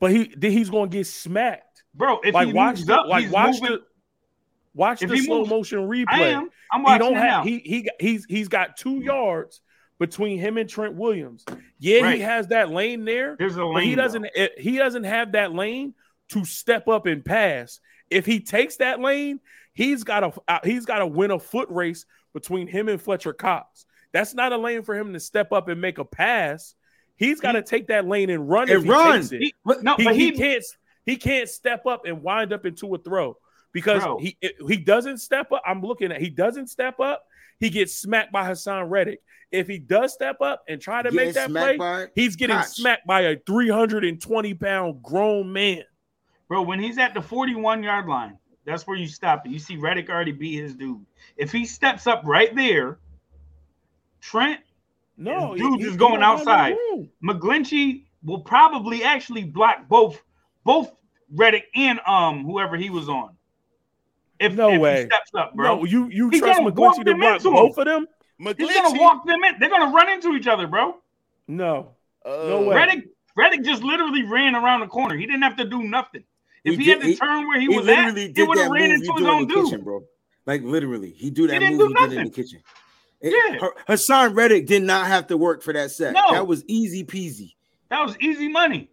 but 0.00 0.10
he 0.10 0.32
then 0.36 0.50
he's 0.50 0.68
going 0.70 0.90
to 0.90 0.96
get 0.98 1.06
smacked. 1.06 1.84
Bro, 1.94 2.20
if 2.24 2.34
like 2.34 2.48
he 2.48 2.52
watch 2.52 2.76
moves 2.76 2.86
the 2.86 2.98
up, 3.00 3.06
like 3.06 3.30
watch 3.30 3.60
moving. 3.60 3.76
the 3.76 3.82
watch 4.74 5.02
If 5.02 5.10
the 5.10 5.18
slow 5.18 5.38
moves- 5.38 5.50
motion 5.50 5.78
replay. 5.88 6.06
I 6.08 6.20
am. 6.28 6.50
I'm 6.72 6.84
he 6.84 6.98
don't 6.98 7.14
have 7.14 7.24
now. 7.24 7.42
He 7.44 7.58
he 7.60 7.88
he's 8.00 8.24
he's 8.28 8.48
got 8.48 8.76
two 8.76 9.00
yards 9.00 9.60
between 9.98 10.38
him 10.38 10.56
and 10.56 10.68
Trent 10.68 10.94
Williams. 10.94 11.44
Yeah, 11.78 12.02
Right. 12.02 12.14
he 12.16 12.20
has 12.22 12.48
that 12.48 12.70
lane 12.70 13.04
there, 13.04 13.36
There's 13.38 13.56
a 13.56 13.64
lane. 13.64 13.74
but 13.74 13.82
he 13.84 13.94
doesn't 13.94 14.26
eh, 14.34 14.48
he 14.58 14.76
doesn't 14.78 15.04
have 15.04 15.32
that 15.32 15.52
lane 15.52 15.94
to 16.30 16.44
step 16.44 16.88
up 16.88 17.06
and 17.06 17.24
pass. 17.24 17.80
If 18.08 18.26
he 18.26 18.40
takes 18.40 18.76
that 18.76 19.00
lane, 19.00 19.40
he's 19.72 20.04
got 20.04 20.20
to 20.20 20.32
uh, 20.48 20.58
he's 20.64 20.86
got 20.86 20.98
to 20.98 21.06
win 21.06 21.30
a 21.30 21.38
foot 21.38 21.68
race 21.70 22.06
between 22.32 22.66
him 22.66 22.88
and 22.88 23.00
Fletcher 23.00 23.32
Cox. 23.32 23.86
That's 24.12 24.34
not 24.34 24.52
a 24.52 24.56
lane 24.56 24.82
for 24.82 24.96
him 24.96 25.12
to 25.12 25.20
step 25.20 25.52
up 25.52 25.68
and 25.68 25.80
make 25.80 25.98
a 25.98 26.04
pass. 26.04 26.74
He's 27.16 27.40
got 27.40 27.52
to 27.52 27.62
take 27.62 27.88
that 27.88 28.06
lane 28.08 28.30
and 28.30 28.48
run. 28.48 28.70
And 28.70 28.84
if 28.84 29.30
he 29.30 29.36
it. 29.36 29.40
He- 29.40 29.54
no, 29.82 29.96
He, 29.96 30.04
but 30.04 30.14
he 30.14 30.30
he, 30.30 30.32
can't 30.32 30.64
he 31.04 31.16
can't 31.16 31.48
step 31.48 31.86
up 31.86 32.06
and 32.06 32.22
wind 32.22 32.52
up 32.52 32.64
into 32.66 32.94
a 32.94 32.98
throw 32.98 33.36
because 33.72 34.02
Bro. 34.02 34.18
he 34.18 34.36
he 34.66 34.76
doesn't 34.76 35.18
step 35.18 35.52
up. 35.52 35.62
I'm 35.66 35.82
looking 35.82 36.12
at 36.12 36.20
he 36.20 36.30
doesn't 36.30 36.68
step 36.68 36.98
up. 37.00 37.24
He 37.58 37.68
gets 37.68 37.94
smacked 37.94 38.32
by 38.32 38.48
Haason 38.48 38.88
Reddick. 38.88 39.20
If 39.52 39.66
he 39.68 39.78
does 39.78 40.14
step 40.14 40.40
up 40.40 40.62
and 40.68 40.80
try 40.80 41.02
to 41.02 41.10
make 41.10 41.34
that 41.34 41.50
play, 41.50 42.08
he's 42.14 42.36
getting 42.36 42.56
Koch. 42.56 42.66
smacked 42.66 43.06
by 43.06 43.22
a 43.22 43.36
320 43.46 44.54
pound 44.54 45.02
grown 45.02 45.52
man. 45.52 45.82
bro, 46.48 46.62
when 46.62 46.80
he's 46.80 46.98
at 46.98 47.14
the 47.14 47.20
41 47.20 47.82
yard 47.82 48.06
line, 48.06 48.38
that's 48.64 48.86
where 48.86 48.96
you 48.96 49.06
stop 49.06 49.46
it. 49.46 49.52
You 49.52 49.58
see 49.58 49.76
Reddick 49.76 50.08
already 50.10 50.32
beat 50.32 50.60
his 50.60 50.74
dude. 50.74 51.04
If 51.36 51.50
he 51.52 51.64
steps 51.64 52.06
up 52.06 52.22
right 52.24 52.54
there, 52.54 52.98
Trent 54.20 54.60
No, 55.16 55.54
Dude 55.56 55.80
he- 55.80 55.86
is 55.86 55.96
going 55.96 56.20
don't 56.20 56.38
have 56.38 56.46
no 56.46 56.52
outside. 56.52 56.76
room. 56.90 57.08
McGlinchey 57.24 58.04
will 58.22 58.40
probably 58.40 59.02
actually 59.02 59.44
block 59.44 59.88
both 59.88 60.22
both 60.64 60.92
Reddick 61.34 61.66
and 61.74 62.00
um 62.06 62.44
whoever 62.44 62.76
he 62.76 62.90
was 62.90 63.08
on. 63.08 63.36
If, 64.38 64.54
No 64.54 64.70
if 64.70 64.80
way. 64.80 64.96
he 65.02 65.06
steps 65.06 65.30
up, 65.34 65.54
bro. 65.54 65.76
No, 65.76 65.84
you 65.84 66.08
you 66.08 66.28
He's 66.30 66.40
trust 66.40 66.58
gonna 66.58 66.70
McGlinchey 66.72 67.04
to 67.06 67.14
block 67.14 67.42
both 67.42 67.78
of 67.78 67.84
them? 67.86 68.06
He's 68.38 68.72
gonna 68.74 68.98
walk 69.00 69.26
them 69.26 69.42
in. 69.44 69.54
They're 69.58 69.68
gonna 69.70 69.92
run 69.94 70.08
into 70.10 70.34
each 70.34 70.46
other, 70.46 70.66
bro. 70.66 70.96
No. 71.48 71.94
uh, 72.24 72.30
No 72.48 72.62
way. 72.68 72.76
Reddick 72.76 73.04
Reddick 73.36 73.62
just 73.62 73.82
literally 73.82 74.22
ran 74.24 74.54
around 74.54 74.80
the 74.80 74.86
corner. 74.86 75.16
He 75.16 75.24
didn't 75.26 75.42
have 75.42 75.56
to 75.56 75.64
do 75.64 75.82
nothing. 75.82 76.24
If 76.64 76.76
He 76.76 76.84
he, 76.84 76.90
had 76.90 77.00
did- 77.00 77.04
to 77.06 77.10
he- 77.12 77.16
turn 77.16 77.48
where 77.48 77.60
he, 77.60 77.66
He 77.66 77.76
was 77.78 77.88
at, 77.88 77.96
literally 77.96 78.26
he 78.26 78.32
did 78.32 78.48
would 78.48 78.58
that 78.58 78.62
have 78.62 78.70
move 78.70 78.80
ran 78.80 78.88
you 78.90 78.94
into 78.96 79.12
his 79.14 79.26
own 79.26 79.48
the 79.48 79.54
dude. 79.54 79.64
kitchen, 79.64 79.84
bro. 79.84 80.04
Like 80.46 80.62
literally, 80.62 81.10
he 81.12 81.30
do 81.30 81.46
that 81.46 81.58
didn't 81.60 81.76
move 81.78 81.94
do 81.94 82.02
he 82.02 82.08
did 82.08 82.18
in 82.18 82.24
the 82.24 82.30
kitchen. 82.30 82.62
It- 83.20 83.34
Yeah. 83.52 83.58
Ha- 83.60 83.72
Haason 83.88 84.34
Reddick 84.36 84.66
did 84.66 84.82
not 84.82 85.06
have 85.06 85.26
to 85.28 85.36
work 85.36 85.62
for 85.62 85.72
that 85.72 85.90
set. 85.90 86.12
No. 86.14 86.22
That 86.32 86.46
was 86.46 86.64
easy 86.66 87.04
peasy. 87.04 87.54
That 87.90 88.04
was 88.06 88.16
easy 88.20 88.48
money. 88.48 88.90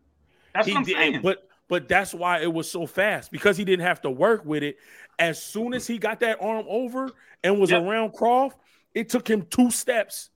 That's 0.53 0.67
He 0.67 0.73
what 0.73 0.79
I'm 0.79 0.85
did, 0.85 0.95
saying. 0.97 1.21
but 1.21 1.47
but 1.69 1.87
that's 1.89 2.13
why 2.13 2.41
it 2.41 2.51
was 2.53 2.69
so 2.71 2.85
fast 2.85 3.31
because 3.31 3.57
he 3.57 3.65
didn't 3.65 3.85
have 3.85 4.01
to 4.01 4.09
work 4.09 4.45
with 4.45 4.63
it. 4.63 4.77
As 5.19 5.41
soon 5.43 5.73
as 5.73 5.85
he 5.87 5.97
got 5.97 6.19
that 6.21 6.37
arm 6.41 6.65
over 6.69 7.09
and 7.43 7.59
was 7.59 7.71
Yep. 7.71 7.83
around 7.83 8.13
Kroft, 8.13 8.53
it 8.93 9.09
took 9.09 9.27
him 9.29 9.45
two 9.49 9.69
steps, 9.71 10.29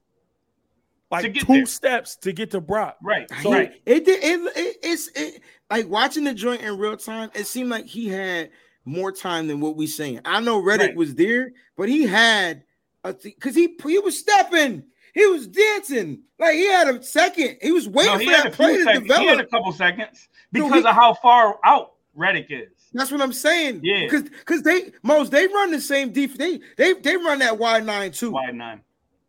like 1.10 1.34
two 1.34 1.46
there. 1.46 1.66
steps 1.66 2.16
to 2.18 2.32
get 2.34 2.52
to 2.52 2.62
Brock. 2.62 2.98
right, 3.02 3.30
So- 3.42 3.52
right. 3.52 3.74
It 3.86 4.06
did. 4.06 4.24
It, 4.24 4.58
it, 4.58 4.78
it's 4.84 5.08
it, 5.16 5.42
like 5.72 5.88
watching 5.90 6.24
the 6.26 6.34
joint 6.34 6.62
in 6.62 6.78
real 6.78 6.98
time. 6.98 7.32
It 7.34 7.48
seemed 7.48 7.70
like 7.70 7.86
he 7.86 8.08
had 8.10 8.52
more 8.86 9.12
time 9.12 9.48
than 9.48 9.60
what 9.60 9.76
we 9.76 9.88
saying. 9.88 10.22
I 10.26 10.40
know 10.42 10.60
Reddick 10.60 10.90
Right. 10.90 10.96
was 10.98 11.16
there, 11.16 11.54
but 11.78 11.90
he 11.90 12.04
had 12.06 12.64
a 13.04 13.14
because 13.14 13.56
he 13.56 13.76
he 13.84 13.98
was 14.00 14.18
stepping, 14.20 14.84
he 15.14 15.26
was 15.28 15.48
dancing. 15.48 16.22
Like 16.38 16.56
he 16.56 16.68
had 16.68 16.88
a 16.88 17.02
second. 17.04 17.58
He 17.62 17.72
was 17.72 17.88
waiting 17.88 18.12
No, 18.14 18.18
for 18.18 18.24
he 18.24 18.30
had, 18.30 18.40
a 18.46 18.50
that 18.50 18.54
play 18.54 18.78
to 18.78 18.84
seconds. 18.84 19.16
he 19.18 19.26
had 19.26 19.40
a 19.40 19.46
couple 19.46 19.72
seconds 19.72 20.28
because 20.52 20.74
he- 20.84 20.88
of 20.88 20.96
how 20.96 21.14
far 21.16 21.60
out 21.64 21.94
Reddick 22.16 22.48
is. 22.50 22.70
That's 22.94 23.10
what 23.12 23.22
I'm 23.22 23.32
saying. 23.32 23.80
Yeah. 23.84 24.02
because 24.02 24.24
because 24.24 24.64
they 24.64 24.92
most 25.04 25.32
they 25.32 25.48
run 25.48 25.72
the 25.72 25.80
same 25.80 26.12
defense. 26.12 26.38
They 26.38 26.60
they 26.78 26.94
they 27.00 27.16
run 27.18 27.40
that 27.40 27.58
wide 27.58 27.86
nine 27.86 28.12
too. 28.12 28.32
Wide 28.32 28.54
nine. 28.56 28.82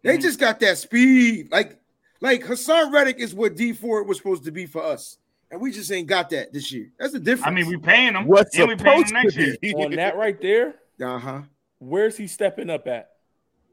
They 0.02 0.18
Mhm. 0.18 0.22
just 0.22 0.40
got 0.40 0.58
that 0.60 0.78
speed. 0.78 1.48
Like 1.52 1.78
like 2.20 2.42
Haason 2.42 2.92
Reddick 2.92 3.18
is 3.20 3.34
what 3.34 3.54
Dee 3.54 3.72
Ford 3.72 4.08
was 4.08 4.16
supposed 4.16 4.44
to 4.44 4.50
be 4.50 4.66
for 4.66 4.82
us, 4.82 5.18
and 5.52 5.60
we 5.60 5.70
just 5.70 5.92
ain't 5.92 6.08
got 6.08 6.30
that 6.30 6.52
this 6.52 6.72
year. 6.72 6.90
That's 6.98 7.12
the 7.12 7.20
difference. 7.20 7.46
I 7.46 7.50
mean, 7.50 7.66
we 7.68 7.76
paying 7.76 8.14
him. 8.14 8.26
what's 8.26 8.58
and 8.58 8.68
we 8.68 8.74
paying 8.74 9.02
him 9.02 9.06
supposed 9.06 9.12
next 9.24 9.34
to 9.34 9.42
year. 9.42 9.56
be? 9.60 9.74
On 9.76 9.90
that 9.92 10.16
right 10.16 10.40
there, 10.40 10.74
uh 11.00 11.18
huh. 11.18 11.42
where's 11.78 12.16
he 12.16 12.26
stepping 12.26 12.70
up 12.70 12.88
at? 12.88 13.10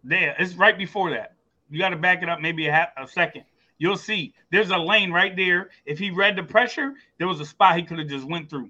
There, 0.03 0.35
it's 0.38 0.53
right 0.53 0.77
before 0.77 1.10
that. 1.11 1.35
You 1.69 1.80
got 1.80 1.89
to 1.89 1.95
back 1.95 2.22
it 2.22 2.30
up 2.30 2.41
maybe 2.41 2.68
a, 2.68 2.72
half, 2.72 2.89
a 2.97 3.07
second. 3.07 3.43
You'll 3.77 3.97
see. 3.97 4.34
There's 4.51 4.72
a 4.72 4.77
lane 4.77 5.11
right 5.11 5.35
there. 5.35 5.69
If 5.85 5.99
he 5.99 6.11
read 6.11 6.35
the 6.35 6.43
pressure, 6.43 6.93
there 7.18 7.27
was 7.27 7.39
a 7.39 7.45
spot 7.45 7.77
he 7.77 7.84
could 7.84 7.99
have 7.99 8.07
just 8.07 8.26
went 8.26 8.49
through. 8.49 8.69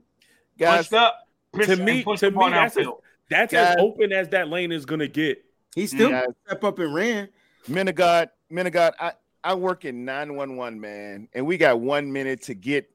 Guys, 0.60 0.90
Punched 0.90 0.94
up, 0.94 1.28
pushed, 1.52 1.68
To 1.68 1.74
and 1.74 1.86
me, 1.86 2.04
pushed 2.04 2.20
to 2.20 2.32
me, 2.32 2.50
that's 2.52 2.78
as, 2.78 2.88
that's 3.30 3.54
Guys. 3.54 3.76
as 3.76 3.76
open 3.80 4.12
as 4.12 4.30
that 4.30 4.50
lane 4.50 4.72
is 4.72 4.86
gonna 4.86 5.08
get. 5.08 5.44
He 5.74 5.88
still 5.88 6.12
Guys. 6.12 6.28
step 6.46 6.64
up 6.64 6.78
and 6.80 6.94
ran. 6.94 7.30
Men 7.68 7.88
of 7.88 7.96
God, 7.96 8.30
men 8.50 8.68
of 8.68 8.74
God, 8.74 8.94
I, 9.00 9.14
I 9.44 9.56
work 9.56 9.86
in 9.86 10.06
911, 10.06 10.80
man, 10.80 11.28
and 11.34 11.46
we 11.46 11.58
got 11.58 11.80
one 11.80 12.12
minute 12.12 12.44
to 12.44 12.54
get 12.54 12.90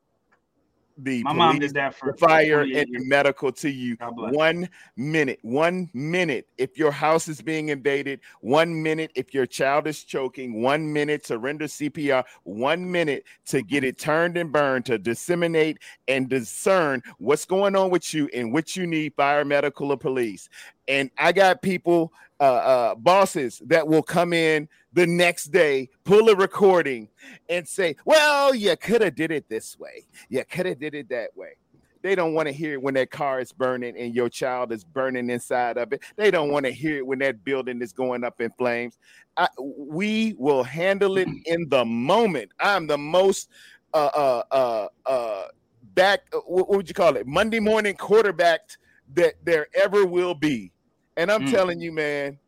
the 0.96 1.22
My 1.24 1.32
mom 1.32 1.58
did 1.58 1.74
that 1.74 1.94
for 1.94 2.14
fire, 2.16 2.60
and 2.60 2.86
medical 3.08 3.50
to 3.52 3.70
you. 3.70 3.96
One 4.00 4.68
minute, 4.96 5.38
one 5.42 5.90
minute. 5.92 6.46
If 6.58 6.78
your 6.78 6.92
house 6.92 7.28
is 7.28 7.40
being 7.40 7.70
invaded, 7.70 8.20
one 8.40 8.82
minute. 8.82 9.10
If 9.14 9.34
your 9.34 9.46
child 9.46 9.86
is 9.86 10.04
choking, 10.04 10.62
one 10.62 10.92
minute 10.92 11.24
to 11.24 11.38
render 11.38 11.66
CPR, 11.66 12.24
one 12.44 12.90
minute 12.90 13.24
to 13.46 13.62
get 13.62 13.84
it 13.84 13.98
turned 13.98 14.36
and 14.36 14.52
burned, 14.52 14.86
to 14.86 14.98
disseminate 14.98 15.78
and 16.08 16.28
discern 16.28 17.02
what's 17.18 17.44
going 17.44 17.76
on 17.76 17.90
with 17.90 18.14
you 18.14 18.28
and 18.34 18.52
what 18.52 18.76
you 18.76 18.86
need 18.86 19.14
fire, 19.14 19.44
medical, 19.44 19.90
or 19.90 19.96
police. 19.96 20.48
And 20.88 21.10
I 21.18 21.32
got 21.32 21.62
people, 21.62 22.12
uh, 22.40 22.42
uh, 22.42 22.94
bosses 22.96 23.62
that 23.66 23.86
will 23.86 24.02
come 24.02 24.32
in 24.32 24.68
the 24.92 25.06
next 25.06 25.46
day, 25.46 25.88
pull 26.04 26.28
a 26.28 26.36
recording, 26.36 27.08
and 27.48 27.66
say, 27.66 27.96
"Well, 28.04 28.54
you 28.54 28.76
could 28.76 29.02
have 29.02 29.14
did 29.14 29.30
it 29.30 29.48
this 29.48 29.78
way. 29.78 30.06
You 30.28 30.44
could 30.44 30.66
have 30.66 30.78
did 30.78 30.94
it 30.94 31.08
that 31.08 31.36
way." 31.36 31.56
They 32.04 32.14
don't 32.14 32.34
want 32.34 32.48
to 32.48 32.52
hear 32.52 32.74
it 32.74 32.82
when 32.82 32.92
that 32.94 33.10
car 33.10 33.40
is 33.40 33.50
burning 33.50 33.96
and 33.96 34.14
your 34.14 34.28
child 34.28 34.72
is 34.72 34.84
burning 34.84 35.30
inside 35.30 35.78
of 35.78 35.90
it. 35.94 36.02
They 36.16 36.30
don't 36.30 36.50
want 36.50 36.66
to 36.66 36.70
hear 36.70 36.98
it 36.98 37.06
when 37.06 37.18
that 37.20 37.42
building 37.44 37.80
is 37.80 37.94
going 37.94 38.24
up 38.24 38.42
in 38.42 38.50
flames. 38.58 38.98
I, 39.38 39.48
we 39.58 40.34
will 40.36 40.62
handle 40.62 41.16
it 41.16 41.28
in 41.46 41.66
the 41.70 41.86
moment. 41.86 42.52
I'm 42.60 42.86
the 42.86 42.98
most 42.98 43.48
uh 43.94 44.10
uh 44.14 44.42
uh 44.50 44.88
uh 45.06 45.44
back 45.94 46.26
uh, 46.34 46.40
what, 46.40 46.68
would 46.68 46.88
you 46.88 46.94
call 46.94 47.16
it? 47.16 47.26
Monday 47.26 47.58
morning 47.58 47.94
quarterbacked 47.94 48.76
that 49.14 49.34
there 49.42 49.68
ever 49.74 50.04
will 50.04 50.34
be. 50.34 50.72
And 51.16 51.30
I'm 51.30 51.44
Mm. 51.44 51.50
telling 51.50 51.80
you, 51.80 51.92
man, 51.92 52.38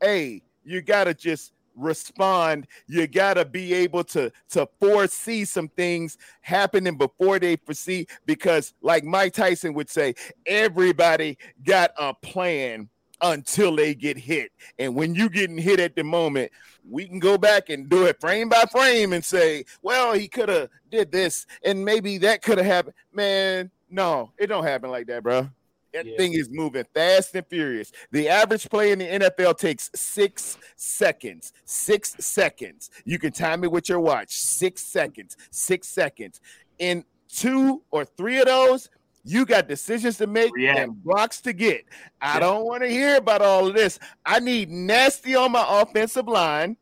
hey, 0.00 0.42
you 0.64 0.80
gotta 0.82 1.14
just 1.14 1.52
respond. 1.74 2.66
You 2.86 3.06
gotta 3.06 3.44
be 3.44 3.72
able 3.74 4.04
to 4.04 4.30
to 4.50 4.68
foresee 4.78 5.44
some 5.44 5.68
things 5.68 6.18
happening 6.42 6.96
before 6.98 7.38
they 7.38 7.56
foresee 7.56 8.06
because 8.26 8.74
like 8.82 9.04
mike 9.04 9.32
tyson 9.32 9.72
would 9.74 9.88
say 9.88 10.14
everybody 10.46 11.38
got 11.64 11.90
a 11.98 12.12
plan 12.12 12.88
until 13.22 13.74
they 13.74 13.94
get 13.94 14.18
hit. 14.18 14.50
And 14.78 14.94
when 14.94 15.14
you 15.14 15.30
getting 15.30 15.56
hit 15.56 15.80
at 15.80 15.96
the 15.96 16.04
moment 16.04 16.52
we 16.88 17.06
can 17.06 17.20
go 17.20 17.38
back 17.38 17.70
and 17.70 17.88
do 17.88 18.04
it 18.06 18.20
frame 18.20 18.48
by 18.50 18.64
frame 18.70 19.12
and 19.14 19.24
say 19.24 19.64
well 19.80 20.12
he 20.12 20.28
could 20.28 20.48
have 20.50 20.68
did 20.90 21.10
this 21.10 21.46
and 21.64 21.82
maybe 21.84 22.18
that 22.18 22.42
could 22.42 22.58
have 22.58 22.66
happened. 22.66 22.94
Man 23.12 23.70
no 23.88 24.30
it 24.38 24.48
don't 24.48 24.64
happen 24.64 24.90
like 24.90 25.06
that 25.06 25.22
bro 25.22 25.48
that 25.92 26.06
Yeah. 26.06 26.16
thing 26.16 26.32
is 26.34 26.48
moving 26.50 26.84
fast 26.94 27.34
and 27.34 27.46
furious. 27.48 27.92
The 28.10 28.28
average 28.28 28.68
play 28.70 28.92
in 28.92 28.98
the 28.98 29.06
NFL 29.06 29.54
takes 29.54 29.90
six 29.94 30.56
seconds. 30.76 31.52
Six 31.64 32.14
seconds. 32.18 32.90
You 33.04 33.18
can 33.18 33.32
time 33.32 33.64
it 33.64 33.70
with 33.72 33.88
your 33.88 34.00
watch. 34.00 34.36
Six 34.36 34.82
seconds. 34.82 35.36
Six 35.50 35.88
seconds. 35.88 36.40
In 36.78 37.04
two 37.28 37.82
or 37.90 38.04
three 38.04 38.38
of 38.38 38.46
those, 38.46 38.88
You 39.24 39.46
got 39.46 39.68
decisions 39.68 40.16
to 40.18 40.26
make 40.26 40.52
React. 40.52 40.78
and 40.80 41.04
blocks 41.04 41.40
to 41.42 41.52
get. 41.52 41.84
I 42.20 42.34
Yeah. 42.34 42.40
don't 42.40 42.64
want 42.64 42.82
to 42.82 42.88
hear 42.88 43.14
about 43.18 43.40
all 43.40 43.68
of 43.68 43.74
this. 43.74 44.00
I 44.26 44.40
need 44.40 44.68
nasty 44.68 45.36
on 45.36 45.52
my 45.52 45.64
offensive 45.80 46.26
line. 46.26 46.76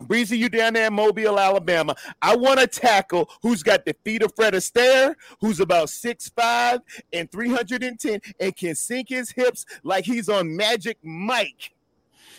Breezy, 0.00 0.36
you 0.38 0.48
down 0.48 0.74
there 0.74 0.88
in 0.88 0.94
Mobile, 0.94 1.38
Alabama. 1.38 1.94
I 2.20 2.36
want 2.36 2.60
a 2.60 2.66
tackle 2.66 3.30
who's 3.42 3.62
got 3.62 3.84
the 3.84 3.94
feet 4.04 4.22
of 4.22 4.32
Fred 4.36 4.54
Astaire, 4.54 5.14
who's 5.40 5.60
about 5.60 5.88
6'5 5.88 6.80
and 7.12 7.30
310 7.30 8.20
and 8.38 8.56
can 8.56 8.74
sink 8.74 9.08
his 9.08 9.30
hips 9.30 9.64
like 9.82 10.04
he's 10.04 10.28
on 10.28 10.54
Magic 10.56 10.98
Mike. 11.02 11.72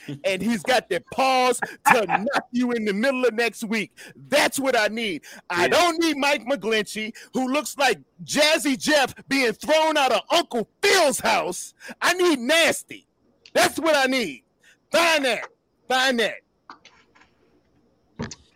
and 0.23 0.41
he's 0.41 0.63
got 0.63 0.87
the 0.87 1.03
paws 1.11 1.59
to 1.91 2.05
knock 2.07 2.47
you 2.51 2.71
in 2.71 2.85
the 2.85 2.93
middle 2.93 3.25
of 3.25 3.33
next 3.33 3.63
week. 3.65 3.91
That's 4.29 4.57
what 4.57 4.77
I 4.77 4.87
need. 4.87 5.23
I 5.49 5.63
Yeah. 5.63 5.67
don't 5.67 5.99
need 6.01 6.15
Mike 6.17 6.45
McGlinchey, 6.45 7.13
who 7.33 7.51
looks 7.51 7.77
like 7.77 7.99
Jazzy 8.23 8.77
Jeff 8.77 9.13
being 9.27 9.51
thrown 9.51 9.97
out 9.97 10.13
of 10.13 10.21
Uncle 10.31 10.69
Phil's 10.81 11.19
house. 11.19 11.73
I 12.01 12.13
need 12.13 12.39
nasty. 12.39 13.05
That's 13.53 13.77
what 13.79 13.95
I 13.97 14.05
need. 14.05 14.43
Find 14.91 15.25
that. 15.25 15.49
Find 15.89 16.19
that. 16.21 16.35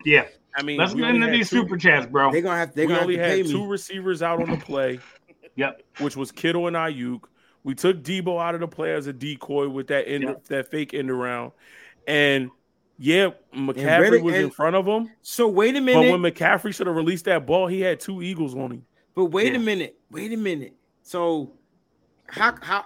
Yeah. 0.04 0.26
I 0.54 0.62
mean, 0.62 0.76
Let's 0.78 0.92
we 0.94 1.00
get 1.00 1.14
into 1.14 1.28
these 1.28 1.48
two- 1.48 1.56
super 1.62 1.76
chats, 1.78 2.06
bro. 2.06 2.30
They're 2.30 2.42
gonna 2.42 2.56
have 2.58 2.74
they're 2.74 2.84
we 2.86 2.88
gonna 2.94 3.00
have 3.00 3.04
only 3.04 3.16
to 3.16 3.22
pay 3.22 3.36
had 3.38 3.46
me. 3.46 3.52
two 3.52 3.66
receivers 3.66 4.22
out 4.22 4.42
on 4.42 4.50
the 4.50 4.56
play, 4.58 5.00
Yep. 5.56 5.82
which 6.00 6.16
was 6.16 6.30
Kittle 6.30 6.66
and 6.66 6.76
Aiyuk. 6.76 7.22
We 7.64 7.74
took 7.74 8.02
Deebo 8.02 8.42
out 8.42 8.54
of 8.54 8.60
the 8.60 8.68
play 8.68 8.92
as 8.92 9.06
a 9.06 9.12
decoy 9.12 9.68
with 9.68 9.86
that 9.86 10.06
end, 10.08 10.24
Yep. 10.24 10.44
that 10.46 10.70
fake 10.70 10.92
end 10.94 11.10
around, 11.10 11.52
and 12.06 12.50
yeah, 12.98 13.30
McCaffrey 13.54 14.00
Reddick- 14.00 14.22
was 14.22 14.34
in 14.34 14.50
front 14.50 14.76
of 14.76 14.86
him. 14.86 15.10
So 15.22 15.48
wait 15.48 15.74
a 15.76 15.80
minute. 15.80 15.94
But 15.94 16.00
minute. 16.02 16.20
when 16.20 16.32
McCaffrey 16.32 16.74
should 16.74 16.86
have 16.86 16.96
released 16.96 17.24
that 17.24 17.46
ball, 17.46 17.66
he 17.66 17.80
had 17.80 17.98
two 18.00 18.20
Eagles 18.22 18.54
on 18.54 18.72
him. 18.72 18.86
But 19.14 19.26
wait 19.26 19.52
Yeah. 19.52 19.58
a 19.58 19.62
minute, 19.62 19.96
wait 20.10 20.32
a 20.32 20.36
minute. 20.36 20.74
So 21.02 21.52
how 22.26 22.54
how 22.60 22.84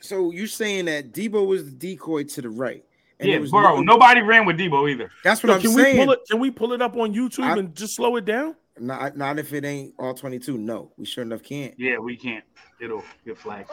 so 0.00 0.30
you're 0.32 0.46
saying 0.46 0.86
that 0.86 1.12
Deebo 1.12 1.46
was 1.46 1.64
the 1.66 1.70
decoy 1.72 2.24
to 2.24 2.40
the 2.42 2.48
right? 2.48 2.84
And 3.20 3.28
Yeah, 3.28 3.38
bro. 3.50 3.76
no- 3.76 3.80
Nobody 3.82 4.20
ran 4.22 4.46
with 4.46 4.58
Deebo 4.58 4.90
either. 4.90 5.10
That's 5.22 5.42
what 5.42 5.48
Yo, 5.50 5.54
I'm 5.56 5.60
can 5.60 5.70
saying. 5.72 5.98
we 5.98 6.04
pull 6.04 6.12
it? 6.14 6.20
Can 6.30 6.40
we 6.40 6.50
pull 6.50 6.72
it 6.72 6.82
up 6.82 6.96
on 6.96 7.14
YouTube 7.14 7.44
I- 7.44 7.58
and 7.58 7.74
just 7.74 7.94
slow 7.94 8.16
it 8.16 8.24
down? 8.24 8.56
Not 8.78 9.16
not 9.16 9.38
if 9.38 9.52
it 9.52 9.64
ain't 9.64 9.94
all 9.98 10.14
22. 10.14 10.56
No, 10.58 10.92
we 10.96 11.04
sure 11.04 11.22
enough 11.22 11.42
can't. 11.42 11.74
Yeah, 11.78 11.98
we 11.98 12.16
can't. 12.16 12.44
It'll 12.80 13.04
get 13.24 13.36
flagged. 13.38 13.70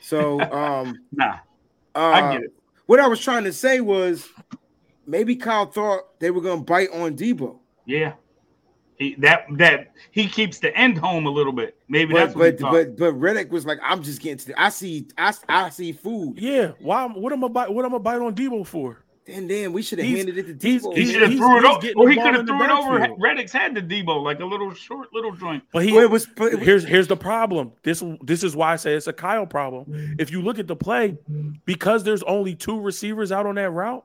So 0.00 0.40
um 0.52 0.94
Nah, 1.12 1.38
uh, 1.94 1.98
I 1.98 2.32
get 2.34 2.44
it. 2.44 2.52
what 2.86 3.00
I 3.00 3.08
was 3.08 3.20
trying 3.20 3.44
to 3.44 3.52
say 3.52 3.80
was 3.80 4.28
maybe 5.06 5.34
Kyle 5.36 5.66
thought 5.66 6.18
they 6.20 6.30
were 6.30 6.40
gonna 6.40 6.62
bite 6.62 6.90
on 6.92 7.16
Deebo. 7.16 7.58
Yeah. 7.86 8.12
He 8.98 9.14
that 9.16 9.46
that 9.58 9.92
he 10.10 10.26
keeps 10.26 10.58
the 10.58 10.76
end 10.76 10.98
home 10.98 11.26
a 11.26 11.30
little 11.30 11.52
bit. 11.52 11.76
Maybe 11.88 12.12
But 12.14 12.18
that's 12.26 12.34
what 12.34 12.44
he 12.46 12.50
but 12.60 12.70
but 12.72 12.96
but 12.96 13.12
Reddick 13.12 13.52
was 13.52 13.64
like, 13.64 13.78
I'm 13.82 14.02
just 14.02 14.20
getting 14.20 14.38
to 14.38 14.46
the 14.48 14.60
I 14.60 14.70
see 14.70 15.06
I, 15.16 15.32
I 15.48 15.68
see 15.70 15.92
food. 15.92 16.38
Yeah. 16.40 16.72
Why? 16.80 17.06
What 17.06 17.32
am 17.32 17.44
I 17.44 17.48
bite? 17.48 17.72
What 17.72 17.84
am 17.84 17.94
I 17.94 17.98
bite 17.98 18.20
on 18.20 18.34
Deebo 18.34 18.66
for? 18.66 19.04
And 19.28 19.48
then 19.48 19.74
we 19.74 19.82
should 19.82 19.98
have 19.98 20.08
He's- 20.08 20.24
handed 20.24 20.38
it 20.38 20.58
to 20.58 20.66
he's- 20.68 20.82
Deebo. 20.82 20.96
he 20.96 21.12
should 21.12 21.20
have 21.20 21.30
he's- 21.30 21.38
threw 21.38 21.58
it 21.58 21.64
over, 21.64 21.86
or 21.96 22.08
he 22.08 22.16
could 22.16 22.24
have 22.32 22.40
in 22.40 22.46
threw 22.46 22.64
it 22.64 22.70
over. 22.70 22.98
backfield. 22.98 23.20
Reddick's 23.20 23.52
had 23.52 23.74
the 23.74 23.82
Deebo 23.82 24.22
like 24.22 24.40
a 24.40 24.44
little 24.46 24.72
short 24.74 25.12
little 25.12 25.32
joint. 25.36 25.62
But 25.72 25.84
he 25.84 25.92
Well, 25.92 26.02
it 26.02 26.10
was 26.10 26.26
but 26.26 26.52
it 26.52 26.56
was- 26.58 26.64
here's 26.66 26.84
here's 26.84 27.06
the 27.08 27.16
problem. 27.16 27.72
This 27.84 28.02
this 28.22 28.42
is 28.42 28.56
why 28.56 28.72
I 28.72 28.76
say 28.76 28.94
it's 28.94 29.06
a 29.06 29.12
Kyle 29.12 29.46
problem. 29.46 30.16
If 30.18 30.32
you 30.32 30.40
look 30.42 30.58
at 30.58 30.66
the 30.66 30.74
play, 30.76 31.18
because 31.66 32.02
there's 32.04 32.22
only 32.24 32.54
two 32.56 32.80
receivers 32.80 33.30
out 33.30 33.46
on 33.46 33.54
that 33.56 33.70
route, 33.70 34.04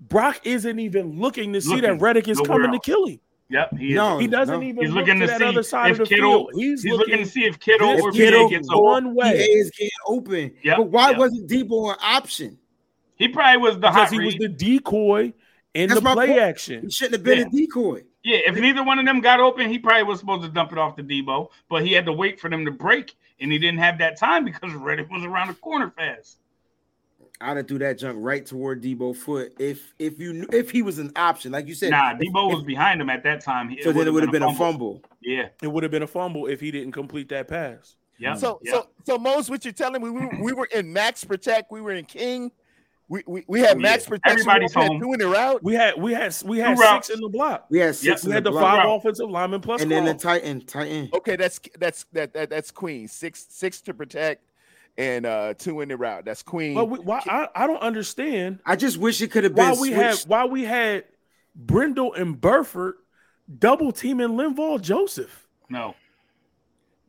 Brock 0.00 0.40
isn't 0.44 0.78
even 0.80 1.20
looking 1.20 1.52
to 1.52 1.60
see 1.60 1.80
that 1.80 2.00
Reddick 2.00 2.26
is 2.26 2.40
coming 2.40 2.66
else. 2.74 2.78
to 2.84 2.90
kill 2.90 3.06
him. 3.06 3.20
Yep, 3.52 3.76
he 3.78 3.88
is. 3.90 3.94
No, 3.96 4.18
He 4.18 4.26
doesn't 4.26 4.60
no. 4.60 4.66
even 4.66 4.82
He's 4.84 4.88
look 4.94 5.06
looking 5.06 5.20
to 5.20 5.26
to 5.26 5.30
that 5.32 5.38
see 5.40 5.44
other 5.44 5.62
side 5.62 5.90
if 5.92 6.00
of 6.00 6.08
the 6.08 6.14
Kittle. 6.14 6.48
field. 6.48 6.50
He's, 6.54 6.82
He's, 6.82 6.92
looking, 6.92 7.12
looking 7.12 7.24
to 7.26 7.30
see 7.30 7.44
if 7.44 7.60
Kittle 7.60 7.90
or 8.02 8.10
Kittle 8.12 8.46
BJ 8.48 8.50
gets 8.50 8.68
or- 8.70 8.74
open. 8.76 9.04
one 9.06 9.14
way 9.14 9.36
He 9.36 9.42
is 9.44 9.70
getting 9.72 9.90
open. 10.06 10.54
Yep, 10.62 10.76
But 10.78 10.86
why 10.88 11.10
yep. 11.10 11.18
wasn't 11.18 11.50
Deebo 11.50 11.90
an 11.92 11.98
option? 12.02 12.58
He 13.16 13.28
probably 13.28 13.60
was 13.60 13.74
the 13.74 13.80
because 13.80 13.94
hot 13.94 14.10
he 14.12 14.20
was 14.20 14.34
the 14.36 14.48
decoy 14.48 15.32
in 15.74 15.88
That's 15.90 16.00
the 16.00 16.12
play 16.12 16.26
point. 16.28 16.38
action. 16.40 16.82
He 16.84 16.90
shouldn't 16.90 17.14
have 17.14 17.22
been 17.24 17.38
Yeah. 17.40 17.46
a 17.46 17.50
decoy. 17.50 18.02
Yeah, 18.24 18.38
if 18.46 18.54
neither 18.56 18.82
one 18.84 18.98
of 18.98 19.04
them 19.04 19.20
got 19.20 19.40
open, 19.40 19.68
he 19.68 19.78
probably 19.78 20.04
was 20.04 20.20
supposed 20.20 20.42
to 20.44 20.48
dump 20.48 20.72
it 20.72 20.78
off 20.78 20.96
to 20.96 21.02
Deebo, 21.02 21.48
but 21.68 21.84
he 21.84 21.92
had 21.92 22.06
to 22.06 22.12
wait 22.12 22.38
for 22.40 22.48
them 22.48 22.64
to 22.64 22.70
break, 22.70 23.14
and 23.40 23.50
he 23.52 23.58
didn't 23.58 23.80
have 23.80 23.98
that 23.98 24.16
time 24.18 24.44
because 24.44 24.72
Reddick 24.74 25.10
was 25.10 25.24
around 25.24 25.48
the 25.48 25.54
corner 25.54 25.90
fast. 25.96 26.38
I'd 27.42 27.56
have 27.56 27.68
threw 27.68 27.78
that 27.80 27.98
junk 27.98 28.16
right 28.20 28.44
toward 28.46 28.82
Deebo 28.82 29.16
foot 29.16 29.52
if 29.58 29.92
if 29.98 30.18
you 30.18 30.32
knew 30.32 30.46
if 30.52 30.70
he 30.70 30.82
was 30.82 30.98
an 30.98 31.12
option, 31.16 31.52
like 31.52 31.66
you 31.66 31.74
said. 31.74 31.90
Nah, 31.90 32.12
if- 32.12 32.18
Deebo 32.18 32.50
was 32.52 32.60
if- 32.60 32.66
behind 32.66 33.00
him 33.00 33.10
at 33.10 33.22
that 33.24 33.40
time. 33.42 33.74
so 33.82 33.92
then 33.92 34.06
it 34.06 34.12
would 34.12 34.22
have 34.22 34.32
been 34.32 34.42
a 34.42 34.54
fumble. 34.54 35.02
Yeah, 35.20 35.48
It 35.62 35.68
would 35.68 35.82
have 35.82 35.92
been 35.92 36.02
a 36.02 36.06
fumble 36.06 36.46
if 36.46 36.60
he 36.60 36.70
didn't 36.70 36.92
complete 36.92 37.28
that 37.30 37.48
pass. 37.48 37.96
yeah. 38.18 38.34
So, 38.34 38.60
yeah. 38.62 38.72
so, 38.72 38.88
so, 39.04 39.18
Mose, 39.18 39.48
what 39.50 39.64
you're 39.64 39.72
telling 39.72 40.02
me? 40.02 40.10
We 40.10 40.20
were, 40.26 40.30
we 40.42 40.52
were 40.52 40.68
in 40.74 40.92
max 40.92 41.24
protect. 41.24 41.70
We 41.70 41.80
were 41.80 41.92
in 41.92 42.04
king. 42.04 42.50
We 43.08 43.22
we, 43.26 43.44
we 43.46 43.60
had 43.60 43.76
Oh, 43.76 43.80
max 43.80 44.04
yeah. 44.04 44.10
protection. 44.10 44.48
Everybody's 44.48 44.74
we 44.74 44.80
had 44.82 44.88
home. 44.90 45.00
two 45.00 45.12
in 45.12 45.18
the 45.18 45.26
route. 45.26 45.62
We 45.62 45.74
had 45.74 46.00
we 46.00 46.12
had 46.12 46.34
we 46.44 46.58
had 46.58 46.76
Two 46.76 46.82
routes. 46.82 47.06
six 47.08 47.16
in 47.16 47.20
the 47.20 47.28
block. 47.28 47.66
We 47.68 47.78
had 47.78 47.86
Yep, 47.88 47.94
six 47.96 48.24
We 48.24 48.30
in 48.30 48.34
had 48.34 48.44
the 48.44 48.50
the 48.50 48.58
block. 48.58 48.76
five 48.76 48.84
route. 48.86 48.96
offensive 48.96 49.28
linemen 49.30 49.60
plus 49.60 49.82
and 49.82 49.90
then 49.90 50.04
the 50.06 50.14
Titan, 50.14 50.62
Titan. 50.62 51.10
Okay, 51.12 51.36
that's 51.36 51.60
that's 51.78 52.04
that, 52.12 52.32
that 52.32 52.48
that's 52.48 52.70
Queen. 52.70 53.08
Six 53.08 53.44
six 53.50 53.80
to 53.82 53.92
protect, 53.92 54.42
and 54.98 55.24
uh 55.26 55.54
two 55.54 55.80
in 55.80 55.88
the 55.88 55.96
route. 55.96 56.24
That's 56.24 56.42
Queen. 56.42 56.74
But 56.74 56.86
we, 56.86 56.98
why 56.98 57.22
I, 57.26 57.48
I 57.54 57.66
don't 57.66 57.80
understand 57.82 58.60
I 58.66 58.76
just 58.76 58.98
wish 58.98 59.20
it 59.22 59.28
could 59.30 59.44
have 59.44 59.54
been 59.54 59.70
why 59.72 59.80
we 59.80 59.90
had 59.92 60.14
switched. 60.14 60.28
why 60.28 60.44
we 60.44 60.64
had 60.64 61.04
Brendel 61.54 62.12
and 62.14 62.40
Burford 62.40 62.94
double 63.58 63.92
teaming 63.92 64.28
Linval 64.30 64.80
Joseph. 64.80 65.46
no 65.68 65.94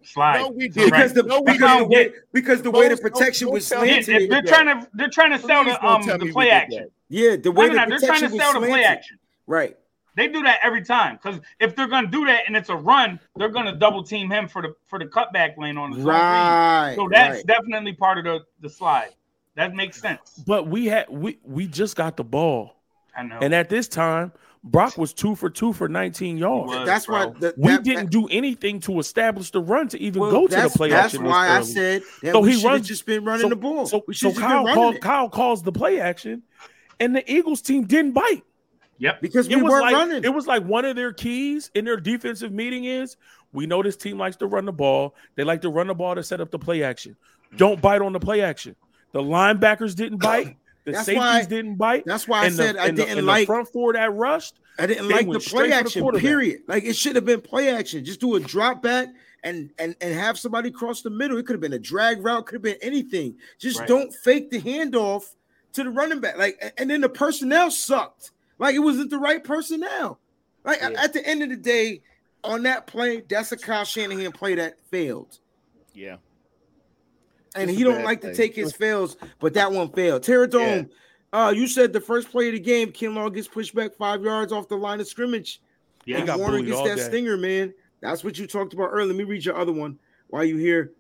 slide. 0.06 0.42
No, 0.42 0.50
we 0.50 0.68
did. 0.68 0.86
because 0.92 1.14
the 1.14 1.24
No, 1.24 1.40
we 1.42 1.54
because 1.54 1.80
the 1.80 1.86
way 1.88 2.12
because 2.34 2.62
the 2.62 2.72
way 2.72 2.84
the 2.84 2.90
Those- 2.90 3.00
those- 3.00 3.12
protection 3.12 3.50
was 3.52 3.70
tell 3.70 3.86
Yeah, 3.86 4.02
slanted. 4.02 4.30
they're 4.32 4.42
trying 4.42 4.66
to 4.82 4.88
they're 4.94 5.10
trying 5.10 5.32
to 5.32 5.40
sell 5.40 5.64
the 5.64 5.86
um 5.86 6.02
the 6.06 6.30
play 6.32 6.50
action. 6.50 6.90
Yeah, 7.10 7.36
the 7.38 7.52
way 7.52 7.68
no, 7.68 7.74
the 7.74 7.80
no, 7.80 7.90
they're 7.90 8.00
trying 8.00 8.00
protection 8.00 8.30
to 8.30 8.34
was 8.36 8.42
sell 8.44 8.54
the 8.54 8.60
play 8.60 8.68
slanted. 8.70 8.86
action. 8.98 9.20
Right. 9.48 9.78
They 10.16 10.28
do 10.28 10.44
that 10.44 10.60
every 10.64 10.84
time 10.84 11.16
because 11.22 11.40
if 11.60 11.76
they're 11.76 11.88
gonna 11.88 12.08
do 12.08 12.26
that 12.26 12.44
and 12.48 12.56
it's 12.56 12.70
a 12.70 12.76
run, 12.76 13.20
they're 13.36 13.50
gonna 13.50 13.76
double 13.76 14.04
team 14.04 14.30
him 14.30 14.48
for 14.48 14.62
the 14.62 14.76
for 14.88 15.00
the 15.00 15.06
cutback 15.06 15.58
lane 15.58 15.78
on 15.78 15.92
the. 15.92 15.98
Right. 16.04 16.94
So 16.96 17.08
that's 17.12 17.38
right. 17.38 17.46
definitely 17.48 17.94
part 17.94 18.20
of 18.20 18.24
the 18.26 18.42
the 18.62 18.70
slide. 18.70 19.10
That 19.56 19.76
makes 19.76 20.00
sense. 20.02 20.42
But 20.46 20.68
we 20.68 20.86
had 20.86 21.10
we 21.10 21.40
we 21.44 21.68
just 21.68 21.96
got 21.96 22.18
the 22.18 22.24
ball. 22.24 22.76
I 23.16 23.24
know. 23.24 23.38
And 23.42 23.54
at 23.54 23.70
this 23.70 23.88
time, 23.88 24.32
Brock 24.64 24.98
was 24.98 25.14
two 25.14 25.36
for 25.36 25.50
two 25.50 25.74
for 25.74 25.88
19 25.88 26.38
yards. 26.38 26.70
was, 26.72 26.86
That's 26.88 27.08
why 27.08 27.26
bro. 27.26 27.36
the, 27.40 27.54
We 27.58 27.72
that- 27.74 27.84
didn't 27.84 28.10
do 28.12 28.28
anything 28.30 28.80
to 28.82 29.00
establish 29.00 29.52
the 29.52 29.62
run 29.62 29.88
to 29.90 30.00
even 30.00 30.22
well, 30.22 30.32
go 30.32 30.48
to 30.48 30.56
the 30.56 30.62
that's, 30.62 30.78
play 30.78 30.90
That's 30.90 31.08
action. 31.14 31.24
this 31.24 31.32
why 31.32 31.50
I 31.50 31.62
said 31.62 32.02
that 32.22 32.32
So 32.32 32.40
we 32.40 32.56
he 32.56 32.66
runs- 32.66 32.88
just 32.88 33.06
been 33.06 33.24
running 33.26 33.42
so, 33.42 33.50
the 33.50 33.56
ball. 33.56 33.86
So, 33.86 34.04
so 34.14 34.34
Kyle, 34.34 34.66
called, 34.74 35.02
Kyle 35.02 35.30
calls 35.30 35.62
the 35.64 35.72
play 35.72 36.00
action, 36.00 36.44
and 37.00 37.16
the 37.16 37.30
Eagles 37.32 37.62
team 37.62 37.86
didn't 37.86 38.14
bite. 38.14 38.44
Yep. 38.98 39.22
because 39.22 39.48
we 39.48 39.56
It 39.56 39.62
was 39.64 39.72
weren't 39.72 39.84
like 39.84 39.94
running. 39.96 40.24
it 40.24 40.34
was 40.34 40.48
like 40.48 40.64
one 40.64 40.86
of 40.86 40.96
their 40.96 41.14
keys 41.14 41.72
in 41.76 41.86
their 41.86 41.98
defensive 41.98 42.52
meeting 42.52 42.86
is 42.86 43.18
we 43.52 43.66
know 43.68 43.84
this 43.84 43.96
team 43.98 44.18
likes 44.18 44.36
to 44.38 44.48
run 44.48 44.66
the 44.66 44.72
ball. 44.74 45.16
They 45.36 45.44
like 45.44 45.62
to 45.62 45.70
run 45.70 45.88
the 45.88 45.94
ball 45.94 46.16
to 46.16 46.24
set 46.24 46.42
up 46.42 46.52
the 46.52 46.60
play 46.60 46.84
action. 46.84 47.16
Don't 47.58 47.82
bite 47.82 48.02
on 48.02 48.14
the 48.14 48.20
play 48.20 48.42
action. 48.42 48.76
The 49.12 49.22
linebackers 49.22 49.96
didn't 49.96 50.18
bite. 50.22 50.58
The 50.86 50.92
That's 50.92 51.06
safeties 51.06 51.20
why- 51.22 51.46
didn't 51.46 51.76
bite. 51.76 52.04
That's 52.06 52.28
why 52.28 52.42
I 52.42 52.46
and 52.48 52.56
the- 52.56 52.64
said 52.64 52.78
I 52.78 52.88
and 52.88 52.98
didn't 52.98 53.16
the 53.18 53.22
like 53.22 53.46
front 53.48 53.68
four 53.70 53.94
that 53.94 54.12
rushed. 54.14 54.56
I 54.80 54.86
didn't 54.88 55.08
like 55.08 55.28
the 55.32 55.40
play 55.40 55.62
for 55.62 55.68
the 55.68 55.74
action. 55.76 56.12
Period. 56.20 56.62
Like 56.68 56.84
it 56.84 56.96
should 56.96 57.16
have 57.16 57.26
been 57.26 57.40
play 57.42 57.70
action. 57.70 58.04
Just 58.04 58.20
do 58.20 58.36
a 58.36 58.40
drop 58.40 58.82
back 58.82 59.08
and 59.44 59.70
and 59.80 59.96
and 60.02 60.14
have 60.14 60.38
somebody 60.40 60.72
cross 60.72 61.02
the 61.04 61.10
middle. 61.12 61.38
It 61.38 61.46
could 61.46 61.54
have 61.54 61.62
been 61.62 61.74
a 61.74 61.80
drag 61.80 62.22
route. 62.26 62.48
Could 62.48 62.56
have 62.56 62.62
been 62.64 62.78
anything. 62.82 63.36
Just 63.60 63.80
Right. 63.80 63.88
don't 63.88 64.12
fake 64.14 64.50
the 64.50 64.60
handoff 64.60 65.36
to 65.74 65.84
the 65.84 65.90
running 65.92 66.20
back. 66.20 66.38
Like 66.38 66.74
and 66.78 66.90
then 66.90 67.00
the 67.02 67.08
personnel 67.10 67.70
sucked. 67.72 68.32
Like 68.60 68.76
it 68.76 68.80
wasn't 68.80 69.10
the 69.10 69.18
right 69.18 69.44
personnel. 69.44 70.20
Like 70.64 70.80
Yeah. 70.82 70.92
at 70.98 71.14
the 71.14 71.26
end 71.28 71.44
of 71.44 71.50
the 71.50 71.58
day, 71.58 72.02
on 72.44 72.64
that 72.64 72.88
play, 72.88 73.22
that's 73.28 73.52
a 73.52 73.58
Kyle 73.58 73.86
Shanahan 73.86 74.32
play 74.32 74.56
that 74.56 74.76
failed. 74.90 75.40
Yeah. 75.94 76.18
and 77.56 77.70
It's 77.70 77.78
he 77.78 77.84
don't 77.84 78.04
like 78.04 78.22
to 78.22 78.34
take 78.34 78.56
his 78.56 78.74
fails, 78.74 79.16
but 79.40 79.54
that 79.54 79.72
one 79.72 79.90
failed. 79.92 80.24
Terradome, 80.24 80.90
uh, 81.32 81.54
you 81.56 81.68
said 81.68 81.94
the 81.94 82.02
first 82.02 82.30
play 82.32 82.48
of 82.48 82.54
the 82.54 82.60
game, 82.60 82.92
Kinlaw 82.92 83.34
gets 83.34 83.48
pushed 83.48 83.76
back 83.76 83.96
five 83.96 84.24
yards 84.24 84.52
off 84.52 84.68
the 84.68 84.76
line 84.78 85.00
of 85.00 85.08
scrimmage. 85.08 85.62
Yeah. 86.06 86.16
He 86.16 86.22
and 86.22 86.28
got 86.28 86.40
Warner 86.40 86.62
gets 86.62 86.78
all 86.78 86.86
that 86.86 86.98
day. 86.98 87.04
stinger, 87.04 87.38
man. 87.38 87.74
That's 88.02 88.24
what 88.24 88.38
you 88.38 88.48
talked 88.48 88.74
about 88.74 88.90
earlier. 88.92 89.08
Let 89.08 89.16
me 89.18 89.24
read 89.24 89.46
your 89.46 89.56
other 89.58 89.72
one 89.72 90.00
while 90.28 90.44
you 90.44 90.58
here. 90.58 90.92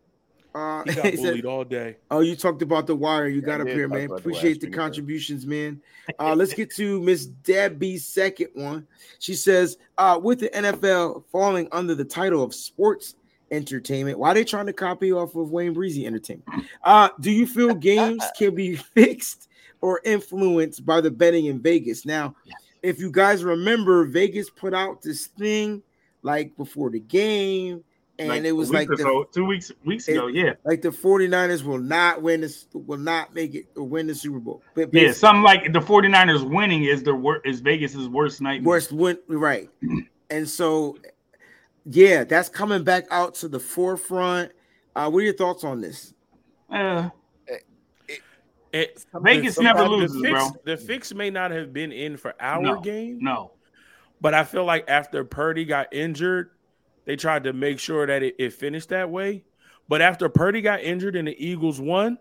Uh, 0.55 0.84
He 0.85 0.93
got 0.93 1.05
he 1.13 1.17
said- 1.17 1.45
all 1.45 1.63
day. 1.63 1.97
oh, 2.11 2.19
you 2.19 2.35
talked 2.35 2.61
about 2.61 2.88
the 2.88 2.95
wire. 2.95 3.27
You 3.27 3.41
got 3.41 3.61
up 3.61 3.67
here, 3.67 3.88
man. 3.88 4.05
about 4.05 4.15
the 4.23 4.30
Appreciate 4.30 4.61
the 4.61 4.69
contributions, 4.69 5.45
man. 5.45 5.81
Uh, 6.19 6.35
let's 6.35 6.53
get 6.53 6.69
to 6.75 7.01
Miss 7.01 7.25
Debbie's 7.25 8.05
second 8.05 8.49
one. 8.53 8.88
She 9.19 9.34
says, 9.35 9.77
uh, 9.97 10.19
with 10.21 10.39
the 10.39 10.49
NFL 10.49 11.23
falling 11.31 11.67
under 11.71 11.95
the 11.95 12.05
title 12.05 12.43
of 12.43 12.53
sports 12.53 13.15
entertainment, 13.51 14.19
why 14.19 14.31
are 14.31 14.34
they 14.34 14.43
trying 14.43 14.65
to 14.67 14.73
copy 14.73 15.11
off 15.11 15.35
of 15.35 15.51
Wayne 15.51 15.73
Breezy 15.73 16.05
Entertainment? 16.05 16.65
Uh, 16.84 17.09
do 17.19 17.31
you 17.31 17.47
feel 17.47 17.73
games 17.75 18.23
can 18.38 18.53
be 18.53 18.75
fixed 18.75 19.47
or 19.81 20.01
influenced 20.03 20.85
by 20.85 21.01
the 21.01 21.11
betting 21.11 21.45
in 21.45 21.59
Vegas? 21.59 22.05
Now, 22.05 22.35
if 22.81 22.99
you 22.99 23.09
guys 23.11 23.43
remember, 23.43 24.05
Vegas 24.05 24.49
put 24.49 24.73
out 24.73 25.01
this 25.01 25.27
thing 25.27 25.81
like 26.21 26.55
before 26.57 26.89
the 26.89 26.99
game, 26.99 27.84
and 28.19 28.27
Like 28.30 28.44
it 28.44 28.52
was 28.52 28.72
like 28.72 28.88
the 28.88 28.98
so, 28.98 29.23
two 29.34 29.44
weeks 29.45 29.72
weeks 29.85 30.07
it- 30.07 30.14
ago. 30.14 30.27
Yeah, 30.27 30.53
like 30.65 30.81
the 30.81 30.90
49ers 30.90 31.64
will 31.64 31.80
not 31.80 32.22
win 32.22 32.41
this 32.41 32.68
will 32.73 32.98
not 32.99 33.34
make 33.34 33.56
it 33.56 33.65
or 33.76 33.84
win 33.88 34.06
the 34.07 34.14
Super 34.15 34.40
Bowl. 34.40 34.61
But 34.76 34.81
yeah. 34.81 34.85
basically, 35.07 35.14
Something 35.14 35.44
like 35.44 35.73
the 35.73 35.80
49ers 35.80 36.48
winning 36.48 36.84
is 36.84 37.02
the 37.03 37.15
wor- 37.15 37.41
is 37.45 37.60
Vegas's 37.60 38.07
worst 38.07 38.40
nightmare. 38.41 38.68
worst 38.68 38.91
win 38.91 39.18
right. 39.27 39.69
And 40.30 40.48
so 40.48 40.98
yeah, 41.85 42.23
that's 42.23 42.49
coming 42.49 42.84
back 42.84 43.06
out 43.11 43.35
to 43.35 43.48
the 43.48 43.60
forefront. 43.60 44.52
Uh, 44.95 45.10
what 45.10 45.19
are 45.19 45.23
your 45.23 45.34
thoughts 45.34 45.64
on 45.64 45.81
this? 45.81 46.14
Uh, 46.72 47.10
It, 48.72 49.06
Vegas 49.22 49.56
the- 49.57 49.64
never 49.64 49.84
the 49.84 49.90
loses, 49.90 50.19
fix, 50.22 50.31
bro. 50.31 50.49
The 50.65 50.77
fix 50.77 51.14
may 51.14 51.30
not 51.30 51.52
have 51.52 51.73
been 51.73 51.91
in 51.91 52.18
for 52.18 52.34
our 52.40 52.60
no, 52.61 52.80
game, 52.81 53.19
no. 53.22 53.52
but 54.19 54.34
I 54.34 54.44
feel 54.44 54.65
like 54.65 54.85
after 54.88 55.23
Purdy 55.23 55.64
got 55.64 55.94
injured, 55.94 56.49
they 57.05 57.15
tried 57.15 57.43
to 57.45 57.53
make 57.53 57.80
sure 57.80 58.05
that 58.07 58.23
it, 58.23 58.35
it 58.39 58.53
finished 58.53 58.89
that 58.89 59.09
way. 59.09 59.43
But 59.89 60.01
after 60.01 60.30
Purdy 60.30 60.61
got 60.61 60.81
injured 60.81 61.15
and 61.15 61.27
the 61.27 61.45
Eagles 61.45 61.80
won, 61.81 62.17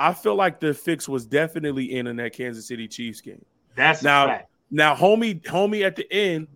I 0.00 0.12
feel 0.12 0.34
like 0.34 0.60
the 0.60 0.74
fix 0.74 1.08
was 1.08 1.26
definitely 1.26 1.96
in 1.96 2.06
in 2.06 2.16
that 2.16 2.32
Kansas 2.32 2.66
City 2.66 2.88
Chiefs 2.88 3.20
game. 3.20 3.44
That's 3.76 4.02
Now- 4.02 4.24
a 4.24 4.28
fact. 4.28 4.50
Now, 4.70 4.94
homie, 4.94 5.40
homie 5.44 5.82
at 5.86 5.96
the 5.96 6.06
end, 6.12 6.46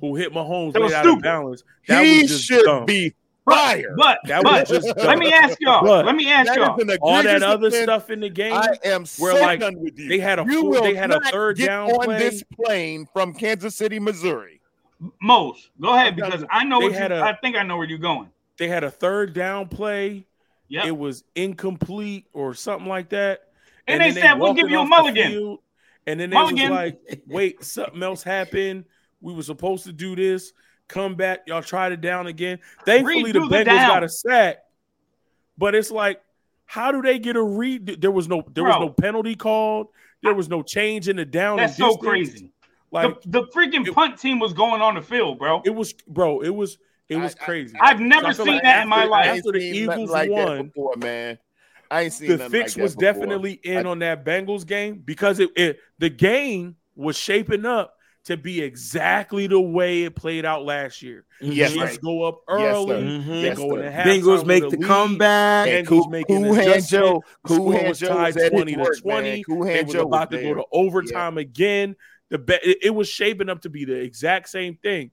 who 0.00 0.16
hit 0.16 0.32
Mahomes 0.32 0.72
That 0.72 0.82
was 0.82 0.90
laid 0.92 0.98
out 0.98 1.04
of 1.06 1.10
stupid. 1.12 1.22
balance. 1.22 1.64
That 1.86 2.04
he 2.04 2.22
was 2.22 2.30
just 2.30 2.44
should 2.44 2.64
dumb. 2.64 2.84
be 2.86 3.14
But, 3.44 3.54
fired. 3.54 3.94
but, 3.96 4.18
That 4.26 4.42
but 4.42 4.68
was 4.68 4.82
just 4.84 4.96
let 4.98 5.18
me 5.18 5.32
ask 5.32 5.60
y'all. 5.60 5.84
But- 5.84 6.04
let 6.06 6.16
me 6.16 6.28
ask 6.28 6.52
y'all. 6.56 6.76
is 6.80 6.98
all 7.00 7.22
that 7.22 7.42
other 7.44 7.68
offense. 7.68 7.82
stuff 7.84 8.10
in 8.10 8.20
the 8.20 8.28
game. 8.28 8.54
I 8.54 8.76
am 8.84 9.04
where, 9.18 9.34
like, 9.40 9.60
with 9.60 9.98
you. 9.98 10.08
they 10.08 10.18
had 10.18 10.38
a 10.40 10.44
you 10.44 10.62
full- 10.62 10.82
they 10.82 10.94
had 10.94 11.12
a 11.12 11.20
third 11.30 11.58
down 11.58 11.90
on 11.92 12.04
play. 12.06 12.18
this 12.18 12.42
plane 12.42 13.06
from 13.12 13.34
Kansas 13.34 13.76
City, 13.76 13.98
Missouri. 14.00 14.59
Most 15.22 15.70
go 15.80 15.94
ahead 15.94 16.14
because 16.16 16.44
I 16.50 16.64
know 16.64 16.78
They 16.80 16.86
what 16.86 16.92
you, 16.92 16.98
had 16.98 17.12
a- 17.12 17.22
I 17.22 17.34
think 17.34 17.56
I 17.56 17.62
know 17.62 17.76
where 17.78 17.86
you're 17.86 17.98
going. 17.98 18.28
they 18.58 18.68
had 18.68 18.84
a 18.84 18.90
third 18.90 19.32
down 19.32 19.68
play. 19.68 20.26
Yep. 20.68 20.86
It 20.86 20.96
was 20.96 21.24
incomplete 21.34 22.26
or 22.32 22.54
something 22.54 22.86
like 22.88 23.08
that. 23.10 23.48
And 23.88 24.00
they 24.00 24.10
then 24.12 24.22
said, 24.22 24.34
"We'll 24.34 24.54
give 24.54 24.68
you 24.70 24.80
a 24.80 24.84
mulligan." 24.86 25.30
field, 25.32 25.58
And 26.06 26.20
then 26.20 26.30
they 26.30 26.34
Mulligan. 26.34 26.70
was 26.70 26.76
like, 26.78 27.22
"Wait, 27.26 27.64
something 27.64 28.02
else 28.02 28.22
happened. 28.22 28.84
We 29.20 29.32
were 29.34 29.42
supposed 29.42 29.84
to 29.86 29.92
do 29.92 30.14
this. 30.14 30.52
Come 30.86 31.14
back. 31.14 31.40
Y'all 31.46 31.62
tried 31.62 31.92
it 31.92 32.00
down 32.00 32.26
again. 32.26 32.58
Thankfully, 32.84 33.32
the 33.32 33.40
Redo 33.40 33.48
the 33.50 33.56
Bengals 33.56 33.86
got 33.86 34.04
a 34.04 34.08
sack. 34.08 34.58
But 35.58 35.74
it's 35.74 35.90
like, 35.90 36.20
how 36.66 36.90
do 36.92 37.02
they 37.02 37.18
get 37.18 37.36
a 37.36 37.42
read? 37.42 38.00
There 38.00 38.10
was 38.10 38.28
no, 38.28 38.42
there 38.52 38.64
was 38.64 38.76
no 38.78 38.90
penalty 38.90 39.34
called. 39.36 39.88
There 40.22 40.34
was 40.34 40.48
no 40.48 40.62
change 40.62 41.08
in 41.08 41.16
the 41.16 41.24
down. 41.24 41.56
That's 41.58 41.78
and 41.80 41.92
so 41.92 41.96
crazy. 41.96 42.50
Like 42.92 43.20
the, 43.22 43.28
the 43.42 43.42
freaking 43.48 43.86
it- 43.86 43.94
punt 43.94 44.18
team 44.18 44.38
was 44.38 44.52
going 44.52 44.82
on 44.82 44.94
the 44.96 45.02
field, 45.02 45.38
bro. 45.38 45.62
it 45.64 45.70
was, 45.70 45.92
bro. 46.08 46.40
It 46.40 46.50
was, 46.54 46.78
it 47.08 47.16
was 47.16 47.34
I- 47.38 47.42
I- 47.42 47.44
crazy. 47.44 47.76
I've 47.80 48.00
never 48.00 48.28
I 48.28 48.32
seen 48.32 48.46
like 48.46 48.62
that 48.62 48.82
in 48.82 48.88
my 48.88 49.04
life. 49.04 49.26
After 49.38 49.52
the 49.52 49.60
Eagles 49.60 50.10
like 50.10 50.28
that 50.28 50.34
won, 50.48 50.66
before, 50.68 50.94
man. 50.96 51.38
I 51.90 52.02
ain't 52.02 52.12
seen 52.12 52.36
the 52.36 52.48
fix 52.50 52.76
like 52.76 52.82
was 52.82 52.94
before. 52.96 53.12
definitely 53.12 53.52
in 53.64 53.86
I- 53.86 53.90
on 53.90 53.98
that 54.00 54.24
Bengals 54.24 54.66
game 54.66 55.02
because 55.04 55.38
it, 55.40 55.50
it 55.56 55.78
the 55.98 56.08
game 56.10 56.76
was 56.96 57.16
shaping 57.16 57.64
up 57.66 57.94
to 58.24 58.36
be 58.36 58.60
exactly 58.60 59.46
the 59.46 59.58
way 59.60 60.02
it 60.04 60.14
played 60.14 60.44
out 60.44 60.62
last 60.64 61.00
year. 61.02 61.24
Yes, 61.40 61.72
Chiefs 61.72 61.82
right. 61.92 62.00
go 62.02 62.22
up 62.24 62.40
Yes, 62.50 62.58
sir. 62.58 62.92
early. 62.92 63.02
Mhm. 63.02 63.42
Yes, 63.42 63.56
go 63.56 63.76
in 63.76 63.90
halftime 63.92 64.04
Bengals 64.04 64.46
make 64.46 64.62
a 64.64 64.68
the 64.68 64.76
lead. 64.76 64.86
comeback. 64.86 65.68
Bengals 65.68 65.86
Cool, 65.86 66.08
making 66.10 66.42
cool 66.44 66.54
Hand. 66.54 66.86
Joe, 66.86 67.22
The 67.44 67.48
Cool 67.56 67.70
Hand 67.72 67.96
Joe 67.96 68.08
tied 68.08 68.34
was 68.34 68.36
at 68.44 68.52
20 68.52 68.74
to 68.76 68.94
20. 69.00 69.22
man. 69.30 69.42
Cool 69.44 69.64
They 69.64 69.72
Hand 69.74 69.86
was 69.86 69.94
Joe 69.94 70.02
about 70.02 70.30
to 70.32 70.42
go 70.42 70.54
to 70.54 70.64
overtime 70.70 71.38
again. 71.38 71.96
The 72.30 72.38
be- 72.38 72.54
it, 72.62 72.78
it 72.84 72.90
was 72.94 73.08
shaping 73.08 73.48
up 73.48 73.62
to 73.62 73.68
be 73.70 73.84
the 73.84 73.94
exact 73.96 74.48
same 74.48 74.76
thing. 74.76 75.10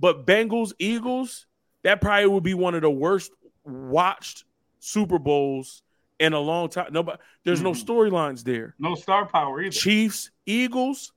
But 0.00 0.26
Bengals 0.26 0.72
Eagles, 0.78 1.46
that 1.82 2.00
probably 2.00 2.26
would 2.26 2.44
be 2.44 2.54
one 2.54 2.74
of 2.74 2.82
the 2.82 2.90
worst 2.90 3.32
watched 3.64 4.44
Super 4.78 5.18
Bowls 5.18 5.82
in 6.20 6.32
a 6.32 6.38
long 6.40 6.68
time. 6.68 6.88
Nobody, 6.92 7.18
there's 7.44 7.60
no 7.62 7.72
Mhm. 7.72 7.84
storylines 7.84 8.44
there. 8.44 8.74
No 8.78 8.94
star 8.94 9.26
power 9.26 9.60
either. 9.60 9.70
Chiefs 9.72 10.30
Eagles, 10.46 11.12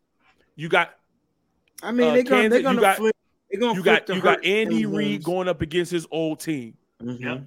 you 0.55 0.69
got 0.69 0.93
I 1.83 1.91
mean, 1.91 2.09
Uh, 2.09 2.13
they're 2.13 2.23
gonna, 2.23 2.41
Kansas- 2.41 2.51
they're 2.51 2.61
gonna 2.63 2.81
got- 2.81 2.97
flip. 2.97 3.15
They're 3.49 3.59
gonna 3.59 3.73
you 3.73 3.81
flip 3.83 4.05
got 4.07 4.15
you 4.15 4.21
got 4.21 4.45
Andy 4.45 4.83
and 4.83 4.95
Reid 4.95 5.23
going 5.23 5.47
up 5.47 5.61
against 5.61 5.91
his 5.91 6.05
old 6.11 6.39
team. 6.39 6.75
Mhm. 7.01 7.19
Yep. 7.19 7.43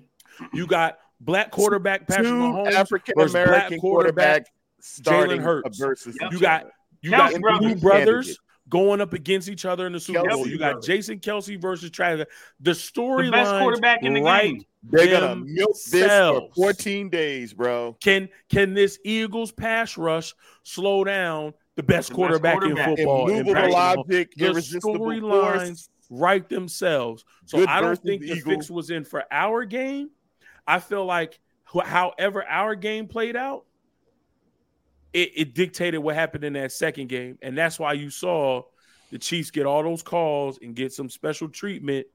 You 0.52 0.66
got 0.66 0.98
black 1.20 1.50
quarterback 1.52 2.06
Patrick 2.08 2.26
Two 2.28 2.34
Mahomes 2.34 2.72
African 2.72 3.14
versus 3.16 3.32
black 3.32 3.46
American 3.46 3.78
quarterback 3.80 4.42
quarterbacks 4.42 4.46
starting 4.80 5.40
Hurts. 5.40 5.78
versus 5.78 6.16
Yep. 6.20 6.32
You 6.32 6.40
got 6.40 6.62
other. 6.62 6.72
You 7.04 7.10
Kelce 7.12 7.32
got 7.32 7.40
brothers. 7.40 7.72
two 7.74 7.80
brothers 7.80 8.38
going 8.70 9.00
up 9.00 9.12
against 9.12 9.48
each 9.48 9.64
other 9.66 9.86
in 9.86 9.92
the 9.92 10.00
Super 10.00 10.20
Kelce 10.20 10.30
Bowl. 10.30 10.48
You 10.48 10.58
got 10.58 10.72
brothers. 10.72 10.86
Jason 10.86 11.18
Kelce 11.20 11.60
versus 11.60 11.90
Travis. 11.90 12.26
The 12.60 12.70
The 12.70 12.70
best 12.72 12.94
storyline 12.94 13.58
quarterback 13.60 14.02
in 14.02 14.14
the 14.14 14.22
right 14.22 14.54
game. 14.54 14.64
They're 14.84 15.20
gonna 15.20 15.36
milk 15.36 15.76
this 15.90 16.06
for 16.06 16.48
14 16.56 17.08
days, 17.08 17.52
bro. 17.54 17.96
Can 18.02 18.28
can 18.50 18.74
this 18.74 18.98
Eagles 19.04 19.52
pass 19.52 19.96
rush 19.96 20.34
slow 20.62 21.04
down 21.04 21.54
the 21.76 21.82
best 21.82 22.08
The 22.08 22.12
best 22.12 22.12
quarterback, 22.12 22.58
quarterback. 22.60 22.88
in 22.88 22.96
football? 22.96 23.30
in 23.30 23.36
Immovable 23.46 23.70
logic, 23.72 24.32
The 24.36 24.44
storylines 24.46 25.66
force. 25.66 25.88
write 26.10 26.48
themselves. 26.48 27.24
So 27.46 27.58
Good 27.58 27.68
I 27.68 27.80
don't 27.80 28.00
think 28.02 28.22
the 28.22 28.32
evil. 28.32 28.52
fix 28.52 28.70
was 28.70 28.90
in 28.90 29.04
for 29.04 29.24
our 29.30 29.64
game. 29.64 30.10
I 30.66 30.78
feel 30.80 31.04
like 31.04 31.38
however 31.82 32.44
our 32.48 32.74
game 32.74 33.08
played 33.08 33.36
out, 33.36 33.64
it, 35.14 35.30
it 35.36 35.54
dictated 35.54 36.00
what 36.00 36.14
happened 36.16 36.44
in 36.44 36.52
that 36.54 36.72
second 36.72 37.08
game, 37.08 37.38
and 37.40 37.56
that's 37.56 37.78
why 37.78 37.94
you 37.94 38.10
saw 38.10 38.62
the 39.10 39.18
Chiefs 39.18 39.50
get 39.50 39.64
all 39.64 39.82
those 39.82 40.02
calls 40.02 40.58
and 40.60 40.74
get 40.74 40.92
some 40.92 41.08
special 41.08 41.48
treatment. 41.48 42.06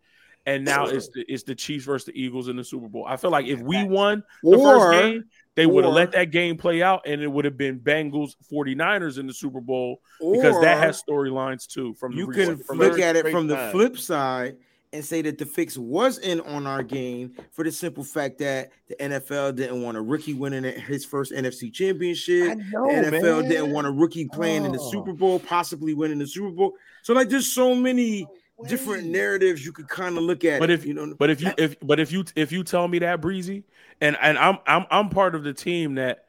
And 0.46 0.66
now 0.66 0.86
it's 0.88 1.10
the 1.10 1.22
it's 1.28 1.44
the 1.44 1.56
Chiefs 1.56 1.86
versus 1.86 2.06
the 2.06 2.20
Eagles 2.22 2.48
in 2.48 2.56
the 2.56 2.64
Super 2.64 2.88
Bowl. 2.88 3.06
I 3.08 3.18
feel 3.18 3.30
like 3.30 3.46
if 3.46 3.60
we 3.60 3.84
won 3.84 4.24
the 4.44 4.58
Or- 4.58 4.80
first 4.80 5.02
game, 5.02 5.24
they 5.56 5.66
would 5.66 5.84
have 5.84 5.94
let 5.94 6.12
that 6.14 6.32
game 6.32 6.58
play 6.58 6.82
out 6.82 7.02
and 7.06 7.22
it 7.22 7.28
would 7.28 7.46
have 7.46 7.58
been 7.58 7.80
Bengals 7.80 8.36
49ers 8.52 9.18
in 9.20 9.28
the 9.28 9.34
Super 9.34 9.60
Bowl 9.60 10.02
because 10.20 10.60
that 10.62 10.78
has 10.78 11.04
storylines 11.04 11.68
too 11.68 11.94
from 11.96 12.14
the 12.14 12.18
you 12.20 12.28
can 12.28 12.62
look 12.70 13.00
at 13.00 13.16
it 13.18 13.30
from 13.30 13.48
the 13.48 13.70
flip 13.72 13.98
side 13.98 14.56
and 14.92 15.06
say 15.06 15.22
that 15.22 15.38
the 15.38 15.46
fix 15.46 15.78
was 15.78 16.18
in 16.18 16.42
on 16.42 16.66
our 16.66 16.82
game 16.82 17.34
for 17.52 17.64
the 17.64 17.72
simple 17.72 18.04
fact 18.04 18.40
that 18.40 18.72
the 18.88 18.96
NFL 18.96 19.56
didn't 19.56 19.82
want 19.84 19.98
a 19.98 20.02
rookie 20.02 20.34
winning 20.34 20.64
his 20.64 21.06
first 21.06 21.32
NFC 21.32 21.72
championship. 21.72 22.58
know, 22.58 22.88
the 22.88 23.12
NFL 23.12 23.42
man. 23.42 23.50
didn't 23.50 23.72
want 23.72 23.86
a 23.88 23.92
rookie 23.92 24.28
playing 24.28 24.66
in 24.66 24.72
the 24.72 24.80
Oh. 24.80 24.92
Super 24.92 25.14
Bowl, 25.14 25.40
possibly 25.40 25.94
winning 25.94 26.18
the 26.20 26.26
Super 26.28 26.50
Bowl. 26.50 26.74
So 27.04 27.14
like 27.14 27.30
there's 27.30 27.48
so 27.48 27.76
many 27.76 28.26
different 28.68 29.08
narratives 29.08 29.64
you 29.66 29.72
could 29.72 29.88
kind 29.88 30.18
of 30.18 30.24
look 30.24 30.44
at. 30.44 30.60
But 30.60 30.70
if 30.72 30.86
you 30.86 30.94
know, 30.96 31.14
But 31.18 31.30
if 31.30 31.40
you 31.42 31.52
if 31.58 31.76
but 31.82 32.00
if 32.00 32.12
you 32.12 32.26
if 32.36 32.52
you 32.52 32.64
tell 32.64 32.88
me 32.88 32.98
that 33.00 33.22
breezy, 33.22 33.64
and 34.02 34.18
and 34.22 34.38
I'm 34.40 34.58
I'm 34.66 34.86
I'm 34.90 35.10
part 35.10 35.36
of 35.36 35.44
the 35.44 35.54
team 35.54 35.96
that 35.96 36.26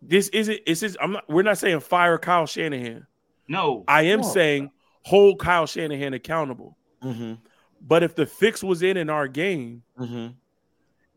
this 0.00 0.28
isn't 0.28 0.60
it's 0.66 0.80
just, 0.80 0.96
I'm 1.00 1.12
not 1.12 1.28
we're 1.28 1.42
not 1.42 1.58
saying 1.58 1.80
fire 1.80 2.18
Kyle 2.18 2.46
Shanahan. 2.46 3.06
No. 3.48 3.84
I 3.88 4.02
am 4.04 4.20
No. 4.20 4.28
saying 4.28 4.70
hold 5.02 5.38
Kyle 5.40 5.66
Shanahan 5.66 6.14
accountable. 6.14 6.76
Mhm, 7.02 7.38
But 7.80 8.02
if 8.02 8.14
the 8.14 8.26
fix 8.26 8.62
was 8.62 8.82
in 8.82 8.96
in 8.96 9.10
our 9.10 9.26
game 9.28 9.82
mhm. 9.98 10.34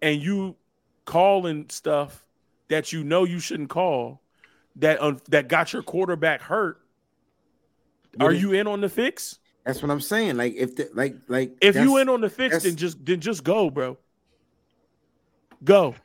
and 0.01 0.21
you 0.21 0.55
calling 1.05 1.69
stuff 1.69 2.25
that 2.69 2.91
you 2.91 3.03
know 3.03 3.23
you 3.23 3.39
shouldn't 3.39 3.69
call 3.69 4.21
that 4.77 4.99
that 5.29 5.47
got 5.47 5.73
your 5.73 5.83
quarterback 5.83 6.41
hurt, 6.41 6.81
are 8.19 8.33
you 8.33 8.53
in 8.53 8.67
on 8.67 8.81
the 8.81 8.89
fix? 8.89 9.39
that's 9.63 9.81
what 9.81 9.91
I'm 9.91 10.01
saying. 10.01 10.37
Like 10.37 10.55
if 10.55 10.75
the 10.75 10.89
like 10.93 11.15
like 11.27 11.57
If 11.61 11.75
you 11.75 11.97
in 11.97 12.09
on 12.09 12.21
the 12.21 12.29
fix, 12.29 12.63
then 12.63 12.75
just 12.75 13.05
then 13.05 13.19
just 13.19 13.43
go, 13.43 13.69
bro. 13.69 13.97
Go. 15.63 15.95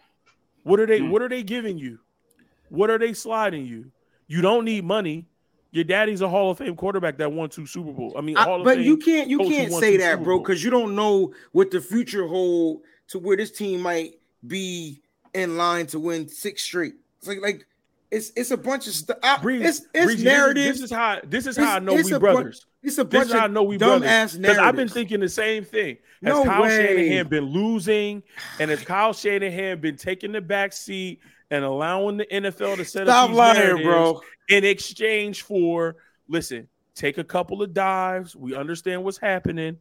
What 0.62 0.78
are 0.80 0.86
they 0.86 1.00
Hmm. 1.00 1.10
what 1.10 1.22
are 1.22 1.28
they 1.28 1.42
giving 1.42 1.78
you? 1.78 1.98
What 2.68 2.90
are 2.90 2.98
they 2.98 3.14
sliding 3.14 3.66
you? 3.66 3.90
You 4.28 4.42
don't 4.42 4.64
need 4.64 4.84
money. 4.84 5.26
Your 5.72 5.84
daddy's 5.84 6.20
a 6.20 6.28
Hall 6.28 6.50
of 6.50 6.58
Fame 6.58 6.74
quarterback 6.74 7.16
that 7.18 7.30
won 7.32 7.48
two 7.48 7.64
Super 7.66 7.92
Bowl. 7.92 8.14
I 8.16 8.20
mean, 8.20 8.36
I- 8.36 8.44
of 8.44 8.64
but 8.64 8.76
Fame. 8.76 8.84
you 8.86 8.96
can't 8.96 9.28
you 9.30 9.38
can't 9.38 9.72
say 9.72 9.96
that, 9.98 10.22
bro, 10.22 10.38
because 10.40 10.64
you 10.64 10.70
don't 10.70 10.94
know 10.96 11.32
what 11.52 11.70
the 11.70 11.80
future 11.80 12.26
hold 12.26 12.82
to 13.08 13.18
where 13.18 13.36
this 13.36 13.50
team 13.50 13.80
might 13.80 14.18
be 14.46 15.00
in 15.34 15.56
line 15.56 15.86
to 15.86 15.98
win 16.00 16.28
six 16.28 16.62
straight. 16.62 16.94
It's 17.18 17.28
like 17.28 17.40
like 17.40 17.66
it's 18.10 18.32
it's 18.34 18.50
a 18.50 18.56
bunch 18.56 18.88
of 18.88 18.94
stuff. 18.94 19.18
It's 19.44 19.82
it's 19.94 20.22
narrative. 20.22 20.64
This, 20.64 20.74
is- 20.76 20.80
this 20.82 20.90
how 20.90 21.20
this 21.24 21.46
is 21.46 21.56
how 21.56 21.76
I 21.76 21.78
know 21.78 21.94
we 21.94 22.18
brothers. 22.18 22.66
it's 22.82 22.98
a 22.98 23.04
This 23.04 23.10
bunch 23.20 23.26
is 23.28 23.32
how 23.34 23.44
I 23.44 23.46
know 23.46 23.62
we 23.62 23.76
dumb 23.78 24.00
brothers. 24.00 24.08
ass 24.08 24.34
Because 24.36 24.58
I've 24.58 24.74
been 24.74 24.88
thinking 24.88 25.20
the 25.20 25.28
same 25.28 25.64
thing. 25.64 25.98
Has 26.24 26.34
No 26.34 26.44
Kyle 26.44 26.62
way. 26.62 26.86
Shanahan 26.86 27.28
been 27.28 27.44
losing, 27.44 28.22
and 28.58 28.70
has 28.70 28.82
Kyle 28.82 29.12
Shanahan 29.12 29.80
been 29.80 29.96
taking 29.96 30.32
the 30.32 30.40
back 30.40 30.72
seat 30.72 31.20
and 31.50 31.64
allowing 31.64 32.16
the 32.18 32.26
NFL 32.26 32.76
to 32.76 32.84
set 32.84 33.06
Stop 33.06 33.24
up 33.24 33.28
these 33.30 33.36
lying, 33.38 33.82
bro. 33.82 34.20
in 34.48 34.64
exchange 34.64 35.42
for 35.42 35.96
listen, 36.28 36.68
take 36.94 37.18
a 37.18 37.24
couple 37.24 37.62
of 37.62 37.72
dives. 37.74 38.36
We 38.36 38.54
understand 38.54 39.02
what's 39.04 39.18
happening, 39.18 39.78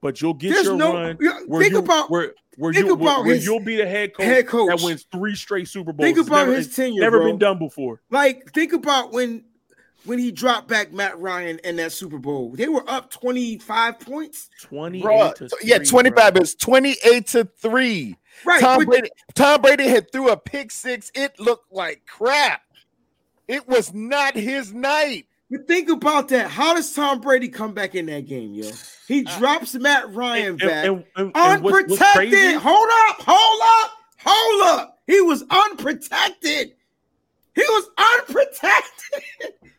but 0.00 0.20
you'll 0.20 0.34
get 0.34 0.50
There's 0.52 0.66
your 0.66 0.76
no 0.76 0.92
run. 0.94 1.16
Where 1.46 1.62
think 1.62 1.72
you, 1.72 1.78
about 1.78 2.10
where 2.10 2.34
where 2.56 2.72
think 2.72 2.86
you 2.86 2.92
about 2.94 3.24
where, 3.24 3.34
his 3.34 3.44
you'll 3.46 3.60
be 3.60 3.76
the 3.76 3.86
head 3.86 4.14
coach, 4.14 4.26
head 4.26 4.46
coach. 4.46 4.68
that 4.68 4.84
wins 4.84 5.06
three 5.10 5.34
straight 5.34 5.68
Super 5.68 5.92
Bowls. 5.92 6.04
Think 6.06 6.18
It's 6.18 6.28
about 6.28 6.46
never, 6.46 6.56
his 6.56 6.74
tenure, 6.74 7.00
never 7.00 7.18
bro. 7.18 7.26
been 7.28 7.38
done 7.38 7.58
before. 7.58 8.00
like 8.10 8.52
think 8.52 8.72
about 8.72 9.12
when 9.12 9.44
when 10.04 10.18
he 10.18 10.32
dropped 10.32 10.66
back 10.68 10.92
Matt 10.92 11.18
Ryan 11.18 11.58
in 11.62 11.76
that 11.76 11.92
Super 11.92 12.18
Bowl. 12.18 12.52
They 12.54 12.68
were 12.68 12.88
up 12.88 13.10
25 13.10 14.00
points. 14.00 14.48
20 14.62 15.02
Bruh, 15.02 15.50
yeah, 15.62 15.78
25 15.78 16.36
is 16.38 16.54
28 16.54 17.26
to 17.28 17.44
3. 17.58 18.16
Right. 18.44 18.60
Tom 18.60 18.84
Brady, 18.84 19.10
Tom 19.34 19.60
Brady 19.62 19.88
had 19.88 20.10
threw 20.12 20.30
a 20.30 20.36
pick 20.36 20.70
six. 20.70 21.10
It 21.14 21.38
looked 21.38 21.72
like 21.72 22.02
crap. 22.06 22.62
It 23.48 23.66
was 23.68 23.92
not 23.92 24.34
his 24.34 24.72
night. 24.72 25.26
But 25.50 25.66
think 25.66 25.90
about 25.90 26.28
that. 26.28 26.48
How 26.48 26.74
does 26.74 26.92
Tom 26.94 27.20
Brady 27.20 27.48
come 27.48 27.74
back 27.74 27.96
in 27.96 28.06
that 28.06 28.26
game, 28.26 28.54
yo? 28.54 28.70
He 29.08 29.24
drops 29.24 29.74
Matt 29.74 30.14
Ryan 30.14 30.46
And, 30.50 30.58
back. 30.58 30.84
and, 30.86 31.04
and, 31.16 31.32
what's, 31.34 31.38
unprotected. 31.38 31.90
what's 31.98 32.12
crazy? 32.12 32.52
Hold 32.54 32.88
up, 33.08 33.16
hold 33.26 33.62
up, 33.64 33.92
hold 34.24 34.62
up. 34.78 34.98
He 35.08 35.20
was 35.20 35.42
unprotected. 35.50 36.74
He 37.56 37.62
was 37.62 37.88
unprotected. 37.98 39.54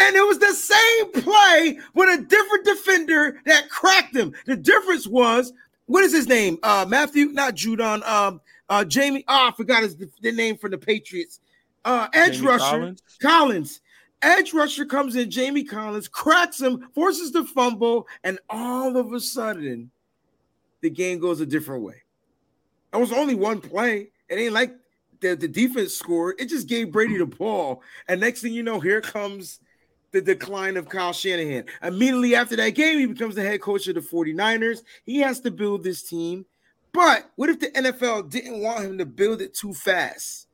And 0.00 0.14
it 0.14 0.24
was 0.24 0.38
the 0.38 0.52
same 0.52 1.10
play 1.24 1.80
with 1.92 2.20
a 2.20 2.22
different 2.22 2.64
defender 2.64 3.40
that 3.46 3.68
cracked 3.68 4.14
him. 4.14 4.32
The 4.46 4.54
difference 4.54 5.08
was, 5.08 5.52
what 5.88 6.04
is 6.04 6.12
his 6.12 6.28
name? 6.28 6.58
Uh 6.62 6.86
Matthew, 6.88 7.26
not 7.26 7.54
Judon, 7.56 8.06
um, 8.08 8.40
uh 8.68 8.84
Jamie. 8.84 9.24
Oh, 9.26 9.48
I 9.48 9.52
forgot 9.56 9.82
his 9.82 9.96
the 9.96 10.32
name 10.32 10.56
for 10.56 10.70
the 10.70 10.78
Patriots. 10.78 11.40
Uh 11.84 12.06
edge 12.14 12.36
Jamie 12.36 12.46
rusher 12.46 12.64
Collins? 12.64 13.02
Collins. 13.20 13.80
Edge 14.22 14.52
rusher 14.52 14.84
comes 14.84 15.16
in, 15.16 15.30
Jamie 15.30 15.64
Collins 15.64 16.08
cracks 16.08 16.60
him, 16.60 16.88
forces 16.94 17.30
the 17.32 17.44
fumble, 17.44 18.08
and 18.24 18.38
all 18.50 18.96
of 18.96 19.12
a 19.12 19.20
sudden, 19.20 19.90
the 20.80 20.90
game 20.90 21.20
goes 21.20 21.40
a 21.40 21.46
different 21.46 21.84
way. 21.84 22.02
It 22.92 22.96
was 22.96 23.12
only 23.12 23.34
one 23.34 23.60
play. 23.60 24.10
It 24.28 24.36
ain't 24.36 24.54
like 24.54 24.74
the, 25.20 25.34
the 25.36 25.48
defense 25.48 25.94
scored. 25.94 26.36
It 26.38 26.46
just 26.46 26.68
gave 26.68 26.92
Brady 26.92 27.18
the 27.18 27.26
ball. 27.26 27.82
And 28.08 28.20
next 28.20 28.40
thing 28.40 28.52
you 28.52 28.62
know, 28.62 28.80
here 28.80 29.00
comes 29.00 29.60
the 30.12 30.20
decline 30.20 30.76
of 30.76 30.88
Kyle 30.88 31.12
Shanahan. 31.12 31.64
Immediately 31.82 32.34
after 32.34 32.56
that 32.56 32.70
game, 32.70 32.98
he 32.98 33.06
becomes 33.06 33.34
the 33.34 33.42
head 33.42 33.60
coach 33.60 33.86
of 33.88 33.94
the 33.94 34.00
49ers. 34.00 34.82
He 35.04 35.18
has 35.18 35.40
to 35.40 35.50
build 35.50 35.84
this 35.84 36.02
team. 36.02 36.46
But 36.92 37.30
what 37.36 37.50
if 37.50 37.60
the 37.60 37.68
NFL 37.68 38.30
didn't 38.30 38.60
want 38.60 38.84
him 38.84 38.98
to 38.98 39.06
build 39.06 39.42
it 39.42 39.54
too 39.54 39.74
fast? 39.74 40.46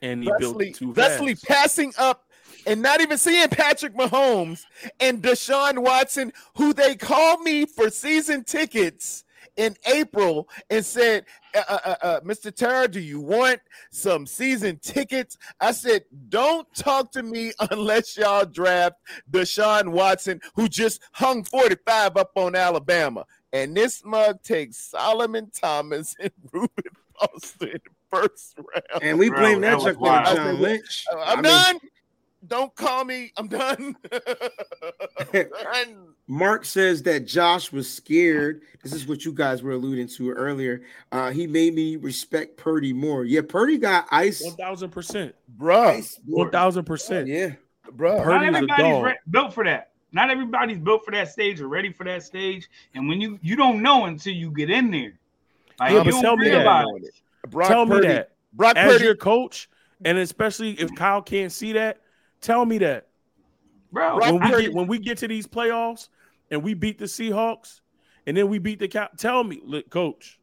And 0.00 0.22
he 0.22 0.30
built 0.38 0.62
it 0.62 0.74
too 0.74 0.92
thusly 0.92 1.34
fast. 1.34 1.46
passing 1.46 1.92
up 1.98 2.28
and 2.66 2.80
not 2.80 3.00
even 3.00 3.18
seeing 3.18 3.48
Patrick 3.48 3.94
Mahomes 3.94 4.62
and 5.00 5.22
Deshaun 5.22 5.78
Watson, 5.78 6.32
who 6.56 6.72
they 6.72 6.94
called 6.94 7.40
me 7.40 7.66
for 7.66 7.90
season 7.90 8.44
tickets 8.44 9.24
in 9.56 9.76
April 9.86 10.48
and 10.70 10.84
said, 10.84 11.24
uh, 11.54 11.62
uh, 11.68 11.78
uh, 11.84 11.96
uh, 12.02 12.20
Mr. 12.20 12.54
Terra, 12.54 12.88
do 12.88 13.00
you 13.00 13.20
want 13.20 13.60
some 13.90 14.26
season 14.26 14.78
tickets? 14.82 15.38
I 15.60 15.72
said, 15.72 16.04
don't 16.28 16.66
talk 16.74 17.12
to 17.12 17.22
me 17.22 17.52
unless 17.70 18.16
y'all 18.16 18.44
draft 18.44 18.96
Deshaun 19.30 19.88
Watson, 19.88 20.40
who 20.54 20.68
just 20.68 21.02
hung 21.12 21.44
45 21.44 22.16
up 22.16 22.32
on 22.36 22.54
Alabama. 22.56 23.24
And 23.52 23.76
this 23.76 24.04
mug 24.04 24.42
takes 24.42 24.76
Solomon 24.76 25.50
Thomas 25.54 26.16
and 26.20 26.32
Reuben 26.52 26.70
Foster 27.18 27.66
in 27.66 27.80
the 27.84 27.90
first 28.10 28.58
round. 28.58 29.02
And 29.02 29.18
we 29.18 29.28
Bro, 29.28 29.38
blame 29.38 29.60
that 29.60 29.70
that, 29.70 29.76
was 29.76 29.84
Chuck 29.84 30.02
on. 30.02 30.36
John 30.36 30.60
Lynch. 30.60 31.04
I'm 31.12 31.18
I 31.18 31.34
mean, 31.36 31.42
done. 31.44 31.78
Don't 32.46 32.74
call 32.74 33.04
me. 33.04 33.32
I'm 33.36 33.48
done. 33.48 33.96
Done. 34.10 35.96
Mark 36.26 36.64
says 36.64 37.02
that 37.04 37.26
Josh 37.26 37.70
was 37.72 37.90
scared. 37.92 38.62
This 38.82 38.92
is 38.92 39.06
what 39.06 39.24
you 39.24 39.32
guys 39.32 39.62
were 39.62 39.72
alluding 39.72 40.08
to 40.08 40.30
earlier. 40.30 40.82
Uh, 41.12 41.30
he 41.30 41.46
made 41.46 41.74
me 41.74 41.96
respect 41.96 42.56
Purdy 42.56 42.92
more. 42.92 43.24
Yeah, 43.24 43.42
Purdy 43.46 43.78
got 43.78 44.06
ice. 44.10 44.42
1000%. 44.44 45.32
Bruh, 45.58 46.18
1000%. 46.28 47.26
Yeah. 47.26 47.50
bruh. 47.92 48.22
Purdy- 48.22 48.24
Not 48.24 48.24
Purdy's 48.24 48.54
a 48.54 48.56
everybody's 48.56 48.84
dog. 48.84 49.04
re- 49.04 49.18
built 49.30 49.54
for 49.54 49.64
that. 49.64 49.90
Not 50.12 50.30
everybody's 50.30 50.78
built 50.78 51.04
for 51.04 51.10
that 51.10 51.28
stage 51.28 51.60
or 51.60 51.68
ready 51.68 51.92
for 51.92 52.04
that 52.04 52.22
stage. 52.22 52.68
And 52.94 53.08
when 53.08 53.20
you 53.20 53.38
you 53.42 53.56
don't 53.56 53.82
know 53.82 54.04
until 54.06 54.32
you 54.32 54.50
get 54.52 54.70
in 54.70 54.90
there, 54.92 55.14
like 55.80 55.90
Yeah, 55.92 56.04
you 56.04 56.12
but 56.12 56.20
tell 56.20 56.36
me 56.36 56.48
that. 56.50 56.58
realize. 56.58 57.10
Brock 57.48 57.68
Tell 57.68 57.84
me 57.84 58.00
that. 58.00 58.30
Brock 58.52 58.76
As 58.76 58.92
Purdy. 58.92 59.04
your 59.04 59.16
coach, 59.16 59.68
and 60.04 60.16
especially 60.16 60.70
if 60.80 60.94
Kyle 60.94 61.20
can't 61.20 61.50
see 61.50 61.72
that, 61.72 61.98
tell 62.44 62.64
me 62.64 62.78
that. 62.78 63.08
bro. 63.92 64.18
When 64.18 64.34
we 64.34 64.66
I- 64.66 64.68
when 64.70 64.86
we 64.86 64.98
get 64.98 65.18
to 65.18 65.28
these 65.28 65.46
playoffs 65.46 66.08
and 66.50 66.62
we 66.62 66.74
beat 66.74 66.98
the 66.98 67.04
Seahawks 67.06 67.80
and 68.26 68.36
then 68.36 68.48
we 68.48 68.58
beat 68.58 68.78
the 68.78 68.88
Cow, 68.88 69.08
tell 69.16 69.42
me, 69.44 69.60
look, 69.64 69.88
coach, 69.90 70.38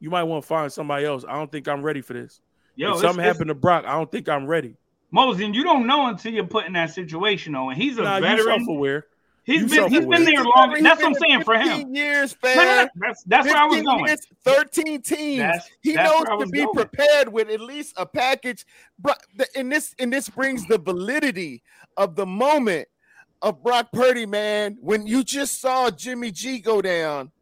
you 0.00 0.10
might 0.10 0.24
want 0.24 0.42
to 0.44 0.46
find 0.46 0.72
somebody 0.72 1.04
else. 1.04 1.24
I 1.26 1.32
don't 1.34 1.50
think 1.50 1.68
I'm 1.68 1.82
ready 1.82 2.00
for 2.00 2.12
this. 2.14 2.40
yo, 2.76 2.94
if 2.94 3.00
something 3.00 3.24
happened 3.24 3.48
to 3.48 3.54
Brock, 3.54 3.84
I 3.86 3.92
don't 3.92 4.10
think 4.10 4.28
I'm 4.28 4.46
ready. 4.46 4.76
Mosin, 5.14 5.52
you 5.54 5.62
don't 5.62 5.86
know 5.86 6.06
until 6.06 6.32
you're 6.32 6.46
put 6.46 6.66
in 6.66 6.72
that 6.72 6.90
situation, 6.90 7.52
though. 7.52 7.68
And 7.70 7.80
he's 7.80 7.98
a 7.98 8.02
Nah, 8.02 8.18
veteran. 8.20 8.58
self-aware. 8.64 9.06
He's 9.44 9.62
you 9.62 9.66
been 9.66 9.68
he's 9.88 9.92
self-aware. 9.92 10.18
been 10.18 10.24
there 10.24 10.44
long. 10.44 10.76
That's 10.82 11.02
what 11.02 11.08
I'm 11.08 11.14
saying 11.14 11.42
for 11.44 11.54
him. 11.54 11.68
15 11.68 11.94
Years, 11.94 12.36
No, 12.44 12.54
no, 12.54 12.64
no. 12.64 12.88
That's 12.96 13.22
that's 13.24 13.46
where 13.46 13.56
I 13.56 13.64
was 13.66 13.82
going. 13.82 14.06
years, 14.06 14.20
13 14.44 15.02
teams. 15.02 15.38
That's- 15.38 15.70
he 15.82 15.94
that's 15.94 16.10
knows 16.28 16.40
to 16.40 16.46
be 16.46 16.58
going. 16.64 16.74
prepared 16.74 17.28
with 17.32 17.48
at 17.50 17.60
least 17.60 17.94
a 17.96 18.06
package. 18.06 18.64
Bro, 18.98 19.14
and 19.56 19.72
this 19.72 19.94
and 19.98 20.12
this 20.12 20.28
brings 20.28 20.64
the 20.66 20.78
validity 20.78 21.62
of 21.96 22.14
the 22.14 22.24
moment 22.26 22.86
of 23.42 23.62
Brock 23.64 23.88
Purdy, 23.92 24.26
man. 24.26 24.76
When 24.80 25.06
you 25.08 25.24
just 25.24 25.60
saw 25.60 25.90
Jimmy 25.90 26.30
G 26.30 26.60
go 26.60 26.80
down, 26.80 27.32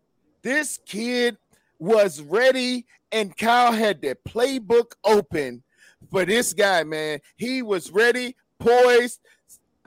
this 0.43 0.79
kid 0.87 1.37
was 1.79 2.23
ready, 2.23 2.87
and 3.13 3.37
Kyle 3.37 3.73
had 3.73 4.01
the 4.01 4.17
playbook 4.27 4.93
open 5.05 5.63
for 6.11 6.25
this 6.25 6.55
guy, 6.55 6.83
man. 6.83 7.19
He 7.37 7.61
was 7.61 7.91
ready, 7.91 8.37
poised, 8.59 9.21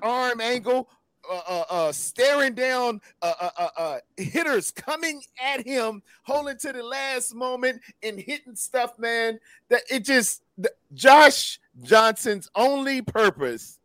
arm 0.04 0.40
angle, 0.42 0.90
uh, 1.30 1.42
uh, 1.48 1.64
uh, 1.70 1.92
staring 1.92 2.54
down 2.54 3.02
uh, 3.22 3.34
uh, 3.40 3.50
uh, 3.58 3.70
uh, 3.78 4.00
hitters 4.18 4.72
coming 4.72 5.22
at 5.42 5.66
him, 5.66 6.02
holding 6.24 6.58
to 6.58 6.74
the 6.74 6.84
last 6.84 7.34
moment 7.34 7.82
and 8.02 8.20
hitting 8.20 8.56
stuff, 8.56 8.98
man. 9.00 9.40
That 9.70 9.82
it 9.90 10.04
just 10.06 10.42
the, 10.58 10.72
Josh 10.94 11.60
Johnson's 11.84 12.50
only 12.56 13.02
purpose 13.02 13.80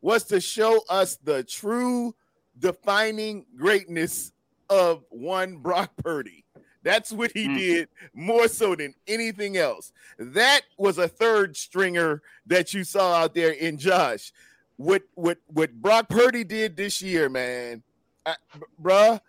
was 0.00 0.24
to 0.24 0.40
show 0.40 0.80
us 0.88 1.16
the 1.24 1.42
true 1.44 2.14
defining 2.58 3.46
greatness 3.56 4.32
of 4.68 5.04
one 5.10 5.56
Brock 5.58 5.92
Purdy. 6.02 6.44
That's 6.82 7.10
what 7.12 7.32
he 7.32 7.48
Mm. 7.48 7.58
did 7.58 7.88
more 8.12 8.46
so 8.46 8.74
than 8.74 8.94
anything 9.06 9.56
else. 9.56 9.92
That 10.18 10.62
was 10.76 10.98
a 10.98 11.08
third 11.08 11.56
stringer 11.56 12.22
that 12.46 12.74
you 12.74 12.84
saw 12.84 13.14
out 13.14 13.34
there 13.34 13.52
in 13.52 13.78
Josh. 13.78 14.32
What 14.76 15.02
what 15.14 15.38
what 15.46 15.72
Brock 15.72 16.08
Purdy 16.08 16.44
did 16.44 16.76
this 16.76 17.00
year, 17.00 17.28
man, 17.28 17.82
I, 18.26 18.36
bruh. 18.82 19.20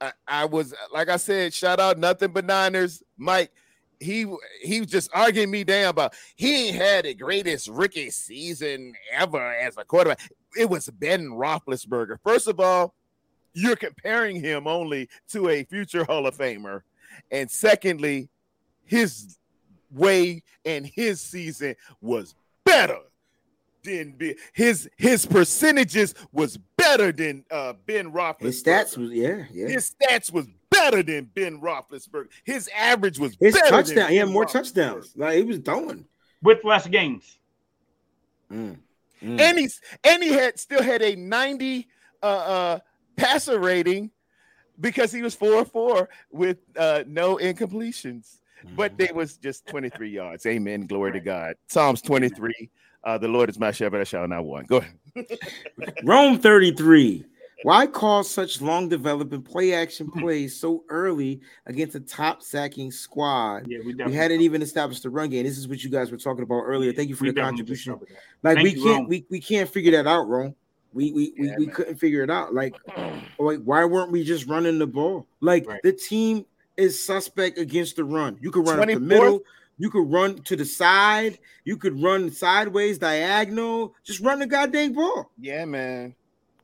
I, 0.00 0.12
I 0.26 0.44
was 0.46 0.74
like 0.92 1.08
I 1.08 1.16
said, 1.16 1.52
shout 1.54 1.80
out 1.80 1.98
nothing 1.98 2.32
but 2.32 2.44
Niners, 2.44 3.02
Mike. 3.16 3.50
He 4.00 4.26
he 4.60 4.80
was 4.80 4.90
just 4.90 5.10
arguing 5.14 5.50
me 5.50 5.64
down 5.64 5.88
about 5.88 6.14
he 6.36 6.68
ain't 6.68 6.76
had 6.76 7.04
the 7.04 7.14
greatest 7.14 7.68
rookie 7.68 8.10
season 8.10 8.94
ever 9.12 9.54
as 9.54 9.76
a 9.76 9.84
quarterback. 9.84 10.20
It 10.56 10.68
was 10.68 10.90
Ben 10.90 11.28
Roethlisberger. 11.28 12.18
First 12.24 12.48
of 12.48 12.60
all, 12.60 12.94
you're 13.52 13.76
comparing 13.76 14.40
him 14.40 14.66
only 14.66 15.08
to 15.28 15.48
a 15.48 15.64
future 15.64 16.04
Hall 16.04 16.26
of 16.26 16.36
Famer, 16.36 16.82
and 17.30 17.50
secondly, 17.50 18.28
his 18.84 19.38
way 19.90 20.42
and 20.64 20.86
his 20.86 21.20
season 21.20 21.76
was 22.00 22.34
better 22.64 22.98
than 23.84 24.12
be- 24.12 24.36
his 24.52 24.88
his 24.96 25.24
percentages 25.26 26.14
was 26.32 26.56
better 26.76 27.12
than 27.12 27.44
uh, 27.50 27.74
Ben 27.86 28.10
Roethlisberger. 28.12 28.40
His 28.42 28.62
stats 28.62 28.96
was 28.98 29.10
yeah, 29.12 29.44
yeah. 29.52 29.68
His 29.68 29.94
stats 29.94 30.32
was 30.32 30.46
better 30.70 31.02
than 31.02 31.30
Ben 31.34 31.60
Roethlisberger. 31.60 32.28
His 32.44 32.68
average 32.76 33.18
was 33.18 33.36
His 33.38 33.54
better 33.54 33.68
touchdown, 33.70 33.96
than 33.96 34.10
he 34.10 34.16
had 34.16 34.28
more 34.28 34.44
touchdowns. 34.46 35.12
Like 35.16 35.36
he 35.36 35.42
was 35.44 35.58
doing. 35.58 36.04
with 36.42 36.64
less 36.64 36.86
games. 36.86 37.38
Mm, 38.52 38.76
mm. 39.22 39.40
and 39.40 39.58
he's 39.58 39.80
and 40.04 40.22
he 40.22 40.30
had 40.32 40.58
still 40.58 40.82
had 40.82 41.00
a 41.02 41.16
90 41.16 41.88
uh 42.22 42.26
uh 42.26 42.78
passer 43.16 43.58
rating 43.58 44.10
because 44.80 45.10
he 45.12 45.22
was 45.22 45.34
4-4 45.34 46.08
with 46.30 46.58
uh 46.76 47.04
no 47.06 47.36
incompletions 47.36 48.38
but 48.76 48.92
Mm-hmm. 48.92 48.96
they 49.04 49.12
was 49.12 49.36
just 49.38 49.66
23 49.66 50.08
yards 50.10 50.46
amen 50.46 50.86
glory 50.86 51.12
to 51.12 51.20
god 51.20 51.54
psalms 51.68 52.00
23 52.02 52.70
uh 53.04 53.16
the 53.18 53.28
lord 53.28 53.48
is 53.48 53.58
my 53.58 53.70
shepherd 53.70 54.00
i 54.00 54.04
shall 54.04 54.26
not 54.26 54.44
want 54.44 54.66
go 54.66 54.78
ahead 54.78 54.98
Rome 56.04 56.38
33. 56.38 57.24
Why 57.62 57.86
call 57.86 58.24
such 58.24 58.60
long 58.60 58.88
developing 58.88 59.42
play 59.42 59.72
action 59.72 60.10
plays 60.10 60.58
so 60.60 60.84
early 60.90 61.40
against 61.66 61.94
a 61.94 62.00
top 62.00 62.42
sacking 62.42 62.90
squad? 62.90 63.66
Yeah, 63.68 63.78
we 63.86 63.94
We 63.94 64.12
hadn't 64.12 64.42
even 64.42 64.60
established 64.60 65.02
the 65.02 65.10
run 65.10 65.30
game. 65.30 65.44
This 65.44 65.56
is 65.56 65.66
what 65.66 65.82
you 65.82 65.88
guys 65.88 66.10
were 66.10 66.18
talking 66.18 66.42
about 66.42 66.62
earlier. 66.62 66.92
Thank 66.92 67.08
you 67.08 67.14
for 67.14 67.24
we 67.24 67.30
the 67.30 67.40
contribution. 67.40 67.98
Like 68.42 68.56
Thank 68.56 68.64
we 68.64 68.70
you, 68.74 68.82
can't 68.82 68.98
Rome. 68.98 69.08
we, 69.08 69.26
we 69.30 69.40
can't 69.40 69.68
figure 69.70 69.92
that 69.92 70.06
out, 70.06 70.28
Rome. 70.28 70.54
We 70.92 71.12
we 71.12 71.32
we, 71.38 71.48
Yeah, 71.48 71.54
we 71.58 71.66
couldn't 71.68 71.96
figure 71.96 72.22
it 72.22 72.30
out. 72.30 72.52
Like, 72.52 72.74
like 73.38 73.60
why 73.62 73.84
weren't 73.84 74.10
we 74.12 74.24
just 74.24 74.46
running 74.46 74.78
the 74.78 74.86
ball? 74.86 75.26
Like 75.40 75.66
Right. 75.66 75.80
the 75.82 75.92
team 75.92 76.44
is 76.76 77.02
suspect 77.02 77.56
against 77.56 77.96
the 77.96 78.04
run. 78.04 78.36
You 78.40 78.50
can 78.50 78.64
run 78.64 78.80
up 78.80 78.88
the 78.88 79.00
middle. 79.00 79.40
You 79.78 79.90
could 79.90 80.10
run 80.10 80.36
to 80.42 80.56
the 80.56 80.64
side. 80.64 81.38
You 81.64 81.76
could 81.76 82.00
run 82.02 82.30
sideways, 82.30 82.98
diagonal. 82.98 83.94
Just 84.04 84.20
run 84.20 84.38
the 84.38 84.46
goddamn 84.46 84.92
ball. 84.92 85.30
Yeah, 85.38 85.64
man. 85.64 86.14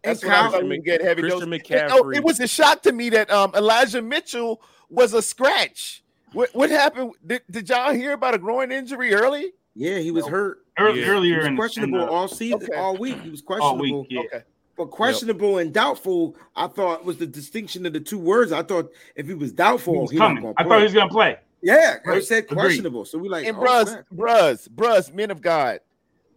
That's 0.05 0.23
what 0.23 0.33
I 0.33 0.37
Kyle, 0.37 0.51
thought 0.53 0.65
we 0.69 0.79
get 0.79 1.03
heavy 1.03 1.23
Christian 1.23 1.51
dose. 1.51 1.61
McCaffrey. 1.61 1.89
Oh, 1.91 2.11
it 2.11 2.23
was 2.25 2.41
a 2.41 2.47
shock 2.47 2.83
to 2.83 2.93
me 2.93 3.11
that 3.11 3.31
um, 3.31 3.53
Elijah 3.55 4.01
Mitchell 4.01 4.63
was 4.89 5.13
a 5.13 5.21
scratch. 5.23 6.03
What 6.33 6.55
what 6.55 6.71
happened? 6.71 7.13
Did, 7.27 7.43
did 7.51 7.69
y'all 7.69 7.93
hear 7.93 8.13
about 8.13 8.35
a 8.35 8.39
groin 8.39 8.71
injury 8.73 9.13
early? 9.13 9.53
yeah, 9.75 9.99
he 9.99 10.11
was 10.11 10.27
hurt. 10.27 10.65
Ear- 10.79 10.89
Yeah. 10.91 10.95
He 10.95 11.05
Earlier 11.05 11.37
was 11.39 11.47
in, 11.47 11.57
questionable 11.57 12.01
in 12.01 12.07
the, 12.07 12.13
all 12.13 12.29
season, 12.29 12.63
Okay. 12.63 12.75
all 12.77 12.97
week. 12.97 13.21
He 13.21 13.31
was 13.31 13.41
all 13.43 13.47
questionable. 13.59 14.01
week. 14.03 14.07
Yeah. 14.11 14.21
Okay. 14.21 14.43
But 14.77 14.87
questionable 14.87 15.59
and 15.59 15.75
doubtful, 15.75 16.37
I 16.57 16.67
thought 16.69 17.05
was 17.05 17.19
the 17.19 17.27
distinction 17.27 17.85
of 17.85 17.93
the 17.93 18.01
two 18.01 18.19
words. 18.19 18.53
I 18.53 18.63
thought 18.63 18.91
if 19.17 19.27
he 19.27 19.35
was 19.35 19.53
doubtful, 19.53 19.95
He 19.95 20.01
was 20.01 20.11
he 20.13 20.17
coming. 20.19 20.43
gonna 20.43 20.55
I 20.57 20.65
thought 20.65 20.79
he 20.79 20.85
was 20.85 20.95
gonna 20.95 21.11
play. 21.11 21.37
Yeah, 21.63 21.97
I 22.05 22.09
Right. 22.09 22.25
said 22.25 22.45
Agreed. 22.45 22.57
questionable. 22.59 23.05
So 23.05 23.19
we 23.19 23.29
like, 23.29 23.47
And 23.47 23.57
oh, 23.57 23.61
bruhs, 23.61 23.89
snap. 23.89 24.07
bruhs, 24.15 24.69
bruhs, 24.69 25.13
men 25.15 25.31
of 25.31 25.41
God, 25.41 25.81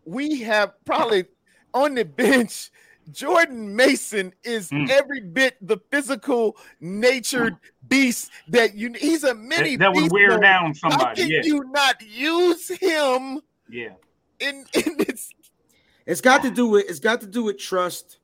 we 0.05 0.41
have 0.41 0.73
probably 0.85 1.25
on 1.73 1.95
the 1.95 2.05
bench. 2.05 2.71
Jordan 3.11 3.75
Mason 3.75 4.33
is 4.45 4.69
Mm. 4.69 4.89
every 4.89 5.19
bit 5.19 5.57
the 5.61 5.77
physical 5.91 6.55
natured 6.79 7.57
beast 7.89 8.31
that 8.47 8.75
you. 8.75 8.93
He's 8.93 9.25
a 9.25 9.35
mini. 9.35 9.75
That, 9.75 9.93
that 9.93 10.01
would 10.01 10.11
wear 10.11 10.29
mode. 10.31 10.41
down 10.41 10.73
How 10.81 10.89
somebody. 10.89 11.21
can 11.23 11.29
Yeah. 11.31 11.41
you 11.43 11.63
not 11.65 12.01
use 12.01 12.69
him 12.69 13.41
Yeah. 13.69 13.89
in 14.39 14.65
in 14.73 14.97
this? 14.97 15.31
it's 16.05 16.21
got 16.21 16.43
to 16.43 16.49
do 16.49 16.67
with 16.67 16.89
it's 16.89 16.99
got 16.99 17.19
to 17.21 17.27
do 17.27 17.43
with 17.43 17.57
trust. 17.57 18.19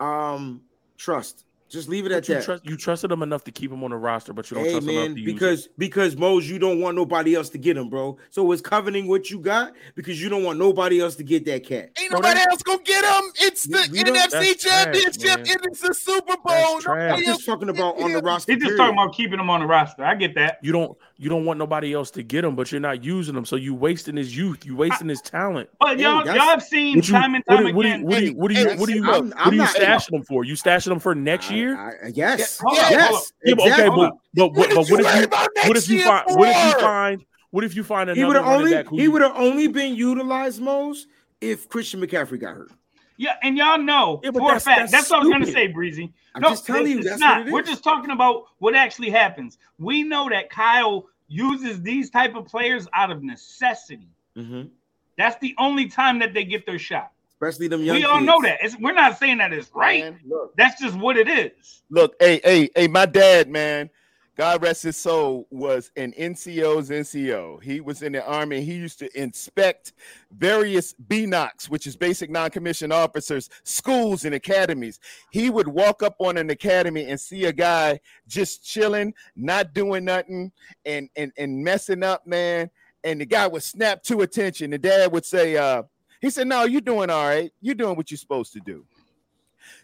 Um, 0.00 0.62
trust. 0.98 1.44
Just 1.68 1.88
leave 1.88 2.06
it 2.06 2.12
at 2.12 2.28
you, 2.28 2.36
that. 2.36 2.44
trust, 2.44 2.64
you 2.64 2.76
trusted 2.76 3.10
him 3.10 3.22
enough 3.22 3.42
to 3.44 3.50
keep 3.50 3.72
him 3.72 3.82
on 3.82 3.90
the 3.90 3.96
roster, 3.96 4.32
but 4.32 4.48
you 4.50 4.54
don't 4.56 4.66
Hey 4.66 4.70
trust 4.72 4.84
him 4.86 4.90
enough 4.90 5.06
man, 5.08 5.14
to 5.16 5.20
use 5.20 5.28
him. 5.30 5.34
because 5.34 5.68
because 5.78 6.16
Mose, 6.16 6.48
you 6.48 6.60
don't 6.60 6.80
want 6.80 6.96
nobody 6.96 7.34
else 7.34 7.48
to 7.50 7.58
get 7.58 7.76
him, 7.76 7.88
bro. 7.90 8.16
So 8.30 8.52
it's 8.52 8.62
coveting 8.62 9.08
what 9.08 9.30
you 9.30 9.40
got 9.40 9.72
because 9.96 10.22
you 10.22 10.28
don't 10.28 10.44
want 10.44 10.60
nobody 10.60 11.00
else 11.00 11.16
to 11.16 11.24
get 11.24 11.44
that 11.46 11.64
cat. 11.66 11.90
Ain't 12.00 12.10
Bro, 12.10 12.20
nobody 12.20 12.40
else 12.48 12.62
gonna 12.62 12.82
get 12.84 13.04
him. 13.04 13.30
It's 13.40 13.64
the 13.64 13.88
We- 13.90 13.98
we 13.98 14.04
don't- 14.04 14.16
NFC 14.16 14.30
that's 14.30 14.62
trash, 14.62 14.84
Championship. 14.84 15.40
It 15.40 15.72
is 15.72 15.80
the 15.80 15.92
Super 15.94 16.36
Bowl. 16.36 16.80
That's. 16.84 16.86
I'm 16.86 17.24
just 17.24 17.44
talking 17.44 17.68
about 17.68 18.00
on 18.00 18.12
the 18.12 18.22
roster. 18.22 18.52
He's 18.52 18.60
just 18.62 18.68
period. 18.70 18.78
talking 18.78 18.94
about 18.98 19.14
keeping 19.14 19.40
him 19.40 19.50
on 19.50 19.58
the 19.60 19.66
roster. 19.66 20.04
I 20.04 20.14
get 20.14 20.36
that. 20.36 20.58
You 20.62 20.70
don't 20.72 20.96
you 21.18 21.30
don't 21.30 21.46
want 21.46 21.58
nobody 21.58 21.94
else 21.94 22.10
to 22.12 22.22
get 22.22 22.44
him, 22.44 22.54
but 22.54 22.70
you're 22.70 22.80
not 22.80 23.02
using 23.02 23.34
him, 23.34 23.46
so 23.46 23.56
you 23.56 23.74
wasting 23.74 24.16
his 24.16 24.36
youth, 24.36 24.66
you 24.66 24.76
wasting 24.76 25.08
his 25.08 25.22
talent. 25.22 25.68
But 25.80 25.98
y'all, 25.98 26.18
that's- 26.18 26.36
y'all 26.36 26.44
have 26.50 26.62
seen 26.62 26.96
What 26.96 27.08
you, 27.08 27.12
time 27.14 27.34
and 27.34 27.44
time 27.46 27.74
what 27.74 27.86
again. 27.86 28.02
what 28.02 28.18
do 28.18 28.24
you, 28.26 28.32
what 28.36 28.48
do 28.48 28.54
you, 28.54 28.66
what 28.76 28.86
do 28.86 28.92
you, 28.94 29.02
what 29.02 29.34
are 29.34 29.54
you 29.54 29.62
stashing 29.62 30.10
them 30.10 30.22
for? 30.24 30.44
You 30.44 30.52
stashing 30.54 30.88
them 30.90 30.98
for 31.00 31.14
next 31.14 31.50
I- 31.50 31.54
year? 31.56 31.76
I- 31.76 32.06
I- 32.06 32.12
yes, 32.14 32.58
Hold 32.58 32.76
yes. 32.76 33.32
Yeah, 33.44 33.54
but 33.54 33.64
exactly. 33.66 33.86
okay, 33.88 33.88
but 33.96 34.12
but, 34.34 34.52
What 34.52 34.68
but, 34.68 34.74
but 34.76 34.90
what 34.90 35.00
if 35.00 35.14
you 35.20 35.28
what 35.68 35.76
if 35.76 35.88
you 35.88 35.96
year 35.98 36.06
find 36.06 36.24
what 36.38 36.48
if 36.48 36.64
you 36.74 36.80
find 36.80 37.24
what 37.50 37.64
if 37.64 37.76
you 37.76 37.84
find 37.84 38.10
he 38.10 38.24
would 38.24 38.36
another 38.36 38.48
have 38.50 38.60
only 38.60 38.84
who 38.84 38.96
he 38.96 39.08
would 39.08 39.22
have 39.22 39.36
only 39.36 39.68
been 39.68 39.94
utilized 39.94 40.60
most 40.60 41.06
if 41.40 41.68
Christian 41.68 42.00
McCaffrey 42.00 42.40
got 42.40 42.54
hurt. 42.54 42.70
Yeah, 43.18 43.36
and 43.42 43.56
y'all 43.56 43.78
know 43.78 44.20
Yeah, 44.22 44.30
but 44.30 44.40
for 44.40 44.44
a 44.44 44.48
that's- 44.48 44.64
fact. 44.64 44.78
that's 44.80 44.92
That's, 44.92 45.10
what 45.10 45.20
I 45.20 45.22
was 45.24 45.32
gonna 45.32 45.46
say, 45.46 45.68
Breezy. 45.68 46.12
I'm 46.34 46.42
no, 46.42 46.50
just 46.50 46.66
telling 46.66 46.82
it's, 46.86 46.90
you, 46.90 47.02
that's 47.02 47.20
not. 47.20 47.38
what 47.38 47.48
it 47.48 47.52
We're 47.52 47.62
just 47.62 47.82
talking 47.82 48.10
about 48.10 48.44
what 48.58 48.74
actually 48.74 49.08
happens. 49.10 49.56
We 49.78 50.02
know 50.02 50.28
that 50.28 50.50
Kyle 50.50 51.06
uses 51.28 51.80
these 51.82 52.10
type 52.10 52.34
of 52.36 52.44
players 52.46 52.86
out 52.94 53.10
of 53.10 53.22
necessity. 53.22 54.08
Mhm. 54.36 54.68
That's 55.16 55.38
the 55.38 55.54
only 55.58 55.88
time 55.88 56.18
that 56.18 56.34
they 56.34 56.44
get 56.44 56.66
their 56.66 56.78
shot. 56.78 57.10
Especially 57.40 57.68
them 57.68 57.82
young. 57.82 57.96
we 57.96 58.04
all 58.04 58.18
kids. 58.18 58.26
know 58.26 58.40
that. 58.42 58.58
It's, 58.62 58.76
we're 58.78 58.94
not 58.94 59.18
saying 59.18 59.38
that 59.38 59.52
it's 59.52 59.70
right. 59.74 60.04
Man, 60.04 60.20
look, 60.26 60.56
That's 60.56 60.80
just 60.80 60.96
what 60.96 61.16
it 61.18 61.28
is. 61.28 61.82
look, 61.90 62.14
hey, 62.18 62.40
hey, 62.42 62.70
hey, 62.74 62.88
my 62.88 63.04
dad, 63.04 63.50
man, 63.50 63.90
God 64.36 64.62
rest 64.62 64.82
his 64.82 64.96
soul, 64.98 65.46
was 65.50 65.90
an 65.96 66.12
NCO's 66.12 66.90
NCO. 66.90 67.62
He 67.62 67.80
was 67.80 68.02
in 68.02 68.12
the 68.12 68.24
army. 68.26 68.60
He 68.62 68.74
used 68.74 68.98
to 68.98 69.18
inspect 69.18 69.94
various 70.30 70.94
BNOCs, 71.08 71.70
which 71.70 71.86
is 71.86 71.96
basic 71.96 72.28
non-commissioned 72.30 72.92
officers, 72.92 73.48
schools 73.64 74.24
and 74.26 74.34
academies. 74.34 75.00
He 75.30 75.48
would 75.48 75.68
walk 75.68 76.02
up 76.02 76.16
on 76.18 76.36
an 76.36 76.50
academy 76.50 77.04
and 77.08 77.18
see 77.18 77.46
a 77.46 77.52
guy 77.52 77.98
just 78.28 78.62
chilling, 78.64 79.14
not 79.36 79.72
doing 79.72 80.04
nothing, 80.04 80.52
and 80.84 81.08
and 81.16 81.32
and 81.38 81.64
messing 81.64 82.02
up, 82.02 82.26
man. 82.26 82.70
And 83.04 83.20
the 83.20 83.26
guy 83.26 83.46
would 83.46 83.62
snap 83.62 84.02
to 84.04 84.20
attention. 84.20 84.70
The 84.70 84.78
dad 84.78 85.12
would 85.12 85.24
say, 85.24 85.56
uh, 85.56 85.84
he 86.26 86.30
said, 86.30 86.48
No, 86.48 86.64
you're 86.64 86.80
doing 86.80 87.08
all 87.08 87.24
right. 87.24 87.52
You're 87.60 87.76
doing 87.76 87.96
what 87.96 88.10
you're 88.10 88.18
supposed 88.18 88.52
to 88.54 88.60
do. 88.60 88.84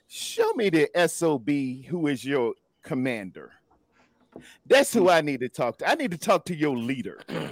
Show 0.09 0.53
me 0.55 0.71
the 0.71 0.91
SOB 1.07 1.49
who 1.89 2.09
is 2.09 2.25
your 2.25 2.55
commander. 2.83 3.53
That's 4.67 4.93
who 4.93 5.09
I 5.09 5.21
need 5.21 5.39
to 5.39 5.49
talk 5.49 5.79
to. 5.79 5.89
I 5.89 5.95
need 5.95 6.11
to 6.11 6.19
talk 6.19 6.45
to 6.47 6.57
your 6.57 6.77
leader. 6.77 7.21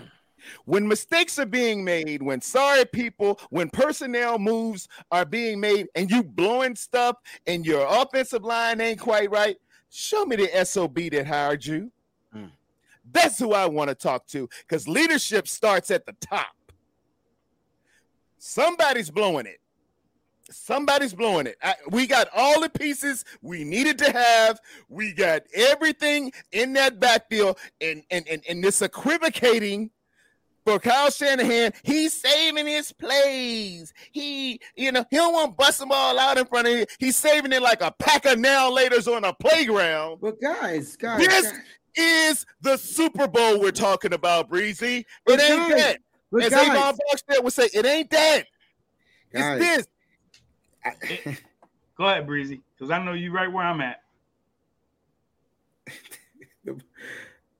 When 0.64 0.88
mistakes 0.88 1.38
are 1.38 1.44
being 1.44 1.84
made, 1.84 2.22
when 2.22 2.40
sorry 2.40 2.86
people, 2.86 3.38
when 3.50 3.68
personnel 3.68 4.38
moves 4.38 4.88
are 5.12 5.26
being 5.26 5.60
made, 5.60 5.88
and 5.94 6.10
you 6.10 6.24
blowing 6.24 6.74
stuff 6.74 7.16
and 7.46 7.66
your 7.66 7.86
offensive 7.86 8.42
line 8.42 8.80
ain't 8.80 9.00
quite 9.00 9.30
right, 9.30 9.58
show 9.90 10.24
me 10.24 10.36
the 10.36 10.64
SOB 10.64 10.96
that 11.12 11.26
hired 11.26 11.66
you. 11.66 11.92
Mm. 12.34 12.52
That's 13.12 13.38
who 13.38 13.52
I 13.52 13.66
want 13.66 13.90
to 13.90 13.94
talk 13.94 14.26
to 14.28 14.48
because 14.60 14.88
leadership 14.88 15.46
starts 15.46 15.90
at 15.90 16.06
the 16.06 16.14
top. 16.22 16.48
Somebody's 18.40 19.10
blowing 19.10 19.44
it. 19.46 19.60
Somebody's 20.50 21.14
blowing 21.14 21.46
it. 21.46 21.56
I- 21.62 21.76
we 21.90 22.06
got 22.06 22.28
all 22.34 22.60
the 22.60 22.70
pieces 22.70 23.24
we 23.42 23.62
needed 23.64 23.98
to 23.98 24.10
have. 24.10 24.58
We 24.88 25.12
got 25.12 25.42
everything 25.54 26.32
in 26.50 26.72
that 26.72 26.98
backfield, 26.98 27.58
and 27.80 28.02
and 28.10 28.26
and, 28.26 28.42
and 28.48 28.64
this 28.64 28.80
equivocating 28.82 29.90
for 30.64 30.78
Kyle 30.80 31.10
Shanahan. 31.10 31.72
He's 31.84 32.14
saving 32.14 32.66
his 32.66 32.92
plays. 32.92 33.92
He, 34.10 34.60
you 34.74 34.90
know, 34.90 35.04
he 35.10 35.16
don't 35.18 35.32
want 35.34 35.50
to 35.52 35.56
bust 35.56 35.78
them 35.78 35.90
all 35.92 36.18
out 36.18 36.36
in 36.38 36.46
front 36.46 36.66
of 36.66 36.72
you. 36.74 36.86
He's 36.98 37.16
saving 37.16 37.52
it 37.52 37.62
like 37.62 37.82
a 37.82 37.92
pack 37.98 38.24
of 38.24 38.38
Now 38.38 38.68
and 38.68 38.76
Laters 38.76 39.06
on 39.14 39.22
a 39.24 39.32
playground. 39.34 40.18
But 40.20 40.40
guys, 40.40 40.96
guys, 40.96 41.18
This 41.20 41.52
guys, 41.52 41.60
is 41.96 42.46
the 42.60 42.76
Super 42.76 43.28
Bowl 43.28 43.60
we're 43.60 43.70
talking 43.70 44.12
about, 44.14 44.48
Breezy. 44.48 45.06
But 45.24 45.38
It 45.40 45.50
ain't 45.50 45.70
guys, 45.70 45.82
that. 45.82 45.98
But 46.30 46.44
As 46.44 46.50
guys, 46.50 46.68
Avon 46.68 46.96
Barksdale 47.08 47.42
would 47.42 47.52
say, 47.52 47.68
it 47.72 47.86
ain't 47.86 48.10
that. 48.10 48.44
guys, 49.32 49.60
It's 49.60 49.88
this. 51.24 51.38
Go 51.96 52.04
ahead, 52.06 52.26
Breezy, 52.26 52.60
because 52.74 52.90
I 52.90 53.02
know 53.04 53.12
you 53.12 53.32
right 53.32 53.52
where 53.52 53.64
I'm 53.64 53.80
at. 53.80 54.02
the, 56.64 56.80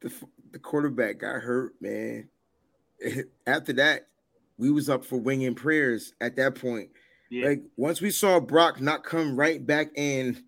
the 0.00 0.12
the 0.52 0.58
quarterback 0.58 1.18
got 1.18 1.40
hurt, 1.40 1.74
man. 1.80 2.28
After 3.46 3.72
that, 3.74 4.08
we 4.58 4.70
was 4.70 4.88
up 4.88 5.04
for 5.04 5.16
winging 5.16 5.54
prayers 5.54 6.14
at 6.20 6.36
that 6.36 6.54
point. 6.54 6.90
Yeah. 7.30 7.48
Like 7.48 7.62
once 7.76 8.00
we 8.00 8.10
saw 8.10 8.40
Brock 8.40 8.80
not 8.80 9.04
come 9.04 9.36
right 9.36 9.64
back 9.64 9.90
in, 9.94 10.42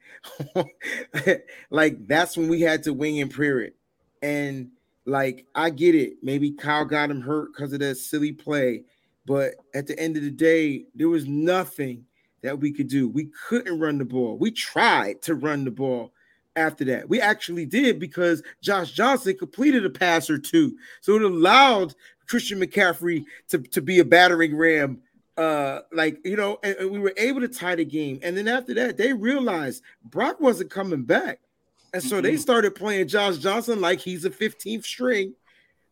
like 1.71 2.07
that's 2.09 2.37
when 2.37 2.49
we 2.49 2.61
had 2.61 2.83
to 2.85 2.93
wing 2.93 3.21
and 3.21 3.31
prayer 3.31 3.61
it. 3.61 3.77
And 4.21 4.71
like 5.07 5.47
I 5.55 5.71
get 5.71 5.95
it, 5.95 6.15
maybe 6.23 6.51
Kyle 6.51 6.85
got 6.85 7.11
him 7.11 7.21
hurt 7.21 7.53
because 7.53 7.73
of 7.73 7.81
that 7.81 7.97
silly 7.97 8.33
play, 8.33 8.85
but 9.27 9.55
at 9.75 9.87
the 9.87 9.99
end 9.99 10.17
of 10.17 10.23
the 10.23 10.31
day, 10.31 10.85
there 10.95 11.09
was 11.09 11.27
nothing 11.27 12.05
that 12.43 12.59
we 12.59 12.73
could 12.73 12.89
do. 12.89 13.09
We 13.09 13.31
couldn't 13.49 13.79
run 13.79 13.99
the 13.99 14.05
ball. 14.05 14.37
We 14.37 14.51
tried 14.51 15.23
to 15.23 15.35
run 15.35 15.65
the 15.65 15.71
ball 15.71 16.13
after 16.57 16.85
that. 16.87 17.09
We 17.09 17.21
actually 17.21 17.67
did 17.67 17.99
because 17.99 18.43
Josh 18.61 18.93
Johnson 18.93 19.37
completed 19.37 19.87
a 19.87 19.91
pass 19.91 20.29
or 20.29 20.39
two. 20.39 20.77
So 21.01 21.17
it 21.17 21.23
allowed 21.23 21.95
Christian 22.29 22.61
McCaffrey 22.61 23.25
to, 23.49 23.59
to 23.59 23.81
be 23.81 24.01
a 24.01 24.05
battering 24.05 24.57
ram. 24.57 25.01
Uh, 25.37 25.81
like 25.93 26.19
you 26.27 26.37
know, 26.37 26.59
and, 26.63 26.77
and 26.77 26.91
we 26.91 26.99
were 26.99 27.15
able 27.17 27.41
to 27.41 27.49
tie 27.49 27.75
the 27.75 27.85
game. 27.85 28.19
And 28.23 28.37
then 28.37 28.49
after 28.49 28.75
that, 28.75 28.99
they 28.99 29.15
realized 29.15 29.83
Brock 30.05 30.41
wasn't 30.41 30.71
coming 30.71 31.05
back. 31.05 31.41
And 31.93 32.03
so 32.03 32.21
they 32.21 32.35
Mhm. 32.35 32.39
started 32.39 32.75
playing 32.75 33.09
Josh 33.09 33.39
Johnson 33.39 33.81
like 33.81 34.01
he's 34.01 34.25
a 34.25 34.31
15th 34.31 34.85
string. 34.85 35.35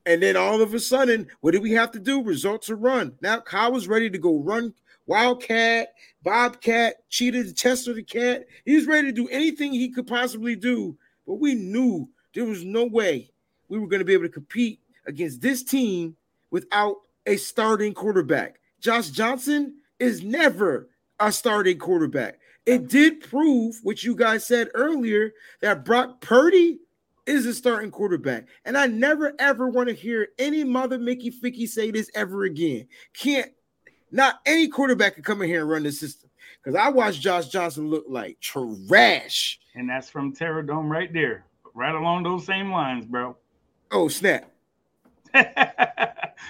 And 0.07 0.23
then 0.23 0.37
all 0.37 0.63
of 0.63 0.73
a 0.73 0.81
sudden, 0.81 1.29
what 1.41 1.51
did 1.51 1.63
we 1.63 1.73
have 1.73 1.91
to 1.93 1.99
do? 1.99 2.23
Result 2.23 2.63
to 2.63 2.75
run. 2.75 3.19
Now 3.21 3.41
Kyle 3.41 3.73
was 3.73 3.87
ready 3.87 4.09
to 4.11 4.19
go 4.19 4.39
run 4.39 4.75
Wildcat, 5.07 5.95
Bobcat, 6.23 7.09
Cheetah, 7.09 7.43
the 7.43 7.53
Chester 7.53 7.93
the 7.93 8.03
Cat. 8.03 8.47
He 8.65 8.77
was 8.77 8.87
ready 8.87 9.09
to 9.09 9.13
do 9.13 9.29
anything 9.29 9.73
he 9.73 9.89
could 9.91 10.07
possibly 10.07 10.55
do. 10.57 10.97
But 11.27 11.35
we 11.35 11.55
knew 11.55 12.09
there 12.35 12.45
was 12.45 12.65
no 12.65 12.85
way 12.85 13.31
we 13.69 13.79
were 13.79 13.89
going 13.89 13.99
to 14.01 14.05
be 14.05 14.13
able 14.15 14.25
to 14.25 14.29
compete 14.31 14.81
against 15.07 15.41
this 15.41 15.63
team 15.63 16.17
without 16.51 16.97
a 17.27 17.37
starting 17.37 17.93
quarterback. 17.93 18.61
Josh 18.81 19.11
Johnson 19.11 19.75
is 19.99 20.23
never 20.23 20.89
a 21.19 21.31
starting 21.33 21.79
quarterback. 21.79 22.39
It 22.67 22.89
did 22.89 23.21
prove 23.21 23.81
what 23.83 24.03
you 24.03 24.15
guys 24.15 24.47
said 24.47 24.69
earlier 24.75 25.33
that 25.61 25.85
Brock 25.85 26.21
Purdy 26.21 26.79
is 27.27 27.47
a 27.47 27.55
starting 27.55 27.91
quarterback. 27.91 28.47
And 28.65 28.77
I 28.77 28.87
never 28.87 29.33
ever 29.39 29.69
want 29.69 29.89
to 29.89 29.95
hear 29.95 30.29
any 30.39 30.65
mother 30.65 30.99
Mickey 30.99 31.31
Ficky 31.31 31.69
say 31.69 31.91
this 31.91 32.11
ever 32.15 32.45
again. 32.45 32.87
Can't 33.15 33.51
not 34.11 34.41
any 34.45 34.69
quarterback 34.69 35.15
can 35.15 35.23
come 35.23 35.41
in 35.43 35.49
here 35.49 35.61
and 35.61 35.71
run 35.71 35.85
the 35.85 35.93
system. 35.93 36.29
Because 36.63 36.79
I 36.79 36.91
watched 36.91 37.21
Josh 37.21 37.49
Johnson 37.49 37.89
look 37.89 38.05
like 38.09 38.39
trash. 38.41 39.59
And 39.75 39.89
that's 39.89 40.11
from 40.11 40.35
Terra 40.35 40.67
Dome 40.67 40.91
right 40.91 41.13
there. 41.13 41.47
Right 41.75 41.95
along 41.95 42.25
those 42.25 42.45
same 42.45 42.71
lines, 42.71 43.07
bro. 43.07 43.37
Oh, 43.91 44.09
snap. 44.09 44.51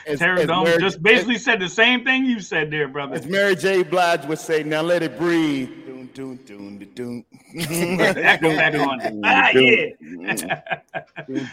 As- 0.07 0.19
Terror 0.19 0.39
as 0.41 0.47
Dome 0.47 0.65
Mary- 0.65 0.81
just 0.81 1.03
basically 1.03 1.37
said 1.39 1.61
the 1.61 1.69
same 1.69 2.05
thing 2.05 2.25
you 2.25 2.41
said 2.41 2.71
there, 2.71 2.89
brother. 2.89 3.17
As 3.17 3.27
Mary 3.27 3.55
J. 3.55 3.83
Blige 3.83 4.25
would 4.27 4.39
say, 4.39 4.63
now 4.63 4.81
let 4.81 5.03
it 5.03 5.19
breathe. 5.19 5.71
Doon, 6.15 6.39
doon, 6.47 6.79
doon, 6.79 6.89
doon, 6.95 7.25
doon. 7.69 8.01
Echo 8.01 8.49
back 8.57 8.75
on. 8.75 9.21
Ah, 9.25 9.51
yeah. 9.55 9.87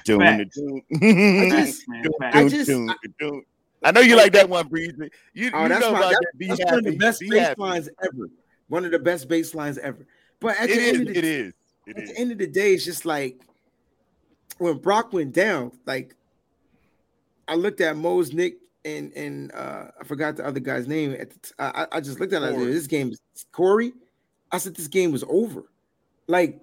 Doon, 0.05 0.19
Facts. 0.19 0.55
doon, 0.55 0.81
I 0.91 1.49
just, 1.49 1.87
Man, 1.87 2.05
I 2.21 2.49
just- 2.49 2.67
doon, 2.69 2.89
doon. 3.19 3.43
I 3.83 3.91
know 3.91 4.01
you 4.01 4.15
like 4.15 4.33
that 4.33 4.49
one, 4.49 4.67
Breezy. 4.67 5.09
You, 5.33 5.51
oh, 5.53 5.63
you 5.63 5.69
that's 5.69 5.81
know 5.81 5.91
my, 5.91 5.99
about 5.99 6.11
that- 6.11 6.19
that. 6.33 6.37
Be 6.39 6.47
that's 6.47 6.59
happy. 6.61 6.71
one 6.71 6.79
of 6.79 6.85
the 6.85 6.97
best 6.97 7.19
Be 7.19 7.29
bass 7.29 7.39
happy. 7.49 7.61
lines 7.61 7.89
ever. 8.03 8.29
One 8.69 8.85
of 8.85 8.91
the 8.91 8.99
best 8.99 9.27
bass 9.29 9.53
lines 9.53 9.77
ever. 9.77 10.05
But 10.39 10.57
at 10.59 10.69
It 10.69 10.75
the 10.75 10.81
is. 10.81 10.93
end 10.97 11.07
of 11.07 11.13
the 11.13 11.17
It 11.19 11.23
is. 11.25 11.53
It 11.85 11.97
at 11.97 12.03
is. 12.03 12.09
the 12.09 12.17
end 12.19 12.31
of 12.31 12.37
the 12.39 12.47
day, 12.47 12.73
it's 12.73 12.83
just 12.83 13.05
like 13.05 13.39
when 14.57 14.77
Brock 14.79 15.13
went 15.13 15.33
down, 15.33 15.71
like 15.85 16.15
I 17.47 17.53
looked 17.55 17.79
at 17.81 17.95
Mo's 17.95 18.33
Nick 18.33 18.57
and 18.83 19.13
and 19.13 19.51
uh 19.53 19.85
I 19.99 20.03
forgot 20.03 20.35
the 20.37 20.45
other 20.47 20.59
guy's 20.59 20.87
name. 20.87 21.13
At 21.13 21.29
the 21.29 21.39
t- 21.39 21.53
I, 21.59 21.83
I- 21.83 21.97
I 21.97 22.01
just 22.01 22.19
looked 22.19 22.33
at 22.33 22.41
it. 22.41 22.45
I 22.45 22.49
said, 22.49 22.57
Corey. 22.57 22.73
This 22.73 22.87
game 22.87 23.11
is 23.11 23.19
Corey. 23.51 23.93
I 24.51 24.57
said 24.57 24.75
this 24.75 24.87
game 24.87 25.11
was 25.11 25.23
over. 25.27 25.63
Like 26.27 26.61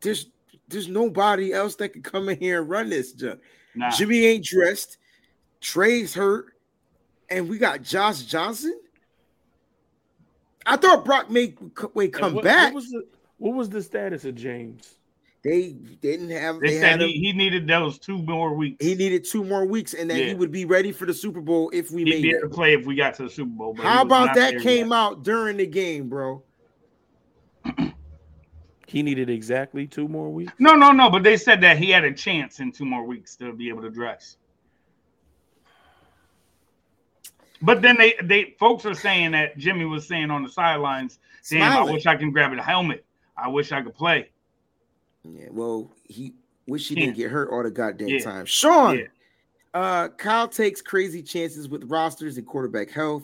there's 0.00 0.26
there's 0.68 0.88
nobody 0.88 1.52
else 1.52 1.76
that 1.76 1.90
could 1.90 2.04
come 2.04 2.28
in 2.28 2.38
here 2.38 2.60
and 2.60 2.70
run 2.70 2.90
this 2.90 3.12
junk. 3.12 3.40
Nah. 3.74 3.90
Jimmy 3.90 4.24
ain't 4.26 4.44
dressed. 4.44 4.98
Trey's 5.60 6.14
hurt, 6.14 6.54
and 7.30 7.48
we 7.48 7.58
got 7.58 7.82
Josh 7.82 8.22
Johnson. 8.22 8.78
I 10.66 10.76
thought 10.76 11.04
Brock 11.04 11.30
may 11.30 11.54
And 11.60 12.12
come 12.12 12.34
what, 12.34 12.44
back. 12.44 12.72
What 12.72 12.74
was 12.74 12.90
the 12.90 13.06
what 13.38 13.54
was 13.54 13.68
the 13.68 13.82
status 13.82 14.24
of 14.24 14.34
James? 14.34 14.94
they 15.42 15.70
didn't 16.00 16.30
have. 16.30 16.60
They 16.60 16.68
They, 16.68 16.80
said 16.80 17.00
he, 17.00 17.12
he 17.12 17.32
needed 17.32 17.66
those 17.66 17.98
two 17.98 18.18
more 18.18 18.54
weeks. 18.54 18.84
He 18.84 18.94
needed 18.94 19.24
two 19.24 19.44
more 19.44 19.64
weeks, 19.64 19.92
and 19.92 20.08
that 20.10 20.16
he 20.16 20.34
would 20.34 20.52
be 20.52 20.64
ready 20.64 20.92
for 20.92 21.04
the 21.04 21.14
Super 21.14 21.40
Bowl 21.40 21.70
if 21.72 21.90
we 21.90 22.04
He'd 22.04 22.10
made 22.10 22.22
be 22.22 22.30
able 22.30 22.48
to 22.48 22.54
play 22.54 22.74
if 22.74 22.86
we 22.86 22.94
got 22.94 23.14
to 23.14 23.24
the 23.24 23.30
Super 23.30 23.50
Bowl. 23.50 23.74
How 23.74 24.02
about 24.02 24.34
that 24.36 24.60
came 24.60 24.90
yet. 24.90 24.96
out 24.96 25.24
during 25.24 25.56
the 25.56 25.66
game, 25.66 26.08
bro? 26.08 26.42
He 28.88 29.02
needed 29.02 29.30
exactly 29.30 29.86
two 29.86 30.06
more 30.06 30.28
weeks. 30.28 30.52
No, 30.58 30.74
no, 30.74 30.90
no. 30.92 31.08
But 31.08 31.22
they 31.22 31.38
said 31.38 31.62
that 31.62 31.78
he 31.78 31.88
had 31.88 32.04
a 32.04 32.12
chance 32.12 32.60
in 32.60 32.70
two 32.72 32.84
more 32.84 33.04
weeks 33.06 33.36
to 33.36 33.54
be 33.54 33.70
able 33.70 33.80
to 33.80 33.88
dress. 33.88 34.36
But 37.62 37.80
then 37.80 37.96
they, 37.96 38.14
they 38.22 38.54
folks 38.58 38.84
are 38.84 38.92
saying 38.94 39.30
that 39.30 39.56
Jimmy 39.56 39.86
was 39.86 40.06
saying 40.06 40.30
on 40.30 40.42
the 40.42 40.48
sidelines, 40.50 41.20
"Damn, 41.48 41.72
I 41.72 41.90
wish 41.90 42.04
I 42.04 42.16
can 42.16 42.32
grab 42.32 42.52
a 42.52 42.62
helmet. 42.62 43.04
I 43.34 43.48
wish 43.48 43.72
I 43.72 43.80
could 43.80 43.94
play." 43.94 44.30
Yeah, 45.24 45.46
well, 45.50 45.90
he 46.04 46.34
wish 46.66 46.88
he 46.88 46.94
Yeah. 46.94 47.06
didn't 47.06 47.16
get 47.16 47.30
hurt 47.30 47.50
all 47.50 47.62
the 47.62 47.70
goddamn 47.70 48.08
Yeah. 48.08 48.18
time. 48.24 48.44
Sean, 48.44 48.98
Yeah. 48.98 49.04
uh, 49.72 50.08
Kyle 50.08 50.48
takes 50.48 50.82
crazy 50.82 51.22
chances 51.22 51.66
with 51.68 51.84
rosters 51.84 52.36
and 52.36 52.46
quarterback 52.46 52.90
health. 52.90 53.22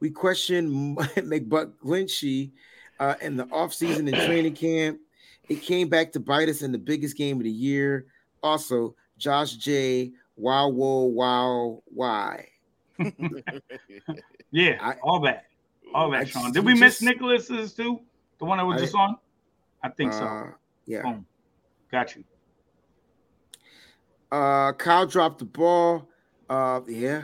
We 0.00 0.08
question 0.10 0.96
McBuck 1.16 1.72
uh, 3.00 3.14
in 3.20 3.36
the 3.36 3.46
offseason 3.46 4.00
and 4.00 4.14
training 4.14 4.54
camp. 4.54 4.98
It 5.48 5.62
came 5.62 5.88
back 5.88 6.12
to 6.12 6.20
bite 6.20 6.48
us 6.48 6.62
in 6.62 6.72
the 6.72 6.78
biggest 6.78 7.16
game 7.16 7.36
of 7.38 7.44
the 7.44 7.50
year. 7.50 8.06
Also, 8.42 8.94
Josh 9.18 9.54
J. 9.56 10.12
Wow, 10.36 10.68
whoa, 10.68 11.04
wow, 11.04 11.82
why? 11.86 12.48
Yeah, 14.54 14.76
I- 14.82 14.96
all 15.02 15.20
that, 15.20 15.46
all 15.94 16.10
that. 16.10 16.20
I 16.20 16.24
Sean, 16.24 16.42
just- 16.42 16.54
did 16.54 16.64
we 16.66 16.74
miss 16.74 16.94
just- 16.94 17.02
Nicholas's 17.02 17.72
too? 17.72 18.00
The 18.38 18.44
one 18.44 18.58
that 18.58 18.64
was 18.66 18.76
I- 18.78 18.84
just 18.84 18.94
on? 18.94 19.16
I 19.82 19.88
think 19.88 20.12
so. 20.12 20.24
Uh, 20.24 20.46
yeah. 20.86 21.02
Boom. 21.02 21.26
Got 21.90 22.14
you. 22.16 22.24
Uh, 24.30 24.72
Kyle 24.72 25.06
dropped 25.06 25.38
the 25.38 25.44
ball. 25.44 26.08
Uh, 26.48 26.80
yeah. 26.86 27.22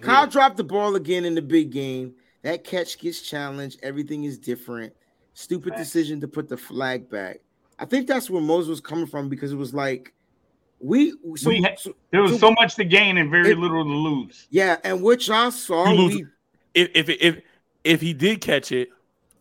Kyle 0.00 0.26
dropped 0.26 0.56
the 0.56 0.64
ball 0.64 0.96
again 0.96 1.24
in 1.24 1.34
the 1.34 1.42
big 1.42 1.70
game. 1.70 2.14
That 2.44 2.62
catch 2.62 2.98
gets 2.98 3.22
challenged. 3.22 3.80
Everything 3.82 4.24
is 4.24 4.38
different. 4.38 4.92
Stupid 5.32 5.70
Facts. 5.70 5.82
decision 5.82 6.20
to 6.20 6.28
put 6.28 6.46
the 6.48 6.56
flag 6.58 7.08
back. 7.10 7.40
I 7.78 7.86
think 7.86 8.06
that's 8.06 8.28
where 8.30 8.42
Moses 8.42 8.68
was 8.68 8.80
coming 8.82 9.06
from 9.06 9.28
because 9.30 9.50
it 9.50 9.56
was 9.56 9.72
like 9.74 10.12
we 10.78 11.14
so, 11.36 11.48
We 11.48 11.62
had- 11.62 11.78
There 12.10 12.20
was 12.20 12.32
so- 12.32 12.38
so 12.38 12.50
much 12.52 12.74
to 12.76 12.84
gain 12.84 13.16
and 13.16 13.30
very 13.30 13.50
It- 13.52 13.58
little 13.58 13.82
to 13.82 13.90
lose. 13.90 14.46
yeah, 14.50 14.76
and 14.84 15.02
which 15.02 15.28
y'all 15.28 15.50
saw, 15.50 15.90
we 15.90 16.26
If 16.74 16.90
if 16.94 17.08
if 17.08 17.42
if 17.82 18.00
he 18.02 18.12
did 18.12 18.42
catch 18.42 18.70
it, 18.72 18.90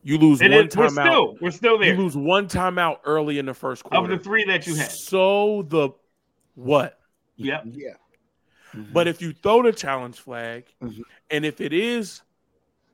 you 0.03 0.17
lose 0.17 0.41
It 0.41 0.51
one 0.51 0.67
is, 0.67 0.75
we're 0.77 0.87
timeout. 0.87 1.05
still, 1.05 1.37
we're 1.41 1.51
still 1.51 1.77
there. 1.77 1.93
You 1.93 2.01
lose 2.01 2.15
one 2.15 2.47
timeout 2.47 2.99
early 3.03 3.37
in 3.37 3.45
the 3.45 3.53
first 3.53 3.83
quarter 3.83 4.11
Of 4.13 4.17
the 4.17 4.23
three 4.23 4.45
that 4.45 4.65
you 4.65 4.75
had. 4.75 4.89
So 4.91 5.63
the 5.67 5.89
what? 6.55 6.99
Yep. 7.35 7.63
yeah. 7.71 7.93
But 8.93 9.07
if 9.09 9.21
you 9.21 9.33
throw 9.33 9.61
the 9.61 9.73
challenge 9.73 10.17
flag, 10.19 10.65
Mhm. 10.81 11.01
and 11.29 11.45
if 11.45 11.59
it 11.61 11.73
is 11.73 12.21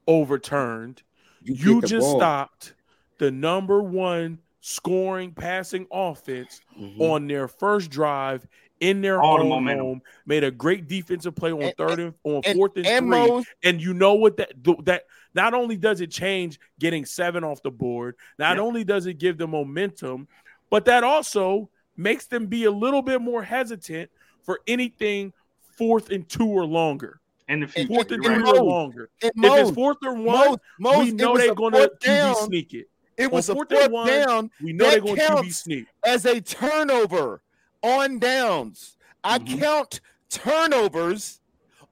overturned, 0.10 1.04
you, 1.44 1.54
you 1.54 1.74
get 1.76 1.82
the 1.82 1.88
just 1.88 2.06
ball. 2.08 2.18
stopped 2.20 2.74
the 3.20 3.32
number 3.32 3.82
one 3.82 4.40
scoring 4.62 5.32
passing 5.32 5.88
offense 5.92 6.60
Mhm. 6.78 7.00
on 7.00 7.28
their 7.28 7.48
first 7.48 7.90
drive 7.90 8.46
in 8.82 9.02
their 9.02 9.22
All 9.22 9.42
own 9.42 9.50
momentum. 9.50 9.86
home. 9.86 10.02
Made 10.26 10.44
a 10.44 10.52
great 10.52 10.88
defensive 10.88 11.36
play 11.36 11.52
on 11.52 11.62
And- 11.62 11.76
third 11.78 12.00
and 12.00 12.14
on 12.24 12.42
And, 12.46 12.56
fourth 12.58 12.76
and, 12.78 12.86
and 12.86 13.08
three. 13.08 13.10
Mose, 13.28 13.46
And 13.64 13.82
you 13.82 13.94
know 13.94 14.16
what 14.16 14.38
that 14.38 14.52
that 14.86 15.04
not 15.34 15.54
only 15.54 15.78
does 15.78 16.02
it 16.02 16.12
change 16.12 16.60
getting 16.80 17.06
seven 17.06 17.44
off 17.44 17.62
the 17.62 17.72
board, 17.72 18.16
not 18.38 18.58
Yep. 18.58 18.66
only 18.66 18.84
does 18.84 19.06
it 19.06 19.16
give 19.20 19.38
them 19.38 19.52
momentum, 19.52 20.28
but 20.70 20.86
that 20.86 21.04
also 21.04 21.70
makes 21.98 22.26
them 22.28 22.48
be 22.48 22.64
a 22.66 22.72
little 22.72 23.02
bit 23.02 23.22
more 23.22 23.44
hesitant 23.44 24.10
for 24.44 24.60
anything 24.68 25.34
fourth 25.78 26.10
and 26.10 26.28
two 26.28 26.48
or 26.48 26.66
longer. 26.66 27.20
In 27.50 27.60
the 27.62 27.68
future. 27.68 27.88
Fourth 27.88 28.12
and 28.12 28.24
you're 28.24 28.34
three 28.36 28.44
right. 28.44 28.54
or 28.56 28.60
Mose, 28.60 28.68
longer. 28.72 29.10
and 29.22 29.32
If 29.36 29.54
it's 29.68 29.72
fourth 29.72 29.98
or 30.06 30.14
one, 30.14 30.24
Mose, 30.50 30.58
Mose, 30.80 31.06
we 31.08 31.12
know 31.12 31.36
they're 31.38 31.54
going 31.56 31.74
to 31.74 31.78
fourth 31.80 32.00
QB 32.00 32.06
down. 32.06 32.36
sneak 32.36 32.74
it. 32.74 32.90
It 33.18 33.32
was 33.32 33.50
on 33.50 33.56
a 33.56 33.58
fourth 33.58 33.72
and 33.72 33.80
fourth 33.82 33.92
one, 33.92 34.08
down 34.08 34.52
We 34.64 34.72
know 34.74 34.90
they're 34.90 35.02
going 35.02 35.16
to 35.18 35.22
QB 35.22 35.28
counts. 35.28 35.58
sneak. 35.58 35.88
as 36.06 36.26
a 36.26 36.40
turnover 36.40 37.42
on 37.84 38.20
downs. 38.20 38.96
I 39.24 39.40
Mhm. 39.40 39.60
count 39.60 40.02
turnovers 40.30 41.42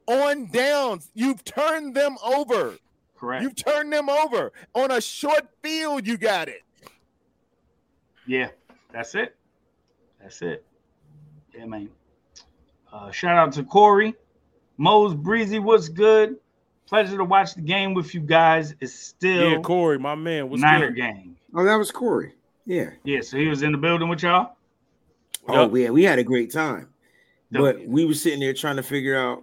on 0.07 0.45
downs. 0.51 1.09
You've 1.13 1.43
turned 1.43 1.95
them 1.95 2.17
over. 2.23 2.77
Correct. 3.17 3.41
You've 3.43 3.55
turned 3.55 3.91
them 3.91 4.09
over 4.09 4.53
on 4.75 4.91
a 4.91 5.01
short 5.01 5.49
field. 5.63 6.05
You 6.07 6.17
got 6.17 6.47
it. 6.49 6.61
Yeah, 8.27 8.49
that's 8.91 9.15
it. 9.15 9.35
That's 10.21 10.41
it. 10.43 10.63
Yeah, 11.55 11.65
man. 11.65 11.89
Uh, 12.93 13.09
shout 13.11 13.35
out 13.37 13.51
to 13.53 13.63
Corey. 13.63 14.15
Mose 14.77 15.13
Breezy, 15.15 15.59
what's 15.59 15.89
good? 15.89 16.37
Pleasure 16.87 17.17
to 17.17 17.23
watch 17.25 17.55
the 17.55 17.61
game 17.61 17.93
with 17.93 18.13
you 18.13 18.21
guys. 18.21 18.75
It's 18.79 18.93
still 18.93 19.51
Yeah, 19.51 19.57
Corey, 19.59 19.99
my 19.99 20.15
man, 20.15 20.49
what's 20.49 20.61
Niner 20.61 20.87
good? 20.87 20.95
game. 20.97 21.37
Oh, 21.53 21.63
that 21.65 21.75
was 21.75 21.91
Corey. 21.91 22.33
Yeah. 22.65 22.91
Yeah, 23.03 23.21
so 23.21 23.37
he 23.37 23.47
was 23.47 23.61
in 23.63 23.71
the 23.71 23.77
building 23.77 24.07
with 24.09 24.23
y'all. 24.23 24.55
Oh, 25.47 25.63
Yup. 25.63 25.75
yeah, 25.75 25.89
we 25.89 26.03
had 26.03 26.19
a 26.19 26.23
great 26.23 26.51
time. 26.51 26.89
But 27.51 27.85
we 27.87 28.03
were 28.05 28.13
sitting 28.13 28.39
there 28.41 28.53
trying 28.53 28.75
to 28.75 28.83
figure 28.83 29.17
out 29.17 29.41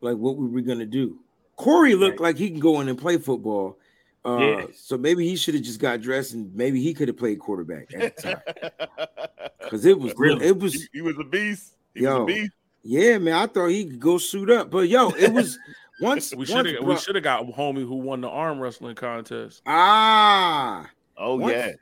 like 0.00 0.16
what 0.16 0.36
we 0.36 0.46
were 0.48 0.60
gonna 0.60 0.86
do. 0.86 1.18
Corey 1.56 1.94
looked 1.94 2.20
like 2.20 2.36
he 2.36 2.50
can 2.50 2.58
go 2.60 2.80
in 2.80 2.88
and 2.88 2.98
play 2.98 3.16
football. 3.16 3.78
Uh, 4.24 4.38
Yeah. 4.38 4.66
so 4.74 4.98
maybe 4.98 5.26
he 5.28 5.36
should 5.36 5.54
have 5.54 5.62
just 5.62 5.80
got 5.80 6.00
dressed 6.00 6.34
and 6.34 6.52
maybe 6.54 6.82
he 6.82 6.92
could 6.92 7.06
have 7.08 7.16
played 7.16 7.38
quarterback 7.38 7.94
at 7.94 8.16
the 8.16 8.22
time. 8.22 8.40
Because 9.60 9.84
it 9.84 9.98
was 10.00 10.14
Really? 10.16 10.46
it 10.46 10.58
was 10.58 10.72
he, 10.74 10.88
he 10.94 11.00
was 11.02 11.18
a 11.18 11.24
beast. 11.24 11.74
He 11.94 12.02
Yo. 12.04 12.24
was 12.24 12.32
a 12.34 12.36
beast. 12.40 12.52
Yeah, 12.88 13.18
man. 13.18 13.34
I 13.34 13.46
thought 13.46 13.66
he 13.68 13.84
could 13.84 14.00
go 14.00 14.16
suit 14.18 14.50
up. 14.50 14.70
But 14.70 14.88
yo, 14.88 15.10
it 15.10 15.30
was 15.32 15.58
once 16.00 16.34
We 16.34 16.46
should 16.46 16.64
have 16.64 16.82
we 16.84 16.96
should 16.96 17.14
have 17.16 17.24
got 17.24 17.44
homie 17.48 17.86
who 17.86 17.96
won 17.96 18.20
the 18.22 18.28
arm 18.28 18.58
wrestling 18.60 18.94
contest. 18.96 19.60
ah 19.66 20.88
Oh 21.16 21.36
once, 21.36 21.52
yeah. 21.52 21.72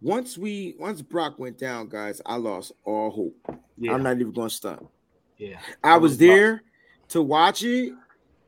once 0.00 0.38
we 0.38 0.74
once 0.78 1.02
Brock 1.02 1.38
went 1.38 1.58
down, 1.58 1.88
guys, 1.88 2.20
I 2.24 2.36
lost 2.36 2.72
all 2.84 3.10
hope. 3.10 3.58
Yeah, 3.78 3.94
I'm 3.94 4.02
not 4.02 4.20
even 4.20 4.32
gonna 4.32 4.50
stunt. 4.50 4.86
yeah. 5.38 5.58
I 5.82 5.96
was 5.96 6.12
was 6.12 6.18
there 6.18 6.62
to 7.08 7.22
watch 7.22 7.62
it, 7.64 7.92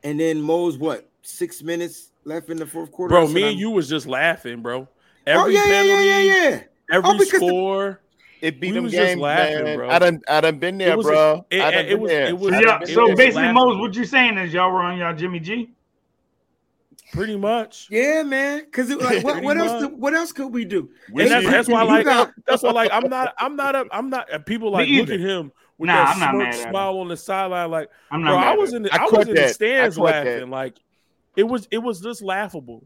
and 0.03 0.19
then 0.19 0.39
Mo's 0.41 0.77
what 0.77 1.09
six 1.23 1.61
minutes 1.63 2.11
left 2.23 2.49
in 2.49 2.57
the 2.57 2.65
fourth 2.65 2.91
quarter. 2.91 3.09
Bro, 3.13 3.25
said, 3.27 3.35
me 3.35 3.41
I'm- 3.43 3.51
and 3.51 3.59
you 3.59 3.71
was 3.71 3.89
just 3.89 4.07
laughing, 4.07 4.61
bro. 4.61 4.81
Oh 4.81 4.87
Every 5.25 5.55
yeah, 5.55 5.65
yeah, 5.65 5.71
penalty, 5.71 6.05
yeah, 6.05 6.19
yeah, 6.19 6.49
yeah. 6.49 6.61
every 6.91 7.09
Oh, 7.09 7.13
because 7.13 7.29
the- 7.31 7.37
score. 7.37 7.99
It 8.45 8.59
beat 8.61 8.69
We 8.69 8.75
them 8.75 8.83
was 8.83 8.93
just 8.93 9.03
games, 9.03 9.21
laughing, 9.21 9.63
man. 9.63 9.77
bro. 9.77 9.89
I 9.89 9.99
done, 9.99 10.21
I 10.27 10.41
done 10.41 10.59
been 10.59 10.77
there, 10.77 10.91
It 10.91 10.97
was 10.97 11.05
bro. 11.07 11.45
it- 11.49 11.61
I 11.61 11.69
it 11.71 11.99
was- 11.99 12.11
there. 12.11 12.27
it 12.27 12.37
was- 12.37 12.53
I 12.53 12.59
So, 12.59 12.65
done 12.65 12.79
y'all, 12.81 12.87
so 13.09 13.15
basically, 13.15 13.41
laughing. 13.41 13.53
Mose, 13.55 13.77
what 13.79 13.93
you're 13.95 14.05
saying 14.05 14.37
is 14.37 14.53
y'all 14.53 14.71
were 14.71 14.81
on 14.81 14.97
y'all 14.99 15.15
Jimmy 15.15 15.39
G? 15.39 15.71
Pretty 17.13 17.37
much. 17.37 17.87
Yeah, 17.89 18.23
man. 18.23 18.59
Because 18.65 18.89
like, 18.89 18.99
what, 19.23 19.33
Pretty 19.33 19.45
what 19.45 19.57
else? 19.57 19.83
do- 19.83 19.95
what 19.95 20.13
else 20.13 20.31
could 20.31 20.53
we 20.53 20.65
do? 20.65 20.89
And 21.15 21.31
that's, 21.31 21.45
that's 21.49 21.67
why 21.69 21.83
You 21.83 21.87
like 21.89 22.05
got- 22.05 22.31
that's 22.45 22.61
why 22.63 22.71
like 22.71 22.91
I'm 22.91 23.09
not 23.09 23.33
I'm 23.37 23.55
not 23.55 23.75
a, 23.75 23.85
I'm 23.91 24.09
not 24.09 24.31
and 24.31 24.45
people 24.45 24.71
like 24.71 24.89
look 24.89 25.09
at 25.09 25.19
him 25.19 25.51
with 25.77 25.87
Nah, 25.87 25.93
that 26.05 26.17
I'm 26.17 26.31
smirk 26.35 26.43
mad 26.51 26.69
smile 26.69 26.97
on 26.99 27.07
the 27.07 27.17
sideline 27.17 27.71
like 27.71 27.89
I'm 28.11 28.21
not 28.23 28.29
bro 28.31 28.37
I 28.51 28.55
was 28.55 28.73
in 28.73 28.83
the 28.83 28.93
I 28.93 28.97
I, 28.97 29.03
was 29.05 29.27
in 29.27 29.27
the 29.29 29.33
that. 29.35 29.43
I 29.45 29.51
stands 29.51 29.97
laughing 29.97 30.39
that. 30.41 30.49
like 30.49 30.75
it 31.35 31.43
was 31.43 31.67
it 31.71 31.77
was 31.79 32.01
just 32.01 32.21
laughable 32.21 32.83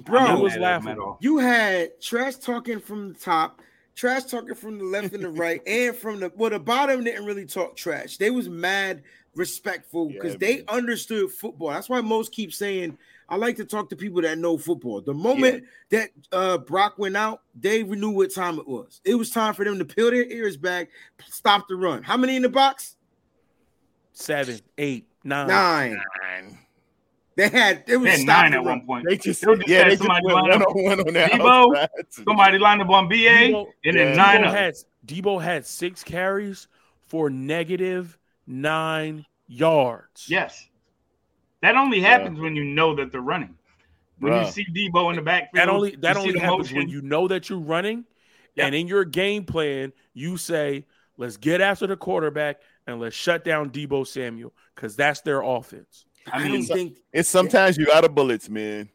Bro, 0.00 0.36
it 0.36 0.40
was 0.42 0.56
mad 0.56 0.62
at 0.62 0.80
him 0.82 0.88
at 0.88 0.96
laughable. 0.98 1.18
you 1.20 1.38
had 1.38 2.00
trash 2.00 2.36
talking 2.36 2.80
from 2.80 3.12
the 3.12 3.18
top, 3.18 3.60
trash 3.94 4.24
talking 4.24 4.54
from 4.54 4.78
the 4.78 4.84
left 4.84 5.14
and 5.14 5.24
the 5.24 5.28
right, 5.30 5.60
and 5.66 5.94
from 5.94 6.20
the 6.20 6.32
well, 6.34 6.50
the 6.50 6.58
bottom 6.58 7.04
didn't 7.04 7.24
really 7.24 7.46
talk 7.46 7.76
trash. 7.76 8.16
They 8.16 8.30
was 8.30 8.48
mad 8.48 9.02
respectful 9.34 10.08
because 10.08 10.32
Yeah, 10.32 10.38
they 10.40 10.56
man. 10.56 10.64
understood 10.68 11.30
football. 11.30 11.70
That's 11.70 11.88
why 11.88 12.00
most 12.00 12.32
keep 12.32 12.52
saying 12.52 12.98
I 13.28 13.36
like 13.36 13.56
to 13.56 13.64
talk 13.64 13.88
to 13.90 13.96
people 13.96 14.20
that 14.22 14.36
know 14.38 14.58
football. 14.58 15.00
The 15.00 15.14
moment 15.14 15.64
that 15.90 16.10
uh 16.32 16.58
Brock 16.58 16.98
went 16.98 17.16
out, 17.16 17.42
they 17.54 17.82
knew 17.82 18.10
what 18.10 18.34
time 18.34 18.58
it 18.58 18.68
was. 18.68 19.00
It 19.04 19.14
was 19.14 19.30
time 19.30 19.54
for 19.54 19.64
them 19.64 19.78
to 19.78 19.84
peel 19.84 20.10
their 20.10 20.24
ears 20.24 20.56
back, 20.56 20.90
stop 21.28 21.66
the 21.68 21.76
run. 21.76 22.02
How 22.02 22.16
many 22.16 22.36
in 22.36 22.42
the 22.42 22.48
box? 22.48 22.96
Seven, 24.12 24.60
eight, 24.76 25.08
nine. 25.24 25.48
Nine. 25.48 26.02
Nine. 26.22 26.58
They 27.36 27.48
had 27.48 27.84
it 27.86 27.96
was 27.96 28.04
They 28.04 28.10
had 28.18 28.26
nine 28.26 28.54
at 28.54 28.62
one 28.64 28.84
point. 28.86 29.06
They 29.08 29.16
just, 29.16 29.40
They 29.44 29.54
just 29.56 29.68
yeah, 29.68 29.78
had 29.84 29.92
they 29.92 29.96
somebody 29.96 30.26
went 30.26 30.36
line 30.38 30.62
up. 30.62 30.68
on 30.68 30.84
one 30.84 31.00
on 31.00 31.14
that 31.14 31.32
Deebo, 31.32 31.76
outside. 31.76 31.88
Somebody 32.10 32.58
lined 32.58 32.82
up 32.82 32.90
on 32.90 33.08
BA 33.08 33.14
Deebo- 33.14 33.66
and 33.84 33.96
then 33.96 34.08
Yeah. 34.08 34.14
nine 34.14 34.40
Deebo 34.42 34.46
up. 34.48 34.54
had 34.54 34.74
Deebo 35.06 35.42
had 35.42 35.66
six 35.66 36.04
carries 36.04 36.68
for 37.00 37.30
negative 37.30 38.18
nine 38.46 39.24
yards. 39.46 40.26
Yes. 40.28 40.68
That 41.62 41.76
only 41.76 42.00
happens 42.00 42.38
when 42.40 42.56
you 42.56 42.64
know 42.64 42.94
that 42.96 43.12
they're 43.12 43.20
running. 43.20 43.56
When 44.18 44.32
you 44.34 44.50
see 44.50 44.64
Deebo 44.66 45.10
in 45.10 45.16
the 45.16 45.22
backfield, 45.22 45.60
That 45.60 45.68
only 45.68 45.96
that 45.96 46.16
only 46.16 46.32
the 46.32 46.40
happens 46.40 46.72
when 46.72 46.88
you 46.88 47.00
know 47.02 47.26
that 47.28 47.48
you're 47.48 47.58
running, 47.58 48.04
Yeah. 48.54 48.66
and 48.66 48.74
in 48.74 48.86
your 48.88 49.04
game 49.04 49.44
plan 49.44 49.92
you 50.14 50.36
say, 50.36 50.84
"Let's 51.16 51.36
get 51.36 51.60
after 51.60 51.86
the 51.86 51.96
quarterback 51.96 52.60
and 52.86 53.00
let's 53.00 53.16
shut 53.16 53.42
down 53.44 53.70
Deebo 53.70 54.06
Samuel 54.06 54.52
because 54.74 54.94
that's 54.96 55.22
their 55.22 55.40
offense." 55.42 56.04
I 56.30 56.38
I, 56.38 56.42
mean, 56.48 56.52
don't 56.66 56.76
think 56.76 56.98
It's 57.12 57.28
sometimes 57.28 57.76
you 57.76 57.90
out 57.92 58.04
of 58.04 58.14
bullets, 58.14 58.48
man. 58.48 58.88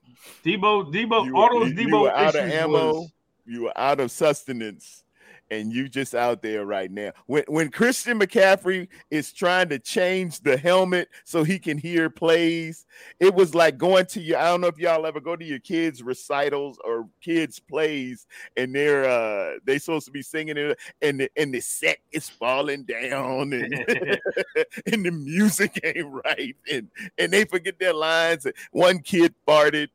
Deebo, 0.43 0.91
Deebo, 0.93 1.25
You, 1.25 1.35
all 1.37 1.59
those 1.59 1.73
you- 1.73 1.87
you 1.87 1.99
were 1.99 2.11
out 2.11 2.35
of 2.35 2.49
ammo. 2.49 2.93
was- 2.93 3.11
You 3.45 3.63
were 3.63 3.73
out 3.77 3.99
of 3.99 4.11
sustenance, 4.11 5.03
and 5.49 5.71
you 5.71 5.87
just 5.89 6.13
out 6.15 6.41
there 6.41 6.65
right 6.65 6.91
now. 6.91 7.11
When 7.25 7.43
when 7.47 7.69
Christian 7.71 8.19
McCaffrey 8.19 8.87
is 9.11 9.31
trying 9.31 9.69
to 9.69 9.79
change 9.79 10.41
the 10.41 10.57
helmet 10.57 11.09
so 11.23 11.43
he 11.43 11.59
can 11.59 11.77
hear 11.77 12.09
plays, 12.09 12.85
it 13.19 13.33
was 13.33 13.55
like 13.55 13.77
going 13.77 14.05
to 14.07 14.21
your. 14.21 14.37
I 14.39 14.45
don't 14.45 14.61
know 14.61 14.67
if 14.67 14.77
y'all 14.79 15.05
ever 15.05 15.19
go 15.19 15.35
to 15.35 15.45
your 15.45 15.59
kids' 15.59 16.03
recitals 16.03 16.79
or 16.83 17.07
kids' 17.21 17.59
plays, 17.59 18.27
and 18.55 18.73
they're 18.73 19.05
uh 19.05 19.59
they 19.65 19.79
supposed 19.79 20.05
to 20.05 20.11
be 20.11 20.21
singing 20.21 20.57
it, 20.57 20.77
and 21.01 21.19
the 21.19 21.29
and 21.37 21.53
the 21.53 21.61
set 21.61 21.97
is 22.11 22.29
falling 22.29 22.83
down, 22.83 23.53
and 23.53 23.73
and 24.91 25.05
the 25.05 25.11
music 25.11 25.79
ain't 25.83 26.07
right, 26.25 26.55
and 26.71 26.89
and 27.17 27.31
they 27.31 27.45
forget 27.45 27.79
their 27.79 27.93
lines. 27.93 28.45
and 28.45 28.55
One 28.71 28.99
kid 28.99 29.33
farted. 29.47 29.89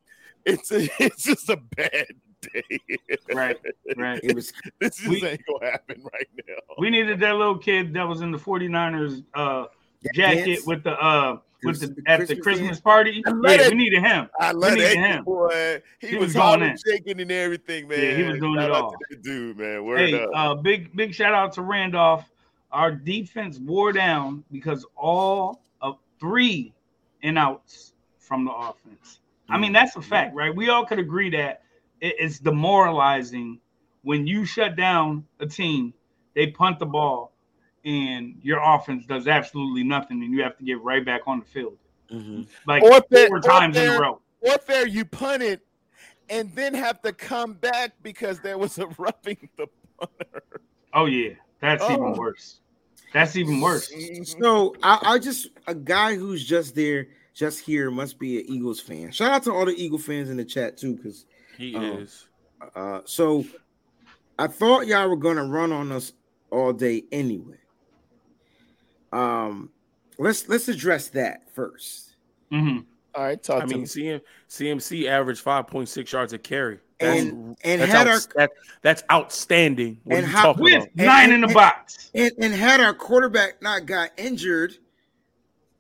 It's 0.44 0.72
a, 0.72 0.89
it's 0.98 1.22
just 1.22 1.48
a 1.48 1.56
bad 1.56 2.06
day. 2.43 2.62
right, 3.35 3.57
right. 3.97 4.21
it 4.23 4.35
was 4.35 4.53
This 4.81 5.01
is 5.01 5.09
We- 5.09 5.25
ain't 5.27 5.43
gonna 5.47 5.71
happen 5.73 6.03
right 6.12 6.29
now. 6.49 6.55
We 6.79 6.91
needed 6.91 7.21
that 7.21 7.37
little 7.37 7.59
kid 7.59 7.93
that 7.95 8.07
was 8.07 8.21
in 8.21 8.31
the 8.31 8.39
49ers 8.39 9.25
uh, 9.35 9.67
jacket 10.15 10.45
dance. 10.47 10.67
with 10.67 10.83
the 10.85 10.93
uh 10.93 11.39
with 11.65 11.81
the 11.81 11.87
The 11.89 12.03
at 12.11 12.19
the 12.21 12.27
Christmas 12.37 12.43
Christmas 12.43 12.69
dance. 12.69 12.81
party. 12.81 13.23
Yeah, 13.25 13.51
it. 13.53 13.71
we 13.71 13.77
needed 13.77 14.03
him. 14.03 14.29
I 14.41 14.51
love 14.53 14.73
needed 14.75 14.97
him. 14.97 15.23
boy. 15.25 15.81
He, 16.01 16.09
He 16.09 16.17
was, 16.17 16.27
was 16.27 16.35
going 16.35 16.62
in. 16.62 16.77
shaking 16.85 17.21
and 17.21 17.31
everything, 17.31 17.87
man. 17.87 18.01
Yeah, 18.03 18.17
he 18.17 18.23
was 18.25 18.39
doing 18.41 18.57
Shout 18.59 18.71
it 18.71 18.73
all. 18.73 18.97
dude, 19.23 19.59
man. 19.59 19.85
Word 19.85 19.99
Hey, 20.01 20.21
up. 20.21 20.31
uh, 20.35 20.55
big 20.57 20.95
big 20.97 21.15
shout 21.15 21.35
out 21.35 21.53
to 21.55 21.62
Randolph. 21.62 22.25
Our 22.73 22.91
defense 22.91 23.59
wore 23.61 23.93
down 23.93 24.43
because 24.51 24.85
all 24.97 25.62
of 25.83 25.99
three 26.19 26.73
and 27.23 27.39
outs 27.39 27.93
from 28.19 28.45
the 28.45 28.51
offense. 28.53 29.21
I 29.49 29.59
mean, 29.59 29.73
that's 29.73 29.95
a 29.97 30.01
fact, 30.03 30.35
right? 30.35 30.53
We 30.57 30.71
all 30.71 30.85
could 30.87 30.99
agree 30.99 31.29
that 31.31 31.51
it- 31.51 31.61
it's 32.02 32.39
demoralizing 32.39 33.60
when 34.02 34.26
you 34.26 34.44
shut 34.44 34.74
down 34.76 35.24
a 35.40 35.47
team, 35.47 35.94
they 36.34 36.48
punt 36.48 36.78
the 36.78 36.86
ball, 36.86 37.32
and 37.84 38.36
your 38.42 38.60
offense 38.62 39.06
does 39.06 39.26
absolutely 39.28 39.84
nothing, 39.84 40.22
and 40.22 40.32
you 40.34 40.42
have 40.42 40.56
to 40.58 40.64
get 40.64 40.82
right 40.82 41.05
back 41.05 41.22
on 41.26 41.39
the 41.40 41.44
field. 41.47 41.78
Mhm. 42.10 42.47
Like 42.66 42.82
Or 42.82 42.94
if 42.97 43.08
they- 43.08 43.26
four 43.28 43.36
or 43.36 43.39
if 43.39 43.44
times 43.44 43.76
in 43.76 43.82
a 43.84 43.86
they're- 43.86 44.00
row. 44.00 44.20
Warfare, 44.40 44.86
you 44.89 45.05
punt 45.05 45.42
it 45.42 45.60
and 46.28 46.52
then 46.56 46.74
have 46.74 47.00
to 47.02 47.12
come 47.12 47.55
back 47.55 47.92
because 48.02 48.40
there 48.40 48.58
was 48.58 48.76
a 48.78 48.86
roughing 48.98 49.48
the 49.56 49.68
punter. 49.98 50.42
Oh 50.92 51.06
yeah, 51.06 51.34
that's 51.60 51.84
even 51.84 52.02
Oh. 52.02 52.18
worse. 52.18 52.58
That's 53.14 53.36
even 53.36 53.60
worse. 53.60 53.92
So 54.40 54.74
I, 54.82 54.98
I 55.02 55.18
just 55.18 55.48
a 55.66 55.74
guy 55.74 56.16
who's 56.16 56.44
just 56.44 56.74
there, 56.74 57.08
just 57.34 57.60
here, 57.60 57.90
must 57.90 58.18
be 58.18 58.40
an 58.40 58.47
Eagles 58.48 58.81
fan. 58.81 59.12
Shout 59.12 59.31
out 59.31 59.42
to 59.44 59.52
all 59.52 59.64
the 59.66 59.74
Eagle 59.81 59.98
fans 59.98 60.28
in 60.31 60.39
the 60.39 60.44
chat 60.44 60.76
too, 60.78 60.97
because 60.97 61.24
He 61.62 61.76
Oh. 61.76 61.99
is. 61.99 62.26
uh, 62.74 63.00
so 63.05 63.44
I 64.36 64.49
thought 64.49 64.89
y'all 64.89 65.08
were 65.08 65.16
gonna 65.16 65.44
run 65.44 65.70
on 65.70 65.92
us 65.92 66.12
all 66.50 66.73
day 66.73 67.05
anyway. 67.12 67.58
Um, 69.12 69.70
let's 70.18 70.49
let's 70.49 70.66
address 70.68 71.08
that 71.10 71.52
first. 71.55 72.16
hmm 72.50 72.78
All 73.15 73.23
right, 73.24 73.41
talk 73.42 73.62
I 73.62 73.66
to 73.66 73.73
mean, 73.73 73.81
me. 73.82 73.86
CM, 73.86 74.20
CMC 74.49 75.07
averaged 75.08 75.41
five 75.41 75.66
point 75.68 75.89
six 75.89 76.12
yards 76.12 76.32
a 76.32 76.39
carry. 76.39 76.81
That's, 76.99 77.20
And- 77.20 77.57
and 77.65 77.81
that's, 77.82 77.92
had 77.92 78.08
outs- 78.08 78.28
that- 78.36 78.50
that's 78.82 79.02
outstanding. 79.10 80.00
What 80.05 80.18
And 80.18 80.26
how- 80.26 80.55
With 80.55 80.74
about? 80.74 80.89
nine 80.97 81.31
in 81.32 81.42
the 81.42 81.47
and- 81.49 81.55
box. 81.55 82.10
And 82.15 82.32
and 82.39 82.52
had 82.55 82.81
our 82.81 82.94
quarterback 82.94 83.60
not 83.62 83.86
got 83.86 84.10
injured, 84.16 84.74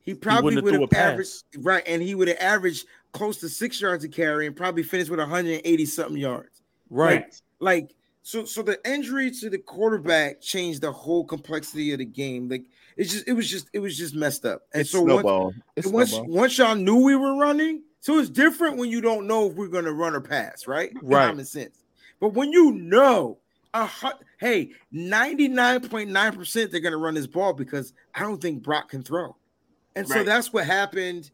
he 0.02 0.14
probably 0.14 0.54
wouldn't 0.56 0.64
would 0.64 0.72
have 0.74 0.80
have 0.82 0.90
threw 0.90 0.98
averaged 0.98 1.44
right, 1.58 1.82
and 1.86 2.02
he 2.02 2.14
would 2.14 2.28
have 2.28 2.38
averaged 2.40 2.86
close 3.12 3.38
to 3.38 3.48
six 3.48 3.80
yards 3.80 4.04
a 4.04 4.08
carry 4.08 4.46
and 4.46 4.56
probably 4.56 4.82
finished 4.82 5.10
with 5.10 5.20
180 5.20 5.86
something 5.86 6.16
yards. 6.16 6.62
Right. 6.90 7.40
Like 7.60 7.94
so, 8.22 8.44
so 8.44 8.62
the 8.62 8.78
injury 8.88 9.30
to 9.30 9.50
the 9.50 9.58
quarterback 9.58 10.40
changed 10.40 10.80
the 10.80 10.92
whole 10.92 11.24
complexity 11.24 11.92
of 11.92 11.98
the 11.98 12.04
game. 12.04 12.48
Like 12.48 12.64
it's 12.96 13.12
just, 13.12 13.28
it 13.28 13.32
was 13.32 13.48
just, 13.48 13.68
it 13.72 13.80
was 13.80 13.96
just 13.96 14.14
messed 14.14 14.44
up. 14.44 14.62
And 14.72 14.82
It's 14.82 14.90
so 14.90 15.02
once, 15.02 15.12
snowball. 15.12 15.54
It's 15.76 15.86
once, 15.88 16.14
once 16.14 16.58
y'all 16.58 16.74
knew 16.74 16.96
we 16.96 17.16
were 17.16 17.36
running, 17.36 17.82
so 18.00 18.18
it's 18.18 18.28
different 18.28 18.78
when 18.78 18.90
you 18.90 19.00
don't 19.00 19.26
know 19.26 19.48
if 19.48 19.54
we're 19.54 19.68
gonna 19.68 19.92
run 19.92 20.14
or 20.14 20.20
pass, 20.20 20.66
right? 20.66 20.92
Right. 21.02 21.28
Common 21.28 21.44
sense. 21.44 21.84
But 22.20 22.34
when 22.34 22.52
you 22.52 22.72
know, 22.72 23.38
a 23.74 23.86
hu- 23.86 24.24
hey, 24.38 24.70
99.9% 24.92 26.70
they're 26.70 26.80
gonna 26.80 26.96
run 26.96 27.14
this 27.14 27.26
ball 27.26 27.52
because 27.52 27.92
I 28.14 28.20
don't 28.20 28.40
think 28.40 28.62
Brock 28.62 28.90
can 28.90 29.02
throw. 29.02 29.36
And 29.94 30.08
so 30.08 30.24
that's 30.24 30.52
what 30.52 30.64
happened, 30.64 31.30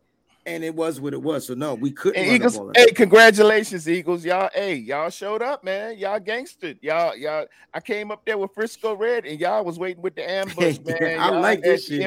and 0.48 0.64
it 0.64 0.74
was 0.74 1.00
what 1.00 1.12
it 1.12 1.22
was. 1.22 1.46
So 1.46 1.54
no, 1.54 1.74
we 1.74 1.90
couldn't 1.90 2.24
Eagles, 2.24 2.58
hey, 2.74 2.86
congratulations, 2.92 3.88
Eagles. 3.88 4.24
Y'all, 4.24 4.50
hey, 4.54 4.74
y'all 4.74 5.10
showed 5.10 5.42
up, 5.42 5.62
man. 5.62 5.98
Y'all 5.98 6.18
gangstered. 6.18 6.78
Y'all, 6.82 7.16
y'all, 7.16 7.46
I 7.74 7.80
came 7.80 8.10
up 8.10 8.24
there 8.24 8.38
with 8.38 8.52
Frisco 8.54 8.96
Red, 8.96 9.26
and 9.26 9.38
y'all 9.38 9.64
was 9.64 9.78
waiting 9.78 10.02
with 10.02 10.14
the 10.14 10.28
ambush, 10.28 10.78
Yeah, 10.84 10.94
man. 11.00 11.20
I 11.20 11.28
Y'all 11.28 11.40
like 11.40 11.62
this 11.62 11.86
shit. 11.86 12.00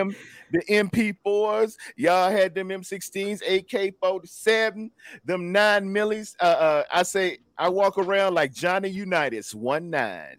the 0.52 0.60
MP4s, 0.70 1.78
y'all 1.96 2.32
had 2.32 2.54
them 2.54 2.70
M16s, 2.70 3.42
AK47, 3.44 4.92
them 5.24 5.52
nine 5.52 5.86
millis. 5.86 6.36
Uh, 6.40 6.44
uh, 6.44 6.84
I 6.92 7.04
say 7.04 7.38
I 7.58 7.70
walk 7.70 7.98
around 7.98 8.34
like 8.34 8.54
Johnny 8.54 8.90
Unitas, 8.90 9.56
one 9.56 9.90
nine. 9.90 10.38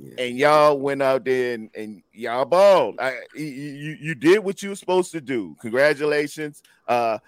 Yeah. 0.00 0.14
And 0.18 0.36
y'all 0.38 0.78
went 0.78 1.02
out 1.02 1.24
there 1.24 1.54
and, 1.54 1.70
and 1.76 2.02
y'all 2.12 2.44
balled. 2.44 2.96
I, 2.98 3.20
you, 3.34 3.44
you 3.44 3.96
you 4.00 4.14
did 4.14 4.40
what 4.40 4.62
you 4.62 4.70
were 4.70 4.74
supposed 4.76 5.12
to 5.12 5.20
do. 5.20 5.56
Congratulations. 5.60 6.62
Uh, 6.88 7.18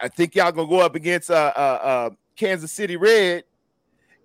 I 0.00 0.08
think 0.08 0.34
y'all 0.34 0.52
gonna 0.52 0.68
go 0.68 0.80
up 0.80 0.94
against 0.94 1.30
uh, 1.30 1.52
uh, 1.54 1.60
uh, 1.60 2.10
Kansas 2.36 2.72
City 2.72 2.96
Red, 2.96 3.44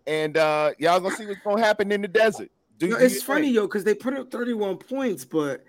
and 0.05 0.37
uh, 0.37 0.71
y'all 0.79 0.99
gonna 0.99 1.15
see 1.15 1.25
what's 1.25 1.41
gonna 1.43 1.61
happen 1.61 1.91
in 1.91 2.01
the 2.01 2.07
desert. 2.07 2.49
Do, 2.79 2.89
No, 2.89 2.97
it's 2.97 3.15
your 3.15 3.23
funny, 3.23 3.47
thing. 3.47 3.55
yo, 3.55 3.61
because 3.63 3.83
they 3.83 3.93
put 3.95 4.13
up 4.13 4.31
31 4.31 4.77
points, 4.77 5.25
but 5.25 5.63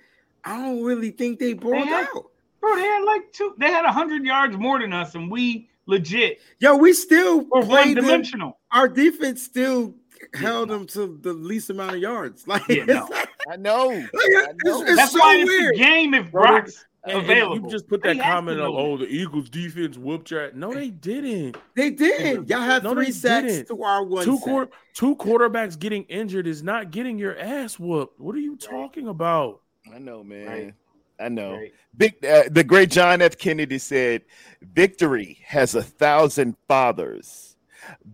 I 0.44 0.56
don't 0.56 0.82
really 0.84 1.10
think 1.10 1.38
they 1.38 1.52
balled 1.54 1.86
had- 1.88 2.06
out. 2.14 2.30
Bro, 2.60 2.74
they 2.76 2.82
had 2.82 3.04
like 3.04 3.32
two. 3.32 3.54
They 3.58 3.68
had 3.70 3.84
hundred 3.86 4.24
yards 4.24 4.56
more 4.56 4.80
than 4.80 4.92
us, 4.92 5.14
and 5.14 5.30
we 5.30 5.68
legit 5.86 6.40
Yo, 6.58 6.76
we 6.76 6.92
still 6.92 7.40
were 7.42 7.60
one 7.60 7.66
played 7.66 7.96
them. 7.96 8.04
dimensional. 8.04 8.58
Our 8.72 8.88
defense 8.88 9.42
still 9.42 9.94
held 10.34 10.68
them 10.70 10.86
to 10.88 11.18
the 11.22 11.32
least 11.32 11.70
amount 11.70 11.94
of 11.94 12.00
yards. 12.00 12.44
Like, 12.46 12.66
Yeah, 12.68 12.84
no. 12.84 13.06
like, 13.10 13.28
I 13.50 13.56
know. 13.56 13.90
it's, 13.92 14.10
I 14.14 14.52
know. 14.64 14.82
it's 14.82 14.96
That's 14.96 15.12
so 15.12 15.18
why 15.20 15.36
it's 15.36 15.48
weird. 15.48 15.74
the 15.74 15.78
game 15.78 16.14
if 16.14 16.30
Bro, 16.30 16.42
Brock's 16.42 16.84
And- 17.04 17.12
and 17.14 17.22
available. 17.24 17.56
You 17.66 17.70
just 17.70 17.88
put 17.88 18.02
that 18.02 18.16
have 18.16 18.24
comment 18.24 18.58
to 18.58 18.64
of, 18.64 18.74
oh, 18.74 18.96
the 18.98 19.06
Eagles 19.06 19.48
defense 19.48 19.96
whooped 19.96 20.30
your. 20.30 20.52
No, 20.52 20.72
they 20.74 20.90
didn't. 20.90 21.56
They 21.74 21.90
did. 21.90 22.48
Y'all 22.50 22.60
had 22.60 22.82
No, 22.84 22.92
three 22.92 23.06
they 23.06 23.10
sacks 23.12 23.46
didn't. 23.46 23.68
to 23.68 23.82
our 23.82 24.04
one. 24.04 24.24
two 24.24 24.36
sack. 24.36 24.44
quar- 24.44 24.68
two 24.94 25.16
quarterbacks 25.16 25.78
getting 25.78 26.02
injured 26.04 26.46
is 26.46 26.62
not 26.62 26.90
getting 26.90 27.18
your 27.18 27.38
ass 27.38 27.78
whooped. 27.78 28.20
What 28.20 28.34
are 28.34 28.40
you 28.40 28.56
talking 28.56 29.08
about? 29.08 29.60
I 29.94 29.98
know, 29.98 30.22
man. 30.22 30.46
Right. 30.46 30.74
I 31.20 31.28
know. 31.28 31.52
Right. 31.54 31.72
Big, 31.96 32.24
uh, 32.24 32.44
the 32.50 32.62
great 32.62 32.90
John 32.90 33.22
F. 33.22 33.38
Kennedy 33.38 33.78
said, 33.78 34.22
"Victory 34.62 35.38
has 35.44 35.74
a 35.74 35.82
thousand 35.82 36.56
fathers, 36.68 37.56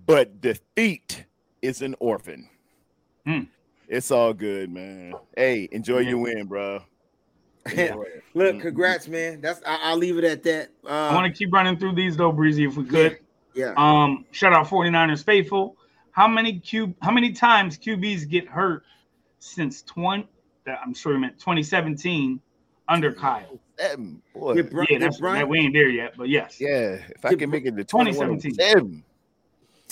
but 0.06 0.40
defeat 0.40 1.24
is 1.64 1.82
an 1.82 1.94
orphan." 1.98 2.48
Hmm. 3.26 3.40
It's 3.88 4.10
all 4.10 4.32
good, 4.32 4.70
man. 4.70 5.14
Hey, 5.36 5.68
enjoy 5.72 6.00
Yeah. 6.00 6.10
your 6.10 6.18
win, 6.18 6.46
bro. 6.46 6.82
Look, 8.34 8.60
congrats, 8.60 9.08
man. 9.08 9.40
That's 9.40 9.60
I, 9.66 9.78
I'll 9.84 9.96
leave 9.96 10.18
it 10.18 10.24
at 10.24 10.42
that. 10.44 10.70
Uh, 10.84 10.88
I 10.88 11.14
want 11.14 11.32
to 11.32 11.36
keep 11.38 11.52
running 11.52 11.78
through 11.78 11.94
these 11.94 12.16
though, 12.16 12.32
Breezy, 12.32 12.64
if 12.64 12.76
we 12.76 12.84
could. 12.84 13.18
yeah. 13.54 13.72
Um, 13.76 14.26
shout 14.32 14.52
out 14.52 14.66
49ers 14.66 15.24
faithful. 15.24 15.76
how 16.12 16.28
many 16.28 16.58
Q 16.58 16.94
how 17.00 17.10
many 17.10 17.32
times 17.32 17.78
QBs 17.78 18.28
get 18.28 18.46
hurt 18.48 18.84
since 19.38 19.82
20 19.82 20.28
That 20.66 20.78
I'm 20.84 20.92
sure 20.94 21.12
you 21.14 21.18
meant 21.18 21.38
2017 21.38 22.40
under 22.88 23.12
Kyle. 23.12 23.58
Seven, 23.78 24.20
boy. 24.34 24.54
Yeah, 24.56 24.62
Yeah, 24.72 24.84
yeah, 24.90 24.98
that's 24.98 25.18
Brian, 25.20 25.48
we 25.48 25.58
ain't 25.60 25.72
there 25.72 25.88
yet, 25.88 26.14
but 26.18 26.28
yes. 26.28 26.60
Yeah, 26.60 26.98
if 27.16 27.24
I 27.24 27.34
can 27.34 27.48
make 27.50 27.64
it 27.64 27.76
to 27.76 27.84
2017. 27.84 28.52
2017. 28.52 29.04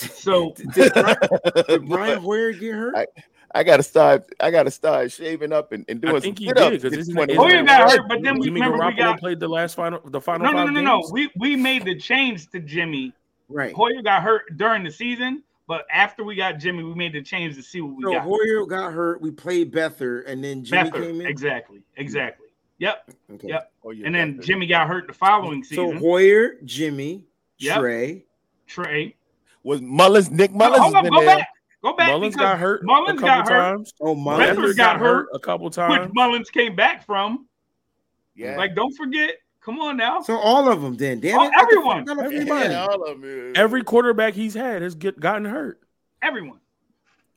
So 0.03 0.55
did 0.75 0.93
Brian, 0.95 1.17
did 1.69 1.87
Brian 1.89 2.19
Hoyer 2.21 2.53
get 2.53 2.73
hurt? 2.75 2.97
I- 2.97 3.07
I 3.55 3.65
gotta 3.65 3.83
start. 3.83 4.25
I 4.41 4.51
gotta 4.51 4.71
start 4.71 5.13
shaving 5.13 5.53
up 5.53 5.73
and, 5.73 5.85
and 5.87 6.01
doing 6.01 6.17
I 6.17 6.21
think 6.21 6.39
some 6.39 6.43
he 6.43 6.49
sit-ups. 6.49 6.71
did 6.71 6.81
because 6.81 6.93
It's 6.95 7.03
isn't 7.03 7.15
20. 7.15 7.33
it- 7.35 7.37
Hoyer 7.37 7.49
isn't 7.51 7.67
got 7.67 7.91
hurt, 7.91 8.09
but 8.09 8.23
then 8.23 8.39
we 8.39 8.47
you 8.47 8.51
mean 8.53 8.63
remember 8.65 8.87
we 8.87 8.95
got 8.95 9.19
played 9.21 9.41
the 9.41 9.49
last 9.49 9.75
final, 9.75 10.01
the 10.07 10.19
final 10.23 10.47
no, 10.47 10.53
no, 10.53 10.65
no, 10.65 10.71
no, 10.71 10.81
no. 10.81 11.09
We 11.13 11.31
we 11.39 11.55
made 11.55 11.85
the 11.85 11.95
change 11.95 12.49
to 12.53 12.61
Jimmy. 12.61 13.13
right. 13.51 13.75
Hoyer 13.75 14.01
got 14.03 14.23
hurt 14.23 14.57
during 14.57 14.83
the 14.85 14.91
season, 14.91 15.43
but 15.69 15.85
after 15.93 16.25
we 16.25 16.35
got 16.35 16.61
Jimmy, 16.61 16.83
we 16.83 16.95
made 16.95 17.13
the 17.13 17.21
change 17.21 17.55
to 17.57 17.63
see 17.63 17.83
what 17.83 17.95
we 17.95 18.05
So 18.05 18.13
got. 18.13 18.23
Hoyer 18.23 18.65
got 18.65 18.91
hurt. 18.91 19.21
We 19.21 19.31
played 19.31 19.71
Bether, 19.71 20.21
and 20.23 20.43
then 20.43 20.65
Jimmy 20.65 20.89
Beathard, 20.89 20.95
came 21.03 21.21
in. 21.21 21.27
exactly, 21.27 21.83
exactly. 21.99 22.47
Yep. 22.79 23.11
Okay. 23.35 23.49
Yep. 23.49 23.73
Oh, 23.85 23.91
yeah, 23.91 24.07
And 24.07 24.15
then 24.15 24.37
that's 24.37 24.49
it. 24.49 24.51
Jimmy 24.51 24.67
got 24.67 24.89
hurt 24.89 25.07
the 25.09 25.13
following 25.13 25.63
season. 25.63 25.93
So. 25.93 25.99
Hoyer, 25.99 26.55
Jimmy, 26.65 27.27
Yep. 27.59 27.79
Trey. 27.81 28.25
Trey. 28.67 29.15
Was 29.65 29.81
Mullens. 29.81 30.31
Nick 30.31 30.52
Mullens. 30.52 30.78
Hold 30.78 30.94
has 30.94 31.02
been 31.05 31.12
go 31.12 31.20
there. 31.20 31.36
back. 31.39 31.49
Go 31.82 31.97
back. 31.97 32.08
Mullens 32.08 32.36
got 32.36 32.58
hurt 32.58 32.82
Mullens 32.84 33.18
a 33.18 33.23
couple 33.23 33.26
got 33.44 33.49
hurt, 33.49 33.73
times. 33.76 33.92
Oh, 34.00 34.15
Bedford 34.15 34.24
Mullens. 34.24 34.47
Bedford 34.57 34.76
got 34.76 34.97
hurt 35.00 35.28
a 35.34 35.39
couple 35.39 35.70
times. 35.70 36.07
which. 36.07 36.10
Mullens 36.15 36.50
came 36.50 36.76
back 36.76 37.05
from. 37.05 37.47
Yeah, 38.34 38.57
Like, 38.57 38.74
don't 38.74 38.94
forget. 38.97 39.34
Come 39.60 39.78
on 39.81 39.97
now. 39.97 40.20
So 40.23 40.36
all 40.39 40.68
of 40.70 40.81
them, 40.82 40.97
then. 40.97 41.20
Damn 41.20 41.39
Oh, 41.39 41.44
it. 41.44 41.52
Everyone. 41.60 42.07
forgot 42.07 42.18
yeah, 42.32 42.39
Everybody. 42.41 42.74
all 42.74 43.02
of 43.05 43.20
them. 43.20 43.52
Every 43.55 43.84
quarterback 43.84 44.34
he's 44.34 44.55
had 44.55 44.82
has 44.82 44.94
get 44.94 45.20
gotten 45.20 45.44
hurt. 45.44 45.81
Everyone. 46.23 46.58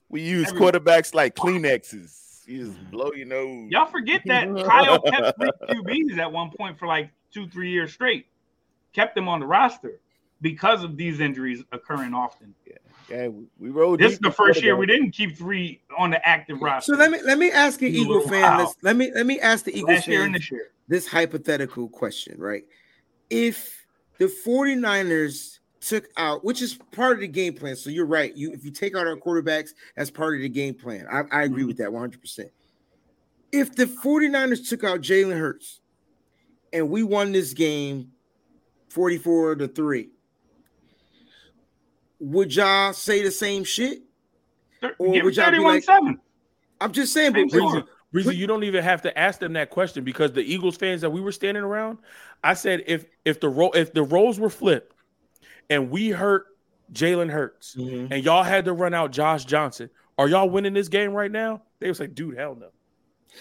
we 0.09 0.21
use 0.21 0.47
everyone. 0.47 0.71
quarterbacks 0.73 1.13
like 1.13 1.35
Kleenexes. 1.35 2.47
You 2.47 2.65
just 2.67 2.91
blow 2.91 3.11
your 3.13 3.25
nose. 3.27 3.69
Y'all 3.71 3.85
forget 3.87 4.21
that 4.25 4.47
Kyle 4.65 4.99
kept 5.01 5.39
three 5.39 5.51
QBs 5.69 6.17
at 6.19 6.31
one 6.31 6.51
point 6.55 6.77
for 6.79 6.87
like 6.87 7.09
two, 7.31 7.47
three 7.49 7.69
years 7.71 7.91
straight. 7.93 8.27
Kept 8.93 9.15
them 9.15 9.27
on 9.27 9.39
the 9.39 9.45
roster 9.47 9.99
because 10.41 10.83
of 10.83 10.97
these 10.97 11.19
injuries 11.19 11.64
occurring 11.72 12.14
often. 12.14 12.53
Yeah, 13.09 13.27
we, 13.27 13.45
we 13.59 13.69
rode. 13.69 13.99
This 13.99 14.14
is 14.14 14.19
the 14.19 14.31
first 14.31 14.64
year 14.64 14.75
we 14.75 14.85
didn't 14.85 15.11
keep 15.11 15.38
three 15.38 15.81
on 15.97 16.09
the 16.09 16.27
active 16.27 16.61
roster. 16.61 16.93
So 16.93 16.99
let 16.99 17.11
me 17.11 17.19
let 17.23 17.38
me 17.38 17.51
ask 17.51 17.81
an 17.81 17.93
You 17.93 18.01
Eagle 18.01 18.22
fan. 18.22 18.41
wow. 18.41 18.57
Let's, 18.59 18.75
let 18.81 18.95
me 18.95 19.11
let 19.14 19.25
me 19.25 19.39
ask 19.39 19.65
the 19.65 19.77
Eagles 19.77 19.89
last 19.89 20.05
fan 20.05 20.31
this 20.31 20.51
this 20.88 21.07
hypothetical 21.07 21.88
question, 21.88 22.39
right? 22.39 22.64
If 23.30 23.85
the 24.17 24.25
49ers 24.25 25.59
took 25.85 26.09
out, 26.17 26.43
which 26.43 26.61
is 26.61 26.80
part 26.91 27.14
of 27.14 27.19
the 27.22 27.27
game 27.27 27.53
plan. 27.53 27.75
So 27.75 27.89
you're 27.89 28.05
right. 28.05 28.35
You 28.35 28.51
if 28.51 28.65
you 28.65 28.72
take 28.72 28.95
out 28.95 29.05
our 29.05 29.15
quarterbacks, 29.15 29.69
that's 29.95 30.09
part 30.09 30.35
of 30.35 30.41
the 30.41 30.49
game 30.49 30.73
plan. 30.73 31.05
I, 31.11 31.23
I 31.31 31.43
agree 31.43 31.61
mm-hmm. 31.61 31.67
with 31.67 31.77
that 31.77 31.89
100%. 31.89 32.49
If 33.51 33.75
the 33.75 33.85
49ers 33.85 34.67
took 34.67 34.83
out 34.83 35.01
Jalen 35.01 35.38
Hurts 35.38 35.81
and 36.73 36.89
we 36.89 37.03
won 37.03 37.31
this 37.31 37.53
game 37.53 38.11
44 38.89 39.55
to 39.55 39.67
3, 39.67 40.09
would 42.31 42.53
y'all 42.55 42.93
say 42.93 43.21
the 43.23 43.31
same 43.31 43.63
shit? 43.63 44.01
Or 44.99 45.13
Give 45.13 45.23
would 45.25 45.35
y'all 45.35 45.45
be 45.51 45.57
31 45.57 45.73
like- 45.75 45.83
7. 45.83 46.19
I'm 46.81 46.91
just 46.91 47.13
saying, 47.13 47.33
Same 47.33 47.47
but 47.47 47.57
score. 47.57 47.83
Breezy, 48.11 48.35
you 48.35 48.47
don't 48.47 48.63
even 48.63 48.83
have 48.83 49.01
to 49.01 49.17
ask 49.17 49.39
them 49.39 49.53
that 49.53 49.69
question 49.69 50.03
because 50.03 50.31
the 50.31 50.41
Eagles 50.41 50.77
fans 50.77 51.01
that 51.01 51.09
we 51.09 51.19
were 51.21 51.31
standing 51.33 51.63
around, 51.63 51.97
I 52.43 52.53
said 52.53 52.83
if 52.87 53.05
if 53.25 53.39
the 53.39 53.49
role 53.49 53.71
if 53.73 53.93
the 53.93 54.03
roles 54.03 54.39
were 54.39 54.49
flipped 54.49 54.93
and 55.69 55.89
we 55.91 56.09
hurt 56.09 56.45
Jalen 56.93 57.29
Hurts 57.29 57.75
Mhm. 57.75 58.11
and 58.11 58.23
y'all 58.23 58.43
had 58.43 58.65
to 58.65 58.73
run 58.73 58.93
out 58.93 59.11
Josh 59.11 59.43
Johnson, 59.45 59.89
are 60.17 60.27
y'all 60.29 60.49
winning 60.49 60.73
this 60.73 60.87
game 60.87 61.11
right 61.11 61.31
now? 61.31 61.61
They 61.79 61.87
would 61.87 61.97
say, 61.97 62.07
dude, 62.07 62.37
hell 62.37 62.55
no. 62.55 62.67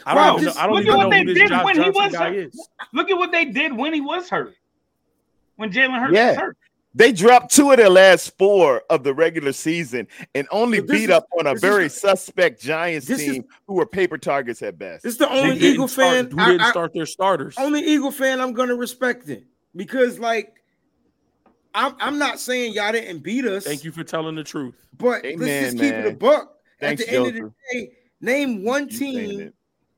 I 0.04 0.14
Bro, 0.14 0.22
don't, 0.24 0.32
even 0.34 0.44
just 0.44 0.56
know, 0.56 0.62
I 0.62 0.66
don't 0.66 0.74
look 0.76 0.82
even 0.86 0.92
at 0.92 0.96
what 0.96 1.02
know 1.04 1.10
they 1.10 1.18
who 1.20 1.24
this 1.26 1.38
did 1.38 1.48
Josh 1.50 1.64
when 1.64 1.74
he 1.76 1.82
Johnson 1.84 2.02
was 2.02 2.12
guy 2.12 2.24
hurt. 2.30 2.34
is. 2.36 2.68
Look 2.92 3.10
at 3.10 3.16
what 3.18 3.32
they 3.32 3.44
did 3.44 3.76
when 3.76 3.92
he 3.94 4.00
was 4.00 4.28
hurt. 4.28 4.54
When 5.56 5.72
Jalen 5.72 6.00
Hurts 6.00 6.14
Yeah. 6.14 6.28
was 6.30 6.36
hurt. 6.36 6.56
They 6.96 7.10
dropped 7.12 7.52
two 7.52 7.70
of 7.72 7.76
their 7.76 7.90
last 7.90 8.36
four 8.38 8.82
of 8.88 9.02
the 9.02 9.12
regular 9.14 9.52
season 9.52 10.06
and 10.34 10.46
only 10.52 10.78
But 10.80 10.88
this 10.88 10.96
beat 11.00 11.04
is- 11.04 11.16
up 11.16 11.26
on 11.38 11.46
a 11.46 11.50
this 11.50 11.56
is 11.56 11.60
very 11.60 11.88
suspect 11.88 12.60
Giants 12.62 13.06
this 13.08 13.20
is- 13.20 13.34
team 13.34 13.44
who 13.66 13.74
were 13.74 13.86
paper 13.86 14.16
targets 14.18 14.62
at 14.62 14.78
best. 14.78 15.02
This 15.02 15.14
is 15.14 15.18
the 15.18 15.28
only 15.28 15.54
didn't 15.58 15.72
Eagle 15.74 15.88
start- 15.88 16.12
fan. 16.14 16.30
who 16.30 16.38
I- 16.40 16.46
didn't 16.50 16.60
I- 16.62 16.70
start 16.70 16.92
their 16.94 17.06
starters. 17.06 17.54
only 17.58 17.80
Eagle 17.84 18.12
fan 18.12 18.40
I'm 18.40 18.52
gonna 18.52 18.76
respect 18.76 19.28
it 19.28 19.44
because 19.74 20.18
like 20.20 20.54
I'm 21.74 21.96
I'm 21.98 22.18
not 22.18 22.38
saying 22.38 22.74
y'all 22.74 22.92
didn't 22.92 23.18
beat 23.24 23.44
us. 23.44 23.64
Thank 23.64 23.82
you 23.82 23.90
for 23.90 24.04
telling 24.04 24.36
the 24.36 24.44
truth. 24.44 24.76
But 24.96 25.24
let's 25.24 25.26
Amen, 25.26 25.64
just 25.64 25.76
keep 25.78 25.92
it 25.92 26.00
a 26.06 26.08
man. 26.10 26.18
buck. 26.18 26.54
Thanks, 26.80 27.02
At 27.02 27.08
the 27.08 27.14
end 27.16 27.26
of 27.26 27.34
the 27.34 27.52
day, 27.72 27.92
name 28.20 28.62
one 28.62 28.88
team 28.88 29.52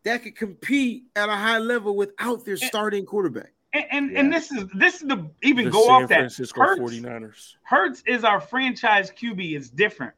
that 0.04 0.22
could 0.22 0.36
compete 0.36 1.04
at 1.14 1.28
a 1.28 1.32
high 1.32 1.58
level 1.58 1.94
without 1.94 2.46
their 2.46 2.56
starting 2.56 3.04
quarterback. 3.04 3.52
And 3.76 3.86
and, 3.90 4.10
Yeah. 4.12 4.20
and 4.20 4.32
this 4.32 4.50
is 4.50 4.64
this 4.74 5.02
is 5.02 5.08
the 5.08 5.28
even 5.42 5.66
The 5.66 5.70
go 5.70 5.84
San 5.84 6.02
off 6.02 6.08
that 6.08 6.18
Francisco 6.18 6.60
Hurts, 6.62 6.80
49ers. 6.80 7.54
Hurts 7.62 8.02
is 8.06 8.24
our 8.24 8.40
franchise 8.40 9.10
QB. 9.10 9.56
It's 9.56 9.68
different. 9.68 10.14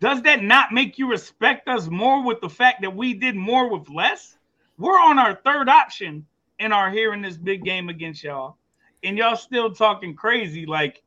Does 0.00 0.22
that 0.22 0.42
not 0.42 0.72
make 0.72 0.98
you 0.98 1.10
respect 1.10 1.68
us 1.68 1.88
more 1.88 2.22
with 2.22 2.40
the 2.40 2.48
fact 2.48 2.82
that 2.82 2.94
we 2.94 3.14
did 3.14 3.34
more 3.34 3.68
with 3.68 3.88
less? 3.88 4.36
We're 4.76 4.98
on 4.98 5.18
our 5.18 5.34
third 5.34 5.68
option 5.68 6.24
and 6.60 6.72
are 6.72 6.88
here 6.90 7.12
in 7.14 7.20
this 7.22 7.36
big 7.36 7.64
game 7.64 7.88
against 7.88 8.22
y'all, 8.22 8.56
and 9.02 9.18
y'all 9.18 9.36
still 9.36 9.72
talking 9.74 10.14
crazy 10.14 10.66
like 10.66 11.02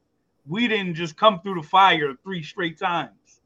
we 0.46 0.68
didn't 0.68 0.96
just 0.96 1.16
come 1.16 1.40
through 1.42 1.56
the 1.62 1.68
fire 1.68 2.14
three 2.24 2.44
straight 2.44 2.78
times. 2.78 3.42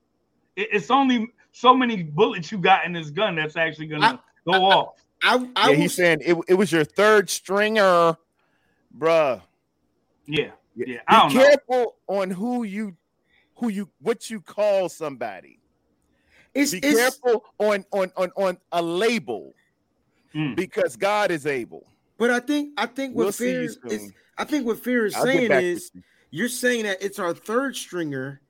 It- 0.56 0.70
it's 0.72 0.90
only 0.90 1.28
so 1.52 1.76
many 1.76 2.02
bullets 2.04 2.52
you 2.52 2.58
got 2.58 2.86
in 2.86 2.92
this 2.94 3.10
gun 3.12 3.36
that's 3.36 3.56
actually 3.56 3.88
gonna 3.88 4.20
go 4.46 4.66
off. 4.66 5.05
I 5.24 5.36
I 5.56 5.64
yeah, 5.64 5.70
will, 5.70 5.76
he's 5.76 5.94
saying 5.96 6.20
it, 6.22 6.38
it 6.48 6.54
was 6.56 6.72
your 6.72 6.84
third 6.86 7.30
stringer, 7.30 8.18
bruh. 8.98 9.42
Yeah, 10.28 10.52
Yeah. 10.76 10.86
yeah. 10.88 10.98
I 11.08 11.20
don't 11.20 11.30
Be 11.30 11.36
know. 11.36 11.44
careful 11.44 11.96
on 12.08 12.30
who 12.32 12.64
you 12.64 12.96
who 13.56 13.70
you 13.70 13.90
what 14.02 14.30
you 14.30 14.42
call 14.42 14.90
somebody. 14.90 15.60
it's, 16.54 16.72
Be 16.72 16.80
it's 16.80 17.00
careful 17.00 17.46
on 17.60 17.86
on 17.92 18.12
on 18.18 18.32
on 18.36 18.58
a 18.72 18.82
label 18.82 19.54
Mm. 20.36 20.54
because 20.56 20.98
God 20.98 21.32
is 21.32 21.46
able. 21.46 21.88
but 22.18 22.30
I 22.30 22.42
think 22.42 22.74
I 22.78 22.88
think 22.88 23.16
We'll 23.16 23.28
what 23.28 23.36
fear 23.36 23.62
is, 23.64 23.78
is. 23.86 24.12
I 24.38 24.44
think 24.44 24.66
what 24.66 24.84
fear 24.84 25.06
is 25.06 25.16
I'll 25.16 25.24
saying 25.24 25.50
is 25.52 25.92
you. 25.94 26.04
you're 26.30 26.50
saying 26.50 26.84
that 26.84 27.02
it's 27.02 27.20
our 27.20 27.34
third 27.34 27.78
stringer, 27.78 28.42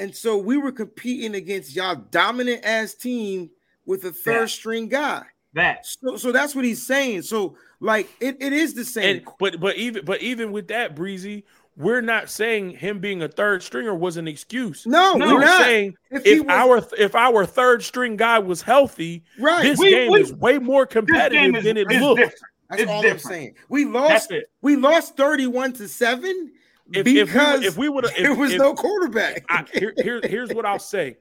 and 0.00 0.12
so 0.12 0.36
we 0.36 0.56
were 0.56 0.72
competing 0.72 1.36
against 1.36 1.76
y'all 1.76 1.94
dominant 1.94 2.64
ass 2.64 2.94
team 2.94 3.50
with 3.86 4.04
a 4.04 4.10
third 4.10 4.40
Yeah. 4.40 4.46
string 4.46 4.88
guy. 4.88 5.22
That 5.54 5.86
So, 5.86 6.16
so 6.16 6.32
that's 6.32 6.54
what 6.54 6.64
he's 6.64 6.84
saying. 6.86 7.22
So, 7.22 7.56
like, 7.80 8.08
it, 8.20 8.36
it 8.40 8.52
is 8.52 8.74
the 8.74 8.84
same. 8.84 9.16
And 9.18 9.26
but 9.38 9.60
but 9.60 9.76
even 9.76 10.04
but 10.04 10.20
even 10.20 10.52
with 10.52 10.68
that, 10.68 10.94
Breezy, 10.96 11.44
we're 11.76 12.00
not 12.00 12.28
saying 12.30 12.70
him 12.70 12.98
being 13.00 13.22
a 13.22 13.28
third 13.28 13.62
stringer 13.62 13.94
was 13.94 14.16
an 14.16 14.28
excuse. 14.28 14.86
no, 14.86 15.14
No, 15.14 15.26
we're 15.26 15.34
we're 15.34 15.40
not. 15.44 15.62
saying 15.62 15.94
If 16.10 16.26
if 16.26 16.38
was- 16.44 16.48
our 16.48 16.88
if 16.98 17.14
our 17.14 17.46
third 17.46 17.82
string 17.82 18.16
guy 18.16 18.38
was 18.38 18.62
healthy, 18.62 19.24
right, 19.38 19.62
this 19.62 19.78
We- 19.78 19.90
game 19.90 20.12
we- 20.12 20.20
is 20.20 20.32
way 20.34 20.58
more 20.58 20.86
competitive 20.86 21.56
is, 21.56 21.64
than 21.64 21.76
it 21.76 21.90
is 21.90 22.00
looked. 22.00 22.18
different. 22.20 22.40
that's 22.70 22.82
it's 22.82 22.90
all 22.90 23.02
different. 23.02 23.24
I'm 23.26 23.30
saying. 23.30 23.54
We 23.68 23.84
lost. 23.84 24.30
it. 24.32 24.46
We 24.62 24.76
lost 24.76 25.16
thirty-one 25.16 25.72
to 25.74 25.86
seven 25.88 26.52
If, 26.92 26.98
if 26.98 27.04
we 27.06 27.24
because 27.24 27.58
would- 27.60 27.66
if 27.66 27.76
we 27.76 27.88
would 27.88 28.04
have, 28.04 28.14
there 28.18 28.34
was 28.34 28.54
no 28.54 28.74
quarterback. 28.74 29.44
I, 29.48 29.64
here, 29.72 29.94
here, 30.02 30.20
here's 30.24 30.52
what 30.52 30.66
I'll 30.66 30.78
say, 30.78 31.16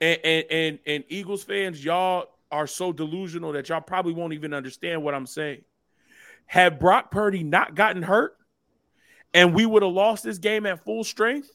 and, 0.00 0.18
and 0.24 0.44
and 0.50 0.78
and 0.86 1.04
Eagles 1.08 1.42
fans, 1.44 1.84
y'all 1.84 2.26
are 2.52 2.66
so 2.66 2.92
delusional 2.92 3.52
that 3.52 3.68
y'all 3.68 3.80
probably 3.80 4.12
won't 4.12 4.34
even 4.34 4.52
understand 4.54 5.02
what 5.02 5.14
I'm 5.14 5.26
saying. 5.26 5.62
Had 6.46 6.78
Brock 6.78 7.10
Purdy 7.10 7.42
not 7.42 7.74
gotten 7.74 8.02
hurt, 8.02 8.36
and 9.34 9.54
we 9.54 9.64
would 9.66 9.82
have 9.82 9.92
lost 9.92 10.22
this 10.24 10.38
game 10.38 10.66
at 10.66 10.84
full 10.84 11.02
strength, 11.04 11.50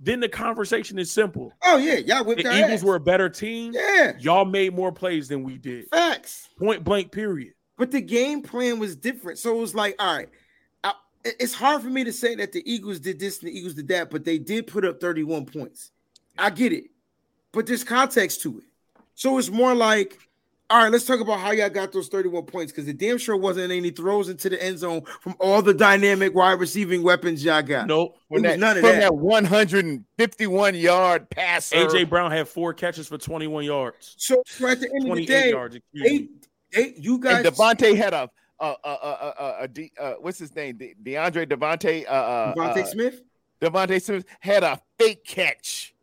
then 0.00 0.18
the 0.20 0.28
conversation 0.28 0.98
is 0.98 1.10
simple. 1.10 1.52
oh 1.62 1.76
yeah, 1.78 1.94
y'all 1.94 2.24
whipped 2.24 2.42
The 2.42 2.52
Eagles 2.52 2.80
ass. 2.80 2.82
were 2.82 2.96
a 2.96 3.00
better 3.00 3.28
team. 3.28 3.72
yeah 3.72 4.12
Y'all 4.18 4.44
made 4.44 4.74
more 4.74 4.90
plays 4.92 5.28
than 5.28 5.44
we 5.44 5.56
did. 5.56 5.86
facts. 5.88 6.48
Point 6.58 6.82
blank. 6.84 7.12
Period. 7.12 7.52
But 7.78 7.90
the 7.90 8.00
game 8.00 8.42
plan 8.42 8.78
was 8.78 8.96
different. 8.96 9.38
So 9.38 9.56
it 9.56 9.60
was 9.60 9.74
like, 9.74 9.94
all 10.00 10.16
right, 10.16 10.28
I, 10.82 10.94
it's 11.24 11.54
hard 11.54 11.82
for 11.82 11.88
me 11.90 12.02
to 12.04 12.12
say 12.12 12.34
that 12.36 12.50
the 12.52 12.62
Eagles 12.70 12.98
did 13.00 13.18
this 13.20 13.38
and 13.40 13.48
the 13.48 13.56
Eagles 13.56 13.74
did 13.74 13.88
that, 13.88 14.10
but 14.10 14.24
they 14.24 14.38
did 14.38 14.66
put 14.66 14.84
up 14.84 15.00
31 15.00 15.46
points. 15.46 15.92
I 16.36 16.50
get 16.50 16.72
it, 16.72 16.84
but 17.52 17.66
there's 17.66 17.84
context 17.84 18.42
to 18.42 18.58
it. 18.58 18.64
So 19.14 19.38
it's 19.38 19.50
more 19.50 19.74
like, 19.74 20.18
all 20.70 20.82
right, 20.82 20.90
let's 20.90 21.04
talk 21.04 21.20
about 21.20 21.38
how 21.40 21.50
y'all 21.52 21.68
got 21.68 21.92
those 21.92 22.08
31 22.08 22.44
points 22.46 22.72
because 22.72 22.88
it 22.88 22.98
damn 22.98 23.18
sure 23.18 23.36
wasn't 23.36 23.70
any 23.70 23.90
throws 23.90 24.28
into 24.28 24.48
the 24.48 24.62
end 24.62 24.78
zone 24.78 25.02
from 25.20 25.34
all 25.38 25.62
the 25.62 25.74
dynamic 25.74 26.34
wide 26.34 26.58
receiving 26.58 27.02
weapons 27.02 27.44
y'all 27.44 27.62
got. 27.62 27.86
Nope. 27.86 28.16
It 28.30 28.32
was 28.32 28.38
From 28.38 28.42
that, 28.42 28.58
none 28.58 28.76
of 28.78 28.82
from 28.82 28.92
that. 28.92 29.00
that 29.00 29.14
151 29.14 30.74
yard 30.74 31.30
passer. 31.30 31.76
AJ 31.76 32.08
Brown 32.08 32.30
had 32.30 32.48
four 32.48 32.72
catches 32.72 33.08
for 33.08 33.18
21 33.18 33.64
yards. 33.64 34.14
So, 34.18 34.42
so 34.46 34.66
at 34.66 34.80
the 34.80 34.86
end 34.86 35.10
of 35.10 35.16
the 35.16 35.26
28 35.26 35.26
day, 35.26 35.50
yards. 35.50 35.76
Excuse 35.76 36.02
they, 36.02 36.18
me. 36.18 36.28
they, 36.72 36.94
you 37.00 37.18
guys, 37.18 37.44
and 37.44 37.54
DeVonta 37.54 37.96
had 37.96 38.14
a 38.14 38.30
uh 38.60 38.74
uh 38.84 38.88
uh 38.88 39.32
uh, 39.38 39.42
uh, 39.42 39.66
De- 39.66 39.92
uh 40.00 40.12
what's 40.20 40.38
his 40.38 40.54
name? 40.54 40.76
De- 40.76 40.94
DeAndre 41.02 41.46
DeVonta 41.46 42.06
uh 42.06 42.08
uh, 42.10 42.54
DeVonta 42.54 42.82
uh 42.82 42.86
Smith. 42.86 43.22
DeVonta 43.60 44.02
Smith 44.02 44.24
had 44.40 44.62
a 44.62 44.80
fake 44.98 45.24
catch 45.24 45.93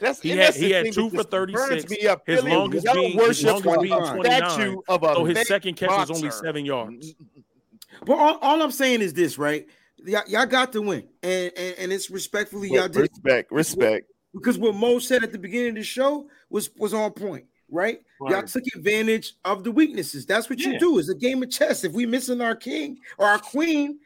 That's 0.00 0.20
He 0.20 0.30
had- 0.30 0.54
the 0.54 0.58
he 0.58 0.70
had 0.70 0.84
thing 0.84 0.92
two 0.92 1.10
for 1.10 1.16
just 1.16 1.30
36. 1.30 1.90
Me 1.90 2.06
up. 2.06 2.22
His 2.26 2.40
Philly, 2.40 2.52
longest 2.52 2.84
y'all 2.86 2.94
being- 2.94 3.12
his 3.12 3.16
worship 3.16 3.46
longest 3.64 3.82
being 3.82 3.98
29. 3.98 4.24
statue 4.24 4.76
of 4.88 5.02
a 5.02 5.14
So 5.14 5.24
his 5.24 5.46
second 5.48 5.76
catch 5.76 5.90
was 5.90 6.10
only 6.10 6.30
seven 6.30 6.64
yards. 6.64 7.12
Mm, 7.12 7.16
mm, 7.16 7.26
mm. 7.38 8.04
But 8.06 8.14
all, 8.14 8.38
all 8.42 8.62
I'm 8.62 8.70
saying 8.72 9.00
is 9.02 9.12
this, 9.12 9.38
right? 9.38 9.66
Y'all, 10.04 10.22
y'all 10.26 10.46
got 10.46 10.72
to 10.72 10.82
win, 10.82 11.06
and, 11.22 11.52
and 11.56 11.74
and 11.78 11.92
it's 11.92 12.10
respectfully 12.10 12.68
y'all 12.70 12.88
did 12.88 13.02
Respect, 13.02 13.52
respect. 13.52 14.10
because 14.34 14.58
what 14.58 14.74
Mo 14.74 14.98
said 14.98 15.22
at 15.22 15.30
the 15.30 15.38
beginning 15.38 15.70
of 15.70 15.74
the 15.76 15.82
show 15.84 16.28
was 16.50 16.70
was 16.76 16.92
on 16.92 17.12
point, 17.12 17.44
right? 17.70 18.00
Y'all 18.28 18.42
took 18.42 18.64
advantage 18.74 19.34
of 19.44 19.62
the 19.62 19.70
weaknesses. 19.70 20.26
That's 20.26 20.50
what 20.50 20.58
you 20.58 20.76
do. 20.80 20.98
It's 20.98 21.08
a 21.08 21.14
game 21.14 21.42
of 21.44 21.50
chess. 21.50 21.84
If 21.84 21.92
we 21.92 22.06
missing 22.06 22.40
our 22.40 22.56
king 22.56 22.98
or 23.18 23.26
our 23.26 23.38
queen, 23.38 24.00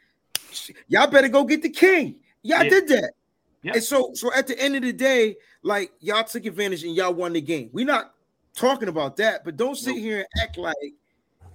y'all 0.89 1.07
better 1.07 1.29
go 1.29 1.45
get 1.45 1.63
the 1.63 1.71
king. 1.71 2.17
Y'all 2.43 2.63
Yeah. 2.65 2.71
did 2.71 2.89
that. 2.89 3.13
Yeah. 3.63 3.73
And 3.75 3.83
so, 3.83 4.11
so 4.15 4.33
at 4.33 4.47
the 4.47 4.59
end 4.61 4.77
of 4.77 4.83
the 4.83 4.93
day, 4.93 5.37
like 5.67 5.93
y'all 6.01 6.23
took 6.25 6.47
advantage 6.47 6.85
and 6.85 6.95
y'all 6.95 7.12
won 7.12 7.33
the 7.33 7.41
game. 7.41 7.69
We're 7.73 7.85
not 7.86 8.15
talking 8.55 8.89
about 8.89 9.17
that, 9.17 9.45
but 9.45 9.57
don't 9.57 9.75
sit 9.77 9.91
Nope. 9.95 9.99
here 9.99 10.19
and 10.19 10.27
act 10.43 10.57
like 10.57 10.75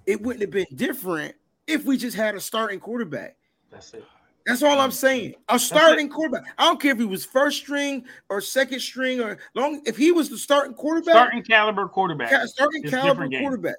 it 0.05 0.21
wouldn't 0.21 0.41
have 0.41 0.51
been 0.51 0.65
different 0.75 1.33
if 1.65 1.85
we 1.85 1.97
just 1.97 2.15
had 2.17 2.35
a 2.35 2.39
starting 2.39 2.79
quarterback. 2.79 3.37
That's 3.71 3.93
it. 3.93 4.03
That's 4.45 4.63
all 4.63 4.79
I'm 4.79 4.91
saying. 4.91 5.35
A 5.49 5.57
starting 5.59 6.09
quarterback. 6.09 6.43
I 6.57 6.65
don't 6.65 6.81
care 6.81 6.91
if 6.91 6.97
he 6.97 7.05
was 7.05 7.23
first 7.23 7.57
string 7.59 8.03
or 8.27 8.41
second 8.41 8.79
string 8.81 9.21
or 9.21 9.37
long. 9.53 9.81
If 9.85 9.95
he 9.95 10.11
was 10.11 10.29
the 10.29 10.37
starting 10.37 10.73
quarterback, 10.73 11.13
Starting 11.13 11.43
caliber 11.43 11.87
quarterback. 11.87 12.31
ca- 12.31 12.47
starting 12.47 12.81
It's 12.83 12.91
caliber 12.91 13.29
quarterback, 13.29 13.75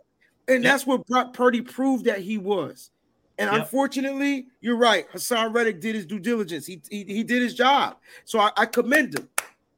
and 0.49 0.63
Yep. 0.63 0.73
that's 0.73 0.87
what 0.87 1.05
Brock 1.09 1.35
Purdy 1.35 1.61
proved 1.61 2.05
that 2.07 2.21
he 2.21 2.39
was. 2.39 2.91
And 3.39 3.51
Yep. 3.51 3.63
unfortunately, 3.63 4.47
you're 4.61 4.77
right. 4.77 5.11
Haason 5.11 5.53
Reddick 5.53 5.81
did 5.81 5.97
his 5.97 6.07
due 6.07 6.21
diligence. 6.21 6.65
He 6.65 6.81
he, 6.89 7.03
he 7.05 7.25
did 7.25 7.43
his 7.43 7.55
job. 7.55 7.97
So 8.25 8.39
I, 8.39 8.53
I 8.57 8.67
commend 8.67 9.19
him. 9.19 9.29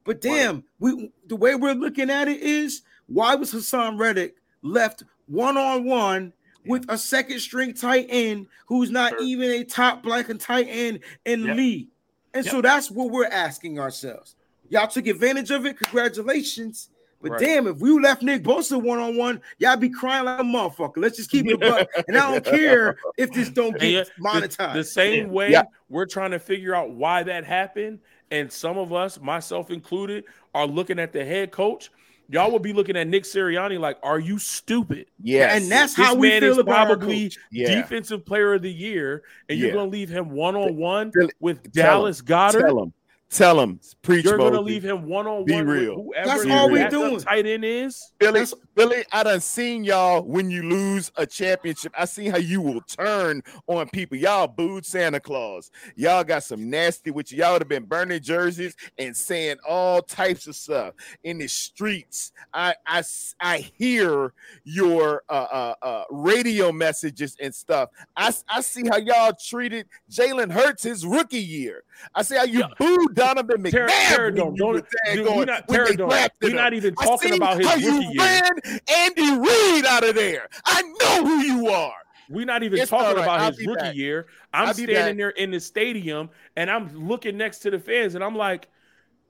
But 0.05 0.21
damn, 0.21 0.65
we 0.79 1.11
the 1.27 1.37
way 1.37 1.55
we're 1.55 1.73
looking 1.73 2.11
at 2.11 2.29
it 2.29 2.41
is 2.41 2.83
why 3.07 3.35
was 3.35 3.53
Haason 3.53 3.99
Reddick 3.99 4.37
left 4.63 5.03
one 5.27 5.57
on 5.57 5.85
one 5.85 6.33
with 6.67 6.85
a 6.89 6.97
second 6.99 7.41
string 7.41 7.75
tight 7.75 8.07
end 8.09 8.47
who's 8.67 8.91
not 8.91 9.13
Sure. 9.13 9.23
even 9.23 9.51
a 9.51 9.65
top 9.65 10.03
black 10.03 10.29
and 10.29 10.41
tight 10.41 10.67
end 10.69 11.01
in 11.25 11.43
the 11.43 11.49
Yep. 11.49 11.57
league? 11.57 11.89
And 12.35 12.45
so 12.45 12.61
that's 12.61 12.91
what 12.91 13.11
we're 13.11 13.27
asking 13.27 13.79
ourselves. 13.79 14.35
Y'all 14.69 14.89
took 14.89 15.07
advantage 15.07 15.51
of 15.51 15.67
it. 15.67 15.79
Congratulations. 15.79 16.89
But 17.23 17.33
Right. 17.33 17.41
damn, 17.41 17.67
if 17.67 17.79
we 17.79 17.91
left 17.99 18.23
Nick 18.23 18.43
Bosa 18.43 18.83
one 18.83 18.99
on 18.99 19.17
one, 19.17 19.41
y'all 19.59 19.77
be 19.77 19.89
crying 19.89 20.25
like 20.27 20.41
a 20.41 20.43
motherfucker. 20.43 20.97
Let's 20.99 21.17
just 21.17 21.31
keep 21.31 21.47
it 21.47 21.55
a 21.55 21.59
buck. 21.59 21.89
And 22.07 22.19
I 22.19 22.31
don't 22.33 22.45
care 22.45 22.99
if 23.17 23.33
this 23.33 23.49
don't 23.51 23.73
And 23.73 23.81
get 23.81 23.91
yet, 23.93 24.11
the- 24.19 24.23
monetized. 24.23 24.75
The, 24.75 24.85
same 24.85 25.27
Yeah. 25.27 25.33
way 25.33 25.51
Yeah. 25.53 25.63
we're 25.89 26.05
trying 26.07 26.33
to 26.33 26.39
figure 26.39 26.75
out 26.75 26.91
why 26.91 27.23
that 27.23 27.45
happened, 27.45 28.01
and 28.35 28.51
some 28.51 28.77
of 28.77 28.93
us, 28.93 29.21
myself 29.21 29.71
included, 29.71 30.25
are 30.55 30.67
looking 30.67 30.99
at 30.99 31.13
the 31.13 31.25
head 31.25 31.53
coach. 31.53 31.91
Y'all 32.29 32.51
will 32.51 32.59
be 32.59 32.73
looking 32.73 32.97
at 32.97 33.07
Nick 33.07 33.25
Sirianni 33.25 33.79
like, 33.79 33.99
"Are 34.03 34.19
you 34.19 34.39
stupid?" 34.39 35.07
Yeah, 35.23 35.55
and 35.55 35.71
that's 35.71 35.95
This 35.95 36.07
how 36.07 36.15
we 36.15 36.31
man 36.31 36.41
feel 36.41 36.53
is 36.53 36.59
about 36.59 36.87
probably 36.87 37.33
yeah. 37.53 37.83
defensive 37.83 38.25
player 38.25 38.55
of 38.55 38.63
the 38.63 38.73
year, 38.73 39.23
and 39.49 39.59
you're 39.59 39.73
going 39.73 39.91
to 39.91 39.97
leave 39.97 40.09
him 40.09 40.31
one 40.31 40.57
on 40.57 40.77
one 40.77 41.13
with 41.39 41.63
tell 41.73 42.07
him. 42.07 42.13
Dallas 42.15 42.23
Goedert. 42.23 42.93
Tell 43.35 43.51
him. 43.51 43.55
Tell 43.55 43.61
him. 43.61 43.81
Preach, 44.03 44.25
You're 44.25 44.37
going 44.37 44.53
to 44.53 44.59
Moses. 44.61 44.73
leave 44.73 44.85
him 44.85 45.07
one 45.09 45.27
on 45.27 45.45
Be 45.45 45.55
one 45.55 45.67
with 45.67 45.77
real. 45.79 45.95
whoever 45.97 46.29
That's 46.29 46.47
all 46.51 46.71
we 46.71 46.79
backup 46.79 46.91
doing. 46.91 47.21
tight 47.21 47.47
end 47.47 47.65
is. 47.65 48.13
Billy, 48.19 48.41
That's- 48.41 48.55
Billy, 48.75 49.05
I 49.13 49.23
done 49.23 49.41
seen 49.41 49.83
y'all 49.85 50.23
when 50.23 50.51
you 50.51 50.63
lose 50.63 51.11
a 51.17 51.25
championship. 51.27 51.93
I 51.97 52.05
seen 52.05 52.31
how 52.31 52.37
you 52.39 52.61
will 52.61 52.81
turn 52.83 53.43
on 53.67 53.89
people. 53.89 54.17
Y'all 54.19 54.47
booed 54.47 54.85
Santa 54.85 55.21
Claus. 55.21 55.71
Y'all 55.97 56.23
got 56.25 56.43
some 56.45 56.69
nasty 56.69 57.11
with 57.13 57.33
you. 57.33 57.39
Y'all 57.39 57.53
would 57.53 57.63
have 57.63 57.69
been 57.69 57.85
burning 57.85 58.21
jerseys 58.21 58.75
and 58.99 59.17
saying 59.17 59.57
all 59.67 60.03
types 60.03 60.47
of 60.47 60.55
stuff 60.57 60.95
in 61.23 61.39
the 61.39 61.47
streets. 61.49 62.33
I 62.53 62.75
I 62.87 63.03
I 63.41 63.59
hear 63.79 64.33
your 64.65 65.23
uh, 65.29 65.33
uh, 65.33 65.75
uh, 65.83 66.05
radio 66.11 66.73
messages 66.73 67.37
and 67.41 67.55
stuff. 67.55 67.89
I 68.17 68.33
I 68.49 68.61
see 68.61 68.83
how 68.89 68.97
y'all 68.99 69.33
treated 69.33 69.87
Jalen 70.11 70.51
Hurts 70.53 70.83
his 70.83 71.07
rookie 71.07 71.39
year. 71.39 71.85
I 72.15 72.23
see 72.23 72.37
how 72.37 72.45
you 72.45 72.61
Yeah. 72.61 72.67
booed 72.79 73.15
Donovan 73.15 73.63
McNabb. 73.63 73.71
Ter- 73.73 73.87
when 73.87 74.35
Terradome, 74.35 74.57
you 74.59 74.67
were 74.67 74.73
don't- 74.81 74.87
dude, 75.15 75.25
going- 75.25 75.39
we're 75.39 75.45
not- 75.45 75.69
when 75.69 75.85
they 75.85 75.91
Terradome, 75.93 76.09
drafted 76.11 76.53
we're 76.53 76.55
not 76.61 76.75
even 76.75 76.95
talking 76.95 77.35
about 77.35 77.59
his 77.59 77.67
how 77.69 77.75
you 77.77 77.93
rookie 77.93 78.07
year. 78.13 78.23
ran 78.23 78.81
Andy 78.89 79.39
Reid 79.39 79.87
out 79.87 80.05
of 80.05 80.15
there. 80.15 80.49
I 80.67 80.83
know 80.83 81.25
who 81.27 81.41
you 81.43 81.69
are. 81.69 81.95
We're 82.31 82.47
not 82.47 82.63
even 82.63 82.79
It's 82.81 82.91
talking 82.91 83.17
right. 83.17 83.23
about 83.23 83.41
I'll 83.41 83.51
his 83.53 83.67
rookie 83.67 83.81
back. 83.81 83.95
year. 83.97 84.27
I'm 84.53 84.69
I'll 84.69 84.75
standing 84.75 85.17
there 85.19 85.31
in 85.31 85.51
the 85.51 85.61
stadium 85.61 86.31
and 86.57 86.71
I'm 86.71 86.89
looking 87.09 87.37
next 87.37 87.59
to 87.61 87.71
the 87.71 87.79
fans 87.79 88.15
and 88.15 88.25
I'm 88.25 88.35
like, 88.37 88.69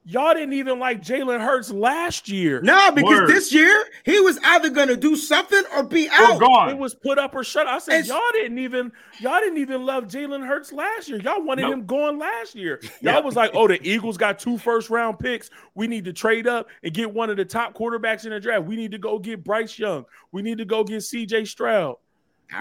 y'all 0.05 0.33
didn't 0.33 0.53
even 0.53 0.79
like 0.79 1.01
Jalen 1.01 1.41
Hurts 1.41 1.71
last 1.71 2.29
year. 2.29 2.61
No, 2.61 2.91
because 2.91 3.19
Word. 3.21 3.29
this 3.29 3.53
year 3.53 3.85
he 4.05 4.19
was 4.19 4.39
either 4.43 4.69
gonna 4.69 4.95
do 4.95 5.15
something 5.15 5.63
or 5.75 5.83
be 5.83 6.07
We're 6.07 6.25
out. 6.33 6.39
gone. 6.39 6.69
It 6.69 6.77
was 6.77 6.93
put 6.93 7.17
up 7.17 7.35
or 7.35 7.43
shut. 7.43 7.67
I 7.67 7.79
said, 7.79 7.93
It's- 8.01 8.07
y'all 8.07 8.21
didn't 8.33 8.59
even 8.59 8.91
y'all 9.19 9.39
didn't 9.39 9.57
even 9.57 9.85
love 9.85 10.05
Jalen 10.05 10.45
Hurts 10.45 10.71
last 10.71 11.09
year. 11.09 11.19
Y'all 11.19 11.41
wanted 11.43 11.63
Nope. 11.63 11.73
him 11.73 11.85
going 11.85 12.19
last 12.19 12.55
year. 12.55 12.79
Y'all 13.01 13.23
was 13.23 13.35
like, 13.35 13.51
oh, 13.53 13.67
the 13.67 13.79
Eagles 13.87 14.17
got 14.17 14.39
two 14.39 14.57
first 14.57 14.89
round 14.89 15.19
picks. 15.19 15.49
We 15.73 15.87
need 15.87 16.05
to 16.05 16.13
trade 16.13 16.47
up 16.47 16.67
and 16.83 16.93
get 16.93 17.13
one 17.13 17.29
of 17.29 17.37
the 17.37 17.45
top 17.45 17.73
quarterbacks 17.73 18.25
in 18.25 18.31
the 18.31 18.39
draft. 18.39 18.65
We 18.65 18.75
need 18.75 18.91
to 18.91 18.97
go 18.97 19.19
get 19.19 19.43
Bryce 19.43 19.77
Young. 19.79 20.05
We 20.31 20.41
need 20.41 20.57
to 20.59 20.65
go 20.65 20.83
get 20.83 20.97
CJ 21.01 21.47
Stroud. 21.47 21.95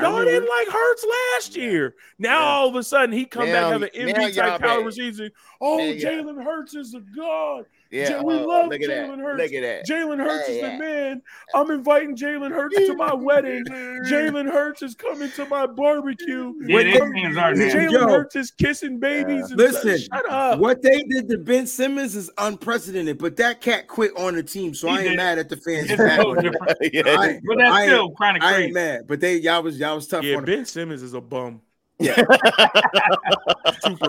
Y'all 0.00 0.24
didn't 0.24 0.48
like 0.48 0.68
Hurts 0.68 1.06
last 1.34 1.56
year. 1.56 1.94
Now 2.18 2.40
Yeah. 2.40 2.46
all 2.46 2.68
of 2.68 2.76
a 2.76 2.82
sudden 2.82 3.12
he 3.12 3.26
come 3.26 3.46
Now- 3.46 3.52
back 3.70 3.72
have 3.72 3.82
an 3.82 3.90
now 3.94 4.00
MVP 4.14 4.34
type 4.34 4.60
bad. 4.60 4.94
season. 4.94 5.30
Oh, 5.60 5.78
Jalen 5.78 6.42
Hurts 6.42 6.74
is 6.74 6.94
a 6.94 7.00
god. 7.00 7.66
Yeah, 7.94 8.08
Jay, 8.08 8.20
we 8.24 8.34
oh, 8.34 8.46
love 8.46 8.68
look 8.70 8.82
at 8.82 8.88
that. 8.88 9.08
Jalen 9.08 9.18
Hurts. 9.22 9.38
Look 9.42 9.52
at 9.52 9.62
that. 9.62 9.86
Jalen 9.86 10.18
Hurts 10.18 10.48
is 10.48 10.60
the 10.60 10.78
man. 10.78 11.22
I'm 11.54 11.70
inviting 11.70 12.16
Jalen 12.16 12.50
Hurts 12.50 12.74
to 12.76 12.94
my 12.96 13.14
wedding. 13.14 13.64
Jalen 13.68 14.50
Hurts 14.50 14.82
is 14.82 14.94
coming 14.96 15.30
to 15.32 15.46
my 15.46 15.66
barbecue. 15.66 16.52
Yeah, 16.66 16.74
When 16.74 16.86
they 16.86 16.92
they- 16.92 16.98
fans 16.98 17.36
are 17.36 17.54
nasty. 17.54 17.78
Jalen 17.78 18.08
Hurts 18.10 18.36
is 18.36 18.50
kissing 18.50 18.98
babies. 18.98 19.50
And 19.50 19.58
Listen, 19.58 19.96
shut 19.98 20.28
up. 20.28 20.58
What 20.58 20.82
they 20.82 21.02
did 21.04 21.28
to 21.28 21.38
Ben 21.38 21.66
Simmons 21.68 22.16
is 22.16 22.30
unprecedented, 22.38 23.18
but 23.18 23.36
that 23.36 23.60
cat 23.60 23.86
quit 23.86 24.10
on 24.16 24.34
the 24.34 24.42
team, 24.42 24.74
so 24.74 24.88
He 24.88 24.94
I 24.94 24.98
ain't 25.00 25.08
did. 25.10 25.16
mad 25.16 25.38
at 25.38 25.48
the 25.48 25.56
fans. 25.56 25.84
It's 25.90 25.94
for 25.94 26.04
that 26.08 26.20
so 26.20 26.28
one. 26.30 26.42
different. 26.42 26.78
yeah. 26.92 27.02
I, 27.06 27.40
But 27.46 27.58
that's 27.58 27.70
I 27.72 27.86
still 27.86 28.10
kind 28.20 28.36
of 28.36 28.42
I 28.42 28.48
crazy. 28.54 28.64
ain't 28.64 28.74
mad, 28.74 29.00
but 29.06 29.20
they 29.20 29.36
y'all 29.36 29.62
was 29.62 29.78
y'all 29.78 29.94
was 29.94 30.08
tough 30.08 30.24
Yeah, 30.24 30.34
on 30.36 30.40
him. 30.40 30.46
Ben 30.46 30.64
Simmons 30.64 31.02
is 31.02 31.14
a 31.14 31.20
bum. 31.20 31.60
Yeah. 31.98 32.22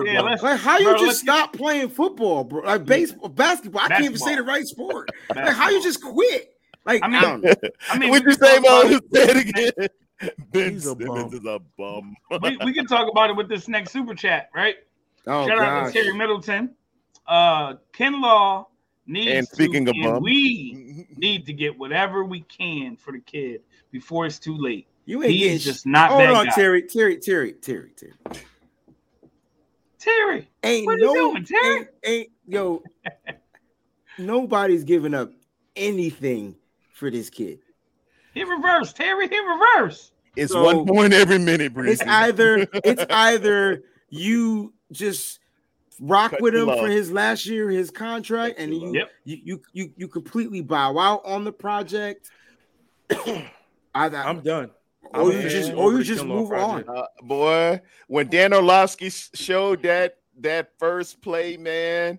Yeah, 0.04 0.20
let's- 0.22 0.42
Like 0.42 0.60
how 0.60 0.78
you 0.78 0.84
Bro, 0.84 0.92
just 0.94 1.04
let's 1.06 1.22
get- 1.22 1.32
stop 1.34 1.52
playing 1.52 1.88
football, 1.90 2.44
bro? 2.44 2.62
Like 2.62 2.84
baseball, 2.84 3.28
basketball. 3.28 3.82
I 3.82 3.88
can't 3.88 4.04
even 4.04 4.16
say 4.18 4.34
the 4.36 4.42
right 4.42 4.66
sport. 4.66 5.10
Like 5.34 5.54
how 5.54 5.70
you 5.70 5.82
just 5.82 6.02
quit? 6.02 6.54
Like 6.84 7.02
I 7.02 7.06
I 7.06 7.08
mean- 7.10 7.20
don't. 7.42 7.58
I 7.90 7.98
mean, 7.98 8.10
What'd 8.10 8.26
we 8.26 8.32
you 8.32 8.36
say, 8.38 8.56
talk 8.56 8.58
about 8.60 8.84
Mo? 8.90 8.96
it- 9.12 9.14
Say 9.14 9.40
again. 9.40 9.88
Ben 10.50 10.72
He's 10.72 10.84
Simmons 10.84 11.06
bum. 11.08 11.34
is 11.34 11.44
a 11.44 11.60
bum. 11.76 12.16
we, 12.42 12.56
we 12.64 12.72
can 12.72 12.86
talk 12.86 13.06
about 13.10 13.28
it 13.28 13.36
with 13.36 13.48
this 13.50 13.68
next 13.68 13.92
super 13.92 14.14
chat, 14.14 14.48
right? 14.54 14.76
Oh 15.26 15.46
Shout 15.46 15.58
out 15.58 15.86
to 15.86 15.92
Terry 15.92 16.14
Middleton. 16.16 16.70
Uh, 17.26 17.74
Kinlaw 17.92 18.64
needs 19.06 19.30
And 19.32 19.46
speaking 19.48 19.84
to, 19.84 19.90
of 19.90 19.96
and 19.96 20.04
bum. 20.14 20.22
we 20.22 21.06
need 21.16 21.44
to 21.46 21.52
get 21.52 21.78
whatever 21.78 22.24
we 22.24 22.40
can 22.42 22.96
for 22.96 23.12
the 23.12 23.20
kid 23.20 23.60
before 23.90 24.24
it's 24.24 24.38
too 24.38 24.56
late. 24.56 24.86
You 25.06 25.22
ain't 25.22 25.32
He's 25.32 25.40
getting 25.40 25.58
just 25.60 25.86
not 25.86 26.10
Hold 26.10 26.20
that 26.22 26.30
on, 26.30 26.46
guy. 26.46 26.52
Terry, 26.54 26.82
Terry, 26.82 27.16
Terry, 27.18 27.52
Terry, 27.52 27.92
Terry. 27.96 28.12
Terry, 29.98 30.48
Ain't 30.62 30.86
What 30.86 30.98
you 30.98 31.04
no, 31.06 31.14
doing, 31.14 31.44
Terry? 31.44 31.76
Ain't, 31.78 31.88
ain't 32.04 32.28
yo. 32.46 32.82
nobody's 34.18 34.84
giving 34.84 35.14
up 35.14 35.32
anything 35.74 36.56
for 36.92 37.10
this 37.10 37.30
kid. 37.30 37.60
hit 38.34 38.46
reverse. 38.48 38.92
Terry, 38.92 39.28
hit 39.28 39.40
reverse. 39.44 40.12
It's 40.36 40.52
So, 40.52 40.62
one 40.64 40.86
point 40.86 41.12
every 41.12 41.38
minute, 41.38 41.72
It's 41.76 42.02
either 42.02 42.66
it's 42.84 43.04
either 43.10 43.82
you 44.10 44.74
just 44.92 45.40
rock 46.00 46.32
Cut 46.32 46.40
with 46.42 46.54
your 46.54 46.70
him 46.70 46.78
for 46.78 46.88
his 46.88 47.10
last 47.10 47.46
year, 47.46 47.68
his 47.70 47.90
contract, 47.90 48.56
Cut 48.56 48.64
and 48.64 48.74
you. 48.74 48.92
Yep. 48.94 49.10
you 49.24 49.38
you 49.44 49.62
you 49.72 49.92
you 49.96 50.08
completely 50.08 50.60
bow 50.62 50.98
out 50.98 51.22
on 51.24 51.44
the 51.44 51.52
project. 51.52 52.30
either 53.94 54.18
I'm 54.18 54.40
done. 54.40 54.70
Or 55.14 55.32
you 55.32 55.48
just 55.48 55.72
over 55.72 55.80
or 55.80 55.98
you 55.98 56.04
just 56.04 56.24
move 56.24 56.52
on. 56.52 56.84
Uh, 56.88 57.06
boy, 57.22 57.80
when 58.08 58.28
Dan 58.28 58.52
Orlovsky 58.52 59.10
showed 59.10 59.82
that 59.82 60.18
that 60.40 60.72
first 60.78 61.20
play, 61.22 61.56
man, 61.56 62.18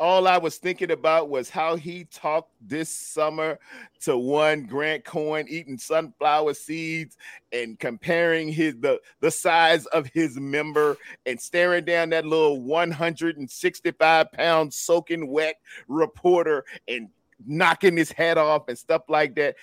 all 0.00 0.26
I 0.26 0.38
was 0.38 0.56
thinking 0.56 0.90
about 0.90 1.28
was 1.28 1.50
how 1.50 1.76
he 1.76 2.04
talked 2.04 2.52
this 2.58 2.88
summer 2.88 3.58
to 4.00 4.16
one 4.16 4.64
Grant 4.64 5.04
Cohn 5.04 5.44
eating 5.46 5.76
sunflower 5.76 6.54
seeds 6.54 7.18
and 7.52 7.78
comparing 7.78 8.48
his 8.48 8.76
the 8.80 8.98
the 9.20 9.30
size 9.30 9.84
of 9.86 10.06
his 10.06 10.40
member 10.40 10.96
and 11.26 11.38
staring 11.38 11.84
down 11.84 12.08
that 12.10 12.24
little 12.24 12.62
165 12.62 14.32
pound 14.32 14.72
soaking 14.72 15.28
wet 15.28 15.56
reporter 15.86 16.64
and 16.88 17.10
knocking 17.46 17.96
his 17.96 18.10
head 18.10 18.38
off 18.38 18.68
and 18.68 18.78
stuff 18.78 19.02
like 19.08 19.34
that. 19.34 19.56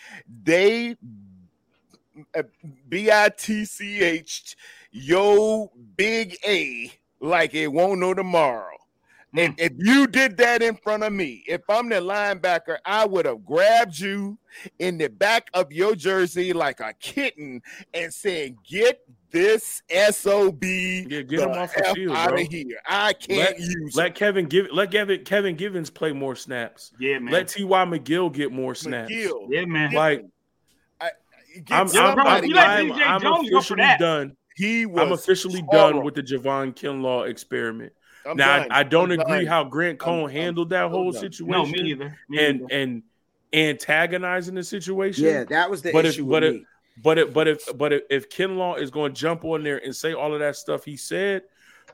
They 0.43 0.97
uh, 2.35 2.43
B-I-T-C-H 2.89 4.55
yo 4.91 5.71
big 5.95 6.37
A 6.45 6.91
like 7.19 7.53
it 7.53 7.67
won't 7.67 7.99
know 7.99 8.13
tomorrow. 8.13 8.75
if, 9.33 9.53
if 9.57 9.73
you 9.77 10.07
did 10.07 10.37
that 10.37 10.61
in 10.61 10.75
front 10.77 11.03
of 11.03 11.13
me, 11.13 11.43
if 11.47 11.61
I'm 11.69 11.89
the 11.89 11.97
linebacker, 11.97 12.77
I 12.85 13.05
would 13.05 13.25
have 13.25 13.45
grabbed 13.45 13.99
you 13.99 14.37
in 14.79 14.97
the 14.97 15.09
back 15.09 15.49
of 15.53 15.71
your 15.71 15.95
jersey 15.95 16.53
like 16.53 16.79
a 16.79 16.93
kitten 16.93 17.61
and 17.93 18.11
said, 18.13 18.55
"Get 18.67 19.03
this 19.31 19.81
sob 20.11 20.63
Yeah, 20.63 21.21
get 21.21 21.39
him 21.41 21.49
off 21.49 21.73
the 21.75 21.87
F 21.87 21.95
field, 21.95 22.15
out 22.15 22.29
bro. 22.29 22.41
of 22.41 22.47
here. 22.47 22.79
I 22.87 23.13
can't 23.13 23.59
use 23.59 23.95
Let 23.95 24.15
Kevin 24.15 24.45
give 24.45 24.67
let 24.71 24.91
Kevin 24.91 25.23
Kevin 25.23 25.55
Givens 25.55 25.89
play 25.89 26.13
more 26.13 26.35
snaps. 26.35 26.93
Yeah, 26.99 27.19
man. 27.19 27.33
Let 27.33 27.49
T.Y. 27.49 27.85
McGill 27.85 28.33
get 28.33 28.51
more 28.51 28.75
snaps. 28.75 29.11
McGill. 29.11 29.47
yeah, 29.49 29.65
man. 29.65 29.91
Like 29.91 30.21
Get 30.21 30.29
I'm, 31.69 31.81
I'm, 31.81 31.87
somebody- 31.87 32.29
I'm, 32.29 32.45
you 32.45 32.55
let 32.55 32.67
I'm, 32.67 32.91
I'm 32.93 33.21
Jones 33.21 33.49
go 33.49 33.61
for 33.61 33.73
officially 33.75 33.97
done. 33.99 34.37
he 34.55 34.85
was 34.85 35.01
I'm 35.03 35.11
officially 35.11 35.61
horrible. 35.67 35.99
done 35.99 36.05
with 36.05 36.15
the 36.15 36.23
Javon 36.23 36.73
Kinlaw 36.75 37.29
experiment. 37.29 37.93
I'm 38.25 38.35
now. 38.37 38.65
I, 38.69 38.79
I 38.79 38.83
don't 38.83 39.11
I'm 39.11 39.19
agree 39.19 39.37
done. 39.39 39.45
how 39.45 39.63
Grant 39.63 39.99
Cohn 39.99 40.21
I'm- 40.21 40.29
handled 40.29 40.69
that 40.71 40.83
I'm 40.85 40.91
whole 40.91 41.11
done. 41.11 41.21
situation 41.21 41.51
no, 41.51 41.65
me 41.65 41.79
either. 41.91 42.17
Me 42.29 42.45
and 42.45 42.61
either. 42.61 42.67
and 42.73 43.03
antagonizing 43.53 44.55
the 44.55 44.63
situation. 44.63 45.23
Yeah, 45.25 45.43
that 45.45 45.69
was 45.69 45.81
the 45.81 45.91
But 45.91 46.05
if- 46.05 46.13
issue 46.13 46.25
but 46.25 46.43
with 46.43 46.55
if- 46.55 46.61
But 47.03 47.17
it, 47.19 47.33
but 47.33 47.47
if 47.47 47.77
but 47.77 47.93
if, 47.93 48.01
if 48.09 48.29
Kinlaw 48.29 48.79
is 48.79 48.89
going 48.89 49.13
to 49.13 49.19
jump 49.19 49.45
on 49.45 49.63
there 49.63 49.77
and 49.77 49.95
say 49.95 50.13
all 50.13 50.33
of 50.33 50.39
that 50.39 50.55
stuff 50.55 50.83
he 50.83 50.97
said, 50.97 51.43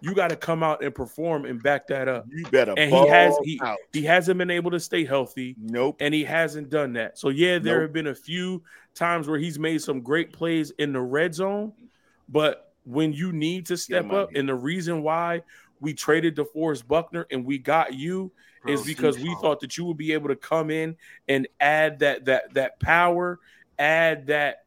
you 0.02 0.14
got 0.16 0.30
to 0.30 0.36
come 0.38 0.64
out 0.64 0.82
and 0.84 0.96
perform 0.96 1.44
and 1.46 1.62
back 1.62 1.88
that 1.88 2.08
up. 2.08 2.26
You 2.30 2.46
better 2.46 2.74
And 2.78 2.90
he 2.90 3.08
has 3.10 3.36
he, 3.44 3.60
out. 3.62 3.78
he 3.92 4.04
hasn't 4.04 4.38
been 4.38 4.50
able 4.50 4.72
to 4.72 4.80
stay 4.80 5.04
healthy 5.06 5.56
Nope. 5.60 5.98
and 6.00 6.14
he 6.14 6.24
hasn't 6.24 6.70
done 6.70 6.94
that. 6.94 7.18
So 7.20 7.30
yeah, 7.30 7.60
there 7.60 7.76
Nope. 7.80 7.82
have 7.84 7.94
been 7.94 8.08
a 8.08 8.16
few 8.16 8.64
times 8.96 9.28
where 9.28 9.40
he's 9.40 9.58
made 9.60 9.82
some 9.82 10.02
great 10.02 10.32
plays 10.34 10.72
in 10.78 10.94
the 10.94 11.02
red 11.02 11.34
zone, 11.34 11.74
but 12.30 12.74
when 12.86 13.14
you 13.14 13.32
need 13.32 13.66
to 13.68 13.78
step 13.78 14.06
him 14.06 14.12
up, 14.12 14.30
and 14.36 14.48
the 14.48 14.56
reason 14.56 15.02
why 15.04 15.42
we 15.80 15.94
traded 15.94 16.36
DeForest 16.36 16.88
Buckner 16.88 17.26
and 17.32 17.46
we 17.46 17.58
got 17.58 17.94
you 17.94 18.32
Bro, 18.62 18.74
is 18.74 18.84
because 18.86 19.18
we 19.18 19.36
thought 19.42 19.60
that 19.62 19.78
you 19.78 19.86
would 19.86 19.98
be 19.98 20.14
able 20.14 20.30
to 20.30 20.36
come 20.36 20.70
in 20.70 20.96
and 21.28 21.48
add 21.60 22.00
that 22.00 22.26
that 22.26 22.54
that 22.54 22.80
power, 22.80 23.40
add 23.80 24.28
that 24.28 24.64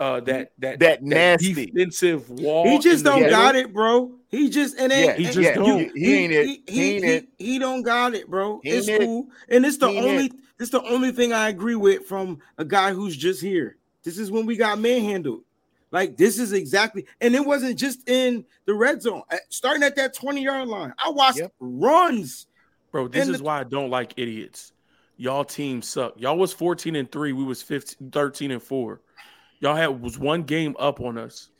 uh 0.00 0.20
that 0.20 0.52
that 0.58 0.80
That 0.80 1.02
nasty. 1.02 1.66
defensive 1.66 2.28
wall. 2.30 2.66
He 2.68 2.78
just 2.80 3.04
don't 3.04 3.20
middle. 3.20 3.36
got 3.36 3.54
it, 3.56 3.72
bro. 3.72 4.12
He 4.28 4.48
just 4.50 4.76
and 4.78 4.92
Yeah, 4.92 5.14
he 5.16 5.24
just 5.24 5.38
you- 5.38 5.54
don't. 5.54 5.96
He- 5.96 6.00
he 6.04 6.14
ain't 6.16 6.32
it. 6.32 6.46
He, 6.46 6.62
He 6.66 6.72
he, 7.00 7.04
ain't 7.04 7.28
he, 7.38 7.58
don't 7.58 7.82
got 7.82 8.14
it, 8.14 8.28
bro. 8.28 8.60
He 8.62 8.70
it's 8.70 8.88
ain't 8.88 9.02
it. 9.02 9.06
cool, 9.06 9.28
and 9.48 9.64
it's 9.64 9.76
the 9.78 9.88
He 9.88 9.98
only 9.98 10.26
it. 10.26 10.32
It's 10.58 10.70
the 10.70 10.82
only 10.82 11.10
thing 11.12 11.32
I 11.32 11.48
agree 11.48 11.74
with 11.74 12.06
from 12.06 12.38
a 12.58 12.64
guy 12.64 12.92
who's 12.92 13.16
just 13.16 13.40
here. 13.40 13.76
This 14.02 14.18
is 14.18 14.30
when 14.30 14.46
we 14.46 14.56
got 14.56 14.78
manhandled. 14.78 15.42
Like 15.90 16.16
this 16.16 16.38
is 16.38 16.52
exactly, 16.52 17.06
and 17.20 17.34
it 17.34 17.44
wasn't 17.44 17.78
just 17.78 18.08
in 18.08 18.44
the 18.66 18.74
red 18.74 19.00
zone. 19.00 19.22
Uh, 19.30 19.36
Starting 19.48 19.82
at 19.84 19.94
that 19.96 20.14
twenty 20.14 20.42
yard 20.42 20.68
line, 20.68 20.92
I 21.04 21.10
watched 21.10 21.38
Yep. 21.38 21.52
runs. 21.60 22.46
Bro, 22.90 23.08
this 23.08 23.28
is 23.28 23.38
the- 23.38 23.44
why 23.44 23.60
I 23.60 23.64
don't 23.64 23.90
like 23.90 24.14
idiots. 24.16 24.72
Y'all 25.16 25.44
team 25.44 25.80
suck. 25.82 26.14
Y'all 26.16 26.36
was 26.36 26.52
14 26.52 26.96
and 26.96 27.10
3, 27.10 27.32
we 27.32 27.44
was 27.44 27.62
15 27.62 28.10
13 28.10 28.50
and 28.50 28.62
4. 28.62 29.00
Y'all 29.60 29.76
had 29.76 30.00
was 30.02 30.18
one 30.18 30.42
game 30.42 30.74
up 30.78 31.00
on 31.00 31.16
us. 31.16 31.50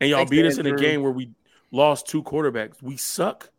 And 0.00 0.08
y'all 0.10 0.18
Thanks, 0.20 0.30
beat 0.30 0.46
us 0.46 0.58
in 0.58 0.66
a 0.66 0.76
game 0.76 1.02
where 1.02 1.10
we 1.10 1.30
lost 1.72 2.06
two 2.06 2.22
quarterbacks. 2.22 2.80
We 2.80 2.96
suck. 2.96 3.50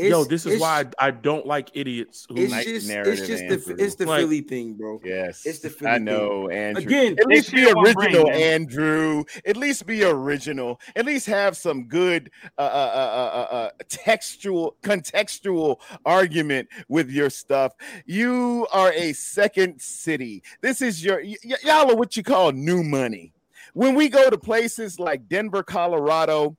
It's, 0.00 0.10
Yo, 0.10 0.24
this 0.24 0.46
is 0.46 0.60
why 0.60 0.86
I, 0.98 1.08
I 1.08 1.10
don't 1.10 1.44
like 1.46 1.70
idiots. 1.74 2.26
Who, 2.28 2.36
it's 2.38 2.50
Nice 2.52 2.64
just 2.64 2.88
narrative, 2.88 3.12
it's 3.18 3.26
just 3.26 3.42
Andrew. 3.42 3.76
the 3.76 3.84
it's 3.84 3.94
the 3.96 4.06
Like- 4.06 4.20
Philly 4.20 4.40
thing, 4.40 4.74
bro. 4.74 5.00
Yes, 5.04 5.44
It's 5.44 5.58
the 5.58 5.68
Philly 5.70 5.78
thing. 5.78 5.88
I 5.88 5.94
thing. 5.96 6.04
know, 6.06 6.48
Andrew. 6.48 6.82
Again, 6.84 7.16
at 7.20 7.26
least 7.26 7.52
be 7.52 7.66
one 7.66 7.92
brain, 7.92 7.96
original. 8.16 8.30
Andrew. 8.30 9.24
At 9.44 9.56
least 9.58 9.86
be 9.86 10.02
original. 10.04 10.80
At 10.96 11.04
least 11.04 11.26
have 11.26 11.56
some 11.56 11.84
good 11.84 12.30
uh, 12.58 12.62
uh, 12.62 12.64
uh, 12.64 13.36
uh, 13.52 13.54
uh, 13.54 13.70
textual, 13.88 14.76
contextual 14.82 15.76
argument 16.06 16.68
with 16.88 17.10
your 17.10 17.28
stuff. 17.30 17.72
You 18.06 18.66
are 18.72 18.92
a 18.92 19.12
second 19.12 19.80
city. 19.80 20.42
This 20.62 20.80
is 20.82 21.04
your 21.04 21.20
y- 21.22 21.36
y'all 21.64 21.90
are 21.90 21.96
what 21.96 22.16
you 22.16 22.22
call 22.22 22.52
new 22.52 22.82
money. 22.82 23.32
When 23.74 23.94
we 23.94 24.08
go 24.08 24.30
to 24.30 24.38
places 24.38 24.98
like 24.98 25.28
Denver, 25.28 25.62
Colorado, 25.62 26.56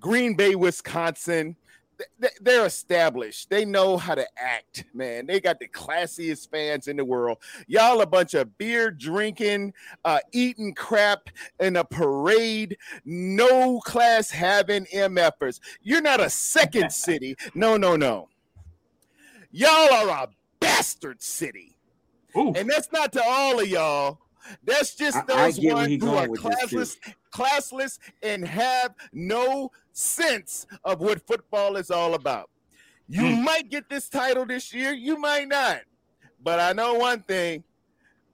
Green 0.00 0.34
Bay, 0.34 0.54
Wisconsin, 0.56 1.56
they're 2.40 2.66
established. 2.66 3.50
They 3.50 3.64
know 3.64 3.96
how 3.96 4.14
to 4.14 4.26
act, 4.36 4.84
man. 4.94 5.26
They 5.26 5.40
got 5.40 5.58
the 5.58 5.68
classiest 5.68 6.50
fans 6.50 6.88
in 6.88 6.96
the 6.96 7.04
world. 7.04 7.38
Y'all 7.66 8.00
a 8.00 8.06
bunch 8.06 8.34
of 8.34 8.56
beer 8.58 8.90
drinking, 8.90 9.74
uh, 10.04 10.18
eating 10.32 10.74
crap 10.74 11.28
in 11.60 11.76
a 11.76 11.84
parade, 11.84 12.76
no 13.04 13.80
class 13.80 14.30
having 14.30 14.84
MFers. 14.86 15.60
You're 15.82 16.02
not 16.02 16.20
a 16.20 16.30
second 16.30 16.92
city. 16.92 17.36
No, 17.54 17.76
no, 17.76 17.96
no. 17.96 18.28
Y'all 19.50 19.92
are 19.92 20.08
a 20.24 20.28
bastard 20.60 21.20
city. 21.22 21.76
Ooh, 22.36 22.52
And 22.54 22.68
that's 22.70 22.90
not 22.92 23.12
to 23.12 23.22
all 23.22 23.60
of 23.60 23.68
y'all. 23.68 24.18
That's 24.64 24.94
just 24.94 25.16
I- 25.16 25.20
I 25.20 25.24
those 25.52 25.60
ones 25.60 26.02
who 26.02 26.14
are 26.14 26.28
with 26.28 26.42
this, 26.42 26.70
too. 26.70 26.76
classless, 26.78 26.96
classless, 27.32 27.98
and 28.22 28.46
have 28.46 28.94
no 29.12 29.70
sense 29.92 30.66
of 30.84 31.00
what 31.00 31.26
football 31.26 31.76
is 31.76 31.90
all 31.90 32.14
about. 32.14 32.50
You 33.08 33.36
Hmm. 33.36 33.44
might 33.44 33.70
get 33.70 33.88
this 33.88 34.08
title 34.08 34.46
this 34.46 34.72
year, 34.72 34.92
you 34.92 35.18
might 35.18 35.48
not. 35.48 35.80
But 36.42 36.60
I 36.60 36.72
know 36.72 36.94
one 36.94 37.22
thing. 37.22 37.64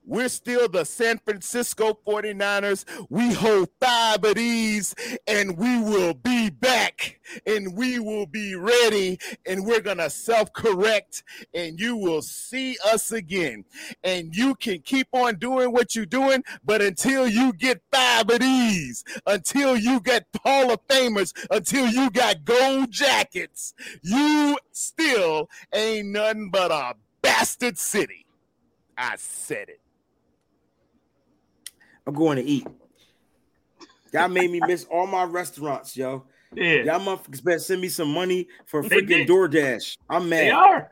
We're 0.05 0.29
still 0.29 0.67
the 0.67 0.85
San 0.85 1.19
Francisco 1.19 1.97
49ers. 2.07 2.85
We 3.09 3.33
hold 3.33 3.69
five 3.79 4.23
of 4.23 4.35
these, 4.35 4.95
and 5.27 5.57
we 5.57 5.79
will 5.79 6.13
be 6.15 6.49
back, 6.49 7.19
and 7.45 7.75
we 7.75 7.99
will 7.99 8.25
be 8.25 8.55
ready, 8.55 9.19
and 9.45 9.65
we're 9.65 9.81
going 9.81 9.97
to 9.97 10.09
self 10.09 10.51
correct, 10.53 11.23
and 11.53 11.79
you 11.79 11.95
will 11.95 12.21
see 12.21 12.77
us 12.91 13.11
again. 13.11 13.65
And 14.03 14.35
you 14.35 14.55
can 14.55 14.79
keep 14.79 15.09
on 15.13 15.35
doing 15.35 15.71
what 15.71 15.95
you're 15.95 16.05
doing, 16.05 16.43
but 16.63 16.81
until 16.81 17.27
you 17.27 17.53
get 17.53 17.81
five 17.91 18.29
of 18.29 18.39
these, 18.39 19.03
until 19.27 19.77
you 19.77 19.99
get 19.99 20.25
Hall 20.43 20.71
of 20.71 20.87
Famers, 20.87 21.33
until 21.51 21.87
you 21.87 22.09
got 22.09 22.45
gold 22.45 22.91
jackets, 22.91 23.73
you 24.01 24.57
still 24.71 25.49
ain't 25.73 26.07
nothing 26.07 26.49
but 26.49 26.71
a 26.71 26.95
bastard 27.21 27.77
city. 27.77 28.25
I 28.97 29.15
said 29.17 29.69
it. 29.69 29.79
I'm 32.07 32.13
going 32.13 32.37
to 32.37 32.43
eat. 32.43 32.65
Y'all 34.13 34.27
made 34.27 34.49
me 34.49 34.59
miss 34.65 34.85
all 34.85 35.05
my 35.07 35.23
restaurants, 35.23 35.95
yo. 35.95 36.25
yeah, 36.55 36.83
Y'all 36.83 36.99
motherfuckers 36.99 37.43
better 37.43 37.59
send 37.59 37.81
me 37.81 37.89
some 37.89 38.11
money 38.11 38.47
for 38.65 38.81
freaking 38.83 39.07
did. 39.07 39.27
DoorDash. 39.27 39.97
I'm 40.09 40.29
they 40.29 40.51
mad. 40.51 40.53
are. 40.53 40.91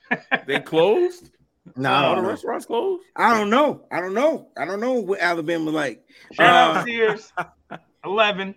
they 0.46 0.60
closed? 0.60 1.30
Nah, 1.76 1.90
I 1.90 1.94
All 1.96 2.02
don't 2.14 2.16
the 2.16 2.22
know. 2.22 2.28
restaurants 2.30 2.66
closed? 2.66 3.04
I 3.16 3.36
don't 3.38 3.50
know. 3.50 3.86
I 3.90 4.00
don't 4.00 4.14
know. 4.14 4.48
I 4.56 4.64
don't 4.64 4.80
know 4.80 4.94
what 4.94 5.20
Alabama 5.20 5.70
like. 5.70 6.04
Shout 6.32 6.76
Uh, 6.76 6.78
out 6.78 6.84
Sears. 6.86 7.32
11. 8.04 8.54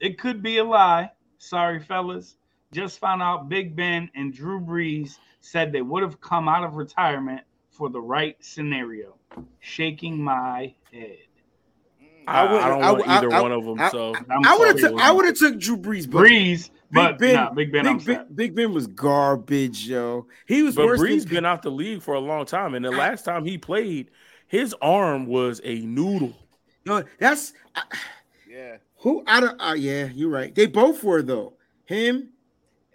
It 0.00 0.18
could 0.18 0.42
be 0.42 0.58
a 0.58 0.64
lie. 0.64 1.10
Sorry, 1.38 1.80
fellas. 1.80 2.36
Just 2.72 2.98
found 2.98 3.22
out 3.22 3.48
Big 3.48 3.76
Ben 3.76 4.10
and 4.14 4.32
Drew 4.32 4.60
Brees 4.60 5.18
said 5.40 5.72
they 5.72 5.82
would 5.82 6.02
have 6.02 6.20
come 6.20 6.48
out 6.48 6.64
of 6.64 6.74
retirement 6.74 7.42
for 7.74 7.90
the 7.90 8.00
right 8.00 8.36
scenario. 8.40 9.16
Shaking 9.60 10.22
my 10.22 10.72
head. 10.92 11.18
I, 12.26 12.40
I 12.46 12.52
would- 12.52 12.60
I 12.62 12.68
don't 12.68 12.82
I 12.84 12.92
want 12.92 13.08
I- 13.08 13.16
either 13.18 13.32
I- 13.32 13.42
one 13.42 13.52
of 13.52 13.64
them. 13.64 13.80
I- 13.80 13.90
so 13.90 14.14
I'm 14.14 14.58
would 14.58 14.68
have 14.68 14.78
took 14.78 15.00
I 15.00 15.10
would 15.12 15.24
have 15.26 15.36
took 15.36 15.58
Drew 15.58 15.76
Brees, 15.76 16.10
but 16.10 16.22
Brees, 16.24 16.70
but 16.90 17.18
Ben- 17.18 17.34
nah, 17.34 17.50
Big 17.52 17.70
Ben, 17.72 17.86
I'm 17.86 17.98
Big, 17.98 18.06
ben. 18.06 18.26
Big 18.34 18.54
Ben 18.54 18.72
was 18.72 18.86
garbage, 18.86 19.86
yo. 19.88 20.26
He 20.46 20.62
was 20.62 20.74
but 20.76 20.86
worse 20.86 21.00
Brees 21.00 21.24
than 21.24 21.34
been 21.34 21.44
out 21.44 21.62
the 21.62 21.70
league 21.70 22.00
for 22.00 22.14
a 22.14 22.20
long 22.20 22.46
time. 22.46 22.74
And 22.74 22.84
the 22.84 22.90
last 22.92 23.24
time 23.26 23.44
he 23.44 23.58
played, 23.58 24.10
his 24.46 24.74
arm 24.80 25.26
was 25.26 25.60
a 25.64 25.80
noodle. 25.80 26.32
yo, 26.84 27.02
that's 27.18 27.52
I- 27.74 27.82
Yeah. 28.48 28.76
who 28.98 29.22
I 29.26 29.40
don't 29.40 29.60
uh, 29.60 29.74
yeah, 29.74 30.06
you're 30.14 30.30
right. 30.30 30.54
They 30.54 30.66
both 30.66 31.02
were 31.04 31.22
though. 31.22 31.54
Him, 31.86 32.30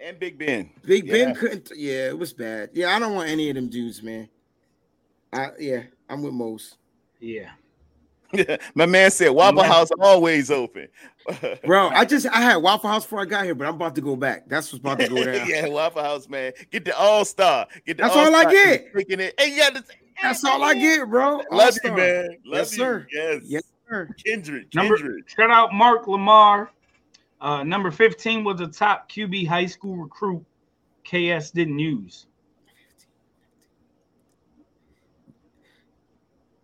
And 0.04 0.18
Big 0.18 0.40
Ben. 0.40 0.72
Big 0.86 1.08
Ben 1.08 1.36
couldn't 1.36 1.70
yeah, 1.76 2.08
it 2.08 2.18
was 2.18 2.34
bad. 2.34 2.70
Yeah, 2.74 2.96
I 2.96 3.00
don't 3.00 3.14
want 3.14 3.30
any 3.30 3.50
of 3.50 3.56
them 3.56 3.68
dudes, 3.70 4.02
man. 4.02 4.28
I 5.34 5.50
yeah, 5.60 5.84
I'm 6.10 6.22
with 6.24 6.34
most. 6.34 6.78
Yeah. 7.20 7.50
My 8.76 8.86
man 8.86 9.10
said 9.10 9.30
Waffle 9.30 9.64
House 9.64 9.90
always 10.00 10.52
open. 10.52 10.88
Bro, 11.66 11.90
I 11.90 12.06
just 12.06 12.28
I 12.28 12.42
had 12.42 12.58
Waffle 12.58 12.90
House 12.90 13.04
before 13.04 13.22
I 13.22 13.26
got 13.26 13.44
here, 13.46 13.56
but 13.56 13.68
I'm 13.68 13.74
about 13.76 13.96
to 13.96 14.02
go 14.02 14.16
back. 14.16 14.48
That's 14.48 14.72
what's 14.72 14.82
about 14.82 15.00
to 15.00 15.08
go 15.08 15.24
down. 15.24 15.46
yeah, 15.50 15.68
Waffle 15.68 16.04
House, 16.04 16.30
man. 16.30 16.54
Get 16.72 16.86
the 16.86 16.96
All 16.96 17.26
Star. 17.26 17.68
Get 17.88 17.98
the 17.98 18.04
That's 18.04 18.16
all 18.16 18.22
I 18.36 18.44
All-Star 18.44 18.52
get. 18.52 18.82
and 18.86 18.94
Taking 18.96 19.20
it. 19.20 19.34
Hey, 19.40 19.56
yeah, 19.56 19.70
that's, 19.72 19.90
That's 20.22 20.44
all 20.46 20.64
I 20.64 20.76
get, 20.76 21.10
bro. 21.10 21.38
Love 21.38 21.46
All-star. 21.52 21.92
you, 21.92 21.98
man. 21.98 22.28
Love 22.46 22.60
Yes, 22.60 22.72
you. 22.74 22.78
sir. 22.78 23.08
Yes. 23.12 23.42
Yes, 23.46 23.64
sir. 23.90 24.10
Kendrick. 24.24 24.76
Number 24.76 24.98
Kendrick. 24.98 25.30
shout 25.30 25.50
out 25.50 25.74
Mark 25.74 26.08
Lamar. 26.08 26.72
Uh, 27.42 27.64
number 27.64 27.90
15 27.90 28.44
was 28.44 28.62
a 28.62 28.68
top 28.68 29.10
QB 29.10 29.48
high 29.48 29.66
school 29.66 29.96
recruit. 29.96 30.46
KS 31.04 31.50
didn't 31.52 31.80
use. 31.80 32.28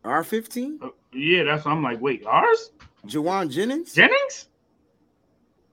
R15? 0.06 0.82
Uh, 0.84 0.90
yeah, 1.14 1.43
that's 1.43 1.66
I'm 1.66 1.82
like, 1.84 2.00
wait, 2.01 2.25
ours? 2.25 2.72
Jauan 3.08 3.50
Jennings? 3.51 3.93
Jennings? 3.93 4.48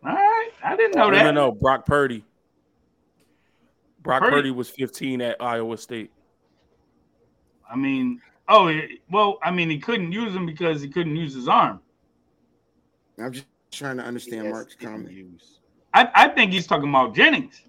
All 0.05 0.13
right, 0.13 0.51
I 0.65 0.77
didn't 0.77 0.97
know 0.97 1.11
No, 1.11 1.17
that. 1.17 1.25
no, 1.25 1.31
no. 1.31 1.53
Brock 1.53 1.87
Purdy. 1.87 2.25
Brock 4.03 4.23
Purdy- 4.23 4.35
Purdy 4.37 4.51
was 4.51 4.69
15 4.69 5.21
at 5.21 5.41
Iowa 5.41 5.77
State. 5.79 6.11
I 7.71 7.77
mean, 7.77 8.21
oh 8.49 8.67
it- 8.69 9.01
well, 9.11 9.39
I 9.43 9.51
mean, 9.51 9.71
he 9.71 9.79
couldn't 9.79 10.11
use 10.13 10.35
him 10.35 10.45
because 10.47 10.83
he 10.83 10.89
couldn't 10.89 11.17
use 11.17 11.35
his 11.35 11.47
arm. 11.49 11.81
I'm 13.19 13.33
just 13.33 13.47
trying 13.71 13.99
to 13.99 14.03
understand 14.03 14.45
Yes, 14.47 14.53
Mark's 14.53 14.75
didn't 14.77 14.93
comment. 14.93 15.13
use. 15.15 15.59
I, 15.95 16.09
I 16.15 16.29
think 16.29 16.53
he's 16.53 16.67
talking 16.67 16.89
about 16.89 17.15
Jennings. 17.15 17.63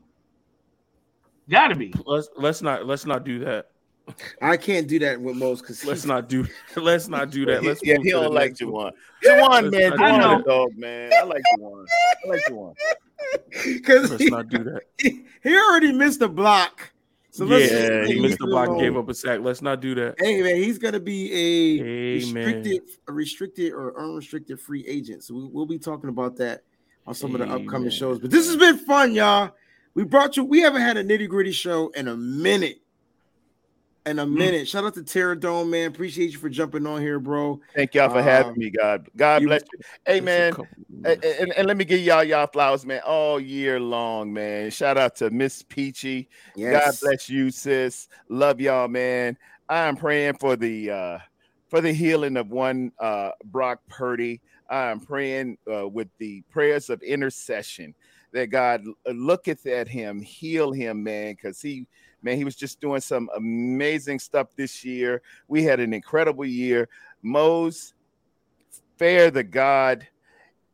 Got 1.49 1.67
to 1.67 1.75
be. 1.75 1.93
Let's 2.05 2.29
let's 2.37 2.61
not 2.61 2.85
let's 2.85 3.05
not 3.05 3.25
do 3.25 3.39
that. 3.39 3.69
I 4.41 4.57
can't 4.57 4.87
do 4.87 4.99
that 4.99 5.19
with 5.19 5.35
Mose 5.35 5.61
because 5.61 5.85
Let's 5.85 6.05
not 6.05 6.27
do 6.27 6.45
let's 6.75 7.07
not 7.07 7.31
do 7.31 7.45
that. 7.45 7.63
Let's 7.63 7.81
yeah, 7.83 7.95
move 7.95 8.03
he 8.05 8.11
don't 8.11 8.33
like 8.33 8.51
next 8.51 8.63
one. 8.63 8.91
Jauan. 9.23 9.39
Jauan, 9.39 9.71
man, 9.71 9.93
I 9.93 9.95
Jauan 9.97 10.19
know. 10.19 10.39
a 10.39 10.43
dog, 10.43 10.77
man. 10.77 11.11
I 11.17 11.23
like 11.23 11.43
Jauan. 11.57 11.85
I 12.25 12.29
like 12.29 12.41
Jauan. 12.49 12.73
because 13.65 14.11
Let's 14.11 14.23
he, 14.23 14.29
not 14.29 14.49
do 14.49 14.63
that. 14.65 14.81
he 14.97 15.57
already 15.57 15.91
missed 15.93 16.21
a 16.21 16.27
block. 16.27 16.91
So 17.31 17.45
let's 17.45 17.71
yeah, 17.71 17.79
just 17.79 18.09
he 18.09 18.13
leave 18.13 18.21
missed 18.21 18.37
the 18.39 18.45
block, 18.45 18.67
alone. 18.67 18.79
gave 18.79 18.95
up 18.95 19.09
a 19.09 19.13
sack. 19.13 19.39
Let's 19.41 19.63
not 19.63 19.79
do 19.81 19.95
that. 19.95 20.15
Hey 20.19 20.43
man, 20.43 20.57
he's 20.57 20.77
gonna 20.77 20.99
be 20.99 21.31
a 21.33 21.81
Amen. 21.81 22.45
restricted, 22.45 22.81
a 23.07 23.11
restricted 23.11 23.73
or 23.73 23.99
unrestricted 23.99 24.59
free 24.59 24.85
agent. 24.85 25.23
So 25.23 25.33
we, 25.33 25.45
we'll 25.45 25.65
be 25.65 25.79
talking 25.79 26.09
about 26.09 26.35
that 26.37 26.61
on 27.07 27.15
some 27.15 27.33
of 27.33 27.39
the 27.39 27.45
upcoming 27.45 27.87
Amen. 27.87 27.89
shows. 27.89 28.19
But 28.19 28.29
this 28.29 28.45
has 28.45 28.57
been 28.57 28.77
fun, 28.77 29.15
y'all. 29.15 29.51
We 29.95 30.03
brought 30.03 30.37
you. 30.37 30.43
We 30.43 30.61
haven't 30.61 30.81
had 30.81 30.97
a 30.97 31.03
nitty 31.03 31.27
gritty 31.27 31.53
show 31.53 31.87
in 31.89 32.07
a 32.07 32.15
minute. 32.15 32.82
In 34.05 34.19
a 34.19 34.25
minute. 34.25 34.67
Shout 34.67 34.83
out 34.83 34.93
to 34.95 35.03
Terra 35.03 35.39
Dome, 35.39 35.69
man. 35.69 35.87
Appreciate 35.89 36.31
you 36.31 36.37
for 36.37 36.49
jumping 36.49 36.85
on 36.85 37.01
here, 37.01 37.19
bro. 37.19 37.61
Thank 37.73 37.93
y'all 37.93 38.09
for 38.09 38.21
having 38.21 38.51
Um, 38.51 38.59
me, 38.59 38.69
God. 38.69 39.07
God 39.15 39.41
you- 39.41 39.47
bless 39.47 39.61
you. 39.71 39.79
Hey, 40.05 40.19
man. 40.19 40.53
And, 41.05 41.23
and, 41.23 41.53
and 41.53 41.67
let 41.67 41.77
me 41.77 41.85
give 41.85 42.01
y'all 42.01 42.23
y'all 42.23 42.47
flowers, 42.47 42.85
man, 42.85 43.01
all 43.05 43.39
year 43.39 43.79
long, 43.79 44.31
man. 44.33 44.71
Shout 44.71 44.97
out 44.97 45.15
to 45.17 45.29
Miss 45.29 45.63
Peachy. 45.63 46.29
God 46.57 46.93
bless 47.01 47.29
you, 47.29 47.49
sis. 47.49 48.07
Love 48.29 48.59
y'all, 48.59 48.87
man. 48.87 49.37
I 49.69 49.79
am 49.79 49.95
praying 49.95 50.35
for 50.39 50.55
the 50.55 50.91
uh 50.91 51.19
for 51.69 51.81
the 51.81 51.93
healing 51.93 52.37
of 52.37 52.49
one 52.49 52.91
uh 52.99 53.31
Brock 53.45 53.79
Purdy. 53.89 54.41
I 54.69 54.91
am 54.91 54.99
praying 54.99 55.57
uh, 55.71 55.87
with 55.87 56.07
the 56.19 56.43
prayers 56.49 56.89
of 56.89 57.01
intercession 57.03 57.95
that 58.31 58.47
God 58.47 58.85
looketh 59.05 59.65
at 59.65 59.87
him, 59.87 60.21
heal 60.21 60.71
him, 60.71 61.03
man, 61.03 61.33
because 61.33 61.61
he 61.61 61.87
man, 62.23 62.37
he 62.37 62.43
was 62.43 62.55
just 62.55 62.79
doing 62.79 63.01
some 63.01 63.29
amazing 63.35 64.19
stuff 64.19 64.47
this 64.55 64.83
year. 64.83 65.21
We 65.47 65.63
had 65.63 65.79
an 65.79 65.93
incredible 65.93 66.45
year. 66.45 66.89
Mose, 67.21 67.93
Fair 68.97 69.31
the 69.31 69.43
God, 69.43 70.07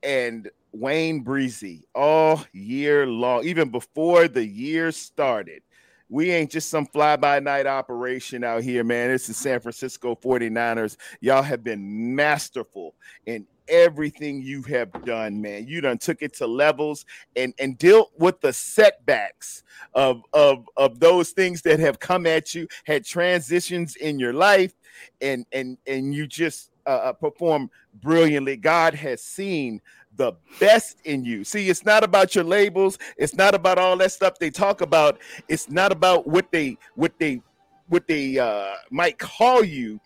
and 0.03 0.49
Wayne 0.71 1.21
Breezy 1.21 1.85
all 1.95 2.43
year 2.53 3.07
long, 3.07 3.45
even 3.45 3.69
before 3.69 4.27
the 4.27 4.45
year 4.45 4.91
started. 4.91 5.63
We 6.09 6.31
ain't 6.31 6.49
just 6.49 6.69
some 6.69 6.85
fly 6.87 7.15
by 7.17 7.39
night 7.39 7.67
operation 7.67 8.43
out 8.43 8.63
here, 8.63 8.83
man. 8.83 9.09
This 9.09 9.29
is 9.29 9.37
San 9.37 9.59
Francisco 9.59 10.15
49ers. 10.15 10.97
Y'all 11.21 11.43
have 11.43 11.63
been 11.63 12.15
masterful 12.15 12.95
in 13.25 13.45
everything 13.69 14.41
you 14.41 14.63
have 14.63 14.91
done, 15.05 15.41
man. 15.41 15.67
You 15.67 15.81
done 15.81 15.97
took 15.97 16.21
it 16.21 16.33
to 16.35 16.47
levels 16.47 17.05
and 17.35 17.53
and 17.59 17.77
dealt 17.77 18.11
with 18.17 18.41
the 18.41 18.53
setbacks 18.53 19.63
of 19.93 20.23
of 20.33 20.67
of 20.77 20.99
those 20.99 21.31
things 21.31 21.61
that 21.63 21.79
have 21.79 21.99
come 21.99 22.25
at 22.25 22.55
you, 22.55 22.67
had 22.85 23.05
transitions 23.05 23.95
in 23.95 24.19
your 24.19 24.33
life, 24.33 24.73
and 25.21 25.45
and 25.51 25.77
and 25.87 26.13
you 26.13 26.27
just 26.27 26.71
uh, 26.85 26.89
uh, 26.89 27.13
perform 27.13 27.69
brilliantly. 28.01 28.57
God 28.57 28.93
has 28.95 29.21
seen 29.23 29.81
the 30.15 30.33
best 30.59 30.97
in 31.05 31.23
you. 31.23 31.43
See, 31.43 31.69
it's 31.69 31.85
not 31.85 32.03
about 32.03 32.35
your 32.35 32.43
labels. 32.43 32.97
It's 33.17 33.35
not 33.35 33.55
about 33.55 33.77
all 33.77 33.97
that 33.97 34.11
stuff 34.11 34.39
they 34.39 34.49
talk 34.49 34.81
about. 34.81 35.19
It's 35.47 35.69
not 35.69 35.91
about 35.91 36.27
what 36.27 36.51
they 36.51 36.77
what 36.95 37.17
they 37.19 37.41
what 37.87 38.07
they 38.07 38.37
uh, 38.39 38.73
might 38.91 39.17
call 39.17 39.63
you. 39.63 39.99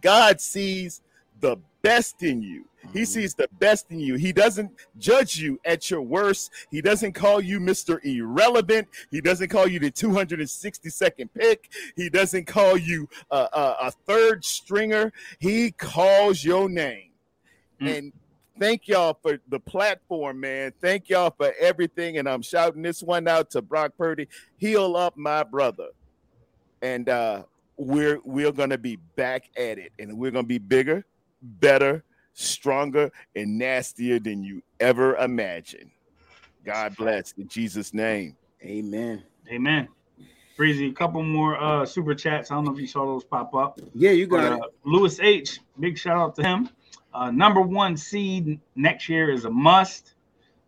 God 0.00 0.40
sees 0.40 1.02
the 1.40 1.56
best 1.82 2.22
in 2.22 2.42
you. 2.42 2.64
He 2.92 3.04
sees 3.04 3.34
the 3.34 3.48
best 3.58 3.86
in 3.90 4.00
you. 4.00 4.14
He 4.14 4.32
doesn't 4.32 4.70
judge 4.98 5.36
you 5.36 5.60
at 5.64 5.90
your 5.90 6.02
worst. 6.02 6.50
He 6.70 6.80
doesn't 6.80 7.12
call 7.12 7.40
you 7.40 7.60
Mr. 7.60 8.02
Irrelevant. 8.04 8.88
He 9.10 9.20
doesn't 9.20 9.48
call 9.48 9.66
you 9.66 9.78
the 9.78 9.90
262nd 9.90 11.28
pick. 11.34 11.70
He 11.96 12.08
doesn't 12.08 12.46
call 12.46 12.76
you 12.76 13.08
a, 13.30 13.36
a, 13.36 13.76
a 13.82 13.90
third 14.06 14.44
stringer. 14.44 15.12
He 15.38 15.70
calls 15.72 16.44
your 16.44 16.68
name. 16.68 17.10
Mm. 17.80 17.98
And 17.98 18.12
thank 18.58 18.88
y'all 18.88 19.18
for 19.22 19.38
the 19.48 19.60
platform, 19.60 20.40
man. 20.40 20.72
Thank 20.80 21.08
y'all 21.08 21.34
for 21.36 21.52
everything. 21.58 22.18
And 22.18 22.28
I'm 22.28 22.42
shouting 22.42 22.82
this 22.82 23.02
one 23.02 23.28
out 23.28 23.50
to 23.50 23.62
Brock 23.62 23.92
Purdy. 23.96 24.28
Heal 24.56 24.96
up 24.96 25.16
my 25.16 25.42
brother. 25.42 25.88
And 26.82 27.08
uh 27.08 27.42
we're 27.80 28.20
we're 28.24 28.52
gonna 28.52 28.78
be 28.78 28.96
back 29.16 29.44
at 29.56 29.78
it, 29.78 29.92
and 29.98 30.18
we're 30.18 30.30
gonna 30.30 30.46
be 30.46 30.58
bigger, 30.58 31.04
better, 31.42 32.04
stronger, 32.34 33.10
and 33.34 33.58
nastier 33.58 34.18
than 34.18 34.42
you 34.42 34.62
ever 34.78 35.16
imagined. 35.16 35.90
God 36.64 36.96
bless 36.96 37.32
in 37.32 37.48
Jesus' 37.48 37.94
name. 37.94 38.36
Amen. 38.62 39.22
Amen. 39.50 39.88
Breezy, 40.56 40.88
a 40.88 40.92
couple 40.92 41.22
more 41.22 41.58
uh 41.58 41.86
super 41.86 42.14
chats. 42.14 42.50
I 42.50 42.54
don't 42.54 42.64
know 42.64 42.72
if 42.74 42.78
you 42.78 42.86
saw 42.86 43.06
those 43.06 43.24
pop 43.24 43.54
up. 43.54 43.80
Yeah, 43.94 44.10
you 44.10 44.28
But, 44.28 44.36
got 44.42 44.52
uh, 44.52 44.56
it. 44.56 44.74
Lewis 44.84 45.18
H, 45.20 45.60
big 45.78 45.96
shout 45.96 46.18
out 46.18 46.36
to 46.36 46.42
him. 46.42 46.68
Uh, 47.14 47.30
number 47.30 47.60
one 47.60 47.96
seed 47.96 48.60
next 48.76 49.08
year 49.08 49.30
is 49.30 49.44
a 49.44 49.50
must. 49.50 50.14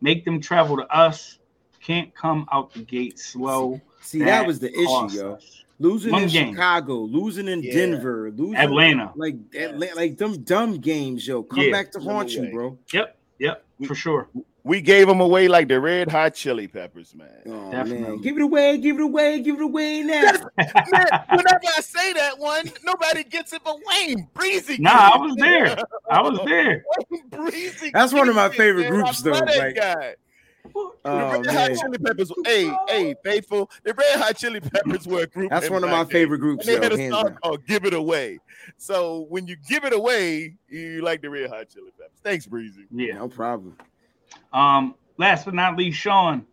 Make 0.00 0.24
them 0.24 0.40
travel 0.40 0.76
to 0.78 0.86
us. 0.94 1.38
Can't 1.80 2.14
come 2.14 2.48
out 2.52 2.72
the 2.72 2.80
gate 2.80 3.18
slow. 3.18 3.80
See, 4.00 4.20
that, 4.20 4.46
was 4.46 4.58
the 4.58 4.70
costs 4.70 5.14
issue, 5.14 5.24
yo. 5.24 5.32
us. 5.34 5.61
Losing 5.82 6.12
One 6.12 6.22
in 6.22 6.28
game. 6.28 6.54
Chicago, 6.54 6.94
losing 7.00 7.48
in 7.48 7.62
Yeah. 7.62 7.72
Denver, 7.74 8.30
losing 8.34 8.56
Atlanta. 8.56 9.12
like 9.16 9.34
Atlanta, 9.58 9.96
like 9.96 10.16
them 10.16 10.42
dumb 10.44 10.78
games, 10.78 11.26
yo. 11.26 11.42
Come 11.42 11.64
Yeah. 11.64 11.72
back 11.72 11.90
to 11.92 12.00
haunt 12.00 12.30
you, 12.30 12.50
bro. 12.52 12.78
Yep, 12.92 13.16
yep, 13.40 13.64
for 13.86 13.94
sure. 13.96 14.28
We 14.64 14.80
gave 14.80 15.08
them 15.08 15.20
away 15.20 15.48
like 15.48 15.66
the 15.66 15.80
red 15.80 16.08
hot 16.08 16.34
chili 16.34 16.68
peppers, 16.68 17.16
man. 17.16 17.28
Oh 17.46 17.50
man, 17.50 17.70
Definitely. 17.72 18.18
give 18.22 18.36
it 18.36 18.42
away, 18.42 18.78
give 18.78 18.96
it 19.00 19.02
away, 19.02 19.40
give 19.40 19.56
it 19.56 19.62
away 19.62 20.02
now. 20.02 20.22
Man, 20.56 21.06
whenever 21.30 21.60
I 21.76 21.80
say 21.80 22.12
that 22.12 22.38
one, 22.38 22.70
nobody 22.84 23.24
gets 23.24 23.52
it 23.52 23.62
but 23.64 23.80
Wayne 23.84 24.28
Breezy. 24.34 24.78
Nah, 24.78 24.90
I 25.14 25.16
was 25.16 25.34
there. 25.34 25.76
I 26.08 26.22
was 26.22 26.38
there. 26.44 26.84
Breezy. 27.30 27.90
That's 27.92 28.12
one 28.12 28.28
of 28.28 28.36
my 28.36 28.50
favorite 28.50 28.88
groups, 28.88 29.20
though, 29.22 29.32
like- 29.32 29.74
guy. 29.74 30.14
Oh 30.74 30.94
the 31.04 31.40
Red 31.40 31.54
Hot 31.54 31.80
Chili 31.80 31.98
Peppers. 31.98 32.32
Hey, 32.46 32.72
hey, 32.88 33.14
faithful. 33.24 33.70
The 33.82 33.92
Red 33.94 34.20
Hot 34.20 34.36
Chili 34.36 34.60
Peppers 34.60 35.06
were 35.06 35.22
a 35.22 35.26
group. 35.26 35.50
that's 35.50 35.68
one 35.68 35.82
of 35.82 35.90
my 35.90 36.04
day. 36.04 36.10
favorite 36.10 36.38
groups, 36.38 36.66
And 36.66 36.76
they 36.76 36.82
had 36.82 36.92
a 36.92 37.10
song 37.10 37.24
down. 37.24 37.36
called 37.42 37.66
"Give 37.66 37.84
It 37.84 37.94
Away." 37.94 38.38
So 38.78 39.26
when 39.28 39.46
you 39.46 39.56
give 39.68 39.84
it 39.84 39.92
away, 39.92 40.56
you 40.68 41.02
like 41.02 41.22
the 41.22 41.30
Red 41.30 41.50
Hot 41.50 41.68
Chili 41.68 41.90
Peppers. 41.98 42.18
Thanks, 42.22 42.46
Breezy. 42.46 42.86
Yeah. 42.90 43.14
No 43.14 43.28
problem. 43.28 43.76
Um, 44.52 44.94
last 45.18 45.44
but 45.44 45.54
not 45.54 45.76
least, 45.76 45.98
Sean. 45.98 46.46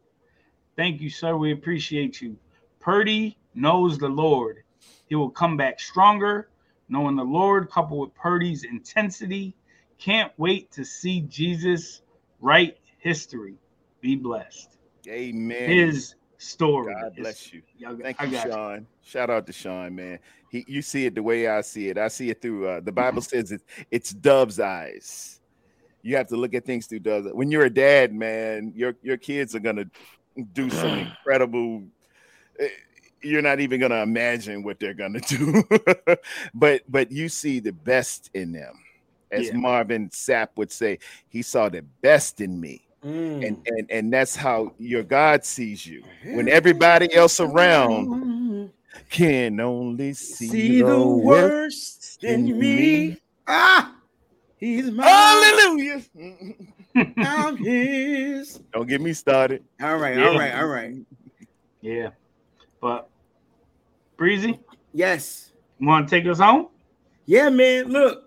Thank 0.75 1.01
you, 1.01 1.09
sir. 1.09 1.35
We 1.37 1.51
appreciate 1.51 2.21
you. 2.21 2.37
Purdy 2.79 3.37
knows 3.53 3.97
the 3.97 4.07
Lord. 4.07 4.63
He 5.07 5.15
will 5.15 5.29
come 5.29 5.57
back 5.57 5.79
stronger, 5.79 6.49
knowing 6.87 7.15
the 7.15 7.23
Lord, 7.23 7.69
coupled 7.69 7.99
with 7.99 8.15
Purdy's 8.15 8.63
intensity. 8.63 9.55
Can't 9.97 10.31
wait 10.37 10.71
to 10.71 10.85
see 10.85 11.21
Jesus 11.21 12.01
write 12.39 12.77
history. 12.99 13.55
Be 14.01 14.15
blessed. 14.15 14.77
Amen. 15.07 15.69
His 15.69 16.15
story. 16.37 16.93
God 16.93 17.15
bless 17.17 17.51
you. 17.53 17.61
Thank 18.01 18.21
you, 18.21 18.27
got 18.31 18.45
you. 18.45 18.51
Sean. 18.51 18.87
Shout 19.01 19.29
out 19.29 19.45
to 19.47 19.53
Sean, 19.53 19.95
man. 19.95 20.19
He, 20.49 20.65
you 20.67 20.81
see 20.81 21.05
it 21.05 21.15
the 21.15 21.23
way 21.23 21.47
I 21.47 21.61
see 21.61 21.89
it. 21.89 21.97
I 21.97 22.07
see 22.07 22.29
it 22.29 22.41
through 22.41 22.67
uh, 22.67 22.79
the 22.79 22.91
Bible 22.91 23.21
says 23.21 23.51
it, 23.51 23.61
it's 23.91 24.11
dove's 24.11 24.59
eyes. 24.59 25.39
You 26.01 26.15
have 26.15 26.27
to 26.29 26.37
look 26.37 26.53
at 26.53 26.65
things 26.65 26.85
through 26.87 26.99
dove's. 26.99 27.27
When 27.33 27.51
you're 27.51 27.65
a 27.65 27.69
dad, 27.69 28.13
man, 28.13 28.71
your 28.75 28.95
your 29.01 29.17
kids 29.17 29.53
are 29.55 29.59
gonna 29.59 29.85
do 30.53 30.69
some 30.69 30.97
incredible. 30.99 31.83
eh, 32.59 32.67
You're 33.21 33.41
not 33.41 33.59
even 33.59 33.79
gonna 33.81 34.01
imagine 34.01 34.63
what 34.63 34.79
they're 34.79 34.93
gonna 34.93 35.19
do, 35.27 35.63
but 36.53 36.83
but 36.87 37.11
you 37.11 37.27
see 37.29 37.59
the 37.59 37.73
best 37.73 38.29
in 38.33 38.53
them, 38.53 38.73
as 39.31 39.47
Yeah. 39.47 39.57
Marvin 39.57 40.09
Sapp 40.09 40.49
would 40.55 40.71
say. 40.71 40.99
He 41.27 41.41
saw 41.41 41.67
the 41.69 41.81
best 42.01 42.39
in 42.41 42.59
me 42.59 42.87
Mm. 43.03 43.47
and 43.47 43.67
and 43.67 43.91
and 43.91 44.13
that's 44.13 44.35
how 44.35 44.73
your 44.77 45.03
God 45.03 45.45
sees 45.45 45.85
you. 45.85 46.03
When 46.25 46.49
everybody 46.49 47.13
else 47.13 47.39
around 47.39 48.71
can 49.09 49.59
only 49.61 50.13
see, 50.13 50.47
see 50.49 50.81
the 50.81 50.99
worst 51.07 52.19
in 52.23 52.49
in 52.49 52.59
me. 52.59 52.75
me. 53.09 53.17
Ah, 53.47 53.95
he's 54.57 54.91
mine. 54.91 55.07
Hallelujah! 55.07 56.01
I'm 57.17 57.55
his. 57.55 58.59
Don't 58.73 58.87
get 58.87 58.99
me 58.99 59.13
started. 59.13 59.63
All 59.81 59.95
right, 59.97 60.17
Yeah. 60.17 60.27
all 60.27 60.37
right, 60.37 60.55
all 60.55 60.67
right. 60.67 60.95
Yeah. 61.81 62.09
But 62.81 63.09
Breezy, 64.17 64.59
Yes. 64.93 65.53
want 65.79 66.09
to 66.09 66.15
take 66.19 66.29
us 66.29 66.39
home? 66.39 66.67
Yeah, 67.25 67.49
man. 67.49 67.87
Look, 67.89 68.23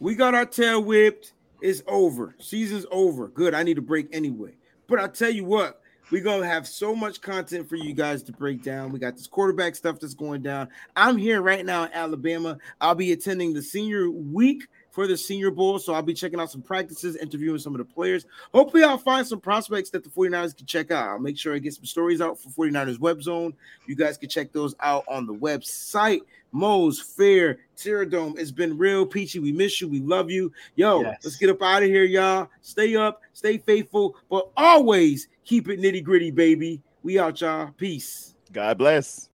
we 0.00 0.16
got 0.16 0.34
our 0.34 0.46
tail 0.46 0.82
whipped. 0.82 1.32
It's 1.60 1.82
over. 1.86 2.34
Season's 2.38 2.86
over. 2.90 3.28
Good. 3.28 3.54
I 3.54 3.62
need 3.62 3.78
a 3.78 3.82
break 3.82 4.08
anyway. 4.12 4.52
But 4.86 4.98
I'll 4.98 5.08
tell 5.08 5.30
you 5.30 5.44
what, 5.44 5.80
We're 6.10 6.24
gonna 6.24 6.46
have 6.46 6.66
so 6.66 6.94
much 6.96 7.20
content 7.20 7.68
for 7.68 7.76
you 7.76 7.94
guys 7.94 8.24
to 8.24 8.32
break 8.32 8.64
down. 8.64 8.90
We 8.90 8.98
got 8.98 9.16
this 9.16 9.28
quarterback 9.28 9.76
stuff 9.76 10.00
that's 10.00 10.14
going 10.14 10.42
down. 10.42 10.68
I'm 10.96 11.16
here 11.16 11.40
right 11.40 11.64
now 11.64 11.84
in 11.84 11.92
Alabama. 11.92 12.58
I'll 12.80 12.96
be 12.96 13.12
attending 13.12 13.54
the 13.54 13.62
senior 13.62 14.10
week 14.10 14.64
for 14.90 15.06
the 15.06 15.16
Senior 15.16 15.52
Bowl. 15.52 15.78
So 15.78 15.94
I'll 15.94 16.02
be 16.02 16.14
checking 16.14 16.40
out 16.40 16.50
some 16.50 16.62
practices, 16.62 17.14
interviewing 17.14 17.60
some 17.60 17.74
of 17.74 17.78
the 17.78 17.84
players. 17.84 18.26
Hopefully, 18.52 18.82
I'll 18.82 18.98
find 18.98 19.24
some 19.24 19.40
prospects 19.40 19.90
that 19.90 20.02
the 20.02 20.10
49ers 20.10 20.56
can 20.56 20.66
check 20.66 20.90
out. 20.90 21.08
I'll 21.10 21.20
make 21.20 21.38
sure 21.38 21.54
I 21.54 21.58
get 21.58 21.74
some 21.74 21.84
stories 21.84 22.20
out 22.20 22.40
for 22.40 22.48
49ers 22.50 22.98
Web 22.98 23.22
Zone. 23.22 23.54
You 23.86 23.94
guys 23.94 24.18
can 24.18 24.28
check 24.28 24.52
those 24.52 24.74
out 24.80 25.04
on 25.06 25.26
the 25.26 25.34
website. 25.34 26.22
Mo's 26.52 27.00
Fair, 27.00 27.58
Dome. 28.04 28.34
It's 28.36 28.50
been 28.50 28.76
real, 28.76 29.06
Peachy. 29.06 29.38
We 29.38 29.52
miss 29.52 29.80
you. 29.80 29.88
We 29.88 30.00
love 30.00 30.30
you. 30.30 30.52
Yo, 30.74 31.02
yes. 31.02 31.20
let's 31.24 31.36
get 31.36 31.50
up 31.50 31.62
out 31.62 31.82
of 31.82 31.88
here, 31.88 32.04
y'all. 32.04 32.48
Stay 32.60 32.96
up, 32.96 33.22
stay 33.32 33.58
faithful, 33.58 34.16
but 34.28 34.50
always 34.56 35.28
keep 35.44 35.68
it 35.68 35.80
nitty 35.80 36.02
gritty, 36.04 36.30
baby. 36.30 36.82
We 37.02 37.18
out, 37.18 37.40
y'all. 37.40 37.70
Peace. 37.76 38.34
God 38.52 38.78
bless. 38.78 39.29